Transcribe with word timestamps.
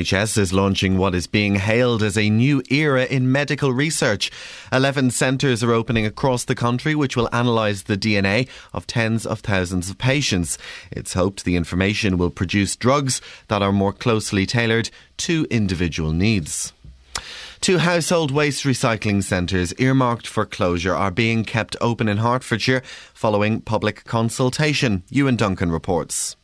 NHS 0.00 0.38
is 0.38 0.52
launching 0.54 0.96
what 0.96 1.14
is 1.14 1.26
being 1.26 1.56
hailed 1.56 2.02
as 2.02 2.16
a 2.16 2.30
new 2.30 2.62
era 2.70 3.04
in 3.04 3.30
medical 3.30 3.70
research. 3.74 4.30
11 4.72 5.10
centres 5.10 5.62
are 5.62 5.74
opening 5.74 6.06
across 6.06 6.44
the 6.44 6.54
country 6.54 6.94
which 6.94 7.18
will 7.18 7.28
analyse 7.34 7.82
the 7.82 7.98
DNA 7.98 8.48
of 8.72 8.86
tens 8.86 9.26
of 9.26 9.40
thousands 9.40 9.90
of 9.90 9.98
patients. 9.98 10.56
It's 10.90 11.12
hoped 11.12 11.44
the 11.44 11.54
information 11.54 12.16
will 12.16 12.30
produce 12.30 12.76
drugs 12.76 13.20
that 13.48 13.60
are 13.60 13.72
more 13.72 13.92
closely 13.92 14.46
tailored 14.46 14.88
to 15.18 15.46
individual 15.50 16.12
needs. 16.12 16.72
Two 17.60 17.76
household 17.76 18.30
waste 18.30 18.64
recycling 18.64 19.22
centres 19.22 19.74
earmarked 19.74 20.26
for 20.26 20.46
closure 20.46 20.94
are 20.94 21.10
being 21.10 21.44
kept 21.44 21.76
open 21.82 22.08
in 22.08 22.16
Hertfordshire 22.16 22.80
following 23.12 23.60
public 23.60 24.04
consultation. 24.04 25.02
Ewan 25.10 25.36
Duncan 25.36 25.70
reports. 25.70 26.36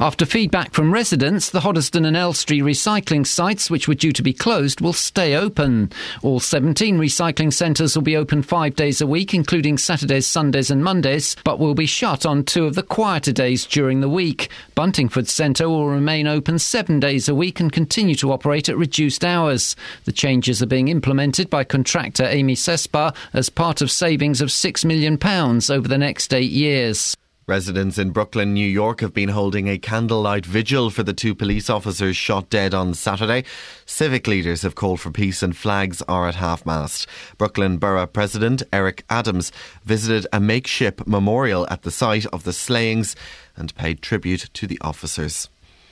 After 0.00 0.24
feedback 0.24 0.72
from 0.72 0.94
residents, 0.94 1.50
the 1.50 1.60
Hoddesdon 1.60 2.06
and 2.06 2.16
Elstree 2.16 2.60
recycling 2.60 3.26
sites, 3.26 3.68
which 3.68 3.86
were 3.86 3.94
due 3.94 4.12
to 4.12 4.22
be 4.22 4.32
closed, 4.32 4.80
will 4.80 4.94
stay 4.94 5.36
open. 5.36 5.92
All 6.22 6.40
17 6.40 6.96
recycling 6.96 7.52
centres 7.52 7.94
will 7.94 8.02
be 8.02 8.16
open 8.16 8.40
five 8.42 8.76
days 8.76 9.02
a 9.02 9.06
week, 9.06 9.34
including 9.34 9.76
Saturdays, 9.76 10.26
Sundays, 10.26 10.70
and 10.70 10.82
Mondays, 10.82 11.36
but 11.44 11.58
will 11.58 11.74
be 11.74 11.84
shut 11.84 12.24
on 12.24 12.44
two 12.44 12.64
of 12.64 12.76
the 12.76 12.82
quieter 12.82 13.30
days 13.30 13.66
during 13.66 14.00
the 14.00 14.08
week. 14.08 14.48
Buntingford 14.74 15.28
Centre 15.28 15.68
will 15.68 15.90
remain 15.90 16.26
open 16.26 16.58
seven 16.58 16.98
days 16.98 17.28
a 17.28 17.34
week 17.34 17.60
and 17.60 17.70
continue 17.70 18.14
to 18.14 18.32
operate 18.32 18.70
at 18.70 18.78
reduced 18.78 19.22
hours. 19.22 19.76
The 20.06 20.12
changes 20.12 20.62
are 20.62 20.66
being 20.66 20.88
implemented 20.88 21.50
by 21.50 21.64
contractor 21.64 22.24
Amey 22.24 22.56
Cespa 22.56 23.14
as 23.34 23.50
part 23.50 23.82
of 23.82 23.90
savings 23.90 24.40
of 24.40 24.48
£6 24.48 24.82
million 24.82 25.18
over 25.22 25.86
the 25.86 25.98
next 25.98 26.32
eight 26.32 26.52
years. 26.52 27.18
Residents 27.50 27.98
in 27.98 28.10
Brooklyn, 28.10 28.54
New 28.54 28.64
York 28.64 29.00
have 29.00 29.12
been 29.12 29.30
holding 29.30 29.68
a 29.68 29.76
candlelight 29.76 30.46
vigil 30.46 30.88
for 30.88 31.02
the 31.02 31.12
two 31.12 31.34
police 31.34 31.68
officers 31.68 32.16
shot 32.16 32.48
dead 32.48 32.72
on 32.72 32.94
Saturday. 32.94 33.42
Civic 33.84 34.28
leaders 34.28 34.62
have 34.62 34.76
called 34.76 35.00
for 35.00 35.10
peace 35.10 35.42
and 35.42 35.56
flags 35.56 36.00
are 36.02 36.28
at 36.28 36.36
half 36.36 36.64
mast. 36.64 37.08
Brooklyn 37.38 37.76
Borough 37.76 38.06
President 38.06 38.62
Eric 38.72 39.04
Adams 39.10 39.50
visited 39.82 40.28
a 40.32 40.38
makeshift 40.38 41.08
memorial 41.08 41.66
at 41.70 41.82
the 41.82 41.90
site 41.90 42.24
of 42.26 42.44
the 42.44 42.52
slayings 42.52 43.16
and 43.56 43.74
paid 43.74 44.00
tribute 44.00 44.48
to 44.54 44.68
the 44.68 44.78
officers. 44.80 45.48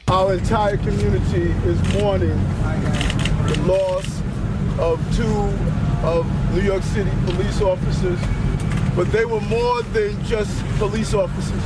Our 0.07 0.35
entire 0.35 0.77
community 0.77 1.51
is 1.69 1.95
mourning 1.95 2.39
the 3.49 3.63
loss 3.67 4.23
of 4.79 5.01
two 5.17 5.27
of 6.07 6.55
New 6.55 6.63
York 6.63 6.85
City 6.85 7.11
police 7.27 7.61
officers 7.61 8.48
but 8.99 9.13
they 9.13 9.25
were 9.25 9.41
more 9.43 9.81
than 9.83 10.25
just 10.25 10.51
police 10.77 11.15
officers. 11.15 11.63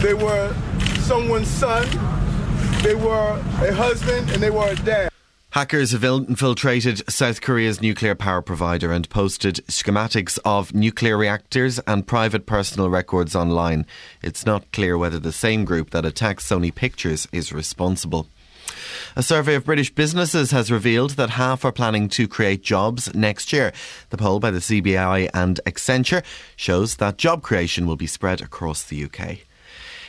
They 0.00 0.14
were 0.14 0.54
someone's 1.00 1.48
son, 1.48 1.84
they 2.84 2.94
were 2.94 3.42
a 3.60 3.74
husband, 3.74 4.30
and 4.30 4.40
they 4.40 4.50
were 4.50 4.68
a 4.68 4.76
dad. 4.76 5.10
Hackers 5.50 5.90
have 5.90 6.04
infiltrated 6.04 7.02
South 7.10 7.40
Korea's 7.40 7.82
nuclear 7.82 8.14
power 8.14 8.40
provider 8.40 8.92
and 8.92 9.10
posted 9.10 9.56
schematics 9.66 10.38
of 10.44 10.74
nuclear 10.74 11.16
reactors 11.16 11.80
and 11.88 12.06
private 12.06 12.46
personal 12.46 12.88
records 12.88 13.34
online. 13.34 13.84
It's 14.22 14.46
not 14.46 14.70
clear 14.70 14.96
whether 14.96 15.18
the 15.18 15.32
same 15.32 15.64
group 15.64 15.90
that 15.90 16.06
attacked 16.06 16.42
Sony 16.42 16.72
Pictures 16.72 17.26
is 17.32 17.52
responsible. 17.52 18.28
A 19.16 19.22
survey 19.22 19.54
of 19.54 19.64
British 19.64 19.94
businesses 19.94 20.50
has 20.50 20.70
revealed 20.70 21.12
that 21.12 21.30
half 21.30 21.64
are 21.64 21.72
planning 21.72 22.08
to 22.10 22.28
create 22.28 22.62
jobs 22.62 23.14
next 23.14 23.52
year. 23.52 23.72
The 24.10 24.16
poll 24.16 24.40
by 24.40 24.50
the 24.50 24.58
CBI 24.58 25.30
and 25.32 25.60
Accenture 25.66 26.24
shows 26.56 26.96
that 26.96 27.18
job 27.18 27.42
creation 27.42 27.86
will 27.86 27.96
be 27.96 28.06
spread 28.06 28.40
across 28.40 28.82
the 28.82 29.04
UK. 29.04 29.38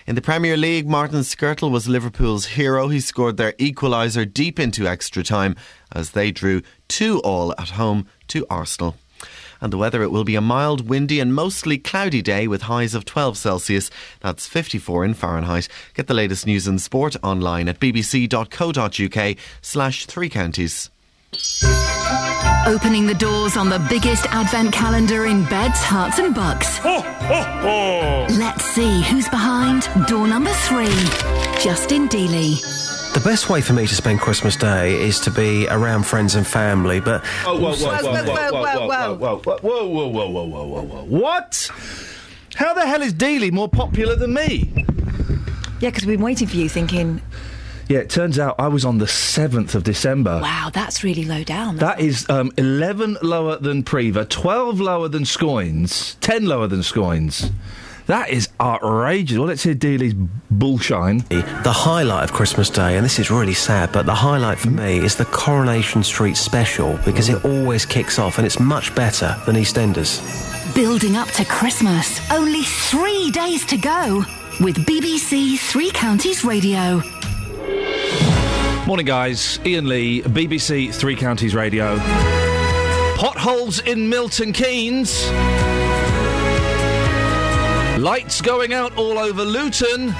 In 0.07 0.15
the 0.15 0.21
Premier 0.21 0.55
League, 0.55 0.87
Martin 0.87 1.19
Skrtel 1.19 1.69
was 1.69 1.89
Liverpool's 1.89 2.45
hero. 2.45 2.87
He 2.87 3.01
scored 3.01 3.35
their 3.35 3.51
equaliser 3.53 4.31
deep 4.31 4.57
into 4.57 4.87
extra 4.87 5.21
time 5.21 5.55
as 5.91 6.11
they 6.11 6.31
drew 6.31 6.61
2 6.87 7.19
all 7.19 7.53
at 7.57 7.71
home 7.71 8.07
to 8.29 8.45
Arsenal. 8.49 8.95
And 9.61 9.73
the 9.73 9.77
weather, 9.77 10.03
it 10.03 10.11
will 10.11 10.23
be 10.23 10.35
a 10.35 10.41
mild, 10.41 10.87
windy, 10.89 11.19
and 11.19 11.33
mostly 11.33 11.77
cloudy 11.77 12.21
day 12.21 12.47
with 12.47 12.63
highs 12.63 12.93
of 12.93 13.05
12 13.05 13.37
Celsius. 13.37 13.89
That's 14.21 14.47
54 14.47 15.05
in 15.05 15.13
Fahrenheit. 15.13 15.67
Get 15.93 16.07
the 16.07 16.13
latest 16.13 16.45
news 16.45 16.67
and 16.67 16.81
sport 16.81 17.15
online 17.23 17.67
at 17.67 17.79
bbc.co.uk 17.79 19.37
slash 19.61 20.05
three 20.05 20.29
counties. 20.29 20.89
Opening 22.67 23.05
the 23.05 23.15
doors 23.17 23.55
on 23.55 23.69
the 23.69 23.79
biggest 23.89 24.25
advent 24.27 24.73
calendar 24.73 25.25
in 25.25 25.43
beds, 25.45 25.79
hearts, 25.79 26.19
and 26.19 26.35
bucks. 26.35 26.77
Ho, 26.79 26.99
ho, 26.99 27.41
ho. 27.41 28.27
Let's 28.37 28.65
see 28.65 29.01
who's 29.03 29.29
behind 29.29 29.87
door 30.07 30.27
number 30.27 30.51
three. 30.51 30.87
Justin 31.61 32.09
Dealey. 32.09 32.86
The 33.17 33.23
best 33.23 33.49
way 33.49 33.61
for 33.61 33.73
me 33.73 33.87
to 33.87 33.95
spend 33.95 34.19
Christmas 34.19 34.55
Day 34.55 34.93
is 34.93 35.19
to 35.21 35.31
be 35.31 35.67
around 35.69 36.05
friends 36.05 36.35
and 36.35 36.45
family, 36.45 36.99
but. 36.99 37.23
Oh, 37.47 37.59
whoa, 37.59 37.73
whoa, 37.73 37.97
whoa, 37.97 38.13
whoa, 38.13 38.23
whoa, 38.23 38.85
whoa, 38.85 39.15
whoa, 39.15 39.15
whoa, 39.15 39.57
whoa, 39.57 39.57
whoa, 39.57 39.87
whoa, 39.87 40.07
whoa, 40.07 40.27
whoa, 40.27 40.53
whoa, 40.53 40.65
whoa, 40.65 40.81
whoa. 40.83 41.03
What? 41.05 41.71
How 42.53 42.75
the 42.75 42.85
hell 42.85 43.01
is 43.01 43.15
Dealey 43.15 43.51
more 43.51 43.69
popular 43.69 44.15
than 44.15 44.35
me? 44.35 44.71
Yeah, 45.79 45.89
because 45.89 46.05
we've 46.05 46.19
been 46.19 46.25
waiting 46.25 46.47
for 46.47 46.57
you 46.57 46.69
thinking. 46.69 47.19
Yeah, 47.89 48.01
it 48.01 48.11
turns 48.11 48.37
out 48.37 48.53
I 48.59 48.67
was 48.67 48.85
on 48.85 48.99
the 48.99 49.05
7th 49.05 49.73
of 49.73 49.83
December. 49.83 50.39
Wow, 50.39 50.69
that's 50.71 51.03
really 51.03 51.25
low 51.25 51.43
down. 51.43 51.77
That 51.77 51.99
is 51.99 52.29
um, 52.29 52.51
11 52.55 53.17
lower 53.23 53.57
than 53.57 53.81
Preva, 53.81 54.29
12 54.29 54.79
lower 54.79 55.07
than 55.07 55.23
Scoins, 55.23 56.17
10 56.21 56.45
lower 56.45 56.67
than 56.67 56.81
Scoins. 56.81 57.49
That 58.07 58.29
is 58.29 58.47
outrageous. 58.61 59.37
Well, 59.37 59.47
let's 59.47 59.63
hear 59.63 59.73
Dealey's 59.73 60.13
bullshine. 60.49 61.19
The 61.27 61.73
highlight 61.73 62.23
of 62.23 62.31
Christmas 62.33 62.69
Day, 62.69 62.95
and 62.95 63.03
this 63.03 63.19
is 63.19 63.29
really 63.29 63.53
sad, 63.53 63.91
but 63.91 64.05
the 64.05 64.15
highlight 64.15 64.57
for 64.57 64.69
me 64.69 64.99
is 64.99 65.17
the 65.17 65.25
Coronation 65.25 66.03
Street 66.03 66.37
special 66.37 66.97
because 67.03 67.27
it 67.27 67.43
always 67.43 67.85
kicks 67.85 68.17
off 68.17 68.37
and 68.37 68.47
it's 68.47 68.61
much 68.61 68.95
better 68.95 69.35
than 69.45 69.57
EastEnders. 69.57 70.23
Building 70.73 71.17
up 71.17 71.27
to 71.31 71.43
Christmas. 71.43 72.21
Only 72.31 72.63
three 72.63 73.29
days 73.31 73.65
to 73.65 73.77
go 73.77 74.23
with 74.61 74.77
BBC 74.85 75.59
Three 75.59 75.91
Counties 75.91 76.45
Radio. 76.45 77.01
Morning, 78.85 79.05
guys. 79.05 79.59
Iain 79.65 79.89
Lee, 79.89 80.21
BBC 80.21 80.93
Three 80.93 81.17
Counties 81.17 81.53
Radio. 81.53 81.97
Potholes 83.17 83.79
in 83.79 84.07
Milton 84.07 84.53
Keynes. 84.53 85.27
Lights 88.01 88.41
going 88.41 88.73
out 88.73 88.95
all 88.95 89.17
over 89.17 89.43
Luton. 89.43 90.13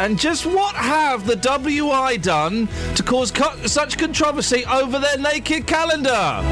And 0.00 0.18
just 0.18 0.44
what 0.44 0.74
have 0.74 1.26
the 1.26 1.34
WI 1.36 2.18
done 2.18 2.68
to 2.94 3.02
cause 3.02 3.30
co- 3.30 3.56
such 3.66 3.96
controversy 3.96 4.64
over 4.66 4.98
their 4.98 5.16
naked 5.18 5.66
calendar? 5.66 6.42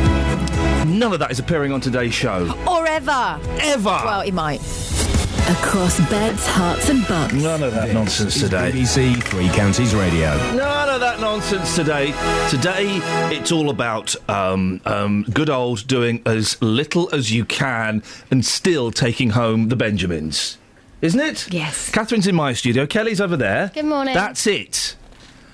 None 0.86 1.12
of 1.12 1.18
that 1.18 1.30
is 1.30 1.38
appearing 1.38 1.70
on 1.72 1.82
today's 1.82 2.14
show. 2.14 2.50
Or 2.66 2.86
ever. 2.86 3.38
Ever. 3.60 4.00
Well, 4.04 4.20
it 4.22 4.32
might. 4.32 4.60
Across 5.48 6.00
beds, 6.10 6.44
hearts, 6.44 6.88
and 6.88 7.06
bucks. 7.06 7.32
None 7.32 7.62
of 7.62 7.72
that 7.74 7.92
nonsense 7.94 8.40
today. 8.40 8.72
BBC 8.72 9.22
Three 9.22 9.48
Counties 9.50 9.94
Radio. 9.94 10.34
None 10.56 10.88
of 10.88 10.98
that 11.00 11.20
nonsense 11.20 11.76
today. 11.76 12.06
Today, 12.50 12.98
it's 13.32 13.52
all 13.52 13.70
about 13.70 14.16
um, 14.28 14.80
um, 14.84 15.22
good 15.32 15.48
old 15.48 15.86
doing 15.86 16.20
as 16.26 16.60
little 16.60 17.08
as 17.14 17.30
you 17.32 17.44
can 17.44 18.02
and 18.32 18.44
still 18.44 18.90
taking 18.90 19.30
home 19.30 19.68
the 19.68 19.76
Benjamins. 19.76 20.58
Isn't 21.00 21.20
it? 21.20 21.52
Yes. 21.52 21.90
Catherine's 21.92 22.26
in 22.26 22.34
my 22.34 22.52
studio. 22.52 22.84
Kelly's 22.84 23.20
over 23.20 23.36
there. 23.36 23.70
Good 23.72 23.84
morning. 23.84 24.14
That's 24.14 24.48
it. 24.48 24.96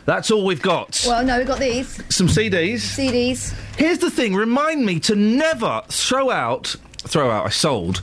That's 0.06 0.30
all 0.30 0.46
we've 0.46 0.62
got. 0.62 1.04
Well, 1.06 1.22
no, 1.22 1.36
we've 1.36 1.46
got 1.46 1.58
these 1.58 2.02
Some 2.08 2.28
CDs. 2.28 2.76
CDs. 2.76 3.52
Here's 3.76 3.98
the 3.98 4.10
thing 4.10 4.34
remind 4.34 4.86
me 4.86 5.00
to 5.00 5.14
never 5.14 5.82
throw 5.88 6.30
out, 6.30 6.76
throw 6.98 7.30
out, 7.30 7.44
I 7.44 7.50
sold. 7.50 8.00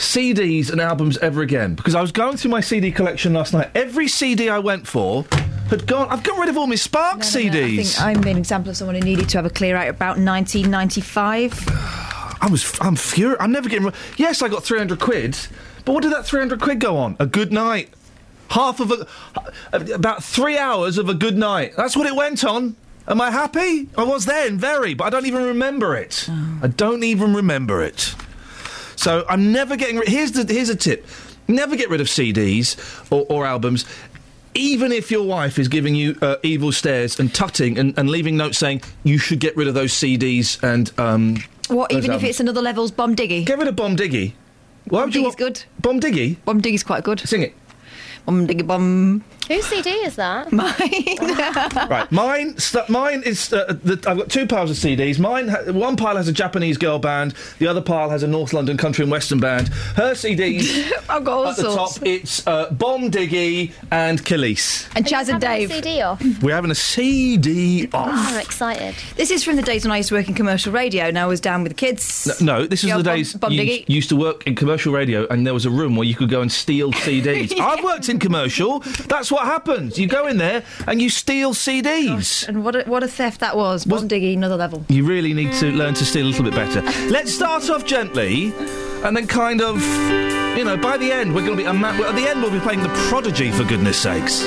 CDs 0.00 0.70
and 0.72 0.80
albums 0.80 1.18
ever 1.18 1.42
again 1.42 1.74
because 1.74 1.94
I 1.94 2.00
was 2.00 2.10
going 2.10 2.36
through 2.38 2.50
my 2.50 2.60
CD 2.60 2.90
collection 2.90 3.34
last 3.34 3.52
night. 3.52 3.70
Every 3.74 4.08
CD 4.08 4.48
I 4.48 4.58
went 4.58 4.86
for 4.86 5.26
had 5.68 5.86
gone. 5.86 6.08
I've 6.08 6.22
got 6.22 6.38
rid 6.38 6.48
of 6.48 6.56
all 6.56 6.66
my 6.66 6.74
Spark 6.74 7.18
No, 7.20 7.26
no, 7.26 7.40
no, 7.40 7.40
I 7.40 7.50
CDs. 7.50 7.96
think 7.96 8.00
I'm 8.00 8.22
an 8.26 8.36
example 8.38 8.70
of 8.70 8.76
someone 8.76 8.96
who 8.96 9.02
needed 9.02 9.28
to 9.28 9.38
have 9.38 9.44
a 9.44 9.50
clear 9.50 9.76
out 9.76 9.88
about 9.88 10.18
1995. 10.18 11.68
I 12.42 12.48
was. 12.50 12.78
I'm 12.80 12.96
furious. 12.96 13.36
I'm 13.40 13.52
never 13.52 13.68
getting. 13.68 13.92
Yes, 14.16 14.40
I 14.40 14.48
got 14.48 14.64
300 14.64 14.98
quid, 14.98 15.36
but 15.84 15.92
what 15.92 16.02
did 16.02 16.12
that 16.12 16.24
300 16.24 16.60
quid 16.60 16.80
go 16.80 16.96
on? 16.96 17.16
A 17.18 17.26
good 17.26 17.52
night. 17.52 17.90
Half 18.48 18.80
of 18.80 18.90
a. 18.90 19.06
About 19.94 20.24
three 20.24 20.56
hours 20.56 20.96
of 20.96 21.10
a 21.10 21.14
good 21.14 21.36
night. 21.36 21.74
That's 21.76 21.94
what 21.94 22.06
it 22.06 22.16
went 22.16 22.42
on. 22.42 22.74
Am 23.06 23.20
I 23.20 23.30
happy? 23.30 23.88
I 23.98 24.04
was 24.04 24.24
then, 24.24 24.56
very, 24.56 24.94
but 24.94 25.04
I 25.04 25.10
don't 25.10 25.26
even 25.26 25.44
remember 25.44 25.94
it. 25.96 26.26
Oh. 26.30 26.60
I 26.62 26.68
don't 26.68 27.04
even 27.04 27.34
remember 27.34 27.82
it. 27.82 28.14
So 29.00 29.24
I'm 29.30 29.50
never 29.50 29.76
getting. 29.76 29.96
Ri- 29.96 30.06
here's 30.06 30.32
the. 30.32 30.44
Here's 30.52 30.68
a 30.68 30.76
tip. 30.76 31.06
Never 31.48 31.74
get 31.74 31.88
rid 31.88 32.02
of 32.02 32.06
CDs 32.06 32.76
or, 33.10 33.24
or 33.30 33.46
albums. 33.46 33.86
Even 34.54 34.92
if 34.92 35.10
your 35.10 35.22
wife 35.24 35.58
is 35.58 35.68
giving 35.68 35.94
you 35.94 36.16
uh, 36.20 36.36
evil 36.42 36.70
stares 36.70 37.18
and 37.18 37.32
tutting 37.34 37.78
and, 37.78 37.96
and 37.98 38.10
leaving 38.10 38.36
notes 38.36 38.58
saying 38.58 38.82
you 39.04 39.16
should 39.16 39.38
get 39.40 39.56
rid 39.56 39.68
of 39.68 39.74
those 39.74 39.92
CDs 39.92 40.62
and 40.62 40.92
um, 40.98 41.36
What, 41.68 41.88
those 41.90 41.98
even 41.98 42.10
if 42.10 42.14
albums. 42.16 42.30
it's 42.30 42.40
another 42.40 42.60
level's 42.60 42.90
Bomb 42.90 43.16
Diggy? 43.16 43.46
Get 43.46 43.58
rid 43.58 43.68
of 43.68 43.76
Bomb 43.76 43.96
Diggy. 43.96 44.32
Why 44.88 45.04
would 45.04 45.14
you 45.14 45.22
Diggy's 45.22 45.24
want 45.24 45.36
good. 45.38 45.62
Bomb 45.80 46.00
Diggy? 46.00 46.36
Bomb 46.44 46.60
Diggy's 46.60 46.82
quite 46.82 47.04
good. 47.04 47.20
Sing 47.20 47.42
it. 47.42 47.54
Bomb 48.26 48.46
Diggy 48.46 48.66
Bomb. 48.66 49.24
Whose 49.50 49.66
CD 49.66 49.90
is 49.90 50.14
that? 50.14 50.52
Mine. 50.60 50.70
right, 51.90 52.06
mine. 52.12 52.56
St- 52.58 52.88
mine 52.88 53.22
is. 53.24 53.52
Uh, 53.52 53.64
the, 53.82 53.94
I've 54.08 54.16
got 54.18 54.30
two 54.30 54.46
piles 54.46 54.70
of 54.70 54.76
CDs. 54.76 55.18
Mine. 55.18 55.48
Ha- 55.48 55.72
one 55.72 55.96
pile 55.96 56.16
has 56.16 56.28
a 56.28 56.32
Japanese 56.32 56.78
girl 56.78 57.00
band. 57.00 57.34
The 57.58 57.66
other 57.66 57.80
pile 57.82 58.10
has 58.10 58.22
a 58.22 58.28
North 58.28 58.52
London 58.52 58.76
country 58.76 59.02
and 59.02 59.10
western 59.10 59.40
band. 59.40 59.68
Her 59.96 60.12
CDs. 60.12 60.92
I've 61.10 61.24
got 61.24 61.28
all 61.36 61.46
at 61.48 61.56
the 61.56 61.64
top, 61.64 61.90
it's 62.02 62.46
uh, 62.46 62.70
Bomb 62.70 63.10
Diggy 63.10 63.72
and 63.90 64.22
Khalees. 64.24 64.88
And 64.94 65.04
Chas 65.06 65.28
and 65.28 65.42
Having 65.42 65.64
a 65.64 65.68
Dave. 65.68 65.84
CD 65.84 66.00
off. 66.02 66.22
We're 66.42 66.54
having 66.54 66.70
a 66.70 66.74
CD 66.76 67.88
Oh, 67.92 67.98
off. 67.98 68.08
I'm 68.12 68.40
excited. 68.40 68.94
This 69.16 69.30
is 69.32 69.42
from 69.42 69.56
the 69.56 69.62
days 69.62 69.84
when 69.84 69.90
I 69.92 69.96
used 69.96 70.10
to 70.10 70.14
work 70.14 70.28
in 70.28 70.34
commercial 70.34 70.72
radio 70.72 71.06
and 71.06 71.18
I 71.18 71.26
was 71.26 71.40
down 71.40 71.64
with 71.64 71.70
the 71.72 71.76
kids. 71.76 72.40
No, 72.40 72.66
this 72.66 72.84
is 72.84 72.90
the 72.90 72.96
Bob- 72.96 73.04
days 73.04 73.34
Bob 73.34 73.50
you 73.52 73.62
Diggy. 73.62 73.84
used 73.88 74.08
to 74.10 74.16
work 74.16 74.46
in 74.46 74.54
commercial 74.54 74.92
radio, 74.92 75.26
and 75.28 75.44
there 75.46 75.54
was 75.54 75.66
a 75.66 75.70
room 75.70 75.96
where 75.96 76.06
you 76.06 76.14
could 76.14 76.28
go 76.30 76.40
and 76.40 76.52
steal 76.52 76.92
CDs. 76.92 77.52
I've 77.60 77.82
worked 77.82 78.08
in 78.08 78.18
commercial. 78.20 78.80
That's 79.08 79.32
what 79.40 79.46
happens. 79.46 79.98
You 79.98 80.06
go 80.06 80.26
in 80.26 80.36
there 80.36 80.62
and 80.86 81.00
you 81.00 81.08
steal 81.08 81.54
CDs. 81.54 82.46
And 82.46 82.62
what 82.62 82.76
a, 82.76 82.82
what 82.82 83.02
a 83.02 83.08
theft 83.08 83.40
that 83.40 83.56
was. 83.56 83.86
Wasn't 83.86 84.12
Diggy 84.12 84.34
another 84.34 84.56
level. 84.56 84.84
You 84.88 85.04
really 85.06 85.32
need 85.32 85.52
to 85.54 85.72
learn 85.72 85.94
to 85.94 86.04
steal 86.04 86.26
a 86.26 86.28
little 86.28 86.44
bit 86.44 86.54
better. 86.54 86.82
Let's 87.10 87.34
start 87.34 87.70
off 87.70 87.86
gently, 87.86 88.52
and 89.02 89.16
then 89.16 89.26
kind 89.26 89.62
of, 89.62 89.80
you 90.58 90.64
know, 90.64 90.76
by 90.76 90.98
the 90.98 91.10
end 91.10 91.34
we're 91.34 91.46
going 91.46 91.56
to 91.56 91.62
be 91.62 91.66
at 91.66 92.16
the 92.16 92.28
end 92.28 92.42
we'll 92.42 92.52
be 92.52 92.60
playing 92.60 92.82
the 92.82 92.90
Prodigy 93.08 93.50
for 93.50 93.64
goodness 93.64 93.98
sakes. 94.00 94.46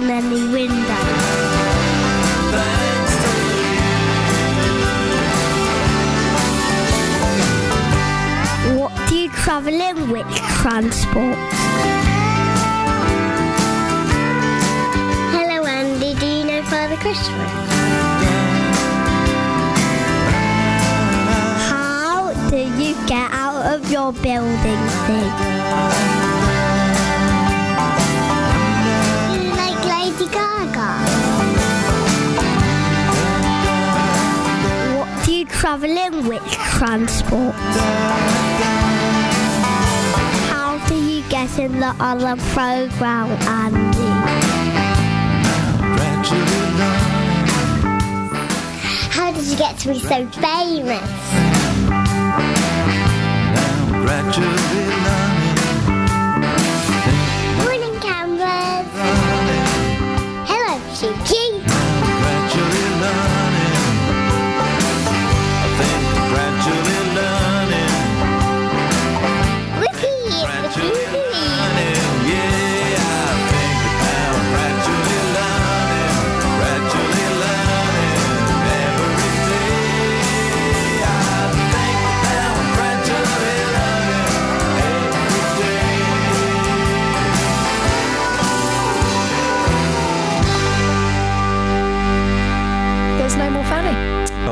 House 0.00 0.10
and 0.10 0.47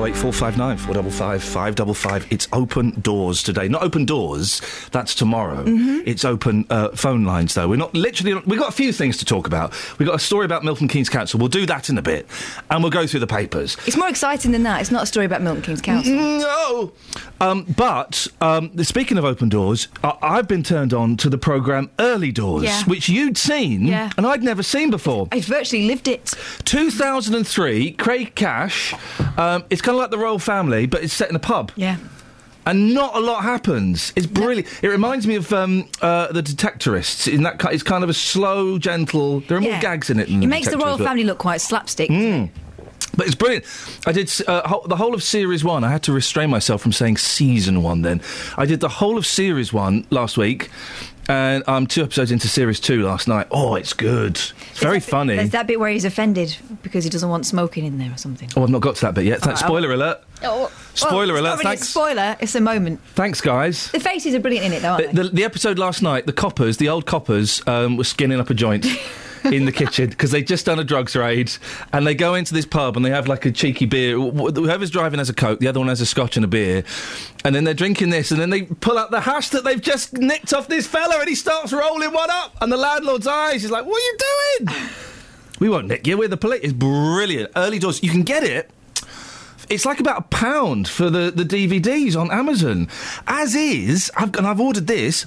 Oh 0.06 0.08
eight 0.08 0.16
four 0.16 0.32
five 0.32 0.56
nine 0.56 0.76
four 0.76 0.94
double 0.94 1.10
five 1.10 1.42
five 1.42 1.74
double 1.74 1.92
five. 1.92 2.28
It's 2.30 2.46
open 2.52 3.00
doors 3.00 3.42
today. 3.42 3.66
Not 3.66 3.82
open 3.82 4.04
doors. 4.04 4.62
That's 4.92 5.16
tomorrow. 5.16 5.64
Mm-hmm. 5.64 6.02
It's 6.06 6.24
open 6.24 6.64
uh, 6.70 6.90
phone 6.90 7.24
lines 7.24 7.54
though. 7.54 7.66
We're 7.66 7.74
not 7.74 7.92
literally. 7.92 8.40
We've 8.46 8.58
got 8.60 8.68
a 8.68 8.72
few 8.72 8.92
things 8.92 9.16
to 9.16 9.24
talk 9.24 9.48
about. 9.48 9.72
We've 9.98 10.06
got 10.06 10.14
a 10.14 10.20
story 10.20 10.44
about 10.44 10.62
Milton 10.62 10.86
Keynes 10.86 11.08
Council. 11.08 11.40
We'll 11.40 11.48
do 11.48 11.66
that 11.66 11.88
in 11.90 11.98
a 11.98 12.02
bit, 12.02 12.28
and 12.70 12.84
we'll 12.84 12.92
go 12.92 13.04
through 13.08 13.18
the 13.18 13.26
papers. 13.26 13.76
It's 13.84 13.96
more 13.96 14.08
exciting 14.08 14.52
than 14.52 14.62
that. 14.62 14.80
It's 14.80 14.92
not 14.92 15.02
a 15.02 15.06
story 15.06 15.26
about 15.26 15.42
Milton 15.42 15.62
Keynes 15.64 15.82
Council. 15.82 16.14
No. 16.14 16.92
Um, 17.40 17.64
but 17.76 18.28
um, 18.40 18.78
speaking 18.84 19.18
of 19.18 19.24
open 19.24 19.48
doors, 19.48 19.88
I- 20.04 20.16
I've 20.22 20.46
been 20.48 20.62
turned 20.62 20.94
on 20.94 21.16
to 21.18 21.28
the 21.28 21.36
program 21.36 21.90
Early 21.98 22.30
Doors, 22.30 22.62
Yeah. 22.64 22.84
which 22.84 23.08
you'd 23.08 23.36
seen 23.36 23.86
Yeah. 23.86 24.10
and 24.16 24.24
I'd 24.24 24.42
never 24.44 24.62
seen 24.62 24.90
before. 24.90 25.26
I've 25.32 25.44
virtually 25.46 25.86
lived 25.86 26.06
it. 26.08 26.32
2003, 26.64 27.90
Craig 27.92 28.34
Cash. 28.36 28.94
Um, 29.36 29.64
it's 29.68 29.82
kind 29.82 29.95
of 29.95 29.95
like 29.96 30.10
the 30.10 30.18
Royle 30.18 30.38
Family, 30.38 30.86
but 30.86 31.02
it's 31.02 31.12
set 31.12 31.30
in 31.30 31.36
a 31.36 31.40
pub. 31.40 31.72
Yeah. 31.76 31.96
And 32.64 32.92
not 32.94 33.14
a 33.14 33.20
lot 33.20 33.44
happens. 33.44 34.12
It's 34.16 34.26
brilliant. 34.26 34.66
It 34.82 34.88
reminds 34.88 35.24
me 35.26 35.36
of 35.36 35.52
um, 35.52 35.88
uh, 36.02 36.32
the 36.32 36.42
Detectorists. 36.42 37.32
In 37.32 37.44
that, 37.44 37.64
it's 37.72 37.84
kind 37.84 38.02
of 38.02 38.10
a 38.10 38.14
slow, 38.14 38.76
gentle. 38.76 39.40
There 39.40 39.56
are 39.56 39.60
more 39.60 39.78
gags 39.80 40.10
in 40.10 40.18
it. 40.18 40.26
Than 40.26 40.38
It 40.38 40.40
the 40.40 40.46
makes 40.48 40.68
the 40.68 40.78
Royle 40.78 40.98
Family 40.98 41.22
look 41.22 41.38
quite 41.38 41.60
slapstick. 41.60 42.10
Mm. 42.10 42.50
But 43.16 43.26
it's 43.26 43.36
brilliant. 43.36 43.64
I 44.04 44.12
did 44.12 44.30
uh, 44.46 44.66
ho- 44.68 44.82
the 44.86 44.96
whole 44.96 45.14
of 45.14 45.22
series 45.22 45.64
one. 45.64 45.84
I 45.84 45.90
had 45.90 46.02
to 46.04 46.12
restrain 46.12 46.50
myself 46.50 46.82
from 46.82 46.92
saying 46.92 47.18
season 47.18 47.82
one. 47.82 48.02
Then 48.02 48.20
I 48.58 48.66
did 48.66 48.80
the 48.80 48.88
whole 48.88 49.16
of 49.16 49.26
series 49.26 49.72
one 49.72 50.04
last 50.10 50.36
week, 50.36 50.68
and 51.28 51.64
I'm 51.66 51.86
two 51.86 52.02
episodes 52.02 52.30
into 52.30 52.48
series 52.48 52.80
two 52.80 53.02
last 53.02 53.28
night. 53.28 53.46
Oh, 53.50 53.74
it's 53.74 53.92
good. 53.92 54.36
It's 54.36 54.78
very 54.78 55.00
funny. 55.00 55.36
There's 55.36 55.50
that 55.50 55.66
bit 55.66 55.80
where 55.80 55.90
he's 55.90 56.04
offended 56.04 56.56
because 56.82 57.04
he 57.04 57.10
doesn't 57.10 57.28
want 57.28 57.46
smoking 57.46 57.84
in 57.84 57.98
there 57.98 58.12
or 58.12 58.16
something. 58.16 58.48
Oh, 58.56 58.62
I've 58.62 58.70
not 58.70 58.80
got 58.82 58.96
to 58.96 59.00
that 59.02 59.14
bit 59.14 59.24
yet. 59.24 59.40
Thanks. 59.40 59.62
Oh, 59.62 59.66
Spoiler 59.66 59.92
alert. 59.92 60.22
Oh, 60.42 60.70
Spoiler 60.94 61.34
well, 61.34 61.42
alert, 61.42 61.52
really 61.58 61.64
thanks. 61.64 61.82
a 61.82 61.84
spoiler. 61.86 62.36
It's 62.40 62.54
a 62.54 62.60
moment. 62.60 63.00
Thanks, 63.14 63.40
guys. 63.40 63.90
The 63.90 64.00
faces 64.00 64.34
are 64.34 64.40
brilliant 64.40 64.66
in 64.66 64.72
it, 64.74 64.82
though, 64.82 64.92
aren't 64.92 65.14
The, 65.14 65.22
the, 65.24 65.28
the 65.30 65.44
episode 65.44 65.78
last 65.78 66.02
night, 66.02 66.26
the 66.26 66.32
coppers, 66.32 66.76
the 66.76 66.88
old 66.88 67.06
coppers, 67.06 67.62
um, 67.66 67.96
were 67.96 68.04
skinning 68.04 68.38
up 68.40 68.50
a 68.50 68.54
joint 68.54 68.86
in 69.52 69.64
the 69.64 69.72
kitchen 69.72 70.10
because 70.10 70.30
they'd 70.30 70.46
just 70.46 70.66
done 70.66 70.78
a 70.78 70.84
drugs 70.84 71.14
raid 71.16 71.52
and 71.92 72.06
they 72.06 72.14
go 72.14 72.34
into 72.34 72.54
this 72.54 72.66
pub 72.66 72.96
and 72.96 73.04
they 73.04 73.10
have 73.10 73.28
like 73.28 73.44
a 73.46 73.52
cheeky 73.52 73.86
beer. 73.86 74.18
Whoever's 74.18 74.90
driving 74.90 75.18
has 75.18 75.28
a 75.28 75.34
coke, 75.34 75.60
the 75.60 75.68
other 75.68 75.80
one 75.80 75.88
has 75.88 76.00
a 76.00 76.06
scotch 76.06 76.36
and 76.36 76.44
a 76.44 76.48
beer, 76.48 76.84
and 77.44 77.54
then 77.54 77.64
they're 77.64 77.74
drinking 77.74 78.10
this 78.10 78.30
and 78.30 78.40
then 78.40 78.50
they 78.50 78.62
pull 78.62 78.98
out 78.98 79.10
the 79.10 79.20
hash 79.20 79.50
that 79.50 79.64
they've 79.64 79.80
just 79.80 80.14
nicked 80.14 80.52
off 80.52 80.68
this 80.68 80.86
fella 80.86 81.18
and 81.18 81.28
he 81.28 81.34
starts 81.34 81.72
rolling 81.72 82.12
one 82.12 82.30
up 82.30 82.56
and 82.60 82.70
the 82.70 82.76
landlord's 82.76 83.26
eyes 83.26 83.64
is 83.64 83.70
like, 83.70 83.84
"What 83.86 83.96
are 83.96 84.04
you 84.04 84.18
doing?" 84.66 84.88
we 85.58 85.68
won't 85.68 85.88
nick 85.88 86.06
you. 86.06 86.18
We're 86.18 86.28
the 86.28 86.36
police. 86.36 86.60
It's 86.62 86.72
brilliant. 86.72 87.50
Early 87.56 87.78
doors. 87.78 88.02
You 88.02 88.10
can 88.10 88.22
get 88.22 88.42
it. 88.42 88.70
It's 89.68 89.84
like 89.84 89.98
about 89.98 90.18
a 90.18 90.22
pound 90.22 90.88
for 90.88 91.10
the, 91.10 91.32
the 91.34 91.44
DVDs 91.44 92.16
on 92.16 92.30
Amazon. 92.30 92.88
As 93.26 93.54
is, 93.54 94.12
I've, 94.16 94.34
and 94.36 94.46
I've 94.46 94.60
ordered 94.60 94.86
this. 94.86 95.26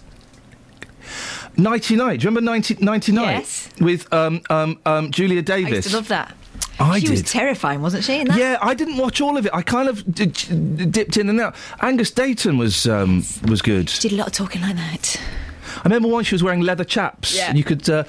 Nighty 1.60 1.96
Night. 1.96 2.20
Do 2.20 2.24
you 2.26 2.30
remember 2.30 2.52
Nighty, 2.52 2.76
Nighty 2.80 3.12
Night? 3.12 3.40
Yes. 3.40 3.70
With 3.80 4.12
um, 4.14 4.42
um, 4.50 4.80
um, 4.86 5.12
Julia 5.12 5.42
Davis. 5.42 5.72
I 5.72 5.76
used 5.76 5.90
to 5.90 5.96
love 5.96 6.08
that. 6.08 6.36
I 6.80 7.00
she 7.00 7.10
was 7.10 7.24
terrifying, 7.24 7.82
wasn't 7.82 8.06
she? 8.06 8.22
In 8.22 8.28
that? 8.30 8.38
Yeah, 8.38 8.58
I 8.62 8.74
didn't 8.74 8.98
watch 8.98 9.20
all 9.20 9.38
of 9.38 9.46
it. 9.46 9.54
I 9.54 9.62
kind 9.62 9.90
of 9.90 10.14
d- 10.14 10.28
d- 10.28 10.86
dipped 10.86 11.18
in 11.18 11.28
and 11.30 11.40
out. 11.42 11.56
Angus 11.82 12.10
Deayton 12.12 12.58
was 12.58 12.88
um, 12.88 13.26
was 13.48 13.62
good. 13.62 13.90
She 13.90 14.08
did 14.08 14.14
a 14.14 14.18
lot 14.18 14.28
of 14.28 14.34
talking 14.34 14.62
like 14.62 14.78
that. 14.78 15.20
I 15.78 15.82
remember 15.84 16.08
once 16.08 16.28
she 16.28 16.36
was 16.36 16.44
wearing 16.44 16.62
leather 16.62 16.86
chaps. 16.86 17.36
Yeah. 17.36 17.50
And 17.50 17.58
you 17.58 17.64
could 17.66 17.90
uh, 17.90 18.06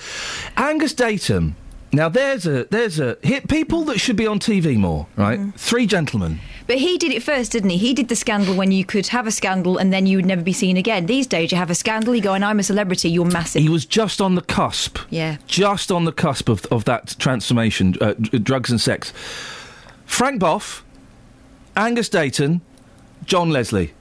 Angus 0.57 0.95
Deayton. 0.95 1.55
Now 1.93 2.09
there's 2.09 2.47
a 2.47 2.65
there's 2.65 3.01
a 3.01 3.19
hit 3.23 3.49
people 3.49 3.85
that 3.85 3.99
should 3.99 4.17
be 4.17 4.27
on 4.27 4.39
TV 4.39 4.77
more, 4.77 5.07
right? 5.17 5.41
Mm. 5.41 5.55
Three 5.55 5.87
gentlemen. 5.87 6.41
But 6.69 6.79
he 6.79 6.99
did 6.99 7.11
it 7.11 7.23
first, 7.23 7.51
didn't 7.51 7.71
he? 7.71 7.79
He 7.79 7.95
did 7.95 8.09
the 8.09 8.15
scandal 8.15 8.55
when 8.55 8.71
you 8.71 8.85
could 8.85 9.09
have 9.09 9.27
a 9.27 9.33
scandal 9.33 9.77
and 9.77 9.93
then 9.93 10.07
you 10.07 10.17
would 10.19 10.27
never 10.27 10.43
be 10.43 10.53
seen 10.53 10.77
again. 10.77 11.07
These 11.07 11.27
days, 11.27 11.51
you 11.51 11.59
have 11.59 11.69
a 11.69 11.75
scandal, 11.75 12.15
you 12.15 12.23
go, 12.23 12.35
and 12.35 12.45
I'm 12.45 12.61
a 12.61 12.63
celebrity, 12.63 13.11
you're 13.11 13.25
massive. 13.25 13.61
He 13.61 13.69
was 13.69 13.85
just 13.85 14.21
on 14.21 14.37
the 14.37 14.41
cusp. 14.41 14.99
Yeah. 15.11 15.39
Just 15.49 15.91
on 15.91 16.05
the 16.05 16.13
cusp 16.13 16.49
of, 16.49 16.65
of 16.67 16.85
that 16.85 17.17
transformation, 17.19 17.97
uh, 18.01 18.13
drugs 18.13 18.71
and 18.71 18.81
sex. 18.81 19.13
Frank 20.07 20.39
Bough, 20.39 20.63
Angus 21.77 22.09
Deayton, 22.09 22.61
John 23.25 23.51
Leslie. 23.51 23.93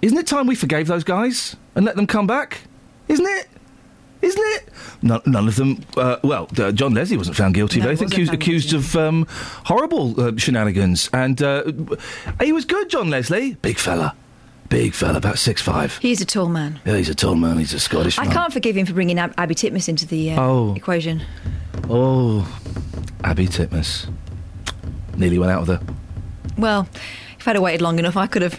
Isn't 0.00 0.16
it 0.16 0.26
time 0.26 0.46
we 0.46 0.54
forgave 0.54 0.86
those 0.86 1.04
guys 1.04 1.56
and 1.74 1.84
let 1.84 1.96
them 1.96 2.06
come 2.06 2.26
back? 2.26 2.62
Isn't 3.08 3.26
it? 3.26 3.48
Isn't 4.22 4.42
it? 4.42 4.68
None, 5.02 5.20
none 5.26 5.46
of 5.48 5.56
them. 5.56 5.84
Uh, 5.96 6.16
well, 6.24 6.48
uh, 6.58 6.72
John 6.72 6.94
Leslie 6.94 7.16
wasn't 7.18 7.36
found 7.36 7.54
guilty. 7.54 7.80
No, 7.80 7.86
though. 7.86 7.92
I 7.92 7.96
think 7.96 8.12
accused, 8.12 8.32
accused 8.32 8.72
of 8.72 8.96
um, 8.96 9.26
horrible 9.64 10.18
uh, 10.20 10.32
shenanigans, 10.36 11.10
and 11.12 11.40
uh, 11.42 11.64
he 12.42 12.52
was 12.52 12.64
good. 12.64 12.88
John 12.88 13.10
Leslie, 13.10 13.54
big 13.56 13.78
fella, 13.78 14.14
big 14.70 14.94
fella, 14.94 15.18
about 15.18 15.38
six 15.38 15.60
five. 15.60 15.98
He's 15.98 16.20
a 16.20 16.24
tall 16.24 16.48
man. 16.48 16.80
Yeah, 16.86 16.96
he's 16.96 17.10
a 17.10 17.14
tall 17.14 17.34
man. 17.34 17.58
He's 17.58 17.74
a 17.74 17.78
Scottish 17.78 18.18
I 18.18 18.24
man. 18.24 18.32
can't 18.32 18.52
forgive 18.52 18.76
him 18.76 18.86
for 18.86 18.94
bringing 18.94 19.18
Ab- 19.18 19.34
Abi 19.38 19.54
Titmuss 19.54 19.88
into 19.88 20.06
the 20.06 20.32
uh, 20.32 20.40
Oh. 20.42 20.74
equation. 20.74 21.22
Oh, 21.90 22.48
Abi 23.22 23.46
Titmuss. 23.46 24.08
Nearly 25.16 25.38
went 25.38 25.52
out 25.52 25.66
with 25.66 25.78
her. 25.80 25.94
Well, 26.58 26.88
if 27.38 27.46
I'd 27.46 27.56
have 27.56 27.62
waited 27.62 27.82
long 27.82 27.98
enough, 27.98 28.16
I 28.16 28.26
could 28.26 28.42
have. 28.42 28.58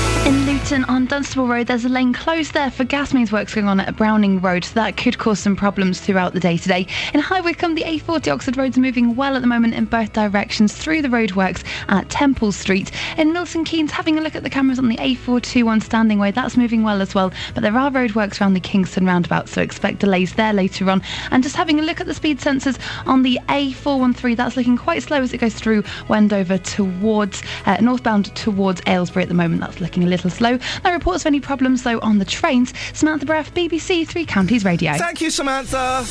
In 0.23 0.45
Luton 0.45 0.83
on 0.83 1.07
Dunstable 1.07 1.47
Road, 1.47 1.65
there's 1.65 1.83
a 1.83 1.89
lane 1.89 2.13
closed 2.13 2.53
there 2.53 2.69
for 2.69 2.83
gas 2.83 3.11
mains 3.11 3.31
works 3.31 3.55
going 3.55 3.67
on 3.67 3.79
at 3.79 3.97
Browning 3.97 4.39
Road, 4.39 4.63
so 4.63 4.75
that 4.75 4.95
could 4.95 5.17
cause 5.17 5.39
some 5.39 5.55
problems 5.55 5.99
throughout 5.99 6.33
the 6.33 6.39
day 6.39 6.57
today. 6.57 6.85
In 7.15 7.19
High 7.19 7.41
Wycombe, 7.41 7.73
the 7.73 7.81
A40 7.81 8.31
Oxford 8.31 8.55
Road's 8.55 8.77
moving 8.77 9.15
well 9.15 9.35
at 9.35 9.41
the 9.41 9.47
moment 9.47 9.73
in 9.73 9.85
both 9.85 10.13
directions 10.13 10.77
through 10.77 11.01
the 11.01 11.07
roadworks 11.07 11.63
at 11.89 12.07
Temple 12.09 12.51
Street. 12.51 12.91
In 13.17 13.33
Milton 13.33 13.65
Keynes, 13.65 13.89
having 13.89 14.19
a 14.19 14.21
look 14.21 14.35
at 14.35 14.43
the 14.43 14.49
cameras 14.49 14.77
on 14.77 14.89
the 14.89 14.97
A421 14.97 15.81
Standing 15.81 16.19
Way, 16.19 16.29
that's 16.29 16.55
moving 16.55 16.83
well 16.83 17.01
as 17.01 17.15
well, 17.15 17.33
but 17.55 17.61
there 17.61 17.75
are 17.75 17.89
roadworks 17.89 18.39
around 18.39 18.53
the 18.53 18.59
Kingston 18.59 19.07
roundabout, 19.07 19.49
so 19.49 19.59
expect 19.59 19.99
delays 19.99 20.35
there 20.35 20.53
later 20.53 20.87
on. 20.91 21.01
And 21.31 21.41
just 21.41 21.55
having 21.55 21.79
a 21.79 21.83
look 21.83 21.99
at 21.99 22.05
the 22.05 22.13
speed 22.13 22.39
sensors 22.39 22.79
on 23.07 23.23
the 23.23 23.39
A413, 23.49 24.37
that's 24.37 24.55
looking 24.55 24.77
quite 24.77 25.01
slow 25.01 25.23
as 25.23 25.33
it 25.33 25.39
goes 25.39 25.55
through 25.55 25.83
Wendover 26.09 26.59
towards 26.59 27.41
uh, 27.65 27.77
northbound 27.81 28.35
towards 28.35 28.83
Aylesbury 28.85 29.23
at 29.23 29.29
the 29.29 29.33
moment. 29.33 29.61
That's 29.61 29.81
looking 29.81 30.10
little 30.11 30.29
slow. 30.29 30.59
No 30.83 30.91
reports 30.91 31.23
of 31.23 31.27
any 31.27 31.39
problems 31.39 31.83
though 31.83 31.99
on 32.01 32.19
the 32.19 32.25
trains. 32.25 32.73
Samantha 32.93 33.25
Breath, 33.25 33.53
BBC 33.53 34.07
Three 34.07 34.25
Counties 34.25 34.63
Radio. 34.63 34.93
Thank 34.93 35.21
you, 35.21 35.31
Samantha. 35.31 36.03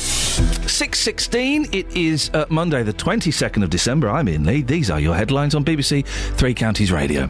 6.16, 0.71 1.73
it 1.73 1.87
is 1.95 2.29
uh, 2.33 2.45
Monday 2.49 2.83
the 2.83 2.93
22nd 2.93 3.63
of 3.63 3.69
December. 3.69 4.09
I'm 4.09 4.27
Iain 4.27 4.45
Lee. 4.45 4.61
These 4.61 4.89
are 4.89 4.99
your 4.99 5.15
headlines 5.15 5.53
on 5.53 5.63
BBC 5.63 6.05
Three 6.05 6.53
Counties 6.53 6.91
Radio. 6.91 7.29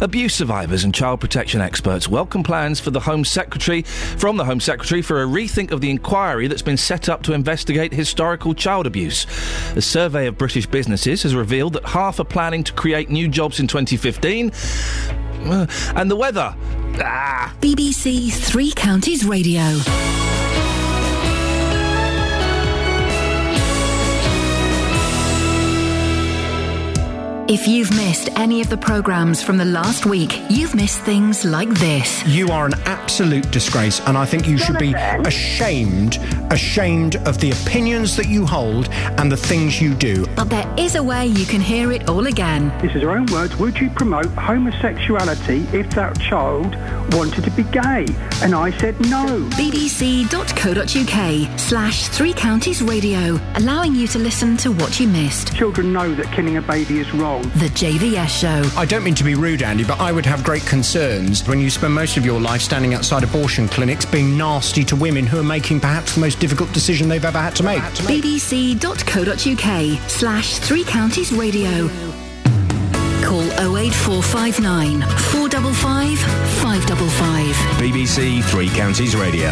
Abuse 0.00 0.34
survivors 0.34 0.84
and 0.84 0.94
child 0.94 1.20
protection 1.20 1.60
experts 1.60 2.08
welcome 2.08 2.42
plans 2.42 2.80
for 2.80 2.90
the 2.90 3.00
Home 3.00 3.24
Secretary, 3.24 3.82
from 3.82 4.36
the 4.36 4.44
Home 4.44 4.60
Secretary, 4.60 5.02
for 5.02 5.22
a 5.22 5.26
rethink 5.26 5.70
of 5.70 5.80
the 5.80 5.90
inquiry 5.90 6.48
that's 6.48 6.62
been 6.62 6.76
set 6.76 7.08
up 7.08 7.22
to 7.22 7.32
investigate 7.32 7.92
historical 7.92 8.54
child 8.54 8.86
abuse. 8.86 9.26
A 9.76 9.82
survey 9.82 10.26
of 10.26 10.38
British 10.38 10.66
businesses 10.66 11.22
has 11.22 11.34
revealed 11.34 11.74
that 11.74 11.84
half 11.84 12.18
are 12.18 12.24
planning 12.24 12.64
to 12.64 12.72
create 12.72 13.10
new 13.10 13.28
jobs 13.28 13.60
in 13.60 13.66
2015. 13.66 14.50
And 15.44 16.10
the 16.10 16.16
weather. 16.16 16.54
Ah. 17.02 17.54
BBC 17.60 18.32
Three 18.32 18.72
Counties 18.72 19.24
Radio. 19.24 19.62
If 27.50 27.66
you've 27.66 27.90
missed 27.90 28.30
any 28.38 28.60
of 28.60 28.70
the 28.70 28.76
programmes 28.76 29.42
from 29.42 29.56
the 29.56 29.64
last 29.64 30.06
week, 30.06 30.40
you've 30.48 30.72
missed 30.72 31.00
things 31.00 31.44
like 31.44 31.68
this. 31.68 32.24
You 32.24 32.50
are 32.50 32.64
an 32.64 32.74
absolute 32.84 33.50
disgrace, 33.50 33.98
and 34.06 34.16
I 34.16 34.24
think 34.24 34.46
you 34.46 34.56
should 34.56 34.78
be 34.78 34.94
ashamed, 34.94 36.18
ashamed 36.52 37.16
of 37.26 37.40
the 37.40 37.50
opinions 37.50 38.14
that 38.14 38.28
you 38.28 38.46
hold 38.46 38.88
and 39.18 39.32
the 39.32 39.36
things 39.36 39.82
you 39.82 39.94
do. 39.94 40.26
But 40.36 40.48
there 40.48 40.72
is 40.78 40.94
a 40.94 41.02
way 41.02 41.26
you 41.26 41.44
can 41.44 41.60
hear 41.60 41.90
it 41.90 42.08
all 42.08 42.28
again. 42.28 42.68
This 42.80 42.94
is 42.94 43.02
her 43.02 43.10
own 43.10 43.26
words. 43.26 43.56
Would 43.56 43.80
you 43.80 43.90
promote 43.90 44.26
homosexuality 44.26 45.66
if 45.76 45.90
that 45.96 46.20
child 46.20 46.76
wanted 47.14 47.42
to 47.42 47.50
be 47.50 47.64
gay? 47.64 48.06
And 48.44 48.54
I 48.54 48.70
said 48.78 48.94
no. 49.10 49.26
bbc.co.uk 49.56 51.58
slash 51.58 52.06
Three 52.06 52.32
Counties 52.32 52.80
Radio, 52.80 53.40
allowing 53.56 53.96
you 53.96 54.06
to 54.06 54.20
listen 54.20 54.56
to 54.58 54.70
what 54.70 55.00
you 55.00 55.08
missed. 55.08 55.56
Children 55.56 55.92
know 55.92 56.14
that 56.14 56.26
killing 56.26 56.56
a 56.56 56.62
baby 56.62 57.00
is 57.00 57.12
wrong. 57.12 57.39
The 57.42 57.68
JVS 57.74 58.28
Show. 58.28 58.62
I 58.78 58.84
don't 58.84 59.02
mean 59.02 59.14
to 59.14 59.24
be 59.24 59.34
rude, 59.34 59.62
Andy, 59.62 59.84
but 59.84 59.98
I 60.00 60.12
would 60.12 60.26
have 60.26 60.44
great 60.44 60.64
concerns 60.66 61.46
when 61.48 61.58
you 61.60 61.70
spend 61.70 61.94
most 61.94 62.16
of 62.16 62.24
your 62.24 62.40
life 62.40 62.60
standing 62.60 62.94
outside 62.94 63.24
abortion 63.24 63.66
clinics 63.68 64.04
being 64.04 64.36
nasty 64.36 64.84
to 64.84 64.96
women 64.96 65.26
who 65.26 65.38
are 65.40 65.44
making 65.44 65.80
perhaps 65.80 66.14
the 66.14 66.20
most 66.20 66.38
difficult 66.38 66.72
decision 66.72 67.08
they've 67.08 67.24
ever 67.24 67.38
had 67.38 67.56
to 67.56 67.62
make. 67.62 67.80
bbc.co.uk 67.82 69.30
slash 70.10 70.58
Three 70.58 70.84
Counties 70.84 71.32
Radio. 71.32 71.88
Call 73.22 73.42
08459 73.76 75.00
455 75.00 76.18
555. 76.18 77.54
BBC 77.80 78.42
Three 78.44 78.68
Counties 78.70 79.16
Radio. 79.16 79.50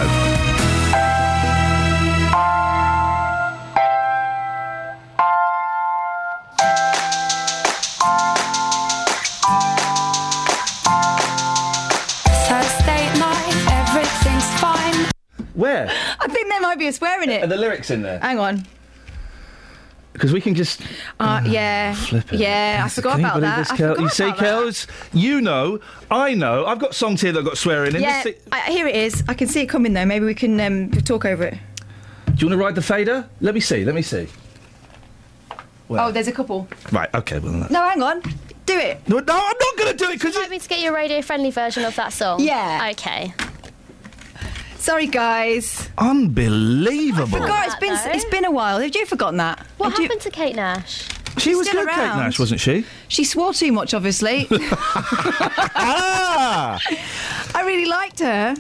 Where? 15.59 15.89
I 16.21 16.29
think 16.29 16.49
there 16.49 16.61
might 16.61 16.79
be 16.79 16.87
a 16.87 16.93
swear 16.93 17.21
in 17.21 17.31
Are 17.31 17.45
it. 17.45 17.49
the 17.49 17.57
lyrics 17.57 17.91
in 17.91 18.03
there? 18.03 18.21
Hang 18.21 18.39
on. 18.39 18.65
Because 20.13 20.33
we 20.33 20.41
can 20.41 20.55
just. 20.55 20.81
Uh, 21.19 21.43
yeah. 21.45 21.95
Flip 21.95 22.33
it. 22.33 22.39
Yeah, 22.39 22.83
I 22.85 22.89
forgot 22.89 23.19
about 23.19 23.41
that. 23.41 23.59
this, 23.59 23.71
I 23.73 23.77
forgot 23.77 24.01
you 24.01 24.09
see, 24.09 24.25
about. 24.29 24.39
Kels, 24.39 24.87
you 25.13 25.41
know, 25.41 25.81
I 26.13 26.35
know. 26.35 26.65
I've 26.65 26.79
got 26.79 26.95
songs 26.95 27.21
here 27.21 27.33
that 27.33 27.45
got 27.45 27.59
swearing 27.59 27.97
in. 27.97 28.03
Yeah, 28.03 28.23
Let's 28.25 28.39
I, 28.53 28.71
here 28.71 28.87
it 28.87 28.95
is. 28.95 29.25
I 29.29 29.35
can 29.35 29.49
see 29.49 29.61
it 29.61 29.67
coming 29.67 29.95
though. 29.95 30.05
Maybe 30.07 30.27
we 30.27 30.35
can 30.35 30.61
um, 30.61 30.93
talk 30.93 31.25
over 31.25 31.43
it. 31.43 31.55
Do 31.55 32.33
you 32.37 32.47
want 32.47 32.53
to 32.53 32.65
ride 32.65 32.75
the 32.77 32.83
fader? 32.83 33.29
Let 33.41 33.55
me 33.55 33.61
see. 33.61 33.85
Let 33.85 33.97
me 33.97 34.03
see. 34.03 34.29
Where? 35.89 36.01
Oh, 36.01 36.13
there's 36.13 36.29
a 36.29 36.33
couple. 36.33 36.69
Right. 36.93 37.13
Okay. 37.15 37.41
Well. 37.41 37.67
No, 37.69 37.83
hang 37.83 38.01
on. 38.01 38.21
Do 38.67 38.79
it. 38.79 39.09
No, 39.09 39.19
no, 39.19 39.35
I'm 39.35 39.57
not 39.61 39.77
going 39.77 39.91
to 39.91 39.97
do 39.97 40.11
it 40.11 40.13
because 40.13 40.35
Would 40.35 40.35
you 40.35 40.41
like 40.43 40.51
me 40.51 40.59
to 40.61 40.69
get 40.69 40.81
you 40.81 40.91
a 40.91 40.95
radio 40.95 41.21
friendly 41.21 41.51
version 41.51 41.85
of 41.85 41.97
that 41.97 42.13
song? 42.13 42.41
Yeah. 42.41 42.91
Okay. 42.93 43.35
Sorry, 44.89 45.07
guys. 45.07 45.91
Unbelievable. 45.99 47.41
Forgot 47.41 47.67
it's 47.67 47.77
been 47.77 47.93
though. 47.93 48.11
it's 48.11 48.25
been 48.25 48.47
a 48.47 48.51
while. 48.51 48.81
Have 48.81 48.97
you 48.97 49.05
forgotten 49.05 49.37
that? 49.37 49.67
What 49.77 49.91
Had 49.91 49.99
you- 49.99 50.05
happened 50.05 50.23
to 50.23 50.31
Kate 50.31 50.57
Nash? 50.57 51.07
She 51.37 51.55
was 51.55 51.69
still 51.69 51.83
good, 51.85 51.91
Kate 51.91 51.99
around. 51.99 52.17
Nash, 52.21 52.39
wasn't 52.39 52.63
she? 52.63 52.87
She 53.09 53.25
swore 53.25 53.53
too 53.53 53.71
much, 53.71 53.93
obviously. 53.93 54.47
ah! 55.77 56.81
I 57.55 57.63
really 57.67 57.85
liked 57.85 58.21
her. 58.21 58.57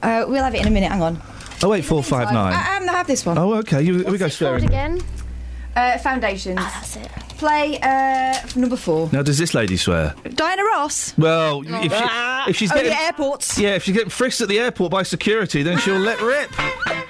Uh, 0.00 0.26
we'll 0.28 0.44
have 0.44 0.54
it 0.54 0.60
in 0.60 0.68
a 0.68 0.70
minute. 0.70 0.92
Hang 0.92 1.02
on. 1.02 1.20
Oh 1.64 1.70
wait, 1.70 1.84
four 1.84 2.04
five 2.04 2.28
I, 2.28 2.32
nine. 2.32 2.52
I, 2.52 2.78
I 2.88 2.92
have 2.96 3.08
this 3.08 3.26
one. 3.26 3.36
Oh, 3.36 3.54
okay. 3.54 3.82
You, 3.82 3.94
we 3.96 4.04
go 4.04 4.10
What's 4.12 4.20
it 4.20 4.20
called 4.20 4.32
swearing. 4.60 4.64
again? 4.64 5.00
Uh, 5.76 5.98
Foundations. 5.98 6.58
Oh, 6.60 6.70
that's 6.74 6.96
it. 6.96 7.08
Play 7.38 7.78
uh, 7.80 8.34
number 8.56 8.76
four. 8.76 9.08
Now, 9.12 9.22
does 9.22 9.38
this 9.38 9.54
lady 9.54 9.76
swear? 9.76 10.14
Diana 10.34 10.64
Ross. 10.64 11.16
Well, 11.16 11.62
if, 11.64 11.92
she, 11.92 12.50
if 12.50 12.56
she's 12.56 12.72
oh, 12.72 12.74
getting 12.74 12.90
the 12.90 12.98
airports. 12.98 13.58
yeah, 13.58 13.76
if 13.76 13.84
she's 13.84 13.94
getting 13.94 14.10
frisked 14.10 14.40
at 14.40 14.48
the 14.48 14.58
airport 14.58 14.90
by 14.90 15.04
security, 15.04 15.62
then 15.62 15.78
she'll 15.78 15.98
let 15.98 16.20
rip. 16.20 16.50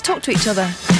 Let's 0.00 0.08
talk 0.08 0.22
to 0.22 0.30
each 0.30 0.48
other. 0.48 0.99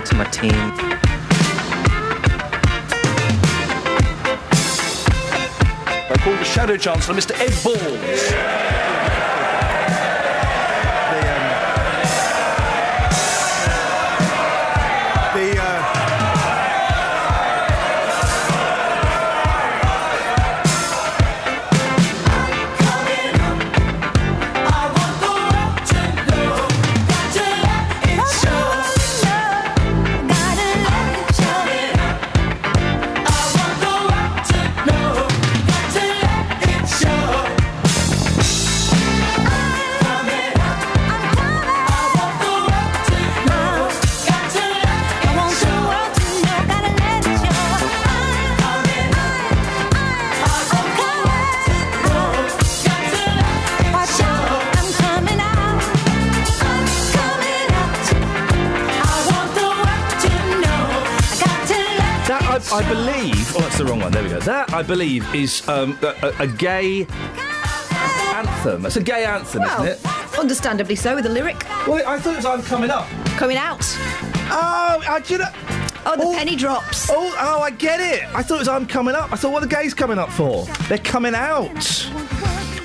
Fa- 0.00 0.06
to 0.06 0.14
my 0.16 0.24
team. 0.24 0.52
I 6.10 6.16
call 6.20 6.34
the 6.34 6.44
Shadow 6.44 6.76
Chancellor, 6.76 7.14
Mr. 7.14 7.32
Ed 7.38 7.52
Balls. 7.62 8.61
Believe. 63.22 63.56
Oh, 63.56 63.60
that's 63.60 63.78
the 63.78 63.84
wrong 63.84 64.00
one. 64.00 64.12
There 64.12 64.22
we 64.22 64.28
go. 64.28 64.40
That 64.40 64.72
I 64.72 64.82
believe 64.82 65.32
is 65.34 65.66
um, 65.68 65.98
a, 66.02 66.32
a, 66.40 66.46
gay 66.46 67.06
anthem. 68.34 68.86
It's 68.86 68.96
a 68.96 69.02
gay 69.02 69.24
anthem, 69.24 69.62
Well, 69.62 69.84
isn't 69.84 70.06
it? 70.06 70.38
understandably 70.38 70.96
so, 70.96 71.14
with 71.14 71.26
a 71.26 71.28
lyric. 71.28 71.64
Well, 71.86 72.06
I 72.06 72.18
thought 72.18 72.34
it 72.34 72.36
was 72.36 72.46
I'm 72.46 72.62
coming 72.62 72.90
up. 72.90 73.08
Coming 73.36 73.56
out. 73.56 73.84
Oh, 74.50 75.02
I 75.08 75.18
it. 75.18 75.40
Oh, 76.04 76.16
the 76.16 76.36
penny 76.36 76.56
drops. 76.56 77.08
Oh, 77.10 77.34
oh, 77.38 77.60
I 77.60 77.70
get 77.70 78.00
it. 78.00 78.24
I 78.34 78.42
thought 78.42 78.56
it 78.56 78.60
was 78.60 78.68
I'm 78.68 78.86
coming 78.86 79.14
up. 79.14 79.32
I 79.32 79.36
thought, 79.36 79.52
what 79.52 79.62
are 79.62 79.66
the 79.66 79.74
gays 79.74 79.94
coming 79.94 80.18
up 80.18 80.30
for? 80.30 80.64
They're 80.88 80.98
coming 80.98 81.34
out. 81.34 81.84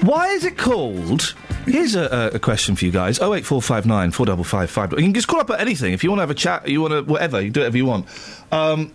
Why 0.04 0.28
is 0.28 0.46
it 0.46 0.56
called? 0.58 1.34
Here's 1.66 1.96
a, 1.96 2.32
a, 2.32 2.36
a 2.36 2.40
question 2.40 2.76
for 2.76 2.86
you 2.86 2.92
guys. 2.92 3.20
Oh 3.20 3.34
eight 3.34 3.46
four 3.46 3.62
five 3.62 3.86
nine 3.86 4.12
four 4.12 4.26
double 4.26 4.44
five 4.44 4.70
five. 4.70 4.92
You 4.92 4.98
can 4.98 5.14
just 5.14 5.28
call 5.28 5.40
up 5.40 5.50
at 5.50 5.60
anything 5.60 5.94
if 5.94 6.04
you 6.04 6.12
want 6.12 6.20
to 6.20 6.22
have 6.22 6.30
a 6.30 6.36
chat. 6.36 6.68
You 6.68 6.82
want 6.82 6.94
to 6.94 7.02
whatever. 7.02 7.42
You 7.42 7.50
do 7.50 7.62
whatever 7.62 7.78
you 7.78 7.86
want. 7.86 8.06
Um, 8.52 8.94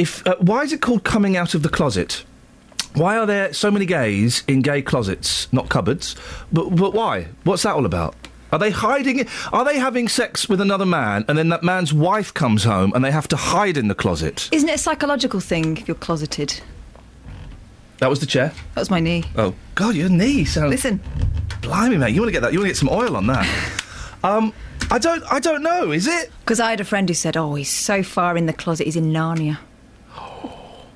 if 0.00 0.26
uh, 0.26 0.36
why 0.40 0.62
is 0.62 0.72
it 0.72 0.80
called 0.80 1.04
coming 1.04 1.36
out 1.36 1.54
of 1.54 1.62
the 1.62 1.68
closet? 1.68 2.24
Why 2.94 3.18
are 3.18 3.26
there 3.26 3.52
so 3.52 3.70
many 3.70 3.84
gays 3.84 4.42
in 4.48 4.62
gay 4.62 4.82
closets, 4.82 5.52
not 5.52 5.68
cupboards? 5.68 6.16
But 6.50 6.70
but 6.70 6.94
why? 6.94 7.28
What's 7.44 7.62
that 7.64 7.74
all 7.74 7.84
about? 7.84 8.14
Are 8.50 8.58
they 8.58 8.70
hiding 8.70 9.20
it? 9.20 9.28
Are 9.52 9.64
they 9.64 9.78
having 9.78 10.08
sex 10.08 10.48
with 10.48 10.60
another 10.60 10.86
man 10.86 11.24
and 11.28 11.38
then 11.38 11.50
that 11.50 11.62
man's 11.62 11.92
wife 11.92 12.34
comes 12.34 12.64
home 12.64 12.92
and 12.94 13.04
they 13.04 13.12
have 13.12 13.28
to 13.28 13.36
hide 13.36 13.76
in 13.76 13.86
the 13.86 13.94
closet? 13.94 14.48
Isn't 14.50 14.68
it 14.68 14.74
a 14.74 14.78
psychological 14.78 15.38
thing 15.38 15.76
if 15.76 15.86
you're 15.86 15.94
closeted? 15.94 16.60
That 17.98 18.08
was 18.08 18.18
the 18.18 18.26
chair. 18.26 18.52
That 18.74 18.80
was 18.80 18.90
my 18.90 18.98
knee. 18.98 19.24
Oh 19.36 19.54
God, 19.74 19.94
your 19.94 20.08
knee 20.08 20.46
sounds. 20.46 20.70
Listen, 20.70 21.00
blimey, 21.60 21.98
mate, 21.98 22.14
you 22.14 22.22
want 22.22 22.28
to 22.28 22.32
get 22.32 22.40
that? 22.40 22.52
You 22.54 22.58
want 22.58 22.68
to 22.68 22.70
get 22.70 22.78
some 22.78 22.88
oil 22.88 23.16
on 23.16 23.26
that? 23.26 23.46
um, 24.24 24.52
I 24.90 24.98
don't. 24.98 25.22
I 25.30 25.38
don't 25.38 25.62
know. 25.62 25.92
Is 25.92 26.06
it? 26.06 26.32
Because 26.40 26.58
I 26.58 26.70
had 26.70 26.80
a 26.80 26.84
friend 26.84 27.08
who 27.08 27.14
said, 27.14 27.36
"Oh, 27.36 27.54
he's 27.54 27.68
so 27.68 28.02
far 28.02 28.36
in 28.38 28.46
the 28.46 28.52
closet, 28.54 28.84
he's 28.86 28.96
in 28.96 29.12
Narnia." 29.12 29.58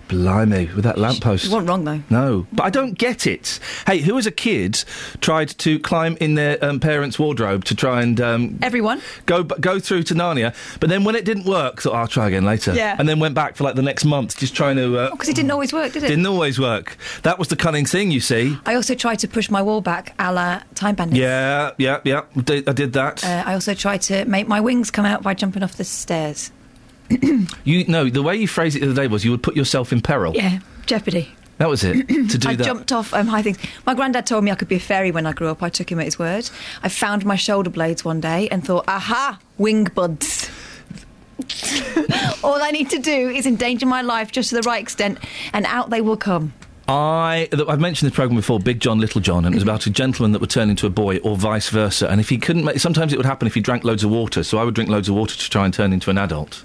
Blimey, 0.08 0.66
with 0.74 0.84
that 0.84 0.98
lamppost. 0.98 1.44
You 1.46 1.52
weren't 1.52 1.68
wrong 1.68 1.84
though. 1.84 2.02
No, 2.10 2.46
but 2.52 2.64
I 2.64 2.70
don't 2.70 2.96
get 2.98 3.26
it. 3.26 3.58
Hey, 3.86 3.98
who 3.98 4.16
as 4.18 4.26
a 4.26 4.30
kid 4.30 4.84
tried 5.20 5.48
to 5.58 5.78
climb 5.78 6.16
in 6.20 6.34
their 6.34 6.62
um, 6.64 6.80
parents' 6.80 7.18
wardrobe 7.18 7.64
to 7.64 7.74
try 7.74 8.02
and 8.02 8.20
um, 8.20 8.58
Everyone. 8.62 9.00
go 9.26 9.42
go 9.42 9.78
through 9.80 10.02
to 10.04 10.14
Narnia, 10.14 10.54
but 10.80 10.88
then 10.90 11.04
when 11.04 11.14
it 11.14 11.24
didn't 11.24 11.44
work, 11.46 11.82
thought 11.82 11.94
I'll 11.94 12.06
try 12.06 12.28
again 12.28 12.44
later. 12.44 12.74
Yeah. 12.74 12.96
and 12.98 13.08
then 13.08 13.18
went 13.20 13.34
back 13.34 13.56
for 13.56 13.64
like 13.64 13.74
the 13.76 13.82
next 13.82 14.04
month, 14.04 14.38
just 14.38 14.54
trying 14.54 14.76
to. 14.76 14.98
Uh, 14.98 15.10
Because 15.10 15.28
it 15.28 15.36
didn't 15.36 15.50
always 15.50 15.72
work, 15.72 15.92
did 15.92 16.02
it? 16.02 16.08
Didn't 16.08 16.26
always 16.26 16.58
work. 16.60 16.96
That 17.22 17.38
was 17.38 17.48
the 17.48 17.56
cunning 17.56 17.86
thing, 17.86 18.10
you 18.10 18.20
see. 18.20 18.56
I 18.66 18.74
also 18.74 18.94
tried 18.94 19.18
to 19.20 19.28
push 19.28 19.50
my 19.50 19.62
wall 19.62 19.80
back, 19.80 20.14
a 20.18 20.32
la 20.32 20.62
Time 20.74 20.94
Bandits. 20.94 21.18
Yeah, 21.18 21.70
yeah, 21.78 22.00
yeah. 22.04 22.22
I 22.36 22.40
did 22.72 22.92
that. 22.94 23.24
Uh, 23.24 23.42
I 23.46 23.54
also 23.54 23.74
tried 23.74 24.02
to 24.02 24.24
make 24.26 24.48
my 24.48 24.60
wings 24.60 24.90
come 24.90 25.06
out 25.06 25.22
by 25.22 25.34
jumping 25.34 25.62
off 25.62 25.76
the 25.76 25.84
stairs. 25.84 26.50
you 27.64 27.84
no, 27.86 28.08
the 28.08 28.22
way 28.22 28.36
you 28.36 28.48
phrased 28.48 28.76
it 28.76 28.80
the 28.80 28.86
other 28.86 29.02
day 29.02 29.06
was 29.06 29.24
you 29.24 29.30
would 29.30 29.42
put 29.42 29.56
yourself 29.56 29.92
in 29.92 30.00
peril. 30.00 30.34
Yeah, 30.34 30.60
jeopardy. 30.86 31.34
That 31.58 31.68
was 31.68 31.84
it. 31.84 32.08
to 32.30 32.38
do 32.38 32.48
I 32.48 32.56
that. 32.56 32.64
jumped 32.64 32.92
off 32.92 33.14
um, 33.14 33.28
high 33.28 33.42
things. 33.42 33.58
My 33.86 33.94
granddad 33.94 34.26
told 34.26 34.44
me 34.44 34.50
I 34.50 34.54
could 34.56 34.68
be 34.68 34.76
a 34.76 34.80
fairy 34.80 35.10
when 35.10 35.26
I 35.26 35.32
grew 35.32 35.48
up. 35.48 35.62
I 35.62 35.68
took 35.68 35.90
him 35.90 36.00
at 36.00 36.04
his 36.04 36.18
word. 36.18 36.50
I 36.82 36.88
found 36.88 37.24
my 37.24 37.36
shoulder 37.36 37.70
blades 37.70 38.04
one 38.04 38.20
day 38.20 38.48
and 38.48 38.64
thought, 38.64 38.84
aha, 38.88 39.38
wing 39.56 39.84
buds. 39.84 40.50
All 42.42 42.62
I 42.62 42.70
need 42.72 42.90
to 42.90 42.98
do 42.98 43.28
is 43.28 43.46
endanger 43.46 43.86
my 43.86 44.02
life 44.02 44.32
just 44.32 44.48
to 44.50 44.56
the 44.56 44.62
right 44.62 44.82
extent, 44.82 45.18
and 45.52 45.66
out 45.66 45.90
they 45.90 46.00
will 46.00 46.16
come. 46.16 46.52
I, 46.86 47.48
I've 47.68 47.80
mentioned 47.80 48.10
this 48.10 48.14
program 48.16 48.36
before, 48.36 48.60
Big 48.60 48.78
John, 48.78 48.98
Little 48.98 49.20
John, 49.20 49.44
and 49.44 49.54
it 49.54 49.56
was 49.56 49.62
about 49.62 49.86
a 49.86 49.90
gentleman 49.90 50.32
that 50.32 50.40
would 50.40 50.50
turn 50.50 50.68
into 50.68 50.86
a 50.86 50.90
boy, 50.90 51.18
or 51.18 51.36
vice 51.36 51.70
versa. 51.70 52.08
And 52.10 52.20
if 52.20 52.28
he 52.28 52.36
couldn't, 52.36 52.64
make, 52.64 52.78
sometimes 52.78 53.12
it 53.12 53.16
would 53.16 53.26
happen 53.26 53.46
if 53.46 53.54
he 53.54 53.60
drank 53.60 53.84
loads 53.84 54.04
of 54.04 54.10
water. 54.10 54.42
So 54.42 54.58
I 54.58 54.64
would 54.64 54.74
drink 54.74 54.90
loads 54.90 55.08
of 55.08 55.14
water 55.14 55.34
to 55.36 55.50
try 55.50 55.64
and 55.64 55.72
turn 55.72 55.92
into 55.92 56.10
an 56.10 56.18
adult. 56.18 56.64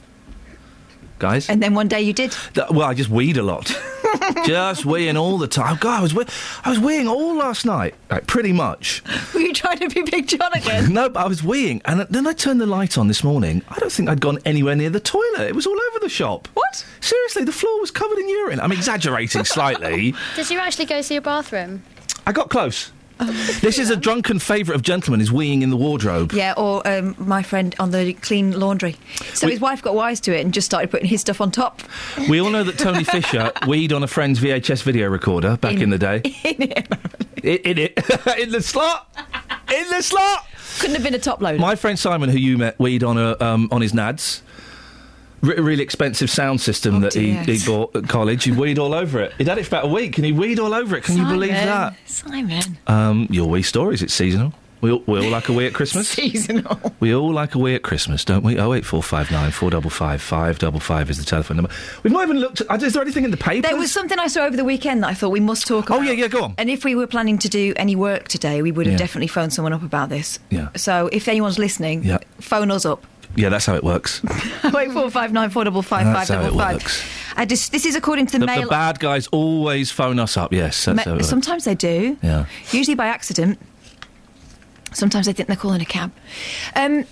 Guys, 1.20 1.50
And 1.50 1.62
then 1.62 1.74
one 1.74 1.88
day 1.90 2.02
you 2.02 2.14
did. 2.14 2.32
Th- 2.54 2.70
well, 2.72 2.88
I 2.88 2.94
just 2.94 3.10
weed 3.10 3.36
a 3.38 3.44
lot, 3.44 3.66
just 4.46 4.84
weeing 4.86 5.20
all 5.20 5.38
the 5.38 5.48
time. 5.50 5.74
Oh, 5.74 5.78
God, 5.80 6.00
I 6.00 6.02
was 6.02 6.14
we- 6.14 6.26
I 6.64 6.70
was 6.70 6.80
weeing 6.80 7.10
all 7.10 7.36
last 7.36 7.66
night, 7.66 7.94
like, 8.10 8.26
pretty 8.26 8.54
much. 8.54 9.04
Were 9.34 9.42
you 9.42 9.54
trying 9.54 9.80
to 9.80 9.90
be 9.90 10.02
Big 10.04 10.28
John 10.28 10.52
again? 10.54 10.94
no, 11.00 11.10
but 11.10 11.20
I 11.26 11.28
was 11.28 11.42
weeing, 11.42 11.82
and 11.86 12.02
then 12.10 12.26
I 12.26 12.32
turned 12.34 12.62
the 12.62 12.66
light 12.66 12.98
on 12.98 13.08
this 13.10 13.22
morning. 13.24 13.62
I 13.70 13.78
don't 13.80 13.92
think 13.92 14.08
I'd 14.10 14.22
gone 14.22 14.40
anywhere 14.46 14.76
near 14.76 14.90
the 14.90 15.02
toilet. 15.02 15.42
It 15.50 15.56
was 15.56 15.68
all 15.68 15.78
over 15.90 16.00
the 16.00 16.10
shop. 16.10 16.48
What? 16.54 16.86
Seriously, 17.02 17.44
the 17.44 17.52
floor 17.52 17.80
was 17.82 17.92
covered 17.92 18.18
in 18.18 18.30
urine. 18.30 18.60
I'm 18.62 18.72
exaggerating 18.72 19.44
slightly. 19.44 20.14
Did 20.38 20.50
you 20.50 20.58
actually 20.60 20.86
go 20.86 21.02
to 21.02 21.14
your 21.14 21.22
bathroom? 21.22 21.84
I 22.26 22.32
got 22.32 22.50
close. 22.50 22.92
this 23.62 23.78
is 23.78 23.90
a 23.90 23.96
drunken 23.96 24.40
favourite 24.40 24.76
of 24.76 24.82
gentlemen 24.82 25.20
is 25.22 25.30
weeing 25.30 25.62
in 25.62 25.70
the 25.70 25.76
wardrobe. 25.78 26.32
Yeah, 26.32 26.54
or 26.58 26.88
um, 26.88 27.16
my 27.20 27.44
friend 27.44 27.76
on 27.80 27.92
the 27.92 28.14
clean 28.14 28.58
laundry. 28.60 28.96
So 29.34 29.48
We- 29.48 29.54
his 29.54 29.62
wife 29.62 29.82
got 29.82 29.96
wise 29.96 30.20
to 30.22 30.36
it 30.38 30.42
and 30.42 30.54
just 30.54 30.66
started 30.66 30.90
putting 30.92 31.08
his 31.08 31.22
stuff 31.22 31.42
on 31.42 31.52
top. 31.52 31.82
We 32.30 32.40
all 32.40 32.50
know 32.50 32.64
that 32.64 32.78
Tony 32.78 33.04
Fisher 33.16 33.52
weed 33.68 33.92
on 33.94 34.04
a 34.04 34.08
friend's 34.08 34.40
VHS 34.40 34.84
video 34.84 35.10
recorder 35.10 35.58
back 35.58 35.78
in, 35.80 35.90
the 35.90 35.98
day. 35.98 36.18
In 36.44 36.62
it. 36.62 36.88
In, 37.44 37.58
in 37.58 37.78
it. 37.78 38.40
in 38.40 38.52
the 38.52 38.62
slot. 38.62 39.08
In 39.74 39.90
the 39.90 40.02
slot. 40.02 40.46
Couldn't 40.80 40.96
have 40.96 41.04
been 41.04 41.14
a 41.16 41.20
top 41.20 41.42
load. 41.42 41.60
My 41.60 41.76
friend 41.76 41.98
Simon, 42.00 42.30
who 42.30 42.38
you 42.38 42.58
met, 42.58 42.78
weed 42.80 43.04
on 43.04 43.18
a 43.18 43.36
um, 43.44 43.68
on 43.72 43.82
his 43.82 43.92
nads. 43.94 44.42
Re- 45.42 45.56
really 45.56 45.84
expensive 45.84 46.30
sound 46.30 46.62
system 46.62 47.02
that 47.02 47.14
he, 47.14 47.34
he 47.34 47.60
bought 47.66 47.96
at 47.96 48.08
college. 48.10 48.44
He 48.44 48.52
weed 48.52 48.78
all 48.80 48.94
over 48.94 49.20
it. 49.22 49.34
He'd 49.38 49.48
had 49.48 49.58
it 49.58 49.64
for 49.64 49.76
about 49.78 49.86
a 49.86 49.94
week, 49.94 50.18
and 50.18 50.26
he 50.26 50.32
weed 50.32 50.60
all 50.60 50.74
over 50.74 50.96
it. 50.98 51.04
Can 51.04 51.18
you 51.18 51.26
believe 51.26 51.52
that? 51.52 51.96
Simon. 52.06 52.62
Um, 52.88 53.28
your 53.30 53.48
wee 53.48 53.62
stories. 53.62 54.02
It's 54.02 54.14
seasonal. 54.14 54.54
We 54.82 54.92
all, 54.94 55.04
we 55.08 55.20
all 55.20 55.30
like 55.30 55.50
a 55.50 55.54
wee 55.54 55.66
at 55.68 55.74
Christmas. 55.74 56.08
Seasonal. 56.20 56.80
We 57.02 57.14
all 57.14 57.34
like 57.34 57.54
a 57.54 57.60
wee 57.60 57.76
at 57.76 57.82
Christmas, 57.84 58.24
don't 58.24 58.46
we? 58.46 58.58
Oh 58.58 58.74
eight 58.74 58.86
four 58.86 59.04
five 59.04 59.30
nine 59.30 59.52
four 59.52 59.70
double 59.70 59.90
five 59.90 60.22
five 60.22 60.58
double 60.58 60.80
five 60.80 61.10
is 61.10 61.18
the 61.18 61.26
telephone 61.26 61.58
number. 61.58 61.72
We've 62.02 62.14
not 62.14 62.24
even 62.24 62.38
looked. 62.40 62.62
At, 62.62 62.82
is 62.82 62.94
there 62.94 63.02
anything 63.02 63.26
in 63.26 63.32
the 63.32 63.36
paper? 63.36 63.68
There 63.68 63.76
was 63.76 63.92
something 63.92 64.18
I 64.18 64.28
saw 64.28 64.46
over 64.46 64.56
the 64.56 64.64
weekend 64.64 65.04
that 65.04 65.08
I 65.08 65.14
thought 65.16 65.32
we 65.32 65.42
must 65.42 65.68
talk 65.68 65.88
about. 65.90 66.00
Oh 66.00 66.02
yeah, 66.02 66.14
yeah. 66.14 66.30
Go 66.30 66.44
on. 66.44 66.56
And 66.58 66.70
if 66.70 66.86
we 66.86 66.96
were 66.96 67.08
planning 67.08 67.38
to 67.40 67.50
do 67.50 67.74
any 67.76 67.98
work 67.98 68.30
today, 68.30 68.62
we 68.62 68.72
would 68.72 68.86
have 68.86 68.94
Yeah. 68.94 68.98
definitely 69.00 69.28
phoned 69.28 69.52
someone 69.52 69.74
up 69.74 69.84
about 69.84 70.08
this. 70.08 70.40
Yeah. 70.50 70.70
So 70.78 71.10
if 71.12 71.28
anyone's 71.28 71.60
listening, 71.60 72.06
Yeah. 72.06 72.20
phone 72.40 72.72
us 72.72 72.86
up. 72.86 73.06
Yeah, 73.36 73.50
that's 73.50 73.66
how 73.66 73.76
it 73.76 73.84
works. 73.84 74.22
Wait 74.74 74.92
four 74.92 75.10
five 75.10 75.32
nine 75.32 75.50
four 75.50 75.64
double 75.64 75.82
five 75.82 76.04
five 76.06 76.28
That's 76.28 76.30
how 76.30 76.42
it 76.42 76.52
five. 76.54 76.74
works. 76.76 77.04
I 77.38 77.46
just 77.46 77.72
this 77.72 77.86
is 77.86 77.96
according 77.96 78.26
to 78.28 78.34
the, 78.34 78.40
The, 78.40 78.46
mail. 78.46 78.62
the 78.64 78.68
bad 78.68 79.00
guys 79.00 79.28
always 79.28 79.92
phone 79.92 80.20
us 80.20 80.36
up. 80.36 80.52
Yes, 80.52 80.86
that's 80.86 80.96
Ma- 80.98 81.04
how 81.04 81.12
it 81.12 81.16
works. 81.18 81.30
sometimes 81.30 81.64
they 81.64 81.76
do. 81.76 82.18
Yeah. 82.24 82.46
Usually 82.72 82.96
by 82.96 83.06
accident. 83.08 83.60
Sometimes 84.92 85.28
they 85.28 85.34
think 85.34 85.48
they're 85.48 85.56
calling 85.56 85.82
a 85.82 85.86
cab. 85.86 86.12
Um, 86.76 87.06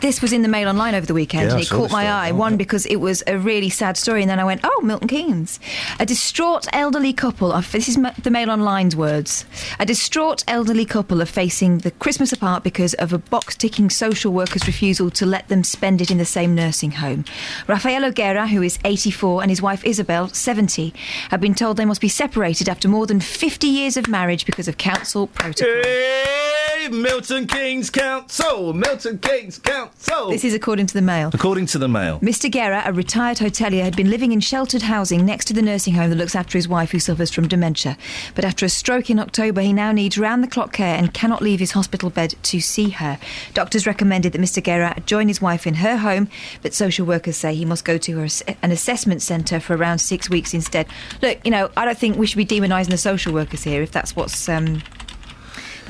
this 0.00 0.20
was 0.22 0.32
in 0.32 0.42
the 0.42 0.48
Mail 0.48 0.68
Online 0.68 0.94
over 0.94 1.06
the 1.06 1.14
weekend, 1.14 1.46
Yeah, 1.48 1.54
and 1.54 1.62
it 1.62 1.68
caught 1.68 1.90
my 1.90 2.02
story. 2.04 2.06
eye. 2.06 2.30
Oh, 2.30 2.34
One 2.34 2.52
yeah. 2.52 2.56
because 2.58 2.86
it 2.86 2.96
was 2.96 3.22
a 3.26 3.38
really 3.38 3.68
sad 3.68 3.96
story, 3.96 4.22
and 4.22 4.30
then 4.30 4.38
I 4.40 4.44
went, 4.44 4.60
"Oh, 4.64 4.80
Milton 4.82 5.08
Keynes." 5.08 5.60
A 5.98 6.06
distraught 6.06 6.66
elderly 6.72 7.12
couple. 7.12 7.52
Are, 7.52 7.62
this 7.62 7.88
is 7.88 7.96
the 8.22 8.30
Mail 8.30 8.50
Online's 8.50 8.96
words. 8.96 9.44
A 9.78 9.86
distraught 9.86 10.42
elderly 10.48 10.84
couple 10.84 11.22
are 11.22 11.26
facing 11.26 11.78
the 11.78 11.90
Christmas 11.92 12.32
apart 12.32 12.62
because 12.64 12.94
of 12.94 13.12
a 13.12 13.18
box-ticking 13.18 13.90
social 13.90 14.32
worker's 14.32 14.66
refusal 14.66 15.10
to 15.10 15.26
let 15.26 15.48
them 15.48 15.62
spend 15.64 16.00
it 16.00 16.10
in 16.10 16.18
the 16.18 16.24
same 16.24 16.54
nursing 16.54 16.92
home. 16.92 17.24
Rafael 17.66 18.04
O'Guerra, 18.04 18.48
who 18.48 18.62
is 18.62 18.78
84, 18.84 19.42
and 19.42 19.50
his 19.50 19.62
wife 19.62 19.84
Isabel, 19.84 20.28
70, 20.28 20.92
have 21.30 21.40
been 21.40 21.54
told 21.54 21.76
they 21.76 21.84
must 21.84 22.00
be 22.00 22.08
separated 22.08 22.68
after 22.68 22.88
more 22.88 23.06
than 23.06 23.20
50 23.20 23.66
years 23.66 23.96
of 23.96 24.08
marriage 24.08 24.46
because 24.46 24.66
of 24.68 24.78
council 24.78 25.26
protocol. 25.28 25.82
Amen. 25.84 27.02
Milton 27.02 27.46
Keynes 27.46 27.90
Council. 27.90 28.72
Milton 28.72 29.18
Keynes 29.18 29.58
Council. 29.62 30.30
This 30.30 30.44
is 30.44 30.54
according 30.54 30.86
to 30.86 30.94
the 30.94 31.02
Mail. 31.02 31.30
According 31.32 31.66
to 31.66 31.78
the 31.78 31.88
Mail. 31.88 32.18
Mr. 32.20 32.50
Guerra, 32.50 32.82
a 32.84 32.92
retired 32.92 33.38
hotelier, 33.38 33.84
had 33.84 33.96
been 33.96 34.10
living 34.10 34.32
in 34.32 34.40
sheltered 34.40 34.82
housing 34.82 35.24
next 35.24 35.46
to 35.46 35.52
the 35.52 35.62
nursing 35.62 35.94
home 35.94 36.10
that 36.10 36.16
looks 36.16 36.34
after 36.34 36.58
his 36.58 36.68
wife 36.68 36.90
who 36.90 36.98
suffers 36.98 37.30
from 37.30 37.48
dementia. 37.48 37.96
But 38.34 38.44
after 38.44 38.66
a 38.66 38.68
stroke 38.68 39.10
in 39.10 39.18
October, 39.18 39.60
he 39.60 39.72
now 39.72 39.92
needs 39.92 40.18
round 40.18 40.42
the 40.42 40.48
clock 40.48 40.72
care 40.72 40.96
and 40.96 41.14
cannot 41.14 41.42
leave 41.42 41.60
his 41.60 41.72
hospital 41.72 42.10
bed 42.10 42.34
to 42.44 42.60
see 42.60 42.90
her. 42.90 43.18
Doctors 43.54 43.86
recommended 43.86 44.32
that 44.32 44.40
Mr. 44.40 44.62
Guerra 44.62 44.96
join 45.06 45.28
his 45.28 45.40
wife 45.40 45.66
in 45.66 45.74
her 45.74 45.96
home, 45.98 46.28
but 46.62 46.74
social 46.74 47.06
workers 47.06 47.36
say 47.36 47.54
he 47.54 47.64
must 47.64 47.84
go 47.84 47.98
to 47.98 48.18
her, 48.18 48.28
an 48.62 48.70
assessment 48.70 49.22
centre 49.22 49.60
for 49.60 49.76
around 49.76 49.98
six 49.98 50.28
weeks 50.28 50.54
instead. 50.54 50.86
Look, 51.22 51.38
you 51.44 51.50
know, 51.50 51.70
I 51.76 51.84
don't 51.84 51.98
think 51.98 52.16
we 52.16 52.26
should 52.26 52.36
be 52.36 52.46
demonising 52.46 52.90
the 52.90 52.98
social 52.98 53.32
workers 53.32 53.62
here 53.62 53.82
if 53.82 53.92
that's 53.92 54.16
what's. 54.16 54.48
Um, 54.48 54.82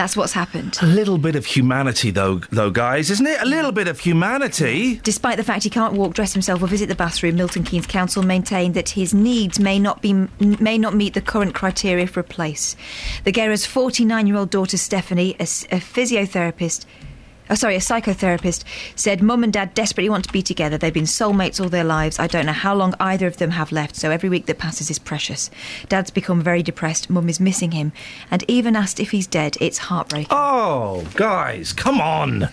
that's 0.01 0.17
what's 0.17 0.33
happened. 0.33 0.79
A 0.81 0.87
little 0.87 1.19
bit 1.19 1.37
of 1.37 1.45
humanity, 1.45 2.11
though, 2.11 2.41
though, 2.51 2.71
guys, 2.71 3.11
isn't 3.11 3.27
it? 3.27 3.39
A 3.43 3.45
little 3.45 3.71
bit 3.71 3.87
of 3.87 4.01
humanity. 4.01 4.99
Despite 5.03 5.37
the 5.37 5.45
fact 5.45 5.63
he 5.65 5.69
can't 5.69 5.93
walk, 5.93 6.15
dress 6.15 6.33
himself, 6.33 6.63
or 6.63 6.69
visit 6.69 6.89
the 6.89 6.95
bathroom, 6.95 7.37
Milton 7.37 7.65
Keynes 7.65 7.87
Council 7.87 8.23
maintained 8.23 8.73
that 8.73 8.89
his 8.89 9.13
needs 9.13 9.61
may 9.61 9.79
not 9.79 10.01
be 10.01 10.15
may 10.41 10.79
not 10.79 10.95
meet 10.95 11.13
the 11.13 11.21
current 11.21 11.55
criteria 11.55 12.07
for 12.07 12.21
a 12.21 12.25
place. 12.25 12.77
The 13.25 13.33
Guerra's 13.33 13.67
49-year-old 13.67 14.49
daughter 14.49 14.79
Stephanie, 14.79 15.35
a, 15.39 15.43
a 15.43 15.81
physiotherapist, 15.81 16.87
oh, 17.51 17.55
sorry, 17.55 17.77
a 17.77 17.81
psychotherapist, 17.81 18.65
said 18.95 19.23
mum 19.23 19.45
and 19.45 19.53
dad 19.53 19.75
desperately 19.75 20.09
want 20.09 20.25
to 20.25 20.33
be 20.33 20.43
together. 20.43 20.79
They've 20.79 20.95
been 20.95 21.05
soulmates 21.05 21.61
all 21.61 21.69
their 21.69 21.85
lives. 21.85 22.19
I 22.19 22.27
don't 22.27 22.47
know 22.47 22.53
how 22.53 22.75
long 22.75 22.95
either 23.01 23.27
of 23.27 23.37
them 23.39 23.51
have 23.51 23.73
left, 23.73 23.97
so 23.97 24.11
every 24.11 24.29
week 24.29 24.47
that 24.47 24.59
passes 24.59 24.91
is 24.91 24.99
precious. 24.99 25.51
Dad's 25.89 26.11
become 26.11 26.41
very 26.41 26.63
depressed. 26.63 27.11
Mum 27.11 27.29
is 27.29 27.41
missing 27.41 27.73
him, 27.73 27.93
and 28.31 28.45
even 28.49 28.77
asked 28.77 29.01
if 29.01 29.11
he's 29.11 29.27
dead. 29.27 29.57
It's 29.61 29.79
heartbreaking. 29.79 30.29
Oh, 30.31 31.07
guys, 31.15 31.73
come 31.73 32.01
on. 32.01 32.49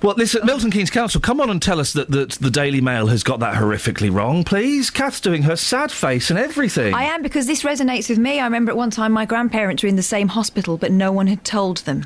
Well, 0.00 0.14
listen, 0.16 0.46
Milton 0.46 0.70
Keynes 0.70 0.90
Council, 0.90 1.20
come 1.20 1.40
on 1.40 1.50
and 1.50 1.60
tell 1.60 1.80
us 1.80 1.92
that, 1.94 2.08
that 2.12 2.30
the 2.32 2.50
Daily 2.50 2.80
Mail 2.80 3.08
has 3.08 3.24
got 3.24 3.40
that 3.40 3.56
horrifically 3.56 4.14
wrong, 4.14 4.44
please. 4.44 4.90
Kath's 4.90 5.20
doing 5.20 5.42
her 5.42 5.56
sad 5.56 5.90
face 5.90 6.30
and 6.30 6.38
everything. 6.38 6.94
I 6.94 7.04
am 7.04 7.20
because 7.20 7.48
this 7.48 7.64
resonates 7.64 8.08
with 8.08 8.18
me. 8.18 8.38
I 8.38 8.44
remember 8.44 8.70
at 8.70 8.76
one 8.76 8.90
time 8.90 9.10
my 9.10 9.24
grandparents 9.24 9.82
were 9.82 9.88
in 9.88 9.96
the 9.96 10.02
same 10.02 10.28
hospital, 10.28 10.76
but 10.76 10.92
no 10.92 11.10
one 11.10 11.26
had 11.26 11.44
told 11.44 11.78
them 11.78 12.04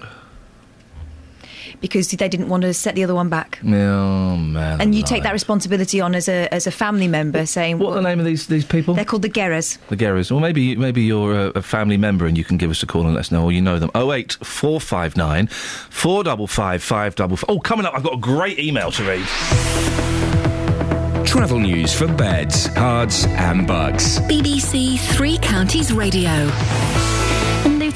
because 1.82 2.08
they 2.10 2.28
didn't 2.28 2.48
want 2.48 2.62
to 2.62 2.72
set 2.72 2.94
the 2.94 3.04
other 3.04 3.14
one 3.14 3.28
back. 3.28 3.58
Oh 3.62 4.36
man! 4.36 4.80
And 4.80 4.94
you 4.94 5.02
take 5.02 5.24
that 5.24 5.32
responsibility 5.32 6.00
on 6.00 6.14
as 6.14 6.28
a 6.28 6.52
as 6.54 6.66
a 6.66 6.70
family 6.70 7.08
member, 7.08 7.44
saying 7.44 7.78
what 7.78 7.90
are 7.90 7.96
the 7.96 8.02
name 8.02 8.18
of 8.18 8.24
these 8.24 8.46
these 8.46 8.64
people? 8.64 8.94
They're 8.94 9.04
called 9.04 9.22
the 9.22 9.28
Guerras. 9.28 9.76
The 9.88 9.96
Guerras. 9.96 10.30
Well, 10.30 10.40
maybe 10.40 10.76
maybe 10.76 11.02
you're 11.02 11.34
a, 11.34 11.46
a, 11.48 11.62
family 11.62 11.96
member 11.96 12.26
and 12.26 12.38
you 12.38 12.44
can 12.44 12.56
give 12.56 12.70
us 12.70 12.82
a 12.82 12.86
call 12.86 13.02
and 13.02 13.14
let 13.14 13.20
us 13.20 13.30
know, 13.30 13.44
or 13.44 13.52
you 13.52 13.60
know 13.60 13.78
them. 13.78 13.90
Oh 13.94 14.12
eight 14.12 14.32
four 14.42 14.80
five 14.80 15.16
nine 15.16 15.48
four 15.48 16.24
double 16.24 16.46
five 16.46 16.82
five 16.82 17.14
double. 17.16 17.38
Oh, 17.48 17.58
coming 17.58 17.84
up, 17.84 17.94
I've 17.94 18.04
got 18.04 18.14
a 18.14 18.20
great 18.20 18.58
email 18.58 18.90
to 18.92 19.04
read. 19.04 19.26
Travel 21.26 21.58
news 21.58 21.94
for 21.94 22.06
beds, 22.06 22.68
cards, 22.68 23.24
and 23.26 23.66
bugs. 23.66 24.20
BBC 24.20 24.98
Three 25.16 25.38
Counties 25.38 25.92
Radio. 25.92 26.50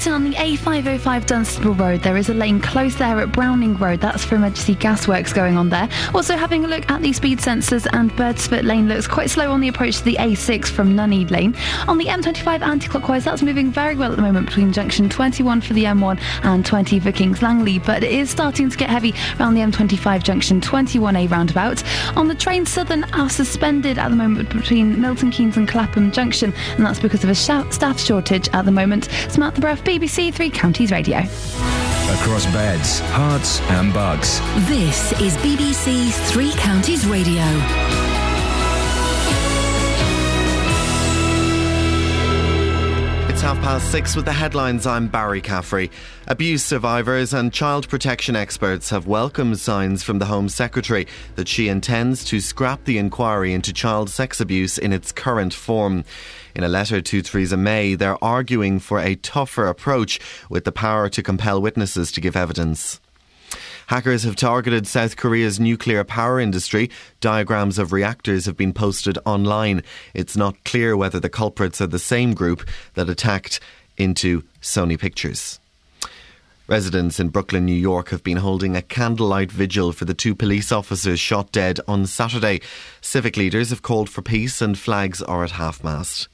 On 0.07 0.23
the 0.23 0.35
A505 0.35 1.25
Dunstable 1.27 1.73
Road, 1.75 2.01
there 2.01 2.17
is 2.17 2.29
a 2.29 2.33
lane 2.33 2.61
closed 2.61 2.97
there 2.97 3.19
at 3.19 3.31
Browning 3.33 3.77
Road. 3.77 3.99
That's 3.99 4.23
for 4.23 4.35
emergency 4.35 4.73
gas 4.73 5.07
works 5.07 5.33
going 5.33 5.57
on 5.57 5.69
there. 5.69 5.89
Also, 6.15 6.35
having 6.37 6.63
a 6.65 6.67
look 6.67 6.89
at 6.89 7.01
the 7.01 7.11
speed 7.13 7.39
sensors, 7.39 7.85
and 7.91 8.09
Birdsfoot 8.15 8.63
Lane 8.63 8.87
looks 8.87 9.05
quite 9.05 9.29
slow 9.29 9.51
on 9.51 9.59
the 9.59 9.67
approach 9.67 9.97
to 9.97 10.03
the 10.05 10.15
A6 10.15 10.69
from 10.69 10.95
Nuneath 10.95 11.29
Lane. 11.29 11.55
On 11.87 11.97
the 11.97 12.05
M25 12.05 12.61
anti 12.61 12.87
clockwise, 12.87 13.25
that's 13.25 13.43
moving 13.43 13.69
very 13.69 13.95
well 13.95 14.09
at 14.09 14.15
the 14.15 14.21
moment 14.21 14.47
between 14.47 14.71
junction 14.71 15.09
21 15.09 15.61
for 15.61 15.73
the 15.73 15.83
M1 15.83 16.19
and 16.43 16.65
20 16.65 16.99
for 16.99 17.11
Kings 17.11 17.41
Langley, 17.41 17.77
but 17.77 18.03
it 18.03 18.11
is 18.11 18.29
starting 18.29 18.69
to 18.69 18.77
get 18.77 18.89
heavy 18.89 19.13
around 19.39 19.53
the 19.53 19.61
M25 19.61 20.23
junction 20.23 20.61
21A 20.61 21.29
roundabout. 21.29 21.83
On 22.17 22.27
the 22.27 22.35
train, 22.35 22.65
Southern 22.65 23.03
are 23.13 23.29
suspended 23.29 23.99
at 23.99 24.09
the 24.09 24.15
moment 24.15 24.49
between 24.49 24.99
Milton 24.99 25.31
Keynes 25.31 25.57
and 25.57 25.67
Clapham 25.67 26.11
Junction, 26.11 26.53
and 26.77 26.85
that's 26.85 26.99
because 26.99 27.23
of 27.23 27.29
a 27.29 27.35
staff 27.35 27.99
shortage 27.99 28.49
at 28.53 28.65
the 28.65 28.71
moment. 28.71 29.09
Samantha 29.29 29.61
Breath, 29.61 29.83
BBC 29.97 30.31
Three 30.31 30.51
Counties 30.51 30.91
Radio. 30.91 31.17
Across 31.17 32.45
beds, 32.53 32.99
hearts, 32.99 33.59
and 33.61 33.91
bugs. 33.91 34.39
This 34.67 35.11
is 35.19 35.35
BBC 35.37 36.11
Three 36.29 36.51
Counties 36.51 37.03
Radio. 37.07 37.41
It's 43.29 43.41
half 43.41 43.59
past 43.61 43.91
six 43.91 44.15
with 44.15 44.25
the 44.25 44.33
headlines. 44.33 44.85
I'm 44.85 45.07
Barry 45.07 45.41
Caffrey. 45.41 45.89
Abuse 46.27 46.63
survivors 46.63 47.33
and 47.33 47.51
child 47.51 47.89
protection 47.89 48.35
experts 48.35 48.91
have 48.91 49.07
welcomed 49.07 49.57
signs 49.59 50.03
from 50.03 50.19
the 50.19 50.25
Home 50.25 50.49
Secretary 50.49 51.07
that 51.35 51.47
she 51.47 51.69
intends 51.69 52.23
to 52.25 52.39
scrap 52.39 52.83
the 52.85 52.99
inquiry 52.99 53.51
into 53.53 53.73
child 53.73 54.11
sex 54.11 54.39
abuse 54.39 54.77
in 54.77 54.93
its 54.93 55.11
current 55.11 55.55
form. 55.55 56.03
In 56.57 56.63
a 56.63 56.67
letter 56.67 57.01
to 57.01 57.21
Theresa 57.21 57.55
May, 57.55 57.93
they're 57.93 58.21
arguing 58.23 58.79
for 58.79 58.99
a 58.99 59.13
tougher 59.13 59.67
approach 59.67 60.19
with 60.49 60.63
the 60.63 60.71
power 60.71 61.07
to 61.07 61.21
compel 61.21 61.61
witnesses 61.61 62.11
to 62.13 62.19
give 62.19 62.35
evidence. 62.35 62.99
Hackers 63.85 64.23
have 64.23 64.35
targeted 64.35 64.87
South 64.87 65.17
Korea's 65.17 65.59
nuclear 65.59 66.03
power 66.03 66.39
industry. 66.39 66.89
Diagrams 67.21 67.77
of 67.77 67.93
reactors 67.93 68.47
have 68.47 68.57
been 68.57 68.73
posted 68.73 69.19
online. 69.23 69.83
It's 70.15 70.35
not 70.35 70.63
clear 70.65 70.97
whether 70.97 71.19
the 71.19 71.29
culprits 71.29 71.79
are 71.79 71.85
the 71.85 71.99
same 71.99 72.33
group 72.33 72.67
that 72.95 73.07
attacked 73.07 73.59
into 73.95 74.41
Sony 74.59 74.97
Pictures. 74.97 75.59
Residents 76.65 77.19
in 77.19 77.29
Brooklyn, 77.29 77.67
New 77.67 77.71
York 77.71 78.09
have 78.09 78.23
been 78.23 78.37
holding 78.37 78.75
a 78.75 78.81
candlelight 78.81 79.51
vigil 79.51 79.91
for 79.91 80.05
the 80.05 80.15
two 80.15 80.33
police 80.33 80.71
officers 80.71 81.19
shot 81.19 81.51
dead 81.51 81.79
on 81.87 82.07
Saturday. 82.07 82.61
Civic 82.99 83.37
leaders 83.37 83.69
have 83.69 83.83
called 83.83 84.09
for 84.09 84.23
peace 84.23 84.59
and 84.59 84.75
flags 84.75 85.21
are 85.21 85.43
at 85.43 85.51
half 85.51 85.83
mast. 85.83 86.27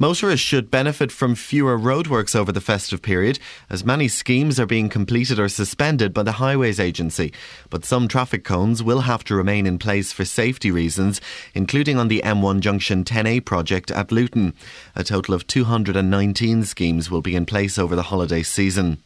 Motorists 0.00 0.46
should 0.46 0.70
benefit 0.70 1.10
from 1.10 1.34
fewer 1.34 1.76
roadworks 1.76 2.36
over 2.36 2.52
the 2.52 2.60
festive 2.60 3.02
period, 3.02 3.40
as 3.68 3.84
many 3.84 4.06
schemes 4.06 4.60
are 4.60 4.66
being 4.66 4.88
completed 4.88 5.40
or 5.40 5.48
suspended 5.48 6.14
by 6.14 6.22
the 6.22 6.38
Highways 6.38 6.78
Agency. 6.78 7.32
But 7.68 7.84
some 7.84 8.06
traffic 8.06 8.44
cones 8.44 8.80
will 8.80 9.00
have 9.00 9.24
to 9.24 9.34
remain 9.34 9.66
in 9.66 9.76
place 9.76 10.12
for 10.12 10.24
safety 10.24 10.70
reasons, 10.70 11.20
including 11.52 11.98
on 11.98 12.06
the 12.06 12.22
M1 12.24 12.60
Junction 12.60 13.02
10A 13.02 13.44
project 13.44 13.90
at 13.90 14.12
Luton. 14.12 14.54
A 14.94 15.02
total 15.02 15.34
of 15.34 15.48
219 15.48 16.62
schemes 16.62 17.10
will 17.10 17.22
be 17.22 17.34
in 17.34 17.44
place 17.44 17.76
over 17.76 17.96
the 17.96 18.04
holiday 18.04 18.44
season. 18.44 19.02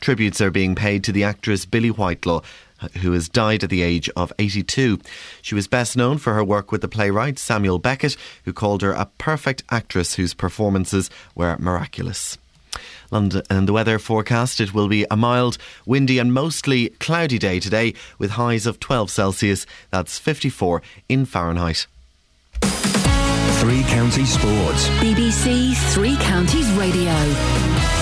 Tributes 0.00 0.40
are 0.40 0.50
being 0.50 0.74
paid 0.74 1.04
to 1.04 1.12
the 1.12 1.24
actress 1.24 1.66
Billie 1.66 1.90
Whitelaw, 1.90 2.42
who 3.00 3.12
has 3.12 3.28
died 3.28 3.64
at 3.64 3.70
the 3.70 3.82
age 3.82 4.08
of 4.16 4.32
82. 4.38 4.98
She 5.42 5.54
was 5.54 5.66
best 5.68 5.96
known 5.96 6.18
for 6.18 6.34
her 6.34 6.44
work 6.44 6.72
with 6.72 6.80
the 6.80 6.88
playwright 6.88 7.38
Samuel 7.38 7.78
Beckett, 7.78 8.16
who 8.44 8.52
called 8.52 8.82
her 8.82 8.92
a 8.92 9.08
perfect 9.18 9.62
actress 9.70 10.14
whose 10.14 10.34
performances 10.34 11.10
were 11.34 11.56
miraculous. 11.58 12.38
London 13.10 13.42
and 13.48 13.68
the 13.68 13.72
weather 13.72 13.98
forecast 13.98 14.60
it 14.60 14.74
will 14.74 14.88
be 14.88 15.06
a 15.10 15.16
mild, 15.16 15.56
windy 15.86 16.18
and 16.18 16.32
mostly 16.32 16.88
cloudy 17.00 17.38
day 17.38 17.60
today 17.60 17.94
with 18.18 18.32
highs 18.32 18.66
of 18.66 18.80
12 18.80 19.10
Celsius 19.10 19.66
that's 19.90 20.18
54 20.18 20.82
in 21.08 21.24
Fahrenheit. 21.24 21.86
Three 23.60 23.82
Counties 23.84 24.32
Sports. 24.32 24.88
BBC 25.00 25.74
Three 25.94 26.16
Counties 26.16 26.70
Radio. 26.72 27.93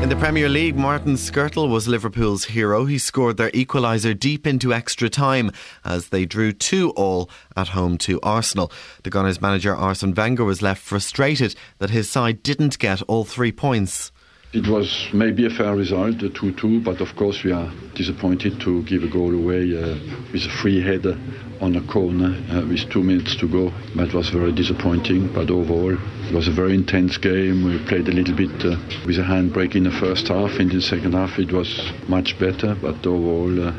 In 0.00 0.08
the 0.08 0.16
Premier 0.16 0.48
League, 0.48 0.76
Martin 0.76 1.14
Skrtel 1.14 1.68
was 1.68 1.88
Liverpool's 1.88 2.44
hero. 2.44 2.84
He 2.84 2.98
scored 2.98 3.36
their 3.36 3.50
equaliser 3.50 4.18
deep 4.18 4.46
into 4.46 4.72
extra 4.72 5.10
time 5.10 5.50
as 5.84 6.08
they 6.08 6.24
drew 6.24 6.52
2 6.52 6.90
all 6.90 7.28
at 7.56 7.68
home 7.68 7.98
to 7.98 8.20
Arsenal. 8.22 8.70
The 9.02 9.10
Gunners 9.10 9.40
manager 9.40 9.74
Arsene 9.74 10.14
Wenger 10.14 10.44
was 10.44 10.62
left 10.62 10.82
frustrated 10.82 11.56
that 11.78 11.90
his 11.90 12.08
side 12.08 12.44
didn't 12.44 12.78
get 12.78 13.02
all 13.02 13.24
three 13.24 13.50
points. 13.52 14.12
It 14.50 14.66
was 14.66 15.10
maybe 15.12 15.44
a 15.44 15.50
fair 15.50 15.76
result, 15.76 16.20
the 16.20 16.30
2-2, 16.30 16.82
but 16.82 17.02
of 17.02 17.14
course 17.16 17.44
we 17.44 17.52
are 17.52 17.70
disappointed 17.94 18.58
to 18.62 18.82
give 18.84 19.02
a 19.02 19.06
goal 19.06 19.34
away 19.34 19.76
uh, 19.76 19.94
with 20.32 20.46
a 20.46 20.48
free 20.62 20.80
header 20.80 21.18
on 21.60 21.76
a 21.76 21.82
corner 21.82 22.34
uh, 22.50 22.64
with 22.66 22.88
two 22.88 23.02
minutes 23.02 23.36
to 23.36 23.46
go. 23.46 23.70
That 23.96 24.14
was 24.14 24.30
very 24.30 24.52
disappointing, 24.52 25.34
but 25.34 25.50
overall 25.50 25.92
it 25.92 26.32
was 26.32 26.48
a 26.48 26.50
very 26.50 26.74
intense 26.74 27.18
game. 27.18 27.62
We 27.62 27.76
played 27.88 28.08
a 28.08 28.12
little 28.12 28.34
bit 28.34 28.64
uh, 28.64 28.78
with 29.04 29.18
a 29.18 29.22
handbrake 29.22 29.74
in 29.74 29.84
the 29.84 29.90
first 29.90 30.28
half. 30.28 30.58
In 30.58 30.70
the 30.70 30.80
second 30.80 31.12
half 31.12 31.38
it 31.38 31.52
was 31.52 31.92
much 32.08 32.38
better, 32.38 32.74
but 32.74 33.06
overall 33.06 33.68
uh, 33.68 33.74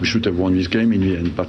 we 0.00 0.06
should 0.08 0.24
have 0.24 0.36
won 0.36 0.56
this 0.56 0.66
game 0.66 0.92
in 0.92 1.00
the 1.00 1.16
end, 1.16 1.36
but 1.36 1.48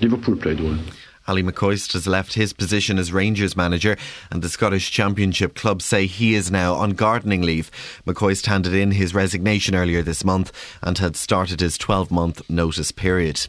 Liverpool 0.00 0.36
played 0.36 0.60
well. 0.60 0.78
Ally 1.28 1.42
McCoist 1.42 1.92
has 1.92 2.06
left 2.06 2.34
his 2.34 2.52
position 2.52 2.98
as 2.98 3.12
Rangers 3.12 3.56
manager, 3.56 3.96
and 4.30 4.42
the 4.42 4.48
Scottish 4.48 4.90
Championship 4.90 5.54
club 5.54 5.82
say 5.82 6.06
he 6.06 6.34
is 6.34 6.50
now 6.50 6.74
on 6.74 6.90
gardening 6.90 7.42
leave. 7.42 7.70
McCoist 8.06 8.46
handed 8.46 8.74
in 8.74 8.92
his 8.92 9.14
resignation 9.14 9.74
earlier 9.74 10.02
this 10.02 10.24
month 10.24 10.52
and 10.82 10.98
had 10.98 11.16
started 11.16 11.60
his 11.60 11.78
12 11.78 12.10
month 12.10 12.48
notice 12.48 12.92
period. 12.92 13.48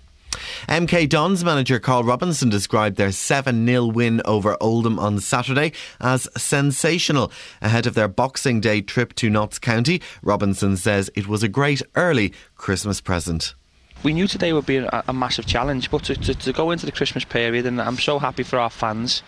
MK 0.67 1.09
Dons 1.09 1.43
manager 1.43 1.79
Karl 1.79 2.03
Robinson 2.03 2.49
described 2.49 2.97
their 2.97 3.11
7 3.11 3.65
0 3.65 3.85
win 3.87 4.21
over 4.25 4.57
Oldham 4.61 4.99
on 4.99 5.19
Saturday 5.19 5.71
as 5.99 6.27
sensational. 6.37 7.31
Ahead 7.61 7.87
of 7.87 7.93
their 7.93 8.07
Boxing 8.07 8.59
Day 8.59 8.81
trip 8.81 9.13
to 9.15 9.29
Notts 9.29 9.59
County, 9.59 10.01
Robinson 10.21 10.77
says 10.77 11.09
it 11.15 11.27
was 11.27 11.43
a 11.43 11.47
great 11.47 11.81
early 11.95 12.33
Christmas 12.55 13.01
present. 13.01 13.55
We 14.03 14.13
knew 14.13 14.27
today 14.27 14.53
would 14.53 14.65
be 14.65 14.77
a, 14.77 15.03
a 15.07 15.13
massive 15.13 15.45
challenge, 15.45 15.89
but 15.89 16.03
to, 16.05 16.15
to, 16.15 16.33
to 16.33 16.53
go 16.53 16.71
into 16.71 16.85
the 16.85 16.91
Christmas 16.91 17.25
period, 17.25 17.65
and 17.65 17.81
I'm 17.81 17.97
so 17.97 18.19
happy 18.19 18.43
for 18.43 18.59
our 18.59 18.69
fans. 18.69 19.23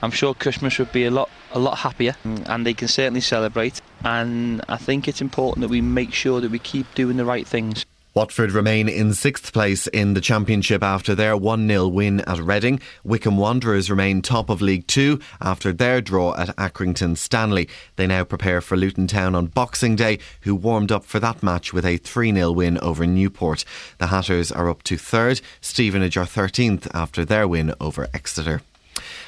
I'm 0.00 0.10
sure 0.10 0.32
Christmas 0.32 0.78
would 0.78 0.92
be 0.92 1.04
a 1.04 1.10
lot 1.10 1.28
a 1.52 1.58
lot 1.58 1.78
happier, 1.78 2.16
and 2.24 2.64
they 2.64 2.74
can 2.74 2.88
certainly 2.88 3.20
celebrate. 3.20 3.80
And 4.04 4.62
I 4.68 4.76
think 4.76 5.06
it's 5.06 5.20
important 5.20 5.62
that 5.62 5.68
we 5.68 5.80
make 5.80 6.14
sure 6.14 6.40
that 6.40 6.50
we 6.50 6.58
keep 6.58 6.92
doing 6.94 7.16
the 7.16 7.24
right 7.24 7.46
things. 7.46 7.84
Watford 8.14 8.52
remain 8.52 8.90
in 8.90 9.14
sixth 9.14 9.54
place 9.54 9.86
in 9.86 10.12
the 10.12 10.20
Championship 10.20 10.82
after 10.82 11.14
their 11.14 11.34
1 11.34 11.66
0 11.66 11.88
win 11.88 12.20
at 12.20 12.40
Reading. 12.40 12.78
Wycombe 13.04 13.38
Wanderers 13.38 13.88
remain 13.88 14.20
top 14.20 14.50
of 14.50 14.60
League 14.60 14.86
Two 14.86 15.18
after 15.40 15.72
their 15.72 16.02
draw 16.02 16.34
at 16.36 16.54
Accrington 16.56 17.16
Stanley. 17.16 17.70
They 17.96 18.06
now 18.06 18.24
prepare 18.24 18.60
for 18.60 18.76
Luton 18.76 19.06
Town 19.06 19.34
on 19.34 19.46
Boxing 19.46 19.96
Day, 19.96 20.18
who 20.42 20.54
warmed 20.54 20.92
up 20.92 21.06
for 21.06 21.20
that 21.20 21.42
match 21.42 21.72
with 21.72 21.86
a 21.86 21.96
3 21.96 22.34
0 22.34 22.52
win 22.52 22.76
over 22.80 23.06
Newport. 23.06 23.64
The 23.96 24.08
Hatters 24.08 24.52
are 24.52 24.68
up 24.68 24.82
to 24.82 24.98
third, 24.98 25.40
Stevenage 25.62 26.18
are 26.18 26.26
13th 26.26 26.88
after 26.92 27.24
their 27.24 27.48
win 27.48 27.72
over 27.80 28.08
Exeter. 28.12 28.60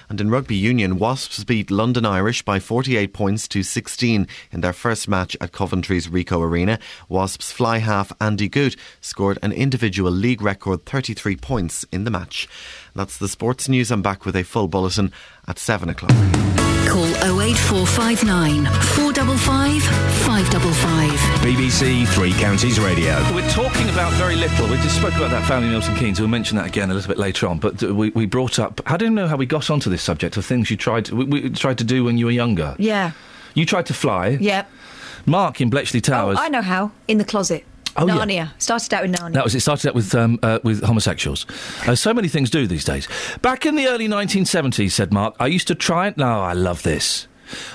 And 0.08 0.20
in 0.20 0.30
rugby 0.30 0.56
union, 0.56 0.98
Wasps 0.98 1.44
beat 1.44 1.70
London 1.70 2.04
Irish 2.04 2.42
by 2.42 2.60
48 2.60 3.12
points 3.12 3.48
to 3.48 3.62
16 3.62 4.26
in 4.52 4.60
their 4.60 4.72
first 4.72 5.08
match 5.08 5.36
at 5.40 5.52
Coventry's 5.52 6.08
Ricoh 6.08 6.42
Arena. 6.42 6.78
Wasps 7.08 7.52
fly 7.52 7.78
half 7.78 8.12
Andy 8.20 8.48
Goode 8.48 8.76
scored 9.00 9.38
an 9.42 9.52
individual 9.52 10.10
league 10.10 10.42
record 10.42 10.84
33 10.84 11.36
points 11.36 11.84
in 11.92 12.04
the 12.04 12.10
match. 12.10 12.48
That's 12.94 13.18
the 13.18 13.28
sports 13.28 13.68
news. 13.68 13.90
I'm 13.90 14.02
back 14.02 14.24
with 14.24 14.36
a 14.36 14.42
full 14.42 14.68
bulletin 14.68 15.12
at 15.46 15.58
7 15.58 15.88
o'clock. 15.88 16.63
Call 16.88 17.06
08459 17.40 18.64
455 18.64 19.82
555. 20.24 21.10
BBC 21.40 22.06
Three 22.08 22.32
Counties 22.34 22.78
Radio. 22.78 23.14
We're 23.34 23.48
talking 23.50 23.88
about 23.88 24.12
very 24.14 24.36
little. 24.36 24.68
We 24.68 24.76
just 24.76 24.96
spoke 24.96 25.14
about 25.14 25.30
that 25.30 25.46
family 25.48 25.68
Milton 25.68 25.94
Keynes. 25.96 26.20
We'll 26.20 26.28
mention 26.28 26.56
that 26.56 26.66
again 26.66 26.90
a 26.90 26.94
little 26.94 27.08
bit 27.08 27.18
later 27.18 27.46
on. 27.46 27.58
But 27.58 27.82
uh, 27.82 27.94
we, 27.94 28.10
we 28.10 28.26
brought 28.26 28.58
up. 28.58 28.80
I 28.86 28.96
don't 28.96 29.14
know 29.14 29.26
how 29.26 29.36
we 29.36 29.46
got 29.46 29.70
onto 29.70 29.90
this 29.90 30.02
subject 30.02 30.36
of 30.36 30.44
things 30.44 30.70
you 30.70 30.76
tried 30.76 31.06
to, 31.06 31.16
we, 31.16 31.24
we 31.24 31.50
tried 31.50 31.78
to 31.78 31.84
do 31.84 32.04
when 32.04 32.18
you 32.18 32.26
were 32.26 32.32
younger. 32.32 32.76
Yeah. 32.78 33.12
You 33.54 33.66
tried 33.66 33.86
to 33.86 33.94
fly. 33.94 34.28
Yep. 34.40 34.70
Mark 35.26 35.60
in 35.60 35.70
Bletchley 35.70 36.00
Towers. 36.00 36.38
Oh, 36.38 36.42
I 36.42 36.48
know 36.48 36.62
how. 36.62 36.92
In 37.08 37.18
the 37.18 37.24
closet. 37.24 37.64
Oh, 37.96 38.06
Narnia. 38.06 38.34
yeah. 38.34 38.48
Started 38.58 38.92
out 38.94 39.02
with 39.02 39.12
Narnia. 39.12 39.32
That 39.34 39.44
was 39.44 39.54
it. 39.54 39.60
Started 39.60 39.88
out 39.88 39.94
with 39.94 40.14
um, 40.14 40.38
uh, 40.42 40.58
with 40.62 40.82
homosexuals. 40.82 41.46
Uh, 41.86 41.94
so 41.94 42.12
many 42.12 42.28
things 42.28 42.50
do 42.50 42.66
these 42.66 42.84
days. 42.84 43.08
Back 43.42 43.66
in 43.66 43.76
the 43.76 43.86
early 43.86 44.08
1970s, 44.08 44.90
said 44.92 45.12
Mark, 45.12 45.34
I 45.38 45.46
used 45.46 45.68
to 45.68 45.74
try 45.74 46.08
and. 46.08 46.16
No, 46.16 46.40
I 46.40 46.52
love 46.52 46.82
this. 46.82 47.28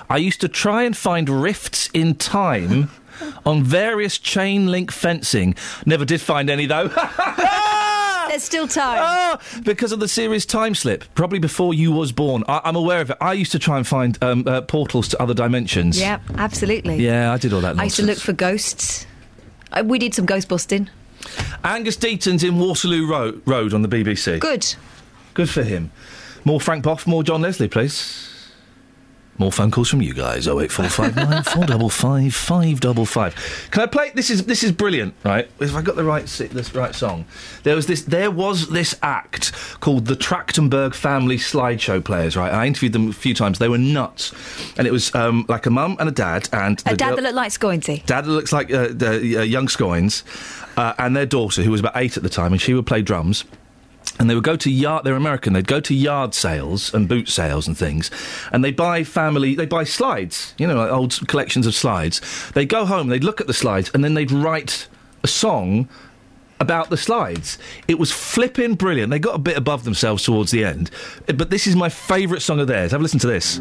I 0.10 0.18
used 0.18 0.42
to 0.42 0.48
try 0.50 0.84
and 0.84 0.98
find 0.98 1.30
rifts 1.30 1.90
in 1.94 2.16
time 2.16 2.90
on 3.46 3.64
various 3.64 4.18
chain 4.18 4.68
link 4.68 4.92
fencing. 4.92 5.56
Never 5.86 6.06
did 6.06 6.22
find 6.22 6.50
any 6.50 6.66
though. 6.66 6.88
There's 8.30 8.44
still 8.44 8.68
time. 8.68 9.00
Ah, 9.02 9.42
because 9.64 9.92
of 9.92 10.00
the 10.00 10.08
series 10.08 10.46
Time 10.46 10.76
Slip, 10.76 11.04
probably 11.16 11.40
before 11.40 11.74
you 11.74 11.92
was 11.92 12.12
born. 12.12 12.44
I, 12.48 12.62
I'm 12.64 12.76
aware 12.76 13.02
of 13.02 13.10
it. 13.10 13.18
I 13.20 13.34
used 13.34 13.52
to 13.54 13.60
try 13.60 13.78
and 13.78 13.88
find 13.88 14.22
um, 14.24 14.44
uh, 14.48 14.62
portals 14.62 15.08
to 15.10 15.22
other 15.22 15.34
dimensions. 15.34 16.00
Yep, 16.00 16.22
absolutely. 16.36 16.98
Yeah, 16.98 17.34
I 17.34 17.38
did 17.38 17.54
all 17.54 17.62
that. 17.62 17.80
I 17.80 17.86
used 17.86 17.96
to 17.96 18.06
look 18.06 18.20
for 18.20 18.34
ghosts. 18.34 19.08
Uh, 19.72 19.84
we 19.86 20.00
did 20.00 20.14
some 20.14 20.26
ghost 20.26 20.48
busting. 20.48 20.90
Angus 21.64 21.98
Deayton's 21.98 22.44
in 22.44 22.58
Waterloo 22.58 23.06
Road, 23.08 23.42
Road 23.46 23.74
on 23.74 23.82
the 23.82 23.88
BBC. 23.88 24.40
Good. 24.40 24.76
Good 25.34 25.50
for 25.50 25.64
him. 25.64 25.92
More 26.46 26.62
Frank 26.62 26.84
Bough, 26.84 27.00
more 27.06 27.24
John 27.24 27.42
Leslie, 27.42 27.68
please. 27.68 28.29
More 29.40 29.52
phone 29.54 29.72
calls 29.72 29.90
from 29.90 30.02
you 30.02 30.14
guys. 30.14 30.48
Oh 30.50 30.60
eight 30.60 30.70
four 30.72 30.90
five 30.90 31.16
nine 31.16 31.44
four 31.54 31.66
double 31.66 31.90
five 31.90 32.36
five 32.36 32.82
double 32.82 33.06
five. 33.06 33.34
Can 33.72 33.82
I 33.82 33.86
play? 33.86 34.12
This 34.14 34.30
is 34.30 34.46
this 34.46 34.64
is 34.64 34.72
brilliant, 34.74 35.14
right? 35.24 35.50
If 35.62 35.76
I 35.76 35.82
got 35.82 35.96
the 35.96 36.04
right 36.04 36.28
si- 36.28 36.48
this 36.48 36.76
right 36.76 36.94
song, 36.94 37.26
there 37.64 37.74
was 37.76 37.88
this 37.88 38.02
there 38.02 38.32
was 38.32 38.70
this 38.70 38.96
act 39.02 39.54
called 39.80 40.06
the 40.08 40.16
Trachtenberg 40.16 40.94
Family 40.94 41.38
Slideshow 41.38 42.04
Players, 42.04 42.36
right? 42.36 42.52
I 42.54 42.66
interviewed 42.68 42.92
them 42.92 43.10
a 43.10 43.14
few 43.14 43.34
times. 43.34 43.60
They 43.60 43.70
were 43.70 43.78
nuts, 43.78 44.34
and 44.78 44.86
it 44.86 44.92
was 44.92 45.16
um, 45.16 45.46
like 45.48 45.66
a 45.66 45.70
mum 45.72 45.96
and 46.02 46.10
a 46.10 46.12
dad 46.12 46.50
and 46.52 46.80
A 46.86 46.90
the 46.92 46.98
dad 46.98 47.08
girl- 47.08 47.16
that 47.16 47.24
looked 47.24 47.36
like 47.36 47.52
Scoinsy. 47.54 48.06
Dad 48.06 48.26
that 48.26 48.32
looks 48.32 48.52
like 48.52 48.72
uh, 48.74 48.90
the 48.92 49.38
uh, 49.40 49.42
young 49.44 49.68
Scoynes, 49.68 50.24
uh, 50.78 50.94
and 51.00 51.16
their 51.16 51.26
daughter, 51.26 51.64
who 51.64 51.72
was 51.72 51.80
about 51.80 51.96
eight 51.96 52.18
at 52.18 52.24
the 52.24 52.30
time, 52.30 52.52
and 52.52 52.62
she 52.62 52.74
would 52.74 52.86
play 52.86 53.02
drums. 53.02 53.46
And 54.20 54.30
they 54.30 54.36
would 54.36 54.44
go 54.44 54.58
to 54.58 54.70
yard. 54.70 55.06
They're 55.06 55.16
American. 55.16 55.54
They'd 55.54 55.68
go 55.68 55.80
to 55.80 55.96
yard 55.96 56.34
sales 56.34 56.94
and 56.94 57.08
boot 57.08 57.30
sales 57.30 57.68
and 57.68 57.78
things, 57.78 58.12
and 58.52 58.64
they 58.64 58.72
buy 58.72 59.04
family. 59.04 59.56
They 59.56 59.66
buy 59.66 59.86
slides. 59.86 60.54
You 60.58 60.68
know, 60.68 60.76
like 60.76 60.92
old 60.92 61.28
collections 61.28 61.66
of 61.66 61.74
slides. 61.74 62.22
They 62.52 62.66
go 62.66 62.86
home. 62.86 63.08
They'd 63.08 63.24
look 63.24 63.40
at 63.40 63.48
the 63.48 63.54
slides, 63.54 63.90
and 63.94 64.04
then 64.04 64.14
they'd 64.16 64.32
write 64.32 64.88
a 65.24 65.28
song 65.28 65.88
about 66.60 66.90
the 66.90 66.98
slides. 66.98 67.58
It 67.88 67.98
was 67.98 68.12
flipping 68.12 68.76
brilliant. 68.76 69.10
They 69.10 69.20
got 69.20 69.36
a 69.36 69.40
bit 69.40 69.58
above 69.58 69.86
themselves 69.86 70.24
towards 70.24 70.52
the 70.52 70.66
end, 70.66 70.92
but 71.26 71.50
this 71.50 71.66
is 71.66 71.76
my 71.76 71.90
favourite 71.90 72.42
song 72.42 72.60
of 72.60 72.68
theirs. 72.68 72.92
Have 72.92 73.00
a 73.00 73.04
listen 73.04 73.20
to 73.20 73.28
this. 73.28 73.60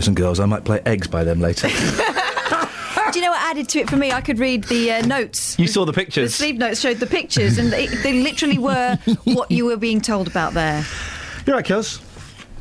Boys 0.00 0.08
and 0.08 0.16
girls, 0.16 0.40
I 0.40 0.46
might 0.46 0.64
play 0.64 0.80
eggs 0.86 1.06
by 1.08 1.24
them 1.24 1.40
later. 1.40 1.68
Do 3.12 3.18
you 3.18 3.24
know 3.24 3.32
what 3.32 3.42
added 3.42 3.68
to 3.70 3.80
it 3.80 3.90
for 3.90 3.96
me? 3.96 4.12
I 4.12 4.22
could 4.22 4.38
read 4.38 4.64
the 4.64 4.92
uh, 4.92 5.06
notes. 5.06 5.58
you 5.58 5.66
saw 5.66 5.84
the 5.84 5.92
pictures. 5.92 6.14
The 6.14 6.20
pictures. 6.20 6.34
sleeve 6.36 6.56
notes 6.56 6.80
showed 6.80 6.96
the 6.98 7.06
pictures, 7.06 7.58
and 7.58 7.70
they, 7.70 7.86
they 7.86 8.22
literally 8.22 8.56
were 8.56 8.96
what 9.24 9.50
you 9.50 9.66
were 9.66 9.76
being 9.76 10.00
told 10.00 10.26
about 10.26 10.54
there. 10.54 10.86
You're 11.44 11.56
right, 11.56 11.66
Kels. 11.66 12.00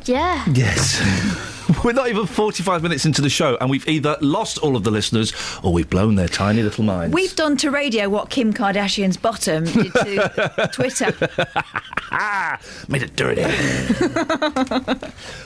Yeah. 0.06 0.44
Yes. 0.52 1.46
We're 1.84 1.94
not 1.94 2.10
even 2.10 2.26
45 2.26 2.84
minutes 2.84 3.06
into 3.06 3.22
the 3.22 3.30
show, 3.30 3.58
and 3.62 3.70
we've 3.70 3.88
either 3.88 4.18
lost 4.20 4.58
all 4.58 4.76
of 4.76 4.84
the 4.84 4.92
listeners 4.92 5.34
or 5.64 5.72
we've 5.72 5.90
blown 5.90 6.16
their 6.16 6.28
tiny 6.28 6.62
little 6.62 6.84
minds. 6.84 7.14
We've 7.14 7.36
done 7.36 7.56
to 7.58 7.72
radio 7.72 8.10
what 8.10 8.30
Kim 8.30 8.54
Kardashian's 8.54 9.16
bottom 9.16 9.64
did 9.64 9.94
to 9.94 10.70
Twitter. 10.74 11.06
Made 12.90 13.04
it 13.04 13.16
dirty. 13.16 13.44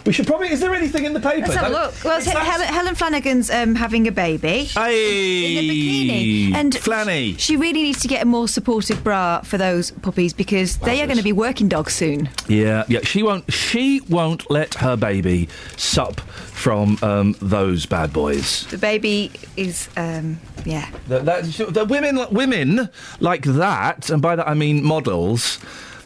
we 0.06 0.14
should 0.14 0.26
probably. 0.26 0.50
Is 0.50 0.60
there 0.60 0.74
anything 0.74 1.06
in 1.06 1.14
the 1.14 1.20
paper? 1.20 1.42
Let's 1.48 1.54
have 1.56 1.70
a 1.70 1.74
look. 1.74 1.94
Well, 2.04 2.22
Helen, 2.24 2.68
Helen 2.68 2.96
Flanagan's 2.96 3.52
um, 3.52 3.76
having 3.76 4.08
a 4.08 4.12
baby. 4.12 4.66
Hey, 4.66 5.58
In 5.58 5.66
a 5.66 5.70
bikini. 5.70 6.54
And 6.56 6.74
Flanny. 6.74 7.38
She 7.38 7.58
really 7.58 7.84
needs 7.84 8.02
to 8.02 8.08
get 8.08 8.24
a 8.24 8.26
more 8.26 8.48
supportive 8.48 9.04
bra 9.04 9.42
for 9.42 9.58
those 9.58 9.92
puppies 9.92 10.34
because 10.34 10.78
they 10.78 11.02
are 11.02 11.06
going 11.06 11.18
to 11.18 11.24
be 11.24 11.34
working 11.34 11.68
dogs 11.68 11.94
soon. 11.94 12.30
Yeah, 12.48 12.86
yeah. 12.88 13.02
She 13.04 13.22
won't. 13.22 13.52
She 13.54 14.02
won't 14.10 14.50
let 14.50 14.76
her 14.76 14.96
baby 14.96 15.50
sup 15.78 16.22
from 16.34 16.98
um, 17.02 17.36
those 17.42 17.86
bad 17.86 18.14
boys. 18.14 18.66
The 18.68 18.78
baby 18.78 19.32
is, 19.58 19.90
um, 19.98 20.40
yeah. 20.66 20.90
The, 21.08 21.20
that, 21.20 21.44
the 21.74 21.86
women, 21.86 22.26
women 22.32 22.90
like 23.20 23.44
that, 23.44 24.10
and 24.10 24.22
by 24.22 24.36
that 24.36 24.48
I 24.48 24.54
mean 24.54 24.84
models. 24.84 25.60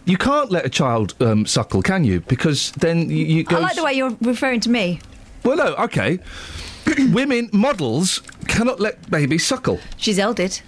You 0.05 0.17
can't 0.17 0.49
let 0.51 0.65
a 0.65 0.69
child 0.69 1.15
um, 1.19 1.45
suckle, 1.45 1.81
can 1.81 2.05
you? 2.05 2.21
Because 2.21 2.71
then 2.71 3.09
you, 3.09 3.25
you 3.25 3.43
go. 3.43 3.57
I 3.57 3.59
like 3.59 3.75
the 3.75 3.83
way 3.83 3.93
you're 3.93 4.15
referring 4.21 4.61
to 4.61 4.69
me. 4.69 5.01
Well, 5.43 5.57
no, 5.57 5.75
okay. 5.75 6.19
women 7.11 7.49
models 7.51 8.21
cannot 8.47 8.79
let 8.79 9.09
babies 9.11 9.45
suckle. 9.45 9.79
Giselle 9.99 10.33
did. 10.33 10.61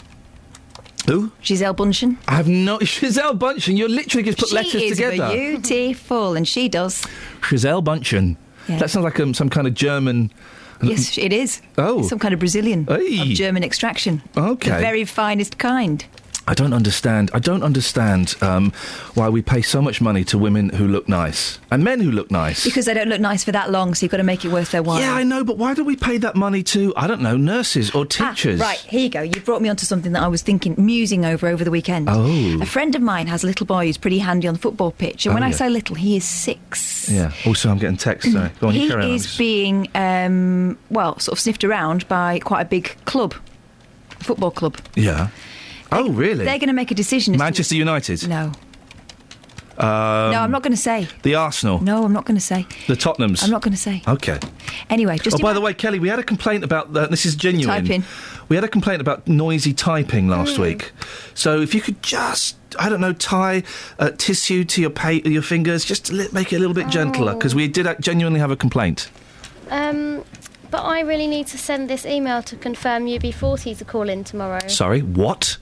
Who? 1.07 1.32
Giselle 1.41 1.74
Bundchen. 1.74 2.18
I 2.28 2.36
have 2.36 2.47
no. 2.47 2.80
Giselle 2.82 3.36
Bunchen. 3.36 3.78
You're 3.78 3.89
literally 3.89 4.24
just 4.24 4.38
put 4.38 4.49
she 4.49 4.55
letters 4.55 4.76
is 4.82 4.97
together. 4.97 5.32
beautiful, 5.32 6.36
and 6.36 6.47
she 6.47 6.70
does. 6.70 7.05
Giselle 7.41 7.82
Bunchen. 7.82 8.36
Yeah. 8.70 8.78
That 8.80 8.89
sounds 8.89 9.03
like 9.03 9.20
um, 9.20 9.34
some 9.34 9.49
kind 9.49 9.67
of 9.67 9.74
German. 9.74 10.32
Yes, 10.82 11.17
it 11.17 11.34
is. 11.34 11.61
Oh. 11.78 12.03
Some 12.03 12.20
kind 12.20 12.34
of 12.34 12.39
Brazilian 12.39 12.86
Hey. 12.88 13.20
of 13.22 13.28
German 13.30 13.63
extraction. 13.63 14.22
Okay. 14.38 14.70
The 14.72 14.78
very 14.78 15.03
finest 15.05 15.57
kind. 15.57 16.05
I 16.50 16.56
don't 16.56 16.74
understand. 16.74 17.30
I 17.32 17.38
don't 17.39 17.62
understand 17.62 18.36
um, 18.41 18.72
why 19.14 19.30
we 19.30 19.41
pay 19.43 19.62
so 19.62 19.82
much 19.84 20.02
money 20.02 20.24
to 20.26 20.38
women 20.38 20.70
who 20.70 20.88
look 20.88 21.08
nice 21.08 21.60
and 21.70 21.84
men 21.84 22.00
who 22.00 22.10
look 22.12 22.32
nice. 22.32 22.64
Because 22.66 22.86
they 22.88 22.95
don't 22.95 23.08
look 23.08 23.22
nice 23.22 23.43
for 23.43 23.52
that 23.52 23.70
long, 23.70 23.93
so 23.93 24.04
you've 24.04 24.12
got 24.12 24.18
to 24.18 24.24
make 24.24 24.43
it 24.43 24.47
worth 24.52 24.72
their 24.72 24.82
while. 24.82 25.00
yeah, 25.00 25.14
I 25.14 25.24
know, 25.24 25.43
but 25.43 25.58
why 25.60 25.76
do 25.76 25.84
we 25.84 25.95
pay 25.95 26.18
that 26.18 26.36
money 26.36 26.64
to 26.64 26.91
I 26.97 27.06
don't 27.06 27.22
know 27.22 27.38
nurses 27.38 27.91
or 27.91 28.02
Ah, 28.20 28.32
teachers? 28.34 28.60
right, 28.60 28.80
here 28.80 29.02
you 29.02 29.10
go. 29.10 29.22
You 29.22 29.39
brought 29.41 29.62
me 29.62 29.70
onto 29.70 29.86
something 29.86 30.12
that 30.14 30.24
I 30.24 30.28
was 30.28 30.41
thinking, 30.41 30.74
musing 30.78 31.24
over 31.24 31.47
over 31.47 31.64
the 31.64 31.70
weekend. 31.72 32.08
Oh. 32.10 32.60
A 32.62 32.66
friend 32.66 32.95
of 32.95 33.02
mine 33.04 33.28
has 33.28 33.43
a 33.43 33.47
little 33.47 33.68
boy 33.68 33.86
who's 33.86 33.97
pretty 33.97 34.18
handy 34.18 34.47
on 34.47 34.56
the 34.56 34.60
football 34.60 34.91
pitch, 34.91 35.28
and 35.28 35.34
Oh, 35.34 35.36
when 35.36 35.43
I 35.43 35.52
say 35.52 35.70
little, 35.70 35.95
he 35.95 36.18
is 36.18 36.26
six. 36.26 37.08
Yeah. 37.10 37.32
Also, 37.45 37.70
I'm 37.70 37.78
getting 37.78 37.97
texts. 37.97 38.34
Sorry. 38.34 38.50
Go 38.60 38.70
on, 38.70 38.74
he 38.74 38.88
carry 38.88 39.04
on. 39.04 39.12
is 39.12 39.38
being, 39.38 39.88
um, 39.93 40.80
well, 40.89 41.20
sort 41.20 41.34
of 41.38 41.39
sniffed 41.39 41.64
around 41.64 42.08
by 42.08 42.39
quite 42.39 42.62
a 42.62 42.66
big 42.66 42.95
club, 43.06 43.36
football 44.20 44.50
club. 44.52 44.78
Yeah. 44.95 45.30
Oh, 45.91 46.09
really? 46.11 46.45
They're 46.45 46.59
going 46.59 46.67
to 46.67 46.73
make 46.73 46.91
a 46.91 46.95
decision. 46.95 47.33
as 47.33 47.39
to- 47.39 47.43
Manchester 47.43 47.75
United. 47.75 48.27
No, 48.27 48.51
Um, 49.77 50.31
no, 50.31 50.41
I'm 50.41 50.51
not 50.51 50.61
going 50.61 50.73
to 50.73 50.81
say. 50.81 51.07
The 51.23 51.35
Arsenal. 51.35 51.81
No, 51.81 52.03
I'm 52.03 52.11
not 52.11 52.25
going 52.25 52.35
to 52.37 52.43
say. 52.43 52.67
The 52.87 52.95
Tottenhams. 52.95 53.41
I'm 53.43 53.49
not 53.49 53.61
going 53.61 53.71
to 53.71 53.79
say. 53.79 54.03
Okay. 54.07 54.37
Anyway, 54.89 55.17
just 55.17 55.37
oh, 55.37 55.39
by 55.39 55.51
ima- 55.51 55.55
the 55.59 55.61
way, 55.61 55.73
Kelly, 55.73 55.99
we 55.99 56.09
had 56.09 56.19
a 56.19 56.23
complaint 56.23 56.63
about 56.65 56.91
that. 56.93 57.09
This 57.11 57.25
is 57.25 57.35
genuine. 57.35 57.83
Typing. 57.85 58.03
We 58.49 58.55
had 58.57 58.65
a 58.65 58.67
complaint 58.67 58.99
about 58.99 59.27
noisy 59.27 59.73
typing 59.73 60.27
last 60.27 60.57
Hmm. 60.57 60.63
week. 60.63 60.91
So 61.33 61.61
if 61.61 61.73
you 61.73 61.79
could 61.81 62.01
just, 62.03 62.57
I 62.77 62.89
don't 62.89 62.99
know, 62.99 63.13
tie 63.13 63.63
uh, 63.99 64.09
tissue 64.17 64.65
to 64.65 64.81
your 64.81 64.89
pa- 64.89 65.21
your 65.23 65.41
fingers, 65.43 65.85
just 65.85 66.05
to 66.07 66.13
li- 66.13 66.27
make 66.33 66.51
it 66.51 66.57
a 66.57 66.59
little 66.59 66.73
bit 66.75 66.89
gentler, 66.89 67.33
because 67.35 67.55
we 67.55 67.67
did 67.69 67.87
genuinely 68.01 68.39
have 68.41 68.51
a 68.51 68.55
complaint. 68.57 69.09
Um, 69.69 70.23
but 70.71 70.81
I 70.83 70.99
really 71.01 71.27
need 71.27 71.47
to 71.47 71.57
send 71.57 71.89
this 71.89 72.05
email 72.05 72.43
to 72.43 72.55
confirm 72.57 73.05
UB40 73.05 73.77
to 73.77 73.85
call 73.85 74.09
in 74.09 74.23
tomorrow. 74.25 74.59
Sorry, 74.67 75.01
what? 75.01 75.57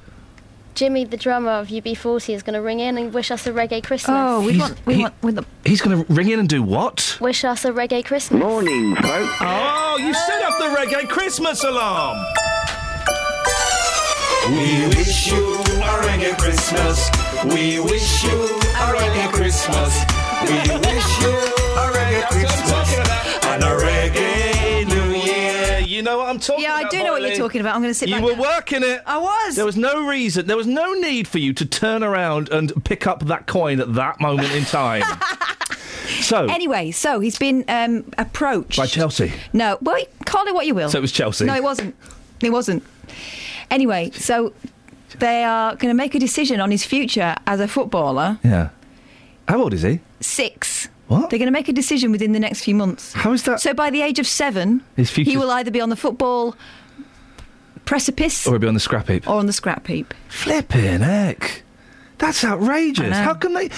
Jimmy, 0.78 1.06
the 1.06 1.18
drummer 1.18 1.50
of 1.54 1.70
UB40, 1.70 2.36
is 2.36 2.44
going 2.44 2.54
to 2.54 2.62
ring 2.62 2.80
in 2.80 3.00
and 3.00 3.12
wish 3.12 3.32
us 3.32 3.48
a 3.48 3.52
reggae 3.52 3.84
Christmas. 3.84 4.16
Oh, 4.16 4.46
we 4.46 4.60
want 4.60 4.78
we 4.86 4.94
he- 4.94 5.02
want 5.02 5.16
with 5.24 5.34
the 5.36 5.44
He's 5.66 5.82
going 5.82 6.06
to 6.06 6.14
ring 6.14 6.30
in 6.30 6.40
and 6.40 6.48
do 6.48 6.62
what? 6.62 7.18
Wish 7.20 7.44
us 7.44 7.66
a 7.66 7.72
reggae 7.72 8.06
Christmas. 8.06 8.40
Morning, 8.40 8.96
folks. 8.96 9.34
Oh, 9.42 9.98
you 10.00 10.14
set 10.14 10.44
off 10.46 10.60
the 10.60 10.66
reggae 10.80 11.10
Christmas 11.10 11.64
alarm. 11.64 12.20
We 14.50 14.88
wish 14.96 15.32
you 15.32 15.56
a 15.56 15.94
reggae 16.06 16.38
Christmas. 16.38 17.10
We 17.46 17.80
wish 17.80 18.24
you 18.24 18.30
a 18.30 18.94
reggae 18.94 19.32
Christmas. 19.34 19.98
We 20.44 20.78
wish 20.78 21.22
you 21.24 21.34
a 21.74 21.92
reggae 21.92 22.24
Christmas 22.30 22.94
and 23.46 23.64
a 23.64 23.66
reggae 23.66 23.78
New 23.78 23.86
Year. 23.86 23.87
You 25.98 26.04
know 26.04 26.20
what 26.20 26.30
I'm 26.30 26.40
talking 26.40 26.64
about. 26.64 26.80
Yeah, 26.80 26.86
I 26.86 26.90
do 26.90 27.04
know 27.04 27.14
what 27.14 27.24
you're 27.24 27.36
talking 27.36 27.60
about. 27.60 27.74
I'm 27.74 27.82
going 27.82 27.90
to 27.90 27.96
sit 27.96 28.08
back. 28.12 28.20
You 28.20 28.26
were 28.28 28.34
down. 28.34 28.42
working 28.42 28.84
it. 28.84 29.02
I 29.04 29.18
was. 29.18 29.56
There 29.56 29.66
was 29.66 29.78
no 29.78 30.08
reason, 30.08 30.46
there 30.46 30.56
was 30.56 30.68
no 30.68 30.94
need 30.94 31.28
for 31.28 31.40
you 31.40 31.54
to 31.54 31.66
turn 31.66 32.04
around 32.04 32.50
and 32.50 32.86
pick 32.86 33.08
up 33.08 33.26
that 33.26 33.48
coin 33.48 33.80
at 33.80 33.96
that 33.96 34.22
moment 34.22 34.52
in 34.52 34.64
time. 34.64 35.02
so, 36.22 36.46
Anyway, 36.46 36.92
so 36.92 37.20
he's 37.20 37.40
been 37.40 37.66
um, 37.68 38.06
approached 38.20 38.78
by 38.78 38.86
Chelsea. 38.86 39.34
No, 39.54 39.80
well, 39.82 40.00
call 40.26 40.46
it 40.46 40.54
what 40.54 40.68
you 40.68 40.76
will. 40.76 40.92
So 40.92 41.00
it 41.00 41.02
was 41.02 41.12
Chelsea. 41.12 41.46
No, 41.46 41.56
it 41.56 41.64
wasn't. 41.64 41.96
It 42.42 42.52
wasn't. 42.52 42.84
Anyway, 43.72 44.12
so 44.12 44.54
they 45.18 45.44
are 45.44 45.72
going 45.78 45.90
to 45.90 45.98
make 45.98 46.14
a 46.14 46.20
decision 46.20 46.60
on 46.60 46.70
his 46.70 46.86
future 46.86 47.36
as 47.48 47.60
a 47.60 47.68
footballer. 47.68 48.38
Yeah. 48.44 48.70
How 49.48 49.64
old 49.64 49.74
is 49.74 49.82
he? 49.82 50.02
Six. 50.20 50.90
What? 51.08 51.30
They're 51.30 51.40
going 51.40 51.48
to 51.48 51.52
make 51.54 51.70
a 51.70 51.74
decision 51.74 52.12
within 52.12 52.34
the 52.34 52.40
next 52.40 52.64
few 52.64 52.76
months. 52.76 53.14
How 53.14 53.32
is 53.32 53.44
that? 53.44 53.62
So 53.62 53.74
by 53.74 53.90
the 53.90 54.02
age 54.02 54.20
of 54.20 54.28
seven, 54.28 54.84
His 54.96 55.10
future's- 55.10 55.32
he 55.34 55.38
will 55.38 55.52
either 55.52 55.72
be 55.72 55.80
on 55.82 55.90
the 55.90 55.96
football 55.96 56.56
precipice 57.86 58.46
Or 58.46 58.52
he'll 58.52 58.60
be 58.60 58.68
on 58.68 58.74
the 58.74 58.80
scrap 58.80 59.08
heap. 59.08 59.28
or 59.28 59.36
on 59.36 59.46
the 59.46 59.54
scrap 59.54 59.88
heap. 59.88 60.14
Flipping 60.28 61.00
heck. 61.02 61.64
That's 62.18 62.44
outrageous. 62.44 63.16
How 63.16 63.34
can 63.36 63.54
they. 63.54 63.70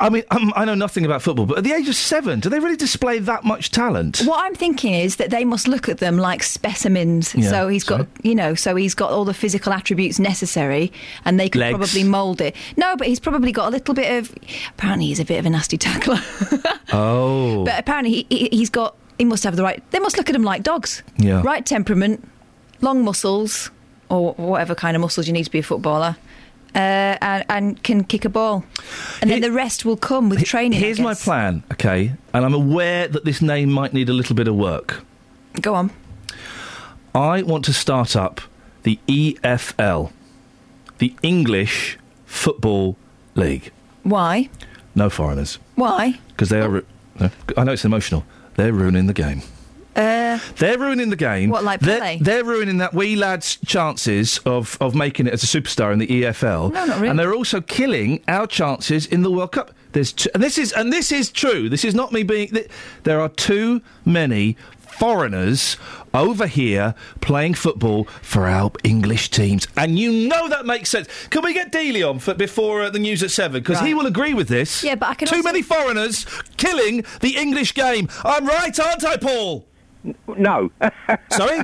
I 0.00 0.08
mean, 0.08 0.22
um, 0.30 0.52
I 0.56 0.64
know 0.64 0.74
nothing 0.74 1.04
about 1.04 1.20
football, 1.20 1.44
but 1.46 1.58
at 1.58 1.64
the 1.64 1.72
age 1.72 1.88
of 1.88 1.94
seven, 1.94 2.40
do 2.40 2.48
they 2.48 2.58
really 2.58 2.76
display 2.76 3.18
that 3.18 3.44
much 3.44 3.70
talent? 3.70 4.20
What 4.20 4.42
I'm 4.44 4.54
thinking 4.54 4.94
is 4.94 5.16
that 5.16 5.30
they 5.30 5.44
must 5.44 5.68
look 5.68 5.88
at 5.90 5.98
them 5.98 6.16
like 6.16 6.42
specimens. 6.42 7.34
Yeah, 7.34 7.50
so 7.50 7.68
he's 7.68 7.84
got, 7.84 8.06
you 8.22 8.34
know, 8.34 8.54
so 8.54 8.74
he's 8.76 8.94
got 8.94 9.10
all 9.10 9.24
the 9.26 9.34
physical 9.34 9.72
attributes 9.74 10.18
necessary, 10.18 10.90
and 11.26 11.38
they 11.38 11.48
could 11.50 11.60
Legs. 11.60 11.76
probably 11.76 12.04
mould 12.04 12.40
it. 12.40 12.56
No, 12.78 12.96
but 12.96 13.06
he's 13.08 13.20
probably 13.20 13.52
got 13.52 13.68
a 13.68 13.70
little 13.70 13.94
bit 13.94 14.18
of. 14.18 14.34
Apparently, 14.70 15.06
he's 15.06 15.20
a 15.20 15.24
bit 15.24 15.38
of 15.38 15.46
a 15.46 15.50
nasty 15.50 15.76
tackler. 15.76 16.18
Oh. 16.92 17.64
but 17.64 17.78
apparently, 17.78 18.10
he, 18.12 18.26
he, 18.30 18.48
he's 18.50 18.70
got. 18.70 18.96
He 19.18 19.24
must 19.24 19.44
have 19.44 19.54
the 19.54 19.62
right. 19.62 19.82
They 19.90 19.98
must 20.00 20.16
look 20.16 20.28
at 20.28 20.34
him 20.34 20.42
like 20.42 20.62
dogs. 20.62 21.02
Yeah. 21.18 21.42
Right 21.44 21.64
temperament, 21.64 22.26
long 22.80 23.04
muscles, 23.04 23.70
or 24.08 24.32
whatever 24.34 24.74
kind 24.74 24.96
of 24.96 25.00
muscles 25.02 25.26
you 25.26 25.32
need 25.32 25.44
to 25.44 25.50
be 25.50 25.58
a 25.60 25.62
footballer. 25.62 26.16
Uh, 26.74 27.18
and, 27.20 27.44
and 27.48 27.82
can 27.82 28.04
kick 28.04 28.24
a 28.24 28.28
ball, 28.28 28.64
and 29.20 29.28
then 29.28 29.40
the 29.40 29.50
rest 29.50 29.84
will 29.84 29.96
come 29.96 30.28
with 30.28 30.44
training. 30.44 30.78
Here's 30.78 31.00
my 31.00 31.14
plan, 31.14 31.64
okay? 31.72 32.12
And 32.32 32.44
I'm 32.44 32.54
aware 32.54 33.08
that 33.08 33.24
this 33.24 33.42
name 33.42 33.72
might 33.72 33.92
need 33.92 34.08
a 34.08 34.12
little 34.12 34.36
bit 34.36 34.46
of 34.46 34.54
work. 34.54 35.02
Go 35.60 35.74
on. 35.74 35.90
I 37.12 37.42
want 37.42 37.64
to 37.64 37.72
start 37.72 38.14
up 38.14 38.40
the 38.84 39.00
EFL, 39.08 40.12
the 40.98 41.12
English 41.24 41.98
Football 42.24 42.96
League. 43.34 43.72
Why? 44.04 44.48
No 44.94 45.10
foreigners, 45.10 45.58
Why? 45.74 46.20
because 46.28 46.50
they 46.50 46.60
are. 46.60 46.68
Ru- 46.68 46.86
no, 47.18 47.30
I 47.56 47.64
know 47.64 47.72
it's 47.72 47.84
emotional. 47.84 48.24
They're 48.54 48.72
ruining 48.72 49.06
the 49.06 49.12
game. 49.12 49.42
Uh, 49.96 50.38
They're 50.56 50.78
ruining 50.78 51.10
the 51.10 51.16
game. 51.16 51.50
What, 51.50 51.64
like 51.64 51.80
they're, 51.80 52.16
they're 52.18 52.44
ruining 52.44 52.78
that 52.78 52.94
wee 52.94 53.16
lad's 53.16 53.56
chances 53.66 54.38
of, 54.46 54.78
of 54.80 54.94
making 54.94 55.26
it 55.26 55.32
as 55.32 55.42
a 55.42 55.46
superstar 55.46 55.92
in 55.92 55.98
the 55.98 56.06
EFL. 56.06 56.72
No, 56.72 56.84
not 56.86 56.96
really. 56.96 57.08
And 57.08 57.18
they're 57.18 57.34
also 57.34 57.60
killing 57.60 58.22
our 58.28 58.46
chances 58.46 59.06
in 59.06 59.22
the 59.22 59.30
World 59.30 59.52
Cup. 59.52 59.72
There's 59.92 60.12
t- 60.12 60.30
and 60.32 60.42
this 60.42 60.56
is 60.58 60.72
and 60.72 60.92
this 60.92 61.10
is 61.10 61.30
true. 61.32 61.68
This 61.68 61.84
is 61.84 61.94
not 61.94 62.12
me 62.12 62.22
being. 62.22 62.48
Th- 62.48 62.68
there 63.02 63.20
are 63.20 63.28
too 63.28 63.82
many 64.04 64.56
foreigners 65.00 65.76
over 66.14 66.46
here 66.46 66.94
playing 67.20 67.54
football 67.54 68.04
for 68.22 68.46
our 68.46 68.70
English 68.84 69.30
teams, 69.30 69.66
and 69.76 69.98
you 69.98 70.28
know 70.28 70.48
that 70.48 70.66
makes 70.66 70.90
sense. 70.90 71.08
Can 71.30 71.42
we 71.42 71.52
get 71.54 71.72
Dealey 71.72 72.08
on 72.08 72.18
for, 72.20 72.34
before 72.34 72.82
uh, 72.82 72.90
the 72.90 72.98
news 73.00 73.22
at 73.24 73.30
seven? 73.32 73.60
Because 73.62 73.80
he 73.80 73.94
will 73.94 74.06
agree 74.06 74.34
with 74.34 74.46
this. 74.48 74.84
Yeah, 74.84 74.94
but 74.94 75.08
I 75.08 75.14
can 75.14 75.26
too 75.26 75.36
also- 75.36 75.48
many 75.48 75.62
foreigners 75.62 76.24
killing 76.56 77.04
the 77.20 77.36
English 77.36 77.74
game. 77.74 78.08
I'm 78.24 78.46
right, 78.46 78.78
aren't 78.78 79.04
I, 79.04 79.16
Paul? 79.16 79.66
No. 80.36 80.70
Sorry? 81.30 81.60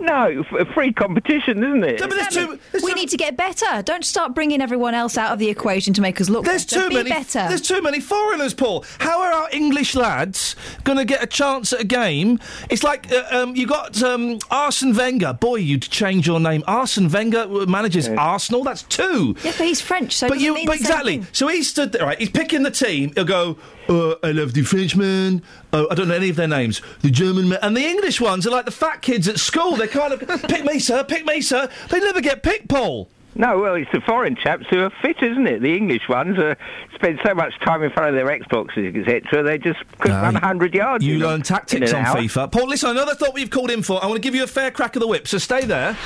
no, 0.00 0.42
free 0.74 0.92
competition, 0.92 1.62
isn't 1.62 1.84
it? 1.84 2.82
we 2.82 2.94
need 2.94 3.08
to 3.08 3.16
get 3.16 3.36
better. 3.36 3.82
Don't 3.82 4.04
start 4.04 4.34
bringing 4.34 4.60
everyone 4.60 4.94
else 4.94 5.16
out 5.16 5.32
of 5.32 5.38
the 5.38 5.48
equation 5.48 5.94
to 5.94 6.00
make 6.00 6.20
us 6.20 6.28
look 6.28 6.44
There's 6.44 6.64
better. 6.64 6.82
too 6.82 6.88
Be 6.88 6.94
many. 6.96 7.10
better. 7.10 7.46
There's 7.48 7.60
too 7.60 7.82
many 7.82 8.00
foreigners, 8.00 8.54
Paul. 8.54 8.84
How 8.98 9.22
are 9.22 9.32
our 9.32 9.48
English 9.52 9.94
lads 9.94 10.56
going 10.84 10.98
to 10.98 11.04
get 11.04 11.22
a 11.22 11.26
chance 11.26 11.72
at 11.72 11.80
a 11.80 11.84
game? 11.84 12.38
It's 12.68 12.82
like 12.82 13.10
uh, 13.12 13.24
um, 13.30 13.56
you 13.56 13.66
got 13.66 14.02
um, 14.02 14.38
Arsene 14.50 14.94
Wenger. 14.94 15.32
Boy, 15.34 15.56
you'd 15.56 15.82
change 15.82 16.26
your 16.26 16.40
name. 16.40 16.64
Arsene 16.66 17.08
Wenger 17.08 17.40
uh, 17.42 17.66
manages 17.66 18.08
Arsenal. 18.08 18.64
That's 18.64 18.82
two. 18.84 19.36
Yeah, 19.44 19.52
but 19.56 19.66
he's 19.66 19.80
French, 19.80 20.16
so 20.16 20.28
but 20.28 20.34
doesn't 20.34 20.44
you, 20.46 20.54
mean 20.54 20.66
but 20.66 20.78
the 20.78 20.84
same 20.84 20.86
exactly. 20.86 21.18
thing. 21.18 21.26
So 21.32 21.48
he 21.48 21.62
stood 21.62 21.92
there, 21.92 22.06
right? 22.06 22.18
He's 22.18 22.30
picking 22.30 22.62
the 22.62 22.70
team. 22.70 23.12
He'll 23.14 23.24
go. 23.24 23.56
Uh, 23.90 24.14
I 24.22 24.30
love 24.30 24.54
the 24.54 24.62
Frenchman. 24.62 25.42
Oh, 25.72 25.88
I 25.90 25.94
don't 25.96 26.06
know 26.08 26.14
any 26.14 26.30
of 26.30 26.36
their 26.36 26.46
names. 26.48 26.80
The 27.02 27.10
German 27.10 27.48
ma- 27.48 27.56
and 27.60 27.76
the 27.76 27.84
English 27.84 28.20
ones 28.20 28.46
are 28.46 28.50
like 28.50 28.64
the 28.64 28.70
fat 28.70 29.02
kids 29.02 29.26
at 29.26 29.38
school. 29.40 29.74
They're 29.76 29.88
kind 29.88 30.12
of 30.12 30.20
pick 30.48 30.64
me, 30.64 30.78
sir. 30.78 31.02
Pick 31.02 31.26
me, 31.26 31.40
sir. 31.40 31.68
They 31.88 31.98
never 31.98 32.20
get 32.20 32.42
picked, 32.44 32.68
Paul. 32.68 33.08
No, 33.34 33.58
well, 33.60 33.74
it's 33.74 33.90
the 33.92 34.00
foreign 34.00 34.36
chaps 34.36 34.66
who 34.70 34.80
are 34.80 34.90
fit, 35.02 35.22
isn't 35.22 35.46
it? 35.46 35.60
The 35.60 35.76
English 35.76 36.08
ones 36.08 36.36
uh, 36.38 36.54
spend 36.94 37.20
so 37.24 37.32
much 37.34 37.58
time 37.60 37.82
in 37.82 37.90
front 37.90 38.08
of 38.10 38.14
their 38.14 38.26
Xboxes, 38.38 38.96
etc. 38.96 39.42
They 39.42 39.56
just 39.58 39.78
couldn't 39.98 40.16
Ah, 40.18 40.22
run 40.22 40.34
100 40.34 40.74
yards. 40.74 41.04
You 41.04 41.18
learn 41.18 41.42
tactics 41.42 41.92
on 41.92 42.04
hour. 42.06 42.16
FIFA. 42.16 42.50
Paul, 42.52 42.68
listen, 42.68 42.90
another 42.90 43.14
thought 43.14 43.34
we've 43.34 43.50
called 43.50 43.70
in 43.70 43.82
for. 43.82 44.02
I 44.02 44.06
want 44.06 44.16
to 44.16 44.22
give 44.22 44.34
you 44.34 44.42
a 44.44 44.48
fair 44.48 44.70
crack 44.70 44.94
of 44.96 45.00
the 45.00 45.06
whip, 45.08 45.26
so 45.28 45.38
stay 45.38 45.64
there. 45.64 45.96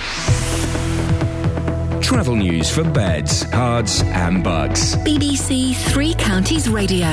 Travel 2.04 2.36
news 2.36 2.70
for 2.70 2.84
beds, 2.84 3.44
cards, 3.44 4.02
and 4.02 4.44
bugs. 4.44 4.94
BBC 4.96 5.74
Three 5.74 6.12
Counties 6.14 6.68
Radio. 6.68 7.06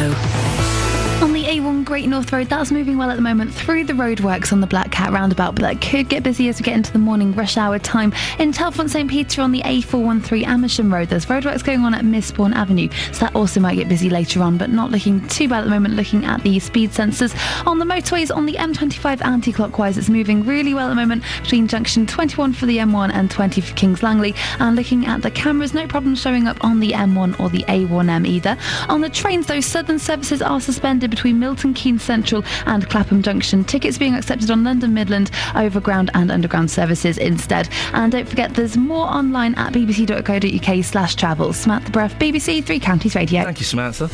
On 1.24 1.32
the 1.32 1.41
A1 1.52 1.84
Great 1.84 2.08
North 2.08 2.32
Road, 2.32 2.48
that's 2.48 2.72
moving 2.72 2.98
well 2.98 3.12
at 3.12 3.18
the 3.18 3.22
moment 3.22 3.54
through 3.54 3.84
the 3.84 3.92
roadworks 3.92 4.54
on 4.54 4.62
the 4.62 4.68
Black 4.68 4.90
Cat 4.90 5.12
roundabout, 5.12 5.54
but 5.54 5.64
that 5.64 5.82
could 5.82 6.08
get 6.08 6.24
busy 6.24 6.48
as 6.48 6.58
we 6.58 6.64
get 6.64 6.76
into 6.76 6.94
the 6.94 6.98
morning 6.98 7.34
rush 7.34 7.58
hour 7.58 7.78
time. 7.78 8.14
In 8.40 8.54
Chalfont 8.54 8.90
St 8.90 9.10
Peter 9.10 9.42
on 9.42 9.52
the 9.52 9.62
A413 9.64 10.48
Amersham 10.48 10.94
Road, 10.94 11.10
there's 11.10 11.26
roadworks 11.26 11.62
going 11.62 11.82
on 11.82 11.94
at 11.94 12.06
Misbourne 12.06 12.54
Avenue, 12.54 12.88
so 13.12 13.26
that 13.26 13.36
also 13.36 13.60
might 13.60 13.76
get 13.76 13.90
busy 13.90 14.10
later 14.10 14.42
on, 14.42 14.58
but 14.58 14.70
not 14.70 14.92
looking 14.92 15.28
too 15.28 15.50
bad 15.50 15.58
at 15.58 15.64
the 15.66 15.72
moment 15.72 15.96
looking 15.96 16.24
at 16.24 16.42
the 16.42 16.58
speed 16.60 16.92
sensors. 16.92 17.36
On 17.68 17.80
the 17.80 17.86
motorways 17.86 18.34
on 18.34 18.46
the 18.46 18.54
M25 18.54 19.22
anti 19.26 19.52
clockwise, 19.52 19.98
it's 19.98 20.08
moving 20.08 20.46
really 20.46 20.74
well 20.74 20.86
at 20.86 20.92
the 20.92 20.96
moment 20.96 21.22
between 21.42 21.68
junction 21.68 22.08
21 22.08 22.54
for 22.54 22.66
the 22.66 22.78
M1 22.78 23.12
and 23.14 23.30
20 23.30 23.60
for 23.60 23.74
Kings 23.76 24.02
Langley. 24.02 24.34
And 24.60 24.78
looking 24.78 25.06
at 25.06 25.22
the 25.22 25.32
cameras, 25.32 25.74
no 25.74 25.86
problem 25.86 26.16
showing 26.16 26.48
up 26.48 26.64
on 26.64 26.80
the 26.80 26.92
M1 26.92 27.42
or 27.42 27.50
the 27.50 27.66
A1M 27.68 28.26
either. 28.26 28.58
On 28.88 29.02
the 29.02 29.10
trains, 29.10 29.48
though, 29.48 29.60
southern 29.60 30.00
services 30.00 30.42
are 30.42 30.62
suspended 30.62 31.10
between 31.10 31.41
Milton 31.42 31.74
Keynes 31.74 32.04
Central 32.04 32.46
and 32.66 32.88
Clapham 32.90 33.22
Junction. 33.22 33.66
Tickets 33.66 33.98
being 33.98 34.16
accepted 34.16 34.50
on 34.50 34.64
London 34.64 34.94
Midland, 34.94 35.32
Overground 35.56 36.10
and 36.14 36.32
Underground 36.32 36.72
services 36.72 37.18
instead. 37.18 37.68
And 37.92 38.14
don't 38.14 38.30
forget, 38.30 38.54
there's 38.54 38.78
more 38.78 39.08
online 39.08 39.56
at 39.56 39.74
bbc.co.uk 39.74 40.86
slash 40.86 41.16
travel. 41.16 41.52
Samantha 41.52 41.92
Breath, 41.92 42.18
BBC 42.20 42.64
Three 42.64 42.80
Counties 42.80 43.16
Radio. 43.16 43.44
Thank 43.44 43.60
you, 43.60 43.66
Samantha. 43.66 44.08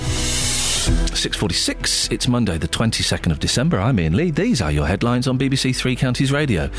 6.46, 1.18 2.12
it's 2.14 2.30
Monday 2.30 2.58
the 2.58 2.68
22nd 2.68 3.32
of 3.32 3.40
December. 3.40 3.78
I'm 3.78 4.00
Iain 4.00 4.16
Lee. 4.16 4.32
These 4.32 4.62
are 4.62 4.72
your 4.72 4.86
headlines 4.86 5.28
on 5.28 5.38
BBC 5.38 5.76
Three 5.76 5.98
Counties 5.98 6.32
Radio. 6.32 6.70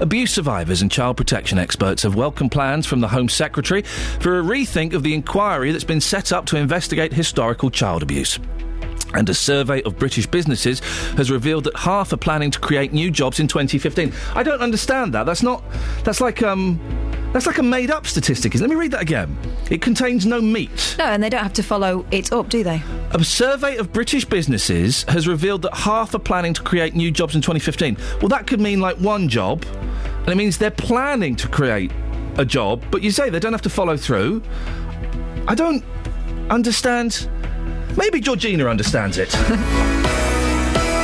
Abuse 0.00 0.32
survivors 0.32 0.80
and 0.80 0.92
child 0.92 1.16
protection 1.16 1.58
experts 1.58 2.04
have 2.04 2.14
welcomed 2.14 2.52
plans 2.52 2.86
from 2.86 3.00
the 3.00 3.08
Home 3.08 3.28
Secretary 3.28 3.82
for 4.20 4.38
a 4.38 4.42
rethink 4.42 4.92
of 4.92 5.02
the 5.02 5.14
inquiry 5.14 5.72
that's 5.72 5.82
been 5.82 6.00
set 6.00 6.32
up 6.32 6.46
to 6.46 6.56
investigate 6.56 7.12
historical 7.12 7.68
child 7.68 8.02
abuse. 8.04 8.38
And 9.14 9.28
a 9.28 9.34
survey 9.34 9.82
of 9.82 9.98
British 9.98 10.26
businesses 10.26 10.80
has 11.16 11.30
revealed 11.30 11.64
that 11.64 11.76
half 11.76 12.12
are 12.12 12.18
planning 12.18 12.50
to 12.50 12.58
create 12.58 12.92
new 12.92 13.10
jobs 13.10 13.40
in 13.40 13.48
2015. 13.48 14.12
I 14.34 14.42
don't 14.42 14.60
understand 14.60 15.14
that. 15.14 15.24
That's 15.24 15.42
not. 15.42 15.62
That's 16.04 16.20
like 16.20 16.42
um. 16.42 16.80
That's 17.32 17.46
like 17.46 17.58
a 17.58 17.62
made-up 17.62 18.06
statistic. 18.06 18.54
Let 18.54 18.70
me 18.70 18.76
read 18.76 18.92
that 18.92 19.02
again. 19.02 19.36
It 19.70 19.82
contains 19.82 20.24
no 20.24 20.40
meat. 20.40 20.96
No, 20.98 21.04
and 21.04 21.22
they 21.22 21.28
don't 21.28 21.42
have 21.42 21.52
to 21.54 21.62
follow 21.62 22.06
it 22.10 22.32
up, 22.32 22.48
do 22.48 22.64
they? 22.64 22.82
A 23.10 23.22
survey 23.22 23.76
of 23.76 23.92
British 23.92 24.24
businesses 24.24 25.02
has 25.04 25.28
revealed 25.28 25.60
that 25.62 25.74
half 25.74 26.14
are 26.14 26.20
planning 26.20 26.54
to 26.54 26.62
create 26.62 26.94
new 26.94 27.10
jobs 27.10 27.34
in 27.34 27.42
2015. 27.42 27.98
Well, 28.22 28.30
that 28.30 28.46
could 28.46 28.62
mean 28.62 28.80
like 28.80 28.96
one 28.96 29.28
job, 29.28 29.62
and 30.20 30.28
it 30.28 30.36
means 30.36 30.56
they're 30.56 30.70
planning 30.70 31.36
to 31.36 31.48
create 31.48 31.92
a 32.38 32.46
job, 32.46 32.82
but 32.90 33.02
you 33.02 33.10
say 33.10 33.28
they 33.28 33.40
don't 33.40 33.52
have 33.52 33.60
to 33.62 33.70
follow 33.70 33.98
through. 33.98 34.42
I 35.46 35.54
don't 35.54 35.84
understand. 36.48 37.28
Maybe 37.98 38.20
Georgina 38.20 38.68
understands 38.68 39.18
it. 39.18 39.32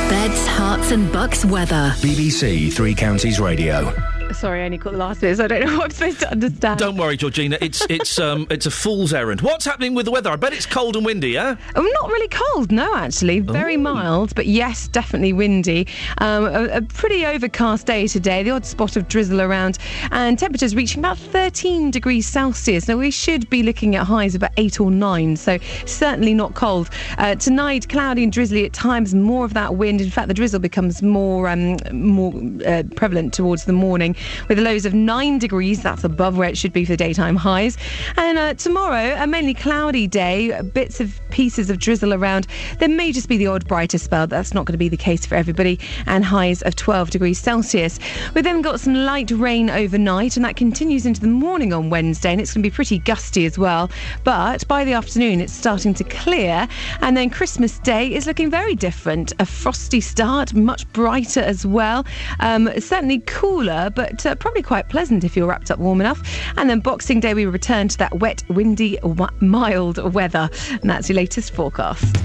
Beds, 0.09 0.47
Herts, 0.47 0.91
and 0.93 1.11
bucks 1.11 1.43
weather. 1.43 1.93
BBC 1.97 2.71
Three 2.73 2.95
Counties 2.95 3.37
Radio. 3.37 3.91
Sorry, 4.35 4.61
I 4.61 4.65
only 4.65 4.77
caught 4.77 4.93
the 4.93 4.99
last 4.99 5.21
bit, 5.21 5.37
so 5.37 5.45
I 5.45 5.47
don't 5.47 5.65
know 5.65 5.77
what 5.77 5.85
I'm 5.85 5.91
supposed 5.91 6.19
to 6.19 6.31
understand. 6.31 6.79
Don't 6.79 6.97
worry, 6.97 7.17
Georgina. 7.17 7.57
It's 7.61 7.85
it's 7.89 8.19
um 8.19 8.47
it's 8.51 8.65
a 8.65 8.71
fool's 8.71 9.13
errand. 9.13 9.41
What's 9.41 9.65
happening 9.65 9.93
with 9.93 10.05
the 10.05 10.11
weather? 10.11 10.29
I 10.29 10.35
bet 10.35 10.53
it's 10.53 10.65
cold 10.65 10.95
and 10.95 11.05
windy. 11.05 11.29
Yeah. 11.29 11.55
Um, 11.75 11.89
not 11.93 12.09
really 12.09 12.27
cold, 12.27 12.71
no, 12.71 12.95
actually. 12.95 13.39
Very 13.39 13.77
mild, 13.77 14.35
but 14.35 14.45
yes, 14.47 14.87
definitely 14.87 15.33
windy. 15.33 15.87
Um, 16.19 16.45
a, 16.45 16.77
a 16.77 16.81
pretty 16.81 17.25
overcast 17.25 17.87
day 17.87 18.07
today, 18.07 18.43
the 18.43 18.51
odd 18.51 18.65
spot 18.65 18.95
of 18.95 19.07
drizzle 19.07 19.41
around, 19.41 19.77
and 20.11 20.37
temperatures 20.37 20.75
reaching 20.75 20.99
about 20.99 21.17
13 21.17 21.91
degrees 21.91 22.27
Celsius. 22.27 22.87
Now, 22.87 22.97
we 22.97 23.11
should 23.11 23.49
be 23.49 23.63
looking 23.63 23.95
at 23.95 24.05
highs 24.05 24.35
of 24.35 24.39
about 24.39 24.51
8 24.57 24.79
or 24.79 24.91
9, 24.91 25.35
so 25.37 25.57
certainly 25.85 26.33
not 26.33 26.53
cold. 26.55 26.89
Uh, 27.17 27.35
tonight, 27.35 27.87
cloudy 27.89 28.23
and 28.23 28.31
drizzly 28.31 28.65
at 28.65 28.73
times, 28.73 29.15
more 29.15 29.45
of 29.45 29.53
that 29.53 29.75
wind. 29.75 30.01
In 30.01 30.09
fact, 30.09 30.27
the 30.27 30.33
drizzle 30.33 30.59
becomes 30.59 31.01
more, 31.01 31.47
um, 31.47 31.77
more 31.91 32.33
uh, 32.65 32.83
prevalent 32.95 33.33
towards 33.33 33.65
the 33.65 33.73
morning, 33.73 34.15
with 34.47 34.59
lows 34.59 34.85
of 34.85 34.93
9 34.93 35.39
degrees. 35.39 35.81
That's 35.81 36.03
above 36.03 36.37
where 36.37 36.49
it 36.49 36.57
should 36.57 36.73
be 36.73 36.85
for 36.85 36.95
daytime 36.95 37.35
highs. 37.35 37.77
And 38.17 38.37
uh, 38.37 38.53
tomorrow, 38.55 39.15
a 39.17 39.27
mainly 39.27 39.53
cloudy 39.53 40.07
day, 40.07 40.61
bits 40.61 40.99
of 40.99 41.19
pieces 41.29 41.69
of 41.69 41.79
drizzle 41.79 42.13
around. 42.13 42.47
There 42.79 42.89
may 42.89 43.11
just 43.11 43.29
be 43.29 43.37
the 43.37 43.47
odd 43.47 43.67
brighter 43.67 43.97
spell. 43.97 44.27
That's 44.27 44.53
not 44.53 44.65
going 44.65 44.73
to 44.73 44.77
be 44.77 44.89
the 44.89 44.97
case 44.97 45.25
for 45.25 45.35
everybody. 45.35 45.79
And 46.05 46.23
highs 46.23 46.61
of 46.63 46.75
12 46.75 47.09
degrees 47.09 47.39
Celsius. 47.39 47.99
We've 48.33 48.43
then 48.43 48.61
got 48.61 48.79
some 48.79 48.93
light 48.93 49.31
rain 49.31 49.69
overnight, 49.69 50.35
and 50.35 50.45
that 50.45 50.55
continues 50.55 51.05
into 51.05 51.21
the 51.21 51.27
morning 51.27 51.73
on 51.73 51.89
Wednesday, 51.89 52.31
and 52.31 52.41
it's 52.41 52.53
going 52.53 52.63
to 52.63 52.69
be 52.69 52.73
pretty 52.73 52.99
gusty 52.99 53.45
as 53.45 53.57
well. 53.57 53.89
But 54.23 54.67
by 54.67 54.85
the 54.85 54.93
afternoon, 54.93 55.41
it's 55.41 55.53
starting 55.53 55.93
to 55.95 56.03
clear, 56.03 56.67
and 57.01 57.15
then 57.15 57.29
Christmas 57.29 57.79
Day 57.79 58.13
is 58.13 58.27
looking 58.27 58.49
very 58.49 58.75
different. 58.75 59.33
A 59.39 59.45
frosty 59.45 60.01
start, 60.01 60.53
much 60.53 60.91
brighter 60.93 61.41
as 61.41 61.65
well. 61.65 62.05
Um, 62.39 62.69
certainly 62.79 63.19
cooler, 63.25 63.89
but 63.93 64.14
uh, 64.23 64.35
probably 64.35 64.61
quite 64.61 64.87
pleasant 64.89 65.23
if 65.23 65.35
you're 65.35 65.47
wrapped 65.47 65.71
up 65.71 65.79
warm 65.79 65.99
enough. 65.99 66.21
And 66.57 66.69
then 66.69 66.79
Boxing 66.79 67.19
Day, 67.19 67.33
we 67.33 67.47
return 67.47 67.87
to 67.87 67.97
that 67.97 68.13
wet, 68.19 68.43
windy, 68.49 68.97
w- 68.97 69.27
mild 69.39 69.97
weather, 70.13 70.47
and 70.69 70.87
that's 70.87 71.09
your 71.09 71.15
latest 71.15 71.55
forecast. 71.55 72.15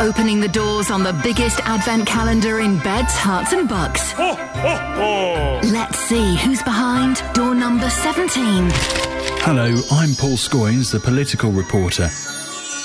Opening 0.00 0.40
the 0.40 0.48
doors 0.48 0.92
on 0.92 1.02
the 1.02 1.12
biggest 1.24 1.58
advent 1.64 2.06
calendar 2.06 2.60
in 2.60 2.78
beds, 2.78 3.12
Herts, 3.14 3.52
and 3.52 3.68
bucks. 3.68 4.16
Let's 5.72 5.98
see 5.98 6.36
who's 6.36 6.62
behind 6.62 7.20
door 7.34 7.52
number 7.54 7.90
17. 7.90 8.68
Hello, 9.40 9.66
I'm 9.90 10.14
Paul 10.14 10.36
Scoynes, 10.36 10.92
the 10.92 11.00
political 11.00 11.50
reporter. 11.50 12.08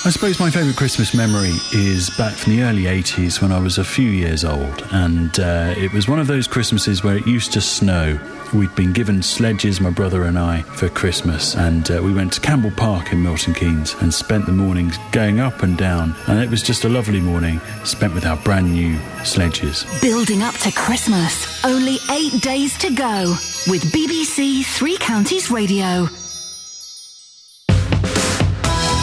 I 0.06 0.10
suppose 0.10 0.38
my 0.38 0.50
favourite 0.50 0.76
Christmas 0.76 1.14
memory 1.14 1.54
is 1.72 2.10
back 2.18 2.34
from 2.34 2.54
the 2.54 2.62
early 2.62 2.82
80s 2.82 3.40
when 3.40 3.50
I 3.50 3.58
was 3.58 3.78
a 3.78 3.84
few 3.84 4.10
years 4.10 4.44
old, 4.44 4.86
and 4.90 5.40
uh, 5.40 5.72
it 5.78 5.94
was 5.94 6.06
one 6.06 6.18
of 6.18 6.26
those 6.26 6.46
Christmases 6.46 7.02
where 7.02 7.16
it 7.16 7.26
used 7.26 7.54
to 7.54 7.62
snow. 7.62 8.20
We'd 8.52 8.74
been 8.74 8.92
given 8.92 9.22
sledges, 9.22 9.80
my 9.80 9.88
brother 9.88 10.24
and 10.24 10.38
I, 10.38 10.60
for 10.60 10.90
Christmas, 10.90 11.56
and 11.56 11.90
uh, 11.90 12.02
we 12.04 12.12
went 12.12 12.34
to 12.34 12.40
Campbell 12.42 12.72
Park 12.72 13.14
in 13.14 13.22
Milton 13.22 13.54
Keynes 13.54 13.94
and 14.02 14.12
spent 14.12 14.44
the 14.44 14.52
mornings 14.52 14.98
going 15.10 15.40
up 15.40 15.62
and 15.62 15.78
down, 15.78 16.14
and 16.26 16.38
it 16.38 16.50
was 16.50 16.62
just 16.62 16.84
a 16.84 16.88
lovely 16.90 17.20
morning 17.20 17.58
spent 17.84 18.12
with 18.12 18.26
our 18.26 18.36
brand 18.36 18.74
new 18.74 18.98
sledges. 19.24 19.86
Building 20.02 20.42
up 20.42 20.54
to 20.56 20.70
Christmas. 20.72 21.64
Only 21.64 21.96
eight 22.10 22.42
days 22.42 22.76
to 22.76 22.94
go 22.94 23.30
with 23.68 23.82
BBC 23.90 24.66
Three 24.66 24.98
Counties 24.98 25.50
Radio. 25.50 26.10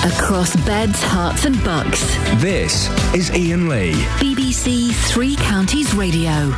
Across 0.03 0.55
beds, 0.65 0.99
Herts, 1.03 1.45
and 1.45 1.63
bucks. 1.63 2.01
This 2.41 2.89
is 3.13 3.29
Iain 3.29 3.69
Lee. 3.69 3.93
BBC 4.17 4.91
Three 5.11 5.35
Counties 5.35 5.93
Radio. 5.93 6.51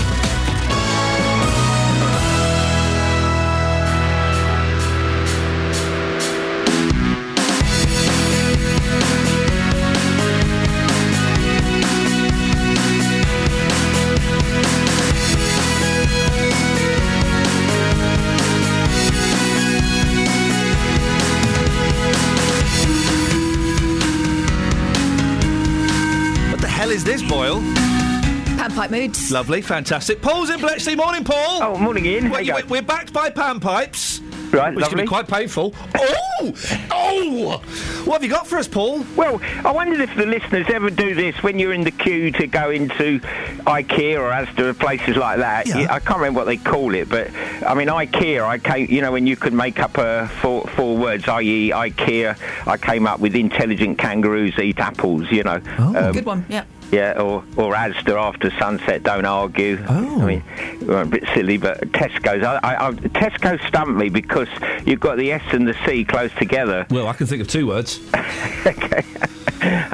Panpipe 28.74 28.90
moods. 28.92 29.32
Lovely, 29.32 29.62
fantastic. 29.62 30.22
Paul's 30.22 30.50
in 30.50 30.60
Bletchley. 30.60 30.96
Morning, 30.96 31.24
Paul. 31.24 31.62
Oh, 31.62 31.78
morning, 31.78 32.06
Ian. 32.06 32.26
How 32.26 32.34
We're, 32.34 32.42
you 32.42 32.54
we're, 32.54 32.60
going? 32.62 32.70
we're 32.70 32.82
backed 32.82 33.14
by 33.14 33.30
panpipes. 33.30 34.20
Right, 34.52 34.74
Which 34.74 34.86
can 34.86 34.98
be 35.00 35.06
quite 35.06 35.28
painful. 35.28 35.74
Oh! 35.96 36.54
Oh! 36.92 37.62
What 38.06 38.14
have 38.14 38.24
you 38.24 38.30
got 38.30 38.46
for 38.46 38.58
us, 38.58 38.68
Paul? 38.68 39.04
Well, 39.16 39.42
I 39.66 39.72
wondered 39.72 40.00
if 40.00 40.16
the 40.16 40.28
listeners 40.28 40.68
ever 40.70 40.92
do 40.92 41.16
this 41.16 41.42
when 41.42 41.58
you're 41.58 41.74
in 41.74 41.84
the 41.84 41.92
queue 41.92 42.32
to 42.34 42.46
go 42.46 42.70
into 42.70 43.20
IKEA 43.66 44.20
or 44.20 44.30
Asda 44.32 44.60
or 44.60 44.74
places 44.76 45.16
like 45.16 45.40
that. 45.40 45.66
Yeah. 45.68 45.92
I 45.92 46.00
can't 46.00 46.20
remember 46.20 46.40
what 46.40 46.46
they 46.46 46.58
call 46.58 46.94
it, 46.94 47.10
but 47.10 47.32
I 47.66 47.74
mean 47.74 47.88
IKEA. 47.88 48.44
I 48.44 48.60
came, 48.60 48.90
you 48.92 49.02
know, 49.02 49.12
when 49.12 49.26
you 49.26 49.36
could 49.36 49.54
make 49.54 49.80
up 49.80 49.98
uh, 49.98 50.28
four 50.28 50.68
four 50.68 50.98
words, 50.98 51.28
i.e. 51.28 51.72
IKEA. 51.72 52.38
I 52.68 52.78
came 52.78 53.08
up 53.08 53.20
with 53.20 53.36
intelligent 53.36 53.98
kangaroos 53.98 54.58
eat 54.60 54.80
apples. 54.80 55.32
You 55.32 55.44
know. 55.44 55.62
Um, 55.80 56.12
Good 56.12 56.26
one, 56.26 56.46
yeah. 56.48 56.66
Yeah, 56.94 57.20
or, 57.20 57.44
or 57.58 57.74
Asda 57.74 58.16
after 58.22 58.52
sunset, 58.60 59.02
don't 59.02 59.26
argue. 59.26 59.84
Oh. 59.90 60.22
I 60.22 60.26
mean, 60.26 60.44
a 60.90 61.06
bit 61.06 61.24
silly, 61.34 61.58
but 61.58 61.80
Tesco's. 61.92 62.44
I, 62.44 62.58
I, 62.58 62.88
I, 62.88 62.92
Tesco 62.92 63.68
stumped 63.68 63.96
me 63.96 64.10
because 64.10 64.48
you've 64.86 65.00
got 65.00 65.18
the 65.18 65.32
S 65.32 65.42
and 65.54 65.68
the 65.68 65.76
C 65.88 66.06
close 66.06 66.32
together. 66.36 66.86
Well, 66.92 67.08
I 67.08 67.14
can 67.14 67.26
think 67.26 67.42
of 67.42 67.48
two 67.48 67.68
words. 67.68 68.00
Okay. 68.66 69.04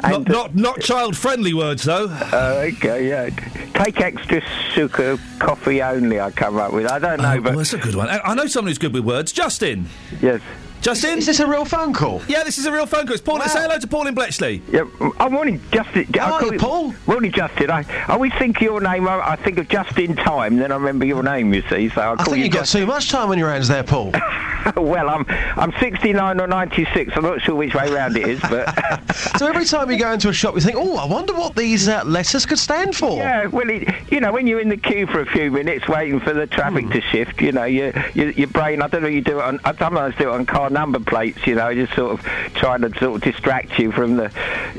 Not, 0.02 0.28
not, 0.28 0.54
not 0.56 0.80
child-friendly 0.80 1.54
words, 1.54 1.84
though. 1.84 2.06
Uh, 2.08 2.64
okay, 2.72 3.08
yeah. 3.08 3.30
Take 3.74 4.00
extra 4.00 4.40
sugar, 4.72 5.16
coffee 5.38 5.80
only. 5.82 6.20
I 6.20 6.30
come 6.32 6.56
up 6.56 6.72
with. 6.72 6.86
I 6.86 6.98
don't 6.98 7.20
know, 7.20 7.32
Oh, 7.34 7.40
but 7.40 7.44
well, 7.50 7.56
that's 7.58 7.72
a 7.72 7.78
good 7.78 7.94
one. 7.94 8.08
I, 8.08 8.18
I 8.20 8.34
know 8.34 8.46
someone 8.46 8.68
who's 8.70 8.78
good 8.78 8.92
with 8.92 9.04
words. 9.04 9.32
Justin. 9.32 9.86
Yes. 10.20 10.40
Justin. 10.80 11.18
Is 11.18 11.26
this 11.26 11.40
a 11.40 11.46
real 11.46 11.64
phone 11.64 11.92
call? 11.92 12.22
Yeah, 12.26 12.42
this 12.42 12.56
is 12.56 12.64
a 12.66 12.72
real 12.72 12.86
phone 12.86 13.04
call. 13.06 13.12
It's 13.14 13.22
Paul. 13.22 13.40
Say 13.42 13.60
hello 13.60 13.78
to 13.78 13.86
Paul 13.86 14.06
in 14.06 14.14
Bletchley. 14.14 14.62
Yeah, 14.70 14.84
I'm 15.18 15.32
morning, 15.32 15.60
Justin. 15.72 16.06
How 16.14 16.26
I 16.26 16.30
are 16.36 16.40
call 16.40 16.52
you, 16.52 16.58
Paul? 16.58 16.94
Morning, 17.06 17.32
Justin. 17.32 17.70
I, 17.70 17.80
I 18.08 18.12
always 18.14 18.32
think 18.34 18.60
your 18.60 18.80
name. 18.80 19.06
I, 19.06 19.20
I 19.32 19.36
think 19.36 19.58
of 19.58 19.68
just 19.68 19.98
in 19.98 20.16
time, 20.16 20.56
then 20.56 20.72
I 20.72 20.76
remember 20.76 21.04
your 21.04 21.22
name. 21.22 21.52
You 21.52 21.62
see, 21.68 21.90
so 21.90 22.00
I 22.00 22.12
I 22.12 22.16
call 22.16 22.24
think 22.26 22.38
you 22.38 22.44
you 22.44 22.50
got 22.50 22.66
too 22.66 22.86
much 22.86 23.10
time 23.10 23.28
on 23.30 23.36
your 23.38 23.50
hands 23.50 23.68
there, 23.68 23.82
Paul. 23.82 24.12
well, 24.76 25.10
I'm 25.10 25.26
I'm 25.28 25.72
69 25.80 26.40
or 26.40 26.46
96. 26.46 27.12
I'm 27.14 27.22
not 27.22 27.42
sure 27.42 27.54
which 27.54 27.74
way 27.74 27.92
round 27.92 28.16
it 28.16 28.26
is, 28.26 28.40
but 28.40 28.66
so 29.38 29.46
every 29.46 29.64
time 29.66 29.90
you 29.90 29.98
go 29.98 30.12
into 30.12 30.28
a 30.30 30.32
shop, 30.32 30.54
you 30.54 30.60
think, 30.60 30.76
oh, 30.78 30.96
I 30.96 31.04
wonder 31.04 31.34
what 31.34 31.56
these 31.56 31.88
uh, 31.88 32.02
letters 32.04 32.46
could 32.46 32.58
stand 32.58 32.96
for. 32.96 33.16
yeah. 33.18 33.46
Well, 33.46 33.68
it, 33.68 33.86
you 34.10 34.20
know, 34.20 34.32
when 34.32 34.46
you're 34.46 34.60
in 34.60 34.68
the 34.70 34.76
queue 34.78 35.06
for 35.06 35.20
a 35.20 35.26
few 35.26 35.50
minutes 35.50 35.88
waiting 35.88 36.20
for 36.20 36.32
the 36.32 36.46
traffic 36.46 36.86
Hmm. 36.86 36.92
to 36.92 37.00
shift, 37.02 37.40
you 37.42 37.52
know, 37.52 37.64
your, 37.64 37.92
your 38.14 38.30
your 38.30 38.46
brain. 38.48 38.80
I 38.80 38.88
don't 38.88 39.02
know. 39.02 39.08
You 39.08 39.20
do 39.20 39.40
it 39.40 39.44
on. 39.44 39.60
I 39.64 39.74
sometimes 39.76 40.14
do 40.16 40.28
it 40.30 40.32
on 40.32 40.46
number 40.70 41.00
plates. 41.00 41.46
You 41.46 41.54
know, 41.56 41.74
just 41.74 41.94
sort 41.94 42.12
of 42.12 42.24
trying 42.54 42.80
to 42.82 42.90
sort 42.98 43.16
of 43.16 43.22
distract 43.22 43.78
you 43.78 43.92
from 43.92 44.16
the, 44.16 44.30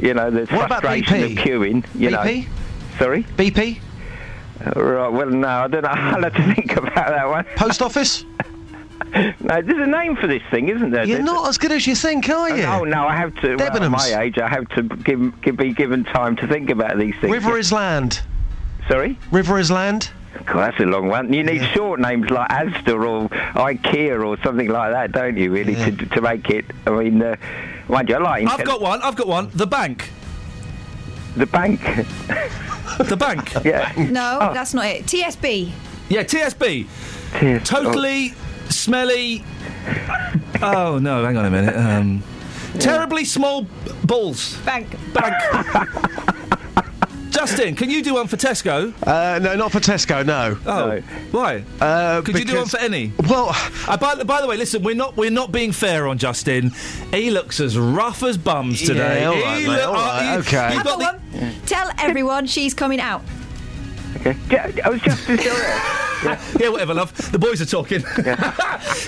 you 0.01 0.13
know, 0.13 0.29
the 0.31 0.45
What 0.55 0.67
frustration 0.67 1.23
of 1.23 1.31
queuing. 1.31 1.85
You 1.95 2.09
BP? 2.09 2.43
know. 2.45 2.51
Sorry. 2.97 3.23
BP? 3.23 3.79
Right. 4.75 5.07
Well, 5.11 5.27
no, 5.29 5.47
I 5.47 5.67
don't 5.67 5.83
know. 5.83 5.89
I'll 5.91 6.21
have 6.23 6.35
to 6.35 6.53
think 6.53 6.75
about 6.77 6.93
that 7.07 7.27
one. 7.27 7.45
Post 7.55 7.81
office? 7.81 8.23
no, 9.13 9.61
there's 9.61 9.87
a 9.87 9.87
name 9.87 10.15
for 10.15 10.27
this 10.27 10.43
thing, 10.51 10.69
isn't 10.69 10.91
there? 10.91 11.03
You're 11.05 11.17
There's- 11.17 11.25
not 11.25 11.49
as 11.49 11.57
good 11.57 11.71
as 11.71 11.87
you 11.87 11.95
think, 11.95 12.29
are 12.29 12.55
you? 12.55 12.63
Oh 12.63 12.83
no, 12.83 13.05
I 13.07 13.15
have 13.15 13.35
to. 13.41 13.55
Well, 13.55 13.75
at 13.83 13.91
my 13.91 14.21
age, 14.21 14.37
I 14.37 14.47
have 14.47 14.69
to 14.69 14.83
give, 14.83 15.41
give, 15.41 15.57
be 15.57 15.73
given 15.73 16.03
time 16.03 16.35
to 16.37 16.47
think 16.47 16.69
about 16.69 16.97
these 16.97 17.15
things. 17.19 17.33
River 17.33 17.57
is 17.57 17.71
land. 17.71 18.21
Sorry. 18.87 19.17
River 19.31 19.57
is 19.59 19.71
land. 19.71 20.11
God, 20.45 20.71
that's 20.71 20.79
a 20.79 20.85
long 20.85 21.07
one. 21.07 21.31
You 21.33 21.43
need 21.43 21.63
short 21.73 21.99
names 21.99 22.29
like 22.29 22.49
Asda 22.49 22.93
or 22.93 23.29
IKEA 23.29 24.25
or 24.25 24.41
something 24.43 24.67
like 24.67 24.91
that, 24.91 25.11
don't 25.11 25.37
you? 25.37 25.51
Really, 25.51 25.75
to, 25.75 25.91
to 25.91 26.21
make 26.21 26.49
it. 26.49 26.65
I 26.85 26.89
mean, 26.91 27.21
uh, 27.21 27.35
mind 27.87 28.09
you, 28.09 28.15
I 28.15 28.19
like. 28.19 28.47
I've 28.47 28.65
got 28.65 28.81
one. 28.81 29.01
I've 29.01 29.15
got 29.15 29.27
one. 29.27 29.49
The 29.53 29.67
bank. 29.67 30.09
the 31.35 31.45
bank. 31.45 31.79
the 33.09 33.17
bank. 33.17 33.53
yeah. 33.65 33.91
No, 33.97 34.39
Oh. 34.41 34.53
that's 34.53 34.73
not 34.73 34.85
it. 34.85 35.05
TSB. 35.05 35.71
Yeah, 36.09 36.23
TSB. 36.23 36.87
TS 37.39 37.67
Totally 37.67 38.33
smelly. 38.69 39.43
Oh 40.61 40.99
no! 41.01 41.23
Hang 41.23 41.37
on 41.37 41.45
a 41.45 41.49
minute. 41.49 41.75
Um, 41.75 42.21
terribly 42.79 43.25
small 43.25 43.65
balls. 44.03 44.57
Bank. 44.65 44.87
Bank. 45.13 45.35
Justin, 47.31 47.75
can 47.75 47.89
you 47.89 48.03
do 48.03 48.13
one 48.15 48.27
for 48.27 48.37
Tesco? 48.37 48.93
Uh, 49.07 49.39
no, 49.39 49.55
not 49.55 49.71
for 49.71 49.79
Tesco, 49.79 50.25
no. 50.25 50.57
Oh, 50.65 50.99
why? 51.31 51.63
Uh, 51.79 52.21
Could 52.21 52.37
you 52.37 52.45
do 52.45 52.57
one 52.57 52.67
for 52.67 52.77
any? 52.79 53.13
Well, 53.27 53.51
uh, 53.87 53.97
by, 53.97 54.15
the- 54.15 54.25
by 54.25 54.41
the 54.41 54.47
way, 54.47 54.57
listen, 54.57 54.83
we're 54.83 54.95
not 54.95 55.15
we're 55.17 55.31
not 55.31 55.51
being 55.51 55.71
fair 55.71 56.07
on 56.07 56.17
Justin. 56.17 56.71
He 57.11 57.31
looks 57.31 57.59
as 57.59 57.77
rough 57.77 58.21
as 58.23 58.37
bums 58.37 58.81
today. 58.81 59.21
Yeah, 59.21 59.27
all 59.29 59.33
right, 59.41 59.61
mate, 59.63 59.67
look- 59.67 59.87
all 59.87 59.93
right, 59.93 60.33
you- 60.33 60.39
okay. 60.41 60.73
You've 60.75 60.83
got 60.83 60.99
got 60.99 61.21
the, 61.31 61.39
one. 61.39 61.55
Tell 61.65 61.89
everyone 61.97 62.45
she's 62.47 62.73
coming 62.73 62.99
out. 62.99 63.23
Okay. 64.17 64.35
Yeah, 64.49 64.71
I 64.83 64.89
was 64.89 65.01
just 65.01 65.23
still 65.23 65.37
there. 65.37 65.81
Yeah. 66.23 66.69
whatever, 66.69 66.93
love. 66.93 67.31
The 67.31 67.39
boys 67.39 67.61
are 67.63 67.65
talking. 67.65 68.01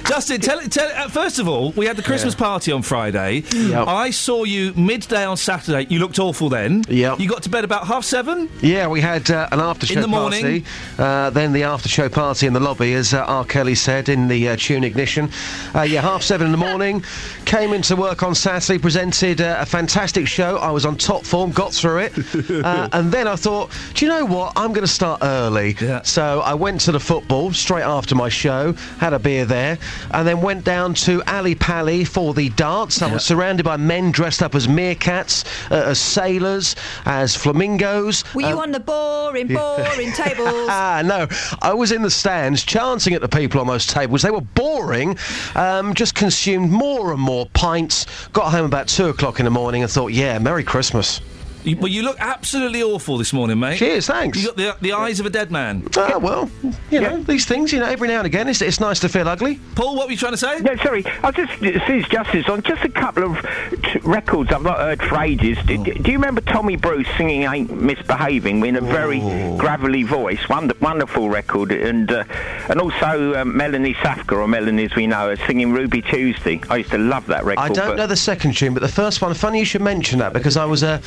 Justin, 0.08 0.42
tell, 0.42 0.60
tell 0.62 0.90
uh, 0.96 1.08
first 1.10 1.38
of 1.38 1.48
all, 1.48 1.72
we 1.74 1.86
had 1.86 1.96
the 1.96 2.02
Christmas 2.02 2.34
party 2.34 2.72
on 2.72 2.82
Friday. 2.82 3.44
I 3.54 4.10
saw 4.10 4.46
you 4.46 4.74
midday 4.74 5.24
on 5.24 5.38
Saturday. 5.38 5.86
You 5.94 6.00
looked 6.00 6.18
awful 6.18 6.50
then. 6.50 6.84
Yep. 6.88 7.20
You 7.20 7.30
got 7.30 7.44
to 7.44 7.50
bed 7.50 7.66
about 7.66 7.86
half 7.86 8.04
seven. 8.04 8.50
Yeah, 8.62 8.88
we 8.88 9.00
had 9.00 9.30
uh, 9.30 9.48
an 9.52 9.60
after 9.60 9.86
show 9.86 9.94
In 9.96 10.02
the 10.02 10.08
morning. 10.08 10.42
party. 10.42 10.66
Uh, 10.98 11.30
then 11.30 11.54
the 11.54 11.62
after 11.64 11.88
show 11.88 12.10
party 12.10 12.48
in 12.48 12.54
the 12.54 12.60
lobby, 12.60 12.94
as 12.96 13.14
uh, 13.14 13.20
R. 13.26 13.46
Kelly 13.46 13.76
said 13.76 14.10
in 14.10 14.28
the 14.28 14.50
uh, 14.50 14.56
tune 14.56 14.84
Ignition. 14.84 15.30
Uh, 15.76 15.84
yeah, 15.84 16.02
half 16.02 16.24
seven 16.24 16.48
in 16.48 16.52
the 16.52 16.58
morning. 16.58 17.04
Came 17.46 17.74
into 17.74 17.96
work 17.96 18.24
on 18.24 18.34
Saturday, 18.34 18.80
presented 18.80 19.40
uh, 19.40 19.58
a 19.60 19.66
fantastic 19.68 20.28
show. 20.28 20.58
I 20.58 20.72
was 20.72 20.84
on 20.84 20.98
top 20.98 21.26
form, 21.26 21.52
got 21.52 21.74
through 21.74 22.00
it. 22.00 22.64
uh, 22.66 22.90
and 22.94 23.12
then 23.12 23.28
I 23.28 23.36
thought, 23.36 23.70
do 23.94 24.06
you 24.06 24.10
know 24.12 24.26
what? 24.26 24.54
I'm 24.56 24.74
going 24.74 24.86
to 24.86 24.92
start 24.94 25.20
early. 25.24 25.76
So 26.04 26.42
I 26.42 26.54
went 26.54 26.82
to 26.82 26.92
the 26.92 27.00
football 27.00 27.52
straight 27.54 27.84
after 27.84 28.16
my 28.16 28.30
show, 28.30 28.74
had 29.00 29.14
a 29.14 29.20
beer 29.20 29.46
there, 29.46 29.78
and 30.12 30.28
then 30.28 30.42
went 30.42 30.64
down 30.64 30.94
to 31.06 31.22
Ali 31.28 31.56
Pally 31.56 32.04
for 32.06 32.34
the 32.34 32.50
darts. 32.50 33.02
I 33.02 33.12
was 33.12 33.26
surrounded 33.26 33.64
by 33.64 33.78
men 33.78 34.12
dressed 34.12 34.42
up 34.44 34.56
as 34.56 34.68
meerkats, 34.68 35.46
uh, 35.72 35.76
as 35.90 36.00
sailors, 36.00 36.76
as 37.06 37.36
flamingos. 37.36 38.24
Were 38.34 38.42
you 38.42 38.58
Uh, 38.60 38.64
on 38.64 38.72
the 38.72 38.80
boring, 38.80 39.48
boring 39.48 40.12
tables? 40.16 40.68
Ah, 40.70 41.02
no. 41.04 41.28
I 41.62 41.74
was 41.74 41.92
in 41.92 42.02
the 42.02 42.12
stands 42.12 42.64
chanting 42.64 43.14
at 43.14 43.22
the 43.22 43.30
people 43.30 43.60
on 43.60 43.68
those 43.68 43.86
tables. 43.88 44.22
They 44.22 44.32
were 44.32 44.42
boring. 44.42 45.18
Um, 45.56 45.94
just 45.94 46.16
consumed 46.16 46.72
more 46.72 47.12
and 47.12 47.22
more 47.22 47.48
pints. 47.54 48.06
Got 48.34 48.52
home 48.52 48.66
about 48.66 48.88
two 48.88 49.08
o'clock 49.08 49.40
in 49.40 49.46
the 49.46 49.52
morning 49.52 49.82
and 49.84 49.92
thought, 49.92 50.12
yeah, 50.14 50.38
Merry 50.40 50.64
Christmas. 50.64 51.22
You, 51.64 51.78
well, 51.78 51.88
you 51.88 52.02
look 52.04 52.18
absolutely 52.20 52.84
awful 52.84 53.18
this 53.18 53.32
morning, 53.32 53.58
mate. 53.60 53.78
Cheers, 53.78 54.08
thanks. 54.08 54.38
You 54.42 54.48
got 54.48 54.58
the, 54.58 54.76
the 54.82 54.94
eyes 54.94 55.20
of 55.20 55.26
a 55.26 55.30
dead 55.30 55.50
man. 55.50 55.88
Ah, 55.96 56.18
well, 56.18 56.50
you 56.92 57.00
know, 57.00 57.24
these 57.24 57.46
things, 57.46 57.72
you 57.72 57.80
know, 57.80 57.86
every 57.86 58.08
now 58.10 58.18
and 58.18 58.26
again, 58.26 58.50
it's, 58.50 58.62
it's 58.62 58.80
nice 58.82 59.00
to 59.00 59.10
feel 59.10 59.28
ugly. 59.30 59.60
Paul, 59.76 59.96
what 59.96 60.08
were 60.08 60.12
you 60.12 60.18
trying 60.18 60.34
to 60.34 60.38
say? 60.38 60.60
No, 60.60 60.76
sorry. 60.78 61.06
I 61.06 61.28
was 61.28 61.36
just 61.36 61.60
since 61.88 62.08
Justice 62.10 62.50
on 62.50 62.62
just 62.64 62.84
a 62.84 62.90
couple 62.90 63.24
of 63.24 63.38
t- 63.84 64.00
records 64.04 64.52
I've 64.52 64.62
not 64.62 64.78
heard 64.78 65.02
for 65.02 65.22
ages. 65.22 65.58
Do, 65.66 65.74
Oh. 65.80 65.84
do 65.84 66.12
you 66.12 66.18
remember 66.18 66.42
Tommy 66.42 66.76
Bruce 66.76 67.08
singing 67.18 67.44
"Ain't 67.44 67.72
Misbehaving" 67.82 68.66
in 68.66 68.76
a 68.76 68.82
very 68.82 69.20
gravelly 69.58 70.04
voice? 70.04 70.48
Wonder, 70.50 70.76
wonderful 70.82 71.30
record, 71.30 71.72
and 71.72 72.12
uh, 72.12 72.24
and 72.70 72.80
also 72.80 73.36
um, 73.36 73.56
Melanie 73.58 73.94
Safka 73.96 74.34
or 74.34 74.48
Melanie 74.48 74.86
as 74.86 74.96
we 74.96 75.08
know 75.08 75.30
her 75.30 75.36
singing 75.48 75.72
"Ruby 75.72 76.02
Tuesday." 76.02 76.62
I 76.70 76.78
used 76.78 76.92
to 76.92 76.98
love 76.98 77.26
that 77.28 77.44
record. 77.46 77.62
I 77.62 77.68
don't 77.70 77.88
but- 77.90 77.98
know 77.98 78.08
the 78.08 78.16
second 78.18 78.56
tune, 78.56 78.74
but 78.74 78.82
the 78.82 78.88
first 78.88 79.22
one, 79.22 79.34
funny 79.34 79.60
you 79.60 79.66
should 79.66 79.82
mention 79.82 80.20
that 80.20 80.34
because 80.34 80.58
I 80.58 80.66
was 80.66 80.84
uh, 80.84 81.00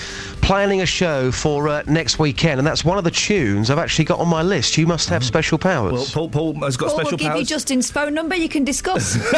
planning 0.46 0.80
a 0.80 0.86
show 0.86 1.32
for 1.32 1.68
uh, 1.68 1.82
next 1.88 2.20
weekend, 2.20 2.60
and 2.60 2.66
that's 2.66 2.84
one 2.84 2.98
of 2.98 3.02
the 3.04 3.10
tunes 3.10 3.68
I've 3.68 3.78
actually 3.78 4.04
got 4.04 4.20
on 4.20 4.28
my 4.28 4.42
list. 4.42 4.78
You 4.78 4.86
must 4.86 5.08
have 5.08 5.24
special 5.24 5.58
powers. 5.58 5.92
Well, 5.92 6.06
Paul, 6.06 6.52
Paul 6.54 6.64
has 6.64 6.76
got 6.76 6.90
Paul 6.90 6.98
will 6.98 7.04
special 7.06 7.18
give 7.18 7.36
you. 7.36 7.44
Justin's 7.44 7.90
phone 7.90 8.14
number. 8.14 8.36
You 8.36 8.48
can 8.48 8.62
discuss. 8.62 9.16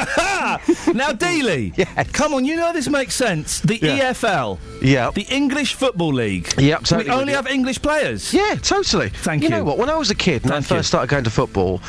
now, 0.92 1.12
Dealey, 1.12 1.72
come 2.12 2.34
on, 2.34 2.44
you 2.44 2.56
know 2.56 2.74
this 2.74 2.90
makes 2.90 3.14
sense. 3.14 3.60
The 3.60 3.78
Yeah. 3.78 4.10
EFL, 4.12 4.58
yeah, 4.82 5.10
the 5.10 5.26
English 5.30 5.74
Football 5.74 6.12
League. 6.12 6.52
Yep, 6.58 6.80
totally 6.84 7.04
we 7.04 7.10
only 7.10 7.32
have 7.32 7.46
English 7.46 7.80
players. 7.80 8.34
Yeah, 8.34 8.56
totally. 8.56 9.08
Thank 9.08 9.42
you. 9.42 9.48
you. 9.48 9.54
know 9.54 9.64
what? 9.64 9.78
When 9.78 9.88
I 9.88 9.96
was 9.96 10.10
a 10.10 10.14
kid 10.14 10.44
and 10.44 10.52
I 10.52 10.60
first 10.60 10.70
you. 10.70 10.82
started 10.82 11.08
going 11.08 11.24
to 11.24 11.30
football, 11.30 11.80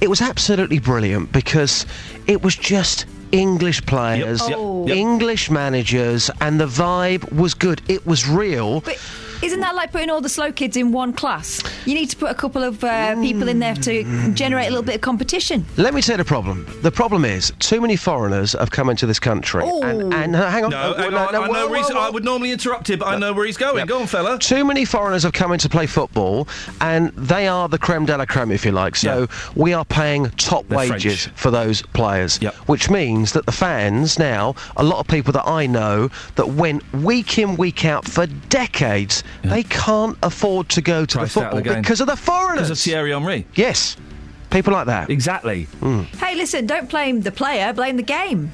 it 0.00 0.08
was 0.08 0.20
absolutely 0.22 0.78
brilliant 0.78 1.32
because 1.32 1.84
it 2.28 2.42
was 2.42 2.54
just 2.54 3.06
English 3.32 3.84
players, 3.86 4.40
yep, 4.48 4.58
Oh. 4.58 4.86
yep. 4.86 4.96
English 4.96 5.50
managers, 5.50 6.30
and 6.40 6.60
the 6.60 6.66
vibe 6.66 7.30
was 7.32 7.54
good. 7.54 7.82
It 7.88 8.06
was 8.06 8.28
real. 8.28 8.80
But 8.80 8.98
isn't 9.42 9.60
that 9.60 9.74
like 9.74 9.92
putting 9.92 10.10
all 10.10 10.20
the 10.20 10.28
slow 10.28 10.50
kids 10.52 10.76
in 10.76 10.92
one 10.92 11.12
class? 11.12 11.62
You 11.86 11.94
need 11.94 12.10
to 12.10 12.16
put 12.16 12.30
a 12.30 12.34
couple 12.34 12.62
of 12.62 12.82
uh, 12.82 13.14
people 13.20 13.48
in 13.48 13.58
there 13.58 13.74
to 13.76 14.32
generate 14.34 14.66
a 14.66 14.70
little 14.70 14.82
bit 14.84 14.96
of 14.96 15.00
competition. 15.00 15.64
Let 15.76 15.94
me 15.94 16.02
tell 16.02 16.14
you 16.14 16.18
the 16.18 16.24
problem. 16.24 16.66
The 16.82 16.90
problem 16.90 17.24
is 17.24 17.52
too 17.58 17.80
many 17.80 17.96
foreigners 17.96 18.52
have 18.52 18.70
come 18.70 18.90
into 18.90 19.06
this 19.06 19.18
country. 19.18 19.64
And, 19.64 20.12
and 20.12 20.36
uh, 20.36 20.50
hang 20.50 20.64
on. 20.64 20.70
No, 20.70 20.78
Uh, 20.92 20.96
hang 20.96 21.14
on, 21.14 21.32
no, 21.32 21.42
I 21.42 21.48
know 21.48 21.68
where 21.68 21.78
he's, 21.78 21.88
whoa, 21.88 21.94
whoa. 21.96 22.00
I 22.06 22.10
would 22.10 22.24
normally 22.24 22.50
interrupt 22.52 22.90
him, 22.90 22.98
but 22.98 23.08
I 23.08 23.18
know 23.18 23.32
where 23.32 23.46
he's 23.46 23.56
going. 23.56 23.86
Go 23.86 24.00
on, 24.00 24.06
fella. 24.06 24.38
Too 24.38 24.64
many 24.64 24.84
foreigners 24.84 25.22
have 25.22 25.32
come 25.32 25.52
in 25.52 25.58
to 25.60 25.68
play 25.68 25.86
football, 25.86 26.48
and 26.80 27.10
they 27.10 27.46
are 27.48 27.68
the 27.68 27.78
creme 27.78 28.06
de 28.06 28.16
la 28.16 28.26
creme, 28.26 28.50
if 28.50 28.64
you 28.64 28.72
like. 28.72 28.96
So 28.96 29.28
we 29.54 29.72
are 29.72 29.84
paying 29.84 30.30
top 30.30 30.66
They're 30.68 30.78
wages 30.78 31.24
French. 31.24 31.38
for 31.38 31.50
those 31.50 31.82
players, 31.82 32.38
which 32.66 32.90
means 32.90 33.32
that 33.32 33.46
the 33.46 33.52
fans 33.52 34.18
now, 34.18 34.54
a 34.76 34.82
lot 34.84 34.98
of 35.00 35.06
people 35.06 35.32
that 35.32 35.46
I 35.46 35.66
know 35.66 36.10
that 36.36 36.48
went 36.48 36.82
week 36.92 37.38
in, 37.38 37.56
week 37.56 37.84
out 37.84 38.04
for 38.06 38.26
decades, 38.26 39.22
they 39.42 39.62
can't 39.62 40.16
afford 40.22 40.68
to 40.70 40.82
go 40.82 41.04
to 41.04 41.18
Priced 41.18 41.34
the 41.34 41.40
out 41.40 41.52
of 41.52 41.58
football 41.58 41.74
the 41.74 41.80
because 41.80 42.00
of 42.00 42.06
the 42.06 42.16
foreigners. 42.16 42.68
Because 42.68 42.70
of 42.70 42.78
Thierry 42.78 43.12
Henry. 43.12 43.46
Yes, 43.54 43.96
people 44.50 44.72
like 44.72 44.86
that. 44.86 45.10
Exactly. 45.10 45.64
Hmm. 45.80 46.02
Hey, 46.18 46.34
listen, 46.34 46.66
don't 46.66 46.88
blame 46.88 47.22
the 47.22 47.32
player, 47.32 47.72
blame 47.72 47.96
the 47.96 48.02
game. 48.02 48.50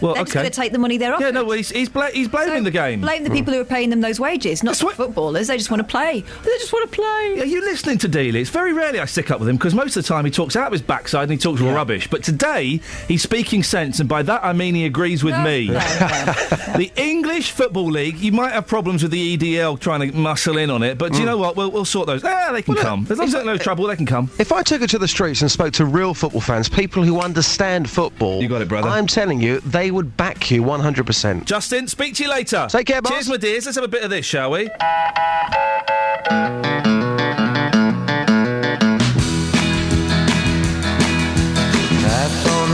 Well, 0.00 0.14
They're 0.14 0.24
just 0.24 0.32
okay. 0.36 0.40
going 0.42 0.50
to 0.52 0.60
take 0.60 0.72
the 0.72 0.78
money 0.78 0.96
they're 0.98 1.12
offered. 1.14 1.24
Yeah, 1.24 1.30
no, 1.30 1.44
well, 1.44 1.56
he's, 1.56 1.70
he's, 1.70 1.88
bla- 1.88 2.10
he's 2.10 2.28
blaming 2.28 2.64
the 2.64 2.70
game. 2.70 3.00
Blame 3.00 3.24
the 3.24 3.30
people 3.30 3.52
who 3.54 3.60
are 3.60 3.64
paying 3.64 3.90
them 3.90 4.00
those 4.00 4.20
wages, 4.20 4.62
not 4.62 4.76
the 4.76 4.86
footballers. 4.90 5.46
They 5.48 5.56
just 5.56 5.70
want 5.70 5.80
to 5.80 5.84
play. 5.88 6.20
They 6.20 6.50
just 6.58 6.72
want 6.72 6.90
to 6.90 6.94
play. 6.96 7.40
Are 7.40 7.44
you 7.46 7.60
listening 7.62 7.98
to 7.98 8.08
Dealey? 8.08 8.36
It's 8.36 8.50
very 8.50 8.72
rarely 8.72 9.00
I 9.00 9.04
stick 9.06 9.30
up 9.30 9.40
with 9.40 9.48
him 9.48 9.56
because 9.56 9.74
most 9.74 9.96
of 9.96 10.02
the 10.04 10.08
time 10.08 10.24
he 10.24 10.30
talks 10.30 10.56
out 10.56 10.66
of 10.66 10.72
his 10.72 10.82
backside 10.82 11.24
and 11.24 11.32
he 11.32 11.38
talks 11.38 11.60
rubbish. 11.60 12.08
But 12.08 12.22
today 12.22 12.80
he's 13.08 13.22
speaking 13.22 13.62
sense, 13.62 14.00
and 14.00 14.08
by 14.08 14.22
that 14.22 14.44
I 14.44 14.52
mean 14.52 14.74
he 14.74 14.84
agrees 14.86 15.22
with 15.24 15.36
me. 15.40 15.68
the 15.70 16.90
English 16.96 17.50
Football 17.52 17.86
League, 17.86 18.18
you 18.18 18.32
might 18.32 18.52
have 18.52 18.66
problems 18.66 19.02
with 19.02 19.12
the 19.12 19.36
EDL 19.36 19.78
trying 19.80 20.00
to 20.10 20.16
muscle 20.16 20.56
in 20.58 20.70
on 20.70 20.82
it, 20.82 20.98
but 20.98 21.12
do 21.12 21.18
you 21.18 21.24
Mm. 21.24 21.26
know 21.28 21.38
what? 21.38 21.56
We'll, 21.56 21.70
we'll 21.70 21.84
sort 21.84 22.06
those. 22.06 22.22
Ah, 22.24 22.50
they 22.52 22.62
can 22.62 22.74
come. 22.76 23.06
As 23.10 23.18
long 23.18 23.26
as 23.26 23.32
there's 23.32 23.44
no 23.44 23.56
trouble, 23.56 23.86
they 23.86 23.96
can 23.96 24.06
come. 24.06 24.30
If 24.38 24.52
I 24.52 24.62
took 24.62 24.82
it 24.82 24.90
to 24.90 24.98
the 24.98 25.08
streets 25.08 25.40
and 25.42 25.50
spoke 25.50 25.72
to 25.74 25.84
real 25.84 26.14
football 26.14 26.40
fans, 26.40 26.68
people 26.68 27.02
who 27.02 27.20
understand 27.20 27.88
football, 27.90 28.40
you 28.42 28.48
got 28.48 28.62
it, 28.62 28.68
brother. 28.68 28.88
I'm 28.88 29.06
telling 29.06 29.40
you, 29.40 29.60
they 29.60 29.85
would 29.90 30.16
back 30.16 30.50
you 30.50 30.62
100%. 30.62 31.44
Justin, 31.44 31.88
speak 31.88 32.14
to 32.16 32.24
you 32.24 32.30
later. 32.30 32.66
Take 32.68 32.86
care, 32.86 33.02
boss. 33.02 33.12
Cheers, 33.12 33.28
my 33.28 33.36
dears. 33.36 33.66
Let's 33.66 33.76
have 33.76 33.84
a 33.84 33.88
bit 33.88 34.02
of 34.02 34.10
this, 34.10 34.26
shall 34.26 34.50
we? 34.50 34.68
I 42.08 42.28
thought 42.42 42.66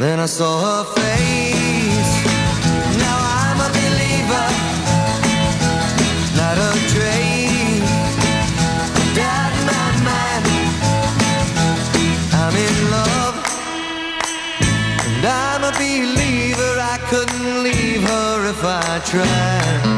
Then 0.00 0.18
I 0.18 0.24
saw 0.24 0.52
her 0.64 0.84
face. 0.94 2.12
Now 3.04 3.18
I'm 3.20 3.60
a 3.60 3.68
believer 3.68 4.46
not 6.40 6.56
a 6.56 6.70
doubt 9.14 9.52
in 9.58 9.64
my 9.74 9.88
mind. 10.08 10.44
I'm 12.32 12.56
in 12.66 12.76
love, 12.96 13.36
and 15.04 15.26
I'm 15.26 15.64
a 15.64 15.72
believer. 15.72 16.72
I 16.80 16.96
couldn't 17.10 17.62
leave 17.62 18.02
her 18.02 18.48
if 18.48 18.64
I 18.64 19.00
tried. 19.04 19.89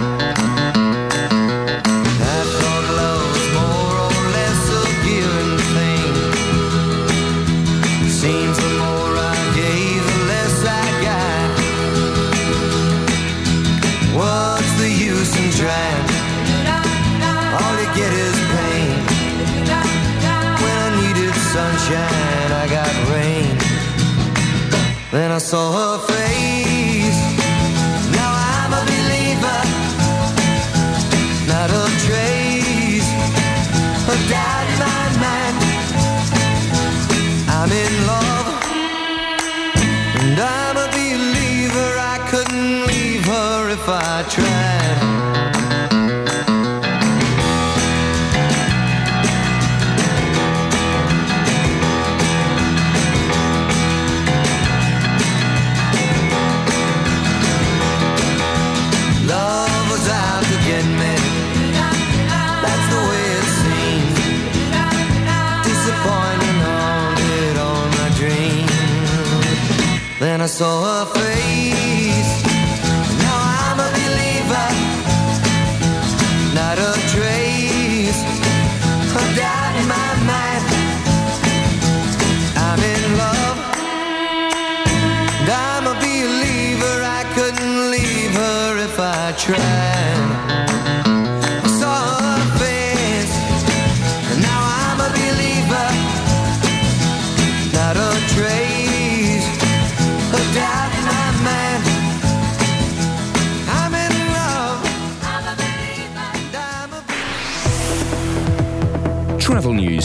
Then 25.12 25.30
I 25.30 25.36
saw 25.36 25.72
her 25.72 25.98
face. 26.06 27.20
Now 28.16 28.30
I'm 28.32 28.72
a 28.72 28.82
believer. 28.92 29.60
Not 31.52 31.68
a 31.68 31.84
trace 32.06 33.10
of 34.08 34.18
doubt 34.32 34.66
in 34.72 34.78
my 34.88 35.04
mind. 35.24 35.56
I'm 37.56 37.70
in 37.84 37.94
love. 38.06 38.48
And 40.22 40.40
I'm 40.40 40.76
a 40.78 40.88
believer. 40.96 41.90
I 42.14 42.16
couldn't 42.30 42.86
leave 42.86 43.26
her 43.26 43.68
if 43.68 43.86
I 43.86 44.24
tried. 44.30 45.01
I 70.43 70.47
saw 70.47 71.05
her 71.05 71.14
face. 71.14 71.32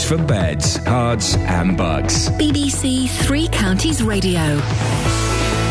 For 0.08 0.16
beds, 0.16 0.78
cards, 0.78 1.36
and 1.36 1.76
bugs. 1.76 2.30
BBC 2.30 3.10
Three 3.26 3.46
Counties 3.48 4.02
Radio. 4.02 4.40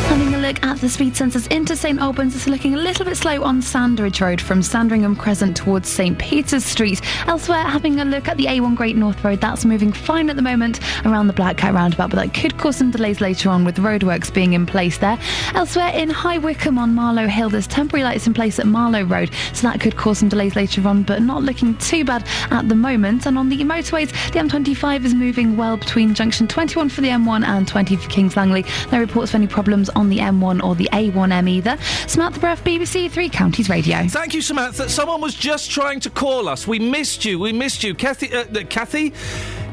Having 0.07 0.35
a 0.35 0.37
look 0.37 0.63
at 0.63 0.79
the 0.79 0.87
speed 0.87 1.15
sensors 1.15 1.51
into 1.51 1.75
St 1.75 1.99
Albans, 1.99 2.35
it's 2.35 2.47
looking 2.47 2.75
a 2.75 2.77
little 2.77 3.03
bit 3.03 3.17
slow 3.17 3.43
on 3.43 3.61
Sandridge 3.61 4.21
Road 4.21 4.39
from 4.39 4.61
Sandringham 4.61 5.15
Crescent 5.15 5.57
towards 5.57 5.89
St 5.89 6.17
Peter's 6.17 6.63
Street. 6.63 7.01
Elsewhere, 7.27 7.63
having 7.63 7.99
a 7.99 8.05
look 8.05 8.27
at 8.27 8.37
the 8.37 8.45
A1 8.45 8.75
Great 8.75 8.95
North 8.95 9.21
Road, 9.23 9.41
that's 9.41 9.65
moving 9.65 9.91
fine 9.91 10.29
at 10.29 10.35
the 10.35 10.41
moment 10.41 10.79
around 11.07 11.27
the 11.27 11.33
Black 11.33 11.57
Cat 11.57 11.73
roundabout, 11.73 12.09
but 12.09 12.17
that 12.17 12.33
could 12.33 12.57
cause 12.57 12.75
some 12.75 12.91
delays 12.91 13.21
later 13.21 13.49
on 13.49 13.65
with 13.65 13.77
roadworks 13.77 14.33
being 14.33 14.53
in 14.53 14.65
place 14.65 14.97
there. 14.97 15.17
Elsewhere, 15.53 15.89
in 15.89 16.09
High 16.09 16.37
Wycombe 16.37 16.77
on 16.77 16.93
Marlow 16.93 17.27
Hill, 17.27 17.49
there's 17.49 17.67
temporary 17.67 18.03
lights 18.03 18.27
in 18.27 18.33
place 18.33 18.59
at 18.59 18.67
Marlow 18.67 19.03
Road, 19.03 19.31
so 19.53 19.67
that 19.67 19.79
could 19.79 19.95
cause 19.95 20.19
some 20.19 20.29
delays 20.29 20.55
later 20.55 20.85
on, 20.87 21.03
but 21.03 21.21
not 21.21 21.43
looking 21.43 21.77
too 21.77 22.03
bad 22.03 22.27
at 22.51 22.69
the 22.69 22.75
moment. 22.75 23.25
And 23.25 23.37
on 23.37 23.49
the 23.49 23.57
motorways, 23.59 24.11
the 24.31 24.39
M25 24.39 25.05
is 25.05 25.13
moving 25.13 25.57
well 25.57 25.77
between 25.77 26.13
junction 26.13 26.47
21 26.47 26.89
for 26.89 27.01
the 27.01 27.09
M1 27.09 27.45
and 27.45 27.67
20 27.67 27.95
for 27.95 28.09
Kings 28.09 28.35
Langley. 28.35 28.65
No 28.91 28.99
reports 28.99 29.31
of 29.31 29.35
any 29.35 29.47
problems 29.47 29.89
on 29.89 30.09
the 30.09 30.19
M1 30.19 30.63
or 30.63 30.75
the 30.75 30.89
A1M 30.93 31.49
either. 31.49 31.77
Samantha 32.07 32.39
Breath, 32.39 32.63
BBC 32.63 33.09
Three 33.09 33.29
Counties 33.29 33.69
Radio. 33.69 34.07
Thank 34.07 34.33
you, 34.33 34.41
Samantha. 34.41 34.89
Someone 34.89 35.21
was 35.21 35.35
just 35.35 35.71
trying 35.71 35.99
to 36.01 36.09
call 36.09 36.47
us. 36.47 36.67
We 36.67 36.79
missed 36.79 37.25
you. 37.25 37.39
We 37.39 37.53
missed 37.53 37.83
you. 37.83 37.93
Kathy. 37.95 38.33
Uh, 38.33 38.43
uh, 38.43 38.63
Kathy? 38.69 39.13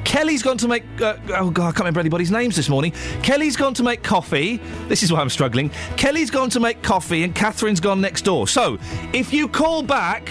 Kelly's 0.04 0.42
gone 0.42 0.58
to 0.58 0.68
make. 0.68 0.84
Uh, 1.00 1.16
oh, 1.30 1.50
God, 1.50 1.68
I 1.68 1.72
can't 1.72 1.80
remember 1.80 2.00
anybody's 2.00 2.30
names 2.30 2.56
this 2.56 2.68
morning. 2.68 2.92
Kelly's 3.22 3.56
gone 3.56 3.74
to 3.74 3.82
make 3.82 4.02
coffee. 4.02 4.58
This 4.88 5.02
is 5.02 5.12
why 5.12 5.20
I'm 5.20 5.30
struggling. 5.30 5.70
Kelly's 5.96 6.30
gone 6.30 6.50
to 6.50 6.60
make 6.60 6.82
coffee, 6.82 7.24
and 7.24 7.34
Catherine's 7.34 7.80
gone 7.80 8.00
next 8.00 8.22
door. 8.22 8.46
So, 8.46 8.78
if 9.12 9.32
you 9.32 9.48
call 9.48 9.82
back, 9.82 10.30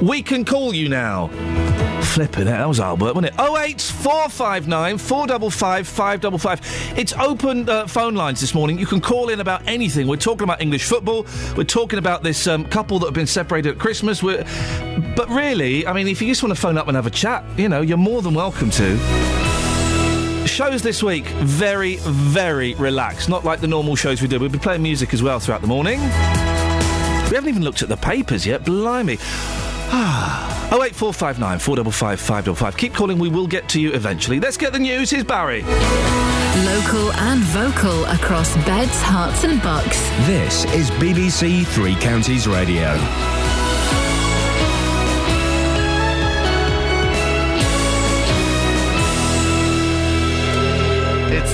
we 0.00 0.22
can 0.22 0.44
call 0.44 0.74
you 0.74 0.88
now. 0.88 1.69
Flipping 2.02 2.42
it, 2.42 2.46
that 2.46 2.66
was 2.66 2.80
Albert, 2.80 3.14
wasn't 3.14 3.26
it? 3.26 3.34
08459 3.34 4.98
455 4.98 5.86
555. 5.86 6.98
It's 6.98 7.12
open 7.12 7.68
uh, 7.68 7.86
phone 7.86 8.14
lines 8.14 8.40
this 8.40 8.54
morning. 8.54 8.78
You 8.78 8.86
can 8.86 9.00
call 9.00 9.28
in 9.28 9.40
about 9.40 9.62
anything. 9.66 10.06
We're 10.06 10.16
talking 10.16 10.42
about 10.42 10.60
English 10.60 10.84
football. 10.84 11.26
We're 11.56 11.64
talking 11.64 11.98
about 11.98 12.22
this 12.22 12.46
um, 12.46 12.64
couple 12.64 12.98
that 13.00 13.06
have 13.06 13.14
been 13.14 13.26
separated 13.26 13.72
at 13.72 13.78
Christmas. 13.78 14.22
We're, 14.22 14.44
but 15.14 15.28
really, 15.28 15.86
I 15.86 15.92
mean, 15.92 16.08
if 16.08 16.20
you 16.20 16.28
just 16.28 16.42
want 16.42 16.54
to 16.54 16.60
phone 16.60 16.76
up 16.78 16.88
and 16.88 16.96
have 16.96 17.06
a 17.06 17.10
chat, 17.10 17.44
you 17.56 17.68
know, 17.68 17.80
you're 17.80 17.96
more 17.96 18.22
than 18.22 18.34
welcome 18.34 18.70
to. 18.70 18.96
Shows 20.46 20.82
this 20.82 21.02
week, 21.02 21.26
very, 21.26 21.96
very 21.96 22.74
relaxed. 22.74 23.28
Not 23.28 23.44
like 23.44 23.60
the 23.60 23.68
normal 23.68 23.94
shows 23.94 24.20
we 24.20 24.26
do. 24.26 24.40
We'll 24.40 24.48
be 24.48 24.58
playing 24.58 24.82
music 24.82 25.14
as 25.14 25.22
well 25.22 25.38
throughout 25.38 25.60
the 25.60 25.68
morning. 25.68 26.00
We 26.00 27.36
haven't 27.36 27.48
even 27.48 27.62
looked 27.62 27.82
at 27.82 27.88
the 27.88 27.96
papers 27.96 28.44
yet, 28.44 28.64
blimey. 28.64 29.18
Ah. 29.92 30.46
08459 30.72 31.58
455 31.58 32.20
555. 32.20 32.76
Keep 32.76 32.94
calling, 32.94 33.18
we 33.18 33.28
will 33.28 33.48
get 33.48 33.68
to 33.70 33.80
you 33.80 33.92
eventually. 33.92 34.38
Let's 34.38 34.56
get 34.56 34.72
the 34.72 34.78
news. 34.78 35.10
Here's 35.10 35.24
Barry. 35.24 35.62
Local 35.62 37.12
and 37.12 37.40
vocal 37.50 38.04
across 38.04 38.54
beds, 38.64 39.02
Herts, 39.02 39.42
and 39.42 39.60
bucks. 39.62 39.98
This 40.26 40.64
is 40.74 40.90
BBC 40.92 41.66
Three 41.66 41.96
Counties 41.96 42.46
Radio. 42.46 43.39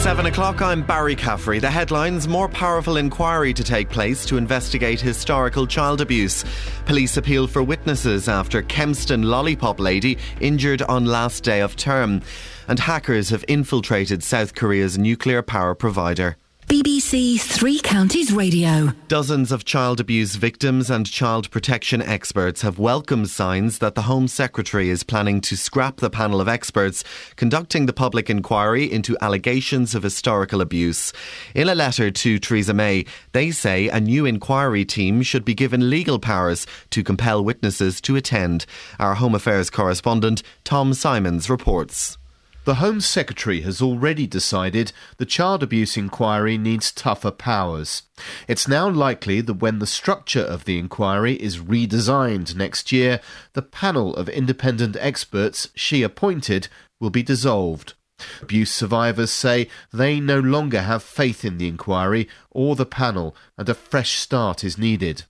It's 0.06 0.12
seven 0.12 0.26
o'clock. 0.26 0.62
I'm 0.62 0.84
Barry 0.84 1.16
Caffrey. 1.16 1.58
The 1.58 1.68
headlines 1.68 2.28
more 2.28 2.48
powerful 2.48 2.96
inquiry 2.96 3.52
to 3.52 3.64
take 3.64 3.90
place 3.90 4.24
to 4.26 4.36
investigate 4.36 5.00
historical 5.00 5.66
child 5.66 6.00
abuse. 6.00 6.44
Police 6.84 7.16
appeal 7.16 7.48
for 7.48 7.60
witnesses 7.60 8.28
after 8.28 8.62
Kempston 8.62 9.24
lollipop 9.24 9.80
lady 9.80 10.16
injured 10.40 10.82
on 10.82 11.06
last 11.06 11.42
day 11.42 11.60
of 11.60 11.74
term. 11.74 12.22
And 12.68 12.78
hackers 12.78 13.30
have 13.30 13.44
infiltrated 13.48 14.22
South 14.22 14.54
Korea's 14.54 14.96
nuclear 14.96 15.42
power 15.42 15.74
provider. 15.74 16.36
BBC 16.66 17.40
Three 17.40 17.78
Counties 17.78 18.32
Radio. 18.32 18.92
Dozens 19.06 19.52
of 19.52 19.64
child 19.64 20.00
abuse 20.00 20.34
victims 20.34 20.90
and 20.90 21.08
child 21.08 21.48
protection 21.52 22.02
experts 22.02 22.62
have 22.62 22.80
welcomed 22.80 23.30
signs 23.30 23.78
that 23.78 23.94
the 23.94 24.02
Home 24.02 24.26
Secretary 24.26 24.90
is 24.90 25.04
planning 25.04 25.40
to 25.42 25.56
scrap 25.56 25.98
the 25.98 26.10
panel 26.10 26.40
of 26.40 26.48
experts 26.48 27.04
conducting 27.36 27.86
the 27.86 27.92
public 27.92 28.28
inquiry 28.28 28.90
into 28.90 29.16
allegations 29.20 29.94
of 29.94 30.02
historical 30.02 30.60
abuse. 30.60 31.12
In 31.54 31.68
a 31.68 31.74
letter 31.76 32.10
to 32.10 32.38
Theresa 32.40 32.74
May, 32.74 33.04
they 33.30 33.52
say 33.52 33.88
a 33.88 34.00
new 34.00 34.26
inquiry 34.26 34.84
team 34.84 35.22
should 35.22 35.44
be 35.44 35.54
given 35.54 35.88
legal 35.88 36.18
powers 36.18 36.66
to 36.90 37.04
compel 37.04 37.44
witnesses 37.44 38.00
to 38.00 38.16
attend. 38.16 38.66
Our 38.98 39.14
Home 39.14 39.36
Affairs 39.36 39.70
correspondent 39.70 40.42
Tom 40.64 40.94
Symonds 40.94 41.48
reports. 41.48 42.18
The 42.66 42.82
Home 42.82 43.00
Secretary 43.00 43.60
has 43.60 43.80
already 43.80 44.26
decided 44.26 44.90
the 45.18 45.24
child 45.24 45.62
abuse 45.62 45.96
inquiry 45.96 46.58
needs 46.58 46.90
tougher 46.90 47.30
powers. 47.30 48.02
It's 48.48 48.66
now 48.66 48.90
likely 48.90 49.40
that 49.40 49.60
when 49.62 49.78
the 49.78 49.86
structure 49.86 50.40
of 50.40 50.64
the 50.64 50.76
inquiry 50.76 51.34
is 51.34 51.60
redesigned 51.60 52.56
next 52.56 52.90
year, 52.90 53.20
the 53.52 53.62
panel 53.62 54.16
of 54.16 54.28
independent 54.28 54.96
experts 54.98 55.68
she 55.76 56.02
appointed 56.02 56.66
will 56.98 57.10
be 57.10 57.22
dissolved. 57.22 57.94
Abuse 58.42 58.72
survivors 58.72 59.30
say 59.30 59.68
they 59.92 60.18
no 60.18 60.40
longer 60.40 60.82
have 60.82 61.04
faith 61.04 61.44
in 61.44 61.58
the 61.58 61.68
inquiry 61.68 62.28
or 62.50 62.74
the 62.74 62.84
panel 62.84 63.36
and 63.56 63.68
a 63.68 63.74
fresh 63.74 64.18
start 64.18 64.64
is 64.64 64.76
needed. 64.76 65.22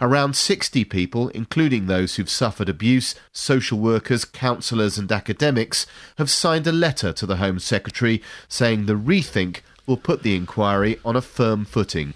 Around 0.00 0.36
60 0.36 0.84
people, 0.84 1.28
including 1.28 1.86
those 1.86 2.16
who've 2.16 2.28
suffered 2.28 2.68
abuse, 2.68 3.14
social 3.32 3.78
workers, 3.78 4.24
counsellors, 4.24 4.98
and 4.98 5.10
academics, 5.10 5.86
have 6.18 6.28
signed 6.28 6.66
a 6.66 6.72
letter 6.72 7.12
to 7.12 7.26
the 7.26 7.36
Home 7.36 7.58
Secretary 7.58 8.22
saying 8.48 8.86
the 8.86 8.94
rethink 8.94 9.60
will 9.86 9.96
put 9.96 10.22
the 10.22 10.36
inquiry 10.36 10.98
on 11.04 11.16
a 11.16 11.22
firm 11.22 11.64
footing. 11.64 12.14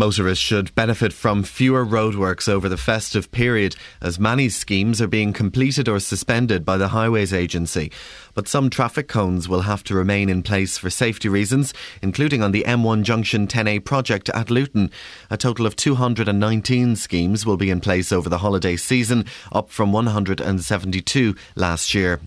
Motorists 0.00 0.44
should 0.44 0.72
benefit 0.76 1.12
from 1.12 1.42
fewer 1.42 1.84
roadworks 1.84 2.48
over 2.48 2.68
the 2.68 2.76
festive 2.76 3.32
period 3.32 3.74
as 4.00 4.16
many 4.16 4.48
schemes 4.48 5.02
are 5.02 5.08
being 5.08 5.32
completed 5.32 5.88
or 5.88 5.98
suspended 5.98 6.64
by 6.64 6.76
the 6.76 6.88
Highways 6.88 7.32
Agency. 7.32 7.90
But 8.32 8.46
some 8.46 8.70
traffic 8.70 9.08
cones 9.08 9.48
will 9.48 9.62
have 9.62 9.82
to 9.84 9.96
remain 9.96 10.28
in 10.28 10.44
place 10.44 10.78
for 10.78 10.88
safety 10.88 11.28
reasons, 11.28 11.74
including 12.00 12.44
on 12.44 12.52
the 12.52 12.62
M1 12.64 13.02
Junction 13.02 13.48
10A 13.48 13.84
project 13.84 14.28
at 14.28 14.52
Luton. 14.52 14.92
A 15.30 15.36
total 15.36 15.66
of 15.66 15.74
219 15.74 16.94
schemes 16.94 17.44
will 17.44 17.56
be 17.56 17.68
in 17.68 17.80
place 17.80 18.12
over 18.12 18.28
the 18.28 18.38
holiday 18.38 18.76
season, 18.76 19.24
up 19.50 19.68
from 19.68 19.90
172 19.90 21.34
last 21.56 21.92
year. 21.92 22.20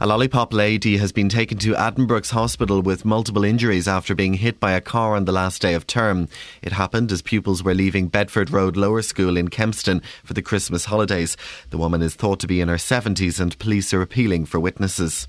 A 0.00 0.06
lollipop 0.06 0.54
lady 0.54 0.96
has 0.96 1.12
been 1.12 1.28
taken 1.28 1.58
to 1.58 1.74
Addenbrooke's 1.74 2.30
hospital 2.30 2.80
with 2.80 3.04
multiple 3.04 3.44
injuries 3.44 3.86
after 3.86 4.14
being 4.14 4.34
hit 4.34 4.58
by 4.58 4.72
a 4.72 4.80
car 4.80 5.14
on 5.14 5.26
the 5.26 5.32
last 5.32 5.60
day 5.60 5.74
of 5.74 5.86
term. 5.86 6.28
It 6.62 6.72
happened 6.72 7.12
as 7.12 7.20
pupils 7.20 7.62
were 7.62 7.74
leaving 7.74 8.08
Bedford 8.08 8.50
Road 8.50 8.76
Lower 8.76 9.02
School 9.02 9.36
in 9.36 9.48
Kempston 9.48 10.02
for 10.24 10.32
the 10.32 10.42
Christmas 10.42 10.86
holidays. 10.86 11.36
The 11.70 11.78
woman 11.78 12.00
is 12.00 12.14
thought 12.14 12.40
to 12.40 12.46
be 12.46 12.62
in 12.62 12.68
her 12.68 12.76
70s 12.76 13.38
and 13.38 13.58
police 13.58 13.92
are 13.92 14.00
appealing 14.00 14.46
for 14.46 14.58
witnesses. 14.58 15.28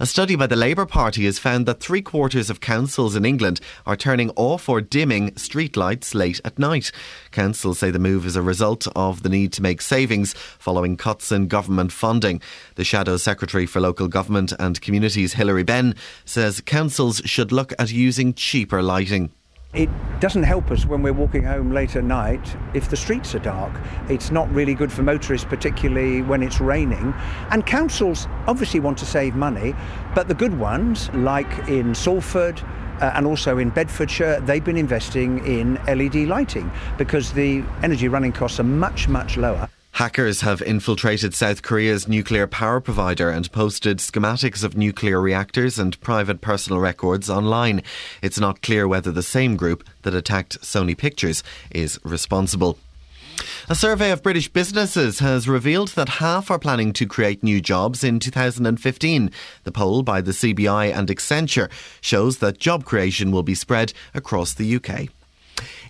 A 0.00 0.06
study 0.06 0.36
by 0.36 0.46
the 0.46 0.56
Labour 0.56 0.86
Party 0.86 1.24
has 1.24 1.38
found 1.38 1.66
that 1.66 1.80
three 1.80 2.02
quarters 2.02 2.50
of 2.50 2.60
councils 2.60 3.16
in 3.16 3.24
England 3.24 3.60
are 3.86 3.96
turning 3.96 4.30
off 4.36 4.68
or 4.68 4.80
dimming 4.80 5.30
streetlights 5.32 6.14
late 6.14 6.40
at 6.44 6.58
night. 6.58 6.92
Councils 7.30 7.78
say 7.78 7.90
the 7.90 7.98
move 7.98 8.26
is 8.26 8.36
a 8.36 8.42
result 8.42 8.86
of 8.94 9.22
the 9.22 9.28
need 9.28 9.52
to 9.54 9.62
make 9.62 9.80
savings 9.80 10.34
following 10.58 10.96
cuts 10.96 11.32
in 11.32 11.48
government 11.48 11.92
funding. 11.92 12.40
The 12.76 12.84
Shadow 12.84 13.16
Secretary 13.16 13.66
for 13.66 13.80
Local 13.80 14.08
Government 14.08 14.52
and 14.58 14.80
Communities, 14.80 15.34
Hilary 15.34 15.64
Benn, 15.64 15.94
says 16.24 16.60
councils 16.60 17.20
should 17.24 17.52
look 17.52 17.72
at 17.78 17.90
using 17.90 18.34
cheaper 18.34 18.82
lighting. 18.82 19.30
It 19.74 19.90
doesn't 20.18 20.44
help 20.44 20.70
us 20.70 20.86
when 20.86 21.02
we're 21.02 21.12
walking 21.12 21.44
home 21.44 21.72
late 21.72 21.94
at 21.94 22.02
night 22.02 22.56
if 22.72 22.88
the 22.88 22.96
streets 22.96 23.34
are 23.34 23.38
dark. 23.38 23.70
It's 24.08 24.30
not 24.30 24.50
really 24.50 24.74
good 24.74 24.90
for 24.90 25.02
motorists, 25.02 25.46
particularly 25.46 26.22
when 26.22 26.42
it's 26.42 26.58
raining. 26.58 27.12
And 27.50 27.66
councils 27.66 28.26
obviously 28.46 28.80
want 28.80 28.96
to 28.98 29.04
save 29.04 29.34
money, 29.34 29.74
but 30.14 30.26
the 30.26 30.34
good 30.34 30.58
ones, 30.58 31.10
like 31.12 31.68
in 31.68 31.94
Salford, 31.94 32.62
uh, 33.02 33.12
and 33.14 33.26
also 33.26 33.58
in 33.58 33.68
Bedfordshire, 33.68 34.40
they've 34.40 34.64
been 34.64 34.78
investing 34.78 35.44
in 35.46 35.74
LED 35.86 36.26
lighting 36.28 36.70
because 36.96 37.34
the 37.34 37.62
energy 37.82 38.08
running 38.08 38.32
costs 38.32 38.58
are 38.58 38.64
much, 38.64 39.06
much 39.06 39.36
lower. 39.36 39.68
Hackers 39.92 40.42
have 40.42 40.62
infiltrated 40.62 41.34
South 41.34 41.62
Korea's 41.62 42.06
nuclear 42.06 42.46
power 42.46 42.80
provider 42.80 43.30
and 43.30 43.50
posted 43.50 43.98
schematics 43.98 44.62
of 44.62 44.76
nuclear 44.76 45.20
reactors 45.20 45.78
and 45.78 46.00
private 46.00 46.40
personal 46.40 46.78
records 46.78 47.28
online. 47.28 47.82
It's 48.22 48.38
not 48.38 48.62
clear 48.62 48.86
whether 48.86 49.10
the 49.10 49.24
same 49.24 49.56
group 49.56 49.82
that 50.02 50.14
attacked 50.14 50.60
Sony 50.60 50.96
Pictures 50.96 51.42
is 51.72 51.98
responsible. 52.04 52.78
A 53.68 53.74
survey 53.74 54.10
of 54.10 54.22
British 54.22 54.48
businesses 54.48 55.18
has 55.18 55.48
revealed 55.48 55.88
that 55.90 56.08
half 56.20 56.50
are 56.50 56.58
planning 56.58 56.92
to 56.94 57.06
create 57.06 57.42
new 57.42 57.60
jobs 57.60 58.02
in 58.02 58.18
2015. 58.18 59.30
The 59.64 59.72
poll 59.72 60.02
by 60.02 60.20
the 60.20 60.32
CBI 60.32 60.94
and 60.94 61.08
Accenture 61.08 61.70
shows 62.00 62.38
that 62.38 62.58
job 62.58 62.84
creation 62.84 63.30
will 63.30 63.42
be 63.42 63.54
spread 63.54 63.92
across 64.14 64.54
the 64.54 64.76
UK. 64.76 65.08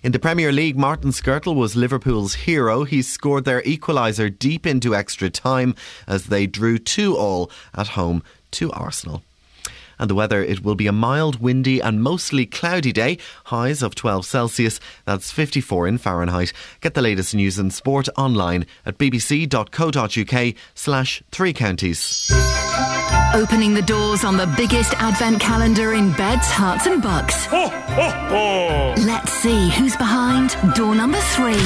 In 0.01 0.13
the 0.13 0.19
Premier 0.19 0.53
League, 0.53 0.77
Martin 0.77 1.11
Skrtel 1.11 1.55
was 1.55 1.75
Liverpool's 1.75 2.33
hero. 2.33 2.85
He 2.85 3.01
scored 3.01 3.43
their 3.43 3.61
equaliser 3.63 4.29
deep 4.29 4.65
into 4.65 4.95
extra 4.95 5.29
time 5.29 5.75
as 6.07 6.27
they 6.27 6.47
drew 6.47 6.77
2 6.77 7.17
all 7.17 7.51
at 7.73 7.89
home 7.89 8.23
to 8.51 8.71
Arsenal. 8.71 9.23
And 9.99 10.09
the 10.09 10.15
weather, 10.15 10.41
it 10.41 10.63
will 10.63 10.75
be 10.75 10.87
a 10.87 10.91
mild, 10.91 11.41
windy, 11.41 11.79
and 11.81 12.01
mostly 12.01 12.45
cloudy 12.45 12.91
day. 12.91 13.17
Highs 13.45 13.83
of 13.83 13.95
12 13.95 14.25
Celsius, 14.25 14.79
that's 15.05 15.31
54 15.31 15.87
in 15.87 15.97
Fahrenheit. 15.97 16.53
Get 16.81 16.93
the 16.93 17.01
latest 17.01 17.35
news 17.35 17.59
and 17.59 17.73
sport 17.73 18.07
online 18.17 18.65
at 18.85 18.97
bbc.co.uk 18.97 20.55
slash 20.73 21.23
three 21.31 21.53
counties. 21.53 22.31
Opening 23.33 23.75
the 23.75 23.83
doors 23.83 24.23
on 24.23 24.37
the 24.37 24.47
biggest 24.57 24.93
advent 24.95 25.39
calendar 25.39 25.93
in 25.93 26.11
beds, 26.13 26.47
Herts, 26.47 26.87
and 26.87 27.01
bucks. 27.01 27.47
Let's 29.05 29.31
see 29.31 29.69
who's 29.69 29.95
behind 29.97 30.57
door 30.75 30.95
number 30.95 31.19
three. 31.19 31.61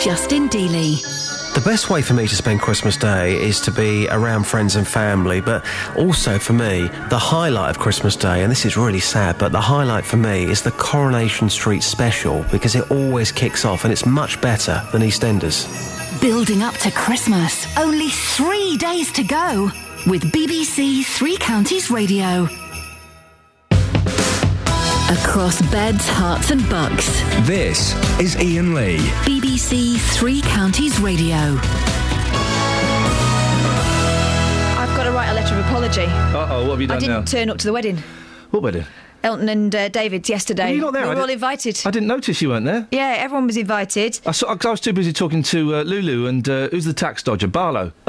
Justin 0.00 0.48
Dealey. 0.48 1.21
The 1.54 1.60
best 1.60 1.90
way 1.90 2.00
for 2.00 2.14
me 2.14 2.26
to 2.26 2.34
spend 2.34 2.62
Christmas 2.62 2.96
Day 2.96 3.34
is 3.40 3.60
to 3.60 3.70
be 3.70 4.08
around 4.08 4.44
friends 4.46 4.74
and 4.74 4.88
family, 4.88 5.42
but 5.42 5.62
also 5.96 6.38
for 6.38 6.54
me, 6.54 6.88
the 7.10 7.18
highlight 7.18 7.68
of 7.68 7.78
Christmas 7.78 8.16
Day, 8.16 8.42
and 8.42 8.50
this 8.50 8.64
is 8.64 8.78
really 8.78 9.00
sad, 9.00 9.38
but 9.38 9.52
the 9.52 9.60
highlight 9.60 10.06
for 10.06 10.16
me 10.16 10.44
is 10.44 10.62
the 10.62 10.70
Coronation 10.70 11.50
Street 11.50 11.82
special 11.82 12.42
because 12.50 12.74
it 12.74 12.90
always 12.90 13.30
kicks 13.30 13.66
off 13.66 13.84
and 13.84 13.92
it's 13.92 14.06
much 14.06 14.40
better 14.40 14.82
than 14.92 15.02
EastEnders. 15.02 15.68
Building 16.22 16.62
up 16.62 16.74
to 16.78 16.90
Christmas. 16.90 17.66
Only 17.76 18.08
three 18.08 18.78
days 18.78 19.12
to 19.12 19.22
go 19.22 19.70
with 20.06 20.32
BBC 20.32 21.04
Three 21.04 21.36
Counties 21.36 21.90
Radio. 21.90 22.48
Across 25.10 25.60
beds, 25.70 26.06
Herts, 26.08 26.50
and 26.52 26.66
bucks. 26.70 27.06
This 27.46 27.92
is 28.18 28.34
Iain 28.36 28.72
Lee. 28.74 28.96
BBC 29.26 29.98
Three 30.16 30.40
Counties 30.40 30.98
Radio. 31.00 31.36
I've 34.78 34.96
got 34.96 35.04
to 35.04 35.10
write 35.12 35.28
a 35.28 35.34
letter 35.34 35.54
of 35.58 35.66
apology. 35.66 36.04
Uh 36.06 36.46
oh, 36.50 36.62
what 36.62 36.70
have 36.72 36.80
you 36.80 36.86
done 36.86 36.96
I 36.96 37.00
didn't 37.00 37.14
now? 37.16 37.24
turn 37.24 37.50
up 37.50 37.58
to 37.58 37.66
the 37.66 37.72
wedding. 37.74 37.98
what 38.52 38.62
wedding? 38.62 38.86
Elton 39.22 39.48
and 39.50 39.74
uh, 39.74 39.88
David's 39.90 40.30
yesterday. 40.30 40.68
Were 40.70 40.74
you 40.76 40.80
not 40.80 40.92
there? 40.94 41.02
We 41.02 41.10
I 41.10 41.14
were 41.14 41.20
all 41.20 41.26
didn't- 41.26 41.34
invited. 41.42 41.80
I 41.84 41.90
didn't 41.90 42.08
notice 42.08 42.40
you 42.40 42.48
weren't 42.48 42.64
there. 42.64 42.88
Yeah, 42.90 43.14
everyone 43.18 43.46
was 43.46 43.56
invited. 43.58 44.18
I, 44.24 44.32
saw, 44.32 44.54
'cause 44.56 44.66
I 44.66 44.70
was 44.70 44.80
too 44.80 44.92
busy 44.94 45.12
talking 45.12 45.42
to 45.44 45.76
uh, 45.76 45.82
Lulu 45.82 46.26
and 46.26 46.48
uh, 46.48 46.68
who's 46.68 46.86
the 46.86 46.94
tax 46.94 47.22
dodger? 47.22 47.48
Barlow. 47.48 47.92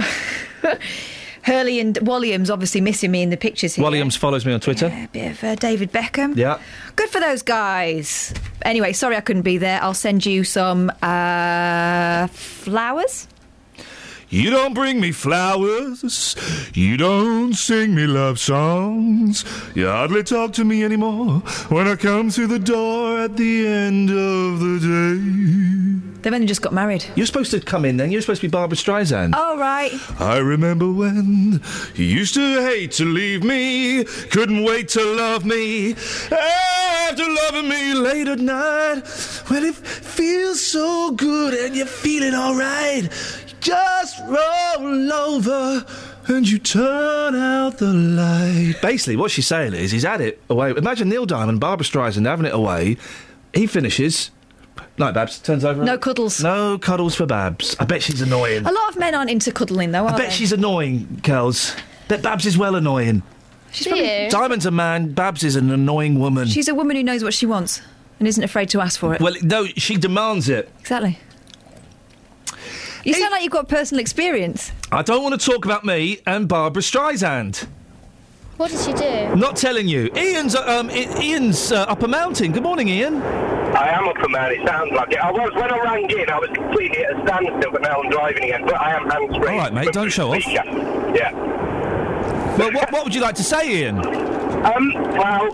Hurley 1.43 1.79
and 1.79 1.97
Williams 2.01 2.49
obviously 2.49 2.81
missing 2.81 3.11
me 3.11 3.21
in 3.21 3.29
the 3.29 3.37
pictures 3.37 3.75
here. 3.75 3.83
Williams 3.83 4.15
follows 4.15 4.45
me 4.45 4.53
on 4.53 4.59
Twitter. 4.59 4.87
A 4.87 5.09
bit 5.11 5.31
of 5.31 5.43
uh, 5.43 5.55
David 5.55 5.91
Beckham. 5.91 6.35
Yeah. 6.37 6.59
Good 6.95 7.09
for 7.09 7.19
those 7.19 7.41
guys. 7.41 8.33
Anyway, 8.63 8.93
sorry 8.93 9.17
I 9.17 9.21
couldn't 9.21 9.41
be 9.41 9.57
there. 9.57 9.81
I'll 9.81 9.93
send 9.93 10.25
you 10.25 10.43
some 10.43 10.91
uh, 11.01 12.27
flowers. 12.27 13.27
You 14.33 14.49
don't 14.49 14.73
bring 14.73 14.99
me 14.99 15.11
flowers. 15.11 16.35
You 16.73 16.97
don't 16.97 17.53
sing 17.53 17.93
me 17.93 18.07
love 18.07 18.39
songs. 18.39 19.45
You 19.75 19.85
hardly 19.85 20.23
talk 20.23 20.53
to 20.53 20.65
me 20.65 20.83
anymore 20.83 21.41
when 21.69 21.87
I 21.87 21.95
come 21.95 22.31
through 22.31 22.47
the 22.47 22.57
door 22.57 23.19
at 23.19 23.37
the 23.37 23.67
end 23.67 24.09
of 24.09 24.59
the 24.59 24.79
day. 24.81 26.19
They've 26.23 26.33
only 26.33 26.47
just 26.47 26.63
got 26.63 26.73
married. 26.73 27.05
You're 27.15 27.27
supposed 27.27 27.51
to 27.51 27.59
come 27.59 27.85
in 27.85 27.97
then. 27.97 28.09
You're 28.09 28.21
supposed 28.21 28.41
to 28.41 28.47
be 28.47 28.51
Barbra 28.51 28.75
Streisand. 28.75 29.33
Oh, 29.35 29.55
right. 29.59 29.91
I 30.19 30.37
remember 30.37 30.91
when 30.91 31.61
you 31.93 32.05
used 32.05 32.33
to 32.33 32.61
hate 32.61 32.93
to 32.93 33.05
leave 33.05 33.43
me, 33.43 34.03
couldn't 34.31 34.63
wait 34.63 34.87
to 34.89 35.03
love 35.03 35.45
me. 35.45 35.91
After 36.31 37.23
loving 37.27 37.69
me 37.69 37.93
late 37.93 38.27
at 38.27 38.39
night, 38.39 39.05
when 39.49 39.63
it 39.63 39.75
feels 39.75 40.59
so 40.59 41.11
good 41.11 41.53
and 41.53 41.75
you're 41.75 41.85
feeling 41.85 42.33
alright, 42.33 43.11
just 43.63 44.19
roll 44.27 45.11
over 45.13 45.85
and 46.27 46.47
you 46.47 46.59
turn 46.59 47.35
out 47.35 47.77
the 47.77 47.91
light. 47.93 48.75
Basically, 48.81 49.15
what 49.15 49.31
she's 49.31 49.47
saying 49.47 49.73
is 49.73 49.91
he's 49.91 50.03
had 50.03 50.21
it 50.21 50.41
away. 50.49 50.71
Imagine 50.71 51.09
Neil 51.09 51.25
Diamond, 51.25 51.59
Barbra 51.59 51.85
Streisand 51.85 52.25
having 52.27 52.45
it 52.45 52.53
away. 52.53 52.97
He 53.53 53.65
finishes. 53.67 54.31
Night, 54.97 55.13
Babs. 55.13 55.39
Turns 55.39 55.63
over. 55.65 55.83
No 55.83 55.97
cuddles. 55.97 56.43
No 56.43 56.77
cuddles 56.77 57.15
for 57.15 57.25
Babs. 57.25 57.75
I 57.79 57.85
bet 57.85 58.03
she's 58.03 58.21
annoying. 58.21 58.65
A 58.65 58.71
lot 58.71 58.89
of 58.89 58.97
men 58.97 59.15
aren't 59.15 59.29
into 59.29 59.51
cuddling, 59.51 59.91
though, 59.91 60.05
are 60.05 60.13
I 60.13 60.17
bet 60.17 60.29
they? 60.29 60.35
she's 60.35 60.51
annoying, 60.51 61.19
Kels. 61.23 61.75
Bet 62.07 62.21
Babs 62.21 62.45
is 62.45 62.57
well 62.57 62.75
annoying. 62.75 63.23
She's 63.71 63.87
probably- 63.87 64.27
Diamond's 64.29 64.65
a 64.67 64.71
man, 64.71 65.13
Babs 65.13 65.43
is 65.43 65.55
an 65.55 65.71
annoying 65.71 66.19
woman. 66.19 66.47
She's 66.47 66.67
a 66.67 66.75
woman 66.75 66.95
who 66.95 67.03
knows 67.03 67.23
what 67.23 67.33
she 67.33 67.45
wants 67.47 67.81
and 68.19 68.27
isn't 68.27 68.43
afraid 68.43 68.69
to 68.69 68.81
ask 68.81 68.99
for 68.99 69.15
it. 69.15 69.21
Well, 69.21 69.33
no, 69.41 69.65
she 69.65 69.97
demands 69.97 70.47
it. 70.49 70.69
Exactly. 70.79 71.17
You 73.03 73.13
sound 73.13 73.31
like 73.31 73.43
you've 73.43 73.51
got 73.51 73.67
personal 73.67 73.99
experience. 73.99 74.71
I 74.91 75.01
don't 75.01 75.23
want 75.23 75.39
to 75.39 75.45
talk 75.51 75.65
about 75.65 75.83
me 75.83 76.19
and 76.25 76.47
Barbra 76.47 76.81
Streisand. 76.81 77.67
What 78.57 78.71
did 78.71 78.79
she 78.79 78.93
do? 78.93 79.35
Not 79.35 79.57
telling 79.57 79.87
you. 79.87 80.09
Ian's, 80.15 80.55
uh, 80.55 80.61
um, 80.79 80.89
I- 80.89 81.19
Ian's 81.21 81.71
uh, 81.71 81.81
up 81.83 82.03
a 82.03 82.07
mountain. 82.07 82.51
Good 82.53 82.63
morning, 82.63 82.87
Ian. 82.87 83.21
I 83.21 83.89
am 83.89 84.07
up 84.07 84.15
a 84.23 84.29
mountain. 84.29 84.61
it 84.61 84.67
sounds 84.67 84.91
like 84.93 85.11
it. 85.11 85.17
I 85.17 85.31
was, 85.31 85.51
when 85.55 85.73
I 85.73 85.79
rang 85.79 86.09
in, 86.09 86.29
I 86.29 86.39
was 86.39 86.49
completely 86.53 87.03
at 87.03 87.17
a 87.19 87.27
standstill, 87.27 87.71
but 87.71 87.81
now 87.81 88.01
I'm 88.01 88.09
driving 88.09 88.43
again. 88.43 88.63
But 88.65 88.75
I 88.75 88.95
am 88.95 89.09
hands 89.09 89.35
free. 89.35 89.49
All 89.49 89.57
right, 89.57 89.73
mate, 89.73 89.91
don't 89.91 90.09
show 90.11 90.33
off. 90.33 90.45
Yeah. 90.47 91.31
Well, 92.57 92.71
what, 92.71 92.91
what 92.91 93.03
would 93.03 93.15
you 93.15 93.21
like 93.21 93.35
to 93.35 93.43
say, 93.43 93.81
Ian? 93.81 93.97
Um, 93.97 94.93
well, 95.17 95.49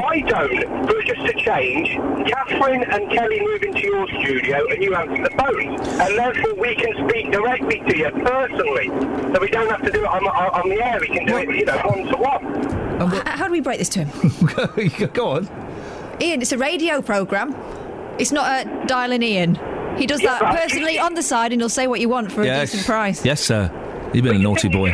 why 0.00 0.20
don't, 0.20 0.86
for 0.88 1.02
just 1.02 1.20
a 1.20 1.32
change, 1.34 1.90
Catherine 2.30 2.82
and 2.84 3.10
Kelly 3.10 3.40
move 3.40 3.62
into 3.62 3.80
your 3.80 4.06
studio 4.08 4.66
and 4.70 4.82
you 4.82 4.94
answer 4.94 5.22
the 5.22 5.30
phone? 5.30 5.80
And 6.00 6.18
therefore 6.18 6.54
we 6.54 6.74
can 6.74 7.08
speak 7.08 7.30
directly 7.32 7.80
to 7.80 7.96
you 7.96 8.10
personally. 8.10 8.88
So 9.34 9.40
we 9.40 9.48
don't 9.48 9.68
have 9.70 9.82
to 9.82 9.90
do 9.90 10.00
it 10.04 10.06
on, 10.08 10.26
on, 10.26 10.62
on 10.62 10.68
the 10.68 10.82
air, 10.84 10.98
we 11.00 11.08
can 11.08 11.26
do 11.26 11.36
it, 11.38 11.48
you 11.48 11.64
know, 11.64 11.76
one 11.84 12.04
to 12.06 12.16
one. 12.16 13.12
H- 13.14 13.22
How 13.26 13.46
do 13.46 13.52
we 13.52 13.60
break 13.60 13.78
this 13.78 13.88
to 13.90 14.04
him? 14.04 15.08
Go 15.12 15.28
on. 15.28 15.48
Ian, 16.20 16.42
it's 16.42 16.52
a 16.52 16.58
radio 16.58 17.02
programme. 17.02 17.54
It's 18.18 18.30
not 18.32 18.66
a 18.66 18.86
dialing 18.86 19.22
Ian. 19.22 19.58
He 19.98 20.06
does 20.06 20.22
Yeah, 20.22 20.38
that 20.38 20.60
personally 20.60 20.98
on 20.98 21.14
the 21.14 21.22
side 21.22 21.52
and 21.52 21.60
he'll 21.60 21.68
say 21.68 21.86
what 21.88 22.00
you 22.00 22.08
want 22.08 22.30
for 22.32 22.42
a 22.42 22.46
decent 22.46 22.84
price. 22.84 23.24
Yes, 23.24 23.40
sir. 23.40 23.70
You've 24.14 24.24
been 24.24 24.36
a 24.36 24.38
naughty 24.38 24.68
boy. 24.68 24.90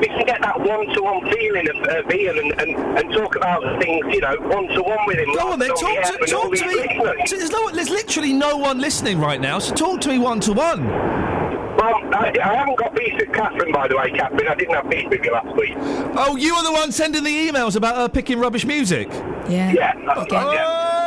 We 0.00 0.08
can 0.08 0.26
get 0.26 0.40
that 0.42 0.60
one-to-one 0.60 1.32
feeling 1.32 1.68
of, 1.70 1.76
of 1.76 2.12
Ian 2.12 2.38
and, 2.38 2.60
and, 2.60 2.98
and 2.98 3.12
talk 3.12 3.36
about 3.36 3.62
things, 3.80 4.04
you 4.14 4.20
know, 4.20 4.36
one-to-one 4.40 4.98
with 5.06 5.18
him. 5.18 5.34
Go 5.34 5.52
on 5.52 5.58
then, 5.58 5.70
talk 5.70 6.02
to, 6.04 6.26
talk 6.26 6.54
to 6.54 6.66
me. 6.66 7.26
So 7.26 7.36
There's, 7.36 7.50
no, 7.50 7.70
there's 7.70 7.90
literally 7.90 8.32
no 8.32 8.56
one 8.56 8.78
listening 8.78 9.18
right 9.18 9.40
now, 9.40 9.58
so 9.58 9.74
talk 9.74 10.00
to 10.02 10.08
me 10.08 10.18
one 10.18 10.40
to 10.40 10.52
one. 10.52 10.86
Well, 10.86 11.94
I, 12.14 12.32
I 12.42 12.54
haven't 12.54 12.78
got 12.78 12.94
beef 12.94 13.14
with 13.18 13.32
Catherine, 13.32 13.70
by 13.72 13.86
the 13.86 13.96
way, 13.96 14.10
Catherine. 14.10 14.48
I 14.48 14.54
didn't 14.54 14.74
have 14.74 14.88
beef 14.88 15.08
with 15.10 15.22
you 15.22 15.32
last 15.32 15.54
week. 15.56 15.74
Oh, 16.16 16.36
you 16.36 16.54
are 16.54 16.64
the 16.64 16.72
one 16.72 16.90
sending 16.90 17.22
the 17.22 17.48
emails 17.48 17.76
about 17.76 17.96
her 17.96 18.08
picking 18.08 18.38
rubbish 18.38 18.64
music? 18.64 19.08
Yeah. 19.48 19.72
Yeah, 19.72 19.92
that's 20.06 20.32
oh, 20.32 20.34
right, 20.34 20.54
yeah. 20.54 21.05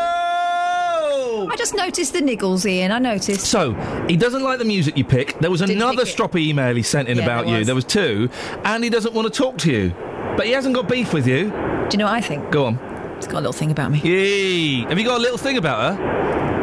I 1.48 1.56
just 1.56 1.76
noticed 1.76 2.14
the 2.14 2.20
niggles, 2.20 2.66
Ian. 2.70 2.92
I 2.92 3.00
noticed. 3.00 3.46
So, 3.48 3.74
he 4.10 4.18
doesn't 4.18 4.44
like 4.44 4.60
the 4.60 4.66
music 4.66 4.98
you 4.98 5.04
pick. 5.06 5.38
There 5.40 5.52
was 5.52 5.62
another 5.62 6.06
pick 6.06 6.14
it. 6.14 6.18
stroppy 6.18 6.48
email 6.48 6.76
he 6.76 6.82
sent 6.84 7.08
in 7.08 7.18
Yeah, 7.18 7.24
about 7.24 7.46
there 7.46 7.54
you. 7.54 7.60
was. 7.60 7.66
There 7.68 7.76
was 7.76 7.86
two. 7.86 8.30
And 8.66 8.84
he 8.84 8.90
doesn't 8.90 9.14
want 9.14 9.32
to 9.32 9.38
talk 9.38 9.58
to 9.60 9.72
you. 9.72 9.94
But 10.36 10.46
he 10.46 10.52
hasn't 10.54 10.76
got 10.76 10.88
beef 10.90 11.14
with 11.14 11.28
you. 11.28 11.46
Do 11.46 11.88
you 11.94 11.98
know 12.00 12.06
what 12.06 12.14
I 12.14 12.22
think? 12.22 12.50
Go 12.52 12.66
on. 12.68 12.80
He's 13.18 13.28
got 13.28 13.36
a 13.40 13.42
little 13.42 13.54
thing 13.54 13.72
about 13.72 13.92
me. 13.92 14.00
Yee. 14.00 14.82
Have 14.86 14.98
you 14.98 15.06
got 15.06 15.18
a 15.20 15.22
little 15.22 15.38
thing 15.38 15.58
about 15.58 15.98
her? 15.98 16.06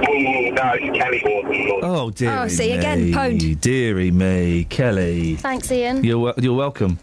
No, 0.03 0.73
it's 0.75 0.99
Kelly 0.99 1.23
Morton. 1.25 1.81
Oh, 1.83 2.11
dearie 2.11 2.35
Oh, 2.39 2.49
see, 2.49 2.73
again, 2.73 3.07
me. 3.07 3.13
pwned. 3.13 3.61
Dearie 3.61 4.11
me, 4.11 4.65
Kelly. 4.65 5.37
Thanks, 5.37 5.71
Ian. 5.71 6.03
You're, 6.03 6.19
wel- 6.19 6.35
you're 6.39 6.55
welcome. 6.57 6.99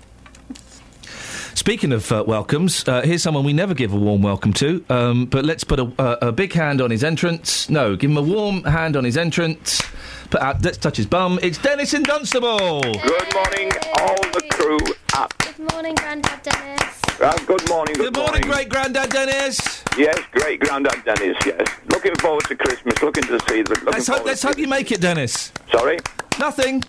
Speaking 1.63 1.93
of 1.93 2.11
uh, 2.11 2.25
welcomes, 2.27 2.85
uh, 2.89 3.03
here's 3.03 3.23
someone 3.23 3.45
we 3.45 3.53
never 3.53 3.73
give 3.73 3.93
a 3.93 3.95
warm 3.95 4.21
welcome 4.21 4.51
to, 4.51 4.83
um, 4.89 5.27
but 5.27 5.45
let's 5.45 5.63
put 5.63 5.79
a, 5.79 5.83
a, 5.97 6.27
a 6.27 6.31
big 6.33 6.51
hand 6.51 6.81
on 6.81 6.91
his 6.91 7.05
entrance. 7.05 7.69
No, 7.69 7.95
give 7.95 8.11
him 8.11 8.17
a 8.17 8.21
warm 8.21 8.65
hand 8.65 8.97
on 8.97 9.05
his 9.05 9.15
entrance. 9.15 9.81
Put 10.29 10.41
out, 10.41 10.61
let's 10.61 10.77
touch 10.77 10.97
his 10.97 11.05
bum. 11.05 11.39
It's 11.41 11.57
Dennis 11.57 11.93
in 11.93 12.03
Dunstable. 12.03 12.81
Good 12.81 13.33
morning, 13.33 13.71
all 13.97 14.21
the 14.33 14.45
crew 14.51 14.77
up. 15.15 15.33
Good 15.37 15.71
morning, 15.71 15.95
Grandad 15.95 16.43
Dennis. 16.43 17.01
Uh, 17.21 17.37
good 17.45 17.69
morning, 17.69 17.95
good, 17.95 18.13
Good 18.13 18.17
morning, 18.17 18.41
great 18.41 18.67
granddad 18.67 19.09
Dennis. 19.09 19.85
Yes, 19.97 20.19
great 20.33 20.59
granddad 20.59 21.01
Dennis, 21.05 21.37
yes. 21.45 21.65
Looking 21.87 22.15
forward 22.15 22.43
to 22.49 22.57
Christmas, 22.57 23.01
looking 23.01 23.23
to 23.23 23.39
see 23.47 23.61
the. 23.61 23.69
Looking 23.69 23.85
Let's 23.85 24.07
hope, 24.07 24.25
let's 24.25 24.43
hope 24.43 24.57
you 24.57 24.67
make 24.67 24.91
it, 24.91 24.99
Dennis. 24.99 25.53
Sorry? 25.71 25.97
Nothing. 26.37 26.83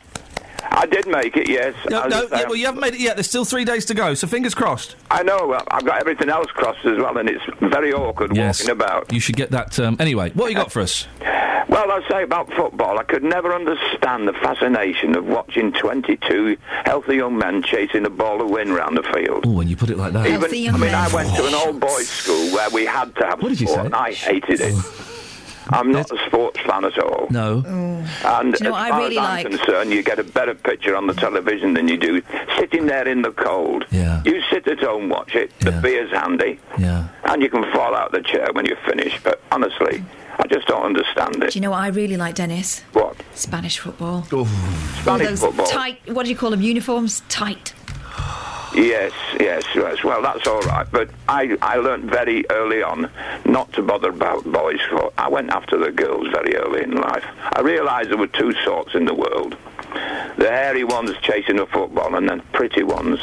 I 0.70 0.86
did 0.86 1.06
make 1.06 1.36
it, 1.36 1.48
yes. 1.48 1.74
No, 1.88 2.06
no 2.06 2.22
yeah, 2.30 2.44
well, 2.46 2.56
you 2.56 2.66
haven't 2.66 2.80
made 2.80 2.94
it 2.94 3.00
yet. 3.00 3.16
There's 3.16 3.28
still 3.28 3.44
three 3.44 3.64
days 3.64 3.84
to 3.86 3.94
go, 3.94 4.14
so 4.14 4.26
fingers 4.26 4.54
crossed. 4.54 4.96
I 5.10 5.22
know, 5.22 5.46
well, 5.46 5.64
I've 5.70 5.84
got 5.84 6.00
everything 6.00 6.28
else 6.28 6.46
crossed 6.50 6.84
as 6.84 6.98
well, 6.98 7.16
and 7.18 7.28
it's 7.28 7.44
very 7.60 7.92
awkward 7.92 8.36
Yes. 8.36 8.60
walking 8.60 8.72
about. 8.72 9.12
You 9.12 9.20
should 9.20 9.36
get 9.36 9.50
that. 9.52 9.78
Um, 9.78 9.96
anyway, 10.00 10.30
what 10.30 10.44
have 10.44 10.50
you 10.50 10.56
got 10.56 10.72
for 10.72 10.80
us? 10.80 11.06
Well, 11.66 11.90
I'll 11.90 12.06
say 12.10 12.22
about 12.22 12.52
football, 12.52 12.98
I 12.98 13.04
could 13.04 13.24
never 13.24 13.52
understand 13.54 14.28
the 14.28 14.32
fascination 14.34 15.16
of 15.16 15.24
watching 15.24 15.72
22 15.72 16.56
healthy 16.84 17.16
young 17.16 17.38
men 17.38 17.62
chasing 17.62 18.04
a 18.04 18.10
ball 18.10 18.42
of 18.42 18.50
wind 18.50 18.74
round 18.74 18.96
the 18.98 19.02
field. 19.02 19.44
Oh, 19.46 19.50
when 19.52 19.68
you 19.68 19.76
put 19.76 19.90
it 19.90 19.96
like 19.96 20.12
that. 20.12 20.26
Even, 20.26 20.74
I 20.74 20.76
mean, 20.78 20.94
I 20.94 21.08
went 21.12 21.34
to 21.36 21.46
an 21.46 21.54
old 21.54 21.80
boys' 21.80 22.08
school 22.08 22.52
where 22.54 22.68
we 22.70 22.84
had 22.84 23.14
to 23.16 23.24
have 23.24 23.42
What 23.42 23.48
did 23.48 23.60
you 23.60 23.66
sport, 23.66 23.80
say? 23.82 23.86
and 23.86 23.94
I 23.94 24.12
hated 24.12 24.60
it. 24.60 24.74
I'm 25.70 25.90
not 25.92 26.10
a 26.10 26.18
sports 26.26 26.60
fan 26.60 26.84
at 26.84 26.98
all. 26.98 27.26
No. 27.30 27.62
Oh. 27.66 28.30
And 28.40 28.52
Do 28.54 28.58
you 28.58 28.64
know 28.64 28.72
what 28.72 28.80
as 28.80 28.86
I 28.86 28.90
far 28.90 28.98
really 29.00 29.18
as 29.18 29.24
I'm 29.24 29.34
like? 29.34 29.46
concerned, 29.46 29.92
you 29.92 30.02
get 30.02 30.18
a 30.18 30.24
better 30.24 30.54
picture 30.54 30.94
on 30.96 31.06
the 31.06 31.14
television 31.14 31.74
than 31.74 31.88
you 31.88 31.96
do 31.96 32.22
sitting 32.58 32.86
there 32.86 33.06
in 33.08 33.22
the 33.22 33.30
cold. 33.32 33.86
Yeah. 33.90 34.22
You 34.24 34.42
sit 34.50 34.66
at 34.68 34.80
home, 34.80 35.08
watch 35.08 35.34
it. 35.34 35.58
The 35.60 35.72
beer's 35.72 36.10
handy, 36.10 36.58
Yeah. 36.78 37.08
and 37.24 37.42
you 37.42 37.48
can 37.48 37.62
fall 37.72 37.94
out 37.94 38.12
the 38.12 38.20
chair 38.22 38.48
when 38.52 38.66
you're 38.66 38.76
finished. 38.86 39.20
But 39.24 39.40
honestly, 39.50 40.04
I 40.38 40.46
just 40.48 40.66
don't 40.66 40.82
understand 40.84 41.42
it. 41.42 41.52
Do 41.52 41.58
you 41.58 41.62
know 41.62 41.70
what 41.70 41.80
I 41.80 41.88
really 41.88 42.16
like, 42.16 42.34
Dennis? 42.34 42.80
What? 42.92 43.16
Spanish 43.34 43.78
football. 43.78 44.24
Spanish 44.24 45.28
those 45.28 45.40
football. 45.40 45.66
tight. 45.66 45.98
What 46.12 46.24
do 46.24 46.30
you 46.30 46.36
call 46.36 46.50
them? 46.50 46.60
Uniforms 46.60 47.22
tight. 47.28 47.72
Yes, 48.74 49.12
yes, 49.38 49.62
yes. 49.74 50.02
Well, 50.02 50.20
that's 50.22 50.46
all 50.46 50.60
right. 50.62 50.86
But 50.90 51.10
I, 51.28 51.56
I 51.62 51.76
learnt 51.76 52.04
very 52.04 52.44
early 52.50 52.82
on 52.82 53.08
not 53.44 53.72
to 53.74 53.82
bother 53.82 54.08
about 54.10 54.44
boys. 54.50 54.80
For 54.90 55.12
I 55.16 55.28
went 55.28 55.50
after 55.50 55.78
the 55.78 55.92
girls 55.92 56.28
very 56.28 56.56
early 56.56 56.82
in 56.82 56.92
life. 56.92 57.24
I 57.52 57.60
realised 57.60 58.10
there 58.10 58.18
were 58.18 58.26
two 58.26 58.52
sorts 58.64 58.94
in 58.94 59.04
the 59.04 59.14
world: 59.14 59.56
the 60.38 60.48
hairy 60.50 60.82
ones 60.84 61.12
chasing 61.22 61.56
the 61.56 61.66
football, 61.66 62.14
and 62.16 62.28
then 62.28 62.40
pretty 62.52 62.82
ones. 62.82 63.20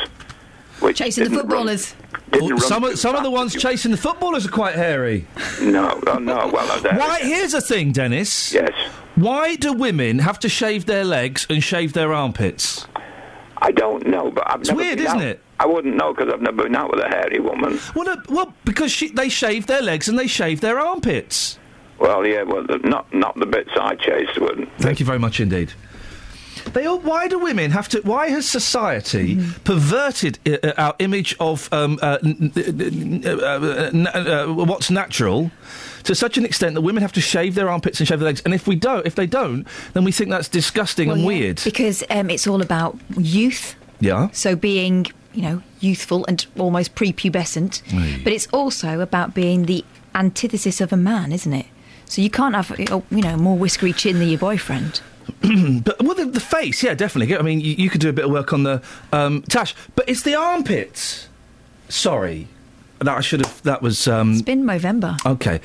Which 0.79 0.97
Chasing 0.97 1.25
the 1.25 1.29
didn't 1.29 1.47
run- 1.49 1.67
footballers. 1.67 1.95
didn't 2.31 2.59
some 2.61 2.83
of, 2.83 2.97
some 2.97 3.15
of 3.15 3.21
the 3.21 3.29
ones 3.29 3.53
chasing 3.53 3.91
the 3.91 3.97
footballers 3.97 4.47
are 4.47 4.51
quite 4.51 4.73
hairy. 4.75 5.27
No, 5.61 6.01
oh, 6.07 6.17
no. 6.17 6.47
Well, 6.47 6.65
Why? 6.97 7.19
Here's 7.21 7.51
the 7.51 7.61
thing, 7.61 7.91
Dennis. 7.91 8.51
Yes. 8.51 8.73
Why 9.15 9.55
do 9.57 9.73
women 9.73 10.19
have 10.19 10.39
to 10.39 10.49
shave 10.49 10.87
their 10.87 11.03
legs 11.03 11.45
and 11.51 11.61
shave 11.63 11.93
their 11.93 12.13
armpits? 12.13 12.87
I 13.61 13.71
don't 13.71 14.07
know, 14.07 14.31
but 14.31 14.49
I've 14.49 14.61
It's 14.61 14.69
never 14.69 14.81
weird, 14.81 14.97
been 14.97 15.07
isn't 15.07 15.19
out- 15.19 15.25
it? 15.25 15.39
I 15.59 15.65
wouldn't 15.67 15.95
know 15.95 16.13
because 16.13 16.33
I've 16.33 16.41
never 16.41 16.63
been 16.63 16.75
out 16.75 16.89
with 16.91 16.99
a 16.99 17.07
hairy 17.07 17.39
woman. 17.39 17.79
Well, 17.95 18.17
well, 18.29 18.53
because 18.65 18.91
she, 18.91 19.09
they 19.09 19.29
shave 19.29 19.67
their 19.67 19.81
legs 19.83 20.09
and 20.09 20.17
they 20.17 20.25
shave 20.27 20.59
their 20.61 20.79
armpits. 20.79 21.59
Well, 21.99 22.25
yeah, 22.25 22.41
well, 22.41 22.63
the, 22.65 22.79
not 22.79 23.13
not 23.13 23.37
the 23.37 23.45
bits 23.45 23.69
I 23.79 23.93
chased 23.95 24.39
would. 24.41 24.67
Thank 24.79 24.99
you 24.99 25.05
very 25.05 25.19
much 25.19 25.39
indeed. 25.39 25.73
They 26.73 26.85
all, 26.87 26.99
why 26.99 27.27
do 27.27 27.37
women 27.39 27.69
have 27.71 27.87
to? 27.89 28.01
Why 28.01 28.29
has 28.29 28.49
society 28.49 29.37
perverted 29.63 30.39
uh, 30.47 30.57
uh, 30.63 30.73
our 30.77 30.95
image 30.99 31.35
of 31.39 31.71
um, 31.71 31.99
uh, 32.01 32.17
n- 32.23 32.51
n- 32.55 33.23
n- 33.23 34.07
uh, 34.07 34.09
uh, 34.09 34.53
what's 34.65 34.89
natural 34.89 35.51
to 36.03 36.15
such 36.15 36.37
an 36.37 36.45
extent 36.45 36.75
that 36.75 36.81
women 36.81 37.01
have 37.01 37.13
to 37.13 37.21
shave 37.21 37.55
their 37.55 37.69
armpits 37.69 37.99
and 37.99 38.07
shave 38.07 38.19
their 38.19 38.27
legs? 38.27 38.41
And 38.43 38.53
if 38.53 38.67
we 38.67 38.75
don't, 38.75 39.05
if 39.05 39.15
they 39.15 39.27
don't, 39.27 39.67
then 39.93 40.03
we 40.03 40.11
think 40.11 40.29
that's 40.29 40.49
disgusting 40.49 41.09
and 41.09 41.21
yeah, 41.21 41.27
weird. 41.27 41.61
Because 41.63 42.03
um, 42.09 42.29
it's 42.29 42.47
all 42.47 42.61
about 42.61 42.97
youth. 43.17 43.75
Yeah. 43.99 44.29
So 44.31 44.55
being, 44.55 45.07
you 45.33 45.41
know, 45.41 45.63
youthful 45.79 46.25
and 46.27 46.45
almost 46.57 46.95
prepubescent. 46.95 47.81
But 48.23 48.33
it's 48.33 48.47
also 48.47 48.99
about 48.99 49.33
being 49.33 49.65
the 49.65 49.85
antithesis 50.15 50.81
of 50.81 50.91
a 50.91 50.97
man, 50.97 51.31
isn't 51.31 51.53
it? 51.53 51.67
So 52.05 52.21
you 52.21 52.29
can't 52.29 52.55
have, 52.55 52.71
uh, 52.71 53.01
you 53.09 53.21
know, 53.21 53.37
more 53.37 53.57
whiskery 53.57 53.93
chin 53.93 54.19
than 54.19 54.27
your 54.27 54.39
boyfriend. 54.39 55.01
but 55.41 56.01
well, 56.03 56.15
the, 56.15 56.25
the 56.25 56.39
face, 56.39 56.83
yeah, 56.83 56.93
definitely. 56.93 57.35
I 57.37 57.41
mean, 57.41 57.61
you, 57.61 57.73
you 57.73 57.89
could 57.89 58.01
do 58.01 58.09
a 58.09 58.13
bit 58.13 58.25
of 58.25 58.31
work 58.31 58.51
on 58.53 58.63
the 58.63 58.81
um, 59.13 59.43
tash, 59.43 59.73
but 59.95 60.09
it's 60.09 60.23
the 60.23 60.35
armpits. 60.35 61.29
Sorry, 61.87 62.47
that 63.03 63.17
I 63.17 63.21
should 63.21 63.45
have. 63.45 63.61
That 63.63 63.81
was. 63.81 64.07
Um, 64.07 64.33
It's 64.33 64.41
been 64.41 64.65
November. 64.65 65.17
Okay, 65.25 65.59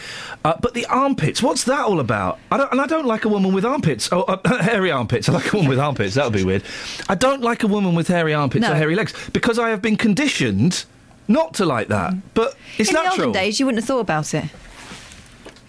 uh, 0.45 0.55
but 0.61 0.75
the 0.75 0.87
armpits. 0.87 1.43
What's 1.43 1.65
that 1.65 1.81
all 1.81 2.01
about? 2.01 2.39
I 2.51 2.57
don't, 2.57 2.73
and 2.73 2.81
I 2.81 2.87
don't 2.87 3.07
like 3.07 3.25
a 3.25 3.29
woman 3.29 3.53
with 3.55 3.65
armpits. 3.65 4.09
Oh, 4.13 4.23
uh, 4.23 4.59
hairy 4.63 4.91
armpits. 4.91 5.29
I 5.29 5.33
like 5.33 5.53
a 5.53 5.57
woman 5.57 5.69
with 5.71 5.79
armpits. 5.79 6.15
That 6.15 6.25
would 6.25 6.33
be 6.35 6.45
weird. 6.45 6.63
I 7.09 7.15
don't 7.15 7.43
like 7.43 7.63
a 7.63 7.67
woman 7.67 7.95
with 7.95 8.09
hairy 8.09 8.35
armpits 8.35 8.63
No. 8.63 8.73
or 8.73 8.75
hairy 8.75 8.95
legs 8.97 9.13
because 9.33 9.59
I 9.59 9.69
have 9.71 9.81
been 9.83 9.97
conditioned 9.97 10.85
not 11.29 11.55
to 11.55 11.65
like 11.67 11.89
that. 11.89 12.15
But 12.35 12.55
it's 12.79 12.91
In 12.91 12.95
natural. 12.95 13.17
the 13.17 13.23
olden 13.27 13.33
days, 13.43 13.59
you 13.61 13.67
wouldn't 13.67 13.83
have 13.83 13.89
thought 13.89 14.01
about 14.01 14.33
it. 14.35 14.45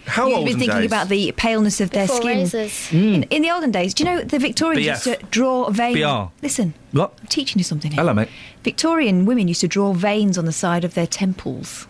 How 0.07 0.27
You'd 0.27 0.33
olden 0.35 0.45
been 0.53 0.59
thinking 0.59 0.77
days? 0.79 0.85
about 0.87 1.09
the 1.09 1.31
paleness 1.33 1.81
of 1.81 1.89
their 1.91 2.05
Before 2.07 2.21
skin. 2.21 2.37
razors. 2.37 2.93
In, 2.93 3.23
in 3.23 3.41
the 3.41 3.51
olden 3.51 3.71
days, 3.71 3.93
do 3.93 4.03
you 4.03 4.09
know 4.09 4.21
the 4.23 4.39
Victorians 4.39 4.85
BF. 4.85 4.89
used 4.89 5.03
to 5.21 5.25
draw 5.31 5.69
veins? 5.69 5.97
BR. 5.99 6.31
Listen, 6.41 6.73
What? 6.93 7.13
I'm 7.19 7.27
teaching 7.27 7.59
you 7.59 7.63
something 7.63 7.91
here. 7.91 7.99
Hello, 8.01 8.13
mate. 8.13 8.29
Victorian 8.63 9.25
women 9.25 9.47
used 9.47 9.61
to 9.61 9.67
draw 9.67 9.93
veins 9.93 10.37
on 10.37 10.45
the 10.45 10.51
side 10.53 10.83
of 10.83 10.93
their 10.93 11.07
temples 11.07 11.87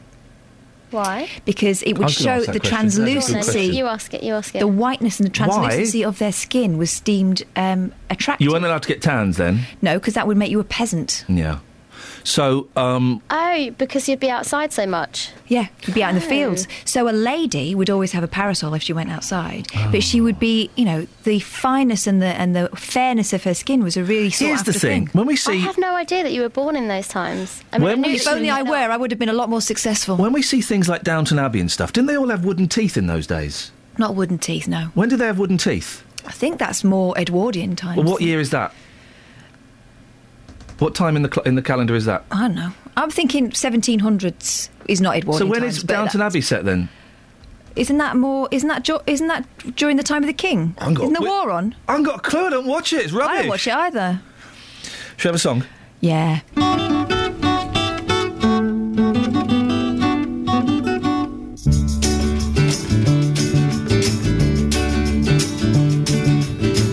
Why? 0.92 1.30
because 1.46 1.84
it 1.84 1.98
would 1.98 2.10
show 2.10 2.40
the 2.40 2.46
question. 2.46 2.46
That's 2.46 2.48
a 2.48 2.52
good 2.60 2.64
translucency. 2.64 3.62
You 3.76 3.86
ask 3.88 4.14
it. 4.14 4.24
You 4.24 4.34
ask 4.34 4.56
it. 4.56 4.60
The 4.60 4.68
whiteness 4.68 5.20
and 5.20 5.28
the 5.28 5.32
translucency 5.34 6.04
of 6.04 6.18
their 6.18 6.32
skin 6.32 6.78
was 6.78 7.00
deemed 7.02 7.44
um, 7.56 7.94
attractive. 8.10 8.46
You 8.46 8.52
weren't 8.54 8.66
allowed 8.66 8.84
to 8.84 8.88
get 8.88 9.02
tans 9.02 9.38
then. 9.38 9.62
No, 9.82 10.00
because 10.00 10.14
that 10.16 10.28
would 10.28 10.38
make 10.38 10.50
you 10.52 10.60
a 10.60 10.64
peasant. 10.64 11.26
Yeah. 11.28 11.60
So, 12.28 12.68
um, 12.76 13.22
Oh, 13.30 13.70
because 13.78 14.10
you'd 14.10 14.20
be 14.20 14.30
outside 14.30 14.74
so 14.74 14.86
much. 14.86 15.30
Yeah, 15.48 15.68
you'd 15.86 15.94
be 15.96 16.04
out 16.04 16.10
in 16.14 16.20
the 16.20 16.26
Oh. 16.26 16.30
fields. 16.30 16.68
So 16.84 17.08
a 17.08 17.12
lady 17.16 17.74
would 17.74 17.90
always 17.90 18.12
have 18.12 18.22
a 18.22 18.28
parasol 18.28 18.74
if 18.74 18.84
she 18.84 18.92
went 18.92 19.10
outside, 19.10 19.68
Oh. 19.74 19.88
but 19.94 20.04
she 20.04 20.20
would 20.20 20.38
be, 20.38 20.70
you 20.76 20.84
know, 20.84 21.08
the 21.24 21.40
fineness 21.40 22.06
and 22.06 22.22
the 22.22 22.28
and 22.42 22.54
the 22.54 22.68
fairness 22.76 23.32
of 23.32 23.46
her 23.46 23.54
skin 23.54 23.82
was 23.82 23.96
a 23.96 24.04
really 24.04 24.30
sought 24.30 24.46
here's 24.48 24.64
the 24.64 24.72
after 24.72 24.88
thing: 24.88 25.10
when 25.14 25.26
we 25.26 25.38
see. 25.38 25.54
I 25.54 25.56
have 25.56 25.78
no 25.78 25.96
idea 25.96 26.22
that 26.24 26.34
you 26.34 26.42
were 26.42 26.50
born 26.50 26.76
in 26.76 26.90
those 26.90 27.08
times. 27.08 27.64
I 27.72 27.78
mean, 27.78 27.86
When 27.88 28.04
I 28.04 28.08
we 28.10 28.14
If 28.16 28.28
only 28.28 28.50
I 28.50 28.62
were. 28.62 28.76
I 28.76 28.98
would 28.98 29.12
have 29.12 29.20
been 29.20 29.30
a 29.30 29.40
lot 29.42 29.50
more 29.50 29.62
successful. 29.62 30.18
when 30.18 30.34
we 30.34 30.42
see 30.42 30.60
things 30.60 30.90
like 30.90 31.04
Downton 31.04 31.40
Abbey 31.40 31.62
and 31.62 31.72
stuff, 31.72 31.94
didn't 31.94 32.08
they 32.08 32.18
all 32.18 32.28
have 32.28 32.44
wooden 32.44 32.68
teeth 32.68 32.98
in 32.98 33.08
those 33.08 33.26
days? 33.26 33.72
Not 33.98 34.16
wooden 34.16 34.38
teeth, 34.38 34.68
no. 34.68 34.92
When 34.96 35.08
did 35.08 35.20
they 35.20 35.28
have 35.28 35.40
wooden 35.40 35.58
teeth? 35.58 36.04
I 36.26 36.32
think 36.32 36.60
that's 36.60 36.84
more 36.84 37.18
Edwardian 37.18 37.78
times. 37.78 37.96
Well, 37.98 38.06
what 38.06 38.22
year 38.22 38.42
is 38.42 38.50
that? 38.50 38.74
What 40.80 40.94
time 40.96 41.16
in 41.16 41.24
the 41.24 41.30
cl- 41.34 41.44
in 41.46 41.56
the 41.56 41.62
calendar 41.62 41.96
is 41.96 42.06
that? 42.06 42.24
I 42.32 42.42
don't 42.42 42.56
know. 42.56 42.72
I'm 42.96 43.10
thinking 43.10 43.50
1700s 43.52 44.70
is 44.88 45.02
not 45.02 45.16
Edwardian 45.18 45.48
so 45.48 45.52
when 45.52 45.62
times, 45.62 45.78
is 45.78 45.84
Downton 45.84 46.22
Abbey 46.22 46.42
set 46.42 46.66
then? 46.66 46.90
Isn't 47.76 47.98
that 47.98 48.16
more? 48.18 48.48
Isn't 48.52 48.70
that 48.70 48.84
jo- 48.84 49.02
isn't 49.08 49.28
that 49.28 49.48
during 49.76 49.98
the 49.98 50.04
time 50.04 50.24
of 50.24 50.28
the 50.28 50.34
king? 50.34 50.76
I 50.78 50.82
haven't 50.86 50.96
got 50.96 51.04
Isn't 51.04 51.14
the 51.14 51.20
clue. 51.20 51.28
war 51.30 51.52
on? 51.52 51.76
I 51.88 51.92
haven't 51.94 52.06
got 52.06 52.18
a 52.18 52.22
clue. 52.22 52.48
I 52.48 52.50
don't 52.52 52.68
watch 52.68 52.94
it. 52.94 53.04
It's 53.04 53.14
rubbish. 53.14 53.34
I 53.36 53.42
don't 53.42 53.50
watch 53.50 53.68
it 53.68 53.74
either. 53.74 54.22
Should 55.18 55.26
we 55.26 55.28
have 55.30 55.36
a 55.36 55.40
song? 55.40 55.64
Yeah. 56.00 56.42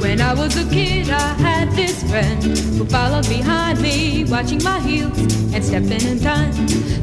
When 0.03 0.21
I 0.21 0.35
was 0.35 0.57
a 0.57 0.69
kid, 0.69 1.09
I 1.11 1.19
had 1.43 1.54
this 1.75 2.03
friend 2.05 2.43
who 2.43 2.85
followed 2.85 3.29
behind 3.29 3.81
me, 3.81 4.25
watching 4.25 4.63
my 4.63 4.81
heels 4.81 5.19
and 5.53 5.65
stepping 5.65 6.03
in 6.03 6.21
time. 6.21 6.53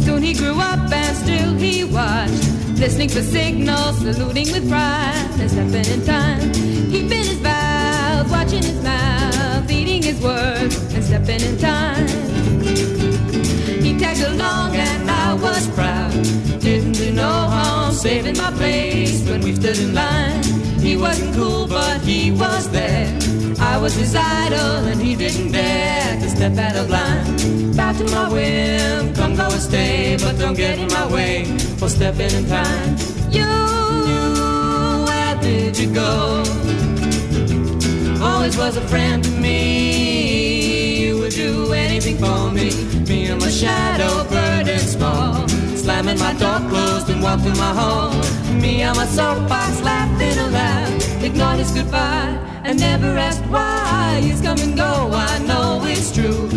Soon 0.02 0.23
he 0.23 0.34
grew 0.34 0.60
up 0.60 0.91
and 0.91 1.18
still 1.18 1.53
he 1.56 1.84
watched, 1.84 2.43
listening 2.80 3.10
for 3.10 3.22
signals, 3.22 3.98
saluting 3.99 4.52
with 4.52 4.69
pride 4.69 5.30
and 5.39 5.52
stepping 5.52 5.85
in 5.93 6.06
time. 6.06 6.53
Keeping 6.91 7.26
his 7.31 7.39
vows, 7.39 8.30
watching 8.31 8.64
his 8.64 8.81
mouth, 8.84 9.69
eating 9.69 10.03
his 10.03 10.19
words 10.22 10.76
and 10.93 11.03
stepping 11.03 11.41
in 11.41 11.57
time. 11.57 12.07
He 13.84 13.98
tagged 13.99 14.22
along 14.22 14.76
and 14.76 15.11
I 15.11 15.34
was 15.34 15.68
proud. 15.69 16.50
Saving 18.01 18.35
my 18.35 18.49
place 18.53 19.21
when 19.29 19.41
we 19.41 19.53
stood 19.53 19.77
in 19.77 19.93
line. 19.93 20.41
He 20.79 20.97
wasn't 20.97 21.35
cool, 21.35 21.67
but 21.67 22.01
he 22.01 22.31
was 22.31 22.67
there. 22.71 23.07
I 23.59 23.77
was 23.77 23.93
his 23.93 24.15
idol, 24.15 24.89
and 24.89 24.99
he 24.99 25.15
didn't 25.15 25.51
dare 25.51 26.19
to 26.19 26.27
step 26.27 26.57
out 26.57 26.75
of 26.77 26.89
line. 26.89 27.75
Bow 27.75 27.93
to 27.93 28.03
my 28.05 28.27
whim, 28.33 29.13
come 29.13 29.35
go 29.35 29.43
and 29.43 29.61
stay, 29.61 30.17
but 30.19 30.39
don't 30.39 30.57
get 30.57 30.79
in 30.79 30.87
my 30.87 31.13
way 31.13 31.45
for 31.77 31.89
stepping 31.89 32.31
in 32.31 32.47
time. 32.47 32.97
You, 33.29 33.51
where 35.05 35.35
did 35.39 35.77
you 35.77 35.93
go? 35.93 36.43
Always 38.19 38.57
was 38.57 38.77
a 38.77 38.85
friend 38.87 39.23
to 39.23 39.29
me. 39.29 41.05
You 41.05 41.19
would 41.19 41.33
do 41.33 41.71
anything 41.71 42.17
for 42.17 42.49
me. 42.49 42.71
Me 43.05 43.27
and 43.27 43.39
my 43.39 43.49
shadow, 43.51 44.23
burden 44.27 44.79
small. 44.79 45.60
Slamming 45.91 46.19
my 46.19 46.34
door 46.35 46.69
closed 46.69 47.09
and 47.09 47.22
walked 47.22 47.43
through 47.43 47.55
my 47.55 47.73
hall. 47.73 48.11
Me 48.61 48.81
and 48.81 48.95
my 48.95 49.05
soapbox 49.05 49.81
laughing 49.81 50.38
aloud. 50.38 50.89
Ignored 51.22 51.57
his 51.57 51.72
goodbye 51.73 52.39
and 52.63 52.80
never 52.80 53.18
asked 53.18 53.45
why. 53.47 54.22
He's 54.23 54.39
come 54.39 54.57
and 54.59 54.77
go, 54.77 55.11
I 55.11 55.39
know 55.39 55.81
it's 55.84 56.09
true. 56.15 56.47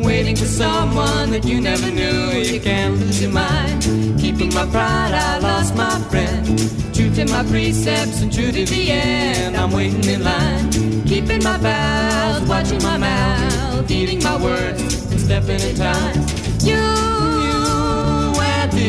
Waiting 0.00 0.36
for 0.36 0.44
someone 0.44 1.32
that 1.32 1.44
you 1.44 1.60
never 1.60 1.90
knew. 1.90 2.38
You 2.38 2.60
can't 2.60 2.94
lose 3.00 3.20
your 3.20 3.32
mind. 3.32 3.82
Keeping 4.20 4.54
my 4.54 4.64
pride, 4.66 5.12
I 5.12 5.38
lost 5.38 5.74
my 5.74 5.98
friend. 6.08 6.46
True 6.94 7.10
to 7.16 7.24
my 7.26 7.42
precepts 7.50 8.22
and 8.22 8.32
true 8.32 8.52
to 8.52 8.64
the 8.64 8.92
end. 8.92 9.56
I'm 9.56 9.72
waiting 9.72 10.04
in 10.04 10.22
line. 10.22 10.70
Keeping 11.04 11.42
my 11.42 11.56
vows, 11.56 12.48
watching 12.48 12.80
my 12.84 12.96
mouth, 12.96 13.90
eating 13.90 14.22
my 14.22 14.36
words 14.40 14.80
and 15.10 15.20
stepping 15.20 15.60
in 15.60 15.74
time. 15.74 16.14
You, 16.60 17.03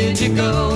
did 0.06 0.20
you 0.20 0.36
go? 0.36 0.70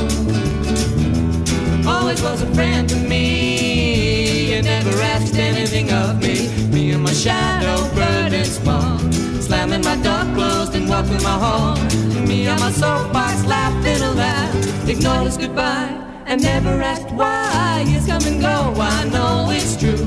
Always 1.87 2.19
was 2.23 2.41
a 2.41 2.49
friend 2.55 2.89
to 2.89 2.95
me. 2.95 4.55
You 4.55 4.61
never 4.63 4.89
asked 5.13 5.35
anything 5.35 5.91
of 5.91 6.19
me. 6.19 6.35
Me 6.73 6.91
and 6.93 7.03
my 7.03 7.13
shadow, 7.13 7.77
and 7.99 8.47
spawn. 8.47 9.11
Slamming 9.39 9.83
my 9.83 9.97
door 9.97 10.25
closed 10.33 10.73
and 10.73 10.89
walking 10.89 11.21
my 11.21 11.37
home. 11.45 12.27
Me 12.27 12.47
on 12.47 12.59
my 12.59 12.71
soapbox, 12.71 13.45
laughing 13.45 14.01
aloud. 14.01 14.89
Ignored 14.89 15.27
us 15.27 15.37
goodbye 15.37 15.93
and 16.25 16.41
never 16.41 16.81
asked 16.81 17.11
why. 17.11 17.85
Years 17.87 18.07
come 18.07 18.23
and 18.23 18.41
go, 18.41 18.57
I 18.81 19.03
know 19.13 19.49
it's 19.51 19.77
true. 19.77 20.05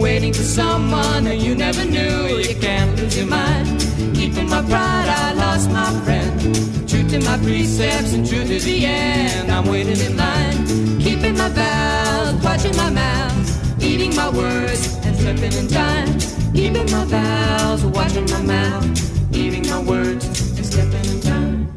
Waiting 0.00 0.32
for 0.32 0.46
someone 0.60 1.24
that 1.24 1.38
you 1.38 1.54
never 1.54 1.84
knew. 1.84 2.38
You 2.48 2.54
can't 2.54 2.96
lose 2.98 3.16
your 3.18 3.26
mind. 3.26 3.66
Keeping 4.14 4.48
my 4.48 4.62
pride, 4.62 5.08
I 5.22 5.34
lost 5.34 5.70
my 5.70 5.90
friend. 6.04 6.83
True 7.04 7.20
to 7.20 7.26
my 7.26 7.36
precepts 7.38 8.14
and 8.14 8.26
true 8.26 8.44
to 8.44 8.58
the 8.58 8.86
end. 8.86 9.50
I'm 9.50 9.66
waiting 9.66 10.00
in 10.00 10.16
line. 10.16 10.66
Keeping 10.98 11.36
my 11.36 11.48
vows, 11.50 12.42
watching 12.42 12.74
my 12.76 12.88
mouth. 12.88 13.82
Eating 13.82 14.16
my 14.16 14.30
words 14.30 14.96
and 15.04 15.14
slipping 15.16 15.52
in 15.52 15.68
time. 15.68 16.18
Keeping 16.54 16.90
my 16.90 17.04
vows, 17.04 17.84
watching 17.84 18.24
my 18.30 18.42
mouth. 18.42 19.34
Eating 19.34 19.68
my 19.68 19.82
words 19.82 20.24
and 20.56 20.66
slipping 20.66 21.04
in 21.04 21.20
time. 21.20 21.68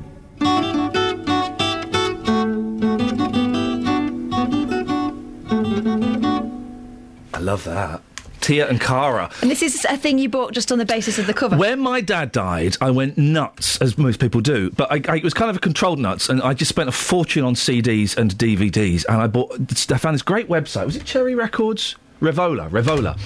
I 7.33 7.39
love 7.39 7.63
that. 7.65 8.01
Tia 8.47 8.69
and 8.69 8.79
Cara. 8.79 9.29
And 9.41 9.51
this 9.51 9.61
is 9.61 9.85
a 9.89 9.97
thing 9.97 10.17
you 10.17 10.29
bought 10.29 10.53
just 10.53 10.71
on 10.71 10.77
the 10.79 10.85
basis 10.85 11.19
of 11.19 11.27
the 11.27 11.33
cover. 11.33 11.57
When 11.57 11.81
my 11.81 11.99
dad 11.99 12.31
died, 12.31 12.77
I 12.79 12.91
went 12.91 13.17
nuts, 13.17 13.75
as 13.81 13.97
most 13.97 14.21
people 14.21 14.39
do. 14.39 14.69
But 14.71 14.89
I, 14.89 15.01
I, 15.11 15.17
it 15.17 15.23
was 15.25 15.33
kind 15.33 15.49
of 15.49 15.57
a 15.57 15.59
controlled 15.59 15.99
nuts, 15.99 16.29
and 16.29 16.41
I 16.41 16.53
just 16.53 16.69
spent 16.69 16.87
a 16.87 16.93
fortune 16.93 17.43
on 17.43 17.55
CDs 17.55 18.15
and 18.15 18.33
DVDs. 18.33 19.03
And 19.09 19.21
I 19.21 19.27
bought. 19.27 19.51
I 19.91 19.97
found 19.97 20.13
this 20.13 20.21
great 20.21 20.47
website. 20.47 20.85
Was 20.85 20.95
it 20.95 21.03
Cherry 21.03 21.35
Records? 21.35 21.97
Revola, 22.21 22.69
Revola, 22.69 23.17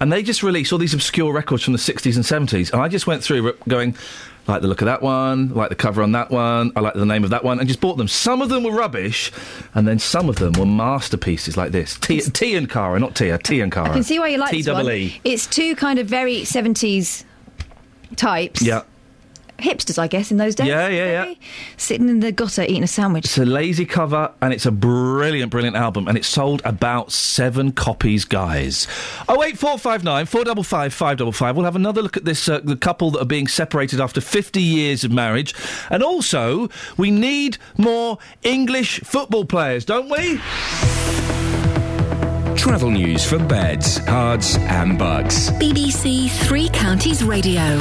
and 0.00 0.12
they 0.12 0.22
just 0.22 0.42
released 0.42 0.72
all 0.72 0.78
these 0.78 0.94
obscure 0.94 1.32
records 1.32 1.62
from 1.62 1.72
the 1.72 1.78
'60s 1.78 2.16
and 2.16 2.24
'70s. 2.24 2.72
And 2.72 2.80
I 2.80 2.88
just 2.88 3.06
went 3.06 3.22
through 3.22 3.52
going. 3.68 3.96
Like 4.48 4.62
the 4.62 4.68
look 4.68 4.80
of 4.80 4.86
that 4.86 5.02
one, 5.02 5.48
like 5.54 5.70
the 5.70 5.74
cover 5.74 6.04
on 6.04 6.12
that 6.12 6.30
one, 6.30 6.70
I 6.76 6.78
like 6.78 6.94
the 6.94 7.04
name 7.04 7.24
of 7.24 7.30
that 7.30 7.42
one, 7.42 7.58
and 7.58 7.66
just 7.66 7.80
bought 7.80 7.96
them. 7.96 8.06
Some 8.06 8.40
of 8.40 8.48
them 8.48 8.62
were 8.62 8.70
rubbish, 8.70 9.32
and 9.74 9.88
then 9.88 9.98
some 9.98 10.28
of 10.28 10.36
them 10.36 10.52
were 10.52 10.64
masterpieces 10.64 11.56
like 11.56 11.72
this. 11.72 11.96
T, 11.98 12.20
T 12.20 12.54
and 12.54 12.70
Cara, 12.70 13.00
not 13.00 13.16
Tia, 13.16 13.34
uh, 13.34 13.38
T 13.38 13.60
and 13.60 13.72
Cara. 13.72 13.90
I 13.90 13.94
can 13.94 14.04
see 14.04 14.20
why 14.20 14.28
you 14.28 14.38
like 14.38 14.52
T 14.52 14.58
this 14.58 14.68
one. 14.68 14.84
double 14.84 14.92
E. 14.92 15.20
It's 15.24 15.48
two 15.48 15.74
kind 15.74 15.98
of 15.98 16.06
very 16.06 16.42
70s 16.42 17.24
types. 18.14 18.62
Yeah. 18.62 18.82
Hipsters, 19.58 19.98
I 19.98 20.06
guess, 20.06 20.30
in 20.30 20.36
those 20.36 20.54
days. 20.54 20.68
Yeah, 20.68 20.88
yeah, 20.88 21.24
yeah. 21.24 21.34
Sitting 21.76 22.08
in 22.08 22.20
the 22.20 22.32
gutter 22.32 22.62
eating 22.62 22.82
a 22.82 22.86
sandwich. 22.86 23.24
It's 23.24 23.38
a 23.38 23.44
lazy 23.44 23.86
cover 23.86 24.32
and 24.40 24.52
it's 24.52 24.66
a 24.66 24.70
brilliant, 24.70 25.50
brilliant 25.50 25.76
album 25.76 26.08
and 26.08 26.16
it 26.16 26.24
sold 26.24 26.62
about 26.64 27.12
seven 27.12 27.72
copies, 27.72 28.24
guys. 28.24 28.86
Oh 29.28 29.42
eight 29.42 29.58
four 29.58 29.78
five 29.78 30.04
nine 30.04 30.26
four 30.26 30.44
double 30.44 30.62
five 30.62 30.92
five 30.92 31.18
double 31.18 31.32
five. 31.32 31.56
We'll 31.56 31.64
have 31.64 31.76
another 31.76 32.02
look 32.02 32.16
at 32.16 32.24
this 32.24 32.48
uh, 32.48 32.60
the 32.60 32.76
couple 32.76 33.10
that 33.12 33.22
are 33.22 33.26
being 33.26 33.48
separated 33.48 34.00
after 34.00 34.20
fifty 34.20 34.62
years 34.62 35.04
of 35.04 35.10
marriage, 35.10 35.54
and 35.90 36.02
also 36.02 36.68
we 36.96 37.10
need 37.10 37.58
more 37.76 38.18
English 38.42 39.00
football 39.00 39.44
players, 39.44 39.84
don't 39.84 40.08
we? 40.10 40.40
Travel 42.56 42.90
news 42.90 43.24
for 43.24 43.38
beds, 43.38 44.00
cards, 44.00 44.56
and 44.56 44.98
bugs. 44.98 45.50
BBC 45.52 46.30
Three 46.46 46.68
Counties 46.70 47.22
Radio. 47.22 47.80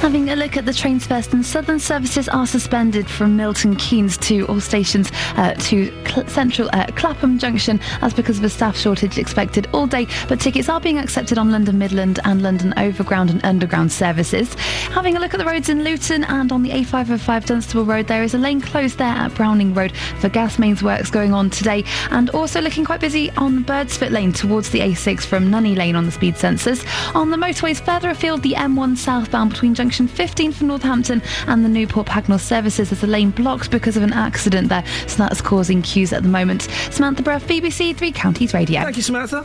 Having 0.00 0.30
a 0.30 0.36
look 0.36 0.56
at 0.56 0.64
the 0.64 0.72
trains 0.72 1.06
first, 1.06 1.34
and 1.34 1.44
Southern 1.44 1.78
services 1.78 2.26
are 2.30 2.46
suspended 2.46 3.06
from 3.06 3.36
Milton 3.36 3.76
Keynes 3.76 4.16
to 4.16 4.46
all 4.46 4.58
stations 4.58 5.10
uh, 5.36 5.52
to 5.58 5.92
Cl- 6.08 6.26
Central 6.26 6.70
uh, 6.72 6.86
Clapham 6.96 7.38
Junction. 7.38 7.78
That's 8.00 8.14
because 8.14 8.38
of 8.38 8.44
a 8.44 8.48
staff 8.48 8.78
shortage 8.78 9.18
expected 9.18 9.68
all 9.74 9.86
day, 9.86 10.06
but 10.26 10.40
tickets 10.40 10.70
are 10.70 10.80
being 10.80 10.96
accepted 10.96 11.36
on 11.36 11.50
London 11.50 11.76
Midland 11.76 12.18
and 12.24 12.42
London 12.42 12.72
Overground 12.78 13.28
and 13.28 13.44
Underground 13.44 13.92
services. 13.92 14.54
Having 14.94 15.18
a 15.18 15.20
look 15.20 15.34
at 15.34 15.36
the 15.36 15.44
roads 15.44 15.68
in 15.68 15.84
Luton 15.84 16.24
and 16.24 16.50
on 16.50 16.62
the 16.62 16.70
A505 16.70 17.44
Dunstable 17.44 17.84
Road, 17.84 18.06
there 18.06 18.22
is 18.22 18.32
a 18.32 18.38
lane 18.38 18.62
closed 18.62 18.96
there 18.96 19.06
at 19.06 19.34
Browning 19.34 19.74
Road 19.74 19.94
for 20.18 20.30
gas 20.30 20.58
mains 20.58 20.82
works 20.82 21.10
going 21.10 21.34
on 21.34 21.50
today, 21.50 21.84
and 22.10 22.30
also 22.30 22.62
looking 22.62 22.86
quite 22.86 23.00
busy 23.00 23.30
on 23.32 23.64
Birdsfoot 23.64 24.12
Lane 24.12 24.32
towards 24.32 24.70
the 24.70 24.80
A6 24.80 25.26
from 25.26 25.50
Nunnery 25.50 25.74
Lane 25.74 25.94
on 25.94 26.06
the 26.06 26.10
speed 26.10 26.36
sensors. 26.36 26.86
On 27.14 27.28
the 27.28 27.36
motorways 27.36 27.84
further 27.84 28.08
afield, 28.08 28.42
the 28.42 28.54
M1 28.54 28.96
southbound 28.96 29.50
between 29.50 29.74
Junction 29.74 29.89
15 29.90 30.52
from 30.52 30.66
Northampton 30.68 31.22
and 31.46 31.64
the 31.64 31.68
Newport 31.68 32.06
Pagnell 32.06 32.40
services 32.40 32.92
as 32.92 33.00
the 33.00 33.06
lane 33.06 33.30
blocked 33.30 33.70
because 33.70 33.96
of 33.96 34.02
an 34.02 34.12
accident 34.12 34.68
there, 34.68 34.84
so 35.06 35.16
that's 35.16 35.40
causing 35.40 35.82
queues 35.82 36.12
at 36.12 36.22
the 36.22 36.28
moment. 36.28 36.68
Samantha 36.90 37.22
Bruff, 37.22 37.46
BBC 37.46 37.96
Three 37.96 38.12
Counties 38.12 38.54
Radio. 38.54 38.82
Thank 38.82 38.96
you, 38.96 39.02
Samantha. 39.02 39.44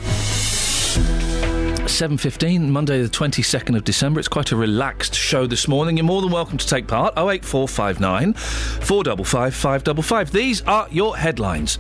7.15, 1.83 2.69
Monday 2.69 3.01
the 3.01 3.09
22nd 3.09 3.75
of 3.75 3.83
December. 3.83 4.19
It's 4.19 4.27
quite 4.27 4.51
a 4.51 4.55
relaxed 4.55 5.13
show 5.13 5.45
this 5.45 5.67
morning. 5.67 5.97
You're 5.97 6.05
more 6.05 6.21
than 6.21 6.31
welcome 6.31 6.57
to 6.57 6.67
take 6.67 6.87
part. 6.87 7.13
08459 7.17 8.33
455 8.33 9.53
555. 9.53 10.31
These 10.31 10.61
are 10.63 10.87
your 10.91 11.17
headlines. 11.17 11.77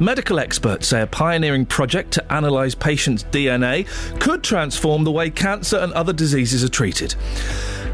Medical 0.00 0.38
experts 0.38 0.88
say 0.88 1.02
a 1.02 1.06
pioneering 1.06 1.66
project 1.66 2.12
to 2.12 2.36
analyse 2.36 2.74
patients' 2.74 3.24
DNA 3.24 3.86
could 4.20 4.42
transform 4.42 5.04
the 5.04 5.12
way 5.12 5.30
cancer 5.30 5.78
and 5.78 5.92
other 5.92 6.12
diseases 6.12 6.64
are 6.64 6.68
treated. 6.68 7.14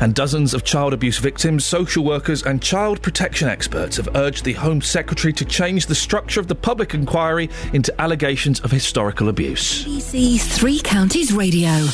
And 0.00 0.16
dozens 0.16 0.52
of 0.52 0.64
child 0.64 0.94
abuse 0.94 1.18
victims, 1.18 1.64
social 1.64 2.04
workers, 2.04 2.42
and 2.42 2.60
child 2.60 3.00
protection 3.02 3.46
experts 3.46 3.98
have 3.98 4.08
urged 4.16 4.44
the 4.44 4.54
Home 4.54 4.80
Secretary 4.80 5.32
to 5.34 5.44
change 5.44 5.86
the 5.86 5.94
structure 5.94 6.40
of 6.40 6.48
the 6.48 6.56
public 6.56 6.92
inquiry 6.92 7.48
into 7.72 7.94
allegations 8.00 8.58
of 8.60 8.72
historical 8.72 9.28
abuse. 9.28 9.84
BBC 9.84 10.40
Three 10.40 10.80
Counties 10.80 11.31
Radio. 11.34 11.88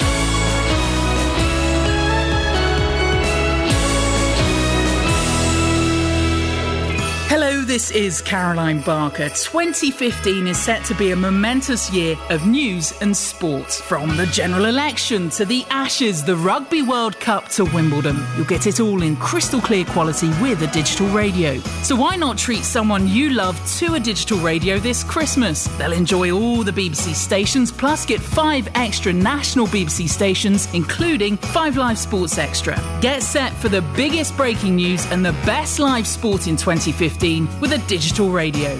This 7.79 7.93
is 7.93 8.21
Caroline 8.21 8.81
Barker. 8.81 9.29
2015 9.29 10.49
is 10.49 10.59
set 10.59 10.85
to 10.87 10.97
be 10.97 11.13
a 11.13 11.17
momentous 11.17 11.93
year 11.93 12.17
of 12.29 12.45
news 12.45 12.93
and 13.01 13.17
sport. 13.17 13.71
From 13.71 14.17
the 14.17 14.27
general 14.27 14.65
election 14.65 15.31
to 15.31 15.45
the 15.45 15.65
Ashes, 15.71 16.25
the 16.25 16.35
Rugby 16.35 16.83
World 16.83 17.21
Cup 17.21 17.47
to 17.51 17.65
Wimbledon. 17.67 18.17
You'll 18.37 18.47
get 18.47 18.67
it 18.67 18.81
all 18.81 19.03
in 19.03 19.15
crystal 19.19 19.61
clear 19.61 19.85
quality 19.85 20.27
with 20.43 20.61
a 20.63 20.67
digital 20.73 21.07
radio. 21.11 21.59
So 21.85 21.95
why 21.95 22.17
not 22.17 22.37
treat 22.37 22.65
someone 22.65 23.07
you 23.07 23.31
love 23.31 23.57
to 23.79 23.95
a 23.95 24.01
digital 24.01 24.39
radio 24.39 24.81
this 24.81 25.05
Christmas? 25.05 25.67
They'll 25.79 25.93
enjoy 25.93 26.33
all 26.33 26.65
the 26.65 26.73
BBC 26.73 27.15
stations, 27.15 27.71
plus 27.71 28.05
get 28.05 28.21
five 28.21 28.69
extra 28.75 29.13
national 29.13 29.69
BBC 29.69 30.09
stations, 30.09 30.69
including 30.75 31.37
five 31.37 31.77
live 31.77 31.97
sports 31.99 32.39
extra. 32.39 32.75
Get 33.01 33.23
set 33.23 33.53
for 33.53 33.69
the 33.69 33.83
biggest 33.95 34.37
breaking 34.37 34.75
news 34.75 35.07
and 35.13 35.25
the 35.25 35.33
best 35.47 35.79
live 35.79 36.09
sport 36.09 36.49
in 36.49 36.57
2015 36.57 37.47
with 37.61 37.68
a 37.73 37.79
digital 37.87 38.31
radio. 38.31 38.79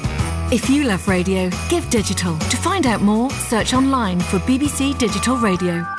If 0.51 0.71
you 0.71 0.85
love 0.85 1.07
radio, 1.09 1.51
give 1.69 1.89
digital. 1.91 2.39
To 2.39 2.57
find 2.57 2.87
out 2.87 3.03
more, 3.03 3.31
search 3.31 3.75
online 3.75 4.21
for 4.21 4.39
BBC 4.39 4.97
Digital 4.99 5.37
Radio. 5.37 5.98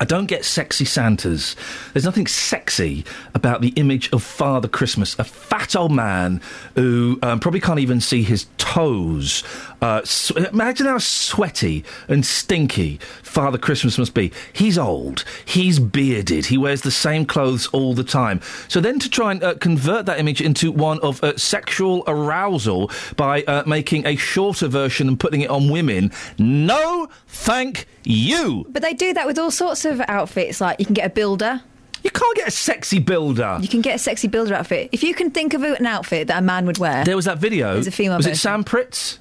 I 0.00 0.06
don't 0.06 0.26
get 0.26 0.46
sexy 0.46 0.86
Santas. 0.86 1.54
There's 1.92 2.06
nothing 2.06 2.26
sexy 2.26 3.04
about 3.34 3.60
the 3.60 3.68
image 3.76 4.10
of 4.12 4.22
Father 4.22 4.66
Christmas, 4.66 5.18
a 5.18 5.24
fat 5.24 5.76
old 5.76 5.92
man 5.92 6.40
who 6.74 7.18
um, 7.22 7.38
probably 7.38 7.60
can't 7.60 7.78
even 7.78 8.00
see 8.00 8.22
his 8.22 8.46
toes. 8.56 9.44
Uh, 9.82 10.02
sw- 10.04 10.36
imagine 10.36 10.86
how 10.86 10.96
sweaty 10.96 11.84
and 12.08 12.24
stinky 12.24 12.98
Father 13.22 13.58
Christmas 13.58 13.98
must 13.98 14.14
be. 14.14 14.32
He's 14.54 14.78
old, 14.78 15.24
he's 15.44 15.78
bearded, 15.78 16.46
he 16.46 16.56
wears 16.56 16.80
the 16.80 16.90
same 16.90 17.26
clothes 17.26 17.66
all 17.68 17.92
the 17.92 18.04
time. 18.04 18.40
So 18.68 18.80
then 18.80 18.98
to 19.00 19.10
try 19.10 19.32
and 19.32 19.42
uh, 19.42 19.54
convert 19.56 20.06
that 20.06 20.18
image 20.18 20.40
into 20.40 20.72
one 20.72 20.98
of 21.00 21.22
uh, 21.22 21.36
sexual 21.36 22.04
arousal 22.06 22.90
by 23.16 23.42
uh, 23.42 23.64
making 23.66 24.06
a 24.06 24.16
shorter 24.16 24.68
version 24.68 25.08
and 25.08 25.20
putting 25.20 25.42
it 25.42 25.50
on 25.50 25.68
women, 25.68 26.10
no, 26.38 27.08
thank 27.26 27.86
you. 28.04 28.64
But 28.70 28.82
they 28.82 28.94
do 28.94 29.12
that 29.12 29.26
with 29.26 29.38
all 29.38 29.50
sorts 29.50 29.84
of 29.84 29.89
outfits. 30.08 30.60
Like 30.60 30.78
you 30.78 30.86
can 30.86 30.94
get 30.94 31.06
a 31.06 31.10
builder. 31.10 31.62
You 32.02 32.10
can't 32.10 32.36
get 32.36 32.48
a 32.48 32.50
sexy 32.50 32.98
builder. 32.98 33.58
You 33.60 33.68
can 33.68 33.80
get 33.82 33.96
a 33.96 33.98
sexy 33.98 34.28
builder 34.28 34.54
outfit. 34.54 34.88
If 34.92 35.02
you 35.02 35.14
can 35.14 35.30
think 35.30 35.52
of 35.54 35.62
an 35.62 35.84
outfit 35.84 36.28
that 36.28 36.38
a 36.38 36.42
man 36.42 36.66
would 36.66 36.78
wear. 36.78 37.04
There 37.04 37.16
was 37.16 37.26
that 37.26 37.38
video. 37.38 37.74
There's 37.74 37.86
a 37.86 37.90
female 37.90 38.16
Was 38.16 38.26
it. 38.26 38.36
Sam 38.36 38.64
Prydz? 38.64 39.18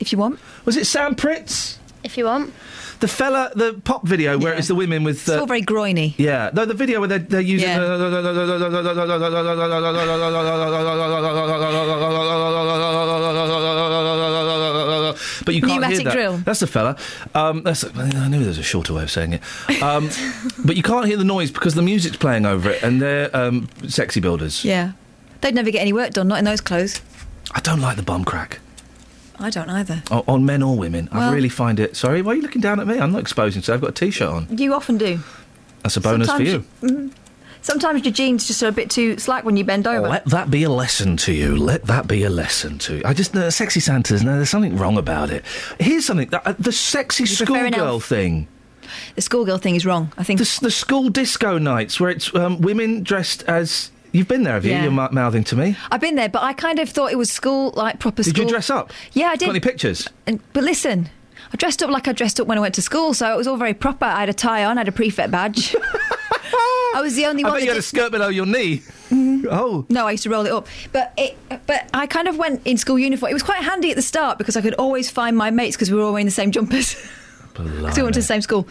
If 0.00 0.12
you 0.12 0.18
want. 0.18 0.38
Was 0.64 0.76
it 0.76 0.86
Sam 0.86 1.14
Prydz? 1.14 1.78
If 2.04 2.18
you 2.18 2.24
want. 2.26 2.52
The 3.00 3.08
fella, 3.08 3.52
the 3.54 3.80
pop 3.84 4.06
video 4.06 4.38
where 4.38 4.54
it's 4.54 4.68
the 4.68 4.74
women 4.74 5.04
with. 5.04 5.20
It's 5.20 5.28
all 5.28 5.46
very 5.46 5.62
groiny. 5.62 6.14
Yeah, 6.18 6.50
no, 6.52 6.64
the 6.64 6.74
video 6.74 6.98
where 6.98 7.08
they're, 7.08 7.18
they're 7.20 7.40
using. 7.40 7.68
But 15.44 15.54
you 15.54 15.62
can't 15.62 15.72
hear 15.72 15.80
Pneumatic 15.80 16.04
that. 16.04 16.12
drill. 16.12 16.36
That's 16.38 16.60
the 16.60 16.66
fella. 16.66 16.96
Um, 17.34 17.62
that's, 17.62 17.84
I 17.84 18.28
knew 18.28 18.40
there 18.40 18.48
was 18.48 18.58
a 18.58 18.62
shorter 18.62 18.92
way 18.92 19.02
of 19.04 19.10
saying 19.10 19.34
it. 19.34 19.82
Um, 19.82 20.10
but 20.64 20.76
you 20.76 20.82
can't 20.82 21.06
hear 21.06 21.16
the 21.16 21.24
noise 21.24 21.50
because 21.50 21.74
the 21.74 21.82
music's 21.82 22.16
playing 22.16 22.46
over 22.46 22.70
it, 22.70 22.82
and 22.82 23.00
they're 23.00 23.34
um, 23.34 23.68
sexy 23.88 24.20
builders. 24.20 24.64
Yeah. 24.64 24.92
They'd 25.40 25.54
never 25.54 25.70
get 25.70 25.80
any 25.80 25.92
work 25.92 26.10
done, 26.10 26.28
not 26.28 26.38
in 26.38 26.44
those 26.44 26.60
clothes. 26.60 27.00
I 27.52 27.60
don't 27.60 27.80
like 27.80 27.96
the 27.96 28.02
bum 28.02 28.24
crack. 28.24 28.58
I 29.40 29.50
don't 29.50 29.70
either. 29.70 30.02
O- 30.10 30.24
on 30.26 30.44
men 30.44 30.62
or 30.62 30.76
women. 30.76 31.08
I 31.12 31.32
really 31.32 31.48
find 31.48 31.78
it. 31.78 31.96
Sorry, 31.96 32.22
why 32.22 32.32
are 32.32 32.34
you 32.36 32.42
looking 32.42 32.60
down 32.60 32.80
at 32.80 32.86
me? 32.86 32.98
I'm 32.98 33.12
not 33.12 33.20
exposing, 33.20 33.62
so 33.62 33.72
I've 33.74 33.80
got 33.80 33.90
a 33.90 33.92
t 33.92 34.10
shirt 34.10 34.28
on. 34.28 34.58
You 34.58 34.74
often 34.74 34.98
do. 34.98 35.20
That's 35.82 35.96
a 35.96 36.00
bonus 36.00 36.26
Sometimes 36.28 36.50
for 36.50 36.86
you. 36.86 36.90
Mm. 36.90 37.12
Sometimes 37.60 38.04
your 38.04 38.12
jeans 38.12 38.46
just 38.46 38.62
are 38.62 38.68
a 38.68 38.72
bit 38.72 38.88
too 38.90 39.18
slack 39.18 39.44
when 39.44 39.56
you 39.56 39.64
bend 39.64 39.86
over. 39.86 40.08
Let 40.08 40.24
that 40.26 40.50
be 40.50 40.62
a 40.62 40.70
lesson 40.70 41.16
to 41.18 41.32
you. 41.32 41.56
Let 41.56 41.84
that 41.86 42.06
be 42.06 42.22
a 42.24 42.30
lesson 42.30 42.78
to 42.78 42.96
you. 42.96 43.02
I 43.04 43.14
just 43.14 43.34
know 43.34 43.50
sexy 43.50 43.80
Santas. 43.80 44.22
No, 44.22 44.36
there's 44.36 44.50
something 44.50 44.76
wrong 44.76 44.96
about 44.96 45.30
it. 45.30 45.44
Here's 45.78 46.06
something. 46.06 46.28
that- 46.30 46.46
uh, 46.46 46.54
the 46.58 46.72
sexy 46.72 47.24
You 47.24 47.36
prefer 47.36 47.66
an 47.66 47.72
schoolgirl 47.72 47.86
elf? 47.94 48.04
thing. 48.06 48.46
The 49.16 49.22
schoolgirl 49.22 49.58
thing 49.58 49.74
is 49.76 49.84
wrong. 49.84 50.12
I 50.16 50.22
think 50.24 50.38
the, 50.38 50.44
s- 50.44 50.60
the 50.60 50.70
school 50.70 51.10
disco 51.10 51.58
nights 51.58 52.00
where 52.00 52.10
it's 52.10 52.34
um, 52.34 52.60
women 52.60 53.02
dressed 53.02 53.42
as. 53.44 53.90
You've 54.18 54.26
been 54.26 54.42
there, 54.42 54.54
have 54.54 54.64
you? 54.64 54.72
Yeah. 54.72 54.82
You're 54.82 54.90
mou- 54.90 55.10
mouthing 55.12 55.44
to 55.44 55.54
me. 55.56 55.76
I've 55.92 56.00
been 56.00 56.16
there, 56.16 56.28
but 56.28 56.42
I 56.42 56.52
kind 56.52 56.80
of 56.80 56.88
thought 56.88 57.12
it 57.12 57.16
was 57.18 57.30
school, 57.30 57.72
like 57.76 58.00
proper 58.00 58.24
Did 58.24 58.30
school. 58.30 58.44
you 58.46 58.50
dress 58.50 58.68
up? 58.68 58.92
Yeah, 59.12 59.28
I 59.28 59.36
did. 59.36 59.44
Got 59.46 59.50
any 59.50 59.60
pictures? 59.60 60.08
And, 60.26 60.40
but 60.52 60.64
listen, 60.64 61.08
I 61.52 61.56
dressed 61.56 61.84
up 61.84 61.90
like 61.90 62.08
I 62.08 62.12
dressed 62.12 62.40
up 62.40 62.48
when 62.48 62.58
I 62.58 62.60
went 62.60 62.74
to 62.74 62.82
school, 62.82 63.14
so 63.14 63.32
it 63.32 63.36
was 63.36 63.46
all 63.46 63.56
very 63.56 63.74
proper. 63.74 64.06
I 64.06 64.18
had 64.20 64.28
a 64.28 64.34
tie 64.34 64.64
on, 64.64 64.76
I 64.76 64.80
had 64.80 64.88
a 64.88 64.92
prefect 64.92 65.30
badge. 65.30 65.76
I 66.94 67.00
was 67.00 67.14
the 67.14 67.26
only 67.26 67.44
I 67.44 67.48
one. 67.48 67.52
bet 67.52 67.60
that 67.60 67.64
you 67.66 67.70
had 67.70 67.78
a 67.78 67.82
skirt 67.82 68.10
below 68.10 68.26
your 68.28 68.46
knee. 68.46 68.78
Mm-hmm. 69.10 69.46
Oh. 69.52 69.86
No, 69.88 70.08
I 70.08 70.10
used 70.10 70.24
to 70.24 70.30
roll 70.30 70.44
it 70.46 70.50
up. 70.52 70.66
But 70.90 71.12
it, 71.16 71.38
but 71.66 71.88
I 71.94 72.08
kind 72.08 72.26
of 72.26 72.38
went 72.38 72.62
in 72.66 72.76
school 72.76 72.98
uniform. 72.98 73.30
It 73.30 73.34
was 73.34 73.44
quite 73.44 73.62
handy 73.62 73.90
at 73.90 73.96
the 73.96 74.02
start 74.02 74.36
because 74.36 74.56
I 74.56 74.62
could 74.62 74.74
always 74.74 75.08
find 75.10 75.36
my 75.36 75.50
mates 75.52 75.76
because 75.76 75.92
we 75.92 75.96
were 75.96 76.02
all 76.02 76.12
wearing 76.12 76.26
the 76.26 76.32
same 76.32 76.50
jumpers. 76.50 76.96
Because 77.64 77.96
we 77.96 78.02
went 78.02 78.14
to 78.14 78.20
the 78.20 78.26
same 78.26 78.42
school. 78.42 78.66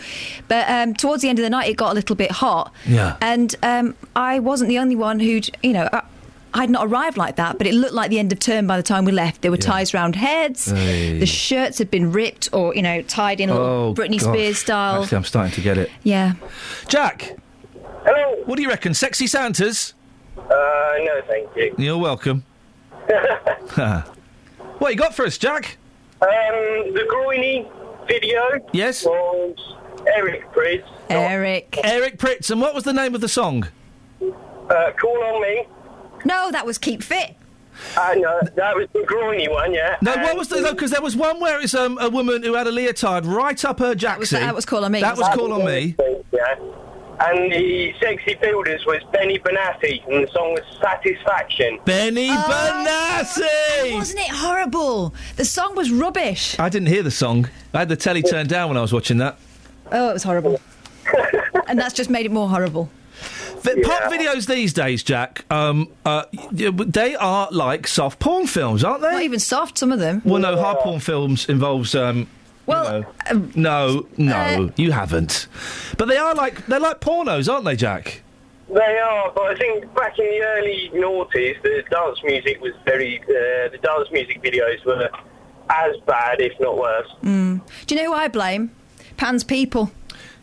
But 0.47 0.69
um, 0.69 0.93
towards 0.93 1.22
the 1.22 1.30
end 1.30 1.39
of 1.39 1.43
the 1.43 1.49
night, 1.49 1.69
it 1.69 1.77
got 1.77 1.91
a 1.91 1.95
little 1.95 2.15
bit 2.15 2.31
hot. 2.31 2.73
Yeah. 2.85 3.18
And 3.22 3.55
um, 3.64 3.95
I 4.15 4.39
wasn't 4.39 4.69
the 4.69 4.80
only 4.80 4.95
one 4.95 5.19
who'd, 5.19 5.49
you 5.64 5.73
know, 5.73 5.89
I, 5.91 6.03
I'd 6.53 6.69
not 6.69 6.88
arrived 6.88 7.18
like 7.18 7.35
that, 7.35 7.57
but 7.57 7.68
it 7.68 7.73
looked 7.73 7.93
like 7.93 8.09
the 8.09 8.19
end 8.19 8.31
of 8.31 8.39
term 8.39 8.65
by 8.68 8.77
the 8.77 8.84
time 8.84 9.05
we 9.05 9.11
left. 9.11 9.41
There 9.41 9.51
were 9.51 9.57
ties 9.57 9.93
round 9.93 10.15
heads. 10.15 10.72
Hey. 10.72 11.19
The 11.19 11.26
shirts 11.26 11.77
had 11.77 11.91
been 11.91 12.11
ripped 12.11 12.49
or, 12.53 12.73
you 12.73 12.81
know, 12.81 13.01
tied 13.03 13.39
in 13.39 13.49
a 13.49 13.53
little 13.53 13.68
Oh, 13.68 13.93
Britney 13.93 14.19
gosh. 14.19 14.30
Spears 14.30 14.57
style. 14.59 15.03
Actually, 15.03 15.18
I'm 15.18 15.23
starting 15.26 15.53
to 15.53 15.61
get 15.61 15.77
it. 15.77 15.91
Yeah. 16.03 16.34
Jack. 16.88 17.35
Hello. 18.05 18.43
What 18.45 18.55
do 18.55 18.61
you 18.61 18.69
reckon? 18.69 18.93
Sexy 18.93 19.27
Santas? 19.27 19.93
Uh, 20.38 20.41
no, 20.49 21.22
thank 21.27 21.49
you. 21.55 21.76
You're 21.77 21.97
welcome. 21.97 22.43
what 24.80 24.91
you 24.91 24.95
got 24.97 25.14
for 25.14 25.26
us, 25.26 25.38
Jack? 25.38 25.77
Um, 26.22 26.30
the 26.93 27.05
groiny 27.07 27.68
video 28.07 28.41
Yes. 28.73 29.03
was 29.05 29.55
Eric 30.15 30.51
Prydz. 30.53 30.84
Eric. 31.09 31.77
Eric 31.84 32.17
Prydz. 32.17 32.49
And 32.51 32.61
what 32.61 32.73
was 32.73 32.84
the 32.84 32.93
name 32.93 33.15
of 33.15 33.21
the 33.21 33.27
song? 33.29 33.67
Uh, 34.21 34.91
Call 34.99 35.23
on 35.23 35.41
me. 35.41 35.65
No, 36.25 36.51
that 36.51 36.65
was 36.65 36.77
Keep 36.77 37.03
Fit. 37.03 37.35
Uh, 37.95 38.15
no, 38.17 38.39
that 38.55 38.75
was 38.75 38.88
the 38.93 39.03
groiny 39.05 39.47
one, 39.47 39.71
yeah. 39.71 39.97
No, 40.01 40.15
what 40.15 40.35
was 40.35 40.47
the? 40.47 40.67
Because 40.71 40.89
there 40.89 41.01
was 41.01 41.15
one 41.15 41.39
where 41.39 41.61
it's 41.61 41.75
um, 41.75 41.99
a 42.01 42.09
woman 42.09 42.41
who 42.41 42.55
had 42.55 42.65
a 42.65 42.71
leotard 42.71 43.25
right 43.25 43.63
up 43.63 43.77
her 43.79 43.93
jacksie. 43.93 44.31
that 44.31 44.55
was 44.55 44.65
Call 44.65 44.84
on 44.84 44.91
Me, 44.91 44.99
That 45.01 45.11
was 45.11 45.19
wasn't 45.19 45.38
Call 45.39 45.53
on 45.53 45.65
Me. 45.65 45.95
Yeah. 46.34 46.55
And 47.19 47.52
the 47.52 47.94
sexy 47.99 48.35
builders 48.35 48.85
was 48.85 49.02
Benny 49.11 49.39
Benassi, 49.39 50.06
and 50.07 50.27
the 50.27 50.31
song 50.31 50.53
was 50.53 50.61
Satisfaction. 50.80 51.80
Benny 51.84 52.30
Oh, 52.30 52.45
Benassi! 52.48 53.95
Wasn't 53.95 54.19
it 54.19 54.30
horrible? 54.30 55.14
The 55.35 55.45
song 55.45 55.76
was 55.76 55.91
rubbish. 55.91 56.60
I 56.60 56.69
didn't 56.69 56.89
hear 56.89 57.02
the 57.03 57.11
song. 57.11 57.49
I 57.73 57.80
had 57.80 57.89
the 57.89 57.95
telly 57.95 58.22
turned 58.22 58.49
down 58.49 58.69
when 58.69 58.77
I 58.77 58.81
was 58.81 58.94
watching 58.94 59.18
that. 59.18 59.38
Oh, 59.91 60.10
it 60.10 60.14
was 60.14 60.23
horrible. 60.23 60.60
and 61.68 61.80
that's 61.80 61.94
just 61.95 62.10
made 62.10 62.26
it 62.26 62.31
more 62.31 62.49
horrible. 62.49 62.89
Vi- 63.61 63.81
Pop 63.81 64.11
videos 64.11 64.45
these 64.48 64.72
days, 64.73 65.02
Jack, 65.02 65.44
um, 65.52 65.89
uh, 66.06 66.26
they 66.52 67.15
are 67.15 67.48
like 67.52 67.88
soft 67.88 68.19
porn 68.19 68.45
films, 68.45 68.84
aren't 68.84 69.02
they? 69.02 69.11
Not 69.11 69.23
even 69.23 69.39
soft, 69.39 69.80
some 69.80 69.91
of 69.91 69.98
them. 69.99 70.22
Well, 70.23 70.39
no, 70.39 70.56
hard 70.56 70.77
porn 70.80 70.99
films 70.99 71.49
involves. 71.49 71.95
Um, 71.95 72.27
Well, 72.68 73.06
um, 73.30 73.52
no, 73.56 74.07
no, 74.18 74.35
uh, 74.35 74.69
you 74.76 74.91
haven't. 74.91 75.48
But 75.98 76.10
they 76.10 76.18
are 76.18 76.35
like 76.35 76.65
they're 76.68 76.80
like 76.80 76.99
pornos, 76.99 77.52
aren't 77.52 77.65
they, 77.65 77.76
Jack? 77.76 78.22
They 78.69 78.99
are, 78.99 79.31
but 79.34 79.44
I 79.44 79.56
think 79.56 79.94
back 79.95 80.19
in 80.19 80.26
the 80.26 80.41
early 80.41 80.91
noughties, 80.94 81.61
the 81.64 81.84
dance 81.89 82.22
music 82.23 82.61
was 82.61 82.73
very. 82.84 83.22
Uh, 83.22 83.69
the 83.69 83.80
dance 83.81 84.11
music 84.11 84.44
videos 84.44 84.84
were 84.85 85.10
as 85.69 85.95
bad, 86.06 86.41
if 86.41 86.60
not 86.60 86.77
worse. 86.77 87.07
Mm. 87.23 87.61
Do 87.85 87.95
you 87.95 88.02
know 88.02 88.11
who 88.11 88.18
I 88.18 88.27
blame? 88.27 88.72
Pan's 89.15 89.45
people. 89.45 89.91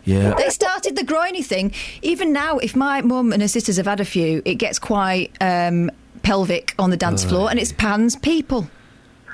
Yeah. 0.05 0.35
They 0.35 0.49
started 0.51 0.97
the 0.97 1.05
groiny 1.05 1.43
thing. 1.43 1.73
Even 2.03 2.33
now, 2.33 2.59
if 2.59 2.77
my 2.77 3.01
mum 3.01 3.33
and 3.33 3.41
her 3.41 3.49
sisters 3.49 3.77
have 3.77 3.87
had 3.87 4.01
a 4.01 4.05
few, 4.05 4.43
it 4.45 4.57
gets 4.57 4.79
quite 4.79 5.33
um, 5.41 5.91
pelvic 6.23 6.75
on 6.79 6.91
the 6.91 6.97
dance 6.97 7.25
floor, 7.25 7.51
and 7.51 7.59
it's 7.59 7.73
Pan's 7.73 8.17
people. 8.17 8.69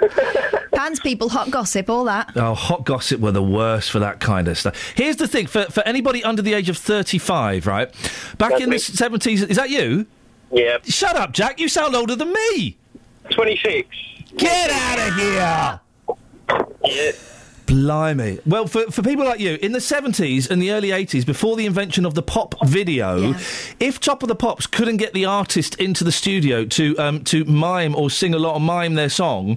Pan's 0.73 1.01
people, 1.01 1.29
hot 1.29 1.51
gossip, 1.51 1.91
all 1.91 2.05
that. 2.05 2.33
Oh, 2.37 2.55
hot 2.55 2.85
gossip 2.85 3.21
were 3.21 3.33
the 3.33 3.43
worst 3.43 3.91
for 3.91 3.99
that 3.99 4.21
kind 4.21 4.49
of 4.49 4.57
stuff. 4.59 4.93
Here's 4.95 5.17
the 5.17 5.29
thing 5.29 5.47
for, 5.47 5.65
for 5.65 5.83
anybody 5.83 6.25
under 6.25 6.43
the 6.43 6.55
age 6.55 6.69
of 6.69 6.77
35, 6.79 7.67
right? 7.67 7.91
Back 8.39 8.51
That's 8.51 8.63
in 8.63 8.71
me. 8.71 8.77
the 8.77 8.83
70s, 8.83 9.49
is 9.49 9.57
that 9.57 9.71
you? 9.71 10.07
Yeah. 10.53 10.79
Shut 10.85 11.17
up, 11.17 11.33
Jack. 11.33 11.61
You 11.61 11.69
sound 11.69 11.95
older 11.95 12.17
than 12.17 12.33
me. 12.33 12.77
26. 13.31 13.89
Get 14.37 14.71
out 14.71 15.09
of 15.09 15.15
here! 15.17 15.81
Yeah. 16.85 17.13
Blimey. 17.71 18.41
Well, 18.45 18.67
for, 18.67 18.83
for 18.91 19.01
people 19.03 19.25
like 19.25 19.39
you, 19.39 19.57
in 19.63 19.71
the 19.71 19.79
70s 19.79 20.51
and 20.51 20.61
the 20.61 20.73
early 20.73 20.89
80s, 20.89 21.25
before 21.25 21.55
the 21.57 21.67
invention 21.67 22.05
of 22.05 22.15
the 22.15 22.23
pop 22.23 22.57
video, 22.67 23.35
if 23.79 24.01
Top 24.01 24.25
of 24.25 24.29
the 24.29 24.35
Pops 24.35 24.67
couldn't 24.67 24.97
get 24.97 25.15
the 25.15 25.25
artist 25.25 25.77
into 25.77 26.03
the 26.03 26.11
studio 26.11 26.65
to 26.65 26.99
um, 26.99 27.23
to 27.25 27.45
mime 27.45 27.95
or 27.95 28.11
sing 28.11 28.35
a 28.35 28.39
lot 28.39 28.55
or 28.55 28.61
mime 28.61 28.95
their 28.95 29.09
song, 29.09 29.57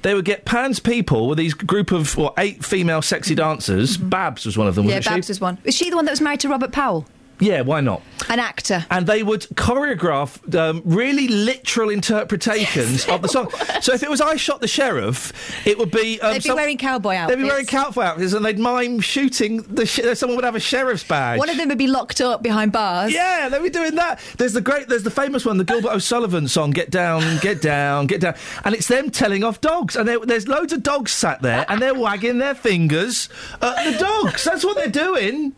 they 0.00 0.14
would 0.14 0.24
get 0.24 0.46
Pan's 0.46 0.80
People 0.80 1.28
with 1.28 1.36
these 1.36 1.52
group 1.52 1.92
of 1.92 2.16
what, 2.16 2.32
eight 2.38 2.64
female 2.64 3.02
sexy 3.02 3.34
dancers. 3.34 3.98
Babs 3.98 4.46
was 4.46 4.56
one 4.56 4.66
of 4.66 4.74
them, 4.74 4.84
Mm-hmm. 4.86 4.90
yeah, 4.90 5.00
Babs 5.00 5.26
she? 5.26 5.30
was 5.30 5.40
one. 5.40 5.58
Was 5.64 5.74
she 5.74 5.90
the 5.90 5.96
one 5.96 6.06
that 6.06 6.12
was 6.12 6.20
married 6.22 6.40
to 6.40 6.48
Robert 6.48 6.72
Powell? 6.72 7.06
Yeah, 7.40 7.62
why 7.62 7.80
not? 7.80 8.02
An 8.28 8.38
actor. 8.38 8.86
And 8.90 9.06
they 9.06 9.22
would 9.24 9.42
choreograph 9.54 10.54
um, 10.56 10.80
really 10.84 11.26
literal 11.28 11.90
interpretations 11.90 13.04
of 13.06 13.22
the 13.22 13.28
song. 13.28 13.50
So 13.82 13.92
if 13.94 14.04
it 14.04 14.08
was 14.10 14.20
I 14.20 14.36
Shot 14.36 14.60
the 14.60 14.68
Sheriff, 14.68 15.32
it 15.66 15.76
would 15.76 15.90
be. 15.90 16.20
Um, 16.20 16.34
They'd 16.34 16.42
be 16.42 16.48
some- 16.48 16.56
wearing 16.56 16.78
cowboy 16.78 17.14
outfits. 17.16 17.36
They'd 17.36 17.42
be 17.42 17.48
wearing 17.48 17.66
cowboy 17.66 18.02
outfits 18.02 18.32
and 18.32 18.44
they'd 18.44 18.60
mime 18.60 19.00
shooting. 19.00 19.62
The 19.62 19.84
sh- 19.86 20.00
someone 20.14 20.36
would 20.36 20.44
have 20.44 20.54
a 20.54 20.60
sheriff's 20.60 21.02
badge. 21.02 21.40
One 21.40 21.50
of 21.50 21.56
them 21.56 21.68
would 21.68 21.78
be 21.78 21.88
locked 21.88 22.20
up 22.20 22.44
behind 22.44 22.70
bars. 22.70 23.12
Yeah, 23.12 23.48
they'd 23.48 23.60
be 23.60 23.70
doing 23.70 23.96
that. 23.96 24.20
There's 24.38 24.52
the 24.52 24.60
great, 24.60 24.88
there's 24.88 25.02
the 25.02 25.10
famous 25.10 25.44
one, 25.44 25.56
the 25.58 25.64
Gilbert 25.64 25.90
O'Sullivan 25.90 26.46
song, 26.46 26.70
"Get 26.70 26.90
Down, 26.90 27.38
Get 27.40 27.60
Down, 27.60 28.06
Get 28.06 28.20
Down," 28.20 28.34
and 28.64 28.72
it's 28.74 28.86
them 28.86 29.10
telling 29.10 29.42
off 29.42 29.60
dogs, 29.60 29.96
and 29.96 30.08
there's 30.08 30.46
loads 30.46 30.72
of 30.72 30.84
dogs 30.84 31.10
sat 31.10 31.42
there, 31.42 31.66
and 31.68 31.82
they're 31.82 31.94
wagging 31.94 32.38
their 32.38 32.54
fingers 32.54 33.28
at 33.60 33.92
the 33.92 33.98
dogs. 33.98 34.44
That's 34.44 34.64
what 34.64 34.76
they're 34.76 34.86
doing. 34.86 35.54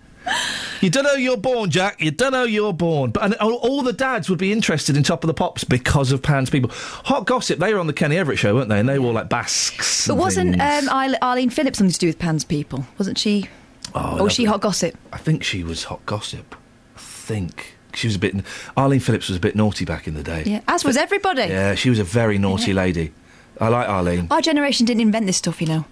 You 0.80 0.90
don't 0.90 1.04
know 1.04 1.14
you're 1.14 1.36
born, 1.36 1.70
Jack. 1.70 2.00
You 2.00 2.10
don't 2.10 2.32
know 2.32 2.44
you're 2.44 2.72
born. 2.72 3.10
But 3.10 3.24
and 3.24 3.34
all, 3.36 3.82
the 3.82 3.92
dads 3.92 4.28
would 4.28 4.38
be 4.38 4.52
interested 4.52 4.96
in 4.96 5.02
Top 5.02 5.24
of 5.24 5.28
the 5.28 5.34
Pops 5.34 5.64
because 5.64 6.12
of 6.12 6.22
Pan's 6.22 6.50
people. 6.50 6.70
Hot 6.72 7.26
Gossip, 7.26 7.58
they 7.58 7.72
were 7.72 7.80
on 7.80 7.86
the 7.86 7.92
Kenny 7.92 8.16
Everett 8.16 8.38
show, 8.38 8.54
weren't 8.54 8.68
they? 8.68 8.80
And 8.80 8.88
they 8.88 8.98
were 8.98 9.06
all 9.06 9.12
like 9.12 9.28
basques. 9.28 10.06
But 10.06 10.16
wasn't 10.16 10.60
um, 10.60 10.88
Arlene 11.22 11.50
Phillips 11.50 11.78
something 11.78 11.92
to 11.92 11.98
do 11.98 12.06
with 12.06 12.18
Pan's 12.18 12.44
people? 12.44 12.86
Wasn't 12.98 13.18
she? 13.18 13.48
Oh, 13.94 14.18
or 14.18 14.24
was 14.24 14.32
she 14.32 14.44
hot 14.44 14.60
gossip? 14.60 14.96
I 15.12 15.18
think 15.18 15.44
she 15.44 15.62
was 15.62 15.84
Hot 15.84 16.04
Gossip. 16.06 16.56
I 16.96 16.98
think 16.98 17.76
she 17.94 18.06
was 18.06 18.16
a 18.16 18.18
bit. 18.18 18.34
Arlene 18.76 19.00
Phillips 19.00 19.28
was 19.28 19.36
a 19.36 19.40
bit 19.40 19.54
naughty 19.54 19.84
back 19.84 20.06
in 20.06 20.14
the 20.14 20.22
day. 20.22 20.42
Yeah, 20.44 20.60
as 20.68 20.84
was 20.84 20.96
everybody. 20.96 21.42
Yeah, 21.42 21.74
she 21.74 21.90
was 21.90 21.98
a 21.98 22.04
very 22.04 22.38
naughty 22.38 22.72
lady. 22.72 23.12
I 23.60 23.68
like 23.68 23.88
Arlene. 23.88 24.26
Our 24.30 24.40
generation 24.40 24.84
didn't 24.84 25.02
invent 25.02 25.26
this 25.26 25.36
stuff, 25.36 25.60
you 25.60 25.68
know. 25.68 25.84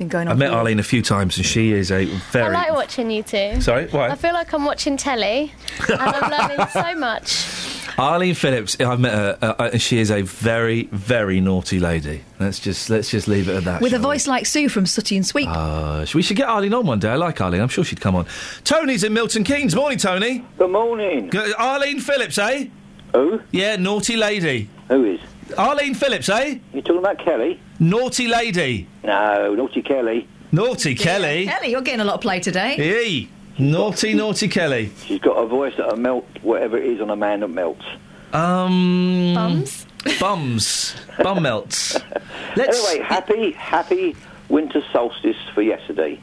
It's 0.00 0.04
been 0.06 0.08
going 0.08 0.28
on. 0.28 0.32
I've 0.32 0.38
met 0.38 0.48
for- 0.48 0.56
Arlene 0.56 0.78
a 0.78 0.82
few 0.82 1.02
times, 1.02 1.36
and 1.36 1.44
she 1.44 1.72
is 1.72 1.90
a 1.92 2.06
very. 2.32 2.46
I 2.56 2.68
like 2.68 2.72
watching 2.72 3.10
you 3.10 3.22
two. 3.22 3.60
Sorry, 3.60 3.86
why? 3.88 4.08
I 4.08 4.14
feel 4.14 4.32
like 4.32 4.50
I'm 4.54 4.64
watching 4.64 4.96
telly, 4.96 5.52
and 5.90 6.00
I'm 6.00 6.30
learning 6.48 6.66
so 6.72 6.94
much. 6.94 7.46
Arlene 7.98 8.34
Phillips. 8.34 8.80
I've 8.80 8.98
met 8.98 9.12
her, 9.12 9.38
uh, 9.42 9.46
uh, 9.58 9.70
and 9.74 9.82
she 9.82 9.98
is 9.98 10.10
a 10.10 10.22
very, 10.22 10.84
very 10.84 11.42
naughty 11.42 11.78
lady. 11.78 12.22
Let's 12.38 12.58
just 12.60 12.88
let's 12.88 13.10
just 13.10 13.28
leave 13.28 13.50
it 13.50 13.56
at 13.56 13.64
that. 13.64 13.82
With 13.82 13.92
a 13.92 13.96
shall 13.96 14.00
we? 14.00 14.14
voice 14.14 14.26
like 14.26 14.46
Sue 14.46 14.70
from 14.70 14.86
Sooty 14.86 15.16
and 15.16 15.26
Sweep. 15.26 15.48
Uh, 15.50 16.06
we 16.14 16.22
should 16.22 16.38
get 16.38 16.48
Arlene 16.48 16.72
on 16.72 16.86
one 16.86 16.98
day. 16.98 17.10
I 17.10 17.16
like 17.16 17.38
Arlene. 17.42 17.60
I'm 17.60 17.68
sure 17.68 17.84
she'd 17.84 18.00
come 18.00 18.16
on. 18.16 18.24
Tony's 18.64 19.04
in 19.04 19.12
Milton 19.12 19.44
Keynes. 19.44 19.76
Morning, 19.76 19.98
Tony. 19.98 20.42
Good 20.56 20.70
morning. 20.70 21.28
Good. 21.28 21.54
Arlene 21.58 22.00
Phillips, 22.00 22.38
eh? 22.38 22.68
Who? 23.12 23.42
Yeah, 23.50 23.76
naughty 23.76 24.16
lady. 24.16 24.70
Who 24.88 25.04
is? 25.04 25.20
Arlene 25.56 25.94
Phillips, 25.94 26.28
eh? 26.28 26.58
You 26.72 26.82
talking 26.82 26.98
about 26.98 27.18
Kelly? 27.18 27.60
Naughty 27.78 28.28
lady. 28.28 28.86
No, 29.04 29.54
Naughty 29.54 29.82
Kelly. 29.82 30.28
Naughty 30.52 30.94
Kelly. 30.94 31.46
Kelly, 31.46 31.70
you're 31.70 31.80
getting 31.82 32.00
a 32.00 32.04
lot 32.04 32.14
of 32.16 32.20
play 32.20 32.40
today. 32.40 32.74
Hey, 32.76 33.28
naughty, 33.58 34.14
naughty 34.14 34.48
Kelly. 34.48 34.90
She's 35.06 35.20
got 35.20 35.34
a 35.34 35.46
voice 35.46 35.74
that'll 35.76 35.96
melt 35.96 36.26
whatever 36.42 36.76
it 36.76 36.84
is 36.86 37.00
on 37.00 37.10
a 37.10 37.16
man 37.16 37.40
that 37.40 37.48
melts. 37.48 37.84
Um. 38.32 39.32
Bums. 39.34 39.86
Bums. 40.18 40.96
Bum 41.22 41.42
melts. 41.42 41.94
Let's- 42.56 42.86
Anyway, 42.88 43.04
happy, 43.04 43.52
happy 43.52 44.16
winter 44.48 44.82
solstice 44.92 45.36
for 45.54 45.62
yesterday. 45.62 46.18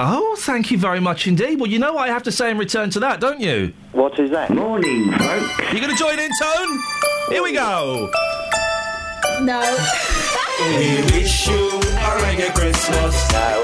Oh, 0.00 0.36
thank 0.38 0.70
you 0.70 0.78
very 0.78 1.00
much 1.00 1.26
indeed. 1.26 1.58
Well, 1.60 1.68
you 1.68 1.78
know 1.80 1.92
what 1.94 2.08
I 2.08 2.12
have 2.12 2.22
to 2.24 2.32
say 2.32 2.50
in 2.52 2.58
return 2.58 2.88
to 2.90 3.00
that, 3.00 3.20
don't 3.20 3.40
you? 3.40 3.72
What 3.92 4.16
is 4.20 4.30
that? 4.30 4.50
Morning, 4.50 5.10
folks. 5.12 5.72
You 5.72 5.80
going 5.80 5.90
to 5.90 5.96
join 5.96 6.18
in, 6.20 6.30
Tone? 6.40 6.78
Here 7.30 7.42
we 7.42 7.52
go. 7.52 8.08
No. 9.40 9.60
We 10.60 11.02
wish 11.12 11.46
you 11.48 11.68
a 11.78 12.10
reggae 12.22 12.52
Christmas. 12.54 13.14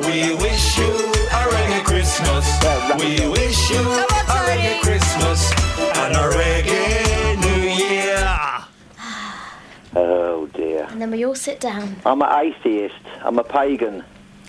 We 0.06 0.34
wish 0.36 0.78
you 0.78 0.84
a 0.86 1.42
reggae 1.50 1.84
Christmas. 1.84 2.46
We 3.00 3.28
wish 3.28 3.70
you 3.70 3.80
a 3.80 4.38
reggae 4.48 4.80
Christmas 4.82 5.50
and 5.98 6.14
a 6.14 6.30
reggae 6.30 7.40
New 7.40 7.68
Year. 7.68 8.24
Oh 9.96 10.48
dear. 10.54 10.86
And 10.90 11.02
then 11.02 11.10
we 11.10 11.24
all 11.24 11.34
sit 11.34 11.60
down. 11.60 11.96
I'm 12.06 12.22
an 12.22 12.46
atheist. 12.46 12.94
I'm 13.24 13.38
a 13.38 13.44
pagan. 13.44 14.04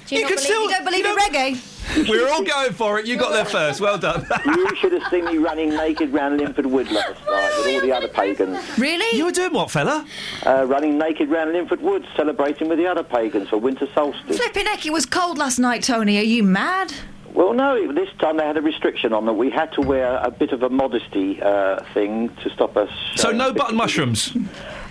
Do 0.08 0.16
you, 0.16 0.22
not 0.22 0.28
can 0.28 0.36
believe 0.36 0.40
still- 0.40 0.64
you 0.64 0.70
don't 0.70 0.86
believe 0.86 1.06
in 1.06 1.16
reggae? 1.16 1.75
We're 2.08 2.28
all 2.30 2.44
going 2.44 2.74
for 2.74 3.00
it. 3.00 3.06
You 3.06 3.18
got 3.18 3.32
there 3.32 3.46
first. 3.46 3.82
Well 3.82 3.98
done. 3.98 4.26
you 4.46 4.76
should 4.76 4.92
have 4.94 5.10
seen 5.10 5.26
me 5.26 5.38
running 5.38 5.70
naked 5.70 6.12
round 6.12 6.38
Linford 6.38 6.66
Wood 6.66 6.92
last 6.92 7.20
night 7.26 7.54
with 7.58 7.68
all 7.76 7.82
the 7.82 7.92
other 7.92 8.08
pagans. 8.08 8.60
Really? 8.78 9.18
You 9.18 9.26
were 9.26 9.32
doing 9.32 9.54
what, 9.54 9.72
fella? 9.72 10.06
Uh, 10.46 10.66
running 10.68 10.98
naked 10.98 11.30
round 11.30 11.54
Linford 11.54 11.82
Wood, 11.82 12.06
celebrating 12.16 12.70
with 12.70 12.78
the 12.78 12.88
other 12.88 13.04
pagans 13.04 13.50
for 13.50 13.58
winter 13.58 13.88
solstice. 13.94 14.38
Flipping 14.38 14.66
heck, 14.66 14.86
it 14.86 14.94
was 14.94 15.06
cold 15.06 15.38
last 15.38 15.60
night, 15.60 15.84
Tony. 15.84 16.18
Are 16.18 16.24
you 16.24 16.44
mad? 16.44 16.94
Well, 17.34 17.54
no, 17.54 17.92
this 17.92 18.08
time 18.20 18.38
they 18.38 18.46
had 18.46 18.56
a 18.56 18.62
restriction 18.62 19.12
on 19.12 19.26
that. 19.26 19.34
We 19.34 19.50
had 19.50 19.72
to 19.74 19.82
wear 19.82 20.18
a 20.24 20.32
bit 20.32 20.54
of 20.54 20.64
a 20.64 20.70
modesty 20.70 21.42
uh, 21.42 21.84
thing 21.94 22.30
to 22.44 22.50
stop 22.50 22.78
us. 22.78 22.90
So 23.16 23.32
no 23.32 23.52
bits 23.52 23.58
button 23.58 23.76
of- 23.76 23.78
mushrooms 23.78 24.34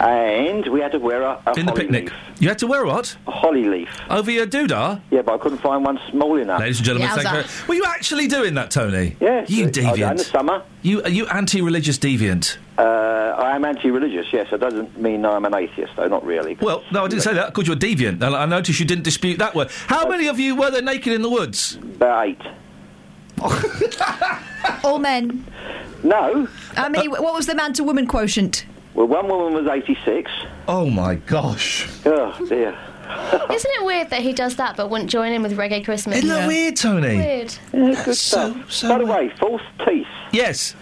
And 0.01 0.67
we 0.69 0.81
had 0.81 0.93
to 0.93 0.99
wear 0.99 1.23
a, 1.23 1.41
a 1.47 1.53
in 1.59 1.67
the 1.67 1.73
holly 1.73 1.83
picnic. 1.83 2.05
leaf. 2.05 2.13
You 2.41 2.49
had 2.49 2.59
to 2.59 2.67
wear 2.67 2.85
what? 2.85 3.17
A 3.27 3.31
holly 3.31 3.65
leaf. 3.65 3.89
Over 4.11 4.31
your 4.31 4.47
doodah? 4.47 5.01
Yeah, 5.11 5.23
but 5.23 5.35
I 5.35 5.39
couldn't 5.39 5.59
find 5.59 5.85
one 5.85 6.01
small 6.11 6.37
enough. 6.37 6.61
Ladies 6.61 6.79
and 6.79 6.87
gentlemen, 6.87 7.11
thank 7.11 7.29
you. 7.29 7.43
Very- 7.43 7.69
Were 7.69 7.75
you 7.75 7.85
actually 7.87 8.27
doing 8.27 8.55
that, 8.55 8.71
Tony? 8.71 9.17
Yes. 9.21 9.49
You 9.49 9.65
uh, 9.67 9.95
In 9.95 10.17
the 10.17 10.25
summer. 10.25 10.63
You 10.83 11.03
are 11.03 11.09
you 11.09 11.27
anti-religious 11.27 11.99
deviant? 11.99 12.59
Uh, 12.77 12.83
I 12.83 13.55
am 13.55 13.65
anti-religious, 13.65 14.27
yes. 14.33 14.49
It 14.53 14.59
doesn't 14.59 15.01
mean 15.01 15.25
I'm 15.25 15.45
an 15.45 15.55
atheist, 15.55 15.93
though, 15.97 16.09
not 16.09 16.25
really. 16.25 16.57
Well, 16.61 16.83
no, 16.91 17.05
I 17.05 17.09
didn't 17.09 17.23
say 17.23 17.35
that. 17.35 17.55
Because 17.55 17.69
called 17.69 17.81
you 17.81 17.91
a 17.91 17.95
deviant. 17.97 18.21
And 18.23 18.35
I 18.35 18.47
noticed 18.47 18.81
you 18.81 18.87
didn't 18.87 19.05
dispute 19.05 19.39
that 19.39 19.55
word. 19.55 19.71
How 19.87 20.09
many 20.09 20.27
of 20.27 20.41
you 20.41 20.57
were 20.57 20.71
there 20.71 20.83
naked 20.83 21.13
in 21.13 21.23
the 21.23 21.31
woods? 21.31 21.77
About 21.77 22.27
eight. 22.29 22.43
All 24.85 24.99
men. 24.99 25.45
No. 26.03 26.47
How 26.75 26.89
many? 26.89 27.09
what 27.09 27.23
was 27.35 27.47
the 27.47 27.55
man 27.55 27.73
to 27.75 27.85
woman 27.85 28.07
quotient? 28.07 28.67
Well, 28.95 29.07
one 29.07 29.29
woman 29.29 29.55
was 29.55 29.67
86. 29.67 30.31
Oh, 30.69 30.89
my 30.89 31.17
gosh. 31.17 31.89
Oh, 32.07 32.35
dear. 32.49 32.77
Isn't 33.53 33.71
it 33.81 33.85
weird 33.85 34.11
that 34.11 34.21
he 34.23 34.33
does 34.33 34.57
that 34.57 34.77
but 34.77 34.89
wouldn't 34.89 35.11
join 35.11 35.33
in 35.33 35.43
with 35.43 35.57
Reggae 35.57 35.85
Christmas? 35.85 36.19
Isn't 36.19 36.29
that 36.31 36.49
weird, 36.49 36.77
Tony? 36.77 37.17
Weird. 37.17 37.55
Yeah, 37.73 38.03
good 38.05 38.17
stuff. 38.17 38.83
By 38.83 38.99
the 38.99 39.07
way, 39.07 39.31
false 39.39 39.63
teeth. 39.87 40.07
Yes. 40.33 40.75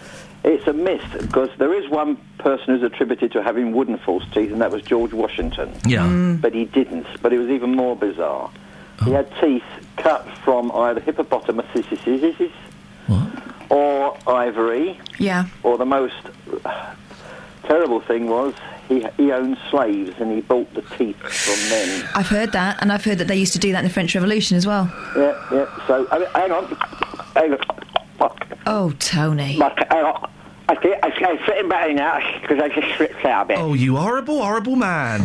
It's 0.45 0.65
a 0.67 0.73
myth 0.73 1.03
because 1.21 1.49
there 1.57 1.73
is 1.73 1.89
one 1.89 2.17
person 2.37 2.65
who's 2.75 2.83
attributed 2.83 3.31
to 3.33 3.41
having 3.43 3.71
wooden 3.73 3.97
false 3.97 4.23
teeth, 4.33 4.51
and 4.51 4.61
that 4.61 4.71
was 4.71 4.81
George 4.83 5.13
Washington. 5.13 5.73
Yeah. 5.85 6.05
Mm. 6.05 6.41
But 6.41 6.53
he 6.53 6.65
didn't. 6.65 7.07
But 7.21 7.33
it 7.33 7.39
was 7.39 7.49
even 7.49 7.75
more 7.75 7.95
bizarre. 7.95 8.49
He 9.03 9.11
had 9.11 9.29
teeth 9.41 9.63
cut 9.97 10.27
from 10.39 10.71
either 10.71 11.01
hippopotamuses 11.01 11.85
or 13.69 14.17
ivory, 14.27 14.99
Yeah. 15.17 15.45
or 15.63 15.77
the 15.77 15.85
most 15.85 16.15
terrible 17.67 18.01
thing 18.01 18.27
was 18.27 18.53
he, 18.87 19.05
he 19.17 19.31
owned 19.31 19.57
slaves 19.69 20.13
and 20.19 20.31
he 20.31 20.41
bought 20.41 20.73
the 20.73 20.81
teeth 20.97 21.17
from 21.17 21.69
them. 21.69 22.09
I've 22.15 22.27
heard 22.27 22.51
that, 22.51 22.81
and 22.81 22.91
I've 22.91 23.03
heard 23.03 23.17
that 23.19 23.27
they 23.27 23.35
used 23.35 23.53
to 23.53 23.59
do 23.59 23.71
that 23.71 23.79
in 23.79 23.85
the 23.85 23.89
French 23.91 24.13
Revolution 24.15 24.57
as 24.57 24.67
well. 24.67 24.91
Yeah, 25.15 25.47
yeah. 25.51 25.87
So, 25.87 26.07
I 26.11 26.19
mean, 26.19 26.27
hang 26.35 26.51
on. 26.51 26.65
Hang 27.35 27.53
on. 27.53 27.59
Fuck. 28.17 28.47
Oh, 28.67 28.93
Tony. 28.99 29.57
My, 29.57 29.73
hang 29.89 30.05
on. 30.05 30.29
I 30.69 30.75
can't, 30.75 31.03
I 31.03 31.11
can't 31.11 31.39
sit 31.45 31.57
in 31.57 31.69
back 31.69 31.93
now 31.93 32.19
because 32.41 32.59
I 32.59 32.69
just 32.69 32.95
slipped 32.95 33.25
out 33.25 33.45
a 33.45 33.47
bit. 33.47 33.59
Oh, 33.59 33.73
you 33.73 33.97
horrible, 33.97 34.41
horrible 34.41 34.75
man. 34.75 35.21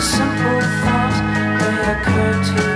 Simple 0.00 0.60
thought 0.82 1.16
may 1.60 1.92
occur 1.92 2.32
to 2.42 2.69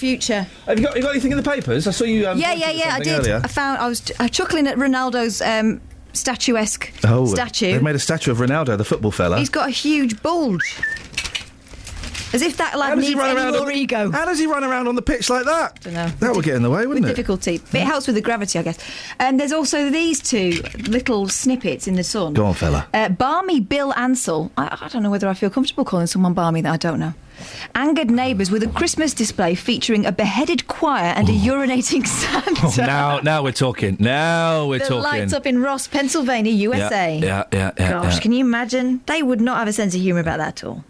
future. 0.00 0.46
Have 0.66 0.78
you 0.78 0.84
got, 0.86 0.96
you 0.96 1.02
got 1.02 1.10
anything 1.10 1.30
in 1.32 1.36
the 1.36 1.42
papers? 1.54 1.86
I 1.86 1.90
saw 1.92 2.04
you. 2.04 2.26
Um, 2.26 2.38
yeah, 2.38 2.52
yeah, 2.54 2.70
yeah. 2.70 2.94
I 2.94 3.00
did. 3.00 3.20
Earlier. 3.20 3.40
I 3.44 3.48
found. 3.48 3.78
I 3.78 3.86
was 3.88 4.00
uh, 4.18 4.28
chuckling 4.28 4.66
at 4.66 4.76
Ronaldo's 4.76 5.40
um, 5.42 5.80
statuesque 6.14 6.92
Oh, 7.04 7.26
statue. 7.26 7.72
They've 7.72 7.82
made 7.82 7.94
a 7.96 8.00
statue 8.00 8.30
of 8.32 8.38
Ronaldo, 8.38 8.76
the 8.78 8.84
football 8.84 9.10
fella. 9.12 9.38
He's 9.38 9.50
got 9.50 9.68
a 9.68 9.72
huge 9.72 10.22
bulge. 10.22 10.62
As 12.32 12.42
if 12.42 12.58
that 12.58 12.78
lad 12.78 12.90
How 12.90 12.94
does 12.94 13.08
he 13.08 13.14
needs 13.16 13.26
any 13.26 13.50
more 13.50 13.62
on- 13.66 13.72
ego. 13.72 14.10
How 14.12 14.24
does 14.24 14.38
he 14.38 14.46
run 14.46 14.62
around 14.62 14.86
on 14.86 14.94
the 14.94 15.02
pitch 15.02 15.28
like 15.28 15.46
that? 15.46 15.80
don't 15.80 15.94
know. 15.94 16.06
That 16.20 16.32
would 16.36 16.44
get 16.44 16.54
in 16.54 16.62
the 16.62 16.70
way, 16.70 16.86
wouldn't 16.86 17.02
with 17.04 17.10
it? 17.10 17.16
difficulty. 17.16 17.58
But 17.58 17.80
it 17.80 17.86
helps 17.88 18.06
with 18.06 18.14
the 18.14 18.22
gravity, 18.22 18.56
I 18.56 18.62
guess. 18.62 18.78
And 19.18 19.40
there's 19.40 19.50
also 19.50 19.90
these 19.90 20.20
two 20.20 20.62
little 20.86 21.28
snippets 21.28 21.88
in 21.88 21.96
the 21.96 22.04
sun. 22.04 22.34
Go 22.34 22.46
on, 22.46 22.54
fella. 22.54 22.86
Uh, 22.94 23.08
Barmy 23.08 23.58
Bill 23.58 23.92
Ansell. 23.94 24.52
I, 24.56 24.78
I 24.80 24.88
don't 24.88 25.02
know 25.02 25.10
whether 25.10 25.26
I 25.26 25.34
feel 25.34 25.50
comfortable 25.50 25.84
calling 25.84 26.06
someone 26.06 26.32
Barmy 26.32 26.60
that 26.60 26.72
I 26.72 26.76
don't 26.76 27.00
know. 27.00 27.14
Angered 27.74 28.10
neighbours 28.10 28.50
with 28.50 28.62
a 28.62 28.68
Christmas 28.68 29.14
display 29.14 29.54
featuring 29.54 30.06
a 30.06 30.12
beheaded 30.12 30.66
choir 30.66 31.12
and 31.16 31.28
a 31.28 31.32
urinating 31.32 32.06
Santa. 32.20 32.60
Oh, 32.62 32.74
now, 32.78 33.20
now 33.20 33.42
we're 33.42 33.52
talking. 33.52 33.96
Now 34.00 34.66
we're 34.66 34.78
that 34.78 34.88
talking. 34.88 35.02
lights 35.02 35.32
up 35.32 35.46
in 35.46 35.60
Ross, 35.62 35.86
Pennsylvania, 35.86 36.52
USA. 36.52 37.18
Yeah, 37.18 37.44
yeah, 37.52 37.70
yeah. 37.78 37.90
Gosh, 37.90 38.14
yeah. 38.14 38.20
can 38.20 38.32
you 38.32 38.40
imagine? 38.40 39.00
They 39.06 39.22
would 39.22 39.40
not 39.40 39.58
have 39.58 39.68
a 39.68 39.72
sense 39.72 39.94
of 39.94 40.00
humour 40.00 40.20
about 40.20 40.38
that 40.38 40.62
at 40.62 40.64
all. 40.64 40.84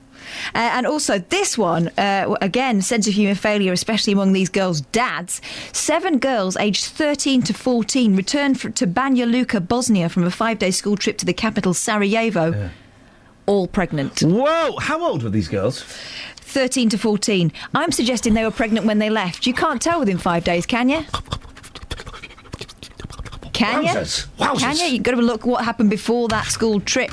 Uh, 0.55 0.59
and 0.59 0.87
also, 0.87 1.19
this 1.19 1.59
one, 1.59 1.89
uh, 1.99 2.37
again, 2.41 2.83
sense 2.83 3.09
of 3.09 3.15
humour 3.15 3.35
failure, 3.35 3.73
especially 3.73 4.13
among 4.13 4.33
these 4.33 4.49
girls' 4.49 4.81
dads. 4.81 5.41
Seven 5.73 6.19
girls 6.19 6.57
aged 6.57 6.85
13 6.85 7.43
to 7.43 7.53
14 7.53 8.17
returned 8.17 8.61
fr- 8.61 8.71
to 8.71 8.87
Banja 8.87 9.31
Luka, 9.31 9.61
Bosnia 9.61 10.09
from 10.09 10.25
a 10.25 10.31
five 10.31 10.59
day 10.59 10.71
school 10.71 10.97
trip 10.97 11.19
to 11.19 11.27
the 11.27 11.33
capital, 11.33 11.75
Sarajevo, 11.75 12.71
all 13.47 13.67
pregnant. 13.67 14.21
Whoa! 14.21 14.77
How 14.79 15.03
old 15.05 15.23
were 15.23 15.31
these 15.31 15.49
girls? 15.49 15.85
13 16.51 16.89
to 16.91 16.99
14. 16.99 17.53
I'm 17.75 17.93
suggesting 17.93 18.35
they 18.35 18.45
were 18.45 18.51
pregnant 18.51 18.87
when 18.87 18.99
they 18.99 19.11
left. 19.11 19.47
You 19.47 19.55
can't 19.55 19.81
tell 19.81 20.01
within 20.01 20.19
five 20.19 20.45
days, 20.45 20.67
can 20.67 20.89
you? 20.89 21.05
Can 23.53 23.83
you? 23.83 23.89
Wowzers. 23.91 24.27
Wowzers. 24.39 24.59
Can 24.59 24.77
you? 24.77 24.87
You've 24.87 25.03
got 25.03 25.13
to 25.13 25.23
look 25.23 25.45
what 25.47 25.65
happened 25.65 25.91
before 25.91 26.29
that 26.29 26.47
school 26.47 26.81
trip. 26.81 27.11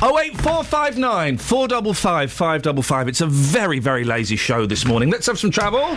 Oh 0.00 0.18
eight 0.20 0.36
four 0.40 0.62
five 0.62 0.96
nine 0.96 1.38
four 1.38 1.66
double 1.66 1.92
five 1.92 2.30
five 2.30 2.62
double 2.62 2.84
five. 2.84 3.08
It's 3.08 3.20
a 3.20 3.26
very 3.26 3.80
very 3.80 4.04
lazy 4.04 4.36
show 4.36 4.64
this 4.64 4.84
morning. 4.84 5.10
Let's 5.10 5.26
have 5.26 5.40
some 5.40 5.50
travel. 5.50 5.96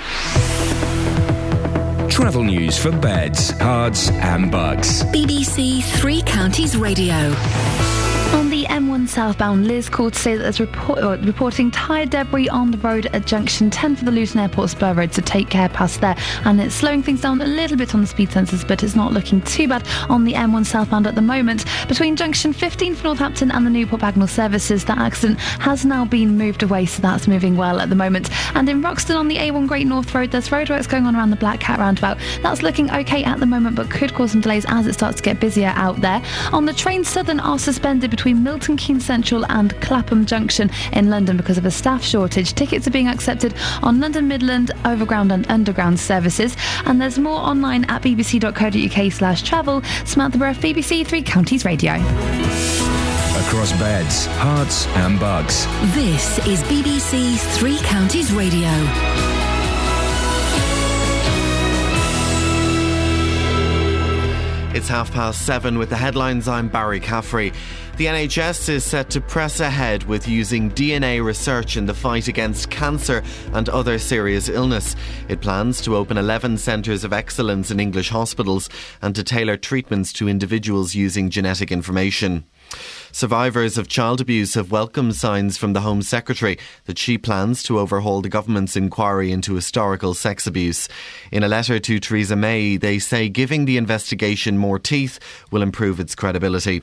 Travel 2.10 2.44
news 2.44 2.78
for 2.78 2.92
beds, 2.92 3.52
cards, 3.54 4.10
and 4.10 4.52
bugs. 4.52 5.04
BBC 5.06 5.84
Three 6.00 6.24
Counties 6.24 6.76
Radio. 6.76 7.32
On 8.34 8.50
the 8.50 8.64
M1 8.64 9.10
southbound, 9.10 9.68
Liz 9.68 9.90
called 9.90 10.14
to 10.14 10.20
say 10.20 10.36
that 10.38 10.44
there's 10.44 10.62
report, 10.62 11.00
uh, 11.00 11.18
reporting 11.18 11.70
tyre 11.70 12.06
debris 12.06 12.48
on 12.48 12.72
the 12.72 12.78
road 12.78 13.08
at 13.08 13.28
junction 13.28 13.70
10 13.70 13.98
for 13.98 14.06
the 14.06 14.12
Luton 14.12 14.40
Airport 14.40 14.70
Spur 14.70 14.94
Road, 14.94 15.14
so 15.14 15.22
take 15.22 15.50
care 15.50 15.68
past 15.68 16.00
there. 16.00 16.16
And 16.46 16.60
it's 16.62 16.74
slowing 16.74 17.04
things 17.04 17.20
down 17.20 17.42
a 17.42 17.46
little 17.46 17.76
bit 17.76 17.94
on 17.94 18.00
the 18.00 18.08
speed 18.08 18.30
sensors, 18.30 18.66
but 18.66 18.84
it's 18.84 18.96
not 18.96 19.12
looking 19.12 19.42
too 19.42 19.68
bad 19.68 19.86
on 20.10 20.24
the 20.24 20.34
M1 20.34 20.66
southbound 20.66 21.08
at 21.08 21.16
the 21.16 21.22
moment. 21.22 21.66
Between 21.90 22.16
junction 22.16 22.54
15 22.54 22.96
for 22.96 23.04
Northampton 23.04 23.52
and 23.52 23.66
the 23.66 23.70
Newport 23.70 24.02
Pagnell 24.02 24.30
services, 24.30 24.86
that 24.86 24.98
accident 24.98 25.38
has 25.40 25.84
now 25.84 26.06
been 26.06 26.38
moved 26.38 26.64
away, 26.64 26.86
so 26.86 27.02
that's 27.02 27.28
moving 27.28 27.58
well 27.58 27.82
at 27.82 27.90
the 27.90 27.96
moment. 27.96 28.30
And 28.56 28.68
in 28.70 28.82
Roxton 28.82 29.18
on 29.18 29.28
the 29.28 29.38
A1 29.38 29.68
Great 29.68 29.88
North 29.88 30.16
Road, 30.16 30.32
there's 30.32 30.50
roadworks 30.50 30.88
going 30.88 31.06
on 31.06 31.18
around 31.18 31.32
the 31.32 31.36
Black 31.36 31.60
Cat 31.60 31.80
roundabout. 31.80 32.18
That's 32.42 32.64
looking 32.64 32.90
okay 32.92 33.26
at 33.26 33.42
the 33.42 33.46
moment, 33.46 33.76
but 33.76 33.90
could 33.90 34.14
cause 34.14 34.32
some 34.32 34.42
delays 34.42 34.66
as 34.70 34.88
it 34.88 34.94
starts 34.94 35.18
to 35.18 35.24
get 35.24 35.42
busier 35.42 35.74
out 35.76 36.00
there. 36.00 36.24
On 36.54 36.66
the 36.66 36.74
train, 36.74 37.04
Southern 37.04 37.42
are 37.42 37.60
suspended 37.60 38.10
between 38.22 38.44
Milton 38.44 38.78
Keynes 38.78 39.04
Central 39.04 39.44
and 39.50 39.74
Clapham 39.82 40.28
Junction 40.28 40.70
in 40.94 41.10
London 41.10 41.38
because 41.38 41.58
of 41.58 41.66
a 41.66 41.72
staff 41.72 42.04
shortage. 42.04 42.54
Tickets 42.54 42.86
are 42.86 42.92
being 42.92 43.08
accepted 43.08 43.52
on 43.82 44.00
London 44.00 44.28
Midland, 44.28 44.70
Overground 44.86 45.32
and 45.32 45.50
Underground 45.50 46.00
services. 46.00 46.56
And 46.86 47.02
there's 47.02 47.18
more 47.18 47.40
online 47.40 47.84
at 47.86 48.04
bbc.co.uk 48.04 49.12
slash 49.12 49.42
travel. 49.42 49.82
Samantha 50.06 50.38
Burrough, 50.38 50.54
BBC 50.54 51.04
Three 51.04 51.24
Counties 51.24 51.66
Radio. 51.66 51.94
Across 51.94 53.72
beds, 53.80 54.28
Herts, 54.28 54.86
and 54.98 55.20
bugs. 55.20 55.66
This 55.96 56.38
is 56.46 56.62
BBC 56.66 57.40
Three 57.58 57.80
Counties 57.80 58.32
Radio. 58.32 58.70
It's 64.74 64.88
half 64.88 65.12
past 65.12 65.46
seven 65.46 65.80
with 65.80 65.90
the 65.90 65.98
headlines. 65.98 66.48
I'm 66.48 66.70
Barry 66.70 67.00
Caffrey. 67.00 67.52
The 68.02 68.08
NHS 68.08 68.68
is 68.70 68.84
set 68.84 69.12
to 69.12 69.22
press 69.22 69.60
ahead 69.60 70.06
with 70.06 70.28
using 70.28 70.72
DNA 70.72 71.24
research 71.24 71.78
in 71.78 71.86
the 71.86 71.94
fight 71.94 72.28
against 72.28 72.72
cancer 72.72 73.22
and 73.54 73.70
other 73.70 74.00
serious 74.00 74.50
illness. 74.50 74.96
It 75.30 75.40
plans 75.40 75.82
to 75.82 75.96
open 75.96 76.18
11 76.18 76.58
centres 76.58 77.04
of 77.04 77.14
excellence 77.14 77.70
in 77.70 77.80
English 77.80 78.10
hospitals 78.10 78.70
and 79.04 79.14
to 79.14 79.24
tailor 79.24 79.56
treatments 79.56 80.12
to 80.14 80.28
individuals 80.28 80.96
using 80.96 81.30
genetic 81.30 81.72
information. 81.72 82.44
Survivors 83.12 83.78
of 83.78 83.88
child 83.88 84.20
abuse 84.20 84.56
have 84.56 84.72
welcomed 84.72 85.16
signs 85.16 85.56
from 85.56 85.74
the 85.74 85.82
Home 85.82 86.02
Secretary 86.02 86.58
that 86.86 86.98
she 86.98 87.20
plans 87.20 87.62
to 87.62 87.78
overhaul 87.78 88.24
the 88.24 88.30
government's 88.30 88.76
inquiry 88.76 89.32
into 89.32 89.54
historical 89.54 90.16
sex 90.16 90.48
abuse. 90.48 90.90
In 91.32 91.44
a 91.44 91.48
letter 91.48 91.78
to 91.78 92.00
Theresa 92.00 92.36
May, 92.36 92.78
they 92.78 92.98
say 92.98 93.30
giving 93.30 93.66
the 93.66 93.78
investigation 93.78 94.58
more 94.58 94.80
teeth 94.80 95.20
will 95.52 95.62
improve 95.62 96.00
its 96.00 96.16
credibility. 96.16 96.82